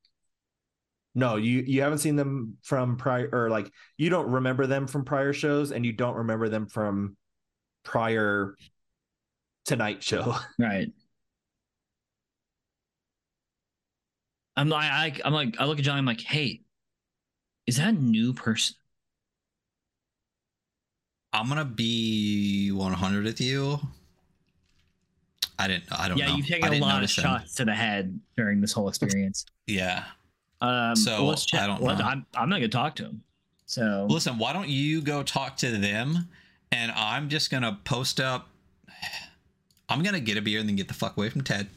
no, 1.15 1.37
you 1.37 1.63
you 1.67 1.83
haven't 1.83 1.99
seen 1.99 2.17
them 2.17 2.57
from 2.63 2.97
prior 2.97 3.29
or 3.33 3.51
like 3.51 3.71
you 3.97 4.11
don't 4.11 4.31
remember 4.31 4.67
them 4.67 4.87
from 4.87 5.05
prior 5.05 5.33
shows 5.33 5.73
and 5.73 5.85
you 5.87 5.93
don't 5.93 6.17
remember 6.17 6.49
them 6.49 6.67
from 6.67 7.17
prior 7.85 8.57
Tonight 9.65 10.03
Show. 10.03 10.35
Right. 10.59 10.91
I'm 14.57 14.69
like, 14.69 14.85
I, 14.91 15.21
I'm 15.25 15.33
like, 15.33 15.57
I 15.59 15.65
look 15.65 15.79
at 15.79 15.85
Johnny. 15.85 15.99
I'm 15.99 16.07
like, 16.07 16.21
hey, 16.21 16.61
is 17.67 17.79
that 17.79 17.89
a 17.89 17.93
new 17.93 18.33
person? 18.33 18.77
I'm 21.33 21.49
gonna 21.49 21.65
be 21.65 22.71
100 22.71 23.25
with 23.25 23.41
you. 23.41 23.81
I 25.59 25.67
didn't. 25.67 25.85
I 25.91 26.09
don't 26.09 26.17
yeah, 26.19 26.29
know. 26.29 26.37
you've 26.37 26.47
taken 26.47 26.73
a 26.73 26.79
lot 26.79 26.91
of 26.91 26.95
notice 26.95 27.17
them. 27.17 27.25
shots 27.25 27.55
to 27.57 27.65
the 27.65 27.75
head 27.75 28.19
during 28.37 28.61
this 28.61 28.73
whole 28.73 28.89
experience. 28.89 29.45
Yeah. 29.67 30.05
Um, 30.61 30.95
So, 30.95 31.25
let's 31.25 31.45
check. 31.45 31.61
I 31.63 31.67
don't 31.67 31.83
let- 31.83 31.99
know. 31.99 32.05
I'm, 32.05 32.27
I'm 32.37 32.49
not 32.49 32.57
gonna 32.57 32.69
talk 32.69 32.95
to 32.97 33.05
him. 33.05 33.23
So 33.67 34.07
Listen, 34.09 34.39
why 34.39 34.53
don't 34.53 34.69
you 34.69 35.01
go 35.01 35.23
talk 35.25 35.57
to 35.59 35.71
them, 35.71 36.29
and 36.75 36.91
I'm 36.93 37.29
just 37.29 37.51
gonna 37.51 37.79
post 37.85 38.21
up. 38.21 38.49
I'm 39.89 40.03
gonna 40.03 40.21
get 40.21 40.37
a 40.37 40.43
beer 40.43 40.59
and 40.61 40.69
then 40.69 40.77
get 40.77 40.89
the 40.89 40.95
fuck 40.95 41.17
away 41.17 41.31
from 41.31 41.43
Ted, 41.43 41.69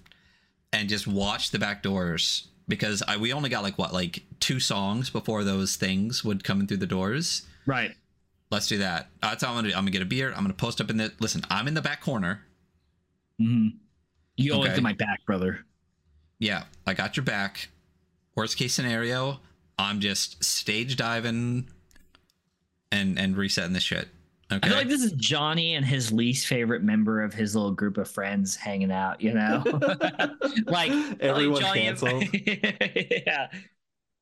and 0.74 0.90
just 0.90 1.06
watch 1.08 1.52
the 1.52 1.60
back 1.60 1.84
doors 1.84 2.48
because 2.68 3.04
I 3.08 3.18
we 3.18 3.32
only 3.32 3.50
got 3.50 3.64
like 3.64 3.78
what 3.78 3.94
like 3.94 4.24
two 4.40 4.60
songs 4.60 5.10
before 5.10 5.44
those 5.44 5.76
things 5.76 6.24
would 6.24 6.44
come 6.44 6.60
in 6.62 6.68
through 6.68 6.78
the 6.78 6.88
doors. 6.88 7.46
right. 7.66 7.96
Let's 8.50 8.68
do 8.68 8.78
that. 8.78 9.10
That's 9.22 9.44
how 9.44 9.50
I'm 9.50 9.56
gonna 9.58 9.68
do. 9.70 9.74
I'm 9.76 9.82
gonna 9.82 9.92
get 9.92 10.02
a 10.02 10.06
beer. 10.06 10.30
I'm 10.30 10.42
gonna 10.44 10.54
post 10.54 10.80
up 10.80 10.90
in 10.90 10.96
the. 10.98 11.12
Listen, 11.20 11.42
I'm 11.50 11.68
in 11.68 11.74
the 11.74 11.82
back 11.82 12.02
corner. 12.02 12.46
hmm 13.38 13.68
You 14.38 14.54
always 14.54 14.72
Okay. 14.72 14.80
my 14.82 14.94
back, 14.94 15.26
brother. 15.26 15.66
Yeah, 16.40 16.64
I 16.86 16.94
got 16.94 17.18
your 17.18 17.26
back. 17.26 17.68
Worst 18.36 18.56
case 18.56 18.74
scenario, 18.74 19.42
I'm 19.78 20.00
just 20.00 20.44
stage 20.46 20.96
diving 20.96 21.68
and 22.90 23.20
and 23.20 23.36
resetting 23.36 23.74
this 23.74 23.84
shit. 23.84 24.08
Okay. 24.50 24.60
I 24.66 24.70
feel 24.70 24.78
like 24.78 24.88
this 24.88 25.04
is 25.04 25.12
Johnny 25.14 25.76
and 25.76 25.86
his 25.86 26.14
least 26.14 26.48
favorite 26.48 26.82
member 26.82 27.22
of 27.22 27.34
his 27.34 27.54
little 27.54 27.72
group 27.74 27.98
of 27.98 28.10
friends 28.10 28.56
hanging 28.56 28.92
out. 28.92 29.22
You 29.22 29.34
know, 29.34 29.62
like 30.66 30.92
Everyone 31.20 31.62
like 31.62 31.66
Johnny 31.66 31.88
and- 31.88 32.00
canceled. 32.00 32.24
yeah, 33.28 33.48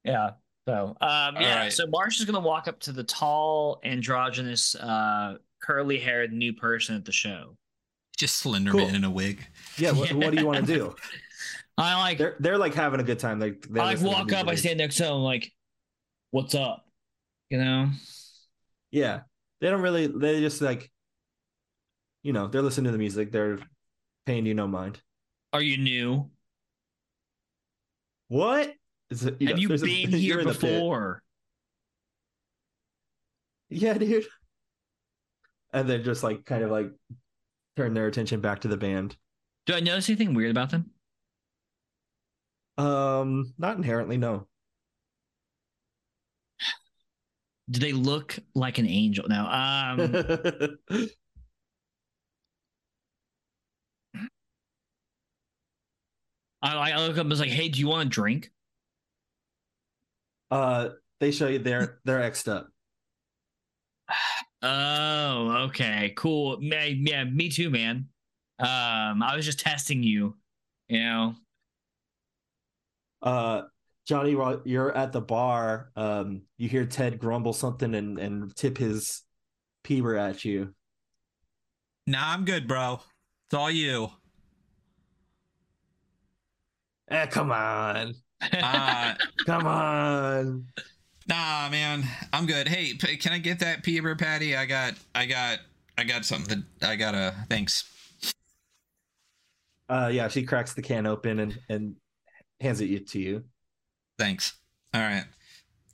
yeah. 0.04 0.30
So, 0.68 0.98
um, 1.00 1.36
yeah. 1.40 1.60
right. 1.60 1.72
So 1.74 1.86
Marsh 1.86 2.20
is 2.20 2.26
gonna 2.26 2.40
walk 2.40 2.68
up 2.68 2.80
to 2.82 2.92
the 2.92 3.04
tall, 3.04 3.80
androgynous, 3.84 4.74
uh, 4.76 5.36
curly-haired 5.62 6.34
new 6.34 6.54
person 6.54 6.96
at 6.96 7.06
the 7.06 7.12
show. 7.12 7.56
just 8.18 8.44
Slenderman 8.44 8.72
Cool. 8.72 8.88
in 8.88 9.04
a 9.04 9.12
wig. 9.12 9.46
yeah, 9.78 9.92
what, 9.92 10.12
what 10.14 10.32
do 10.34 10.40
you 10.40 10.46
want 10.48 10.66
to 10.66 10.74
do? 10.74 10.96
I 11.78 12.00
like, 12.00 12.18
They're 12.18 12.36
they're 12.40 12.58
like 12.58 12.74
having 12.74 13.00
a 13.00 13.04
good 13.04 13.20
time. 13.20 13.40
Like 13.40 13.68
they're 13.70 13.84
I 13.84 13.94
like 13.94 14.02
walk 14.02 14.34
up. 14.34 14.48
I 14.48 14.56
stand 14.56 14.80
next 14.80 14.96
to 14.96 15.06
him, 15.06 15.18
like, 15.18 15.52
"What's 16.32 16.56
up?" 16.56 16.88
You 17.52 17.60
know. 17.60 17.90
Yeah, 18.92 19.22
they 19.62 19.70
don't 19.70 19.82
really. 19.82 20.08
They 20.08 20.40
just 20.42 20.62
like, 20.62 20.92
you 22.24 22.34
know, 22.34 22.48
they're 22.48 22.62
listening 22.62 22.86
to 22.86 22.92
the 22.92 22.98
music. 22.98 23.32
They're 23.32 23.60
paying 24.26 24.46
you 24.46 24.54
no 24.54 24.68
mind. 24.68 25.02
Are 25.54 25.62
you 25.62 25.78
new? 25.78 26.30
What? 28.28 28.74
Is 29.10 29.24
it, 29.26 29.42
Have 29.44 29.60
you 29.60 29.68
there's 29.68 29.84
a- 29.84 29.86
been 29.86 30.12
here 30.20 30.40
in 30.40 30.48
the 30.48 30.54
pit. 30.54 30.62
before? 30.62 31.22
Yeah, 33.70 33.94
dude. 33.98 34.26
And 35.74 35.90
then 35.90 36.04
just 36.04 36.24
like 36.24 36.46
kind 36.46 36.64
of 36.64 36.72
like 36.72 36.92
turn 37.76 37.94
their 37.94 38.08
attention 38.08 38.40
back 38.42 38.62
to 38.62 38.68
the 38.68 38.78
band. 38.78 39.16
Do 39.66 39.74
I 39.74 39.80
notice 39.80 40.10
anything 40.10 40.34
weird 40.34 40.52
about 40.52 40.70
them? 40.70 40.92
Um, 42.78 43.54
not 43.58 43.78
inherently, 43.78 44.18
no. 44.18 44.48
Do 47.70 47.80
they 47.80 47.94
look 47.94 48.38
like 48.54 48.78
an 48.78 48.88
angel? 48.88 49.28
No. 49.28 49.46
Um, 49.46 50.78
I, 56.62 56.92
I 56.92 57.08
look 57.08 57.18
up 57.18 57.22
and 57.22 57.30
was 57.30 57.40
like, 57.40 57.50
"Hey, 57.50 57.70
do 57.70 57.80
you 57.80 57.88
want 57.88 58.08
a 58.08 58.10
drink?" 58.10 58.52
uh, 60.52 60.90
they 61.20 61.32
show 61.32 61.48
you 61.48 61.60
they're 61.60 62.00
they're 62.06 62.20
xed 62.32 62.48
up. 62.52 62.70
Oh, 64.62 65.66
okay, 65.70 66.14
cool. 66.16 66.58
Yeah, 66.62 66.86
yeah, 66.86 67.24
me 67.24 67.50
too, 67.50 67.70
man. 67.70 68.10
Um, 68.60 69.22
I 69.24 69.34
was 69.36 69.46
just 69.46 69.60
testing 69.60 70.02
you. 70.04 70.38
You 70.88 71.00
know, 71.04 71.36
Uh, 73.22 73.64
Johnny, 74.06 74.36
while 74.36 74.62
you're 74.66 74.96
at 74.96 75.12
the 75.12 75.22
bar, 75.22 75.90
um, 75.96 76.44
you 76.58 76.70
hear 76.70 76.86
Ted 76.86 77.18
grumble 77.18 77.54
something 77.54 77.96
and 77.96 78.20
and 78.20 78.56
tip 78.56 78.78
his 78.78 79.24
peeber 79.84 80.18
at 80.20 80.46
you. 80.46 80.74
Nah, 82.06 82.34
I'm 82.34 82.46
good, 82.46 82.68
bro. 82.68 83.00
It's 83.48 83.54
all 83.54 83.72
you. 83.72 84.10
Eh, 87.10 87.26
come 87.28 87.52
on, 87.52 88.14
Uh, 88.54 89.16
come 89.46 89.66
on. 89.66 90.68
nah, 91.28 91.70
man, 91.70 92.04
I'm 92.32 92.46
good. 92.46 92.68
Hey, 92.68 92.94
can 92.94 93.34
I 93.34 93.40
get 93.40 93.60
that 93.60 93.84
peeber 93.84 94.18
patty? 94.18 94.56
I 94.56 94.66
got, 94.66 94.94
I 95.16 95.26
got, 95.26 95.60
I 95.98 96.04
got 96.04 96.26
something. 96.26 96.64
That 96.80 96.90
I 96.90 96.96
got 96.96 97.16
a 97.16 97.34
thanks. 97.50 97.92
Uh, 99.90 100.10
yeah, 100.12 100.28
she 100.28 100.44
cracks 100.44 100.74
the 100.74 100.82
can 100.82 101.08
open 101.08 101.40
and 101.40 101.60
and 101.70 101.96
hands 102.60 102.82
it 102.82 103.08
to 103.10 103.20
you. 103.20 103.44
Thanks. 104.18 104.54
All 104.94 105.02
right. 105.02 105.26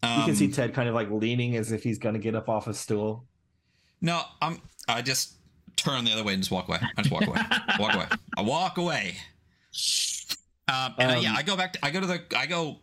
You 0.04 0.24
can 0.26 0.36
see 0.36 0.46
Um, 0.46 0.52
Ted 0.52 0.74
kind 0.74 0.90
of 0.90 0.96
like 0.96 1.10
leaning 1.12 1.56
as 1.56 1.72
if 1.72 1.84
he's 1.84 1.98
gonna 2.00 2.20
get 2.20 2.36
up 2.36 2.50
off 2.50 2.68
a 2.68 2.74
stool. 2.74 3.26
No, 4.02 4.22
I'm. 4.42 4.60
I 4.88 5.02
just 5.04 5.34
turn 5.76 6.06
the 6.06 6.12
other 6.14 6.24
way 6.24 6.34
and 6.34 6.42
just 6.42 6.52
walk 6.52 6.68
away. 6.68 6.80
I 6.98 7.02
just 7.02 7.12
walk 7.12 7.28
away. 7.28 7.40
walk 7.80 7.94
away. 7.96 8.06
I 8.38 8.42
walk 8.42 8.78
away. 8.78 9.16
Um, 10.68 10.96
and 10.98 11.12
uh, 11.12 11.20
yeah, 11.20 11.32
Um, 11.32 11.38
I 11.38 11.44
go 11.44 11.56
back. 11.56 11.74
To, 11.74 11.86
I 11.86 11.92
go 11.92 12.00
to 12.00 12.08
the. 12.08 12.22
I 12.36 12.46
go 12.48 12.80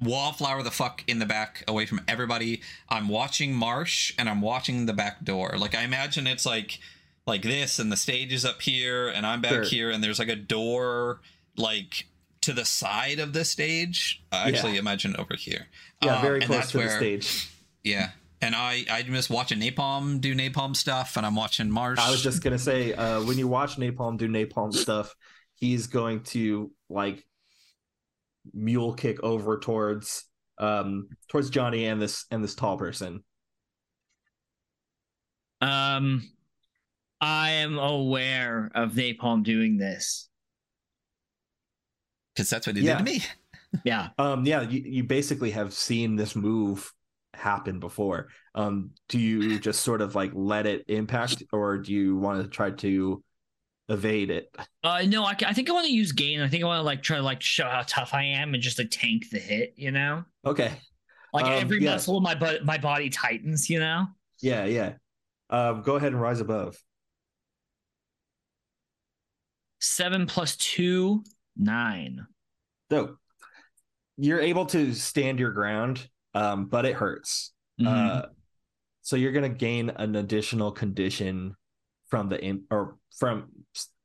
wallflower 0.00 0.62
the 0.62 0.70
fuck 0.70 1.02
in 1.06 1.18
the 1.20 1.26
back, 1.26 1.64
away 1.66 1.86
from 1.86 2.02
everybody. 2.06 2.60
I'm 2.90 3.08
watching 3.08 3.54
Marsh, 3.54 4.12
and 4.18 4.28
I'm 4.28 4.40
watching 4.42 4.86
the 4.86 4.92
back 4.92 5.24
door. 5.24 5.54
Like 5.56 5.74
I 5.74 5.82
imagine 5.82 6.26
it's 6.26 6.44
like 6.44 6.78
like 7.26 7.42
this, 7.42 7.78
and 7.78 7.90
the 7.90 7.96
stage 7.96 8.32
is 8.32 8.44
up 8.44 8.60
here, 8.62 9.08
and 9.08 9.26
I'm 9.26 9.40
back 9.40 9.52
Sure. 9.52 9.62
here, 9.64 9.90
and 9.90 10.02
there's 10.04 10.18
like 10.18 10.28
a 10.28 10.36
door 10.36 11.20
like 11.56 12.06
to 12.46 12.52
the 12.52 12.64
side 12.64 13.18
of 13.20 13.32
the 13.32 13.44
stage. 13.44 14.22
I 14.32 14.48
Yeah. 14.48 14.56
actually 14.56 14.76
imagine 14.78 15.14
over 15.16 15.36
here. 15.36 15.66
Yeah, 16.02 16.16
Um, 16.16 16.22
very 16.22 16.36
and 16.38 16.46
close 16.46 16.58
that's 16.60 16.70
to 16.72 16.78
the 16.78 16.84
where- 16.84 16.96
stage. 16.96 17.48
yeah. 17.84 18.10
And 18.42 18.54
I, 18.54 18.84
I'm 18.90 19.06
just 19.12 19.30
watching 19.30 19.60
Napalm 19.60 20.20
do 20.20 20.34
Napalm 20.34 20.76
stuff, 20.76 21.16
and 21.16 21.24
I'm 21.24 21.34
watching 21.36 21.70
Marsh. 21.70 21.98
I 21.98 22.10
was 22.10 22.22
just 22.22 22.42
gonna 22.42 22.58
say, 22.58 22.92
uh, 22.92 23.22
when 23.24 23.38
you 23.38 23.48
watch 23.48 23.76
Napalm 23.76 24.18
do 24.18 24.28
Napalm 24.28 24.74
stuff, 24.74 25.14
he's 25.54 25.86
going 25.86 26.22
to 26.24 26.70
like 26.90 27.24
mule 28.52 28.92
kick 28.94 29.22
over 29.22 29.58
towards 29.58 30.24
um 30.58 31.08
towards 31.28 31.50
Johnny 31.50 31.86
and 31.86 32.00
this 32.00 32.26
and 32.30 32.44
this 32.44 32.54
tall 32.54 32.76
person. 32.78 33.24
um, 35.62 36.22
I 37.20 37.50
am 37.52 37.78
aware 37.78 38.70
of 38.74 38.92
Napalm 38.92 39.42
doing 39.42 39.78
this. 39.78 40.28
Because 42.36 42.50
that's 42.50 42.66
what 42.66 42.76
he 42.76 42.82
Yeah. 42.82 42.98
did 42.98 43.06
to 43.06 43.12
me. 43.12 43.24
Yeah. 43.84 44.10
Um, 44.18 44.46
yeah, 44.46 44.62
you, 44.62 44.80
you 44.84 45.04
basically 45.04 45.50
have 45.50 45.72
seen 45.74 46.16
this 46.16 46.34
move 46.34 46.92
happen 47.34 47.78
before. 47.80 48.28
Um, 48.54 48.92
do 49.08 49.18
you 49.18 49.58
just 49.60 49.82
sort 49.82 50.00
of 50.00 50.14
like 50.14 50.30
let 50.34 50.66
it 50.66 50.84
impact, 50.88 51.42
or 51.52 51.78
do 51.78 51.92
you 51.92 52.16
want 52.16 52.42
to 52.42 52.48
try 52.48 52.70
to 52.70 53.22
evade 53.88 54.30
it? 54.30 54.54
Uh, 54.82 55.02
no, 55.06 55.24
I, 55.24 55.36
I 55.46 55.52
think 55.52 55.68
I 55.68 55.72
want 55.72 55.86
to 55.86 55.92
use 55.92 56.12
gain. 56.12 56.40
I 56.40 56.48
think 56.48 56.62
I 56.64 56.66
want 56.66 56.78
to 56.78 56.84
like 56.84 57.02
try 57.02 57.16
to 57.18 57.22
like 57.22 57.42
show 57.42 57.68
how 57.68 57.82
tough 57.86 58.14
I 58.14 58.22
am 58.24 58.54
and 58.54 58.62
just 58.62 58.78
like 58.78 58.88
tank 58.90 59.24
the 59.30 59.38
hit. 59.38 59.74
You 59.76 59.90
know, 59.90 60.24
Okay, 60.44 60.72
like 61.32 61.46
Um, 61.46 61.60
every 61.60 61.80
yeah. 61.80 61.92
muscle 61.92 62.16
in 62.16 62.22
my 62.22 62.34
butt, 62.34 62.64
my 62.64 62.78
body 62.78 63.10
tightens. 63.10 63.68
You 63.68 63.80
know. 63.80 64.06
yeah, 64.40 64.64
yeah. 64.64 64.94
Um, 65.50 65.82
go 65.82 65.96
ahead 65.96 66.12
and 66.12 66.20
rise 66.20 66.40
above. 66.40 66.76
Seven 69.80 70.26
plus 70.26 70.56
two, 70.56 71.22
nine. 71.56 72.26
So 72.90 73.16
you're 74.16 74.40
able 74.40 74.66
to 74.66 74.94
stand 74.94 75.38
your 75.38 75.50
ground, 75.50 76.08
um, 76.34 76.66
but 76.66 76.86
it 76.86 76.94
hurts. 76.94 77.52
Mhm. 77.80 77.86
Uh, 77.86 78.26
so 79.02 79.16
you're 79.16 79.32
gonna 79.32 79.48
gain 79.48 79.90
an 79.90 80.16
additional 80.16 80.72
condition 80.72 81.54
from 82.08 82.28
the 82.28 82.42
in, 82.42 82.64
or 82.70 82.98
from 83.18 83.50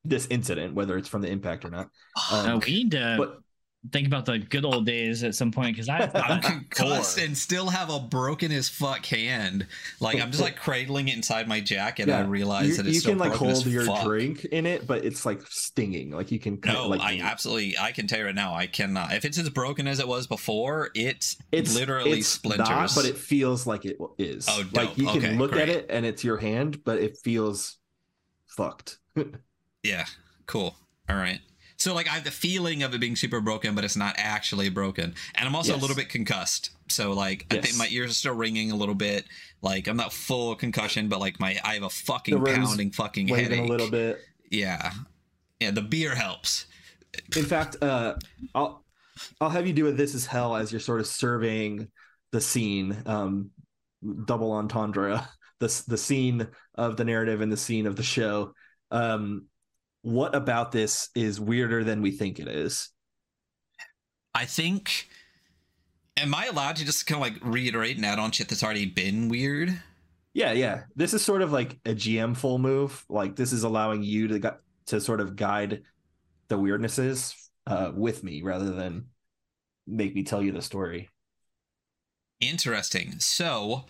this 0.04 0.28
incident, 0.28 0.74
whether 0.74 0.98
it's 0.98 1.08
from 1.08 1.22
the 1.22 1.30
impact 1.30 1.66
or 1.66 1.70
not. 1.70 1.90
Um, 2.32 2.60
we 2.66 2.84
need 2.84 2.92
to 2.92 3.16
but 3.18 3.40
think 3.92 4.06
about 4.06 4.26
the 4.26 4.38
good 4.38 4.64
old 4.64 4.86
days 4.86 5.24
at 5.24 5.34
some 5.34 5.52
point 5.52 5.76
because 5.76 5.90
I 5.90 5.98
I'm 6.14 6.32
I'm 6.34 6.42
concussed 6.42 7.18
and 7.18 7.36
still 7.36 7.70
have 7.70 7.90
a 7.90 8.00
broken 8.00 8.52
as 8.52 8.70
fuck 8.70 9.06
hand. 9.06 9.66
Like 10.00 10.22
I'm 10.22 10.30
just 10.32 10.44
like 10.44 10.56
cradling 10.56 11.08
it 11.08 11.16
inside 11.16 11.48
my 11.48 11.60
jacket, 11.60 12.04
and 12.04 12.12
I 12.12 12.22
realize 12.22 12.70
you, 12.70 12.76
that 12.78 12.86
it's 12.86 12.96
you 12.96 13.00
still 13.02 13.12
can 13.14 13.20
like 13.20 13.32
broken 13.32 13.50
as 13.50 13.64
hold 13.64 13.74
your 13.74 13.86
fuck. 13.86 14.04
drink 14.04 14.46
in 14.46 14.66
it, 14.66 14.86
but 14.86 15.04
it's 15.04 15.26
like 15.26 15.42
stinging. 15.48 16.12
Like 16.12 16.32
you 16.32 16.40
can 16.40 16.60
No, 16.64 16.84
of 16.84 16.90
like 16.92 17.02
I 17.02 17.20
absolutely, 17.22 17.78
I 17.78 17.92
can 17.92 18.08
tell 18.08 18.20
you 18.20 18.26
right 18.26 18.36
now, 18.36 18.54
I 18.54 18.68
cannot. 18.68 19.14
If 19.14 19.26
it's 19.26 19.40
as 19.40 19.50
broken 19.50 19.88
as 19.88 20.00
it 20.00 20.08
was 20.08 20.28
before, 20.28 20.92
it's, 20.94 21.38
it's 21.52 21.76
literally 21.76 22.20
it's 22.20 22.28
splinters. 22.28 22.70
not, 22.70 22.92
but 22.96 23.06
it 23.06 23.18
feels 23.18 23.66
like 23.66 23.86
it 23.86 23.98
is. 24.18 24.48
Oh, 24.50 24.64
like 24.74 24.90
dope. 24.90 24.98
you 24.98 25.06
can 25.06 25.18
Okay, 25.18 25.36
look 25.38 25.56
at 25.56 25.70
it 25.70 25.88
and 25.90 26.06
it's 26.06 26.24
your 26.24 26.38
hand, 26.38 26.84
but 26.84 27.00
it 27.00 27.18
feels 27.18 27.78
fucked. 28.48 29.00
yeah, 29.84 30.06
cool. 30.46 30.76
All 31.10 31.16
right. 31.16 31.40
So 31.82 31.96
like 31.96 32.08
I 32.08 32.12
have 32.12 32.24
the 32.24 32.30
feeling 32.32 32.84
of 32.84 32.94
it 32.94 33.00
being 33.02 33.16
super 33.16 33.42
broken, 33.42 33.74
but 33.74 33.84
it's 33.84 33.96
not 33.98 34.14
actually 34.20 34.70
broken, 34.70 35.16
and 35.34 35.48
I'm 35.48 35.56
also 35.56 35.72
Yes. 35.72 35.80
a 35.80 35.82
little 35.82 35.96
bit 35.96 36.10
concussed. 36.10 36.70
So 36.90 37.12
like 37.14 37.48
I 37.50 37.58
think 37.58 37.76
my 37.76 37.88
ears 37.90 38.12
are 38.12 38.14
still 38.14 38.36
ringing 38.36 38.70
a 38.72 38.76
little 38.76 38.94
bit. 38.94 39.26
Like 39.64 39.88
I'm 39.88 39.98
not 39.98 40.14
full 40.14 40.56
concussion, 40.56 41.10
but 41.10 41.20
like 41.20 41.40
my 41.40 41.58
I 41.64 41.74
have 41.74 41.84
a 41.84 41.90
fucking 41.90 42.44
pounding 42.46 42.92
fucking 42.92 43.30
headache. 43.30 43.62
a 43.62 43.64
little 43.64 43.90
bit. 43.90 44.20
Yeah, 44.52 44.92
yeah. 45.60 45.72
The 45.72 45.82
beer 45.82 46.14
helps. 46.14 46.68
In 47.36 47.46
fact, 47.46 47.78
uh, 47.82 48.14
I'll 48.54 48.86
I'll 49.40 49.50
have 49.50 49.66
you 49.66 49.74
do 49.74 49.88
a 49.88 49.92
"This 49.92 50.14
Is 50.14 50.28
Hell" 50.28 50.56
as 50.56 50.72
you're 50.72 50.80
sort 50.80 51.00
of 51.00 51.08
surveying 51.08 51.88
the 52.32 52.42
scene, 52.42 52.96
um, 53.08 53.50
double 54.26 54.52
entendre, 54.52 55.28
the 55.60 55.84
the 55.88 55.98
scene 55.98 56.48
of 56.76 56.96
the 56.96 57.06
narrative 57.06 57.42
and 57.42 57.52
the 57.52 57.58
scene 57.58 57.88
of 57.88 57.96
the 57.96 58.04
show. 58.04 58.54
Um, 58.92 59.48
what 60.02 60.36
about 60.36 60.72
this 60.72 61.10
is 61.16 61.40
weirder 61.40 61.84
than 61.84 62.02
we 62.02 62.12
think 62.12 62.40
it 62.40 62.48
is? 62.48 62.90
I 64.34 64.46
think. 64.46 65.08
Am 66.18 66.36
I 66.36 66.46
allowed 66.48 66.76
to 66.76 66.86
just 66.86 67.08
kind 67.08 67.24
of 67.24 67.32
like 67.32 67.42
reiterate 67.44 67.96
and 67.96 68.06
add 68.06 68.20
on 68.20 68.32
shit 68.32 68.50
that's 68.50 68.64
already 68.64 68.86
been 68.86 69.30
weird? 69.30 69.82
Yeah, 70.34 70.52
yeah. 70.52 70.84
This 70.96 71.14
is 71.14 71.24
sort 71.24 71.42
of 71.42 71.52
like 71.52 71.80
a 71.86 71.92
GM 71.92 72.36
full 72.36 72.58
move. 72.58 73.04
Like 73.10 73.36
this 73.36 73.52
is 73.52 73.64
allowing 73.64 74.04
you 74.04 74.28
to 74.28 74.40
gu- 74.40 74.60
to 74.88 75.02
sort 75.02 75.22
of 75.22 75.36
guide 75.36 75.84
the 76.48 76.58
weirdnesses 76.58 77.34
uh, 77.68 77.92
with 77.96 78.24
me 78.24 78.42
rather 78.42 78.72
than 78.72 79.06
make 79.88 80.16
me 80.16 80.24
tell 80.24 80.42
you 80.42 80.52
the 80.52 80.62
story. 80.62 81.10
Interesting. 82.40 83.20
So 83.20 83.86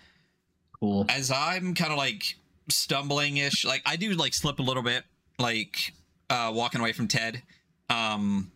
cool. 0.79 1.05
as 1.09 1.31
I'm 1.31 1.73
kind 1.73 1.91
of 1.91 1.97
like 1.97 2.35
stumbling 2.69 3.37
ish, 3.37 3.65
like 3.65 3.81
I 3.85 3.95
do 3.95 4.13
like 4.13 4.33
slip 4.33 4.59
a 4.59 4.63
little 4.63 4.83
bit, 4.83 5.03
like 5.39 5.93
uh 6.31 6.51
walking 6.53 6.81
away 6.81 6.93
from 6.93 7.07
Ted. 7.07 7.43
Um 7.89 8.51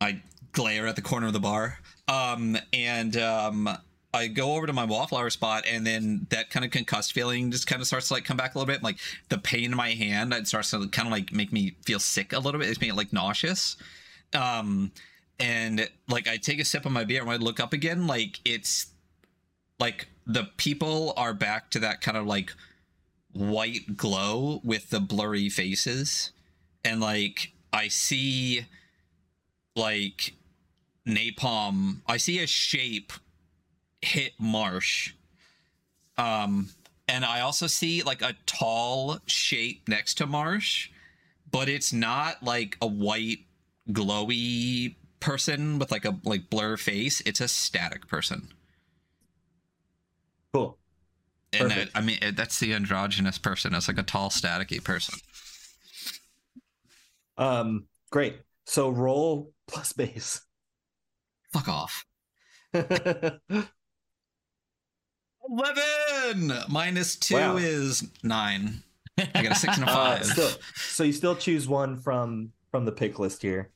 I 0.00 0.22
glare 0.52 0.86
at 0.86 0.96
the 0.96 1.02
corner 1.02 1.26
of 1.26 1.32
the 1.32 1.40
bar. 1.40 1.78
Um 2.08 2.56
and 2.72 3.16
um 3.16 3.68
I 4.14 4.28
go 4.28 4.54
over 4.54 4.66
to 4.66 4.72
my 4.72 4.84
wallflower 4.84 5.28
spot 5.28 5.64
and 5.68 5.84
then 5.84 6.28
that 6.30 6.48
kind 6.48 6.64
of 6.64 6.70
concussed 6.70 7.12
feeling 7.12 7.50
just 7.50 7.66
kind 7.66 7.82
of 7.82 7.88
starts 7.88 8.08
to 8.08 8.14
like 8.14 8.24
come 8.24 8.36
back 8.36 8.54
a 8.54 8.58
little 8.58 8.72
bit. 8.72 8.82
Like 8.82 8.98
the 9.28 9.38
pain 9.38 9.64
in 9.64 9.76
my 9.76 9.90
hand, 9.90 10.32
it 10.32 10.46
starts 10.46 10.70
to 10.70 10.86
kind 10.88 11.08
of 11.08 11.12
like 11.12 11.32
make 11.32 11.52
me 11.52 11.76
feel 11.84 11.98
sick 11.98 12.32
a 12.32 12.38
little 12.38 12.60
bit. 12.60 12.70
It's 12.70 12.80
making 12.80 12.96
like 12.96 13.12
nauseous. 13.12 13.76
Um 14.32 14.92
and 15.40 15.90
like 16.08 16.28
I 16.28 16.36
take 16.36 16.60
a 16.60 16.64
sip 16.64 16.86
of 16.86 16.92
my 16.92 17.02
beer 17.02 17.18
and 17.18 17.26
when 17.26 17.40
I 17.40 17.42
look 17.42 17.58
up 17.58 17.72
again, 17.72 18.06
like 18.06 18.38
it's 18.44 18.86
like 19.80 20.06
the 20.26 20.48
people 20.56 21.12
are 21.16 21.34
back 21.34 21.70
to 21.72 21.80
that 21.80 22.00
kind 22.00 22.16
of 22.16 22.24
like 22.24 22.52
white 23.32 23.96
glow 23.96 24.60
with 24.62 24.90
the 24.90 25.00
blurry 25.00 25.48
faces 25.48 26.30
and 26.84 27.00
like 27.00 27.52
i 27.72 27.88
see 27.88 28.66
like 29.76 30.34
napalm. 31.06 32.00
I 32.06 32.16
see 32.16 32.42
a 32.42 32.46
shape 32.46 33.12
hit 34.00 34.32
Marsh. 34.38 35.14
Um, 36.16 36.70
and 37.08 37.24
I 37.24 37.40
also 37.40 37.66
see 37.66 38.02
like 38.02 38.22
a 38.22 38.34
tall 38.46 39.18
shape 39.26 39.88
next 39.88 40.14
to 40.14 40.26
Marsh, 40.26 40.90
but 41.50 41.68
it's 41.68 41.92
not 41.92 42.42
like 42.42 42.76
a 42.80 42.86
white 42.86 43.40
glowy 43.90 44.94
person 45.20 45.78
with 45.78 45.90
like 45.90 46.04
a 46.04 46.18
like 46.24 46.50
blur 46.50 46.76
face. 46.76 47.22
It's 47.26 47.40
a 47.40 47.48
static 47.48 48.06
person. 48.06 48.52
Cool. 50.52 50.78
Perfect. 51.52 51.72
And 51.72 51.88
that, 51.88 51.90
I 51.94 52.00
mean, 52.00 52.18
that's 52.34 52.58
the 52.58 52.74
androgynous 52.74 53.38
person. 53.38 53.74
It's 53.74 53.88
like 53.88 53.98
a 53.98 54.02
tall, 54.02 54.30
staticky 54.30 54.82
person. 54.82 55.18
Um, 57.36 57.86
great. 58.10 58.36
So 58.66 58.90
roll 58.90 59.52
plus 59.66 59.92
bass. 59.92 60.42
Fuck 61.52 61.68
off. 61.68 62.04
11 65.48 66.52
minus 66.68 67.16
2 67.16 67.34
Wow. 67.34 67.56
is 67.56 68.02
9 68.22 68.82
i 69.18 69.42
got 69.42 69.52
a 69.52 69.54
6 69.54 69.76
and 69.78 69.84
a 69.88 69.90
Uh, 69.90 70.16
5 70.16 70.24
still, 70.26 70.50
so 70.74 71.04
you 71.04 71.12
still 71.12 71.36
choose 71.36 71.68
one 71.68 71.96
from 71.98 72.50
from 72.70 72.84
the 72.84 72.92
pick 72.92 73.18
list 73.18 73.42
here. 73.42 73.70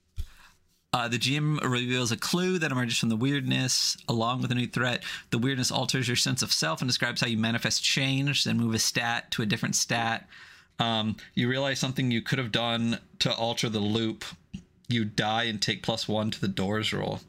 uh, 0.94 1.06
the 1.06 1.18
gm 1.18 1.60
reveals 1.62 2.10
a 2.10 2.16
clue 2.16 2.58
that 2.58 2.72
emerges 2.72 2.98
from 2.98 3.10
the 3.10 3.16
weirdness 3.16 3.96
along 4.08 4.40
with 4.42 4.50
a 4.50 4.54
new 4.54 4.66
threat 4.66 5.04
the 5.30 5.38
weirdness 5.38 5.70
alters 5.70 6.08
your 6.08 6.16
sense 6.16 6.42
of 6.42 6.52
self 6.52 6.80
and 6.80 6.88
describes 6.88 7.20
how 7.20 7.26
you 7.26 7.36
manifest 7.38 7.84
change 7.84 8.44
then 8.44 8.56
move 8.56 8.74
a 8.74 8.78
stat 8.78 9.30
to 9.30 9.42
a 9.42 9.46
different 9.46 9.76
stat 9.76 10.26
um, 10.78 11.16
you 11.34 11.48
realize 11.48 11.78
something 11.78 12.10
you 12.10 12.22
could 12.22 12.38
have 12.38 12.52
done 12.52 12.98
to 13.18 13.32
alter 13.34 13.68
the 13.68 13.80
loop 13.80 14.24
you 14.88 15.04
die 15.04 15.44
and 15.44 15.60
take 15.60 15.82
plus 15.82 16.08
one 16.08 16.30
to 16.30 16.40
the 16.40 16.48
doors 16.48 16.92
roll 16.92 17.20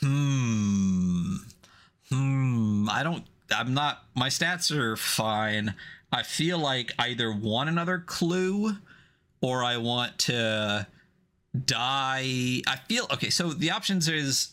Hmm. 0.00 1.36
Hmm. 2.10 2.88
I 2.90 3.02
don't. 3.02 3.24
I'm 3.50 3.74
not. 3.74 4.04
My 4.14 4.28
stats 4.28 4.70
are 4.70 4.96
fine. 4.96 5.74
I 6.12 6.22
feel 6.22 6.58
like 6.58 6.92
either 6.98 7.32
want 7.32 7.68
another 7.68 7.98
clue, 7.98 8.76
or 9.40 9.64
I 9.64 9.76
want 9.78 10.18
to 10.20 10.86
die. 11.64 12.62
I 12.66 12.76
feel 12.88 13.06
okay. 13.12 13.30
So 13.30 13.50
the 13.50 13.70
options 13.70 14.08
is. 14.08 14.50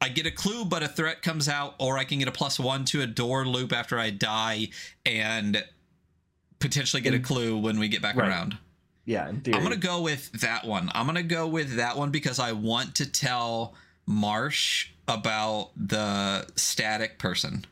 I 0.00 0.08
get 0.08 0.26
a 0.26 0.30
clue, 0.30 0.64
but 0.64 0.82
a 0.82 0.88
threat 0.88 1.22
comes 1.22 1.48
out, 1.48 1.74
or 1.78 1.96
I 1.98 2.04
can 2.04 2.18
get 2.18 2.28
a 2.28 2.32
plus 2.32 2.60
one 2.60 2.84
to 2.86 3.00
a 3.02 3.06
door 3.06 3.46
loop 3.46 3.72
after 3.72 3.98
I 3.98 4.10
die, 4.10 4.68
and 5.04 5.64
potentially 6.58 7.02
get 7.02 7.14
a 7.14 7.18
clue 7.18 7.58
when 7.58 7.78
we 7.78 7.88
get 7.88 8.02
back 8.02 8.16
Right. 8.16 8.28
around. 8.28 8.58
Yeah. 9.04 9.28
I'm 9.28 9.40
gonna 9.42 9.76
go 9.76 10.02
with 10.02 10.32
that 10.40 10.64
one. 10.64 10.90
I'm 10.94 11.06
gonna 11.06 11.22
go 11.22 11.46
with 11.46 11.76
that 11.76 11.96
one 11.96 12.10
because 12.10 12.38
I 12.38 12.52
want 12.52 12.96
to 12.96 13.10
tell 13.10 13.74
Marsh 14.06 14.90
about 15.08 15.70
the 15.76 16.46
static 16.56 17.18
person. 17.18 17.64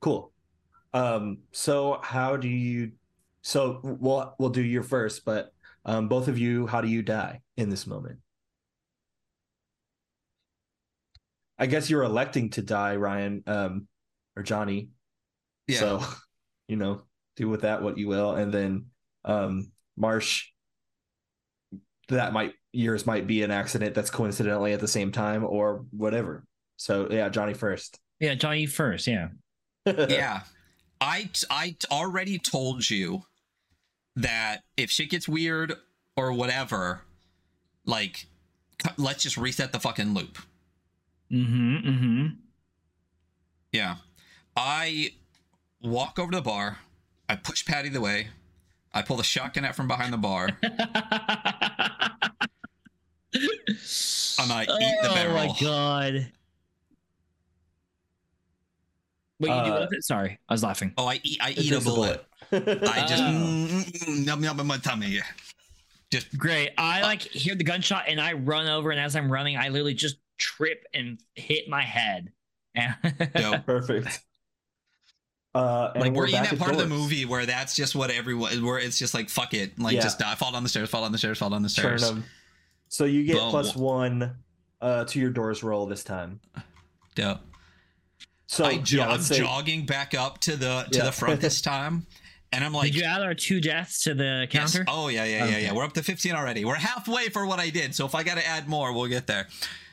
Cool. 0.00 0.32
Um, 0.94 1.38
so 1.52 1.98
how 2.02 2.36
do 2.36 2.48
you 2.48 2.92
so 3.42 3.80
we'll 3.82 4.34
we'll 4.38 4.50
do 4.50 4.62
your 4.62 4.82
first, 4.84 5.24
but 5.24 5.52
um 5.84 6.08
both 6.08 6.28
of 6.28 6.38
you, 6.38 6.66
how 6.68 6.80
do 6.80 6.88
you 6.88 7.02
die 7.02 7.40
in 7.56 7.70
this 7.70 7.86
moment? 7.86 8.18
I 11.58 11.66
guess 11.66 11.88
you're 11.88 12.02
electing 12.02 12.50
to 12.50 12.62
die, 12.62 12.96
Ryan, 12.96 13.42
um, 13.46 13.86
or 14.36 14.42
Johnny. 14.42 14.88
Yeah. 15.66 15.78
So, 15.78 16.04
you 16.68 16.76
know, 16.76 17.02
do 17.36 17.48
with 17.48 17.62
that 17.62 17.82
what 17.82 17.98
you 17.98 18.08
will. 18.08 18.34
And 18.34 18.52
then 18.52 18.86
um 19.24 19.70
Marsh, 19.96 20.46
that 22.08 22.32
might 22.32 22.54
yours 22.72 23.06
might 23.06 23.26
be 23.26 23.42
an 23.42 23.50
accident 23.50 23.94
that's 23.94 24.10
coincidentally 24.10 24.72
at 24.72 24.80
the 24.80 24.88
same 24.88 25.12
time 25.12 25.44
or 25.44 25.84
whatever. 25.90 26.44
So 26.76 27.08
yeah, 27.10 27.28
Johnny 27.28 27.54
first. 27.54 27.98
Yeah, 28.20 28.34
Johnny 28.34 28.66
first. 28.66 29.06
Yeah. 29.06 29.28
yeah. 29.86 30.40
I 31.00 31.28
I 31.50 31.76
already 31.90 32.38
told 32.38 32.88
you 32.88 33.22
that 34.16 34.62
if 34.76 34.90
shit 34.90 35.10
gets 35.10 35.28
weird 35.28 35.74
or 36.16 36.32
whatever, 36.32 37.02
like 37.86 38.26
c- 38.82 38.90
let's 38.96 39.22
just 39.22 39.36
reset 39.36 39.72
the 39.72 39.80
fucking 39.80 40.14
loop. 40.14 40.38
Mm-hmm. 41.32 41.76
Mm-hmm. 41.88 42.26
Yeah. 43.72 43.96
I 44.56 45.12
walk 45.80 46.18
over 46.18 46.30
to 46.32 46.36
the 46.38 46.42
bar. 46.42 46.78
I 47.28 47.36
push 47.36 47.64
Patty 47.64 47.88
the 47.88 48.00
way. 48.00 48.28
I 48.92 49.00
pull 49.02 49.16
the 49.16 49.24
shotgun 49.24 49.64
out 49.64 49.74
from 49.74 49.88
behind 49.88 50.12
the 50.12 50.18
bar. 50.18 50.48
and 50.62 50.68
I 54.52 54.62
eat 54.64 54.96
the 55.02 55.08
barrel. 55.14 55.32
Oh 55.32 55.34
my 55.34 55.46
barrel. 55.46 55.56
god. 55.60 56.32
What 59.38 59.48
you 59.48 59.64
do 59.64 59.72
Uh, 59.76 59.80
with 59.80 59.92
it? 59.94 60.04
Sorry, 60.04 60.38
I 60.48 60.52
was 60.54 60.62
laughing. 60.62 60.92
Oh, 60.98 61.06
I 61.06 61.18
eat 61.24 61.38
I 61.42 61.50
It 61.50 61.58
eat 61.58 61.72
a 61.72 61.74
takes 61.76 61.84
bullet. 61.86 62.24
I 62.52 63.06
just 63.08 63.22
Oh. 63.22 63.26
mm, 63.26 63.68
mm, 63.68 63.90
mm, 64.04 64.26
yum 64.26 64.44
yum 64.44 64.60
in 64.60 64.66
my 64.66 64.76
tummy. 64.78 65.20
Just 66.10 66.36
Great. 66.38 66.72
I 66.76 67.00
like 67.02 67.22
hear 67.22 67.54
the 67.54 67.64
gunshot 67.64 68.04
and 68.08 68.20
I 68.20 68.34
run 68.34 68.66
over, 68.68 68.90
and 68.90 69.00
as 69.00 69.16
I'm 69.16 69.32
running, 69.32 69.56
I 69.56 69.68
literally 69.70 69.94
just 69.94 70.16
trip 70.42 70.84
and 70.92 71.18
hit 71.34 71.68
my 71.68 71.82
head. 71.82 72.32
And 72.74 72.94
dope. 73.34 73.64
Perfect. 73.66 74.20
Uh, 75.54 75.90
and 75.94 76.02
like 76.04 76.12
we're, 76.14 76.26
in 76.26 76.32
that 76.32 76.52
at 76.54 76.58
part 76.58 76.72
of 76.72 76.78
the 76.78 76.86
movie 76.86 77.26
where 77.26 77.44
that's 77.44 77.76
just 77.76 77.94
what 77.94 78.10
everyone 78.10 78.64
where 78.64 78.78
it's 78.78 78.98
just 78.98 79.12
like 79.12 79.28
fuck 79.28 79.52
it, 79.52 79.78
like 79.78 79.94
Yeah. 79.94 80.00
just 80.00 80.18
die, 80.18 80.34
fall 80.34 80.50
down 80.52 80.62
the 80.62 80.68
stairs, 80.70 80.88
fall 80.88 81.02
down 81.02 81.12
the 81.12 81.18
stairs, 81.18 81.38
fall 81.38 81.50
down 81.50 81.62
the 81.62 81.68
Turn 81.68 81.98
stairs. 81.98 82.00
them. 82.10 82.24
So 82.88 83.04
you 83.04 83.24
get 83.24 83.36
Boom. 83.36 83.50
plus 83.50 83.76
one 83.76 84.36
uh, 84.80 85.04
to 85.04 85.20
your 85.20 85.30
doors 85.30 85.62
roll 85.62 85.84
this 85.86 86.02
time. 86.04 86.40
Dope. 87.14 87.40
So 88.46 88.64
I 88.64 88.78
jo- 88.78 88.98
yeah, 88.98 89.08
I'm 89.10 89.20
jogging 89.20 89.84
back 89.84 90.14
up 90.14 90.38
to 90.40 90.56
the 90.56 90.86
to 90.90 90.98
Yeah. 90.98 91.04
the 91.04 91.12
front 91.12 91.40
this 91.42 91.60
time, 91.72 92.06
and 92.50 92.64
I'm 92.64 92.72
like, 92.72 92.92
Did 92.92 93.00
you 93.00 93.04
add 93.04 93.20
our 93.20 93.34
two 93.34 93.60
deaths 93.60 94.04
to 94.04 94.14
the 94.14 94.46
Yes. 94.50 94.72
counter? 94.72 94.84
Oh 94.88 95.08
yeah, 95.08 95.24
yeah, 95.24 95.36
yeah, 95.36 95.44
Okay. 95.44 95.62
yeah. 95.64 95.72
We're 95.74 95.84
up 95.84 95.92
to 95.94 96.02
15 96.02 96.32
already. 96.34 96.64
We're 96.64 96.74
halfway 96.76 97.28
for 97.28 97.46
what 97.46 97.58
I 97.58 97.68
did. 97.68 97.94
So 97.94 98.06
if 98.06 98.14
I 98.14 98.22
got 98.22 98.36
to 98.38 98.46
add 98.46 98.68
more, 98.68 98.90
we'll 98.94 99.06
get 99.08 99.26
there. 99.26 99.48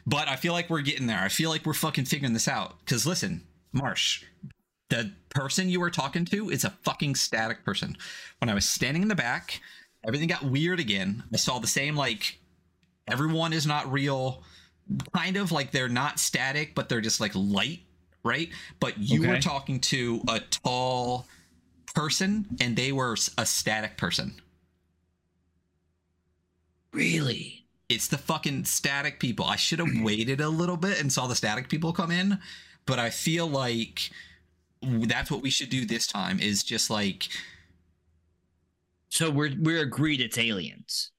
But 0.10 0.28
I 0.28 0.38
feel 0.38 0.54
like 0.54 0.72
we're 0.72 0.82
getting 0.82 1.06
there. 1.06 1.20
I 1.20 1.30
feel 1.30 1.52
like 1.52 1.68
we're 1.68 1.74
fucking 1.74 2.06
figuring 2.06 2.34
this 2.34 2.48
out. 2.48 2.84
Cause 2.88 3.06
listen, 3.06 3.44
Marsh, 3.72 4.24
the 4.90 5.12
person 5.30 5.70
you 5.70 5.80
were 5.80 5.92
talking 5.92 6.26
to 6.26 6.50
is 6.50 6.64
a 6.64 6.72
fucking 6.84 7.14
static 7.14 7.64
person. 7.64 7.96
When 8.40 8.50
I 8.50 8.56
was 8.56 8.68
standing 8.68 9.04
in 9.04 9.08
the 9.08 9.16
back, 9.16 9.62
everything 10.04 10.28
got 10.28 10.44
weird 10.44 10.80
again. 10.80 11.24
I 11.32 11.38
saw 11.38 11.60
the 11.60 11.68
same 11.68 11.96
like 11.96 12.40
everyone 13.08 13.54
is 13.54 13.68
not 13.68 13.92
real. 13.92 14.44
Kind 15.16 15.38
of 15.38 15.52
like 15.52 15.70
they're 15.70 15.88
not 15.88 16.20
static, 16.20 16.74
but 16.74 16.90
they're 16.90 17.02
just 17.02 17.22
like 17.22 17.34
light, 17.36 17.82
right? 18.24 18.50
But 18.80 18.98
you 18.98 19.28
were 19.28 19.40
talking 19.40 19.80
to 19.82 20.24
a 20.28 20.40
tall 20.40 21.28
person 21.94 22.48
and 22.60 22.76
they 22.76 22.92
were 22.92 23.16
a 23.38 23.46
static 23.46 23.96
person. 23.96 24.42
Really? 26.92 27.59
It's 27.90 28.08
the 28.08 28.18
fucking 28.18 28.66
static 28.66 29.20
people. 29.20 29.46
I 29.46 29.56
should 29.56 29.80
have 29.80 29.90
waited 30.02 30.40
a 30.42 30.50
little 30.50 30.78
bit 30.78 31.02
and 31.02 31.12
saw 31.12 31.28
the 31.28 31.36
static 31.36 31.70
people 31.70 31.92
come 31.92 32.12
in, 32.12 32.40
but 32.86 33.00
I 33.00 33.10
feel 33.10 33.48
like 33.48 34.12
that's 34.82 35.30
what 35.32 35.42
we 35.42 35.50
should 35.50 35.70
do 35.70 35.86
this 35.86 36.08
time 36.08 36.40
is 36.40 36.64
just 36.64 36.90
like 36.90 37.28
So 39.10 39.30
we're 39.32 39.52
we're 39.60 39.82
agreed 39.82 40.22
it's 40.22 40.38
aliens. 40.38 41.12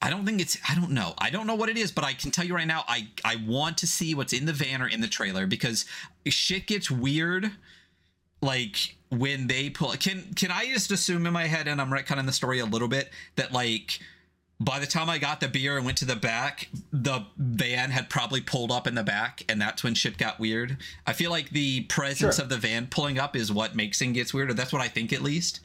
I 0.00 0.10
don't 0.10 0.24
think 0.24 0.40
it's 0.40 0.56
I 0.68 0.74
don't 0.76 0.92
know. 0.92 1.14
I 1.18 1.30
don't 1.30 1.46
know 1.46 1.56
what 1.56 1.68
it 1.68 1.76
is, 1.76 1.90
but 1.90 2.04
I 2.04 2.12
can 2.14 2.30
tell 2.30 2.44
you 2.44 2.54
right 2.54 2.66
now 2.66 2.84
I 2.88 3.08
I 3.24 3.36
want 3.36 3.78
to 3.78 3.86
see 3.86 4.14
what's 4.14 4.32
in 4.32 4.46
the 4.46 4.52
van 4.52 4.80
or 4.82 4.88
in 4.88 5.00
the 5.00 5.08
trailer 5.08 5.46
because 5.46 5.84
shit 6.26 6.66
gets 6.66 6.90
weird 6.90 7.50
like 8.40 8.96
when 9.10 9.48
they 9.48 9.68
pull 9.70 9.92
can 9.94 10.32
can 10.34 10.50
I 10.52 10.66
just 10.66 10.90
assume 10.92 11.26
in 11.26 11.32
my 11.32 11.46
head 11.46 11.66
and 11.66 11.80
I'm 11.80 11.90
retconning 11.90 12.26
the 12.26 12.32
story 12.32 12.60
a 12.60 12.66
little 12.66 12.88
bit 12.88 13.10
that 13.36 13.52
like 13.52 13.98
by 14.60 14.78
the 14.80 14.86
time 14.86 15.08
I 15.08 15.18
got 15.18 15.40
the 15.40 15.48
beer 15.48 15.76
and 15.76 15.86
went 15.86 15.98
to 15.98 16.04
the 16.04 16.16
back, 16.16 16.68
the 16.92 17.24
van 17.36 17.90
had 17.90 18.10
probably 18.10 18.40
pulled 18.40 18.72
up 18.72 18.86
in 18.88 18.94
the 18.96 19.04
back, 19.04 19.44
and 19.48 19.60
that's 19.60 19.84
when 19.84 19.94
shit 19.94 20.18
got 20.18 20.40
weird. 20.40 20.76
I 21.06 21.12
feel 21.12 21.30
like 21.30 21.50
the 21.50 21.82
presence 21.82 22.36
Sure. 22.36 22.42
of 22.44 22.48
the 22.50 22.56
van 22.58 22.88
pulling 22.88 23.18
up 23.18 23.36
is 23.36 23.52
what 23.52 23.76
makes 23.76 23.98
things 24.00 24.14
gets 24.14 24.34
weird, 24.34 24.50
or 24.50 24.54
that's 24.54 24.72
what 24.72 24.82
I 24.82 24.88
think 24.88 25.12
at 25.12 25.22
least. 25.22 25.60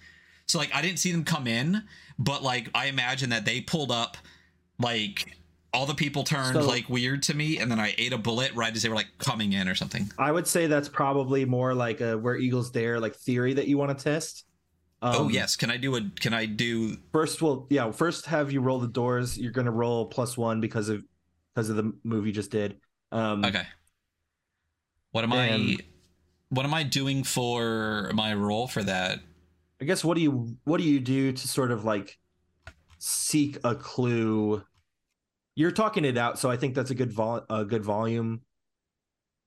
So 0.46 0.60
like 0.60 0.74
I 0.76 0.82
didn't 0.82 1.00
see 1.00 1.12
them 1.12 1.24
come 1.24 1.48
in, 1.48 1.84
but 2.20 2.44
like 2.44 2.70
I 2.76 2.86
imagine 2.86 3.30
that 3.32 3.46
they 3.46 3.62
pulled 3.62 3.92
up, 3.92 4.18
like 4.80 5.38
all 5.74 5.88
the 5.88 5.96
people 5.96 6.24
turned 6.24 6.54
So- 6.54 6.68
like 6.68 6.88
weird 6.88 7.24
to 7.24 7.34
me, 7.34 7.58
and 7.58 7.72
then 7.72 7.80
I 7.80 7.96
ate 7.98 8.14
a 8.14 8.18
bullet 8.20 8.54
right 8.54 8.76
as 8.76 8.84
they 8.84 8.90
were 8.90 8.96
like 8.96 9.08
coming 9.18 9.54
in 9.54 9.68
or 9.68 9.74
something. 9.74 10.12
I 10.20 10.32
would 10.32 10.46
say 10.46 10.68
that's 10.68 10.88
probably 10.90 11.46
more 11.46 11.74
like 11.74 12.00
a 12.00 12.16
where 12.16 12.36
Eagles 12.38 12.70
dare 12.70 13.00
like 13.00 13.16
theory 13.16 13.54
that 13.56 13.68
you 13.68 13.78
want 13.80 13.98
to 13.98 14.04
test. 14.04 14.46
Oh 15.04 15.26
Um, 15.26 15.30
yes, 15.32 15.56
can 15.56 15.70
I 15.70 15.78
do 15.78 15.96
a? 15.96 16.02
Can 16.20 16.34
I 16.34 16.46
do? 16.46 16.98
First, 17.12 17.42
we'll 17.42 17.68
yeah. 17.70 17.92
First, 17.92 18.26
have 18.28 18.52
you 18.52 18.62
roll 18.62 18.80
the 18.80 18.88
doors. 18.88 19.38
You're 19.38 19.52
going 19.52 19.66
to 19.66 19.72
roll 19.72 20.06
plus 20.08 20.38
one 20.38 20.62
because 20.62 20.90
of 20.90 21.04
because 21.54 21.70
of 21.70 21.76
the 21.76 21.94
move 22.04 22.26
you 22.26 22.32
just 22.34 22.50
did. 22.52 22.78
Um, 23.12 23.44
Okay. 23.46 23.64
What 25.12 25.24
am 25.24 25.32
And- 25.34 25.80
I? 25.82 25.86
What 26.50 26.66
am 26.66 26.74
I 26.74 26.84
doing 26.84 27.24
for 27.24 28.12
my 28.14 28.34
role 28.36 28.68
for 28.68 28.84
that? 28.84 29.20
I 29.82 29.86
guess 29.86 30.04
what 30.04 30.16
do 30.16 30.22
you 30.22 30.56
what 30.66 30.78
do 30.78 30.84
you 30.84 31.00
do 31.00 31.32
to 31.32 31.48
sort 31.48 31.72
of 31.72 31.84
like 31.84 32.18
seek 33.00 33.58
a 33.64 33.76
clue 33.76 34.64
You're 35.56 35.72
talking 35.72 36.06
it 36.06 36.18
out, 36.18 36.40
so 36.40 36.50
I 36.52 36.58
think 36.58 36.74
that's 36.76 36.92
a 36.92 36.96
good 36.96 37.12
vol 37.12 37.44
a 37.50 37.66
good 37.66 37.84
volume. 37.84 38.42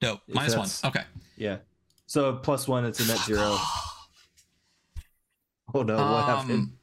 If 0.03 0.19
Minus 0.29 0.83
one. 0.83 0.91
Okay. 0.91 1.05
Yeah. 1.37 1.59
So 2.07 2.35
plus 2.35 2.69
one, 2.69 2.85
it's 2.85 3.01
a 3.01 3.07
net 3.07 3.19
zero. 3.19 3.57
Oh 5.81 5.83
no, 5.83 6.07
what 6.07 6.25
happened? 6.25 6.51
Um, 6.51 6.79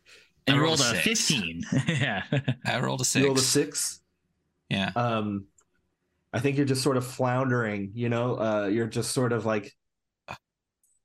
And 0.47 0.57
I 0.57 0.59
rolled 0.59 0.79
rolled 0.79 0.81
a 0.81 0.83
a 0.83 1.01
six. 1.03 1.27
15. 1.29 1.63
yeah. 1.87 2.23
I 2.65 2.79
rolled 2.79 3.01
a 3.01 3.05
six. 3.05 3.21
You 3.21 3.27
rolled 3.27 3.37
a 3.39 3.41
six. 3.41 4.01
Yeah. 4.69 4.91
Um, 4.95 5.47
I 6.33 6.39
think 6.39 6.57
you're 6.57 6.65
just 6.65 6.83
sort 6.83 6.97
of 6.97 7.05
floundering. 7.05 7.91
You 7.95 8.09
know, 8.09 8.35
uh, 8.39 8.67
you're 8.67 8.87
just 8.87 9.11
sort 9.11 9.33
of 9.33 9.45
like 9.45 9.73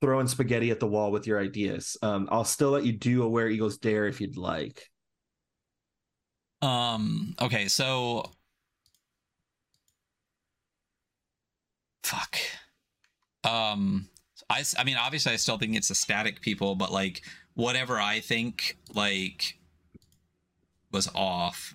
throwing 0.00 0.28
spaghetti 0.28 0.70
at 0.70 0.81
the 0.81 0.86
wall 0.86 1.10
with 1.12 1.26
your 1.26 1.41
ideas. 1.41 1.97
Um, 2.02 2.28
I'll 2.31 2.44
still 2.44 2.70
let 2.70 2.84
you 2.84 2.92
do 2.92 3.23
a 3.23 3.28
Where 3.28 3.49
Eagles 3.49 3.78
Dare 3.78 4.07
if 4.07 4.20
you'd 4.20 4.36
like. 4.36 4.89
Um. 6.62 7.34
Okay. 7.41 7.68
So. 7.68 8.33
Fuck. 12.02 12.39
Um. 13.44 14.08
I. 14.50 14.60
s- 14.60 14.75
I 14.78 14.84
mean, 14.84 14.97
obviously, 14.97 15.33
I 15.33 15.36
still 15.36 15.58
think 15.58 15.76
it's 15.76 15.91
a 15.91 15.94
static 15.94 16.41
people, 16.41 16.75
but 16.75 16.91
like 16.92 17.23
whatever 17.58 17.98
I 18.00 18.20
think 18.20 18.78
like 18.94 19.58
was 20.92 21.08
off. 21.14 21.74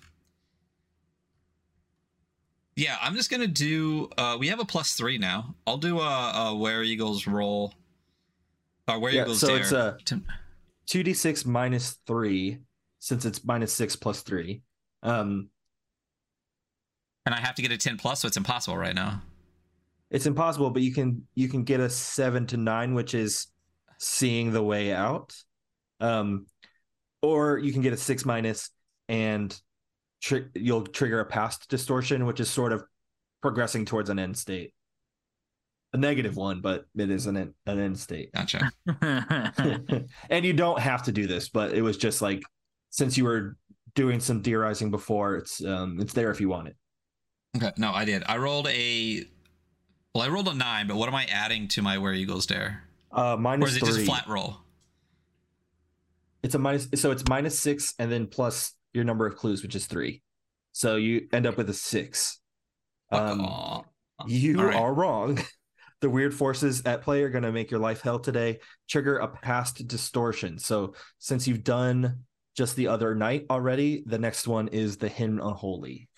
Yeah, 2.76 2.96
I'm 3.00 3.14
just 3.14 3.30
gonna 3.30 3.46
do. 3.46 4.08
Uh, 4.18 4.36
we 4.38 4.48
have 4.48 4.58
a 4.60 4.64
plus 4.64 4.94
three 4.94 5.18
now. 5.18 5.54
I'll 5.66 5.76
do 5.76 6.00
a, 6.00 6.32
a 6.50 6.56
where 6.56 6.82
eagles 6.82 7.26
roll. 7.26 7.72
Or 8.88 8.98
where 8.98 9.12
Yeah, 9.12 9.22
eagles 9.22 9.40
so 9.40 9.48
dare. 9.48 9.58
it's 9.58 9.72
a 9.72 9.98
two 10.86 11.02
d 11.02 11.14
six 11.14 11.44
minus 11.46 11.98
three, 12.06 12.58
since 12.98 13.24
it's 13.24 13.44
minus 13.44 13.72
six 13.72 13.94
plus 13.96 14.22
three. 14.22 14.62
Um, 15.02 15.50
and 17.26 17.34
I 17.34 17.40
have 17.40 17.54
to 17.56 17.62
get 17.62 17.72
a 17.72 17.78
ten 17.78 17.96
plus, 17.96 18.20
so 18.20 18.28
it's 18.28 18.36
impossible 18.36 18.76
right 18.76 18.94
now. 18.94 19.22
it's 20.10 20.26
impossible, 20.26 20.70
but 20.70 20.82
you 20.82 20.92
can 20.92 21.26
you 21.34 21.48
can 21.48 21.64
get 21.64 21.80
a 21.80 21.88
seven 21.90 22.46
to 22.48 22.56
nine, 22.56 22.94
which 22.94 23.14
is 23.14 23.48
seeing 23.98 24.52
the 24.52 24.62
way 24.62 24.92
out. 24.92 25.34
Um, 26.00 26.46
or 27.22 27.58
you 27.58 27.72
can 27.72 27.82
get 27.82 27.92
a 27.92 27.96
six 27.96 28.24
minus 28.24 28.70
and 29.08 29.58
tri- 30.20 30.46
you'll 30.54 30.86
trigger 30.86 31.20
a 31.20 31.24
past 31.24 31.68
distortion, 31.68 32.26
which 32.26 32.40
is 32.40 32.50
sort 32.50 32.72
of 32.72 32.84
progressing 33.42 33.84
towards 33.84 34.10
an 34.10 34.18
end 34.18 34.36
state. 34.36 34.72
A 35.92 35.96
negative 35.96 36.36
one, 36.36 36.60
but 36.60 36.86
it 36.96 37.08
is 37.08 37.26
an 37.26 37.36
end, 37.36 37.54
an 37.66 37.78
end 37.78 37.98
state. 37.98 38.32
Gotcha. 38.32 38.70
and 40.28 40.44
you 40.44 40.52
don't 40.52 40.80
have 40.80 41.04
to 41.04 41.12
do 41.12 41.26
this, 41.26 41.48
but 41.48 41.72
it 41.72 41.82
was 41.82 41.96
just 41.96 42.20
like 42.20 42.42
since 42.90 43.16
you 43.16 43.24
were 43.24 43.56
doing 43.94 44.18
some 44.18 44.42
theorizing 44.42 44.90
before, 44.90 45.36
it's 45.36 45.64
um 45.64 45.98
it's 46.00 46.12
there 46.12 46.30
if 46.32 46.40
you 46.40 46.48
want 46.48 46.68
it. 46.68 46.76
Okay, 47.56 47.70
no, 47.76 47.92
I 47.92 48.04
did. 48.04 48.24
I 48.26 48.38
rolled 48.38 48.66
a. 48.66 49.24
Well, 50.14 50.24
I 50.24 50.28
rolled 50.28 50.48
a 50.48 50.54
nine, 50.54 50.88
but 50.88 50.96
what 50.96 51.08
am 51.08 51.14
I 51.14 51.26
adding 51.26 51.68
to 51.68 51.82
my 51.82 51.98
where 51.98 52.12
eagles 52.12 52.46
dare? 52.46 52.84
Uh 53.12 53.36
Or 53.40 53.66
is 53.66 53.76
it 53.76 53.80
three. 53.80 53.88
just 53.88 54.06
flat 54.06 54.26
roll? 54.26 54.63
It's 56.44 56.54
a 56.54 56.58
minus 56.58 56.88
so 56.96 57.10
it's 57.10 57.24
minus 57.26 57.58
six 57.58 57.94
and 57.98 58.12
then 58.12 58.26
plus 58.26 58.74
your 58.92 59.02
number 59.02 59.26
of 59.26 59.34
clues, 59.34 59.62
which 59.62 59.74
is 59.74 59.86
three. 59.86 60.22
So 60.72 60.96
you 60.96 61.26
end 61.32 61.46
up 61.46 61.56
with 61.56 61.70
a 61.70 61.74
six. 61.74 62.38
Um, 63.10 63.84
you 64.26 64.62
right. 64.62 64.76
are 64.76 64.94
wrong. 64.94 65.40
The 66.00 66.10
weird 66.10 66.34
forces 66.34 66.82
at 66.84 67.00
play 67.00 67.22
are 67.22 67.30
going 67.30 67.44
to 67.44 67.52
make 67.52 67.70
your 67.70 67.80
life 67.80 68.02
hell 68.02 68.18
today. 68.18 68.58
Trigger 68.90 69.16
a 69.16 69.28
past 69.28 69.88
distortion. 69.88 70.58
So 70.58 70.92
since 71.18 71.48
you've 71.48 71.64
done 71.64 72.24
just 72.54 72.76
the 72.76 72.88
other 72.88 73.14
night 73.14 73.46
already, 73.48 74.02
the 74.04 74.18
next 74.18 74.46
one 74.46 74.68
is 74.68 74.98
the 74.98 75.08
hymn 75.08 75.40
unholy. 75.40 76.10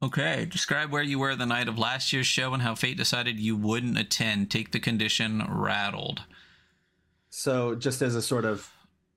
Okay, 0.00 0.46
describe 0.48 0.92
where 0.92 1.02
you 1.02 1.18
were 1.18 1.34
the 1.34 1.44
night 1.44 1.66
of 1.66 1.76
last 1.76 2.12
year's 2.12 2.28
show 2.28 2.54
and 2.54 2.62
how 2.62 2.76
fate 2.76 2.96
decided 2.96 3.40
you 3.40 3.56
wouldn't 3.56 3.98
attend. 3.98 4.48
Take 4.48 4.70
the 4.70 4.78
condition 4.78 5.44
rattled. 5.48 6.22
So 7.30 7.74
just 7.74 8.02
as 8.02 8.14
a 8.14 8.22
sort 8.22 8.44
of 8.44 8.68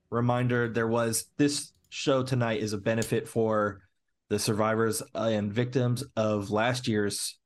reminder, 0.09 0.67
there 0.67 0.87
was 0.87 1.25
this 1.37 1.71
show 1.89 2.23
tonight 2.23 2.61
is 2.61 2.73
a 2.73 2.77
benefit 2.77 3.27
for 3.27 3.81
the 4.29 4.39
survivors 4.39 5.01
and 5.13 5.51
victims 5.51 6.03
of 6.15 6.51
last 6.51 6.87
year's 6.87 7.37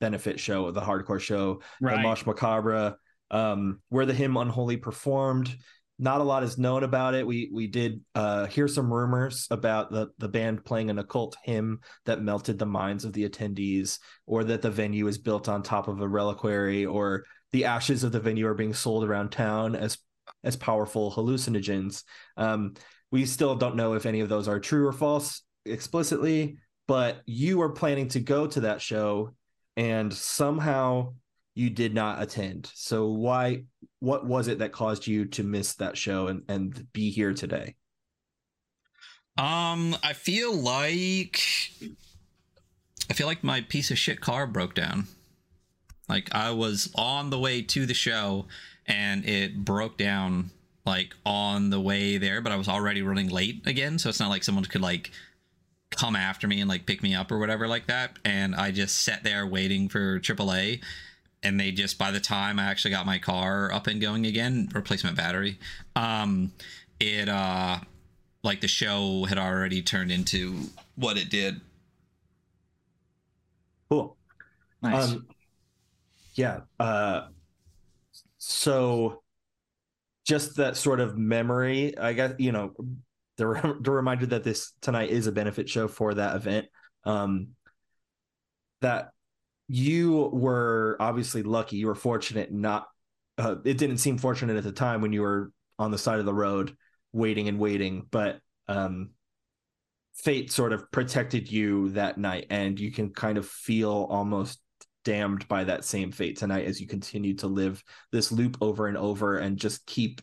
benefit 0.00 0.40
show, 0.40 0.70
the 0.70 0.80
hardcore 0.80 1.20
show, 1.20 1.60
the 1.80 1.86
right. 1.86 2.02
Mosh 2.02 2.26
Macabre, 2.26 2.96
um, 3.30 3.80
where 3.90 4.06
the 4.06 4.14
hymn 4.14 4.36
Unholy 4.36 4.76
performed. 4.76 5.54
Not 5.98 6.22
a 6.22 6.24
lot 6.24 6.42
is 6.42 6.56
known 6.56 6.82
about 6.82 7.14
it. 7.14 7.26
We 7.26 7.50
we 7.52 7.66
did 7.66 8.00
uh, 8.14 8.46
hear 8.46 8.66
some 8.66 8.92
rumors 8.92 9.46
about 9.50 9.92
the 9.92 10.08
the 10.16 10.30
band 10.30 10.64
playing 10.64 10.88
an 10.88 10.98
occult 10.98 11.36
hymn 11.44 11.80
that 12.06 12.22
melted 12.22 12.58
the 12.58 12.66
minds 12.66 13.04
of 13.04 13.12
the 13.12 13.28
attendees, 13.28 13.98
or 14.26 14.42
that 14.44 14.62
the 14.62 14.70
venue 14.70 15.06
is 15.08 15.18
built 15.18 15.46
on 15.46 15.62
top 15.62 15.88
of 15.88 16.00
a 16.00 16.08
reliquary, 16.08 16.86
or 16.86 17.24
the 17.52 17.64
ashes 17.64 18.04
of 18.04 18.12
the 18.12 18.20
venue 18.20 18.46
are 18.46 18.54
being 18.54 18.74
sold 18.74 19.04
around 19.04 19.30
town 19.30 19.74
as 19.74 19.98
as 20.44 20.56
powerful 20.56 21.10
hallucinogens. 21.12 22.04
Um, 22.36 22.74
we 23.10 23.26
still 23.26 23.56
don't 23.56 23.76
know 23.76 23.94
if 23.94 24.06
any 24.06 24.20
of 24.20 24.28
those 24.28 24.48
are 24.48 24.60
true 24.60 24.86
or 24.86 24.92
false 24.92 25.42
explicitly, 25.64 26.58
but 26.86 27.22
you 27.26 27.58
were 27.58 27.70
planning 27.70 28.08
to 28.08 28.20
go 28.20 28.46
to 28.46 28.60
that 28.60 28.80
show 28.80 29.34
and 29.76 30.12
somehow 30.12 31.14
you 31.54 31.70
did 31.70 31.94
not 31.94 32.22
attend. 32.22 32.70
So 32.74 33.08
why 33.08 33.64
what 33.98 34.26
was 34.26 34.48
it 34.48 34.60
that 34.60 34.72
caused 34.72 35.06
you 35.06 35.26
to 35.26 35.42
miss 35.42 35.74
that 35.74 35.96
show 35.96 36.28
and, 36.28 36.42
and 36.48 36.86
be 36.92 37.10
here 37.10 37.34
today? 37.34 37.74
Um, 39.36 39.96
I 40.02 40.12
feel 40.12 40.54
like 40.54 41.40
I 43.10 43.14
feel 43.14 43.26
like 43.26 43.42
my 43.42 43.62
piece 43.62 43.90
of 43.90 43.98
shit 43.98 44.20
car 44.20 44.46
broke 44.46 44.74
down. 44.74 45.06
Like 46.10 46.34
I 46.34 46.50
was 46.50 46.90
on 46.96 47.30
the 47.30 47.38
way 47.38 47.62
to 47.62 47.86
the 47.86 47.94
show 47.94 48.46
and 48.86 49.24
it 49.24 49.64
broke 49.64 49.96
down 49.96 50.50
like 50.84 51.14
on 51.24 51.70
the 51.70 51.80
way 51.80 52.18
there, 52.18 52.40
but 52.40 52.52
I 52.52 52.56
was 52.56 52.68
already 52.68 53.00
running 53.00 53.28
late 53.28 53.66
again, 53.66 53.98
so 53.98 54.08
it's 54.08 54.18
not 54.18 54.28
like 54.28 54.42
someone 54.42 54.64
could 54.64 54.80
like 54.80 55.12
come 55.90 56.16
after 56.16 56.48
me 56.48 56.60
and 56.60 56.68
like 56.68 56.84
pick 56.84 57.02
me 57.02 57.14
up 57.14 57.30
or 57.30 57.38
whatever 57.38 57.68
like 57.68 57.86
that. 57.86 58.18
And 58.24 58.54
I 58.54 58.72
just 58.72 59.02
sat 59.02 59.22
there 59.22 59.46
waiting 59.46 59.88
for 59.88 60.18
AAA 60.18 60.80
and 61.42 61.58
they 61.58 61.70
just 61.70 61.96
by 61.96 62.10
the 62.10 62.20
time 62.20 62.58
I 62.58 62.64
actually 62.64 62.90
got 62.90 63.06
my 63.06 63.18
car 63.18 63.72
up 63.72 63.86
and 63.86 64.00
going 64.00 64.26
again, 64.26 64.68
replacement 64.74 65.16
battery, 65.16 65.58
um, 65.94 66.52
it 66.98 67.28
uh 67.28 67.78
like 68.42 68.60
the 68.60 68.68
show 68.68 69.24
had 69.24 69.38
already 69.38 69.82
turned 69.82 70.10
into 70.10 70.70
what 70.96 71.16
it 71.16 71.30
did. 71.30 71.60
Cool. 73.88 74.16
Nice. 74.82 75.12
Um, 75.12 75.26
yeah. 76.40 76.60
Uh, 76.78 77.26
so 78.38 79.22
just 80.26 80.56
that 80.56 80.76
sort 80.76 81.00
of 81.00 81.18
memory, 81.18 81.96
I 81.98 82.14
guess, 82.14 82.32
you 82.38 82.50
know, 82.50 82.72
the, 83.36 83.76
the 83.80 83.90
reminder 83.90 84.26
that 84.26 84.42
this 84.42 84.72
tonight 84.80 85.10
is 85.10 85.26
a 85.26 85.32
benefit 85.32 85.68
show 85.68 85.86
for 85.86 86.14
that 86.14 86.36
event. 86.36 86.66
Um, 87.04 87.48
that 88.80 89.10
you 89.68 90.30
were 90.32 90.96
obviously 90.98 91.42
lucky. 91.42 91.76
You 91.76 91.88
were 91.88 91.94
fortunate 91.94 92.50
not, 92.50 92.88
uh, 93.36 93.56
it 93.64 93.76
didn't 93.76 93.98
seem 93.98 94.16
fortunate 94.16 94.56
at 94.56 94.64
the 94.64 94.72
time 94.72 95.02
when 95.02 95.12
you 95.12 95.20
were 95.20 95.52
on 95.78 95.90
the 95.90 95.98
side 95.98 96.20
of 96.20 96.24
the 96.24 96.34
road 96.34 96.74
waiting 97.12 97.48
and 97.48 97.58
waiting, 97.58 98.06
but, 98.10 98.40
um, 98.68 99.10
fate 100.14 100.50
sort 100.50 100.72
of 100.72 100.90
protected 100.90 101.50
you 101.50 101.90
that 101.90 102.18
night 102.18 102.46
and 102.50 102.78
you 102.80 102.90
can 102.90 103.10
kind 103.10 103.38
of 103.38 103.46
feel 103.46 104.06
almost 104.10 104.60
damned 105.04 105.46
by 105.48 105.64
that 105.64 105.84
same 105.84 106.12
fate 106.12 106.36
tonight 106.38 106.66
as 106.66 106.80
you 106.80 106.86
continue 106.86 107.34
to 107.34 107.46
live 107.46 107.82
this 108.12 108.30
loop 108.30 108.56
over 108.60 108.86
and 108.86 108.96
over 108.96 109.38
and 109.38 109.56
just 109.56 109.84
keep 109.86 110.20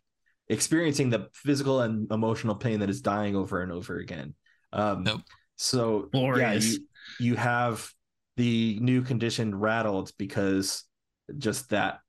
experiencing 0.50 1.10
the 1.10 1.28
physical 1.34 1.82
and 1.82 2.12
emotional 2.12 2.56
pain 2.56 2.80
that 2.80 2.90
is 2.90 3.02
dying 3.02 3.36
over 3.36 3.62
and 3.62 3.72
over 3.72 3.98
again 3.98 4.34
um 4.74 5.04
Nope. 5.04 5.22
so 5.56 6.10
Glorious. 6.12 6.66
yeah 6.66 6.72
you, 6.72 6.80
you 7.20 7.36
have 7.36 7.90
the 8.38 8.78
new 8.82 9.02
condition 9.02 9.54
rattled 9.58 10.12
because 10.18 10.84
just 11.38 11.72
that 11.72 12.00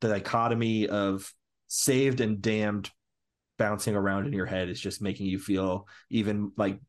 the 0.00 0.08
dichotomy 0.08 0.88
of 0.88 1.30
saved 1.68 2.20
and 2.20 2.40
damned 2.40 2.90
bouncing 3.58 3.94
around 3.94 4.26
in 4.26 4.32
your 4.32 4.46
head 4.46 4.68
is 4.68 4.80
just 4.80 5.02
making 5.02 5.26
you 5.26 5.38
feel 5.38 5.86
even 6.10 6.52
like 6.56 6.80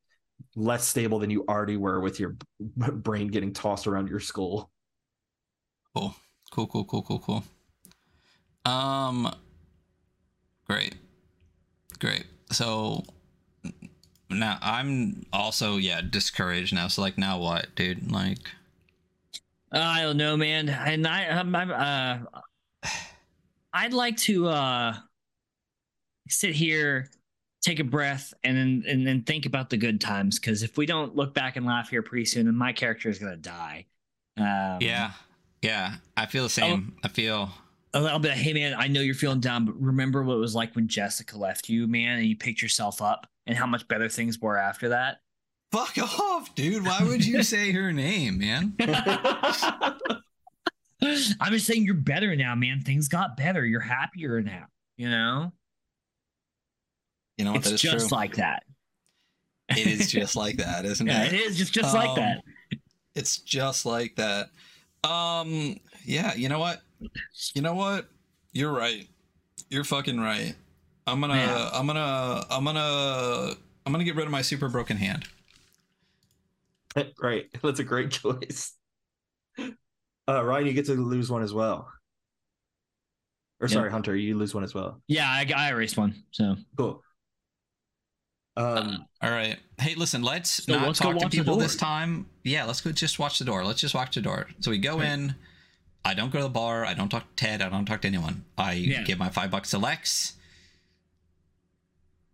less 0.56 0.86
stable 0.88 1.20
than 1.20 1.30
you 1.30 1.46
already 1.48 1.78
were 1.78 2.00
with 2.00 2.20
your 2.20 2.30
b- 2.60 2.92
brain 2.92 3.28
getting 3.28 3.54
tossed 3.54 3.88
around 3.88 4.10
your 4.10 4.20
skull. 4.20 4.72
Cool. 5.96 6.16
Cool, 6.52 6.68
cool, 6.68 6.86
cool, 6.86 7.02
cool, 7.02 7.20
cool. 7.20 7.44
Um 8.66 9.34
great. 10.68 10.96
Great. 12.00 12.26
So 12.52 13.04
now 14.30 14.58
I'm 14.62 15.26
also 15.32 15.78
yeah, 15.78 16.02
discouraged 16.02 16.74
now. 16.74 16.88
So 16.88 17.02
like 17.02 17.18
now 17.18 17.40
what, 17.40 17.74
dude? 17.76 18.12
Like 18.12 18.40
I 19.72 20.04
don't 20.04 20.18
know, 20.18 20.38
man. 20.38 20.70
And 20.70 21.06
I, 21.06 21.26
I'm, 21.26 21.56
I'm, 21.56 21.72
uh, 21.72 22.90
I'd 23.74 23.94
like 23.94 24.16
to 24.18 24.48
uh, 24.48 24.96
sit 26.30 26.56
here, 26.56 27.10
take 27.62 27.80
a 27.80 27.84
breath 27.84 28.34
and 28.44 28.56
then 28.56 28.84
and 28.88 29.06
then 29.06 29.24
think 29.24 29.46
about 29.46 29.70
the 29.70 29.78
good 29.78 30.00
times 30.00 30.40
because 30.40 30.64
if 30.64 30.78
we 30.78 30.86
don't 30.86 31.16
look 31.16 31.34
back 31.34 31.58
and 31.58 31.66
laugh 31.66 31.90
here 31.90 32.02
pretty 32.02 32.26
soon, 32.26 32.46
then 32.46 32.56
my 32.56 32.72
character 32.72 33.10
is 33.10 33.20
gonna 33.20 33.36
die. 33.36 33.86
Um, 34.38 34.78
Yeah, 34.80 35.12
yeah. 35.66 35.96
I 36.18 36.26
feel 36.26 36.44
the 36.44 36.50
same. 36.50 36.96
I 37.04 37.08
feel. 37.08 37.50
I'll 37.94 38.08
I'll 38.08 38.20
be 38.20 38.30
like, 38.30 38.38
hey 38.38 38.54
man, 38.54 38.76
I 38.78 38.88
know 38.88 39.02
you're 39.02 39.16
feeling 39.16 39.40
down, 39.40 39.66
but 39.66 39.80
remember 39.82 40.24
what 40.24 40.36
it 40.36 40.40
was 40.40 40.56
like 40.56 40.76
when 40.76 40.88
Jessica 40.88 41.38
left 41.38 41.70
you, 41.70 41.88
man, 41.88 42.18
and 42.20 42.28
you 42.28 42.36
picked 42.36 42.62
yourself 42.62 43.02
up, 43.02 43.28
and 43.48 43.58
how 43.58 43.66
much 43.66 43.88
better 43.88 44.10
things 44.10 44.40
were 44.40 44.58
after 44.58 44.90
that. 44.90 45.18
Fuck 45.72 45.98
off, 45.98 46.54
dude. 46.56 46.86
Why 46.86 47.00
would 47.04 47.26
you 47.26 47.42
say 47.52 47.72
her 47.72 47.92
name, 47.94 48.38
man? 48.38 48.76
I'm 51.02 51.52
just 51.52 51.66
saying 51.68 51.84
you're 51.84 51.94
better 51.96 52.36
now, 52.36 52.56
man. 52.56 52.82
Things 52.82 53.08
got 53.08 53.38
better. 53.38 53.66
You're 53.66 53.80
happier 53.82 54.42
now. 54.42 54.66
You 54.98 55.10
know, 55.10 55.52
You 57.38 57.46
know 57.46 57.52
what? 57.54 57.68
it's 57.68 57.82
just 57.82 58.10
true. 58.10 58.18
like 58.18 58.36
that. 58.36 58.64
it 59.70 59.86
is 59.88 60.10
just 60.12 60.36
like 60.36 60.58
that, 60.58 60.86
isn't 60.86 61.06
Yeah, 61.08 61.24
it? 61.26 61.34
it 61.34 61.42
is 61.42 61.58
just 61.58 61.74
just 61.74 61.94
like 61.94 62.10
Um, 62.10 62.16
that. 62.16 62.44
It's 63.14 63.38
just 63.40 63.86
like 63.86 64.16
that. 64.16 64.50
Um, 65.06 65.80
yeah, 66.04 66.34
you 66.36 66.50
know 66.50 66.60
what? 66.60 66.82
You 67.54 67.62
know 67.62 67.76
what? 67.76 68.10
You're 68.54 68.72
right. 68.74 69.08
You're 69.70 69.84
fucking 69.84 70.20
right. 70.20 70.56
I'm 71.08 71.22
gonna 71.22 71.36
Yeah. 71.36 71.70
I'm 71.74 71.86
gonna 71.88 72.46
I'm 72.50 72.64
gonna 72.66 73.56
I'm 73.86 73.92
gonna 73.92 74.04
get 74.04 74.16
rid 74.16 74.26
of 74.26 74.32
my 74.32 74.42
super 74.42 74.70
broken 74.70 74.98
hand. 74.98 75.26
Great. 77.16 77.50
That's 77.62 77.80
a 77.80 77.84
great 77.84 78.12
choice. 78.12 78.74
Uh, 80.28 80.44
Ryan, 80.44 80.66
you 80.66 80.74
get 80.74 80.88
to 80.88 80.94
lose 80.96 81.30
one 81.30 81.44
as 81.44 81.54
well. 81.54 81.88
Or 83.62 83.68
Yep. 83.68 83.70
sorry, 83.70 83.92
Hunter, 83.92 84.16
you 84.16 84.36
lose 84.36 84.56
one 84.56 84.64
as 84.64 84.74
well. 84.74 85.00
Yeah, 85.08 85.30
I, 85.30 85.46
I 85.56 85.70
erased 85.70 85.98
one. 85.98 86.16
So 86.32 86.56
Cool. 86.76 87.04
Um, 88.58 89.06
All 89.22 89.32
right. 89.32 89.58
Hey, 89.80 89.96
listen, 89.96 90.22
let's 90.22 90.64
So 90.64 90.74
not 90.76 90.88
let's 90.88 91.00
talk 91.00 91.18
to 91.18 91.30
people 91.30 91.58
this 91.58 91.76
time. 91.76 92.28
Yeah, 92.44 92.64
let's 92.66 92.80
go 92.82 92.92
just 92.92 93.20
watch 93.20 93.40
the 93.40 93.46
door. 93.46 93.66
Let's 93.66 93.82
just 93.82 93.94
watch 93.94 94.16
the 94.16 94.22
door. 94.22 94.48
So 94.62 94.72
we 94.72 94.78
go 94.78 94.98
Right. 95.00 95.10
in. 95.10 95.36
I 96.06 96.14
don't 96.14 96.32
go 96.32 96.38
to 96.40 96.44
the 96.44 96.50
bar. 96.50 96.86
I 96.86 96.94
don't 96.94 97.10
talk 97.10 97.24
to 97.36 97.46
Ted. 97.46 97.62
I 97.62 97.70
don't 97.70 97.86
talk 97.86 98.02
to 98.02 98.08
anyone. 98.08 98.46
I 98.58 98.74
Yeah. 98.74 99.04
give 99.04 99.18
my 99.18 99.30
five 99.30 99.52
bucks 99.52 99.72
to 99.72 99.78
Lex. 99.80 100.34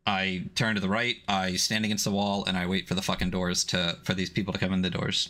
I 0.05 0.49
turn 0.55 0.75
to 0.75 0.81
the 0.81 0.89
right. 0.89 1.17
I 1.27 1.55
stand 1.55 1.85
against 1.85 2.03
the 2.03 2.11
wall 2.11 2.43
and 2.45 2.57
I 2.57 2.65
wait 2.65 2.87
for 2.87 2.95
the 2.95 3.01
fucking 3.01 3.29
doors 3.29 3.63
to 3.65 3.97
for 4.03 4.13
these 4.13 4.29
people 4.29 4.51
to 4.53 4.59
come 4.59 4.73
in 4.73 4.81
the 4.81 4.89
doors. 4.89 5.29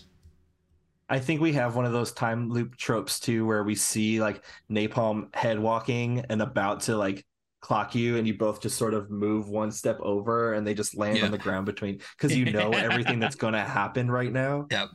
I 1.09 1.19
think 1.19 1.41
we 1.41 1.51
have 1.53 1.75
one 1.75 1.85
of 1.85 1.91
those 1.91 2.13
time 2.13 2.49
loop 2.49 2.77
tropes 2.77 3.19
too, 3.19 3.45
where 3.45 3.63
we 3.63 3.75
see 3.75 4.21
like 4.21 4.43
Napalm 4.69 5.33
head 5.35 5.59
walking 5.59 6.25
and 6.29 6.41
about 6.41 6.79
to 6.81 6.95
like 6.95 7.25
clock 7.61 7.95
you, 7.95 8.17
and 8.17 8.27
you 8.27 8.33
both 8.37 8.61
just 8.61 8.77
sort 8.77 8.93
of 8.93 9.09
move 9.09 9.47
one 9.47 9.71
step 9.71 9.99
over, 10.01 10.53
and 10.53 10.65
they 10.65 10.73
just 10.73 10.97
land 10.97 11.17
Yeah. 11.19 11.25
on 11.25 11.31
the 11.31 11.37
ground 11.37 11.65
between 11.65 11.99
because 12.17 12.35
you 12.35 12.51
know 12.51 12.71
everything 12.71 13.19
that's 13.19 13.35
going 13.43 13.53
to 13.53 13.59
happen 13.61 14.09
right 14.09 14.31
now. 14.31 14.67
Yep. 14.71 14.89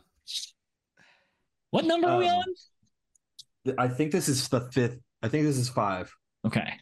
what 1.70 1.85
number 1.85 2.09
are 2.09 2.19
we 2.19 2.28
Um, 2.28 2.43
on? 3.67 3.75
I 3.78 3.89
think 3.89 4.12
this 4.12 4.28
is 4.28 4.49
the 4.49 4.61
fifth. 4.73 4.99
I 5.23 5.28
think 5.28 5.45
this 5.45 5.57
is 5.59 5.69
five. 5.69 6.15
Okay. 6.45 6.73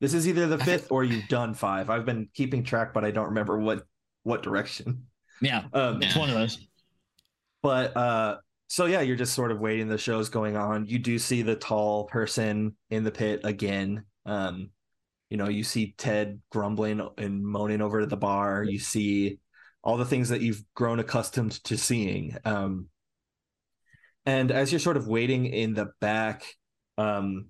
This 0.00 0.14
is 0.14 0.26
either 0.26 0.46
the 0.46 0.58
fifth 0.58 0.90
or 0.90 1.04
you've 1.04 1.28
done 1.28 1.52
five. 1.52 1.90
I've 1.90 2.06
been 2.06 2.28
keeping 2.32 2.64
track, 2.64 2.94
but 2.94 3.04
I 3.04 3.10
don't 3.10 3.26
remember 3.28 3.58
what 3.58 3.84
what 4.22 4.42
direction. 4.42 5.06
Yeah, 5.42 5.64
Um, 5.72 6.02
it's 6.02 6.16
one 6.16 6.28
of 6.28 6.34
those. 6.34 6.58
But 7.62 7.96
uh 7.96 8.36
so 8.68 8.86
yeah, 8.86 9.00
you're 9.00 9.16
just 9.16 9.34
sort 9.34 9.50
of 9.52 9.58
waiting. 9.58 9.88
The 9.88 9.98
show's 9.98 10.28
going 10.28 10.56
on. 10.56 10.86
You 10.86 10.98
do 10.98 11.18
see 11.18 11.42
the 11.42 11.56
tall 11.56 12.04
person 12.04 12.76
in 12.88 13.04
the 13.04 13.10
pit 13.10 13.40
again. 13.44 14.04
Um, 14.24 14.70
you 15.30 15.36
know, 15.36 15.48
you 15.48 15.62
see 15.62 15.94
Ted 15.96 16.40
grumbling 16.50 17.00
and 17.16 17.42
moaning 17.42 17.80
over 17.80 18.00
at 18.00 18.10
the 18.10 18.16
bar. 18.16 18.64
You 18.64 18.80
see 18.80 19.38
all 19.82 19.96
the 19.96 20.04
things 20.04 20.28
that 20.28 20.42
you've 20.42 20.62
grown 20.74 20.98
accustomed 20.98 21.52
to 21.64 21.78
seeing. 21.78 22.36
Um, 22.44 22.88
and 24.26 24.50
as 24.50 24.72
you're 24.72 24.80
sort 24.80 24.96
of 24.96 25.06
waiting 25.06 25.46
in 25.46 25.72
the 25.72 25.92
back, 26.00 26.44
um, 26.98 27.46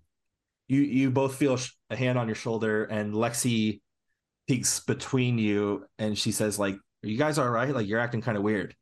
you 0.68 0.82
you 0.82 1.10
both 1.10 1.34
feel 1.34 1.58
a 1.88 1.96
hand 1.96 2.16
on 2.16 2.28
your 2.28 2.36
shoulder, 2.36 2.84
and 2.84 3.12
Lexi 3.12 3.80
peeks 4.46 4.78
between 4.80 5.36
you, 5.38 5.86
and 5.98 6.16
she 6.16 6.30
says, 6.30 6.60
"Like, 6.60 6.74
are 6.74 7.08
you 7.08 7.18
guys 7.18 7.38
all 7.38 7.50
right? 7.50 7.74
Like, 7.74 7.88
you're 7.88 7.98
acting 7.98 8.20
kind 8.20 8.36
of 8.36 8.44
weird." 8.44 8.76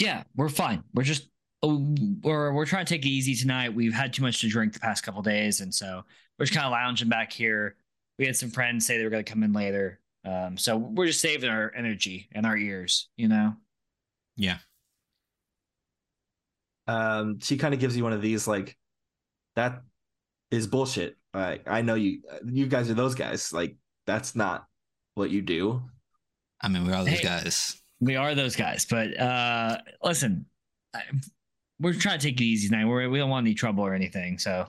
Yeah, 0.00 0.24
we're 0.34 0.48
fine. 0.48 0.82
We're 0.92 1.04
just 1.04 1.28
oh, 1.62 1.94
we're 2.22 2.52
we're 2.52 2.66
trying 2.66 2.84
to 2.84 2.92
take 2.92 3.06
it 3.06 3.08
easy 3.08 3.36
tonight. 3.36 3.72
We've 3.74 3.94
had 3.94 4.12
too 4.12 4.22
much 4.22 4.40
to 4.40 4.48
drink 4.48 4.72
the 4.72 4.80
past 4.80 5.04
couple 5.04 5.22
days, 5.22 5.60
and 5.60 5.72
so 5.72 6.02
we're 6.38 6.46
just 6.46 6.54
kind 6.54 6.66
of 6.66 6.72
lounging 6.72 7.08
back 7.08 7.32
here. 7.32 7.76
We 8.18 8.26
had 8.26 8.36
some 8.36 8.50
friends 8.50 8.86
say 8.86 8.98
they 8.98 9.04
were 9.04 9.10
going 9.10 9.24
to 9.24 9.30
come 9.30 9.42
in 9.42 9.52
later, 9.52 10.00
um, 10.24 10.56
so 10.56 10.76
we're 10.76 11.06
just 11.06 11.20
saving 11.20 11.50
our 11.50 11.72
energy 11.76 12.28
and 12.32 12.46
our 12.46 12.56
ears. 12.56 13.08
You 13.16 13.28
know. 13.28 13.54
Yeah. 14.36 14.58
um 16.88 17.40
she 17.40 17.56
kind 17.56 17.74
of 17.74 17.80
gives 17.80 17.96
you 17.96 18.04
one 18.04 18.12
of 18.12 18.22
these 18.22 18.46
like 18.46 18.76
that 19.56 19.82
is 20.50 20.66
bullshit 20.66 21.16
i 21.34 21.58
i 21.66 21.82
know 21.82 21.94
you 21.94 22.20
you 22.44 22.66
guys 22.66 22.88
are 22.90 22.94
those 22.94 23.14
guys 23.14 23.52
like 23.52 23.74
that's 24.06 24.36
not 24.36 24.66
what 25.14 25.30
you 25.30 25.42
do 25.42 25.82
I 26.60 26.68
mean, 26.68 26.86
we're 26.86 26.94
all 26.94 27.04
those 27.04 27.14
Hey. 27.18 27.22
guys. 27.22 27.82
We 28.00 28.16
are 28.16 28.34
those 28.34 28.56
guys, 28.56 28.86
but 28.86 29.18
uh, 29.20 29.76
listen, 30.02 30.46
I, 30.94 31.02
we're 31.78 31.92
trying 31.92 32.18
to 32.18 32.26
take 32.26 32.40
it 32.40 32.44
easy 32.44 32.68
tonight. 32.68 32.86
We're, 32.86 33.10
we 33.10 33.18
don't 33.18 33.28
want 33.28 33.44
any 33.46 33.52
trouble 33.54 33.84
or 33.84 33.92
anything. 33.92 34.38
So 34.38 34.66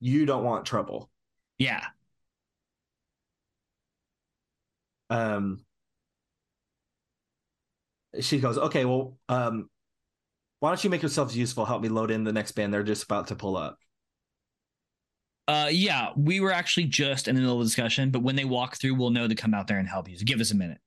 you 0.00 0.26
don't 0.26 0.44
want 0.44 0.66
trouble 0.66 1.10
yeah, 1.58 1.84
um 5.08 5.64
she 8.20 8.38
goes 8.38 8.58
okay 8.58 8.84
well 8.84 9.16
um 9.28 9.68
why 10.60 10.70
don't 10.70 10.82
you 10.82 10.90
make 10.90 11.02
yourselves 11.02 11.36
useful 11.36 11.64
help 11.64 11.82
me 11.82 11.88
load 11.88 12.10
in 12.10 12.24
the 12.24 12.32
next 12.32 12.52
band 12.52 12.72
they're 12.72 12.82
just 12.82 13.04
about 13.04 13.28
to 13.28 13.34
pull 13.34 13.56
up 13.56 13.78
uh, 15.48 15.68
yeah, 15.70 16.08
we 16.16 16.40
were 16.40 16.50
actually 16.50 16.86
just 16.86 17.28
in 17.28 17.36
the 17.36 17.40
middle 17.40 17.54
of 17.54 17.60
a 17.60 17.64
discussion, 17.64 18.10
but 18.10 18.20
when 18.24 18.34
they 18.34 18.44
walk 18.44 18.76
through, 18.76 18.96
we'll 18.96 19.10
know 19.10 19.28
to 19.28 19.34
come 19.36 19.54
out 19.54 19.68
there 19.68 19.78
and 19.78 19.88
help 19.88 20.08
you. 20.08 20.18
So 20.18 20.24
give 20.24 20.40
us 20.40 20.50
a 20.50 20.56
minute. 20.56 20.78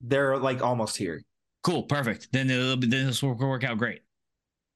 they're 0.00 0.38
like 0.38 0.62
almost 0.62 0.96
here 0.96 1.22
Cool, 1.66 1.82
perfect. 1.82 2.28
Then 2.30 2.48
it'll 2.48 2.76
be, 2.76 2.86
then 2.86 3.06
this 3.06 3.24
will 3.24 3.34
work 3.34 3.64
out 3.64 3.76
great. 3.76 4.02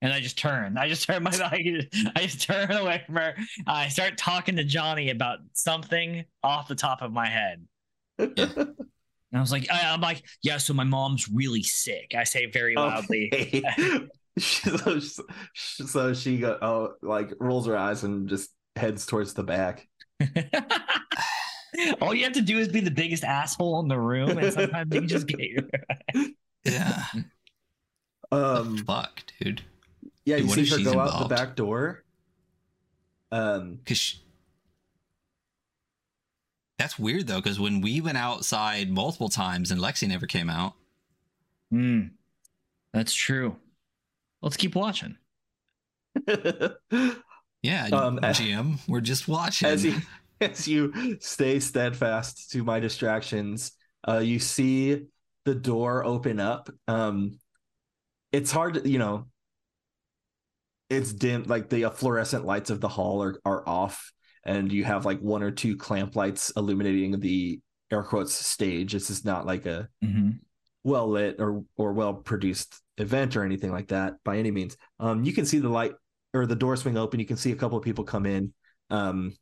And 0.02 0.12
I 0.12 0.20
just 0.20 0.38
turn. 0.38 0.78
I 0.78 0.88
just 0.88 1.06
turn 1.06 1.22
my. 1.22 1.30
I 1.52 1.62
just, 1.62 2.08
I 2.16 2.20
just 2.22 2.42
turn 2.42 2.72
away 2.72 3.02
from 3.04 3.16
her. 3.16 3.34
I 3.66 3.88
start 3.88 4.16
talking 4.16 4.56
to 4.56 4.64
Johnny 4.64 5.10
about 5.10 5.38
something 5.52 6.24
off 6.42 6.68
the 6.68 6.74
top 6.74 7.02
of 7.02 7.12
my 7.12 7.26
head. 7.26 7.66
And 8.18 9.38
I 9.38 9.40
was 9.40 9.52
like, 9.52 9.70
I, 9.70 9.92
I'm 9.92 10.00
like, 10.00 10.24
yeah. 10.42 10.56
So 10.58 10.74
my 10.74 10.84
mom's 10.84 11.28
really 11.28 11.62
sick. 11.62 12.14
I 12.16 12.24
say 12.24 12.46
very 12.46 12.74
loudly. 12.74 13.30
Okay. 13.32 13.62
so, 14.38 15.00
so 15.54 16.14
she 16.14 16.38
go 16.38 16.56
oh 16.62 16.94
like 17.02 17.32
rolls 17.40 17.66
her 17.66 17.76
eyes 17.76 18.04
and 18.04 18.28
just 18.28 18.50
heads 18.76 19.04
towards 19.04 19.34
the 19.34 19.42
back 19.42 19.88
All 22.00 22.14
you 22.14 22.24
have 22.24 22.32
to 22.34 22.42
do 22.42 22.58
is 22.58 22.68
be 22.68 22.80
the 22.80 22.90
biggest 22.90 23.24
asshole 23.24 23.80
in 23.80 23.88
the 23.88 23.98
room, 23.98 24.38
and 24.38 24.52
sometimes 24.52 24.94
you 24.94 25.00
just 25.02 25.26
get 25.26 25.40
your. 25.40 25.62
Yeah. 26.64 27.04
um 28.32 28.78
Fuck, 28.78 29.22
dude. 29.40 29.62
Yeah, 30.24 30.36
Dude, 30.36 30.44
you 30.44 30.48
what 30.48 30.54
see 30.56 30.66
her 30.66 30.78
she's 30.78 30.86
go 30.92 31.00
out 31.00 31.28
the 31.28 31.34
back 31.34 31.56
door. 31.56 32.04
Um, 33.32 33.78
Cause 33.86 33.96
she... 33.96 34.18
that's 36.78 36.98
weird 36.98 37.26
though. 37.26 37.40
Because 37.40 37.58
when 37.60 37.80
we 37.80 38.00
went 38.00 38.18
outside 38.18 38.90
multiple 38.90 39.28
times 39.28 39.70
and 39.70 39.80
Lexi 39.80 40.08
never 40.08 40.26
came 40.26 40.50
out. 40.50 40.74
Hmm, 41.70 42.00
that's 42.92 43.14
true. 43.14 43.56
Let's 44.42 44.56
keep 44.56 44.74
watching. 44.74 45.16
Yeah, 47.62 47.88
Um, 47.92 48.18
GM, 48.18 48.78
we're 48.88 49.02
just 49.02 49.28
watching. 49.28 49.68
as 49.68 49.84
you 49.84 49.96
as 50.40 50.66
you 50.66 51.18
stay 51.20 51.60
steadfast 51.60 52.50
to 52.52 52.64
my 52.64 52.80
distractions, 52.80 53.72
uh, 54.08 54.18
you 54.18 54.38
see 54.38 55.06
the 55.44 55.54
door 55.54 56.04
open 56.04 56.40
up. 56.40 56.70
Um, 56.88 57.38
it's 58.32 58.50
hard, 58.50 58.74
to, 58.74 58.88
you 58.88 58.98
know. 58.98 59.26
It's 60.90 61.12
dim, 61.12 61.44
like 61.44 61.68
the 61.68 61.86
uh, 61.86 61.90
fluorescent 61.90 62.44
lights 62.44 62.68
of 62.70 62.80
the 62.80 62.88
hall 62.88 63.22
are 63.22 63.40
are 63.44 63.66
off, 63.68 64.12
and 64.44 64.70
you 64.72 64.84
have 64.84 65.06
like 65.06 65.20
one 65.20 65.42
or 65.42 65.50
two 65.52 65.76
clamp 65.76 66.16
lights 66.16 66.52
illuminating 66.56 67.20
the 67.20 67.60
air 67.90 68.02
quotes 68.02 68.34
stage. 68.34 68.92
This 68.92 69.08
is 69.10 69.24
not 69.24 69.46
like 69.46 69.66
a 69.66 69.88
Mm-hmm. 70.04 70.30
well 70.82 71.08
lit 71.08 71.36
or 71.38 71.64
or 71.76 71.92
well 71.92 72.14
produced 72.14 72.74
event 72.98 73.36
or 73.36 73.44
anything 73.44 73.70
like 73.70 73.88
that 73.88 74.14
by 74.24 74.38
any 74.38 74.50
means. 74.50 74.76
Um, 74.98 75.24
you 75.24 75.32
can 75.32 75.46
see 75.46 75.58
the 75.60 75.68
light 75.68 75.92
or 76.34 76.46
the 76.46 76.56
door 76.56 76.76
swing 76.76 76.96
open. 76.98 77.20
You 77.20 77.26
can 77.26 77.36
see 77.36 77.52
a 77.52 77.56
couple 77.56 77.78
of 77.78 77.84
people 77.84 78.04
come 78.04 78.26
in, 78.26 78.52
um, 78.90 79.34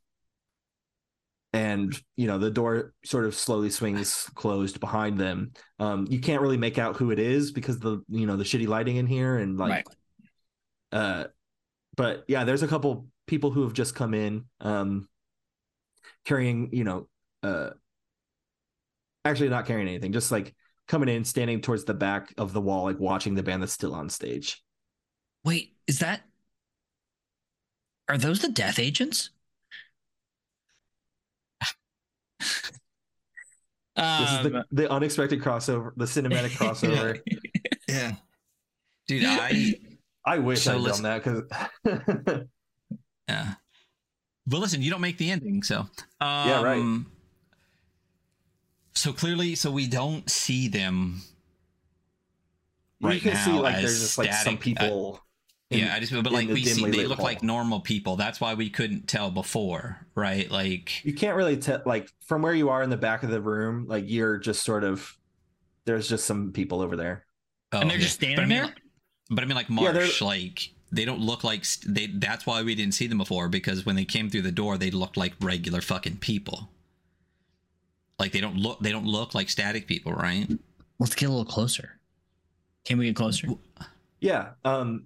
and 1.53 1.99
you 2.15 2.27
know 2.27 2.37
the 2.37 2.51
door 2.51 2.93
sort 3.03 3.25
of 3.25 3.33
slowly 3.35 3.69
swings 3.71 4.29
closed 4.35 4.79
behind 4.79 5.17
them. 5.17 5.51
Um, 5.79 6.05
you 6.09 6.19
can't 6.19 6.41
really 6.41 6.57
make 6.57 6.77
out 6.77 6.97
who 6.97 7.09
it 7.09 7.19
is 7.19 7.51
because 7.51 7.79
the 7.79 8.03
you 8.09 8.27
know 8.27 8.35
the 8.37 8.43
shitty 8.43 8.67
lighting 8.67 8.97
in 8.97 9.07
here 9.07 9.37
and 9.37 9.57
like, 9.57 9.71
Right. 9.71 9.87
uh, 10.91 11.23
but 11.99 12.23
yeah, 12.29 12.45
there's 12.45 12.63
a 12.63 12.67
couple 12.67 13.07
people 13.27 13.51
who 13.51 13.63
have 13.63 13.73
just 13.73 13.93
come 13.93 14.13
in, 14.13 14.45
um, 14.61 15.09
carrying 16.23 16.69
you 16.71 16.85
know 16.85 17.09
uh 17.43 17.71
actually 19.25 19.49
not 19.49 19.65
carrying 19.65 19.89
anything, 19.89 20.13
just 20.13 20.31
like 20.31 20.55
coming 20.87 21.09
in, 21.09 21.25
standing 21.25 21.59
towards 21.59 21.83
the 21.83 21.93
back 21.93 22.33
of 22.37 22.53
the 22.53 22.61
wall, 22.61 22.85
like 22.85 22.99
watching 22.99 23.35
the 23.35 23.43
band 23.43 23.61
that's 23.61 23.73
still 23.73 23.93
on 23.93 24.07
stage. 24.09 24.63
Wait, 25.43 25.73
is 25.87 25.99
that? 25.99 26.21
Are 28.07 28.17
those 28.17 28.39
the 28.39 28.47
death 28.49 28.79
agents? 28.79 29.31
This 33.97 34.29
is 34.31 34.37
Um, 34.37 34.43
the, 34.43 34.65
the 34.71 34.89
unexpected 34.89 35.41
crossover, 35.41 35.91
the 35.97 36.05
cinematic 36.05 36.51
crossover. 36.57 37.19
Yeah. 37.89 38.15
Dude, 39.05 39.25
I 39.25 39.75
I 40.25 40.37
wish 40.39 40.63
So 40.63 40.73
I'd 40.75 40.81
listen- 40.81 41.03
done 41.03 41.21
that 41.23 41.47
because 42.03 42.43
yeah. 43.27 43.53
But 44.47 44.59
listen, 44.59 44.81
you 44.81 44.89
don't 44.89 45.01
make 45.01 45.17
the 45.17 45.29
ending, 45.31 45.61
so 45.63 45.79
um, 45.81 45.89
Yeah, 46.49 46.61
right. 46.63 47.01
So 48.95 49.13
clearly, 49.13 49.55
so 49.55 49.71
we 49.71 49.87
don't 49.87 50.29
see 50.29 50.67
them. 50.67 51.21
you 52.99 53.07
Right 53.09 53.21
can 53.21 53.35
see 53.35 53.51
now 53.51 53.61
like 53.61 53.75
as 53.75 53.81
there's 53.83 53.99
just 54.01 54.17
like 54.17 54.33
some 54.33 54.57
static, 54.57 54.59
uh, 54.59 54.63
people. 54.63 55.21
in- 55.69 55.79
yeah, 55.79 55.93
I 55.95 55.99
just 55.99 56.11
but 56.11 56.25
in 56.27 56.33
like 56.33 56.47
the 56.47 56.53
we 56.55 56.65
see 56.65 56.83
they 56.85 56.97
lit 56.97 57.07
look 57.09 57.19
like 57.19 57.43
normal 57.43 57.79
people. 57.79 58.15
That's 58.15 58.41
why 58.41 58.55
we 58.55 58.69
couldn't 58.69 59.07
tell 59.07 59.29
before, 59.31 60.05
right? 60.15 60.49
Like 60.49 61.05
you 61.05 61.13
can't 61.13 61.37
really 61.37 61.57
tell 61.57 61.81
like 61.85 62.09
from 62.25 62.41
where 62.41 62.53
you 62.55 62.69
are 62.69 62.81
in 62.83 62.89
the 62.89 62.97
back 62.97 63.21
of 63.23 63.29
the 63.29 63.39
room, 63.41 63.85
like 63.87 64.05
you're 64.07 64.37
just 64.37 64.63
sort 64.63 64.83
of 64.83 65.15
there's 65.85 66.09
just 66.09 66.25
some 66.25 66.51
people 66.51 66.81
over 66.81 66.95
there. 66.97 67.25
oh, 67.71 67.79
and 67.79 67.89
they're 67.89 67.97
yeah. 67.97 68.03
just 68.03 68.19
But 68.19 68.29
I 68.29 68.33
standing 68.33 68.49
mean, 68.57 68.65
there. 68.65 68.75
Like- 69.29 69.35
But 69.35 69.43
I 69.43 69.47
mean, 69.47 69.55
like 69.55 69.69
Yeah, 69.69 69.91
Marsh, 69.93 70.21
like 70.21 70.71
they 70.91 71.05
don't 71.05 71.19
look 71.21 71.43
like 71.43 71.63
st- 71.65 71.93
they. 71.93 72.07
That's 72.07 72.45
why 72.45 72.63
we 72.63 72.73
didn't 72.75 72.93
see 72.95 73.07
them 73.07 73.19
before 73.19 73.47
because 73.47 73.85
when 73.85 73.95
they 73.95 74.05
came 74.05 74.29
through 74.29 74.41
the 74.41 74.51
door, 74.51 74.77
they 74.77 74.89
looked 74.91 75.17
like 75.17 75.33
regular 75.41 75.81
fucking 75.81 76.17
people. 76.17 76.69
Like 78.17 78.31
they 78.31 78.41
don't 78.41 78.57
look. 78.57 78.79
They 78.79 78.91
don't 78.91 79.05
look 79.05 79.33
like 79.35 79.49
static 79.49 79.87
people, 79.87 80.13
right? 80.13 80.47
Let's 80.99 81.15
get 81.15 81.27
a 81.27 81.29
little 81.29 81.45
closer. 81.45 81.99
Can 82.85 82.97
we 82.97 83.05
get 83.05 83.15
closer? 83.15 83.47
Yeah. 84.19 84.51
Um 84.65 85.05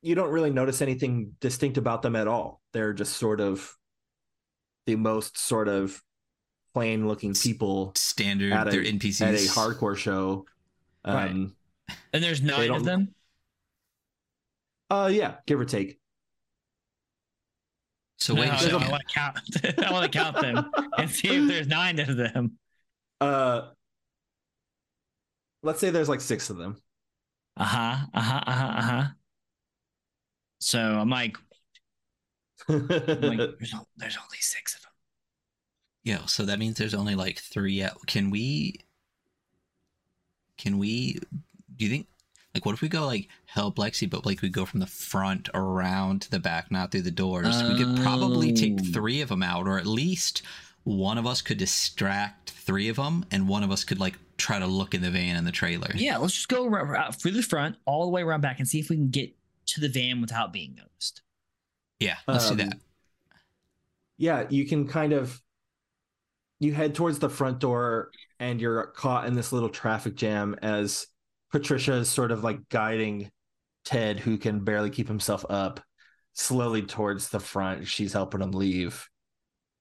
you 0.00 0.14
don't 0.14 0.30
really 0.30 0.50
notice 0.50 0.80
anything 0.80 1.34
distinct 1.40 1.76
about 1.76 2.02
them 2.02 2.14
at 2.14 2.28
all. 2.28 2.62
They're 2.72 2.92
just 2.92 3.16
sort 3.16 3.40
of 3.40 3.76
the 4.86 4.94
most 4.94 5.36
sort 5.36 5.66
of 5.68 6.02
plain 6.72 7.08
looking 7.08 7.34
people 7.34 7.92
Standard. 7.96 8.52
at 8.52 8.68
a, 8.68 8.70
they're 8.70 8.84
NPCs. 8.84 9.20
at 9.20 9.34
a 9.34 9.38
hardcore 9.38 9.96
show. 9.96 10.46
Right. 11.04 11.48
And 12.12 12.22
there's 12.22 12.42
nine 12.42 12.70
of 12.70 12.84
them. 12.84 13.14
uh 14.90 15.10
yeah, 15.12 15.36
give 15.46 15.60
or 15.60 15.64
take. 15.64 15.98
So 18.18 18.34
wait 18.34 18.46
No, 18.46 18.52
a 18.52 18.54
I 18.54 18.58
second. 18.58 18.90
want 18.90 19.02
to 19.08 19.14
count. 19.14 19.38
I 19.86 19.92
want 19.92 20.10
to 20.12 20.18
count 20.18 20.40
them 20.40 20.70
and 20.98 21.10
see 21.10 21.28
if 21.28 21.48
there's 21.48 21.66
nine 21.68 21.98
of 22.00 22.16
them. 22.16 22.58
Uh 23.20 23.68
let's 25.62 25.80
say 25.80 25.90
there's 25.90 26.08
like 26.08 26.20
six 26.20 26.50
of 26.50 26.56
them. 26.56 26.80
Uh 27.56 27.64
huh. 27.64 28.06
Uh 28.14 28.20
huh. 28.20 28.42
Uh 28.46 28.52
huh. 28.52 28.66
Uh 28.78 28.82
huh. 28.82 29.04
So 30.60 30.78
I'm 30.80 31.10
like, 31.10 31.36
I'm 32.68 32.86
like 32.88 33.38
there's, 33.58 33.74
o- 33.74 33.86
there's 33.96 34.16
only 34.16 34.38
six 34.40 34.74
of 34.74 34.82
them. 34.82 34.90
Yeah. 36.04 36.26
So 36.26 36.44
that 36.44 36.58
means 36.58 36.76
there's 36.76 36.94
only 36.94 37.14
like 37.14 37.38
three. 37.38 37.82
Out. 37.82 38.06
Can 38.06 38.30
we? 38.30 38.80
Can 40.56 40.78
we? 40.78 41.18
Do 41.78 41.84
you 41.84 41.90
think? 41.90 42.06
Like, 42.54 42.64
what 42.66 42.72
if 42.74 42.80
we 42.80 42.88
go 42.88 43.06
like 43.06 43.28
help 43.46 43.76
Lexi, 43.76 44.08
but 44.08 44.26
like 44.26 44.42
we 44.42 44.48
go 44.48 44.64
from 44.64 44.80
the 44.80 44.86
front 44.86 45.48
around 45.54 46.22
to 46.22 46.30
the 46.30 46.38
back, 46.40 46.70
not 46.70 46.90
through 46.90 47.02
the 47.02 47.10
doors? 47.10 47.62
We 47.62 47.76
could 47.76 47.96
probably 48.02 48.52
take 48.52 48.74
Oh. 48.80 48.84
three 48.92 49.20
of 49.20 49.28
them 49.28 49.42
out, 49.42 49.66
or 49.68 49.78
at 49.78 49.86
least 49.86 50.42
one 50.84 51.18
of 51.18 51.26
us 51.26 51.42
could 51.42 51.58
distract 51.58 52.50
three 52.50 52.88
of 52.88 52.96
them, 52.96 53.24
and 53.30 53.46
one 53.48 53.62
of 53.62 53.70
us 53.70 53.84
could 53.84 54.00
like 54.00 54.18
try 54.38 54.58
to 54.58 54.66
look 54.66 54.94
in 54.94 55.02
the 55.02 55.10
van 55.10 55.36
in 55.36 55.44
the 55.44 55.52
trailer. 55.52 55.90
Yeah, 55.94 56.16
let's 56.16 56.34
just 56.34 56.48
go 56.48 56.66
ra- 56.66 56.82
ra- 56.82 57.10
through 57.10 57.32
the 57.32 57.42
front, 57.42 57.76
all 57.84 58.04
the 58.04 58.10
way 58.10 58.22
around 58.22 58.40
back, 58.40 58.58
and 58.58 58.66
see 58.68 58.80
if 58.80 58.88
we 58.88 58.96
can 58.96 59.10
get 59.10 59.34
to 59.66 59.80
the 59.80 59.88
van 59.88 60.20
without 60.20 60.52
being 60.52 60.74
noticed. 60.74 61.22
Yeah. 62.00 62.16
Let's 62.26 62.46
do 62.46 62.52
Um, 62.52 62.56
that. 62.58 62.78
yeah, 64.16 64.46
you 64.48 64.66
can 64.66 64.86
kind 64.88 65.12
of 65.12 65.42
you 66.60 66.72
head 66.72 66.94
towards 66.94 67.18
the 67.20 67.28
front 67.30 67.60
door 67.60 68.10
and 68.40 68.60
you're 68.60 68.86
caught 68.88 69.26
in 69.26 69.34
this 69.34 69.52
little 69.52 69.68
traffic 69.68 70.16
jam 70.16 70.56
as 70.60 71.06
Patricia 71.50 71.94
is 71.94 72.08
sort 72.08 72.32
of 72.32 72.44
like 72.44 72.68
guiding 72.68 73.30
Ted, 73.84 74.20
who 74.20 74.36
can 74.38 74.64
barely 74.64 74.90
keep 74.90 75.08
himself 75.08 75.44
up, 75.48 75.80
slowly 76.34 76.82
towards 76.82 77.30
the 77.30 77.40
front. 77.40 77.86
She's 77.86 78.12
helping 78.12 78.40
him 78.40 78.52
leave. 78.52 79.08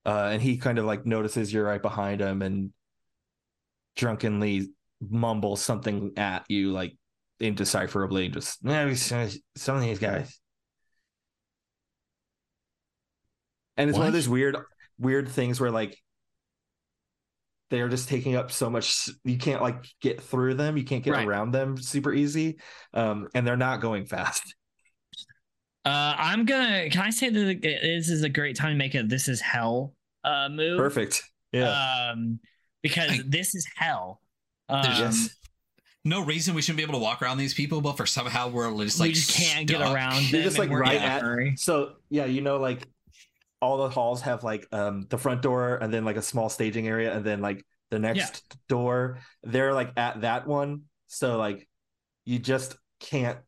Uh, 0.06 0.30
and 0.32 0.42
he 0.42 0.58
kind 0.58 0.80
of 0.80 0.86
like 0.86 1.06
notices 1.06 1.52
you're 1.52 1.66
right 1.66 1.82
behind 1.82 2.22
him 2.22 2.42
and 2.42 2.72
drunkenly 3.98 4.70
mumbles 5.02 5.62
something 5.62 6.14
at 6.16 6.46
you, 6.48 6.72
like 6.72 6.96
indecipherably, 7.42 8.32
just 8.32 8.64
"No, 8.64 8.94
some 8.94 9.76
of 9.76 9.82
these 9.82 10.00
guys. 10.00 10.40
And 13.76 13.90
it's 13.90 14.00
one 14.00 14.08
of 14.08 14.14
those 14.14 14.30
weird, 14.30 14.58
weird 14.98 15.30
things 15.30 15.60
where 15.60 15.70
like 15.70 15.98
they're 17.70 17.90
just 17.90 18.08
taking 18.10 18.36
up 18.36 18.52
so 18.52 18.70
much. 18.70 19.10
You 19.24 19.38
can't 19.38 19.62
like 19.62 19.86
get 20.02 20.22
through 20.22 20.54
them. 20.56 20.78
You 20.78 20.84
can't 20.84 21.04
get 21.04 21.12
Right. 21.14 21.28
around 21.28 21.52
them 21.52 21.78
super 21.78 22.14
easy, 22.14 22.60
um, 22.94 23.28
and 23.34 23.46
they're 23.46 23.58
not 23.58 23.82
going 23.82 24.06
fast. 24.06 24.56
Uh, 25.86 26.16
I'm 26.18 26.44
gonna. 26.44 26.90
Can 26.90 27.00
I 27.02 27.12
say 27.12 27.30
that 27.30 27.62
this 27.62 28.10
is 28.10 28.22
a 28.24 28.28
great 28.28 28.58
time 28.58 28.74
to 28.74 28.78
make 28.78 28.94
a 28.94 29.04
"This 29.04 29.30
is 29.30 29.40
Hell" 29.40 29.94
uh, 30.26 30.50
move? 30.52 30.78
Perfect. 30.78 31.24
Yeah. 31.54 31.70
Um, 32.12 32.40
because 32.84 33.10
I- 33.12 33.22
this 33.26 33.56
is 33.56 33.66
hell. 33.74 34.20
Um, 34.68 34.84
There's 34.84 35.00
yes. 35.00 35.30
No 36.04 36.26
reason 36.26 36.56
we 36.56 36.62
shouldn't 36.62 36.76
be 36.78 36.84
able 36.84 36.96
to 36.96 37.00
walk 37.00 37.22
around 37.22 37.38
these 37.38 37.54
people, 37.54 37.80
but 37.80 37.96
for 37.96 38.06
somehow 38.06 38.50
we're 38.50 38.70
just 38.84 39.00
like 39.00 39.08
we 39.10 39.14
just 39.14 39.34
can't 39.34 39.66
get 39.66 39.78
stuck. 39.78 39.94
around 39.96 40.30
You're 40.30 40.42
just, 40.44 40.58
like, 40.60 40.70
right 40.70 41.02
at- 41.02 41.58
So 41.58 41.94
yeah, 42.10 42.26
you 42.26 42.42
know, 42.42 42.58
like 42.58 42.86
all 43.62 43.78
the 43.78 43.90
halls 43.90 44.22
have 44.22 44.44
like 44.44 44.68
um 44.72 45.06
the 45.10 45.18
front 45.18 45.42
door 45.42 45.78
and 45.78 45.92
then 45.94 46.06
like 46.06 46.18
a 46.18 46.22
small 46.22 46.50
staging 46.50 46.88
area 46.88 47.16
and 47.16 47.26
then 47.26 47.42
like 47.42 47.66
the 47.90 48.00
next 48.00 48.56
door. 48.68 49.20
They're 49.44 49.74
like 49.74 49.92
at 49.98 50.22
that 50.22 50.46
one. 50.48 50.84
So 51.08 51.38
like 51.38 51.68
you 52.26 52.40
just 52.40 52.76
can't 53.00 53.40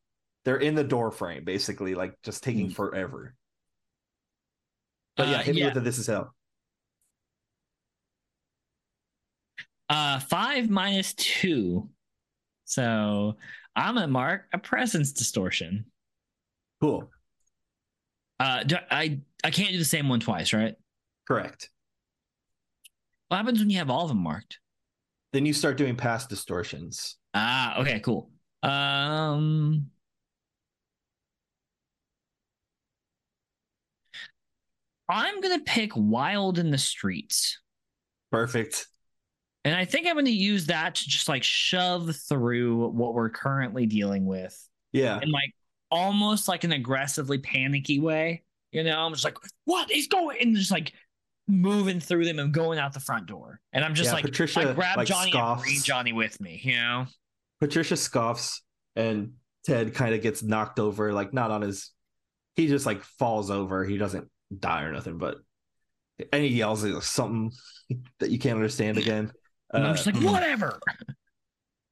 they're 0.45 0.57
in 0.57 0.75
the 0.75 0.83
door 0.83 1.11
frame 1.11 1.43
basically, 1.43 1.95
like 1.95 2.15
just 2.23 2.43
taking 2.43 2.69
Mm. 2.69 2.73
forever. 2.75 3.35
But 5.17 5.27
yeah, 5.27 5.39
Uh, 5.39 5.43
hit 5.43 5.55
me 5.55 5.63
with 5.65 5.73
the 5.73 5.81
this 5.81 5.97
is 5.99 6.07
hell. 6.07 6.33
Uh, 9.89 10.19
five 10.19 10.69
minus 10.69 11.13
two. 11.15 11.89
So 12.65 13.35
I'm 13.75 13.95
gonna 13.95 14.07
mark 14.07 14.45
a 14.53 14.57
presence 14.59 15.11
distortion. 15.11 15.85
Cool. 16.81 17.09
Uh, 18.39 18.63
I 18.89 19.19
I 19.43 19.51
can't 19.51 19.71
do 19.71 19.77
the 19.77 19.85
same 19.85 20.09
one 20.09 20.19
twice, 20.19 20.53
right? 20.53 20.75
Correct. 21.27 21.69
What 23.27 23.37
happens 23.37 23.59
when 23.59 23.69
you 23.69 23.77
have 23.77 23.89
all 23.89 24.03
of 24.03 24.09
them 24.09 24.19
marked? 24.19 24.59
Then 25.33 25.45
you 25.45 25.53
start 25.53 25.77
doing 25.77 25.95
past 25.95 26.29
distortions. 26.29 27.17
Ah, 27.33 27.79
okay, 27.81 27.99
cool. 27.99 28.31
Um, 28.63 29.87
I'm 35.07 35.41
gonna 35.41 35.59
pick 35.59 35.91
"Wild 35.95 36.59
in 36.59 36.71
the 36.71 36.77
Streets," 36.77 37.59
Perfect. 38.31 38.87
and 39.63 39.75
I 39.75 39.85
think 39.85 40.07
I'm 40.07 40.15
gonna 40.15 40.29
use 40.29 40.67
that 40.67 40.95
to 40.95 41.07
just 41.07 41.27
like 41.29 41.43
shove 41.43 42.15
through 42.15 42.89
what 42.89 43.13
we're 43.13 43.29
currently 43.29 43.85
dealing 43.85 44.25
with. 44.25 44.57
Yeah. 44.91 45.19
And 45.21 45.31
like 45.31 45.53
almost 45.91 46.47
like 46.47 46.63
an 46.63 46.71
aggressively 46.71 47.37
panicky 47.39 47.99
way. 47.99 48.43
You 48.71 48.83
know, 48.83 48.99
I'm 48.99 49.11
just 49.13 49.23
like, 49.25 49.37
what 49.65 49.91
is 49.91 50.07
going? 50.07 50.37
And 50.41 50.55
just 50.55 50.71
like 50.71 50.93
moving 51.47 51.99
through 51.99 52.25
them 52.25 52.37
and 52.39 52.53
going 52.53 52.77
out 52.77 52.93
the 52.93 52.99
front 52.99 53.25
door. 53.25 53.59
And 53.73 53.83
I'm 53.83 53.95
just 53.95 54.09
Yeah, 54.09 54.13
like, 54.15 54.25
Patricia, 54.25 54.69
I 54.69 54.73
grab 54.73 54.97
like, 54.97 55.07
Johnny 55.07 55.31
scoffs. 55.31 55.63
and 55.63 55.71
bring 55.71 55.81
Johnny 55.81 56.13
with 56.13 56.39
me. 56.39 56.59
You 56.63 56.75
know, 56.77 57.05
Patricia 57.59 57.97
scoffs 57.97 58.61
and 58.95 59.33
Ted 59.65 59.93
kind 59.95 60.13
of 60.13 60.21
gets 60.21 60.43
knocked 60.43 60.79
over, 60.79 61.11
like 61.13 61.33
not 61.33 61.49
on 61.51 61.61
his 61.61 61.91
he 62.55 62.67
just 62.67 62.85
like 62.85 63.03
falls 63.03 63.49
over. 63.49 63.83
He 63.85 63.97
doesn't 63.97 64.29
die 64.57 64.83
or 64.83 64.91
nothing, 64.91 65.17
but 65.17 65.37
and 66.31 66.43
he 66.43 66.49
yells 66.49 66.85
something 67.07 67.51
that 68.19 68.29
you 68.29 68.37
can't 68.37 68.55
understand 68.55 68.97
again. 68.97 69.31
and 69.73 69.83
I'm 69.83 69.91
Uh, 69.91 69.95
just 69.95 70.05
like, 70.05 70.15
mhm. 70.15 70.31
whatever. 70.31 70.79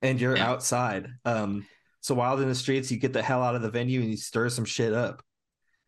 and 0.01 0.19
you're 0.21 0.37
Yeah. 0.37 0.49
outside. 0.49 1.07
Um 1.25 1.65
so 2.07 2.15
wild 2.15 2.41
in 2.41 2.47
the 2.49 2.55
streets, 2.55 2.91
you 2.91 2.97
get 2.97 3.13
the 3.13 3.21
hell 3.21 3.43
out 3.43 3.55
of 3.55 3.61
the 3.61 3.69
venue 3.69 4.01
and 4.01 4.09
you 4.09 4.17
stir 4.17 4.49
some 4.49 4.65
shit 4.65 4.93
up. 4.93 5.21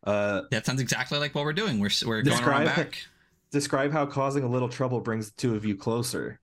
Uh 0.04 0.42
That 0.50 0.64
sounds 0.66 0.80
exactly 0.80 1.18
like 1.18 1.34
what 1.34 1.44
we're 1.44 1.52
doing. 1.52 1.78
We're 1.80 1.90
we're 2.06 2.22
going 2.22 2.36
Describe- 2.36 2.66
around 2.66 2.76
back. 2.76 3.02
describe 3.50 3.90
how 3.92 4.06
causing 4.06 4.44
a 4.44 4.48
little 4.48 4.68
trouble 4.68 5.00
brings 5.00 5.30
the 5.30 5.36
two 5.36 5.54
of 5.56 5.64
you 5.64 5.74
closer. 5.76 6.38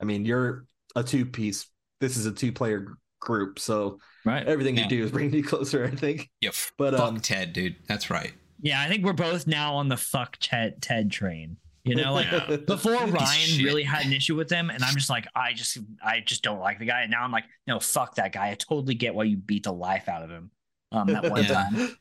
I 0.00 0.04
mean, 0.04 0.24
you're 0.24 0.66
a 0.94 1.02
two 1.02 1.26
piece. 1.26 1.66
This 2.00 2.16
is 2.16 2.26
a 2.26 2.32
two 2.32 2.52
player 2.52 2.96
group, 3.20 3.58
so 3.58 3.98
Right. 4.24 4.46
everything 4.46 4.76
Yeah. 4.76 4.84
you 4.84 4.88
do 4.88 5.04
is 5.04 5.10
bringing 5.10 5.34
you 5.34 5.44
closer. 5.44 5.84
I 5.84 5.90
think. 5.90 6.30
Yep. 6.40 6.54
But 6.78 6.94
Fuck 6.94 7.00
um, 7.08 7.20
Ted, 7.20 7.52
dude. 7.52 7.76
That's 7.88 8.08
right. 8.10 8.32
Yeah, 8.60 8.80
I 8.80 8.88
think 8.88 9.04
we're 9.04 9.12
both 9.12 9.46
now 9.48 9.74
on 9.74 9.88
the 9.88 9.96
fuck 9.96 10.36
Ted, 10.40 10.80
Ted 10.80 11.10
train. 11.10 11.56
You 11.84 11.96
know, 11.96 12.12
like 12.14 12.66
before 12.66 12.92
Ryan 12.92 13.08
shit. 13.48 13.64
really 13.64 13.82
had 13.82 14.06
an 14.06 14.12
issue 14.12 14.36
with 14.36 14.48
him, 14.50 14.70
and 14.70 14.84
I'm 14.84 14.94
just 14.94 15.10
like, 15.10 15.26
I 15.34 15.52
just, 15.52 15.78
I 16.04 16.20
just 16.20 16.42
don't 16.44 16.60
like 16.60 16.78
the 16.78 16.84
guy. 16.86 17.02
And 17.02 17.10
now 17.10 17.22
I'm 17.24 17.32
like, 17.32 17.44
no, 17.66 17.80
fuck 17.80 18.14
that 18.16 18.32
guy. 18.32 18.50
I 18.50 18.54
totally 18.54 18.94
get 18.94 19.14
why 19.14 19.24
you 19.24 19.36
beat 19.36 19.64
the 19.64 19.72
life 19.72 20.08
out 20.08 20.22
of 20.22 20.30
him. 20.30 20.50
Um, 20.92 21.08
that 21.08 21.28
one 21.28 21.42
Yeah. 21.42 21.48
time, 21.48 21.96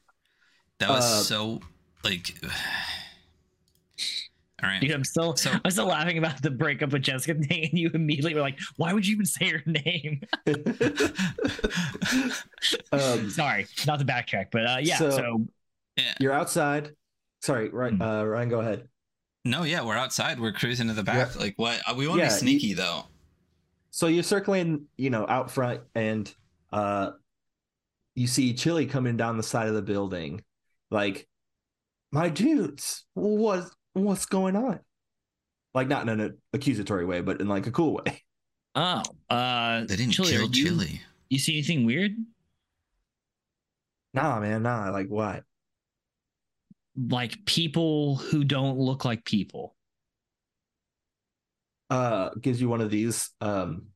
That 0.79 0.89
was 0.89 1.03
Uh, 1.03 1.23
so 1.23 1.61
like. 2.03 2.35
All 4.63 4.69
right. 4.69 4.79
Dude, 4.79 4.91
I'm 4.91 5.03
still, 5.03 5.35
So- 5.35 5.51
I'm 5.65 5.71
still 5.71 5.87
laughing 5.87 6.19
about 6.19 6.39
the 6.43 6.51
breakup 6.51 6.91
with 6.91 7.01
Jessica 7.01 7.33
thing, 7.33 7.63
and 7.71 7.79
you 7.79 7.89
immediately 7.95 8.35
were 8.35 8.41
like, 8.41 8.59
why 8.77 8.93
would 8.93 9.07
you 9.07 9.15
even 9.15 9.25
say 9.25 9.49
her 9.49 9.63
name? 9.65 10.21
um, 12.91 13.29
Sorry, 13.31 13.65
not 13.87 13.97
the 13.99 14.05
backtrack, 14.05 14.47
but 14.51 14.65
uh, 14.67 14.77
yeah. 14.79 14.97
So- 14.97 15.09
So, 15.09 15.45
you're 16.19 16.33
outside. 16.33 16.91
Sorry, 17.41 17.69
right, 17.69 17.93
Hmm. 17.93 18.01
uh, 18.01 18.23
Ryan, 18.23 18.49
go 18.49 18.59
ahead. 18.59 18.87
No, 19.43 19.63
yeah, 19.63 19.83
we're 19.83 19.97
outside. 19.97 20.39
We're 20.39 20.51
cruising 20.51 20.87
to 20.87 20.93
the 20.93 21.03
back. 21.03 21.35
Like 21.39 21.53
what? 21.57 21.81
uh, 21.87 21.95
We 21.95 22.07
want 22.07 22.19
to 22.19 22.23
Yeah, 22.25 22.29
be 22.29 22.33
you- 22.33 22.39
sneaky 22.39 22.73
though. 22.73 23.03
So 23.89 24.07
you're 24.07 24.23
circling, 24.23 24.85
you 24.97 25.09
know, 25.09 25.25
out 25.27 25.51
front, 25.51 25.81
and 25.95 26.33
uh, 26.71 27.11
you 28.15 28.25
see 28.27 28.53
Chili 28.53 28.85
coming 28.85 29.17
down 29.17 29.35
the 29.35 29.43
side 29.43 29.67
of 29.67 29.73
the 29.73 29.81
building, 29.81 30.43
like, 30.91 31.27
my 32.11 32.29
dudes, 32.29 33.03
what 33.15 33.65
what's 33.93 34.25
going 34.25 34.55
on? 34.55 34.79
Like 35.73 35.87
not 35.89 36.07
in 36.07 36.19
an 36.21 36.37
accusatory 36.53 37.05
way, 37.05 37.21
but 37.21 37.41
in 37.41 37.47
like 37.49 37.67
a 37.67 37.71
cool 37.71 37.95
way. 37.95 38.23
oh, 38.75 39.01
uh, 39.29 39.81
They 39.85 39.95
didn't 39.97 40.11
Chili, 40.13 40.35
are 40.35 40.39
kill 40.39 40.55
you- 40.55 40.63
Chili. 40.65 41.01
You 41.29 41.39
see 41.39 41.53
anything 41.53 41.85
weird? 41.85 42.11
Nah, 44.13 44.39
man, 44.39 44.63
nah. 44.63 44.89
Like 44.91 45.07
what? 45.07 45.43
Like 46.95 47.45
people 47.45 48.17
who 48.17 48.43
don't 48.43 48.77
look 48.77 49.05
like 49.05 49.23
people. 49.25 49.75
uh 51.89 52.29
gives 52.41 52.61
you 52.61 52.69
one 52.69 52.81
of 52.81 52.89
these 52.89 53.29
um 53.41 53.87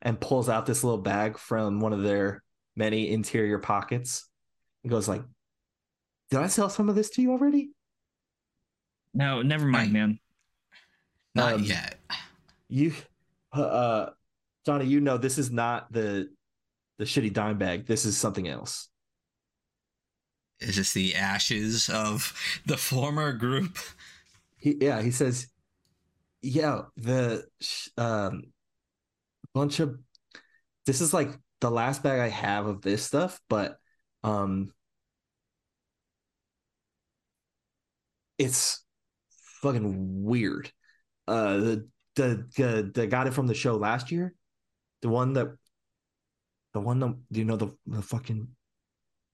and 0.00 0.20
pulls 0.20 0.48
out 0.48 0.66
this 0.66 0.84
little 0.84 1.00
bag 1.00 1.38
from 1.38 1.80
one 1.80 1.92
of 1.92 2.02
their 2.02 2.42
many 2.76 3.10
interior 3.10 3.58
pockets 3.58 4.28
and 4.84 4.90
goes 4.90 5.08
like 5.08 5.22
did 6.30 6.40
i 6.40 6.46
sell 6.46 6.68
some 6.68 6.88
of 6.88 6.94
this 6.94 7.10
to 7.10 7.20
you 7.22 7.30
already 7.32 7.70
No, 9.14 9.42
never 9.42 9.66
mind, 9.66 9.88
Right. 9.88 9.92
man. 9.92 10.18
Not 11.34 11.54
Um, 11.54 11.62
yet. 11.64 11.98
you 12.68 12.92
uh 13.52 14.10
johnny 14.64 14.86
you 14.86 15.00
know 15.00 15.18
this 15.18 15.36
is 15.38 15.50
not 15.50 15.92
the 15.92 16.28
the 16.98 17.04
shitty 17.04 17.32
dime 17.32 17.58
bag 17.58 17.86
this 17.86 18.04
is 18.04 18.16
something 18.16 18.46
else 18.48 18.88
Is 20.62 20.76
this 20.76 20.92
the 20.92 21.14
ashes 21.14 21.88
of 21.88 22.32
the 22.66 22.76
former 22.76 23.32
group? 23.32 23.78
he 24.62 24.76
yeah 24.80 25.02
he 25.02 25.10
says 25.10 25.48
yeah 26.40 26.82
the 26.96 27.44
um 27.98 28.44
bunch 29.52 29.80
of 29.80 29.98
this 30.86 31.00
is 31.00 31.12
like 31.12 31.30
the 31.60 31.70
last 31.70 32.02
bag 32.02 32.20
i 32.20 32.28
have 32.28 32.66
of 32.66 32.80
this 32.80 33.04
stuff 33.04 33.40
but 33.48 33.76
um 34.22 34.70
it's 38.38 38.84
fucking 39.60 40.24
weird 40.24 40.70
uh 41.26 41.56
the 41.56 41.88
the 42.14 42.46
the, 42.56 42.90
the 42.94 43.06
got 43.06 43.26
it 43.26 43.34
from 43.34 43.48
the 43.48 43.54
show 43.54 43.76
last 43.76 44.12
year 44.12 44.32
the 45.02 45.08
one 45.08 45.32
that 45.32 45.48
the 46.72 46.80
one 46.80 47.00
that 47.00 47.16
you 47.30 47.44
know 47.44 47.56
the 47.56 47.68
the 47.86 48.02
fucking 48.02 48.48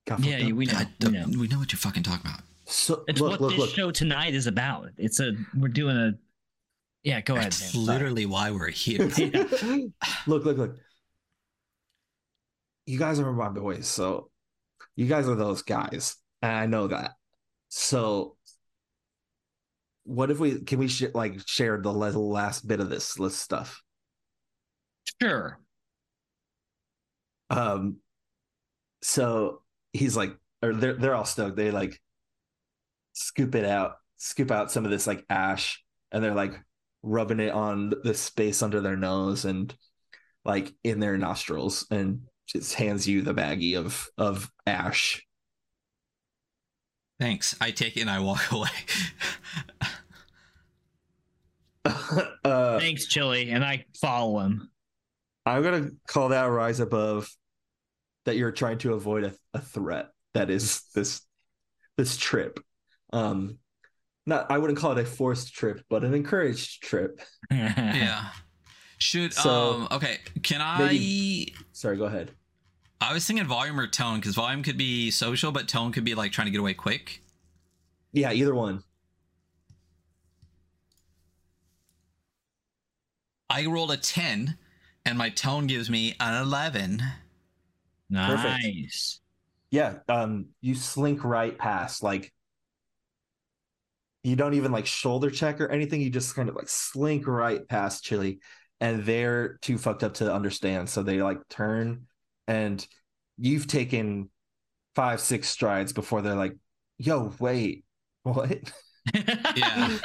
got 0.08 0.20
Yeah, 0.24 0.38
fucked 0.38 0.50
up? 0.52 0.56
we 0.56 0.66
know. 0.66 0.72
I 0.78 0.84
We 0.84 0.90
don't- 0.98 1.12
know. 1.32 1.38
we 1.40 1.48
know 1.48 1.58
what 1.58 1.72
you're 1.72 1.78
fucking 1.78 2.02
talking 2.02 2.30
about. 2.30 2.42
so 2.66 3.04
It's 3.08 3.20
look 3.20 3.32
what 3.32 3.40
look 3.40 3.50
this 3.52 3.58
look 3.60 3.70
show 3.70 3.90
tonight 3.90 4.34
is 4.34 4.46
about. 4.46 4.90
It's 4.96 5.20
a 5.20 5.32
we're 5.56 5.68
doing 5.68 5.96
a. 5.96 6.12
Yeah, 7.04 7.20
go 7.20 7.34
ahead. 7.34 7.46
That's 7.52 7.72
Sam. 7.72 7.84
literally 7.84 8.26
why 8.26 8.50
we're 8.50 8.70
here. 8.70 8.98
look, 10.26 10.44
look, 10.44 10.56
look. 10.58 10.76
You 12.86 12.98
guys 12.98 13.20
are 13.20 13.32
my 13.32 13.48
boys, 13.50 13.86
so 13.86 14.30
you 14.96 15.06
guys 15.06 15.28
are 15.28 15.34
those 15.36 15.62
guys, 15.62 16.16
and 16.42 16.50
I 16.52 16.66
know 16.66 16.88
that. 16.88 17.12
So, 17.68 18.36
what 20.04 20.30
if 20.30 20.38
we 20.40 20.60
can 20.62 20.78
we 20.78 20.88
sh- 20.88 21.12
like 21.14 21.38
share 21.46 21.78
the 21.80 21.92
last 21.92 22.66
bit 22.66 22.80
of 22.80 22.88
this 22.90 23.18
list 23.18 23.40
stuff? 23.40 23.82
Sure. 25.22 25.58
Um, 27.50 27.96
so 29.02 29.62
he's 29.92 30.17
like, 30.17 30.36
or 30.62 30.73
they're 30.73 30.94
they're 30.94 31.15
all 31.15 31.25
stoked. 31.25 31.57
They 31.57 31.70
like 31.70 32.00
scoop 33.12 33.55
it 33.55 33.65
out, 33.65 33.97
scoop 34.17 34.50
out 34.50 34.70
some 34.70 34.84
of 34.84 34.91
this 34.91 35.07
like 35.07 35.25
ash, 35.31 35.83
and 36.12 36.23
they're 36.23 36.34
like 36.34 36.55
rubbing 37.02 37.41
it 37.41 37.52
on 37.52 37.92
the 38.02 38.15
space 38.15 38.62
under 38.62 38.81
their 38.81 38.97
nose 38.97 39.44
and 39.44 39.75
like 40.44 40.73
in 40.84 41.00
their 41.00 41.17
nostrils, 41.17 41.86
and 41.91 42.23
just 42.47 42.75
hands 42.75 43.07
you 43.07 43.23
the 43.23 43.34
baggie 43.34 43.76
of 43.76 44.08
of 44.17 44.50
ash. 44.67 45.25
Thanks. 47.20 47.57
I 47.60 47.73
take 47.73 47.97
it 47.97 48.02
and 48.02 48.10
I 48.10 48.20
walk 48.20 48.52
away. 48.52 48.68
uh, 52.44 52.78
Thanks, 52.78 53.07
Chili, 53.07 53.50
and 53.50 53.65
I 53.65 53.84
follow 54.00 54.41
him. 54.41 54.70
I'm 55.44 55.62
gonna 55.62 55.91
call 56.07 56.28
that 56.28 56.44
rise 56.44 56.81
above 56.81 57.31
that 58.28 58.36
you're 58.36 58.52
trying 58.52 58.78
to 58.78 58.92
avoid 58.92 59.24
a, 59.24 59.32
a 59.55 59.60
threat 59.60 60.10
that 60.34 60.50
is 60.50 60.82
this 60.94 61.23
this 61.97 62.16
trip. 62.16 62.60
Um 63.12 63.58
not 64.26 64.50
I 64.50 64.58
wouldn't 64.58 64.78
call 64.78 64.92
it 64.92 64.98
a 64.98 65.05
forced 65.05 65.55
trip, 65.55 65.81
but 65.89 66.05
an 66.05 66.12
encouraged 66.15 66.82
trip. 66.82 67.20
yeah. 67.50 68.26
Should 68.98 69.32
So, 69.32 69.50
um 69.73 69.89
okay, 69.92 70.18
can 70.42 70.60
I 70.60 70.78
maybe- 70.78 71.55
Sorry, 71.73 71.97
go 71.97 72.05
ahead. 72.05 72.32
I 73.00 73.15
was 73.15 73.24
thinking 73.26 73.47
volume 73.47 73.78
or 73.81 73.86
tone 73.86 74.16
because 74.20 74.34
volume 74.34 74.62
could 74.62 74.76
be 74.76 75.10
social, 75.10 75.52
but 75.52 75.68
tone 75.68 75.92
could 75.92 76.05
be 76.05 76.15
like 76.15 76.32
trying 76.32 76.47
to 76.47 76.50
get 76.50 76.60
away 76.60 76.74
quick. 76.74 77.23
Yeah, 78.12 78.32
either 78.32 78.55
one. 78.55 78.82
I 83.48 83.65
rolled 83.66 83.92
a 83.92 83.97
10 83.97 84.58
and 85.07 85.16
my 85.16 85.31
tone 85.31 85.66
gives 85.66 85.89
me 85.89 86.15
an 86.20 86.42
11. 86.42 87.02
Nice. 88.10 89.20
Yeah, 89.70 89.98
um 90.08 90.46
you 90.60 90.74
slink 90.74 91.24
right 91.24 91.56
past 91.56 92.02
like 92.02 92.32
you 94.24 94.36
don't 94.36 94.54
even 94.54 94.72
like 94.72 94.86
shoulder 94.86 95.30
check 95.30 95.60
or 95.60 95.68
anything, 95.68 96.00
you 96.00 96.10
just 96.10 96.34
kind 96.34 96.48
of 96.48 96.56
like 96.56 96.68
slink 96.68 97.26
right 97.26 97.66
past 97.68 98.04
Chili 98.04 98.40
and 98.80 99.04
they're 99.04 99.58
too 99.62 99.78
fucked 99.78 100.02
up 100.04 100.14
to 100.14 100.32
understand, 100.32 100.88
so 100.88 101.02
they 101.02 101.22
like 101.22 101.38
turn 101.48 102.06
and 102.46 102.86
you've 103.36 103.66
taken 103.66 104.30
5 104.94 105.20
6 105.20 105.48
strides 105.48 105.92
before 105.92 106.22
they're 106.22 106.34
like, 106.34 106.56
"Yo, 106.98 107.32
wait. 107.38 107.84
What?" 108.24 108.72
Yeah. 109.56 109.98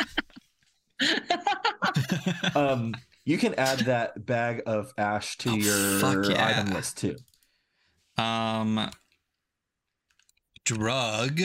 um 2.56 2.93
you 3.25 3.38
can 3.38 3.53
add 3.56 3.80
that 3.80 4.25
bag 4.25 4.64
of 4.65 4.93
ash 4.98 5.38
to 5.40 5.49
Oh, 5.51 5.56
your 5.56 6.32
yeah. 6.32 6.48
item 6.48 6.73
list 6.73 6.98
too. 6.98 7.15
Um 8.17 8.90
drug 10.66 11.42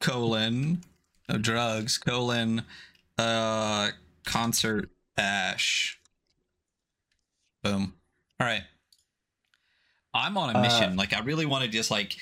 colon 0.00 0.82
no 1.28 1.38
drugs 1.38 1.96
colon 1.98 2.62
uh 3.18 3.90
concert 4.24 4.90
ash 5.16 5.98
boom. 7.62 7.94
All 8.38 8.46
right. 8.46 8.62
I'm 10.14 10.36
on 10.36 10.54
a 10.54 10.58
Uh, 10.58 10.62
mission. 10.62 10.96
Like 10.96 11.12
i 11.14 11.20
really 11.20 11.46
want 11.46 11.64
to 11.64 11.70
just 11.70 11.90
like 11.90 12.16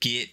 get 0.00 0.28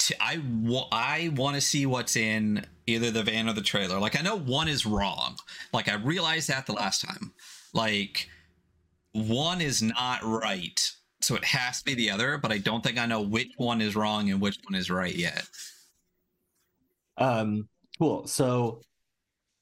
to 0.00 0.14
i 0.20 0.42
wa- 0.62 0.88
i 0.90 1.30
want 1.34 1.54
to 1.54 1.60
see 1.60 1.86
what's 1.86 2.16
in 2.16 2.66
either 2.86 3.10
the 3.10 3.22
van 3.22 3.48
or 3.48 3.52
the 3.52 3.62
trailer. 3.62 3.98
Like 4.00 4.18
i 4.18 4.22
know 4.22 4.36
one 4.36 4.68
is 4.68 4.84
wrong. 4.84 5.36
Like 5.72 5.88
i 5.88 5.94
realized 5.94 6.48
that 6.48 6.66
the 6.66 6.72
last 6.72 7.00
time. 7.02 7.32
Like 7.72 8.28
one 9.12 9.60
is 9.60 9.80
not 9.82 10.22
right 10.24 10.80
so 11.22 11.34
it 11.36 11.44
has 11.44 11.78
to 11.78 11.84
be 11.84 11.94
the 11.94 12.10
other 12.10 12.38
but 12.38 12.52
i 12.52 12.58
don't 12.58 12.82
think 12.82 12.98
i 12.98 13.06
know 13.06 13.20
which 13.22 13.52
one 13.56 13.80
is 13.80 13.96
wrong 13.96 14.30
and 14.30 14.40
which 14.40 14.58
one 14.68 14.74
is 14.78 14.90
right 14.90 15.14
yet 15.14 15.48
Um, 17.16 17.68
cool. 17.98 18.26
So 18.26 18.80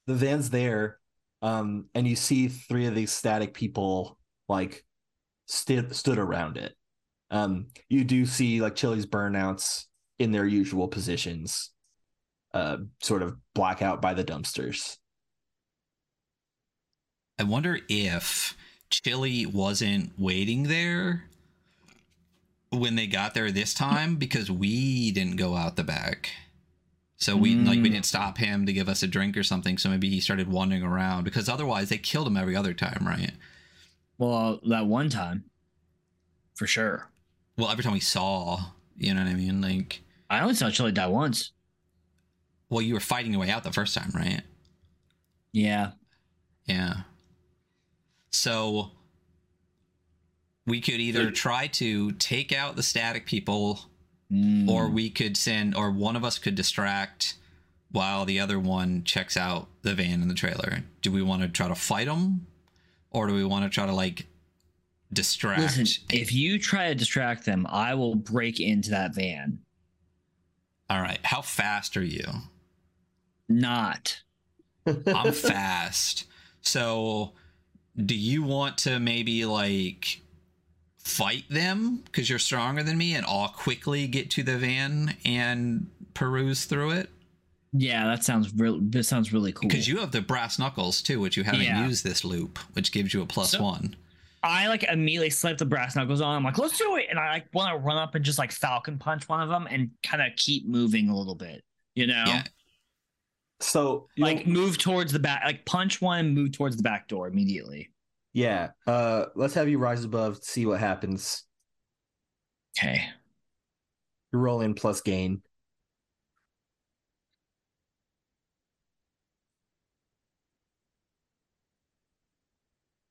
the 0.06 0.14
van's 0.14 0.50
there, 0.50 0.98
um, 1.42 1.86
and 1.94 2.06
you 2.06 2.16
see 2.16 2.48
three 2.48 2.86
of 2.86 2.94
these 2.94 3.12
static 3.12 3.54
people 3.54 4.18
like 4.48 4.84
stood 5.46 5.94
stood 5.94 6.18
around 6.18 6.56
it. 6.56 6.74
Um, 7.30 7.68
you 7.88 8.04
do 8.04 8.26
see 8.26 8.60
like 8.60 8.76
Chili's 8.76 9.06
burnouts 9.06 9.86
in 10.18 10.32
their 10.32 10.46
usual 10.46 10.88
positions, 10.88 11.70
uh, 12.54 12.78
sort 13.02 13.22
of 13.22 13.36
black 13.54 13.82
out 13.82 14.02
by 14.02 14.14
the 14.14 14.24
dumpsters. 14.24 14.98
i 17.38 17.42
wonder 17.42 17.78
if 17.88 18.56
chili 18.90 19.46
wasn't 19.46 20.12
waiting 20.18 20.64
there 20.64 21.29
when 22.70 22.94
they 22.94 23.06
got 23.06 23.34
there 23.34 23.50
this 23.50 23.74
time 23.74 24.16
because 24.16 24.50
we 24.50 25.10
didn't 25.12 25.36
go 25.36 25.56
out 25.56 25.76
the 25.76 25.84
back 25.84 26.30
So 27.16 27.36
we 27.36 27.54
like 27.54 27.82
we 27.82 27.90
Mm. 27.90 27.92
didn't 27.92 28.06
stop 28.06 28.38
him 28.38 28.64
to 28.66 28.72
give 28.72 28.88
us 28.88 29.02
a 29.02 29.06
drink 29.06 29.36
or 29.36 29.42
something. 29.42 29.76
So 29.76 29.90
maybe 29.90 30.08
he 30.08 30.20
started 30.20 30.48
wandering 30.48 30.82
around 30.82 31.24
because 31.24 31.48
otherwise 31.50 31.90
they 31.90 31.98
killed 31.98 32.26
him 32.26 32.36
every 32.38 32.56
other 32.56 32.72
time, 32.72 33.02
right? 33.06 33.32
Well, 34.16 34.60
that 34.68 34.86
one 34.86 35.10
time, 35.10 35.44
for 36.54 36.66
sure. 36.66 37.10
Well, 37.58 37.68
every 37.70 37.84
time 37.84 37.92
we 37.92 38.00
saw, 38.00 38.70
you 38.96 39.12
know 39.12 39.22
what 39.22 39.30
I 39.30 39.34
mean? 39.34 39.60
Like, 39.60 40.00
I 40.30 40.40
only 40.40 40.54
saw 40.54 40.70
Chili 40.70 40.92
die 40.92 41.08
once. 41.08 41.52
well, 42.70 42.80
you 42.80 42.94
were 42.94 43.00
fighting 43.00 43.32
your 43.32 43.40
way 43.42 43.50
out 43.50 43.64
the 43.64 43.72
first 43.72 43.94
time, 43.94 44.12
right? 44.14 44.42
Yeah. 45.52 45.90
Yeah. 46.66 47.02
So 48.30 48.92
we 50.70 50.80
could 50.80 51.00
either 51.00 51.30
try 51.30 51.66
to 51.66 52.12
take 52.12 52.52
out 52.52 52.76
the 52.76 52.82
static 52.82 53.26
people 53.26 53.80
Mm. 54.32 54.68
or 54.68 54.88
we 54.88 55.10
could 55.10 55.36
send 55.36 55.74
or 55.74 55.90
one 55.90 56.14
of 56.14 56.22
us 56.24 56.38
could 56.38 56.54
distract 56.54 57.34
while 57.90 58.24
the 58.24 58.38
other 58.38 58.60
one 58.60 59.02
checks 59.02 59.36
out 59.36 59.66
the 59.82 59.92
van 59.92 60.22
and 60.22 60.30
the 60.30 60.34
trailer. 60.36 60.84
Do 61.02 61.10
we 61.10 61.20
want 61.20 61.42
to 61.42 61.48
try 61.48 61.66
to 61.66 61.74
fight 61.74 62.06
them 62.06 62.46
or 63.10 63.26
do 63.26 63.34
we 63.34 63.44
want 63.44 63.64
to 63.64 63.68
try 63.70 63.86
to 63.86 63.92
like 63.92 64.26
distract? 65.12 65.60
Listen, 65.76 66.04
if 66.10 66.32
you 66.32 66.60
try 66.60 66.90
to 66.90 66.94
distract 66.94 67.44
them, 67.44 67.66
I 67.68 67.94
will 67.94 68.14
break 68.14 68.60
into 68.60 68.90
that 68.90 69.16
van. 69.16 69.58
All 70.88 71.00
right. 71.00 71.18
How 71.24 71.42
fast 71.42 71.96
are 71.96 72.04
you? 72.04 72.24
Not. 73.48 74.22
I'm 74.86 75.32
fast. 75.32 76.26
So, 76.60 77.32
do 77.96 78.14
you 78.14 78.44
want 78.44 78.78
to 78.78 79.00
maybe 79.00 79.44
like 79.44 80.20
fight 81.04 81.44
them 81.50 82.02
because 82.04 82.28
you're 82.30 82.38
stronger 82.38 82.82
than 82.82 82.96
me 82.98 83.14
and 83.14 83.24
I'll 83.26 83.48
quickly 83.48 84.06
get 84.06 84.30
to 84.32 84.42
the 84.42 84.58
van 84.58 85.16
and 85.24 85.88
peruse 86.14 86.64
through 86.66 86.92
it? 86.92 87.10
Yeah, 87.72 88.04
that 88.06 88.24
sounds 88.24 88.52
real. 88.54 88.78
This 88.80 89.08
sounds 89.08 89.32
really 89.32 89.52
cool. 89.52 89.68
Because 89.68 89.86
you 89.86 89.98
have 89.98 90.10
the 90.12 90.20
brass 90.20 90.58
knuckles 90.58 91.00
too, 91.02 91.20
which 91.20 91.36
you 91.36 91.44
haven't 91.44 91.62
Yeah. 91.62 91.86
used 91.86 92.04
this 92.04 92.24
loop, 92.24 92.58
which 92.74 92.90
gives 92.92 93.14
you 93.14 93.22
a 93.22 93.26
plus 93.26 93.52
So- 93.52 93.62
one. 93.62 93.96
I 94.42 94.68
like 94.68 94.84
immediately 94.84 95.28
slap 95.30 95.58
the 95.58 95.66
brass 95.66 95.94
knuckles 95.94 96.22
on. 96.22 96.34
I'm 96.34 96.42
like, 96.42 96.56
let's 96.56 96.78
do 96.78 96.96
it, 96.96 97.06
and 97.10 97.18
I 97.18 97.30
like 97.30 97.54
want 97.54 97.72
to 97.74 97.78
run 97.78 97.98
up 97.98 98.14
and 98.14 98.24
just 98.24 98.38
like 98.38 98.50
falcon 98.52 98.96
punch 98.98 99.28
one 99.28 99.42
of 99.42 99.50
them 99.50 99.68
and 99.70 99.90
kind 100.02 100.22
of 100.22 100.28
keep 100.36 100.66
moving 100.66 101.10
a 101.10 101.16
little 101.16 101.34
bit. 101.34 101.62
You 101.94 102.06
know, 102.06 102.24
Yeah. 102.26 102.44
So 103.60 104.08
like 104.16 104.46
move 104.46 104.78
towards 104.78 105.12
the 105.12 105.18
back, 105.18 105.42
like 105.44 105.66
punch 105.66 106.00
one, 106.00 106.30
move 106.34 106.52
towards 106.52 106.76
the 106.78 106.82
back 106.82 107.06
door 107.08 107.28
immediately. 107.28 107.89
Yeah, 108.32 108.70
uh, 108.86 109.26
let's 109.34 109.54
have 109.54 109.68
you 109.68 109.78
rise 109.78 110.04
above, 110.04 110.42
see 110.42 110.66
what 110.66 110.80
happens. 110.80 111.44
Okay. 112.78 113.02
You 114.32 114.38
roll 114.38 114.60
in 114.60 114.74
plus 114.74 115.00
gain. 115.00 115.42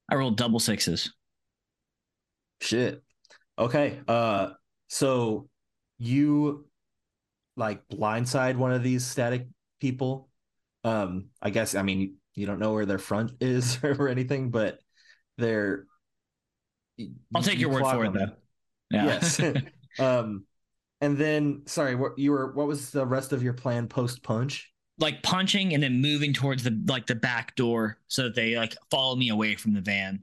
I 0.09 0.15
rolled 0.15 0.37
double 0.37 0.59
sixes. 0.59 1.11
Shit. 2.61 3.03
Okay. 3.57 3.99
Uh, 4.07 4.51
so 4.87 5.49
you 5.97 6.65
like 7.55 7.87
blindside 7.89 8.55
one 8.55 8.71
of 8.71 8.83
these 8.83 9.05
static 9.05 9.47
people. 9.79 10.29
Um, 10.83 11.29
I 11.41 11.49
guess 11.49 11.75
I 11.75 11.83
mean 11.83 12.15
you 12.35 12.45
don't 12.45 12.59
know 12.59 12.73
where 12.73 12.85
their 12.85 12.99
front 12.99 13.33
is 13.41 13.79
or 13.83 14.07
anything, 14.07 14.49
but 14.49 14.79
they're. 15.39 15.85
I'll 17.33 17.41
take 17.41 17.55
you 17.55 17.69
your 17.69 17.81
word 17.81 17.83
for 17.83 18.05
it, 18.05 18.13
though. 18.13 18.31
Yeah. 18.91 19.05
Yes. 19.05 19.41
um, 19.99 20.45
and 21.01 21.17
then 21.17 21.63
sorry, 21.65 21.95
what 21.95 22.19
you 22.19 22.31
were? 22.31 22.51
What 22.53 22.67
was 22.67 22.91
the 22.91 23.05
rest 23.05 23.33
of 23.33 23.41
your 23.41 23.53
plan 23.53 23.87
post 23.87 24.21
punch? 24.21 24.71
like 24.99 25.23
punching 25.23 25.73
and 25.73 25.81
then 25.81 26.01
moving 26.01 26.33
towards 26.33 26.63
the 26.63 26.77
like 26.87 27.07
the 27.07 27.15
back 27.15 27.55
door 27.55 27.97
so 28.07 28.23
that 28.23 28.35
they 28.35 28.55
like 28.55 28.75
follow 28.91 29.15
me 29.15 29.29
away 29.29 29.55
from 29.55 29.73
the 29.73 29.81
van. 29.81 30.21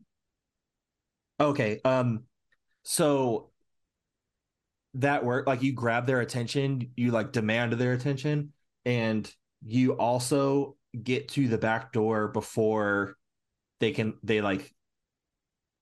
Okay. 1.41 1.81
Um 1.85 2.25
so 2.85 3.51
that 4.95 5.25
work 5.25 5.47
like 5.47 5.63
you 5.63 5.73
grab 5.73 6.07
their 6.07 6.21
attention, 6.21 6.93
you 6.97 7.11
like 7.11 7.33
demand 7.33 7.73
their 7.73 7.93
attention 7.93 8.53
and 8.85 9.31
you 9.65 9.93
also 9.93 10.77
get 11.03 11.29
to 11.29 11.49
the 11.49 11.59
back 11.59 11.93
door 11.93 12.29
before 12.29 13.17
they 13.81 13.93
can 13.93 14.15
they 14.23 14.41
like 14.41 14.73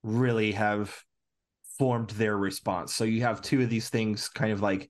really 0.04 0.52
have 0.52 0.96
formed 1.78 2.10
their 2.10 2.36
response. 2.36 2.94
So 2.94 3.02
you 3.02 3.22
have 3.22 3.42
two 3.42 3.60
of 3.62 3.68
these 3.70 3.88
things 3.88 4.28
kind 4.28 4.52
of 4.52 4.60
like 4.62 4.88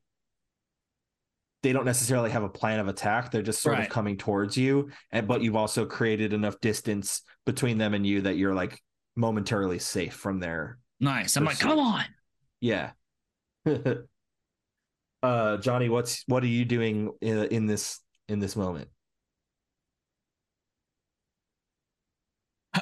they 1.62 1.73
don't 1.73 1.86
necessarily 1.86 2.31
have 2.31 2.43
a 2.43 2.49
plan 2.51 2.78
of 2.78 2.89
attack. 2.89 3.31
They're 3.31 3.41
just 3.41 3.62
sort 3.62 3.78
Right. 3.78 3.86
of 3.86 3.91
coming 3.93 4.18
towards 4.18 4.55
you. 4.59 4.91
And 5.10 5.26
but 5.26 5.41
you've 5.41 5.57
also 5.57 5.86
created 5.86 6.34
enough 6.34 6.60
distance 6.60 7.23
between 7.47 7.78
them 7.78 7.94
and 7.94 8.07
you 8.07 8.20
that 8.23 8.36
you're 8.36 8.55
like 8.55 8.78
momentarily 9.17 9.78
safe 9.78 10.12
from 10.12 10.41
their 10.41 10.78
Nice. 11.01 11.36
I'm 11.36 11.44
like, 11.44 11.59
come 11.59 11.78
on. 11.78 12.05
yeah. 12.60 12.91
uh 15.23 15.57
Johnny, 15.59 15.89
what's 15.89 16.23
what 16.26 16.43
are 16.43 16.49
you 16.49 16.65
doing 16.65 17.10
in, 17.20 17.44
in 17.44 17.67
this 17.67 18.01
in 18.28 18.41
this 18.41 18.57
moment? 18.57 18.89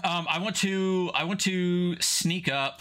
Um, 0.05 0.27
I 0.29 0.39
want 0.39 0.57
to 0.57 1.11
I 1.15 1.25
want 1.25 1.41
to 1.41 2.01
sneak 2.01 2.51
up, 2.51 2.81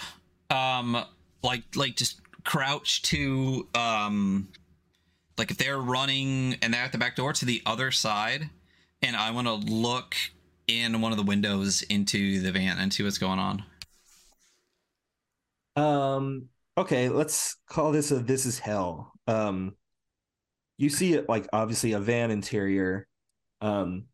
um, 0.49 1.03
like 1.43 1.63
like 1.75 1.95
just 1.95 2.21
crouch 2.43 3.01
to 3.03 3.67
um, 3.75 4.47
like 5.37 5.51
if 5.51 5.57
they're 5.57 5.79
running 5.79 6.55
and 6.61 6.73
they're 6.73 6.83
at 6.83 6.91
the 6.91 6.97
back 6.97 7.15
door 7.15 7.33
to 7.33 7.45
the 7.45 7.61
other 7.65 7.91
side, 7.91 8.49
and 9.01 9.15
I 9.15 9.31
want 9.31 9.47
to 9.47 9.53
look 9.53 10.15
in 10.67 11.01
one 11.01 11.11
of 11.11 11.17
the 11.17 11.23
windows 11.23 11.81
into 11.83 12.39
the 12.39 12.51
van 12.51 12.77
and 12.77 12.93
see 12.93 13.03
what's 13.03 13.17
going 13.17 13.39
on. 13.39 13.63
Um 15.75 16.49
okay, 16.77 17.09
let's 17.09 17.57
call 17.67 17.91
this 17.91 18.11
a 18.11 18.19
this 18.19 18.45
is 18.45 18.59
hell. 18.59 19.13
Um 19.27 19.75
you 20.77 20.89
see 20.89 21.13
it 21.13 21.29
like 21.29 21.47
obviously 21.53 21.93
a 21.93 21.99
van 21.99 22.31
interior. 22.31 23.07
Um 23.61 24.05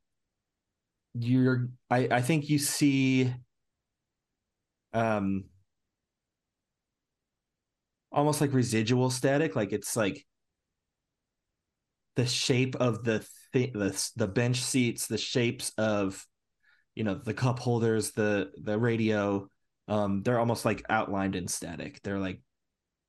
you're 1.19 1.69
I 1.89 2.07
I 2.11 2.21
think 2.21 2.49
you 2.49 2.59
see 2.59 3.33
um 4.93 5.45
almost 8.11 8.41
like 8.41 8.53
residual 8.53 9.09
static 9.09 9.55
like 9.55 9.71
it's 9.73 9.95
like 9.95 10.25
the 12.15 12.25
shape 12.25 12.75
of 12.77 13.03
the 13.03 13.25
thi- 13.53 13.71
the 13.73 14.11
the 14.15 14.27
bench 14.27 14.61
seats 14.61 15.07
the 15.07 15.17
shapes 15.17 15.71
of 15.77 16.25
you 16.95 17.03
know 17.03 17.15
the 17.15 17.33
cup 17.33 17.59
holders 17.59 18.11
the 18.11 18.51
the 18.63 18.77
radio 18.77 19.47
um 19.87 20.23
they're 20.23 20.39
almost 20.39 20.65
like 20.65 20.83
outlined 20.89 21.35
in 21.35 21.47
static. 21.47 22.01
They're 22.03 22.19
like 22.19 22.41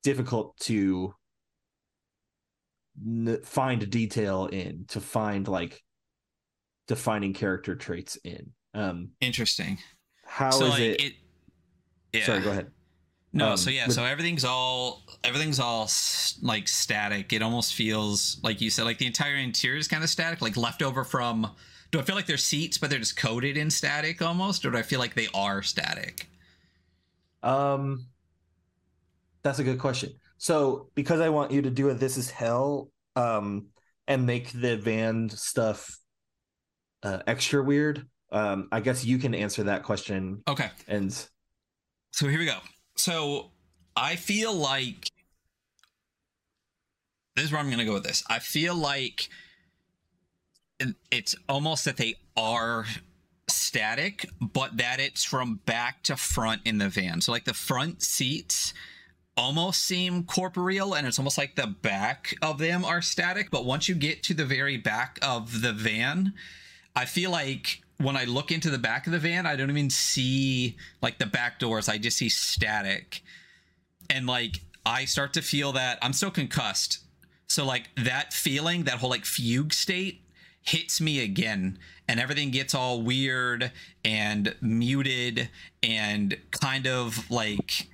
difficult 0.03 0.57
to 0.61 1.13
n- 3.05 3.39
find 3.43 3.89
detail 3.89 4.45
in 4.47 4.85
to 4.89 5.01
find 5.01 5.47
like 5.47 5.81
defining 6.89 7.33
character 7.33 7.75
traits 7.77 8.17
in 8.25 8.51
um 8.75 9.11
Interesting. 9.21 9.79
how 10.25 10.49
is 10.49 10.55
so 10.57 10.69
like 10.69 10.79
it, 10.81 11.01
it, 11.01 11.13
yeah. 12.13 12.25
sorry 12.25 12.41
go 12.41 12.51
ahead 12.51 12.71
No, 13.33 13.51
Um, 13.51 13.57
so 13.57 13.69
yeah, 13.69 13.85
with- 13.87 13.95
so 13.95 14.03
everything's 14.05 14.43
all 14.45 15.05
everything's 15.23 15.59
all 15.59 15.83
s- 15.83 16.39
like 16.41 16.67
static. 16.67 17.33
It 17.33 17.41
almost 17.43 17.75
feels 17.75 18.39
like 18.43 18.61
you 18.61 18.69
said, 18.71 18.85
like 18.85 18.97
the 18.97 19.05
entire 19.07 19.35
interior 19.35 19.77
is 19.79 19.87
kind 19.87 20.03
of 20.03 20.09
static, 20.09 20.41
like 20.41 20.57
leftover 20.57 21.03
from. 21.03 21.55
Do 21.91 21.99
I 21.99 22.03
feel 22.03 22.15
like 22.15 22.27
they're 22.27 22.37
seats, 22.37 22.77
but 22.79 22.89
they're 22.89 22.99
just 22.99 23.17
coated 23.17 23.57
in 23.57 23.69
static 23.71 24.21
almost, 24.21 24.65
or 24.65 24.71
do 24.71 24.77
I 24.77 24.83
feel 24.83 24.99
like 24.99 25.15
they 25.15 25.27
are 25.33 25.61
static? 25.63 26.27
Um, 27.43 28.07
that's 29.43 29.59
a 29.59 29.63
good 29.63 29.79
question. 29.79 30.13
So, 30.37 30.89
because 30.95 31.19
I 31.19 31.29
want 31.29 31.51
you 31.51 31.61
to 31.63 31.69
do 31.69 31.89
a 31.89 31.93
"This 31.93 32.17
Is 32.17 32.29
Hell," 32.29 32.91
um, 33.15 33.67
and 34.07 34.25
make 34.25 34.51
the 34.51 34.77
van 34.77 35.29
stuff 35.29 35.98
uh, 37.03 37.19
extra 37.27 37.63
weird, 37.63 38.07
um, 38.31 38.67
I 38.71 38.79
guess 38.79 39.05
you 39.05 39.17
can 39.17 39.33
answer 39.33 39.63
that 39.63 39.83
question. 39.83 40.43
Okay, 40.47 40.69
And 40.87 41.11
so 42.11 42.27
here 42.27 42.39
we 42.39 42.45
go. 42.45 42.57
So 42.95 43.51
I 43.95 44.15
feel 44.15 44.53
like 44.53 45.09
this 47.35 47.45
is 47.45 47.51
where 47.51 47.61
I'm 47.61 47.67
going 47.67 47.79
to 47.79 47.85
go 47.85 47.93
with 47.93 48.03
this. 48.03 48.23
I 48.29 48.39
feel 48.39 48.75
like 48.75 49.29
it's 51.11 51.35
almost 51.47 51.85
that 51.85 51.97
they 51.97 52.15
are 52.35 52.85
static, 53.47 54.27
but 54.41 54.77
that 54.77 54.99
it's 54.99 55.23
from 55.23 55.59
back 55.65 56.03
to 56.03 56.15
front 56.15 56.61
in 56.65 56.77
the 56.77 56.89
van. 56.89 57.21
So 57.21 57.31
like 57.31 57.45
the 57.45 57.53
front 57.53 58.01
seats 58.01 58.73
almost 59.37 59.81
seem 59.85 60.23
corporeal 60.23 60.93
and 60.93 61.07
it's 61.07 61.17
almost 61.17 61.37
like 61.37 61.55
the 61.55 61.67
back 61.67 62.35
of 62.41 62.57
them 62.57 62.83
are 62.83 63.01
static, 63.01 63.49
but 63.51 63.65
once 63.65 63.87
you 63.87 63.95
get 63.95 64.23
to 64.23 64.33
the 64.33 64.45
very 64.45 64.77
back 64.77 65.17
of 65.21 65.61
the 65.61 65.71
van, 65.71 66.33
I 66.95 67.05
feel 67.05 67.31
like 67.31 67.81
when 67.97 68.15
I 68.15 68.25
look 68.25 68.51
into 68.51 68.69
the 68.69 68.77
back 68.77 69.05
of 69.07 69.13
the 69.13 69.19
van, 69.19 69.45
I 69.45 69.55
don't 69.55 69.69
even 69.69 69.89
see 69.89 70.77
like 71.01 71.17
the 71.19 71.25
back 71.25 71.59
doors. 71.59 71.89
I 71.89 71.97
just 71.97 72.17
see 72.17 72.29
static. 72.29 73.21
And 74.09 74.25
like 74.25 74.61
I 74.85 75.05
start 75.05 75.33
to 75.33 75.41
feel 75.41 75.73
that 75.73 75.99
I'm 76.01 76.13
still 76.13 76.31
concussed 76.31 76.99
So 77.47 77.65
like 77.65 77.89
that 77.95 78.31
feeling, 78.33 78.83
that 78.83 78.99
whole 78.99 79.09
like 79.09 79.25
fugue 79.25 79.73
state 79.73 80.21
hits 80.61 81.01
me 81.01 81.21
again 81.23 81.79
and 82.07 82.19
everything 82.19 82.51
gets 82.51 82.75
all 82.75 83.01
weird 83.01 83.71
and 84.05 84.55
muted 84.61 85.49
and 85.81 86.37
kind 86.51 86.85
of 86.85 87.29
like 87.31 87.87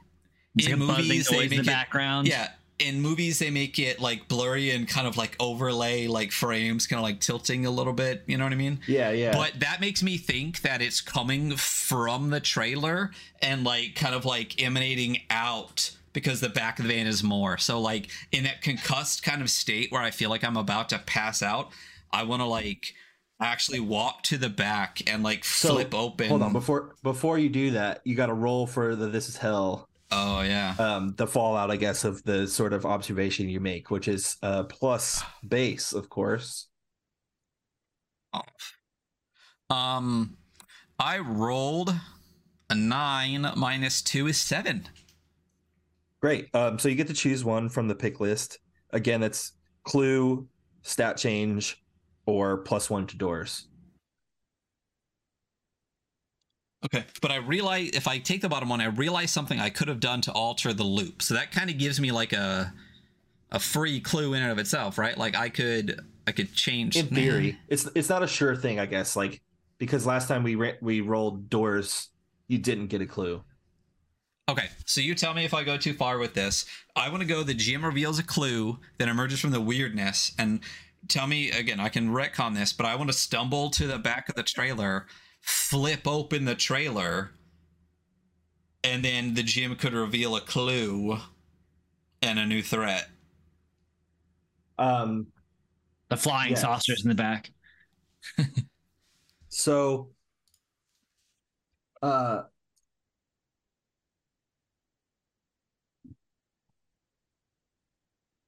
in 0.58 0.66
like 0.66 0.74
a 0.74 0.78
buzzing 0.78 1.04
movies 1.04 1.28
they 1.30 1.38
noise 1.38 1.44
in 1.44 1.50
the 1.50 1.58
make 1.58 1.66
it 1.66 1.66
background. 1.68 2.28
yeah 2.28 2.50
in 2.78 3.00
movies 3.02 3.40
they 3.40 3.50
make 3.50 3.80
it 3.80 4.00
like 4.00 4.28
blurry 4.28 4.72
and 4.72 4.88
kind 4.88 5.08
of 5.08 5.16
like 5.16 5.36
overlay 5.40 6.08
like 6.08 6.32
frames 6.32 6.86
kind 6.88 6.98
of 7.00 7.04
like 7.04 7.20
tilting 7.22 7.66
a 7.66 7.72
little 7.72 7.94
bit 7.94 8.24
you 8.28 8.38
know 8.38 8.44
what 8.44 8.52
i 8.52 8.56
mean 8.58 8.80
Yeah, 8.86 9.12
yeah. 9.12 9.32
but 9.32 9.60
that 9.62 9.80
makes 9.80 10.04
me 10.04 10.18
think 10.18 10.62
that 10.62 10.82
it's 10.82 11.00
coming 11.00 11.56
from 11.56 12.32
the 12.32 12.42
trailer 12.42 13.12
and 13.42 13.64
like 13.64 13.96
kind 13.96 14.14
of 14.14 14.26
like 14.26 14.62
emanating 14.62 15.22
out 15.30 15.96
because 16.12 16.42
the 16.42 16.50
back 16.50 16.80
of 16.80 16.86
the 16.88 16.94
van 16.94 17.08
is 17.08 17.24
more 17.24 17.58
so 17.58 17.80
like 17.80 18.10
in 18.34 18.44
that 18.44 18.62
concussed 18.62 19.24
kind 19.24 19.42
of 19.42 19.50
state 19.50 19.90
where 19.92 20.02
i 20.02 20.12
feel 20.12 20.30
like 20.30 20.44
i'm 20.44 20.58
about 20.58 20.90
to 20.90 21.00
pass 21.00 21.42
out 21.42 21.70
i 22.12 22.24
want 22.24 22.42
to 22.42 22.46
like 22.46 22.94
actually 23.42 23.80
walk 23.80 24.24
to 24.24 24.38
the 24.38 24.50
back 24.50 25.02
and 25.12 25.24
like 25.24 25.44
So, 25.44 25.74
flip 25.76 25.94
open 25.94 26.30
Hold 26.30 26.42
on, 26.42 26.54
before 26.54 26.96
before 27.04 27.38
you 27.38 27.50
do 27.50 27.72
that, 27.72 28.02
you 28.06 28.16
got 28.16 28.28
to 28.28 28.34
roll 28.34 28.66
for 28.66 28.96
the 28.96 29.08
"This 29.08 29.28
Is 29.28 29.36
Hell." 29.36 29.90
Oh 30.12 30.42
yeah 30.42 30.76
Um, 30.78 31.14
the 31.18 31.28
fallout, 31.28 31.72
I 31.72 31.78
guess, 31.78 32.04
of 32.04 32.24
the 32.24 32.48
sort 32.48 32.74
of 32.74 32.86
observation 32.86 33.50
you 33.50 33.60
make, 33.60 33.90
which 33.90 34.08
is 34.08 34.38
uh 34.44 34.64
plus 34.64 35.24
bass, 35.48 35.94
of 35.94 36.10
course. 36.10 36.68
um 39.70 40.38
i 41.00 41.18
rolled 41.18 41.94
a 42.70 42.76
nine 42.76 43.48
minus 43.56 44.02
two 44.02 44.28
is 44.28 44.40
seven 44.40 44.88
Great. 46.22 46.48
Um, 46.56 46.80
so 46.80 46.90
you 46.90 46.96
get 46.96 47.06
to 47.08 47.14
choose 47.14 47.46
one 47.46 47.70
from 47.70 47.88
the 47.88 47.94
pick 47.94 48.20
list. 48.20 48.58
Again, 48.92 49.22
it's 49.22 49.52
clue, 49.84 50.48
stat 50.82 51.18
change, 51.18 51.84
or 52.26 52.58
plus 52.58 52.90
one 52.90 53.06
to 53.08 53.18
doors. 53.18 53.68
Okay, 56.86 57.04
but 57.20 57.32
I 57.32 57.38
realize 57.38 57.90
if 57.94 58.08
I 58.08 58.20
take 58.20 58.42
the 58.42 58.50
bottom 58.50 58.70
one, 58.70 58.80
I 58.80 58.86
realize 58.86 59.32
something 59.32 59.60
I 59.60 59.72
could 59.72 59.88
have 59.88 60.00
done 60.00 60.22
to 60.22 60.32
alter 60.32 60.72
the 60.72 60.84
loop. 60.84 61.24
So 61.24 61.34
that 61.34 61.52
kind 61.52 61.70
of 61.70 61.80
gives 61.80 62.00
me 62.00 62.12
like 62.12 62.32
a 62.32 62.74
a 63.52 63.60
free 63.60 64.00
clue 64.00 64.34
in 64.34 64.44
and 64.44 64.52
of 64.52 64.60
itself, 64.60 64.98
right? 64.98 65.18
Like 65.18 65.36
I 65.36 65.50
could 65.50 66.00
I 66.28 66.32
could 66.32 66.54
change 66.54 66.96
In 66.96 67.08
theory, 67.08 67.58
it's 67.68 67.90
it's 67.96 68.10
not 68.10 68.22
a 68.22 68.28
sure 68.28 68.56
thing, 68.56 68.80
I 68.80 68.86
guess. 68.86 69.16
Like 69.16 69.42
because 69.78 70.06
last 70.06 70.28
time 70.28 70.44
we 70.44 70.56
we 70.82 71.02
rolled 71.02 71.50
doors, 71.50 72.10
you 72.48 72.60
didn't 72.60 72.88
get 72.88 73.02
a 73.02 73.08
clue. 73.08 73.44
Okay, 74.48 74.68
so 74.86 75.02
you 75.02 75.16
tell 75.16 75.34
me 75.34 75.44
if 75.44 75.56
I 75.56 75.64
go 75.64 75.76
too 75.76 75.94
far 75.94 76.20
with 76.20 76.36
this. 76.36 76.66
I 76.96 77.10
want 77.10 77.22
to 77.22 77.28
go. 77.28 77.42
The 77.42 77.56
GM 77.56 77.84
reveals 77.84 78.20
a 78.20 78.24
clue 78.24 78.78
that 79.00 79.08
emerges 79.08 79.40
from 79.40 79.50
the 79.52 79.62
weirdness, 79.62 80.34
and 80.38 80.60
tell 81.08 81.26
me 81.26 81.50
again. 81.50 81.80
I 81.80 81.90
can 81.90 82.10
retcon 82.12 82.54
this, 82.54 82.72
but 82.72 82.86
I 82.86 82.96
want 82.96 83.10
to 83.10 83.18
stumble 83.18 83.72
to 83.72 83.88
the 83.88 83.98
back 83.98 84.30
of 84.30 84.36
the 84.36 84.44
trailer, 84.44 85.08
flip 85.46 86.08
open 86.08 86.44
the 86.46 86.56
trailer, 86.56 87.32
and 88.84 89.04
then 89.04 89.34
the 89.34 89.44
GM 89.44 89.76
could 89.76 89.94
reveal 89.94 90.36
a 90.36 90.42
clue 90.42 91.18
and 92.22 92.40
a 92.40 92.46
new 92.46 92.62
threat. 92.62 93.10
Um, 94.78 95.28
The 96.10 96.18
flying 96.18 96.52
Yes. 96.52 96.62
saucers 96.62 97.04
in 97.04 97.10
the 97.10 97.16
back. 97.16 97.52
so, 99.50 100.12
uh, 102.02 102.44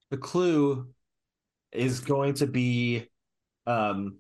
the 0.10 0.18
clue 0.18 0.88
is 1.72 2.00
going 2.00 2.34
to 2.36 2.48
be, 2.48 3.08
um, 3.68 4.18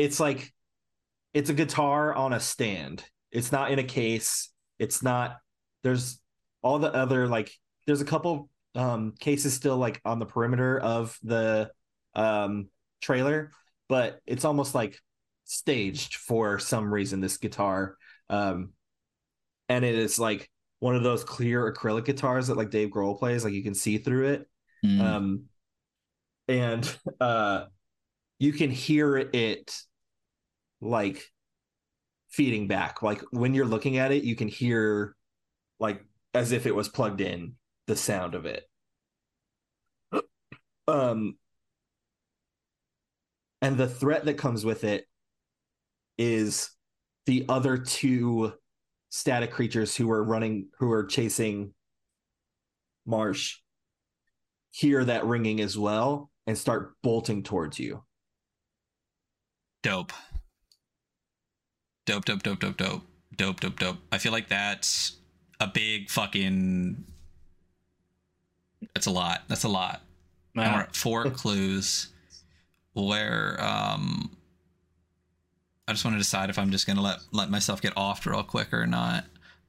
it's 0.00 0.18
like 0.18 0.52
it's 1.34 1.50
a 1.50 1.54
guitar 1.54 2.14
on 2.14 2.32
a 2.32 2.40
stand. 2.40 3.04
It's 3.30 3.52
not 3.52 3.70
in 3.70 3.78
a 3.78 3.84
case. 3.84 4.50
It's 4.78 5.02
not. 5.02 5.36
There's 5.82 6.20
all 6.62 6.78
the 6.78 6.92
other 6.92 7.28
like. 7.28 7.52
There's 7.86 8.00
a 8.00 8.04
couple 8.06 8.48
um 8.74 9.12
cases 9.18 9.52
still 9.54 9.76
like 9.76 10.00
on 10.04 10.18
the 10.18 10.26
perimeter 10.26 10.78
of 10.78 11.18
the 11.22 11.70
um 12.14 12.68
trailer, 13.00 13.50
but 13.88 14.20
it's 14.26 14.44
almost 14.44 14.74
like 14.74 14.98
staged 15.44 16.16
for 16.16 16.58
some 16.58 16.92
reason. 16.92 17.20
This 17.20 17.36
guitar, 17.36 17.96
um, 18.28 18.70
and 19.68 19.84
it 19.84 19.94
is 19.94 20.18
like 20.18 20.50
one 20.78 20.96
of 20.96 21.02
those 21.02 21.24
clear 21.24 21.72
acrylic 21.72 22.06
guitars 22.06 22.46
that 22.46 22.56
like 22.56 22.70
Dave 22.70 22.88
Grohl 22.90 23.18
plays. 23.18 23.44
Like 23.44 23.52
you 23.52 23.62
can 23.62 23.74
see 23.74 23.98
through 23.98 24.28
it 24.28 24.46
Mm. 24.82 25.00
um 25.02 25.42
and 26.48 26.96
uh 27.20 27.66
you 28.38 28.50
can 28.54 28.70
hear 28.70 29.14
it 29.18 29.76
like 30.80 31.30
feeding 32.28 32.68
back 32.68 33.02
like 33.02 33.20
when 33.32 33.54
you're 33.54 33.66
looking 33.66 33.98
at 33.98 34.12
it 34.12 34.22
you 34.22 34.36
can 34.36 34.48
hear 34.48 35.16
like 35.78 36.04
as 36.32 36.52
if 36.52 36.66
it 36.66 36.74
was 36.74 36.88
plugged 36.88 37.20
in 37.20 37.54
the 37.86 37.96
sound 37.96 38.34
of 38.34 38.46
it 38.46 38.64
um 40.88 41.36
and 43.62 43.76
the 43.76 43.88
threat 43.88 44.24
that 44.24 44.38
comes 44.38 44.64
with 44.64 44.84
it 44.84 45.06
is 46.18 46.70
the 47.26 47.44
other 47.48 47.76
two 47.76 48.52
static 49.10 49.50
creatures 49.50 49.96
who 49.96 50.10
are 50.10 50.22
running 50.22 50.68
who 50.78 50.90
are 50.92 51.04
chasing 51.04 51.74
marsh 53.04 53.56
hear 54.70 55.04
that 55.04 55.24
ringing 55.26 55.60
as 55.60 55.76
well 55.76 56.30
and 56.46 56.56
start 56.56 56.94
bolting 57.02 57.42
towards 57.42 57.78
you. 57.78 58.02
Dope. 59.82 60.12
Dope, 62.10 62.24
dope, 62.24 62.42
dope, 62.42 62.58
dope, 62.58 62.76
dope. 62.76 63.02
Dope, 63.36 63.60
dope, 63.60 63.78
dope. 63.78 63.96
I 64.10 64.18
feel 64.18 64.32
like 64.32 64.48
that's 64.48 65.16
a 65.60 65.68
big 65.68 66.10
fucking. 66.10 67.04
That's 68.94 69.06
a 69.06 69.12
lot. 69.12 69.42
That's 69.46 69.62
a 69.62 69.68
lot. 69.68 70.02
And 70.56 70.72
we're 70.74 70.80
at 70.80 70.96
four 70.96 71.30
clues 71.30 72.08
where 72.94 73.56
um 73.64 74.36
I 75.86 75.92
just 75.92 76.04
want 76.04 76.16
to 76.16 76.18
decide 76.18 76.50
if 76.50 76.58
I'm 76.58 76.72
just 76.72 76.84
gonna 76.88 77.00
let 77.00 77.18
let 77.30 77.48
myself 77.48 77.80
get 77.80 77.92
off 77.96 78.26
real 78.26 78.42
quick 78.42 78.74
or 78.74 78.88
not. 78.88 79.24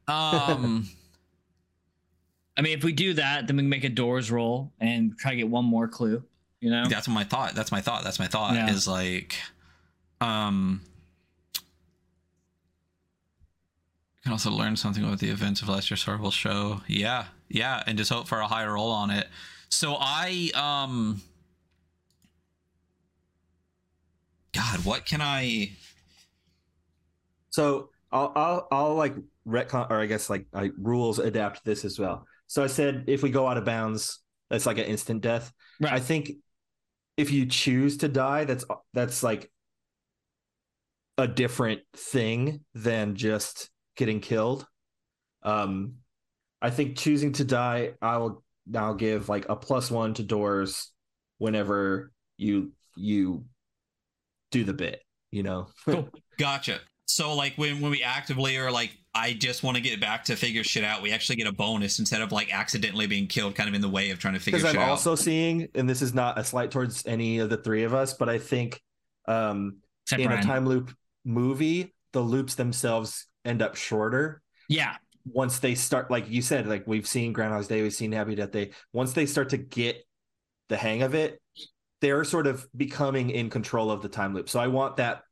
Um 0.08 0.90
I 2.58 2.61
mean, 2.64 2.76
if 2.76 2.84
we 2.84 2.92
do 2.92 3.14
that, 3.14 3.45
then 3.45 3.56
we 3.58 3.61
can 3.61 3.70
make 3.70 3.84
a 3.84 3.90
doors 3.90 4.32
roll 4.32 4.74
and 4.80 5.16
try 5.18 5.32
to 5.32 5.38
get 5.38 5.48
one 5.48 5.66
more 5.66 5.88
clue. 5.88 6.24
You 6.60 6.72
know, 6.72 6.88
that's 6.90 7.08
my 7.08 7.24
thought. 7.24 7.53
That's 7.53 7.72
my 7.72 7.82
thought. 7.82 8.03
That's 8.03 8.18
my 8.20 8.28
thought 8.28 8.56
Yeah. 8.56 8.72
is 8.72 8.88
like 8.88 9.36
um 10.20 10.82
you 14.22 14.25
can 14.25 14.33
also 14.33 14.51
learn 14.51 14.75
something 14.75 15.03
about 15.03 15.17
the 15.17 15.30
events 15.30 15.64
of 15.64 15.69
last 15.69 15.90
year's 15.90 16.03
horrible 16.03 16.30
show. 16.30 16.82
Yeah, 16.85 17.25
yeah, 17.50 17.82
and 17.88 17.98
just 17.98 18.11
hope 18.11 18.27
for 18.27 18.40
a 18.40 18.48
higher 18.48 18.74
roll 18.74 18.91
on 18.91 19.09
it. 19.09 19.27
So 19.69 19.98
I 20.00 20.51
um 20.53 21.24
God, 24.53 24.85
what 24.85 25.06
can 25.06 25.22
I 25.22 25.72
So 27.50 27.90
I'll 28.11 28.32
I'll 28.35 28.67
I'll 28.72 28.95
like 28.95 29.16
retcon 29.48 29.90
or 29.90 30.00
I 30.00 30.06
guess 30.06 30.30
like 30.30 30.45
I 30.53 30.69
rules 30.77 31.17
adapt 31.17 31.66
this 31.66 31.83
as 31.83 31.98
well. 31.98 32.27
So 32.45 32.64
I 32.64 32.67
said 32.67 33.06
if 33.08 33.24
we 33.24 33.32
go 33.32 33.48
out 33.48 33.58
of 33.58 33.66
bounds, 33.66 34.19
that's 34.51 34.67
like 34.67 34.77
an 34.77 34.85
instant 34.85 35.22
death. 35.22 35.51
Right. 35.80 35.93
I 35.93 36.00
think 36.00 36.33
if 37.17 37.32
you 37.32 37.48
choose 37.48 37.98
to 37.98 38.08
die, 38.08 38.45
that's 38.45 38.66
that's 38.93 39.24
like 39.24 39.51
a 41.17 41.27
different 41.27 41.82
thing 41.95 42.61
than 42.75 43.16
just 43.16 43.72
getting 44.02 44.20
killed. 44.20 44.66
Um 45.44 45.98
I 46.60 46.72
think 46.72 46.98
choosing 46.98 47.34
to 47.34 47.44
die, 47.44 47.94
I 48.02 48.18
will 48.18 48.44
now 48.66 48.94
give 48.94 49.30
like 49.30 49.48
a 49.48 49.56
plus 49.56 49.92
one 49.92 50.16
to 50.16 50.24
doors 50.24 50.92
whenever 51.38 52.12
you 52.38 52.72
you 52.96 53.46
do 54.52 54.64
the 54.64 54.74
bit, 54.74 55.04
you 55.32 55.44
know. 55.44 55.68
Cool. 55.86 56.10
Gotcha. 56.40 56.80
So 57.06 57.36
like 57.36 57.54
when 57.58 57.80
when 57.82 57.92
we 57.92 58.02
actively 58.02 58.58
are 58.58 58.72
like 58.72 58.98
I 59.14 59.34
just 59.34 59.62
want 59.62 59.78
to 59.78 59.84
get 59.84 60.00
back 60.02 60.24
to 60.26 60.36
figure 60.36 60.64
shit 60.64 60.84
out, 60.84 61.04
we 61.04 61.12
actually 61.12 61.36
get 61.36 61.46
a 61.48 61.52
bonus 61.52 62.00
instead 62.00 62.22
of 62.24 62.32
like 62.32 62.52
accidentally 62.52 63.06
being 63.06 63.28
killed 63.28 63.54
kind 63.54 63.70
of 63.70 63.76
in 63.76 63.82
the 63.82 63.90
way 63.90 64.10
of 64.10 64.18
trying 64.18 64.34
to 64.34 64.40
figure 64.40 64.60
because 64.60 64.76
I'm 64.76 64.82
out. 64.82 64.90
also 64.90 65.14
seeing, 65.16 65.68
and 65.76 65.88
this 65.88 66.02
is 66.02 66.14
not 66.14 66.40
a 66.40 66.44
slight 66.44 66.72
towards 66.72 67.06
any 67.06 67.38
of 67.40 67.50
the 67.50 67.58
three 67.58 67.84
of 67.84 67.94
us, 67.94 68.14
but 68.14 68.30
I 68.30 68.40
think 68.40 68.82
um, 69.28 69.78
Except 70.06 70.22
in 70.22 70.28
Brian. 70.28 70.44
a 70.44 70.46
time 70.46 70.66
loop 70.66 70.96
movie, 71.26 71.94
the 72.14 72.22
loops 72.22 72.56
themselves 72.56 73.28
end 73.45 73.61
up 73.61 73.76
shorter 73.76 74.42
yeah, 74.72 74.95
once 75.26 75.60
they 75.60 75.76
start. 75.76 76.10
Like 76.10 76.30
you 76.30 76.42
said, 76.42 76.68
like 76.68 76.88
we've 76.88 77.08
seen 77.08 77.34
Groundhog's 77.34 77.68
Day, 77.68 77.82
we've 77.82 77.94
seen 77.94 78.11
Happy 78.11 78.36
Death 78.36 78.52
Day. 78.52 78.72
Once 78.94 79.14
they 79.14 79.26
start 79.26 79.50
to 79.50 79.58
get 79.58 80.06
the 80.70 80.78
hang 80.78 81.02
of 81.02 81.14
it, 81.14 81.42
they're 82.00 82.24
sort 82.24 82.48
of 82.48 82.66
becoming 82.76 83.30
in 83.30 83.50
control 83.50 83.92
of 83.92 84.02
the 84.02 84.10
time 84.10 84.34
loop. 84.34 84.50
So 84.50 84.60
I 84.60 84.68
want 84.68 84.98
that 84.98 85.24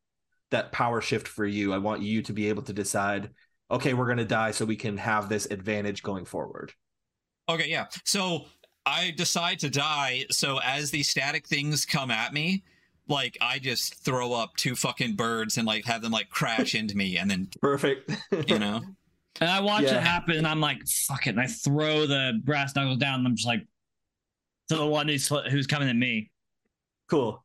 that 0.51 0.71
power 0.71 0.99
shift 0.99 1.27
for 1.27 1.45
you. 1.45 1.73
I 1.73 1.77
want 1.77 2.01
you 2.01 2.21
to 2.23 2.33
be 2.33 2.49
able 2.49 2.63
to 2.63 2.73
decide, 2.73 3.29
okay, 3.71 3.93
we're 3.93 4.07
gonna 4.07 4.25
die, 4.25 4.51
so 4.51 4.65
we 4.65 4.75
can 4.75 4.97
have 4.97 5.29
this 5.29 5.45
advantage 5.49 6.03
going 6.03 6.25
forward. 6.25 6.73
Okay, 7.47 7.69
yeah. 7.69 7.85
So 8.05 8.45
I 8.85 9.13
decide 9.15 9.59
to 9.59 9.69
die. 9.69 10.25
So 10.31 10.59
as 10.59 10.91
these 10.91 11.09
static 11.09 11.47
things 11.47 11.85
come 11.85 12.11
at 12.11 12.33
me, 12.33 12.63
like 13.09 13.37
I 13.41 13.59
just 13.59 13.95
throw 14.03 14.33
up 14.33 14.55
two 14.55 14.75
fucking 14.75 15.15
birds 15.15 15.57
and 15.57 15.65
like 15.67 15.85
have 15.85 16.01
them 16.01 16.11
like 16.11 16.29
crash 16.29 16.75
into 16.75 16.95
me, 16.95 17.17
and 17.17 17.29
then 17.29 17.47
Perfect. 17.61 18.11
you 18.47 18.59
know, 18.59 18.81
And 19.41 19.49
I 19.49 19.59
watch 19.61 19.83
Yeah. 19.83 19.97
it 19.97 20.03
happen, 20.03 20.35
and 20.37 20.47
I'm 20.47 20.59
like, 20.61 20.87
"Fuck 20.87 21.27
it!" 21.27 21.31
And 21.31 21.39
I 21.39 21.47
throw 21.47 22.05
the 22.05 22.39
brass 22.43 22.75
knuckles 22.75 22.97
down, 22.97 23.19
and 23.19 23.27
I'm 23.27 23.35
just 23.35 23.47
like, 23.47 23.65
to 24.69 24.75
the 24.77 24.85
one 24.85 25.07
who's 25.07 25.27
who's 25.27 25.67
coming 25.67 25.89
at 25.89 25.95
me. 25.95 26.29
cool. 27.09 27.43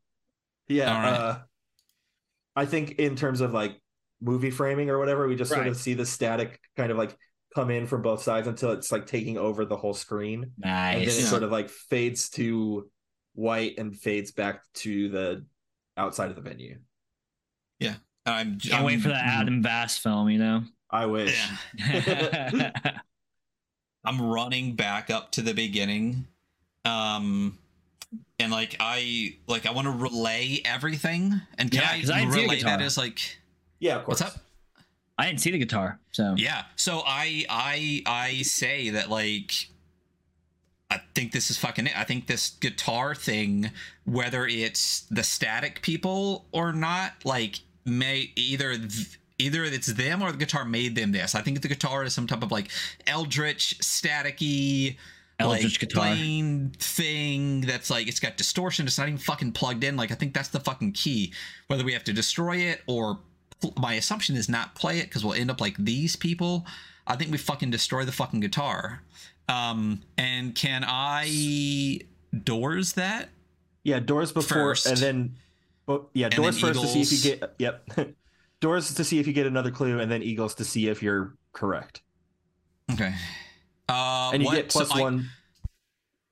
Yeah. 0.68 0.94
All 0.94 1.02
right. 1.02 1.12
Uh, 1.12 1.39
I 2.57 2.67
think 2.67 2.93
in 2.93 3.17
terms 3.17 3.41
of 3.41 3.52
like 3.52 3.81
movie 4.20 4.51
framing 4.51 4.89
or 4.91 4.99
whatever, 4.99 5.26
we 5.28 5.36
just 5.36 5.51
sort 5.51 5.67
of 5.67 5.76
see 5.76 5.94
the 5.94 6.07
static 6.07 6.60
kind 6.76 6.91
of 6.91 6.97
like 6.99 7.17
come 7.55 7.70
in 7.70 7.86
from 7.86 8.02
both 8.02 8.23
sides 8.23 8.49
until 8.49 8.73
it's 8.73 8.91
like 8.91 9.07
taking 9.07 9.36
over 9.39 9.65
the 9.65 9.76
whole 9.76 9.94
screen. 9.94 10.52
Nice. 10.59 10.94
And 10.97 11.02
then 11.02 11.09
it 11.09 11.26
sort 11.26 11.43
of 11.43 11.51
like 11.52 11.68
fades 11.68 12.31
to 12.31 12.89
white 13.34 13.75
and 13.78 13.94
fades 13.97 14.33
back 14.33 14.62
to 14.75 15.09
the 15.09 15.44
outside 15.97 16.31
of 16.31 16.36
the 16.36 16.42
venue. 16.42 16.78
Yeah, 17.81 17.94
I'm 18.26 18.58
Can't 18.58 18.74
I'm, 18.74 18.84
wait 18.84 19.00
for 19.00 19.08
that 19.08 19.24
Adam 19.24 19.62
Vass 19.62 19.97
film, 19.98 20.28
you 20.31 20.39
know. 20.39 20.64
I 20.90 21.06
wish. 21.06 21.36
Yeah. 21.78 22.70
I'm 24.05 24.20
running 24.20 24.76
back 24.76 25.10
up 25.10 25.32
to 25.32 25.42
the 25.42 25.55
beginning. 25.55 26.26
Um 26.84 27.58
and 28.39 28.52
like 28.52 28.76
I 28.81 29.36
like 29.47 29.66
I 29.66 29.73
want 29.73 29.86
to 29.86 29.92
relay 29.92 30.60
everything 30.64 31.40
and 31.58 31.70
can 31.70 31.81
Yeah, 31.81 32.00
'cause 32.00 32.10
I 32.10 32.16
I 32.16 32.20
didn't 32.20 32.32
see 32.34 32.40
the 32.40 32.47
relay 32.48 32.62
that 32.62 32.82
as 32.82 32.98
like 32.98 33.39
Yeah, 33.81 33.97
of 33.97 34.05
course. 34.05 34.20
what's 34.20 34.34
up? 34.36 34.40
I 35.16 35.26
didn't 35.26 35.40
see 35.40 35.50
the 35.52 35.58
guitar, 35.58 35.98
so 36.12 36.34
Yeah. 36.36 36.64
So 36.76 37.02
I 37.06 37.47
I 37.48 38.02
I 38.06 38.42
say 38.42 38.90
that 38.90 39.10
like 39.10 39.68
I 40.91 41.01
think 41.15 41.33
this 41.33 41.51
is 41.51 41.57
fucking 41.57 41.87
it. 41.89 41.99
I 41.99 42.05
think 42.05 42.27
this 42.27 42.51
guitar 42.51 43.15
thing, 43.15 43.71
whether 44.05 44.47
it's 44.47 45.03
the 45.11 45.23
static 45.23 45.83
people 45.83 46.47
or 46.53 46.73
not, 46.73 47.13
like 47.25 47.61
may 47.85 48.31
either 48.37 48.77
th- 48.77 49.19
either 49.39 49.65
it's 49.65 49.89
them 49.89 50.23
or 50.23 50.31
the 50.33 50.39
guitar 50.39 50.65
made 50.65 50.95
them 50.95 51.13
this. 51.13 51.35
I 51.35 51.43
think 51.43 51.63
the 51.63 51.69
guitar 51.69 52.05
is 52.05 52.15
some 52.15 52.27
type 52.27 52.43
of 52.43 52.53
like 52.53 52.71
eldritch, 53.07 53.79
staticky, 53.79 54.97
Eldritch 55.39 55.83
like 55.83 55.91
guitar. 55.91 56.17
thing 56.79 57.63
that's 57.63 57.91
like 57.91 58.07
it's 58.07 58.21
got 58.21 58.37
distortion. 58.37 58.87
It's 58.87 58.99
not 58.99 59.09
even 59.09 59.19
fucking 59.19 59.53
plugged 59.53 59.83
in. 59.83 59.97
Like 59.97 60.13
I 60.13 60.15
think 60.15 60.33
that's 60.35 60.49
the 60.49 60.61
fucking 60.61 60.93
key. 60.93 61.33
Whether 61.67 61.85
we 61.85 61.93
have 61.93 62.05
to 62.05 62.13
destroy 62.13 62.59
it 62.59 62.83
or 62.87 63.19
my 63.79 63.95
assumption 63.95 64.37
is 64.37 64.49
not 64.49 64.75
play 64.75 64.99
it 64.99 65.05
because 65.05 65.25
we'll 65.25 65.35
end 65.35 65.51
up 65.51 65.61
like 65.61 65.77
these 65.77 66.15
people. 66.15 66.67
I 67.07 67.17
think 67.17 67.31
we 67.31 67.39
fucking 67.39 67.71
destroy 67.71 68.05
the 68.05 68.13
fucking 68.13 68.41
guitar. 68.41 69.03
Um, 69.48 70.02
and 70.16 70.55
can 70.55 70.84
I 70.86 72.00
doors 72.42 72.94
that? 72.94 73.28
Yeah, 73.82 74.00
doors 74.00 74.32
before 74.32 74.74
First. 74.74 74.86
and 74.86 74.97
then 74.97 75.36
oh, 75.89 76.06
yeah, 76.14 76.26
And 76.26 76.34
doors 76.36 76.58
first 76.58 76.81
to 76.81 76.86
see 76.86 77.02
if 77.02 77.12
you 77.12 77.36
get 77.36 77.55
yep. 77.58 77.89
doors 78.60 78.94
to 78.94 79.05
see 79.05 79.18
if 79.18 79.26
you 79.26 79.32
get 79.32 79.47
another 79.47 79.70
clue 79.70 80.00
and 80.00 80.10
then 80.10 80.23
eagles 80.23 80.55
to 80.56 80.64
see 80.64 80.89
if 80.89 81.02
you're 81.02 81.34
correct. 81.52 82.00
Okay. 82.92 83.14
Uh, 83.89 84.31
and 84.32 84.42
you 84.42 84.47
what- 84.47 84.56
get 84.56 84.68
plus 84.70 84.89
so 84.89 84.97
I- 84.97 85.00
one. 85.00 85.31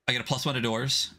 I, 0.08 0.12
get 0.12 0.20
a 0.20 0.24
plus 0.24 0.44
one 0.44 0.56
to 0.56 0.60
doors. 0.60 1.12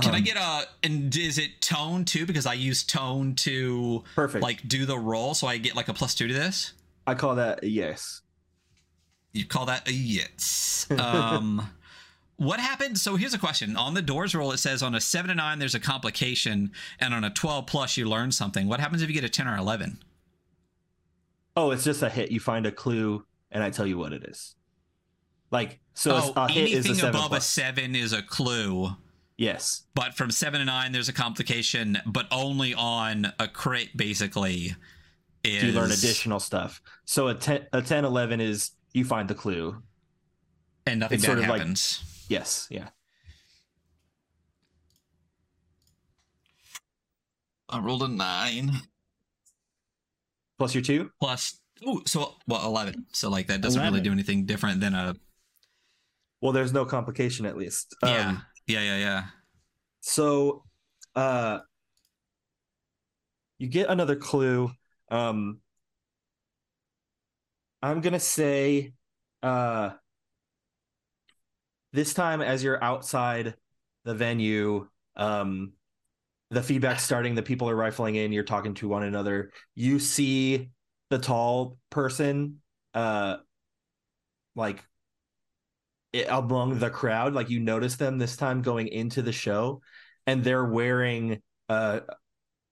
Can 0.00 0.14
I 0.14 0.20
get 0.20 0.36
a? 0.36 0.62
And 0.82 1.14
is 1.16 1.36
it 1.36 1.60
tone 1.60 2.04
too? 2.04 2.24
Because 2.24 2.46
I 2.46 2.54
use 2.54 2.84
tone 2.84 3.34
to 3.36 4.04
perfect? 4.14 4.42
like 4.42 4.66
do 4.66 4.86
the 4.86 4.96
roll, 4.96 5.34
so 5.34 5.46
I 5.48 5.58
get 5.58 5.74
like 5.74 5.88
a 5.88 5.94
plus 5.94 6.14
two 6.14 6.28
to 6.28 6.34
this. 6.34 6.72
I 7.06 7.14
call 7.14 7.34
that 7.34 7.64
yes. 7.64 8.22
You 9.32 9.44
call 9.44 9.66
that 9.66 9.88
a 9.88 9.92
yitz. 9.92 10.68
Um, 11.00 11.68
what 12.36 12.58
happened? 12.58 12.98
So 12.98 13.16
here's 13.16 13.34
a 13.34 13.38
question. 13.38 13.76
On 13.76 13.92
the 13.92 14.00
doors 14.00 14.34
roll, 14.34 14.50
it 14.52 14.58
says 14.58 14.82
on 14.82 14.94
a 14.94 15.00
seven 15.00 15.28
to 15.28 15.34
nine, 15.34 15.58
there's 15.58 15.74
a 15.74 15.80
complication, 15.80 16.72
and 16.98 17.12
on 17.12 17.22
a 17.22 17.30
12 17.30 17.66
plus, 17.66 17.98
you 17.98 18.08
learn 18.08 18.32
something. 18.32 18.66
What 18.66 18.80
happens 18.80 19.02
if 19.02 19.08
you 19.08 19.14
get 19.14 19.24
a 19.24 19.28
10 19.28 19.46
or 19.46 19.56
11? 19.56 19.98
Oh, 21.54 21.70
it's 21.70 21.84
just 21.84 22.02
a 22.02 22.08
hit. 22.08 22.32
You 22.32 22.40
find 22.40 22.64
a 22.64 22.72
clue 22.72 23.24
and 23.50 23.62
I 23.62 23.70
tell 23.70 23.86
you 23.86 23.98
what 23.98 24.12
it 24.12 24.24
is. 24.24 24.54
Like 25.50 25.80
so, 25.94 26.32
oh, 26.36 26.44
a 26.44 26.50
hit 26.50 26.70
is 26.70 26.86
a 26.86 26.88
anything 26.88 26.94
seven 26.94 27.16
above 27.16 27.32
a 27.32 27.40
seven 27.40 27.94
is 27.94 28.12
a 28.12 28.22
clue. 28.22 28.90
Yes, 29.36 29.84
But 29.94 30.14
from 30.14 30.30
seven 30.30 30.60
to 30.60 30.66
nine, 30.66 30.92
there's 30.92 31.08
a 31.08 31.14
complication, 31.14 31.96
but 32.04 32.26
only 32.30 32.74
on 32.74 33.32
a 33.38 33.48
crit, 33.48 33.96
basically. 33.96 34.76
Is... 35.42 35.62
you 35.62 35.72
learn 35.72 35.90
additional 35.90 36.40
stuff. 36.40 36.82
So 37.06 37.28
a 37.28 37.34
10, 37.34 37.66
a 37.72 37.80
10 37.80 38.04
11 38.04 38.42
is 38.42 38.72
you 38.92 39.04
find 39.04 39.28
the 39.28 39.34
clue. 39.34 39.82
And 40.86 41.00
nothing 41.00 41.16
it's 41.16 41.24
bad 41.24 41.28
sort 41.32 41.38
of 41.38 41.48
like- 41.48 41.58
happens. 41.60 42.02
Yes, 42.28 42.66
yeah. 42.70 42.88
I 47.68 47.78
rolled 47.78 48.02
a 48.02 48.08
nine 48.08 48.72
Plus 50.58 50.74
your 50.74 50.82
two. 50.82 51.10
plus. 51.20 51.58
oh, 51.86 52.02
so 52.06 52.34
well, 52.46 52.64
11. 52.66 53.06
So 53.12 53.30
like 53.30 53.46
that 53.46 53.60
doesn't 53.62 53.80
really 53.80 54.00
do 54.00 54.12
anything 54.12 54.44
different 54.44 54.80
than 54.80 54.94
a. 54.94 55.14
Well, 56.42 56.52
there's 56.52 56.72
no 56.72 56.84
complication 56.84 57.46
at 57.46 57.56
least. 57.56 57.94
Yeah. 58.02 58.28
Um, 58.30 58.42
Yeah, 58.66 58.80
yeah, 58.80 58.98
yeah. 58.98 59.24
so 60.00 60.64
uh 61.16 61.58
you 63.58 63.66
get 63.68 63.88
another 63.90 64.14
clue 64.16 64.70
um 65.10 65.60
i'm 67.82 68.00
gonna 68.00 68.20
say 68.20 68.92
uh 69.42 69.90
this 71.92 72.14
time 72.14 72.40
as 72.40 72.62
you're 72.62 72.82
outside 72.82 73.54
the 74.04 74.14
venue 74.14 74.86
um 75.16 75.72
the 76.50 76.62
feedback's 76.62 77.04
starting 77.04 77.34
the 77.34 77.42
people 77.42 77.68
are 77.68 77.76
rifling 77.76 78.16
in 78.16 78.32
you're 78.32 78.44
talking 78.44 78.74
to 78.74 78.88
one 78.88 79.02
another 79.02 79.52
you 79.74 79.98
see 79.98 80.70
the 81.10 81.18
tall 81.18 81.78
person 81.90 82.60
uh 82.94 83.36
like 84.54 84.84
i- 86.14 86.26
among 86.28 86.78
the 86.78 86.90
crowd 86.90 87.34
like 87.34 87.50
you 87.50 87.60
notice 87.60 87.96
them 87.96 88.18
this 88.18 88.36
time 88.36 88.62
going 88.62 88.88
into 88.88 89.22
the 89.22 89.32
show 89.32 89.80
and 90.26 90.44
they're 90.44 90.64
wearing 90.64 91.40
a 91.68 92.02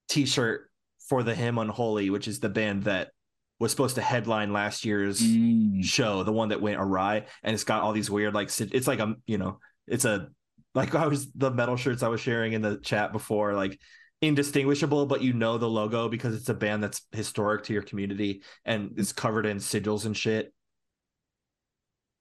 t-shirt 0.09 0.71
for 1.09 1.23
the 1.23 1.35
hymn 1.35 1.59
unholy 1.59 2.11
which 2.11 2.29
is 2.29 2.41
the 2.41 2.49
band 2.49 2.85
that 2.85 3.11
was 3.59 3.71
supposed 3.73 3.97
to 3.97 4.03
headline 4.03 4.53
last 4.53 4.85
year's 4.85 5.21
Mm. 5.21 5.85
show 5.85 6.23
the 6.23 6.33
one 6.33 6.51
that 6.51 6.61
went 6.61 6.81
awry 6.81 7.27
and 7.43 7.55
it's 7.55 7.65
got 7.65 7.83
all 7.83 7.93
these 7.93 8.11
weird 8.11 8.35
like 8.35 8.51
it's 8.61 8.87
like 8.87 9.01
a 9.01 9.15
you 9.27 9.39
know 9.39 9.59
it's 9.87 10.05
a 10.05 10.29
like 10.75 10.95
i 10.95 11.07
was 11.07 11.31
the 11.33 11.51
metal 11.51 11.77
shirts 11.77 12.03
i 12.03 12.09
was 12.09 12.21
sharing 12.21 12.53
in 12.53 12.63
the 12.63 12.79
chat 12.79 13.13
before 13.13 13.55
like 13.55 13.79
indistinguishable 14.21 15.07
but 15.07 15.23
you 15.23 15.33
know 15.33 15.59
the 15.59 15.69
logo 15.69 16.09
because 16.09 16.35
it's 16.35 16.49
a 16.49 16.55
band 16.55 16.83
that's 16.83 17.03
historic 17.13 17.65
to 17.65 17.73
your 17.73 17.83
community 17.83 18.43
and 18.65 18.93
it's 18.97 19.13
covered 19.13 19.47
in 19.47 19.59
sigils 19.59 20.07
and 20.07 20.17
shit 20.17 20.53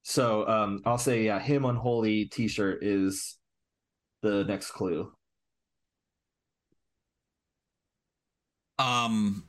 so 0.03 0.48
um 0.48 0.82
i'll 0.85 0.98
say 0.98 1.24
yeah 1.25 1.40
hymn 1.40 1.66
unholy 1.66 2.25
t-shirt 2.25 2.83
is 2.83 3.38
the 4.22 4.43
next 4.45 4.72
clue 4.72 5.11
Um, 8.80 9.43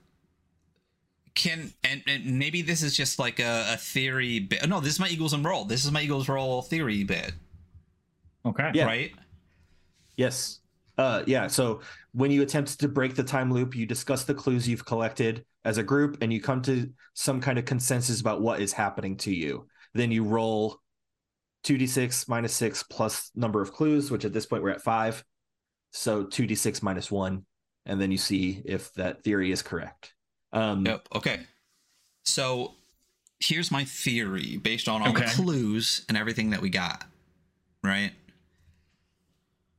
can 1.38 1.72
and, 1.84 2.02
and 2.06 2.38
maybe 2.38 2.60
this 2.60 2.82
is 2.82 2.96
just 2.96 3.18
like 3.18 3.38
a, 3.38 3.72
a 3.72 3.76
theory 3.76 4.40
bit. 4.40 4.68
No, 4.68 4.80
this 4.80 4.92
is 4.94 5.00
my 5.00 5.08
Eagles 5.08 5.32
and 5.32 5.44
roll. 5.44 5.64
This 5.64 5.84
is 5.84 5.92
my 5.92 6.02
Eagles 6.02 6.28
roll 6.28 6.60
theory 6.62 7.04
bit, 7.04 7.32
Okay. 8.44 8.70
Yeah. 8.74 8.84
right? 8.84 9.12
Yes. 10.16 10.60
Uh, 10.98 11.22
yeah. 11.26 11.46
So 11.46 11.80
when 12.12 12.30
you 12.32 12.42
attempt 12.42 12.80
to 12.80 12.88
break 12.88 13.14
the 13.14 13.22
time 13.22 13.52
loop, 13.52 13.76
you 13.76 13.86
discuss 13.86 14.24
the 14.24 14.34
clues 14.34 14.68
you've 14.68 14.84
collected 14.84 15.44
as 15.64 15.78
a 15.78 15.82
group 15.82 16.18
and 16.20 16.32
you 16.32 16.40
come 16.40 16.60
to 16.62 16.90
some 17.14 17.40
kind 17.40 17.58
of 17.58 17.64
consensus 17.64 18.20
about 18.20 18.40
what 18.40 18.60
is 18.60 18.72
happening 18.72 19.16
to 19.18 19.32
you. 19.32 19.68
Then 19.94 20.10
you 20.10 20.24
roll 20.24 20.80
2d6 21.64 22.28
minus 22.28 22.52
6 22.54 22.82
plus 22.84 23.30
number 23.36 23.62
of 23.62 23.72
clues, 23.72 24.10
which 24.10 24.24
at 24.24 24.32
this 24.32 24.46
point 24.46 24.62
we're 24.62 24.70
at 24.70 24.82
5. 24.82 25.24
So 25.92 26.24
2d6 26.24 26.82
minus 26.82 27.10
1. 27.10 27.44
And 27.86 28.00
then 28.00 28.10
you 28.10 28.18
see 28.18 28.60
if 28.64 28.92
that 28.94 29.22
theory 29.22 29.52
is 29.52 29.62
correct. 29.62 30.14
Um, 30.52 30.86
Yep. 30.86 31.08
Okay. 31.14 31.40
So 32.24 32.74
here's 33.40 33.70
my 33.70 33.84
theory 33.84 34.56
based 34.56 34.88
on 34.88 35.02
all 35.02 35.12
the 35.12 35.22
clues 35.22 36.04
and 36.08 36.18
everything 36.18 36.50
that 36.50 36.60
we 36.60 36.70
got. 36.70 37.04
Right. 37.82 38.12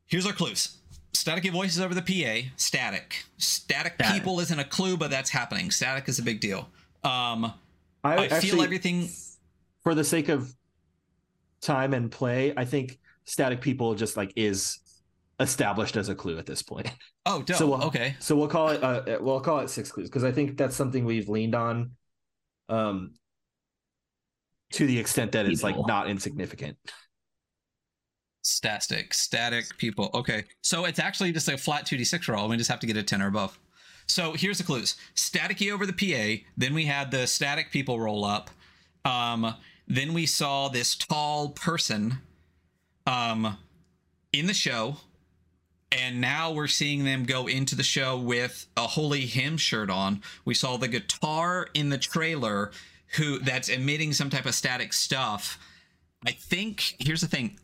Here's 0.05 0.25
our 0.25 0.33
clues. 0.33 0.77
Staticky 1.13 1.51
voices 1.51 1.81
over 1.81 1.93
the 1.93 2.01
PA. 2.01 2.49
Static. 2.55 3.25
Static 3.37 3.93
Static. 3.95 4.13
people 4.13 4.39
isn't 4.39 4.57
a 4.57 4.63
clue, 4.63 4.97
but 4.97 5.11
that's 5.11 5.29
happening. 5.29 5.69
Static 5.69 6.07
is 6.07 6.17
a 6.19 6.23
big 6.23 6.39
deal. 6.39 6.69
Um, 7.03 7.53
I, 8.03 8.15
I, 8.15 8.25
actually, 8.25 8.49
feel 8.49 8.61
everything. 8.61 9.09
for 9.83 9.93
the 9.93 10.03
sake 10.03 10.29
of 10.29 10.53
time 11.61 11.93
and 11.93 12.09
play, 12.09 12.53
I 12.55 12.65
think 12.65 12.99
static 13.25 13.61
people 13.61 13.95
just 13.95 14.17
like 14.17 14.33
is 14.35 14.79
established 15.39 15.95
as 15.95 16.09
a 16.09 16.15
clue 16.15 16.37
at 16.37 16.45
this 16.45 16.61
point. 16.61 16.91
Oh, 17.25 17.41
dope. 17.41 17.57
So, 17.57 17.67
we'll- 17.67 17.83
okay. 17.85 18.15
So 18.19 18.35
we'll 18.35 18.47
call 18.47 18.69
it 18.69 18.83
uh 18.83 19.19
we'll 19.21 19.39
call 19.41 19.59
it 19.59 19.69
six 19.69 19.91
clues 19.91 20.09
because 20.09 20.23
I 20.23 20.31
think 20.31 20.57
that's 20.57 20.75
something 20.75 21.05
we've 21.05 21.29
leaned 21.29 21.53
on 21.55 21.91
um 22.69 23.13
to 24.73 24.85
the 24.85 24.97
extent 24.99 25.31
that 25.33 25.45
it's 25.45 25.63
like 25.63 25.75
not 25.87 26.09
insignificant. 26.09 26.77
Static, 28.41 29.13
static 29.13 29.77
people. 29.77 30.09
Okay, 30.13 30.45
so 30.61 30.85
it's 30.85 30.97
actually 30.99 31.31
just 31.31 31.49
a 31.49 31.57
flat 31.57 31.85
2d6 31.85 32.27
roll. 32.29 32.47
We 32.47 32.57
just 32.57 32.69
have 32.69 32.79
to 32.79 32.87
get 32.87 32.97
a 32.97 33.03
10 33.03 33.21
or 33.21 33.27
above. 33.27 33.59
So 34.07 34.33
here's 34.33 34.57
the 34.57 34.63
clues: 34.63 34.95
staticky 35.15 35.71
over 35.71 35.85
the 35.85 35.93
PA. 35.93 36.43
Then 36.57 36.73
we 36.73 36.85
had 36.85 37.11
the 37.11 37.27
static 37.27 37.71
people 37.71 37.99
roll 37.99 38.23
up. 38.25 38.49
Um, 39.05 39.55
then 39.87 40.13
we 40.13 40.25
saw 40.25 40.69
this 40.69 40.95
tall 40.95 41.49
person, 41.49 42.19
um, 43.05 43.57
in 44.33 44.45
the 44.47 44.53
show, 44.53 44.97
and 45.91 46.21
now 46.21 46.51
we're 46.51 46.67
seeing 46.67 47.03
them 47.03 47.25
go 47.25 47.47
into 47.47 47.75
the 47.75 47.83
show 47.83 48.17
with 48.17 48.67
a 48.77 48.87
holy 48.87 49.21
hymn 49.21 49.57
shirt 49.57 49.89
on. 49.89 50.21
We 50.45 50.53
saw 50.53 50.77
the 50.77 50.87
guitar 50.87 51.67
in 51.73 51.89
the 51.89 51.97
trailer, 51.97 52.71
who 53.15 53.39
that's 53.39 53.69
emitting 53.69 54.13
some 54.13 54.29
type 54.29 54.45
of 54.45 54.53
static 54.53 54.93
stuff. 54.93 55.57
I 56.25 56.31
think 56.31 56.95
here's 56.99 57.21
the 57.21 57.27
thing. 57.27 57.57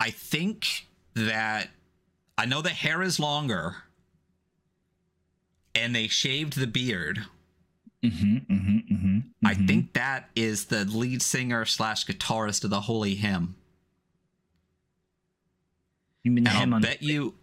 I 0.00 0.10
think 0.10 0.88
that 1.14 1.68
I 2.36 2.46
know 2.46 2.62
the 2.62 2.70
hair 2.70 3.02
is 3.02 3.20
longer 3.20 3.76
and 5.74 5.94
they 5.94 6.08
shaved 6.08 6.58
the 6.58 6.66
beard. 6.66 7.26
Mm-hmm, 8.02 8.52
mm-hmm, 8.52 8.94
mm-hmm, 8.94 9.18
I 9.44 9.54
think 9.54 9.92
that 9.92 10.28
is 10.34 10.64
the 10.64 10.84
lead 10.84 11.22
singer 11.22 11.64
slash 11.64 12.04
guitarist 12.04 12.64
of 12.64 12.70
the 12.70 12.80
Holy 12.80 13.14
Hymn. 13.14 13.54
You 16.24 16.30
mean 16.30 16.44
the 16.44 16.50
And 16.50 16.58
I'll 16.58 16.76
on 16.76 16.82
bet 16.82 17.02
you 17.02 17.34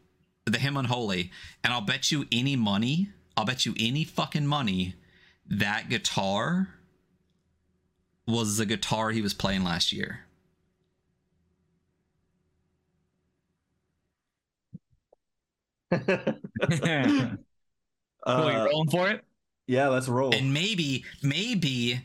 the 0.45 0.57
hymn 0.57 0.77
unholy, 0.77 1.31
and 1.63 1.73
I'll 1.73 1.81
bet 1.81 2.11
you 2.11 2.25
any 2.31 2.55
money. 2.55 3.09
I'll 3.37 3.45
bet 3.45 3.65
you 3.65 3.73
any 3.79 4.03
fucking 4.03 4.45
money 4.47 4.95
that 5.47 5.89
guitar 5.89 6.69
was 8.27 8.57
the 8.57 8.65
guitar 8.65 9.11
he 9.11 9.21
was 9.21 9.33
playing 9.33 9.63
last 9.63 9.91
year. 9.91 10.25
cool, 15.91 17.37
Uh, 18.25 18.51
you 18.53 18.69
rolling 18.71 18.89
for 18.89 19.09
it? 19.09 19.23
yeah, 19.67 19.87
let's 19.87 20.07
roll. 20.07 20.33
and 20.33 20.53
maybe 20.53 21.03
maybe 21.23 21.99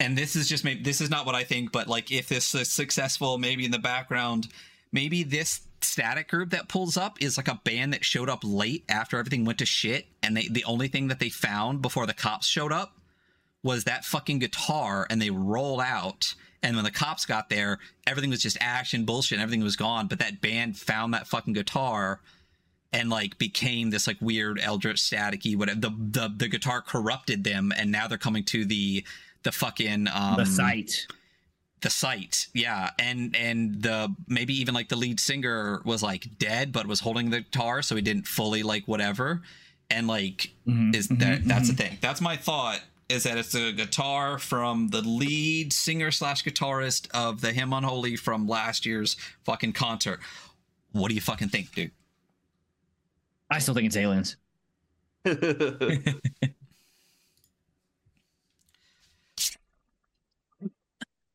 and 0.00 0.16
this 0.16 0.34
is 0.36 0.48
just 0.48 0.64
maybe 0.64 0.82
this 0.82 1.00
is 1.00 1.10
not 1.10 1.24
what 1.26 1.34
i 1.34 1.42
think 1.44 1.70
but 1.72 1.86
like 1.88 2.10
if 2.12 2.28
this 2.28 2.54
is 2.54 2.68
successful 2.70 3.38
maybe 3.38 3.64
in 3.64 3.70
the 3.70 3.78
background 3.78 4.48
maybe 4.96 5.22
this 5.22 5.60
static 5.82 6.26
group 6.26 6.48
that 6.50 6.70
pulls 6.70 6.96
up 6.96 7.20
is 7.20 7.36
like 7.36 7.48
a 7.48 7.60
band 7.64 7.92
that 7.92 8.02
showed 8.02 8.30
up 8.30 8.40
late 8.42 8.82
after 8.88 9.18
everything 9.18 9.44
went 9.44 9.58
to 9.58 9.66
shit 9.66 10.06
and 10.22 10.34
they 10.34 10.48
the 10.48 10.64
only 10.64 10.88
thing 10.88 11.08
that 11.08 11.20
they 11.20 11.28
found 11.28 11.82
before 11.82 12.06
the 12.06 12.14
cops 12.14 12.46
showed 12.46 12.72
up 12.72 12.96
was 13.62 13.84
that 13.84 14.06
fucking 14.06 14.38
guitar 14.38 15.06
and 15.10 15.20
they 15.20 15.28
rolled 15.28 15.82
out 15.82 16.34
and 16.62 16.74
when 16.74 16.84
the 16.84 16.90
cops 16.90 17.26
got 17.26 17.50
there 17.50 17.78
everything 18.06 18.30
was 18.30 18.40
just 18.40 18.56
action 18.58 19.04
bullshit 19.04 19.36
and 19.36 19.42
everything 19.42 19.62
was 19.62 19.76
gone 19.76 20.06
but 20.06 20.18
that 20.18 20.40
band 20.40 20.78
found 20.78 21.12
that 21.12 21.26
fucking 21.26 21.52
guitar 21.52 22.20
and 22.90 23.10
like 23.10 23.36
became 23.36 23.90
this 23.90 24.06
like 24.06 24.16
weird 24.22 24.58
eldritch 24.62 24.96
staticky 24.96 25.54
whatever 25.58 25.78
the 25.78 25.90
the, 25.90 26.34
the 26.38 26.48
guitar 26.48 26.80
corrupted 26.80 27.44
them 27.44 27.70
and 27.76 27.92
now 27.92 28.08
they're 28.08 28.16
coming 28.16 28.44
to 28.44 28.64
the 28.64 29.04
the 29.42 29.52
fucking 29.52 30.08
um 30.08 30.36
the 30.38 30.46
site. 30.46 31.06
The 31.82 31.90
site. 31.90 32.48
Yeah. 32.54 32.90
And 32.98 33.36
and 33.36 33.82
the 33.82 34.14
maybe 34.28 34.54
even 34.54 34.74
like 34.74 34.88
the 34.88 34.96
lead 34.96 35.20
singer 35.20 35.82
was 35.84 36.02
like 36.02 36.38
dead 36.38 36.72
but 36.72 36.86
was 36.86 37.00
holding 37.00 37.30
the 37.30 37.40
guitar 37.40 37.82
so 37.82 37.96
he 37.96 38.02
didn't 38.02 38.26
fully 38.26 38.62
like 38.62 38.86
whatever. 38.86 39.42
And 39.90 40.06
like 40.06 40.52
Mhm, 40.66 40.94
is 40.94 41.08
that 41.08 41.44
that's 41.44 41.68
mhm. 41.70 41.76
the 41.76 41.82
thing. 41.82 41.98
That's 42.00 42.20
my 42.20 42.36
thought 42.36 42.80
is 43.08 43.22
that 43.22 43.38
it's 43.38 43.54
a 43.54 43.70
guitar 43.72 44.38
from 44.38 44.88
the 44.88 45.00
lead 45.00 45.72
singer 45.72 46.10
slash 46.10 46.42
guitarist 46.42 47.08
of 47.12 47.40
the 47.40 47.52
hymn 47.52 47.72
unholy 47.72 48.16
from 48.16 48.48
last 48.48 48.84
year's 48.84 49.16
fucking 49.44 49.72
concert. 49.74 50.18
What 50.92 51.08
do 51.08 51.14
you 51.14 51.20
fucking 51.20 51.50
think 51.50 51.72
dude? 51.74 51.92
I 53.48 53.60
still 53.60 53.74
think 53.74 53.86
it's 53.86 53.96
aliens. 53.96 54.36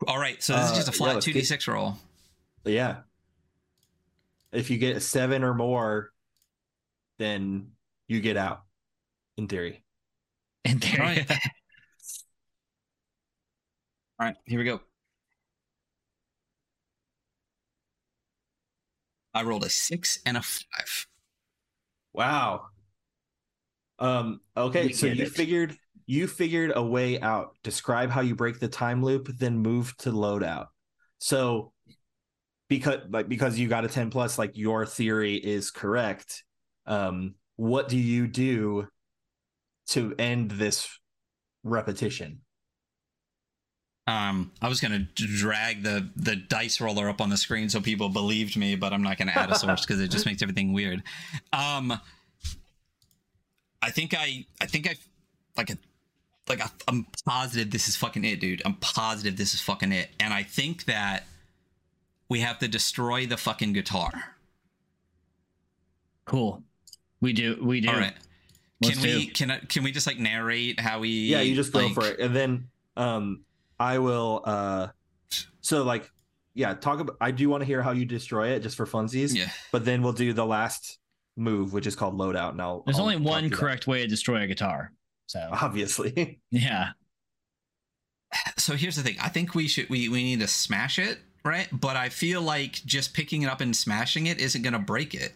all 0.08 0.18
right 0.20 0.42
so 0.42 0.54
this 0.56 0.66
is 0.66 0.72
Uh, 0.72 0.76
just 0.76 0.88
a 0.90 0.92
flat 0.92 1.18
2d6 1.18 1.68
roll 1.68 1.98
yeah. 2.64 2.98
If 4.52 4.70
you 4.70 4.78
get 4.78 4.96
a 4.96 5.00
seven 5.00 5.44
or 5.44 5.54
more, 5.56 6.12
then 7.18 7.72
you 8.08 8.20
get 8.22 8.38
out. 8.38 8.62
In 9.38 9.48
theory. 9.48 9.84
And 10.66 10.80
there, 10.82 11.00
All 11.02 11.08
right. 11.08 11.32
all 14.20 14.28
right 14.28 14.36
here 14.46 14.60
we 14.60 14.66
go 14.66 14.80
i 19.34 19.42
rolled 19.42 19.64
a 19.64 19.70
six 19.70 20.20
and 20.26 20.38
a 20.38 20.42
five 20.42 21.08
Wow. 22.14 22.66
Um. 24.00 24.42
Okay. 24.58 24.88
We 24.88 24.94
so 24.94 25.06
you 25.06 25.24
it. 25.24 25.32
figured 25.32 25.78
you 26.12 26.28
figured 26.28 26.74
a 26.76 26.84
way 26.84 27.22
out. 27.22 27.56
Describe 27.64 28.10
how 28.10 28.20
you 28.20 28.36
break 28.36 28.60
the 28.60 28.68
time 28.68 29.02
loop, 29.02 29.30
then 29.40 29.60
move 29.60 29.96
to 29.96 30.12
loadout. 30.12 30.66
So 31.20 31.72
because 32.68 33.00
like 33.10 33.30
because 33.30 33.58
you 33.58 33.70
got 33.70 33.86
a 33.86 33.88
10 33.88 34.10
plus, 34.10 34.38
like 34.38 34.58
your 34.58 34.86
theory 34.86 35.36
is 35.36 35.72
correct. 35.72 36.44
Um, 36.86 37.36
what 37.56 37.88
do 37.88 37.96
you 37.98 38.28
do 38.28 38.90
to 39.92 40.14
end 40.20 40.52
this 40.52 41.00
repetition? 41.64 42.42
Um, 44.06 44.52
I 44.62 44.68
was 44.68 44.82
gonna 44.82 45.08
drag 45.16 45.84
the 45.84 46.10
the 46.18 46.36
dice 46.36 46.82
roller 46.82 47.08
up 47.08 47.22
on 47.22 47.30
the 47.30 47.38
screen 47.38 47.70
so 47.70 47.80
people 47.80 48.10
believed 48.10 48.58
me, 48.58 48.76
but 48.76 48.92
I'm 48.92 49.02
not 49.02 49.18
gonna 49.18 49.32
add 49.32 49.50
a 49.50 49.56
source 49.56 49.86
because 49.86 50.02
it 50.02 50.12
just 50.12 50.26
makes 50.26 50.42
everything 50.42 50.74
weird. 50.74 51.04
Um, 51.54 51.98
I 53.82 53.92
think 53.92 54.14
I 54.14 54.46
I 54.60 54.66
think 54.66 54.90
I 54.90 54.96
like 55.56 55.70
a 55.70 55.78
like 56.52 56.62
I, 56.62 56.70
I'm 56.88 57.06
positive 57.26 57.72
this 57.72 57.88
is 57.88 57.96
fucking 57.96 58.24
it, 58.26 58.40
dude. 58.40 58.62
I'm 58.66 58.76
positive 58.76 59.38
this 59.38 59.54
is 59.54 59.62
fucking 59.62 59.92
it, 59.92 60.10
and 60.20 60.34
I 60.34 60.44
think 60.44 60.86
that 60.86 61.24
we 62.30 62.40
have 62.42 62.60
to 62.60 62.68
destroy 62.68 63.26
the 63.26 63.38
fucking 63.38 63.74
guitar. 63.74 64.12
cool. 66.26 66.64
We 67.20 67.34
do. 67.34 67.58
We 67.62 67.82
do. 67.82 67.90
All 67.90 67.96
right. 67.96 68.14
Let's 68.82 68.96
Can 69.00 69.04
we 69.04 69.28
can 69.28 69.52
I, 69.52 69.60
can 69.60 69.84
we 69.84 69.92
just 69.92 70.08
like 70.08 70.18
narrate 70.18 70.80
how 70.80 71.00
we? 71.00 71.10
yeah 71.10 71.42
you 71.42 71.54
just 71.56 71.72
go 71.72 71.80
like- 71.80 71.94
for 71.94 72.06
it 72.08 72.20
and 72.20 72.36
then 72.36 72.68
um 72.98 73.46
i 73.80 74.00
will 74.00 74.42
uh 74.44 74.88
so 75.62 75.84
like 75.84 76.12
yeah 76.56 76.74
talk 76.74 77.00
about 77.00 77.16
i 77.22 77.30
do 77.32 77.48
want 77.48 77.62
to 77.62 77.66
hear 77.66 77.82
how 77.84 77.92
you 77.92 78.06
destroy 78.06 78.50
it 78.50 78.60
just 78.62 78.76
for 78.76 78.86
funsies 78.88 79.36
Yeah. 79.36 79.50
but 79.72 79.86
then 79.86 80.02
we'll 80.02 80.14
do 80.14 80.34
the 80.34 80.46
last 80.46 80.98
move 81.38 81.74
which 81.74 81.86
is 81.88 81.96
called 81.96 82.18
loadout 82.18 82.52
and 82.52 82.62
i'll 82.62 82.82
There's 82.86 82.98
I'll 82.98 83.04
only 83.04 83.18
one 83.18 83.44
through 83.44 83.50
that. 83.52 83.56
correct 83.58 83.86
way 83.88 84.02
to 84.02 84.08
destroy 84.08 84.42
a 84.42 84.48
guitar. 84.48 84.92
So 85.28 85.50
obviously. 85.52 86.40
yeah. 86.52 86.90
so 88.58 88.76
here's 88.76 88.96
the 88.96 89.04
thing. 89.04 89.18
I 89.22 89.30
think 89.30 89.56
we 89.56 89.68
should 89.68 89.90
we, 89.90 90.10
we 90.10 90.24
need 90.24 90.40
to 90.42 90.48
smash 90.48 91.00
it 91.00 91.20
right? 91.44 91.68
But 91.72 91.96
i 91.96 92.10
feel 92.10 92.42
like 92.42 92.74
just 92.86 93.14
picking 93.14 93.42
it 93.44 93.50
up 93.50 93.62
and 93.62 93.76
smashing 93.76 94.28
it 94.28 94.40
isn't 94.40 94.62
going 94.62 94.74
to 94.74 94.80
break 94.80 95.14
it. 95.14 95.34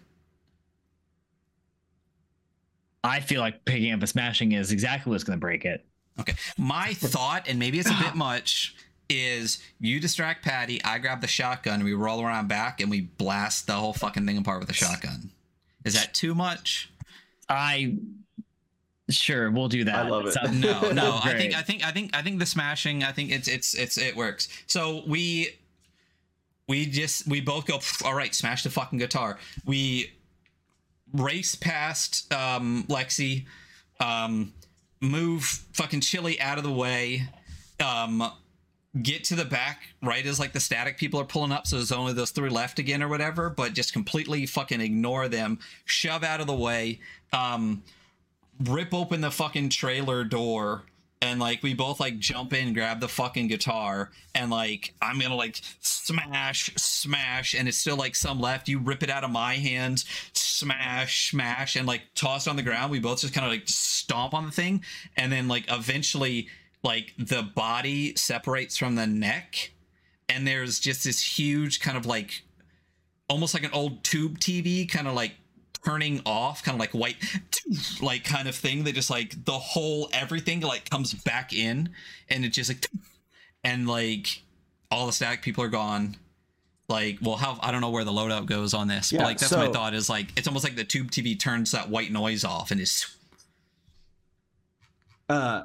I 3.04 3.20
feel 3.20 3.40
like 3.40 3.66
picking 3.66 3.92
up 3.92 4.00
and 4.00 4.10
smashing 4.10 4.54
is 4.54 4.72
exactly 4.72 5.12
what's 5.12 5.24
going 5.24 5.38
to 5.38 5.42
break 5.42 5.64
it. 5.64 5.86
okay. 6.20 6.34
My 6.58 6.94
thought 6.94 7.48
and 7.48 7.60
maybe 7.60 7.80
it's 7.80 7.90
a 7.90 8.04
bit 8.04 8.16
much 8.16 8.76
is 9.08 9.60
you 9.80 10.00
distract 10.00 10.44
patty 10.44 10.84
i 10.84 10.98
grab 10.98 11.22
the 11.22 11.28
shotgun 11.28 11.84
we 11.84 11.94
roll 11.94 12.24
around 12.24 12.48
back 12.48 12.82
and 12.82 12.90
we 12.90 13.02
blast 13.02 13.68
the 13.68 13.74
whole 13.74 13.94
fucking 13.94 14.26
thing 14.26 14.38
apart 14.38 14.60
with 14.60 14.70
a 14.70 14.74
shotgun. 14.74 15.30
Is 15.84 15.94
that 15.94 16.14
too 16.16 16.34
much? 16.34 16.92
I 17.48 17.98
sure 19.10 19.52
we'll 19.52 19.68
do 19.68 19.84
that. 19.84 19.96
I 19.96 20.10
love 20.10 20.26
it. 20.26 20.34
Sounds- 20.34 20.52
no 20.60 20.92
no 20.92 21.20
i 21.24 21.34
think 21.38 21.56
i 21.56 21.62
think 21.62 21.86
i 21.86 21.92
think 21.92 22.16
i 22.16 22.22
think 22.22 22.40
the 22.40 22.46
smashing 22.46 23.04
i 23.04 23.12
think 23.12 23.32
it's 23.32 23.48
it's 23.48 23.74
it's 23.76 23.98
it 23.98 24.16
works 24.16 24.48
so 24.68 25.04
we 25.08 25.50
we 26.68 26.86
just 26.88 27.28
we 27.28 27.40
both 27.42 27.66
go 27.66 27.80
all 28.04 28.16
right 28.16 28.34
smash 28.34 28.64
the 28.64 28.70
fucking 28.70 28.98
guitar 29.00 29.38
we 29.66 30.12
race 31.14 31.56
past 31.56 32.32
um 32.34 32.84
lexi 32.90 33.46
um 34.00 34.52
move 35.02 35.44
fucking 35.74 36.02
chili 36.02 36.40
out 36.42 36.58
of 36.58 36.64
the 36.64 36.72
way 36.72 37.22
um 37.80 38.32
get 39.04 39.24
to 39.26 39.36
the 39.36 39.46
back 39.46 39.82
right 40.02 40.26
as 40.26 40.40
like 40.40 40.54
the 40.54 40.60
static 40.60 40.98
people 40.98 41.20
are 41.20 41.26
pulling 41.26 41.52
up 41.52 41.68
so 41.68 41.76
there's 41.76 41.92
only 41.92 42.14
those 42.14 42.32
three 42.32 42.50
left 42.50 42.80
again 42.80 43.04
or 43.04 43.08
whatever 43.08 43.50
but 43.50 43.74
just 43.74 43.94
completely 43.94 44.46
fucking 44.46 44.82
ignore 44.82 45.28
them 45.28 45.60
shove 45.84 46.24
out 46.24 46.40
of 46.42 46.48
the 46.48 46.56
way 46.56 47.00
um 47.34 47.84
rip 48.64 48.94
open 48.94 49.22
the 49.22 49.32
fucking 49.32 49.70
trailer 49.70 50.24
door 50.24 50.84
and 51.22 51.40
like 51.40 51.64
we 51.64 51.74
both 51.74 52.00
like 52.00 52.20
jump 52.20 52.54
in 52.54 52.74
grab 52.74 53.00
the 53.00 53.08
fucking 53.08 53.48
guitar 53.48 54.12
and 54.34 54.52
like 54.52 54.94
i'm 55.02 55.20
gonna 55.20 55.36
like 55.36 55.60
smash 56.06 56.72
smash 56.76 57.56
and 57.56 57.68
it's 57.68 57.78
still 57.78 57.98
like 57.98 58.16
some 58.16 58.40
left. 58.40 58.70
You 58.70 58.80
rip 58.80 59.02
it 59.02 59.10
out 59.10 59.24
of 59.24 59.32
my 59.32 59.56
hands 59.56 60.06
smash 60.34 61.32
smash 61.32 61.76
and 61.76 61.88
like 61.88 62.04
toss 62.14 62.48
on 62.48 62.56
the 62.56 62.62
ground. 62.62 62.92
We 62.92 63.00
both 63.00 63.22
just 63.22 63.34
kind 63.34 63.46
of 63.46 63.52
like 63.52 63.68
stomp 63.68 64.34
on 64.34 64.46
the 64.46 64.52
thing 64.52 64.84
and 65.18 65.32
then 65.32 65.48
like 65.48 65.66
eventually 65.70 66.48
like 66.84 67.14
the 67.18 67.42
body 67.42 68.16
separates 68.16 68.78
from 68.78 68.96
the 68.96 69.08
neck 69.08 69.72
and 70.30 70.48
there's 70.48 70.80
just 70.80 71.04
this 71.04 71.22
huge 71.22 71.80
kind 71.80 71.98
of 71.98 72.06
like 72.06 72.44
almost 73.28 73.54
like 73.54 73.64
an 73.64 73.72
old 73.74 74.04
tube 74.04 74.40
TV 74.40 74.88
kind 74.88 75.08
of 75.08 75.16
like 75.16 75.34
turning 75.86 76.22
off 76.26 76.64
kind 76.64 76.76
of 76.76 76.80
like 76.80 76.92
white 76.92 77.18
like 78.02 78.24
kind 78.24 78.48
of 78.48 78.56
thing 78.56 78.84
They 78.84 78.92
just 78.92 79.10
like 79.10 79.46
the 79.46 79.54
whole 79.54 80.10
everything 80.14 80.62
like 80.62 80.90
comes 80.90 81.14
back 81.14 81.54
in 81.54 81.90
and 82.30 82.44
it 82.44 82.50
just 82.50 82.70
like 82.70 82.88
and 83.64 83.88
like 83.88 84.42
all 84.92 85.06
the 85.06 85.14
static 85.14 85.42
people 85.42 85.64
are 85.64 85.70
gone 85.70 86.18
like 86.88 87.18
well 87.22 87.36
how 87.36 87.58
i 87.62 87.72
don't 87.72 87.82
know 87.82 87.90
where 87.90 88.04
the 88.04 88.12
loadout 88.12 88.46
goes 88.46 88.74
on 88.74 88.88
this 88.88 89.12
Yeah, 89.12 89.20
but 89.20 89.26
like 89.26 89.38
that's 89.40 89.52
my 89.52 89.70
thought 89.72 89.94
is 89.94 90.10
like 90.10 90.28
it's 90.38 90.48
almost 90.48 90.64
like 90.64 90.76
the 90.76 90.84
tube 90.84 91.10
tv 91.12 91.40
turns 91.40 91.72
that 91.72 91.90
white 91.90 92.12
noise 92.12 92.44
off 92.44 92.72
and 92.72 92.80
is 92.80 93.08
Uh, 95.30 95.64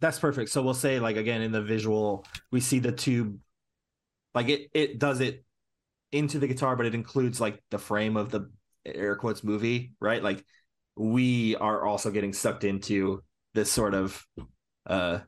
that's 0.00 0.18
perfect. 0.18 0.50
So 0.50 0.62
we'll 0.62 0.74
say 0.74 0.98
like 0.98 1.16
again 1.16 1.42
in 1.42 1.52
the 1.52 1.62
visual, 1.62 2.24
we 2.50 2.60
see 2.60 2.78
the 2.78 2.92
tube, 2.92 3.38
like 4.34 4.48
it 4.48 4.70
it 4.74 4.98
does 4.98 5.20
it 5.20 5.44
into 6.12 6.38
the 6.38 6.46
guitar, 6.46 6.76
but 6.76 6.86
it 6.86 6.94
includes 6.94 7.40
like 7.40 7.62
the 7.70 7.78
frame 7.78 8.16
of 8.16 8.30
the 8.30 8.50
air 8.94 9.16
quotes 9.16 9.44
movie, 9.44 9.92
right? 10.00 10.22
Like 10.22 10.44
we 10.96 11.56
are 11.56 11.84
also 11.84 12.10
getting 12.10 12.32
sucked 12.32 12.64
into 12.64 13.22
this 13.54 13.70
sort 13.70 13.94
of 13.94 14.24
uh 14.86 15.20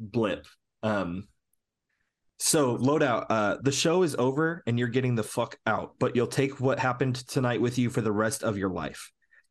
blip. 0.00 0.46
Um 0.82 1.28
so 2.38 2.76
loadout, 2.76 3.26
uh 3.30 3.56
the 3.62 3.72
show 3.72 4.02
is 4.02 4.14
over 4.16 4.62
and 4.66 4.78
you're 4.78 4.88
getting 4.88 5.14
the 5.14 5.22
fuck 5.22 5.58
out, 5.66 5.94
but 5.98 6.14
you'll 6.14 6.26
take 6.26 6.60
what 6.60 6.78
happened 6.78 7.16
tonight 7.16 7.60
with 7.60 7.78
you 7.78 7.90
for 7.90 8.00
the 8.00 8.12
rest 8.12 8.42
of 8.42 8.56
your 8.56 8.70
life 8.70 9.10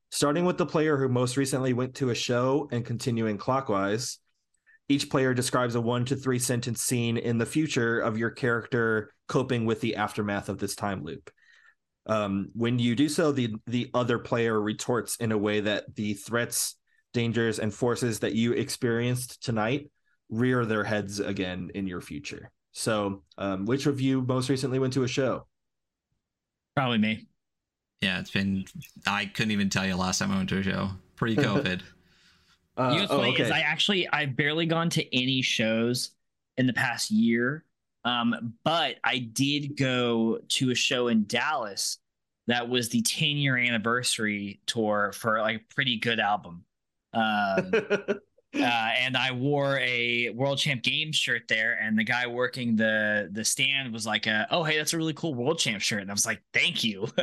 starting 0.10 0.46
with 0.46 0.58
the 0.58 0.66
player 0.66 0.98
who 0.98 1.10
most 1.10 1.38
recently 1.38 1.74
went 1.74 1.96
to 1.96 2.10
a 2.10 2.16
show 2.16 2.68
and 2.72 2.86
continuing 2.86 3.38
clockwise. 3.38 4.20
Each 4.90 5.10
player 5.10 5.34
describes 5.34 5.76
a 5.76 5.82
one 5.82 6.06
to 6.06 6.16
three 6.16 6.40
sentence 6.40 6.82
scene 6.82 7.18
in 7.18 7.38
the 7.38 7.46
future 7.46 8.00
of 8.00 8.18
your 8.18 8.30
character 8.30 9.12
coping 9.28 9.66
with 9.66 9.82
the 9.82 9.98
aftermath 9.98 10.48
of 10.48 10.60
this 10.60 10.76
time 10.76 11.04
loop. 11.04 11.30
Um, 12.08 12.50
when 12.54 12.80
you 12.80 12.96
do 12.96 13.10
so, 13.10 13.32
the 13.32 13.56
the 13.68 13.90
other 13.94 14.18
player 14.18 14.60
retorts 14.60 15.18
in 15.18 15.32
a 15.32 15.38
way 15.38 15.60
that 15.60 15.96
the 15.96 16.14
threats, 16.14 16.76
dangers, 17.14 17.60
and 17.60 17.74
forces 17.74 18.20
that 18.20 18.34
you 18.34 18.54
experienced 18.54 19.44
tonight 19.44 19.92
rear 20.30 20.66
their 20.66 20.84
heads 20.84 21.20
again 21.20 21.72
in 21.76 21.88
your 21.88 22.02
future. 22.02 22.50
So, 22.72 23.24
um, 23.38 23.66
which 23.66 23.86
of 23.86 24.00
you 24.00 24.22
most 24.22 24.50
recently 24.50 24.80
went 24.80 24.94
to 24.94 25.04
a 25.04 25.08
show? 25.08 25.48
Probably 26.76 27.00
me. 27.00 27.28
yeah 28.02 28.20
it's 28.20 28.30
been 28.30 28.64
i 29.08 29.26
couldn't 29.26 29.50
even 29.50 29.68
tell 29.68 29.84
you 29.84 29.96
last 29.96 30.20
time 30.20 30.32
i 30.32 30.38
went 30.38 30.48
to 30.48 30.60
a 30.60 30.62
show 30.62 30.92
pre-covid 31.16 31.82
Uh, 32.78 32.90
you 32.90 32.96
know 32.96 33.02
what's 33.02 33.12
oh, 33.14 33.18
funny 33.18 33.34
is 33.34 33.42
okay. 33.42 33.52
I 33.52 33.60
actually 33.62 34.08
I've 34.10 34.36
barely 34.36 34.68
gone 34.68 34.90
to 34.92 35.16
any 35.16 35.42
shows 35.42 36.12
in 36.58 36.68
the 36.68 36.74
past 36.74 37.10
year. 37.10 37.66
Um, 38.08 38.54
but 38.64 38.96
I 39.04 39.20
did 39.20 39.76
go 39.78 40.40
to 40.48 40.72
a 40.72 40.76
show 40.76 41.10
in 41.10 41.26
Dallas 41.28 41.98
that 42.48 42.70
was 42.70 42.88
the 42.90 43.02
10 43.02 43.38
year 43.38 43.58
anniversary 43.58 44.62
tour 44.66 45.12
for 45.14 45.42
like 45.42 45.58
a 45.58 45.74
pretty 45.74 45.98
good 45.98 46.20
album. 46.20 46.64
Um, 47.14 47.72
uh, 47.74 48.20
and 48.56 49.18
I 49.18 49.32
wore 49.34 49.78
a 49.80 50.30
World 50.30 50.58
Champ 50.58 50.84
Games 50.84 51.18
shirt 51.18 51.44
there, 51.50 51.78
and 51.82 52.00
the 52.00 52.06
guy 52.06 52.28
working 52.28 52.78
the 52.78 53.30
the 53.32 53.44
stand 53.44 53.92
was 53.92 54.06
like, 54.06 54.28
uh, 54.28 54.46
"Oh, 54.52 54.64
hey, 54.64 54.78
that's 54.78 54.94
a 54.94 54.98
really 54.98 55.14
cool 55.14 55.34
World 55.34 55.60
Champ 55.60 55.82
shirt," 55.82 56.02
and 56.02 56.10
I 56.10 56.14
was 56.14 56.26
like, 56.26 56.42
"Thank 56.54 56.84
you." 56.86 57.04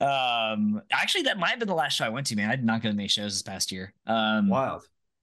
um, 0.00 0.82
actually, 0.92 1.22
that 1.22 1.38
might 1.38 1.50
have 1.50 1.58
been 1.60 1.68
the 1.68 1.74
last 1.74 1.94
show 1.94 2.04
I 2.04 2.08
went 2.08 2.26
to. 2.28 2.36
Man, 2.36 2.50
I 2.50 2.56
did 2.56 2.64
not 2.64 2.82
go 2.82 2.88
to 2.88 2.94
many 2.96 3.08
shows 3.08 3.32
this 3.32 3.42
past 3.42 3.70
year. 3.70 3.92
Um, 4.06 4.48
Wild. 4.48 4.82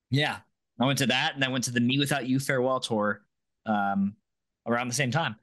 yeah, 0.10 0.38
I 0.82 0.86
went 0.86 1.00
to 1.00 1.08
that, 1.08 1.36
and 1.36 1.44
I 1.44 1.50
went 1.50 1.66
to 1.66 1.72
the 1.72 1.80
mewithoutYou 1.80 2.42
farewell 2.44 2.80
tour, 2.80 3.22
um, 3.66 4.16
around 4.66 4.88
the 4.88 4.94
same 4.96 5.12
time. 5.12 5.36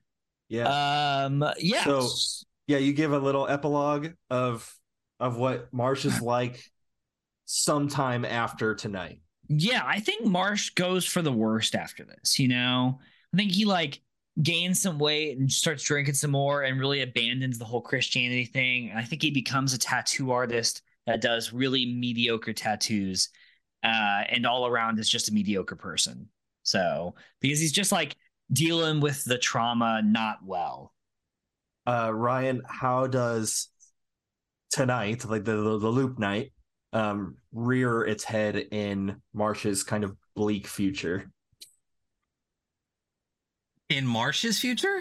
Yeah. 0.49 1.25
Um, 1.25 1.45
yeah. 1.59 1.85
So- 1.85 2.09
yeah, 2.67 2.79
you 2.79 2.93
give 2.93 3.13
a 3.13 3.19
little 3.19 3.49
epilogue 3.49 4.09
of 4.31 4.75
of 5.21 5.37
what 5.37 5.73
Marsh 5.73 6.05
is 6.05 6.21
like 6.37 6.63
sometime 7.47 8.25
after 8.25 8.75
tonight. 8.75 9.21
yeah, 9.49 9.83
I 9.85 10.01
think 10.01 10.27
Marsh 10.27 10.71
goes 10.71 11.05
for 11.07 11.23
the 11.23 11.33
worst 11.33 11.75
after 11.75 12.05
this. 12.05 12.39
You 12.39 12.49
know, 12.49 12.99
I 13.33 13.37
think 13.37 13.53
he 13.53 13.65
like 13.65 14.01
gains 14.43 14.81
some 14.81 14.99
weight 14.99 15.39
and 15.39 15.51
starts 15.51 15.83
drinking 15.83 16.15
some 16.15 16.31
more 16.31 16.63
and 16.63 16.79
really 16.79 17.01
abandons 17.03 17.59
the 17.59 17.65
whole 17.65 17.81
Christianity 17.81 18.45
thing. 18.45 18.93
I 18.95 19.03
think 19.03 19.23
he 19.23 19.31
becomes 19.31 19.73
a 19.75 19.79
tattoo 19.79 20.31
artist 20.31 20.83
that 21.07 21.21
does 21.23 21.53
really 21.53 21.87
mediocre 21.87 22.53
tattoos, 22.53 23.31
uh, 23.83 24.25
and 24.29 24.47
all 24.47 24.67
around 24.67 24.99
is 24.99 25.09
just 25.09 25.29
a 25.29 25.33
mediocre 25.35 25.77
person. 25.77 26.29
So 26.63 27.15
because 27.41 27.61
he's 27.61 27.73
just 27.73 27.93
like 27.93 28.17
dealing 28.53 29.01
with 29.01 29.25
the 29.25 29.39
trauma 29.39 30.03
not 30.05 30.39
well. 30.45 30.93
Uh 31.87 32.13
Ryan, 32.13 32.63
how 32.67 33.07
does 33.07 33.69
tonight, 34.71 35.25
like 35.25 35.45
the 35.45 35.57
the, 35.57 35.79
the 35.79 35.89
loop 35.89 36.19
night, 36.19 36.53
um 36.93 37.37
rear 37.53 38.03
its 38.05 38.25
head 38.25 38.57
in 38.57 39.23
Marsh's 39.33 39.83
kind 39.83 40.05
of 40.05 40.17
bleak 40.37 40.67
future? 40.67 41.31
in 43.91 44.07
marsh's 44.07 44.61
future 44.61 45.01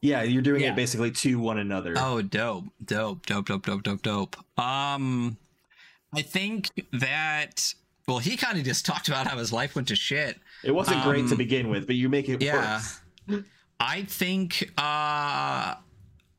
Yeah, 0.00 0.22
you're 0.24 0.42
doing 0.42 0.62
Yeah. 0.62 0.72
it 0.72 0.76
basically 0.76 1.12
to 1.12 1.38
one 1.38 1.58
another. 1.58 1.94
Oh, 1.96 2.20
dope, 2.22 2.64
dope, 2.84 3.24
dope, 3.26 3.46
dope, 3.46 3.62
dope, 3.62 3.82
dope, 3.84 4.02
dope. 4.02 4.36
Um, 4.58 5.36
I 6.12 6.22
think 6.22 6.70
that 6.92 7.72
well, 8.08 8.18
he 8.18 8.36
kind 8.36 8.58
of 8.58 8.64
just 8.64 8.84
talked 8.90 9.08
about 9.08 9.26
how 9.26 9.36
his 9.38 9.52
life 9.52 9.74
went 9.74 9.88
to 9.88 9.96
shit. 9.96 10.38
it 10.64 10.72
wasn't 10.72 11.02
great 11.04 11.26
to 11.28 11.32
um, 11.32 11.38
begin 11.38 11.68
with, 11.68 11.86
but 11.86 11.96
you 11.96 12.08
make 12.08 12.28
it 12.28 12.40
Yeah, 12.42 12.80
worse. 13.28 13.42
I 13.80 14.02
think. 14.02 14.70
Uh, 14.78 15.74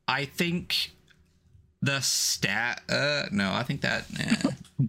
I 0.07 0.25
think 0.25 0.91
the 1.81 1.99
stat. 2.01 2.81
Uh, 2.89 3.23
no, 3.31 3.53
I 3.53 3.63
think 3.63 3.81
that. 3.81 4.05
eh. 4.19 4.87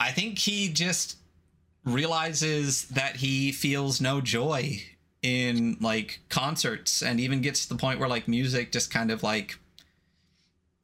I 0.00 0.10
think 0.10 0.38
he 0.38 0.68
just 0.72 1.16
realizes 1.84 2.86
that 2.88 3.16
he 3.16 3.52
feels 3.52 4.00
no 4.00 4.20
joy 4.20 4.82
in 5.22 5.76
like 5.80 6.20
concerts 6.28 7.02
and 7.02 7.20
even 7.20 7.40
gets 7.40 7.62
to 7.64 7.68
the 7.68 7.78
point 7.80 8.00
where 8.00 8.08
like 8.08 8.26
music 8.26 8.72
just 8.72 8.90
kind 8.90 9.10
of 9.10 9.22
like 9.22 9.56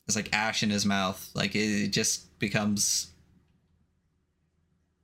it's 0.06 0.16
like 0.16 0.32
ash 0.32 0.62
in 0.62 0.70
his 0.70 0.86
mouth 0.86 1.28
like 1.34 1.54
it 1.56 1.88
just 1.88 2.38
becomes 2.38 3.08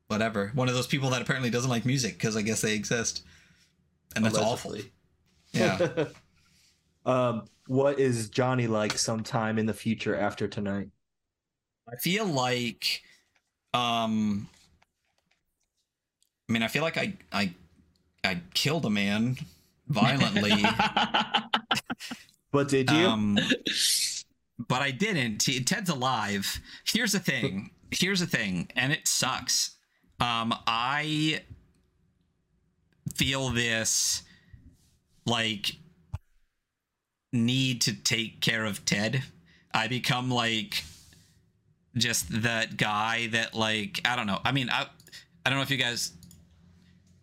whatever 0.09 0.51
one 0.55 0.69
of 0.69 0.75
those 0.75 0.87
people 0.87 1.11
that 1.11 1.23
apparently 1.23 1.51
doesn't 1.51 1.71
like 1.71 1.85
music 1.85 2.15
because 2.15 2.37
i 2.37 2.43
guess 2.43 2.61
they 2.61 2.75
exist 2.75 3.25
and 4.17 4.25
that's 4.25 4.39
awful 4.39 4.77
yeah 5.53 6.07
um, 7.07 7.45
what 7.67 7.99
is 7.99 8.29
Johnny 8.29 8.67
like 8.67 8.99
sometime 8.99 9.59
in 9.59 9.67
the 9.67 9.73
future 9.73 10.15
after 10.15 10.47
tonight? 10.49 10.89
i 11.91 11.97
feel 11.97 12.27
like 12.27 13.03
um 13.73 14.49
i 16.49 16.53
mean 16.53 16.63
i 16.63 16.69
feel 16.69 16.83
like 16.83 16.99
i 16.99 17.15
i 17.33 17.53
i 18.25 18.41
killed 18.53 18.85
a 18.85 18.91
man 18.91 19.37
violently 19.89 20.53
But 22.55 22.69
did 22.69 22.89
you? 22.89 23.07
um 23.09 23.37
but 24.69 24.81
I 24.81 24.93
didn't. 24.93 25.39
Ted's 25.67 25.91
alive. 25.91 26.61
Here's 26.87 27.11
the 27.11 27.19
thing. 27.19 27.71
Here's 27.91 28.21
the 28.21 28.27
thing, 28.27 28.71
and 28.77 28.93
it 28.93 29.09
sucks. 29.09 29.74
Um, 30.21 30.55
I 30.67 31.43
feel 33.15 33.51
this 33.51 34.23
like 35.27 35.77
need 37.33 37.81
to 37.83 37.93
take 37.95 38.41
care 38.41 38.65
of 38.65 38.85
Ted. 38.85 39.23
I 39.73 39.89
become 39.89 40.31
like 40.31 40.85
just 41.97 42.43
that 42.43 42.77
guy 42.77 43.29
that 43.29 43.55
like 43.55 44.01
I 44.05 44.17
don't 44.17 44.27
know. 44.27 44.41
I 44.45 44.53
mean, 44.53 44.71
I 44.71 44.87
I 45.45 45.51
don't 45.51 45.59
know 45.59 45.63
if 45.63 45.71
you 45.71 45.77
guys 45.77 46.13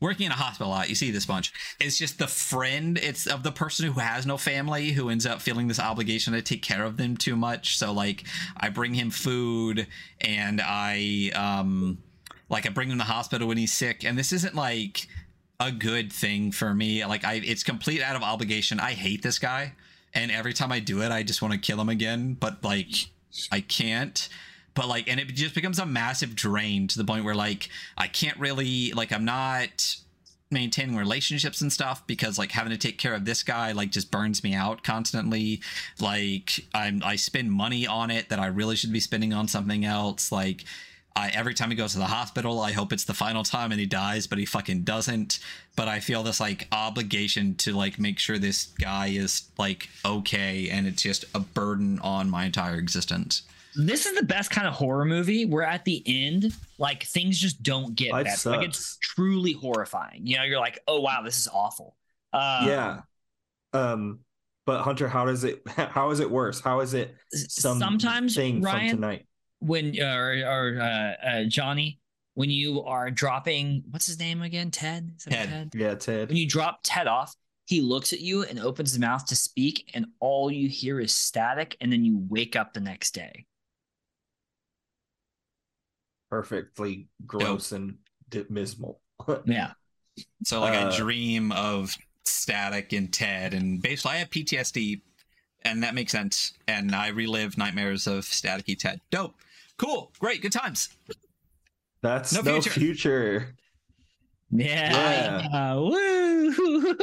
working 0.02 0.26
in 0.26 0.32
a 0.32 0.36
hospital 0.36 0.68
a 0.68 0.74
lot, 0.74 0.90
you 0.90 0.96
see 0.96 1.12
this 1.12 1.28
bunch. 1.28 1.54
It's 1.80 1.98
just 1.98 2.18
the 2.18 2.28
friend, 2.28 2.98
it's 2.98 3.28
of 3.28 3.44
the 3.44 3.52
person 3.52 3.86
who 3.86 4.00
has 4.00 4.26
no 4.26 4.36
family 4.36 4.92
who 4.92 5.10
ends 5.10 5.28
up 5.28 5.42
feeling 5.42 5.68
this 5.68 5.80
obligation 5.80 6.34
to 6.34 6.42
take 6.42 6.64
care 6.64 6.84
of 6.84 6.98
them 6.98 7.16
too 7.16 7.36
much. 7.36 7.78
So 7.78 7.94
like 7.94 8.24
I 8.58 8.70
bring 8.70 8.96
him 8.96 9.12
food 9.12 9.88
and 10.20 10.60
I 10.64 11.32
um 11.36 12.00
like 12.52 12.68
I 12.68 12.70
bring 12.70 12.90
him 12.90 13.00
to 13.00 13.04
the 13.06 13.12
hospital 13.12 13.48
when 13.48 13.58
he's 13.58 13.74
sick 13.74 14.04
and 14.04 14.20
this 14.20 14.32
isn't 14.32 14.54
like 14.54 15.08
a 15.60 15.72
good 15.72 16.14
thing 16.14 16.52
for 16.52 16.76
me. 16.76 17.04
Like 17.06 17.26
I 17.26 17.42
it's 17.44 17.64
complete 17.64 18.04
out 18.04 18.16
of 18.16 18.22
obligation. 18.22 18.80
I 18.80 18.92
hate 18.92 19.24
this 19.24 19.40
guy 19.40 19.74
and 20.14 20.30
every 20.30 20.54
time 20.54 20.72
I 20.72 20.80
do 20.80 21.02
it 21.02 21.12
I 21.12 21.24
just 21.24 21.42
want 21.42 21.54
to 21.54 21.60
kill 21.60 21.82
him 21.82 21.90
again, 21.90 22.36
but 22.40 22.64
like 22.64 23.10
I 23.52 23.62
can't 23.62 24.30
but 24.74 24.88
like 24.88 25.08
and 25.08 25.20
it 25.20 25.28
just 25.30 25.56
becomes 25.56 25.80
a 25.80 25.86
massive 25.86 26.36
drain 26.36 26.88
to 26.88 26.98
the 26.98 27.04
point 27.04 27.26
where 27.26 27.36
like 27.36 27.70
i 27.98 28.08
can't 28.08 28.38
really 28.40 28.92
like 28.94 29.12
i'm 29.12 29.26
not 29.26 29.96
maintaining 30.50 30.98
relationships 30.98 31.62
and 31.62 31.72
stuff 31.72 32.06
because 32.08 32.38
like 32.38 32.52
having 32.52 32.72
to 32.72 32.78
take 32.78 32.98
care 32.98 33.14
of 33.14 33.24
this 33.26 33.42
guy 33.42 33.72
like 33.72 33.90
just 33.90 34.12
burns 34.12 34.44
me 34.44 34.54
out 34.54 34.84
constantly 34.84 35.62
like 36.00 36.66
i'm 36.74 37.02
i 37.06 37.16
spend 37.16 37.52
money 37.52 37.88
on 37.88 38.12
it 38.12 38.30
that 38.30 38.40
i 38.40 38.48
really 38.48 38.76
should 38.76 38.92
be 38.92 39.00
spending 39.00 39.34
on 39.34 39.48
something 39.48 39.86
else 39.86 40.32
like 40.32 40.66
I 41.16 41.30
every 41.30 41.54
time 41.54 41.70
he 41.70 41.76
goes 41.76 41.94
to 41.94 42.00
the 42.00 42.06
hospital, 42.06 42.60
I 42.62 42.72
hope 42.72 42.94
it's 42.94 43.04
the 43.04 43.14
final 43.14 43.44
time 43.44 43.72
and 43.72 43.80
he 43.80 43.86
dies, 43.86 44.28
but 44.28 44.38
he 44.38 44.46
fucking 44.46 44.84
doesn't. 44.84 45.40
But 45.76 45.88
I 45.88 46.00
feel 46.00 46.24
this 46.24 46.40
like 46.40 46.68
obligation 46.72 47.56
to 47.56 47.74
like 47.74 48.00
make 48.00 48.20
sure 48.20 48.38
this 48.38 48.66
guy 48.80 49.08
is 49.08 49.44
like 49.58 49.90
okay, 50.06 50.70
and 50.70 50.88
it's 50.88 51.02
just 51.02 51.26
a 51.34 51.40
burden 51.40 52.00
on 52.00 52.30
my 52.30 52.46
entire 52.46 52.76
existence. 52.76 53.44
This 53.76 54.06
is 54.06 54.16
the 54.18 54.24
best 54.26 54.52
kind 54.52 54.68
of 54.68 54.74
horror 54.74 55.06
movie 55.06 55.46
where 55.46 55.64
at 55.64 55.86
the 55.86 56.04
end, 56.06 56.54
like 56.78 57.04
things 57.04 57.40
just 57.40 57.64
don't 57.64 57.96
get 57.96 58.12
Life 58.12 58.26
better. 58.26 58.50
Like 58.50 58.68
it's 58.68 58.98
truly 59.02 59.54
horrifying. 59.54 60.26
You 60.28 60.38
know, 60.38 60.44
you're 60.44 60.60
like, 60.60 60.80
oh 60.88 61.00
wow, 61.02 61.22
this 61.24 61.38
is 61.38 61.48
awful. 61.48 61.96
Uh, 62.34 62.66
yeah. 62.68 63.02
Um, 63.74 64.20
but 64.66 64.84
Hunter, 64.84 65.08
how 65.08 65.26
does 65.26 65.44
it? 65.44 65.62
How 65.68 66.12
is 66.12 66.20
it 66.20 66.30
worse? 66.30 66.60
How 66.60 66.82
is 66.82 66.94
it 66.94 67.16
some 67.32 67.80
sometimes 67.80 68.36
thing 68.36 68.62
Ryan, 68.62 68.90
from 68.90 68.98
tonight? 68.98 69.26
When 69.62 69.96
uh, 70.00 70.06
or, 70.06 70.32
or 70.46 70.82
uh, 70.82 71.28
uh, 71.28 71.44
Johnny, 71.46 72.00
when 72.34 72.50
you 72.50 72.84
are 72.84 73.10
dropping, 73.10 73.84
what's 73.92 74.06
his 74.08 74.20
name 74.20 74.42
again? 74.42 74.72
Ted. 74.72 75.12
Is 75.18 75.24
that 75.26 75.32
Ted. 75.32 75.50
Ted? 75.50 75.72
Yeah, 75.74 75.96
Ted. 75.96 76.28
When 76.30 76.38
you 76.38 76.48
drop 76.48 76.80
Ted 76.84 77.08
off, 77.08 77.36
he 77.68 77.82
looks 77.82 78.12
at 78.12 78.20
you 78.20 78.44
and 78.44 78.60
opens 78.60 78.92
his 78.92 79.00
mouth 79.00 79.26
to 79.28 79.36
speak, 79.36 79.92
and 79.94 80.08
all 80.20 80.52
you 80.52 80.68
hear 80.68 81.00
is 81.00 81.14
static, 81.14 81.78
and 81.80 81.92
then 81.92 82.04
you 82.04 82.26
wake 82.30 82.56
up 82.56 82.74
the 82.74 82.80
next 82.82 83.12
day. 83.12 83.46
Perfectly 86.30 87.08
gross 87.26 87.72
and 87.72 87.98
dismal. 88.30 89.00
Yeah. 89.46 89.74
So 90.44 90.62
like 90.62 90.74
Uh, 90.74 90.90
I 90.90 90.98
dream 90.98 91.52
of 91.52 91.96
static 92.26 92.92
and 92.94 93.14
Ted, 93.14 93.54
and 93.54 93.82
basically 93.82 94.14
I 94.14 94.18
have 94.18 94.30
PTSD, 94.30 95.02
and 95.64 95.84
that 95.84 95.94
makes 95.94 96.12
sense. 96.12 96.54
And 96.68 96.96
I 96.96 97.10
relive 97.10 97.58
nightmares 97.58 98.08
of 98.08 98.24
staticky 98.24 98.78
Ted. 98.78 99.00
Dope, 99.12 99.36
cool, 99.82 100.12
great, 100.20 100.42
good 100.42 100.52
times. 100.52 100.90
That's 102.02 102.34
No 102.34 102.42
no, 102.42 102.62
future. 102.62 102.70
future. 102.80 103.56
Yeah. 104.52 105.48
Yeah. 105.52 105.74
Uh, 105.76 105.82
woo. 105.82 106.96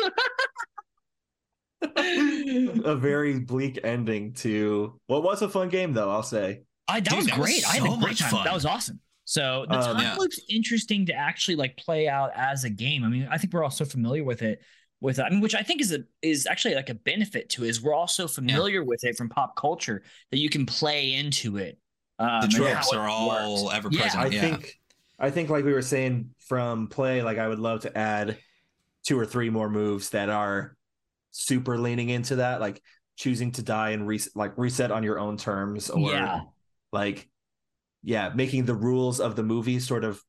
a 2.85 2.97
very 2.97 3.39
bleak 3.39 3.79
ending 3.85 4.33
to 4.35 4.99
what 5.07 5.23
was 5.23 5.43
a 5.43 5.49
fun 5.49 5.69
game 5.69 5.93
though, 5.93 6.11
I'll 6.11 6.23
say. 6.23 6.63
I, 6.89 7.01
that 7.01 7.11
Dude, 7.11 7.17
was 7.19 7.27
that 7.27 7.39
was 7.39 7.47
great. 7.47 7.69
I 7.69 7.77
had 7.77 7.93
a 7.93 7.97
great 8.03 8.19
time. 8.19 8.31
fun. 8.31 8.45
That 8.45 8.55
was 8.55 8.65
awesome. 8.65 9.01
So 9.25 9.67
the 9.69 9.77
Um, 9.77 9.83
time 9.97 10.03
yeah. 10.03 10.17
loop's 10.17 10.41
interesting 10.49 11.07
to 11.07 11.13
actually 11.13 11.57
like 11.57 11.77
play 11.77 12.09
out 12.09 12.31
as 12.35 12.65
a 12.65 12.71
game. 12.71 13.05
I 13.05 13.09
mean, 13.09 13.29
I 13.31 13.37
think 13.39 13.53
we're 13.53 13.63
all 13.63 13.71
so 13.71 13.85
familiar 13.85 14.25
with 14.25 14.43
it. 14.43 14.61
With 15.01 15.21
I 15.21 15.29
mean, 15.31 15.41
which 15.41 15.55
I 15.55 15.63
think 15.63 15.81
is 15.81 15.93
a 15.93 16.01
is 16.23 16.47
actually 16.47 16.75
like 16.75 16.89
a 16.89 16.95
benefit 16.95 17.51
to 17.51 17.65
it, 17.65 17.69
is 17.69 17.81
we're 17.81 17.95
all 17.95 18.09
so 18.09 18.27
familiar 18.27 18.83
with 18.83 19.05
it 19.05 19.17
from 19.17 19.29
pop 19.29 19.55
culture 19.55 20.03
that 20.33 20.39
you 20.39 20.49
can 20.49 20.67
play 20.67 21.13
into 21.15 21.57
it. 21.59 21.79
Um, 22.19 22.41
The 22.41 22.45
and 22.47 22.53
tropes 22.53 22.93
are 22.93 23.09
all 23.09 23.65
works. 23.65 23.77
ever 23.77 23.89
Yeah. 23.93 24.01
present. 24.03 24.23
I 24.23 24.27
yeah. 24.29 24.41
think 24.41 24.75
I 25.21 25.31
think 25.31 25.51
like 25.51 25.65
we 25.65 25.73
were 25.73 25.83
saying 25.83 26.31
from 26.47 26.89
play, 26.89 27.23
like 27.23 27.39
I 27.39 27.49
would 27.49 27.59
love 27.59 27.81
to 27.83 27.97
add 27.99 28.39
two 29.07 29.19
or 29.19 29.27
three 29.27 29.51
more 29.51 29.69
moves 29.71 30.11
that 30.11 30.29
are 30.29 30.77
super 31.31 31.79
leaning 31.79 32.09
into 32.09 32.37
that, 32.37 32.61
like 32.61 32.83
choosing 33.17 33.51
to 33.53 33.63
die 33.63 33.91
and 33.91 34.07
reset 34.07 34.35
like 34.37 34.57
reset 34.57 34.91
on 34.93 35.03
your 35.03 35.19
own 35.19 35.37
terms 35.37 35.91
or 35.91 36.11
Yeah. 36.13 36.41
like 36.93 37.29
yeah, 38.03 38.31
making 38.35 38.65
the 38.65 38.75
rules 38.77 39.19
of 39.21 39.35
the 39.35 39.43
movie 39.43 39.81
sort 39.81 40.05
of 40.05 40.23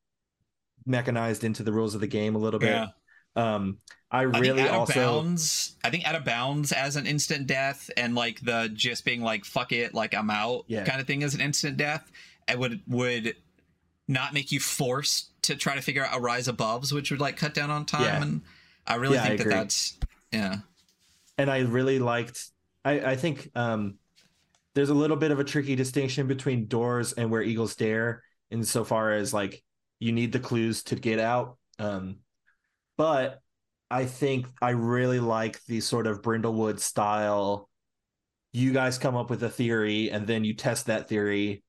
mechanized 0.85 1.43
into 1.43 1.61
the 1.63 1.71
rules 1.71 1.93
of 1.93 2.01
the 2.01 2.07
game 2.07 2.35
a 2.35 2.39
little 2.39 2.59
bit. 2.59 2.69
Yeah. 2.71 2.87
Um 3.35 3.77
I 4.11 4.25
I 4.33 4.41
think 4.41 4.41
really 4.41 4.67
out 4.67 4.71
of 4.71 4.75
also 4.75 4.93
bounds. 4.93 5.75
I 5.83 5.89
think 5.89 6.05
out 6.05 6.15
of 6.15 6.25
bounds 6.25 6.71
as 6.71 6.95
an 6.95 7.05
instant 7.05 7.47
death, 7.47 7.89
and 7.97 8.15
like 8.15 8.41
the 8.41 8.69
just 8.73 9.05
being 9.05 9.21
like 9.21 9.45
"fuck 9.45 9.71
it," 9.71 9.93
like 9.93 10.15
I'm 10.15 10.29
out 10.29 10.65
Yeah. 10.67 10.83
kind 10.85 10.99
of 11.01 11.07
thing 11.07 11.23
as 11.23 11.35
an 11.35 11.41
instant 11.41 11.77
death. 11.77 12.11
It 12.47 12.57
would 12.57 12.81
would 12.87 13.35
not 14.07 14.33
make 14.33 14.51
you 14.51 14.59
forced 14.59 15.31
to 15.43 15.55
try 15.55 15.75
to 15.75 15.81
figure 15.81 16.05
out 16.05 16.17
a 16.17 16.19
rise 16.19 16.47
aboves, 16.47 16.91
which 16.91 17.11
would 17.11 17.19
like 17.19 17.37
cut 17.37 17.53
down 17.53 17.69
on 17.69 17.85
time. 17.85 18.03
Yeah. 18.03 18.21
And 18.23 18.41
I 18.87 18.95
really 18.95 19.15
Yeah, 19.15 19.23
I 19.23 19.27
think 19.27 19.37
that 19.37 19.43
agree. 19.47 19.53
that's 19.53 19.97
yeah. 20.31 20.57
and 21.37 21.49
I 21.51 21.59
really 21.59 21.99
liked. 21.99 22.47
I 22.85 23.11
I 23.11 23.15
think 23.15 23.51
um, 23.55 23.99
there's 24.75 24.89
a 24.89 24.93
little 24.95 25.17
bit 25.17 25.31
of 25.31 25.39
a 25.39 25.43
tricky 25.43 25.75
distinction 25.75 26.27
between 26.27 26.67
doors 26.67 27.13
and 27.13 27.29
where 27.31 27.41
eagles 27.43 27.75
dare, 27.75 28.23
insofar 28.51 29.11
as 29.13 29.33
like 29.33 29.63
you 29.99 30.11
need 30.11 30.31
the 30.31 30.39
clues 30.39 30.83
to 30.85 30.95
get 30.95 31.19
out. 31.19 31.57
Um, 31.77 32.17
but 32.97 33.41
I 33.91 34.05
think 34.05 34.47
I 34.61 34.71
really 34.71 35.19
like 35.19 35.63
the 35.65 35.81
sort 35.81 36.07
of 36.07 36.21
Brindlewood 36.21 36.79
style. 36.79 37.69
You 38.51 38.71
guys 38.71 38.97
come 38.97 39.15
up 39.15 39.29
with 39.29 39.43
a 39.43 39.49
theory, 39.49 40.09
and 40.11 40.25
then 40.25 40.43
you 40.43 40.53
test 40.53 40.87
that 40.87 41.07
theory, 41.07 41.63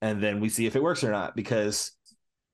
and 0.00 0.22
then 0.22 0.40
we 0.40 0.48
see 0.48 0.66
if 0.66 0.76
it 0.76 0.82
works 0.82 1.04
or 1.04 1.10
not. 1.10 1.36
Because 1.36 1.92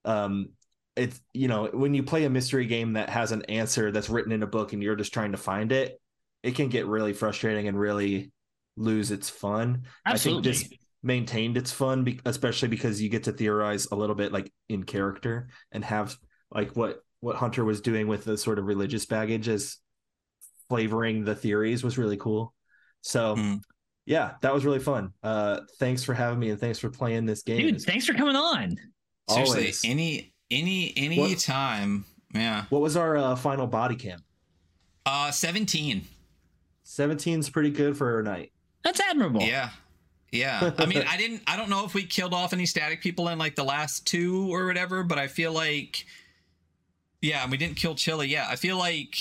um, 0.05 0.51
it's 0.97 1.21
you 1.33 1.49
know 1.49 1.69
when 1.73 1.95
you 1.95 2.03
play 2.03 2.25
a 2.25 2.31
mystery 2.31 2.67
game 2.67 2.95
that 2.95 3.09
has 3.09 3.33
an 3.33 3.43
answer 3.47 3.91
that's 3.91 4.11
written 4.11 4.33
in 4.33 4.43
a 4.43 4.47
book 4.47 4.73
and 4.73 4.83
you're 4.83 4.97
just 4.97 5.15
trying 5.15 5.33
to 5.33 5.39
find 5.39 5.73
it 5.73 6.01
it 6.43 6.55
can 6.55 6.69
get 6.69 6.87
really 6.87 7.13
frustrating 7.13 7.69
and 7.69 7.79
really 7.79 8.33
lose 8.77 9.11
its 9.11 9.31
fun 9.31 9.83
Absolutely. 10.05 10.51
i 10.51 10.53
think 10.53 10.71
this 10.71 10.79
maintained 11.03 11.57
its 11.57 11.73
fun 11.73 12.19
especially 12.27 12.69
because 12.69 13.01
you 13.01 13.09
get 13.09 13.25
to 13.25 13.33
theorize 13.33 13.89
a 13.91 13.95
little 13.95 14.15
bit 14.15 14.33
like 14.33 14.53
in 14.69 14.83
character 14.83 15.49
and 15.73 15.85
have 15.85 16.17
like 16.51 16.77
what 16.77 17.01
what 17.21 17.37
hunter 17.37 17.65
was 17.65 17.81
doing 17.81 18.07
with 18.09 18.25
the 18.25 18.37
sort 18.37 18.59
of 18.59 18.67
religious 18.67 19.07
baggage 19.07 19.49
as 19.49 19.79
flavoring 20.69 21.25
the 21.25 21.35
theories 21.35 21.83
was 21.83 21.99
really 21.99 22.17
cool 22.17 22.55
so 23.03 23.35
Mm. 23.37 23.61
yeah 24.07 24.33
that 24.43 24.53
was 24.55 24.65
really 24.65 24.79
fun 24.79 25.13
uh 25.23 25.61
thanks 25.79 26.05
for 26.05 26.15
having 26.15 26.39
me 26.39 26.51
and 26.51 26.61
thanks 26.61 26.79
for 26.79 26.91
playing 26.91 27.27
this 27.27 27.43
game 27.43 27.61
Dude, 27.61 27.83
thanks 27.83 28.07
for 28.07 28.15
coming 28.15 28.37
on. 28.37 28.77
Seriously, 29.29 29.59
always- 29.59 29.85
any 29.85 30.35
any 30.51 30.93
any 30.97 31.19
What- 31.19 31.39
time. 31.39 32.05
Yeah. 32.35 32.65
what 32.71 32.81
was 32.81 32.97
our 32.97 33.17
uh, 33.17 33.37
final 33.37 33.67
body 33.67 33.97
cam? 33.97 34.21
Uh, 35.07 35.31
seventeen. 35.31 36.03
17's 36.85 37.49
pretty 37.51 37.71
good 37.71 37.97
for 37.97 38.19
a 38.21 38.23
night 38.23 38.53
That's 38.85 39.01
admirable. 39.01 39.43
Yeah. 39.43 39.71
Yeah. 40.33 40.73
I 40.79 40.87
mean, 40.87 41.05
I 41.09 41.17
didn't 41.17 41.43
I 41.47 41.57
don't 41.57 41.71
know 41.71 41.85
if 41.85 41.95
we 41.95 42.05
killed 42.05 42.35
off 42.35 42.53
any 42.53 42.67
static 42.67 43.01
people 43.01 43.29
in 43.29 43.39
like 43.39 43.55
the 43.57 43.65
last 43.65 44.07
two 44.07 44.53
or 44.53 44.67
whatever, 44.67 45.03
but 45.05 45.19
I 45.19 45.27
feel 45.29 45.53
like 45.53 46.05
Yeah, 47.23 47.43
and 47.43 47.51
we 47.51 47.57
didn't 47.59 47.77
kill 47.77 47.95
Chili. 47.95 48.29
Yeah, 48.29 48.47
I 48.49 48.57
feel 48.57 48.79
like 48.79 49.17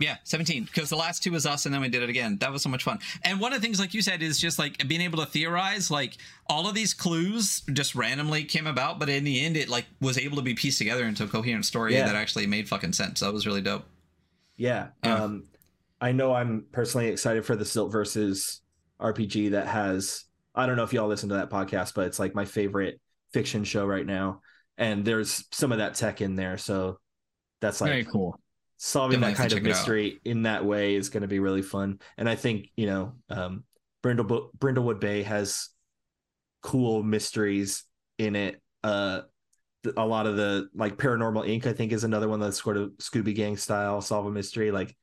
yeah, 0.00 0.16
17 0.24 0.64
because 0.64 0.88
the 0.88 0.96
last 0.96 1.22
two 1.22 1.30
was 1.30 1.44
us 1.44 1.66
and 1.66 1.74
then 1.74 1.82
we 1.82 1.88
did 1.90 2.02
it 2.02 2.08
again. 2.08 2.38
That 2.38 2.50
was 2.50 2.62
so 2.62 2.70
much 2.70 2.82
fun. 2.84 2.98
And 3.22 3.38
one 3.38 3.52
of 3.52 3.60
the 3.60 3.66
things 3.66 3.78
like 3.78 3.92
you 3.92 4.00
said 4.00 4.22
is 4.22 4.40
just 4.40 4.58
like 4.58 4.88
being 4.88 5.02
able 5.02 5.18
to 5.18 5.26
theorize 5.26 5.90
like 5.90 6.16
all 6.48 6.66
of 6.66 6.74
these 6.74 6.94
clues 6.94 7.60
just 7.74 7.94
randomly 7.94 8.44
came 8.44 8.66
about, 8.66 8.98
but 8.98 9.10
in 9.10 9.24
the 9.24 9.44
end 9.44 9.58
it 9.58 9.68
like 9.68 9.84
was 10.00 10.16
able 10.16 10.36
to 10.36 10.42
be 10.42 10.54
pieced 10.54 10.78
together 10.78 11.04
into 11.04 11.24
a 11.24 11.28
coherent 11.28 11.66
story 11.66 11.94
Yeah. 11.94 12.06
that 12.06 12.16
actually 12.16 12.46
made 12.46 12.66
fucking 12.66 12.94
sense. 12.94 13.20
That 13.20 13.32
was 13.32 13.46
really 13.46 13.60
dope. 13.60 13.84
Yeah. 14.56 14.88
Yeah. 15.04 15.22
Um, 15.22 15.44
I 16.00 16.12
know 16.12 16.32
I'm 16.32 16.64
personally 16.72 17.08
excited 17.08 17.44
for 17.44 17.54
the 17.54 17.64
Silt 17.66 17.92
Verses 17.92 18.62
RPG 19.00 19.50
that 19.50 19.66
has. 19.66 20.24
I 20.54 20.64
don't 20.66 20.76
know 20.76 20.82
if 20.84 20.94
y'all 20.94 21.08
listen 21.08 21.28
to 21.28 21.34
that 21.36 21.50
podcast, 21.50 21.92
but 21.94 22.06
it's 22.06 22.18
like 22.18 22.34
my 22.34 22.46
favorite 22.46 23.00
fiction 23.32 23.64
show 23.64 23.84
right 23.86 24.06
now, 24.06 24.40
and 24.80 25.04
there's 25.04 25.44
some 25.52 25.72
of 25.72 25.78
that 25.78 25.94
tech 25.94 26.20
in 26.20 26.34
there. 26.34 26.58
So 26.58 26.98
that's 27.60 27.80
like 27.80 27.90
Very 27.90 28.04
cool. 28.04 28.40
solving 28.78 29.20
Definitely 29.20 29.34
that 29.34 29.36
kind 29.36 29.52
of 29.52 29.52
to 29.52 29.56
check 29.56 29.64
it 29.64 29.72
out. 29.76 29.86
mystery 29.86 30.20
in 30.24 30.42
that 30.42 30.64
way 30.64 30.96
is 30.96 31.10
going 31.10 31.22
to 31.22 31.28
be 31.28 31.38
really 31.38 31.62
fun. 31.62 32.00
And 32.18 32.28
I 32.28 32.34
think 32.34 32.68
you 32.76 32.86
know, 32.86 33.14
um, 33.28 33.64
Brindle 34.02 34.50
Brindlewood 34.58 35.00
Bay 35.00 35.22
has 35.22 35.68
cool 36.62 37.02
mysteries 37.04 37.84
in 38.18 38.34
it. 38.36 38.60
Uh, 38.82 39.22
a 39.96 40.06
lot 40.06 40.26
of 40.26 40.36
the 40.36 40.68
like 40.74 40.96
Paranormal 40.96 41.46
Inc. 41.48 41.66
I 41.66 41.72
think 41.72 41.92
is 41.92 42.04
another 42.04 42.28
one 42.28 42.40
that's 42.40 42.62
sort 42.62 42.76
of 42.76 42.90
Scooby 42.98 43.34
Gang 43.34 43.56
style 43.56 44.00
solve 44.00 44.26
a 44.26 44.30
mystery. 44.30 44.70
Like 44.70 44.96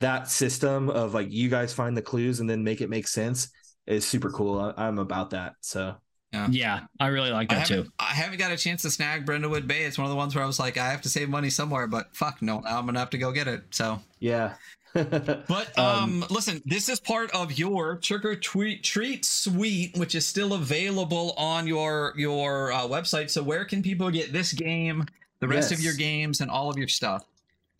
that 0.00 0.28
system 0.28 0.90
of 0.90 1.14
like 1.14 1.32
you 1.32 1.48
guys 1.48 1.74
find 1.74 1.96
the 1.96 2.02
clues 2.02 2.40
and 2.40 2.48
then 2.48 2.64
make 2.64 2.80
it 2.80 2.90
make 2.90 3.08
sense 3.08 3.50
is 3.86 4.06
super 4.06 4.30
cool. 4.30 4.58
I, 4.60 4.86
I'm 4.86 4.98
about 4.98 5.30
that. 5.30 5.54
So 5.60 5.96
Yeah, 6.32 6.80
I 7.00 7.06
really 7.08 7.30
like 7.30 7.48
that 7.48 7.68
haven't, 7.68 7.84
too. 7.84 7.90
I 7.98 8.12
haven't 8.12 8.38
got 8.38 8.52
a 8.52 8.56
chance 8.56 8.82
to 8.82 8.90
snag 8.90 9.24
Brindlewood 9.24 9.66
Bay. 9.66 9.84
It's 9.84 9.98
one 9.98 10.04
of 10.04 10.10
the 10.10 10.16
ones 10.16 10.34
where 10.34 10.44
I 10.44 10.46
was 10.46 10.58
like, 10.58 10.76
I 10.76 10.90
have 10.90 11.02
to 11.02 11.08
save 11.08 11.28
money 11.28 11.50
somewhere, 11.50 11.86
but 11.86 12.14
fuck, 12.14 12.42
no, 12.42 12.62
I'm 12.66 12.86
gonna 12.86 12.98
have 12.98 13.10
to 13.10 13.18
go 13.18 13.32
get 13.32 13.48
it. 13.48 13.62
So, 13.70 14.00
yeah. 14.18 14.54
but 14.94 15.78
um, 15.78 16.24
listen, 16.30 16.62
this 16.64 16.88
is 16.88 16.98
part 16.98 17.30
of 17.32 17.58
your 17.58 17.96
trick 17.96 18.24
or 18.24 18.34
treat 18.34 18.82
treat 18.82 19.24
suite, 19.24 19.96
which 19.96 20.14
is 20.14 20.26
still 20.26 20.54
available 20.54 21.34
on 21.36 21.66
your 21.66 22.14
your 22.16 22.72
uh, 22.72 22.82
website. 22.82 23.30
So, 23.30 23.42
where 23.42 23.64
can 23.64 23.82
people 23.82 24.10
get 24.10 24.32
this 24.32 24.52
game, 24.52 25.06
the 25.40 25.48
rest 25.48 25.72
of 25.72 25.80
your 25.80 25.94
games, 25.94 26.40
and 26.40 26.50
all 26.50 26.70
of 26.70 26.76
your 26.76 26.88
stuff? 26.88 27.24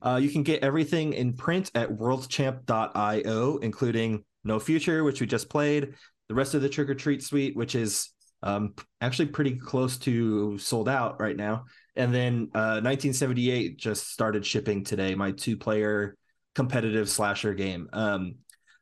Uh, 0.00 0.18
you 0.22 0.30
can 0.30 0.42
get 0.42 0.62
everything 0.62 1.12
in 1.12 1.32
print 1.32 1.70
at 1.74 1.88
worldchamp.io, 1.90 3.56
including 3.58 4.24
No 4.44 4.60
Future, 4.60 5.02
which 5.02 5.20
we 5.20 5.26
just 5.26 5.48
played, 5.48 5.94
the 6.28 6.34
rest 6.34 6.54
of 6.54 6.62
the 6.62 6.68
Trick 6.68 6.88
or 6.88 6.94
Treat 6.94 7.22
suite, 7.22 7.56
which 7.56 7.74
is 7.74 8.10
um, 8.42 8.74
actually 9.00 9.26
pretty 9.26 9.56
close 9.56 9.96
to 9.98 10.58
sold 10.58 10.88
out 10.88 11.20
right 11.20 11.36
now. 11.36 11.64
And 11.96 12.12
then 12.14 12.50
uh, 12.54 12.80
1978 12.80 13.76
just 13.76 14.12
started 14.12 14.46
shipping 14.46 14.84
today, 14.84 15.14
my 15.14 15.32
two 15.32 15.56
player 15.56 16.16
competitive 16.54 17.10
slasher 17.10 17.54
game. 17.54 17.88
Um, 17.92 18.36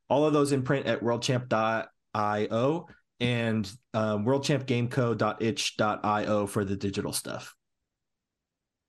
all 0.08 0.24
of 0.24 0.32
those 0.32 0.52
in 0.52 0.62
print 0.62 0.86
at 0.86 1.02
worldchamp.io. 1.02 2.86
and 3.18 3.72
uh, 3.94 4.18
worldchampgameco.itch.io 4.18 6.46
for 6.46 6.64
the 6.64 6.76
digital 6.76 7.12
stuff. 7.12 7.55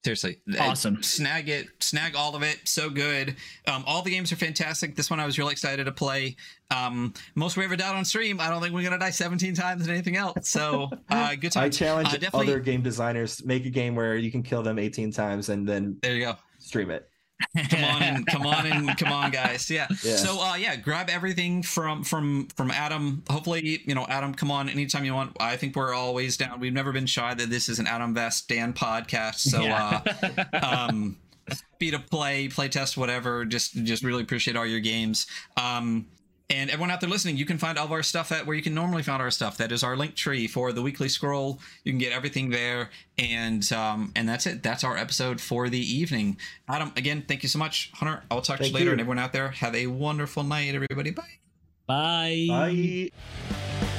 Seriously, 0.07 0.39
awesome. 0.57 1.03
Snag 1.03 1.49
it, 1.49 1.67
snag 1.81 2.15
all 2.15 2.33
of 2.33 2.41
it. 2.41 2.61
So 2.63 2.89
good. 2.89 3.35
Um, 3.67 3.83
all 3.85 4.01
the 4.01 4.09
games 4.09 4.31
are 4.31 4.37
fantastic. 4.37 4.95
This 4.95 5.09
one 5.09 5.19
I 5.19 5.25
was 5.25 5.37
really 5.37 5.51
excited 5.51 5.83
to 5.83 5.91
play. 5.91 6.37
Um, 6.71 7.13
most 7.35 7.57
we 7.57 7.65
ever 7.65 7.75
died 7.75 7.93
on 7.93 8.05
stream. 8.05 8.39
I 8.39 8.49
don't 8.49 8.61
think 8.61 8.73
we're 8.73 8.85
gonna 8.85 8.97
die 8.97 9.09
17 9.09 9.53
times 9.53 9.85
in 9.85 9.91
anything 9.91 10.15
else. 10.15 10.47
So 10.47 10.89
uh, 11.09 11.35
good 11.35 11.51
time. 11.51 11.65
I 11.65 11.69
challenge 11.69 12.13
uh, 12.13 12.29
other 12.33 12.61
game 12.61 12.81
designers 12.81 13.43
make 13.43 13.65
a 13.65 13.69
game 13.69 13.95
where 13.95 14.15
you 14.15 14.31
can 14.31 14.43
kill 14.43 14.63
them 14.63 14.79
18 14.79 15.11
times 15.11 15.49
and 15.49 15.67
then 15.67 15.97
there 16.01 16.15
you 16.15 16.23
go. 16.23 16.35
Stream 16.59 16.89
it 16.89 17.09
come 17.69 17.83
on 17.83 18.03
and 18.03 18.27
come 18.27 18.45
on 18.45 18.65
and 18.65 18.97
come 18.97 19.11
on 19.11 19.31
guys. 19.31 19.69
Yeah. 19.69 19.87
yeah. 20.03 20.15
so 20.15 20.41
uh 20.41 20.55
yeah 20.55 20.75
grab 20.75 21.09
everything 21.09 21.63
from 21.63 22.03
from 22.03 22.47
from 22.55 22.71
adam. 22.71 23.23
Hopefully 23.29 23.81
you 23.85 23.95
know 23.95 24.05
adam 24.09 24.33
come 24.33 24.51
on 24.51 24.69
anytime 24.69 25.05
you 25.05 25.13
want. 25.13 25.35
I 25.39 25.57
think 25.57 25.75
we're 25.75 25.93
always 25.93 26.37
down. 26.37 26.59
We've 26.59 26.73
never 26.73 26.91
been 26.91 27.05
shy 27.05 27.33
that 27.33 27.49
this 27.49 27.69
is 27.69 27.79
an 27.79 27.87
adam 27.87 28.13
Vass 28.13 28.41
dan 28.41 28.73
podcast. 28.73 29.35
So 29.35 29.61
yeah. 29.61 30.01
uh 30.51 30.65
um 30.65 31.17
happy 31.47 31.91
to 31.91 31.99
play 31.99 32.47
play 32.47 32.69
test 32.69 32.97
whatever. 32.97 33.45
Just 33.45 33.73
just 33.83 34.03
really 34.03 34.23
appreciate 34.23 34.57
all 34.57 34.65
your 34.65 34.79
games. 34.79 35.27
Um 35.55 36.07
and 36.49 36.69
everyone 36.69 36.91
out 36.91 37.01
there 37.01 37.09
listening, 37.09 37.35
you 37.35 37.45
can 37.45 37.57
find 37.57 37.77
all 37.77 37.85
of 37.85 37.91
our 37.91 38.03
stuff 38.03 38.31
at 38.31 38.45
where 38.45 38.55
you 38.55 38.61
can 38.61 38.73
normally 38.73 39.03
find 39.03 39.21
our 39.21 39.31
stuff. 39.31 39.57
That 39.57 39.71
is 39.71 39.83
our 39.83 39.97
link 39.97 40.15
tree 40.15 40.47
for 40.47 40.71
the 40.71 40.81
weekly 40.81 41.09
scroll. 41.09 41.59
You 41.83 41.91
can 41.91 41.99
get 41.99 42.13
everything 42.13 42.49
there, 42.51 42.89
and 43.17 43.69
um, 43.73 44.13
and 44.15 44.29
that's 44.29 44.45
it. 44.45 44.63
That's 44.63 44.83
our 44.83 44.95
episode 44.97 45.41
for 45.41 45.67
the 45.67 45.79
evening. 45.79 46.37
Adam, 46.69 46.93
again, 46.95 47.25
thank 47.27 47.43
you 47.43 47.49
so 47.49 47.59
much, 47.59 47.91
Hunter. 47.95 48.23
I'll 48.31 48.41
talk 48.41 48.59
thank 48.59 48.67
to 48.67 48.67
you 48.67 48.73
later, 48.75 48.85
you. 48.85 48.91
and 48.93 49.01
everyone 49.01 49.19
out 49.19 49.33
there, 49.33 49.49
have 49.49 49.75
a 49.75 49.87
wonderful 49.87 50.43
night, 50.43 50.73
everybody. 50.73 51.11
Bye. 51.11 51.23
Bye. 51.85 52.45
Bye. 52.47 53.96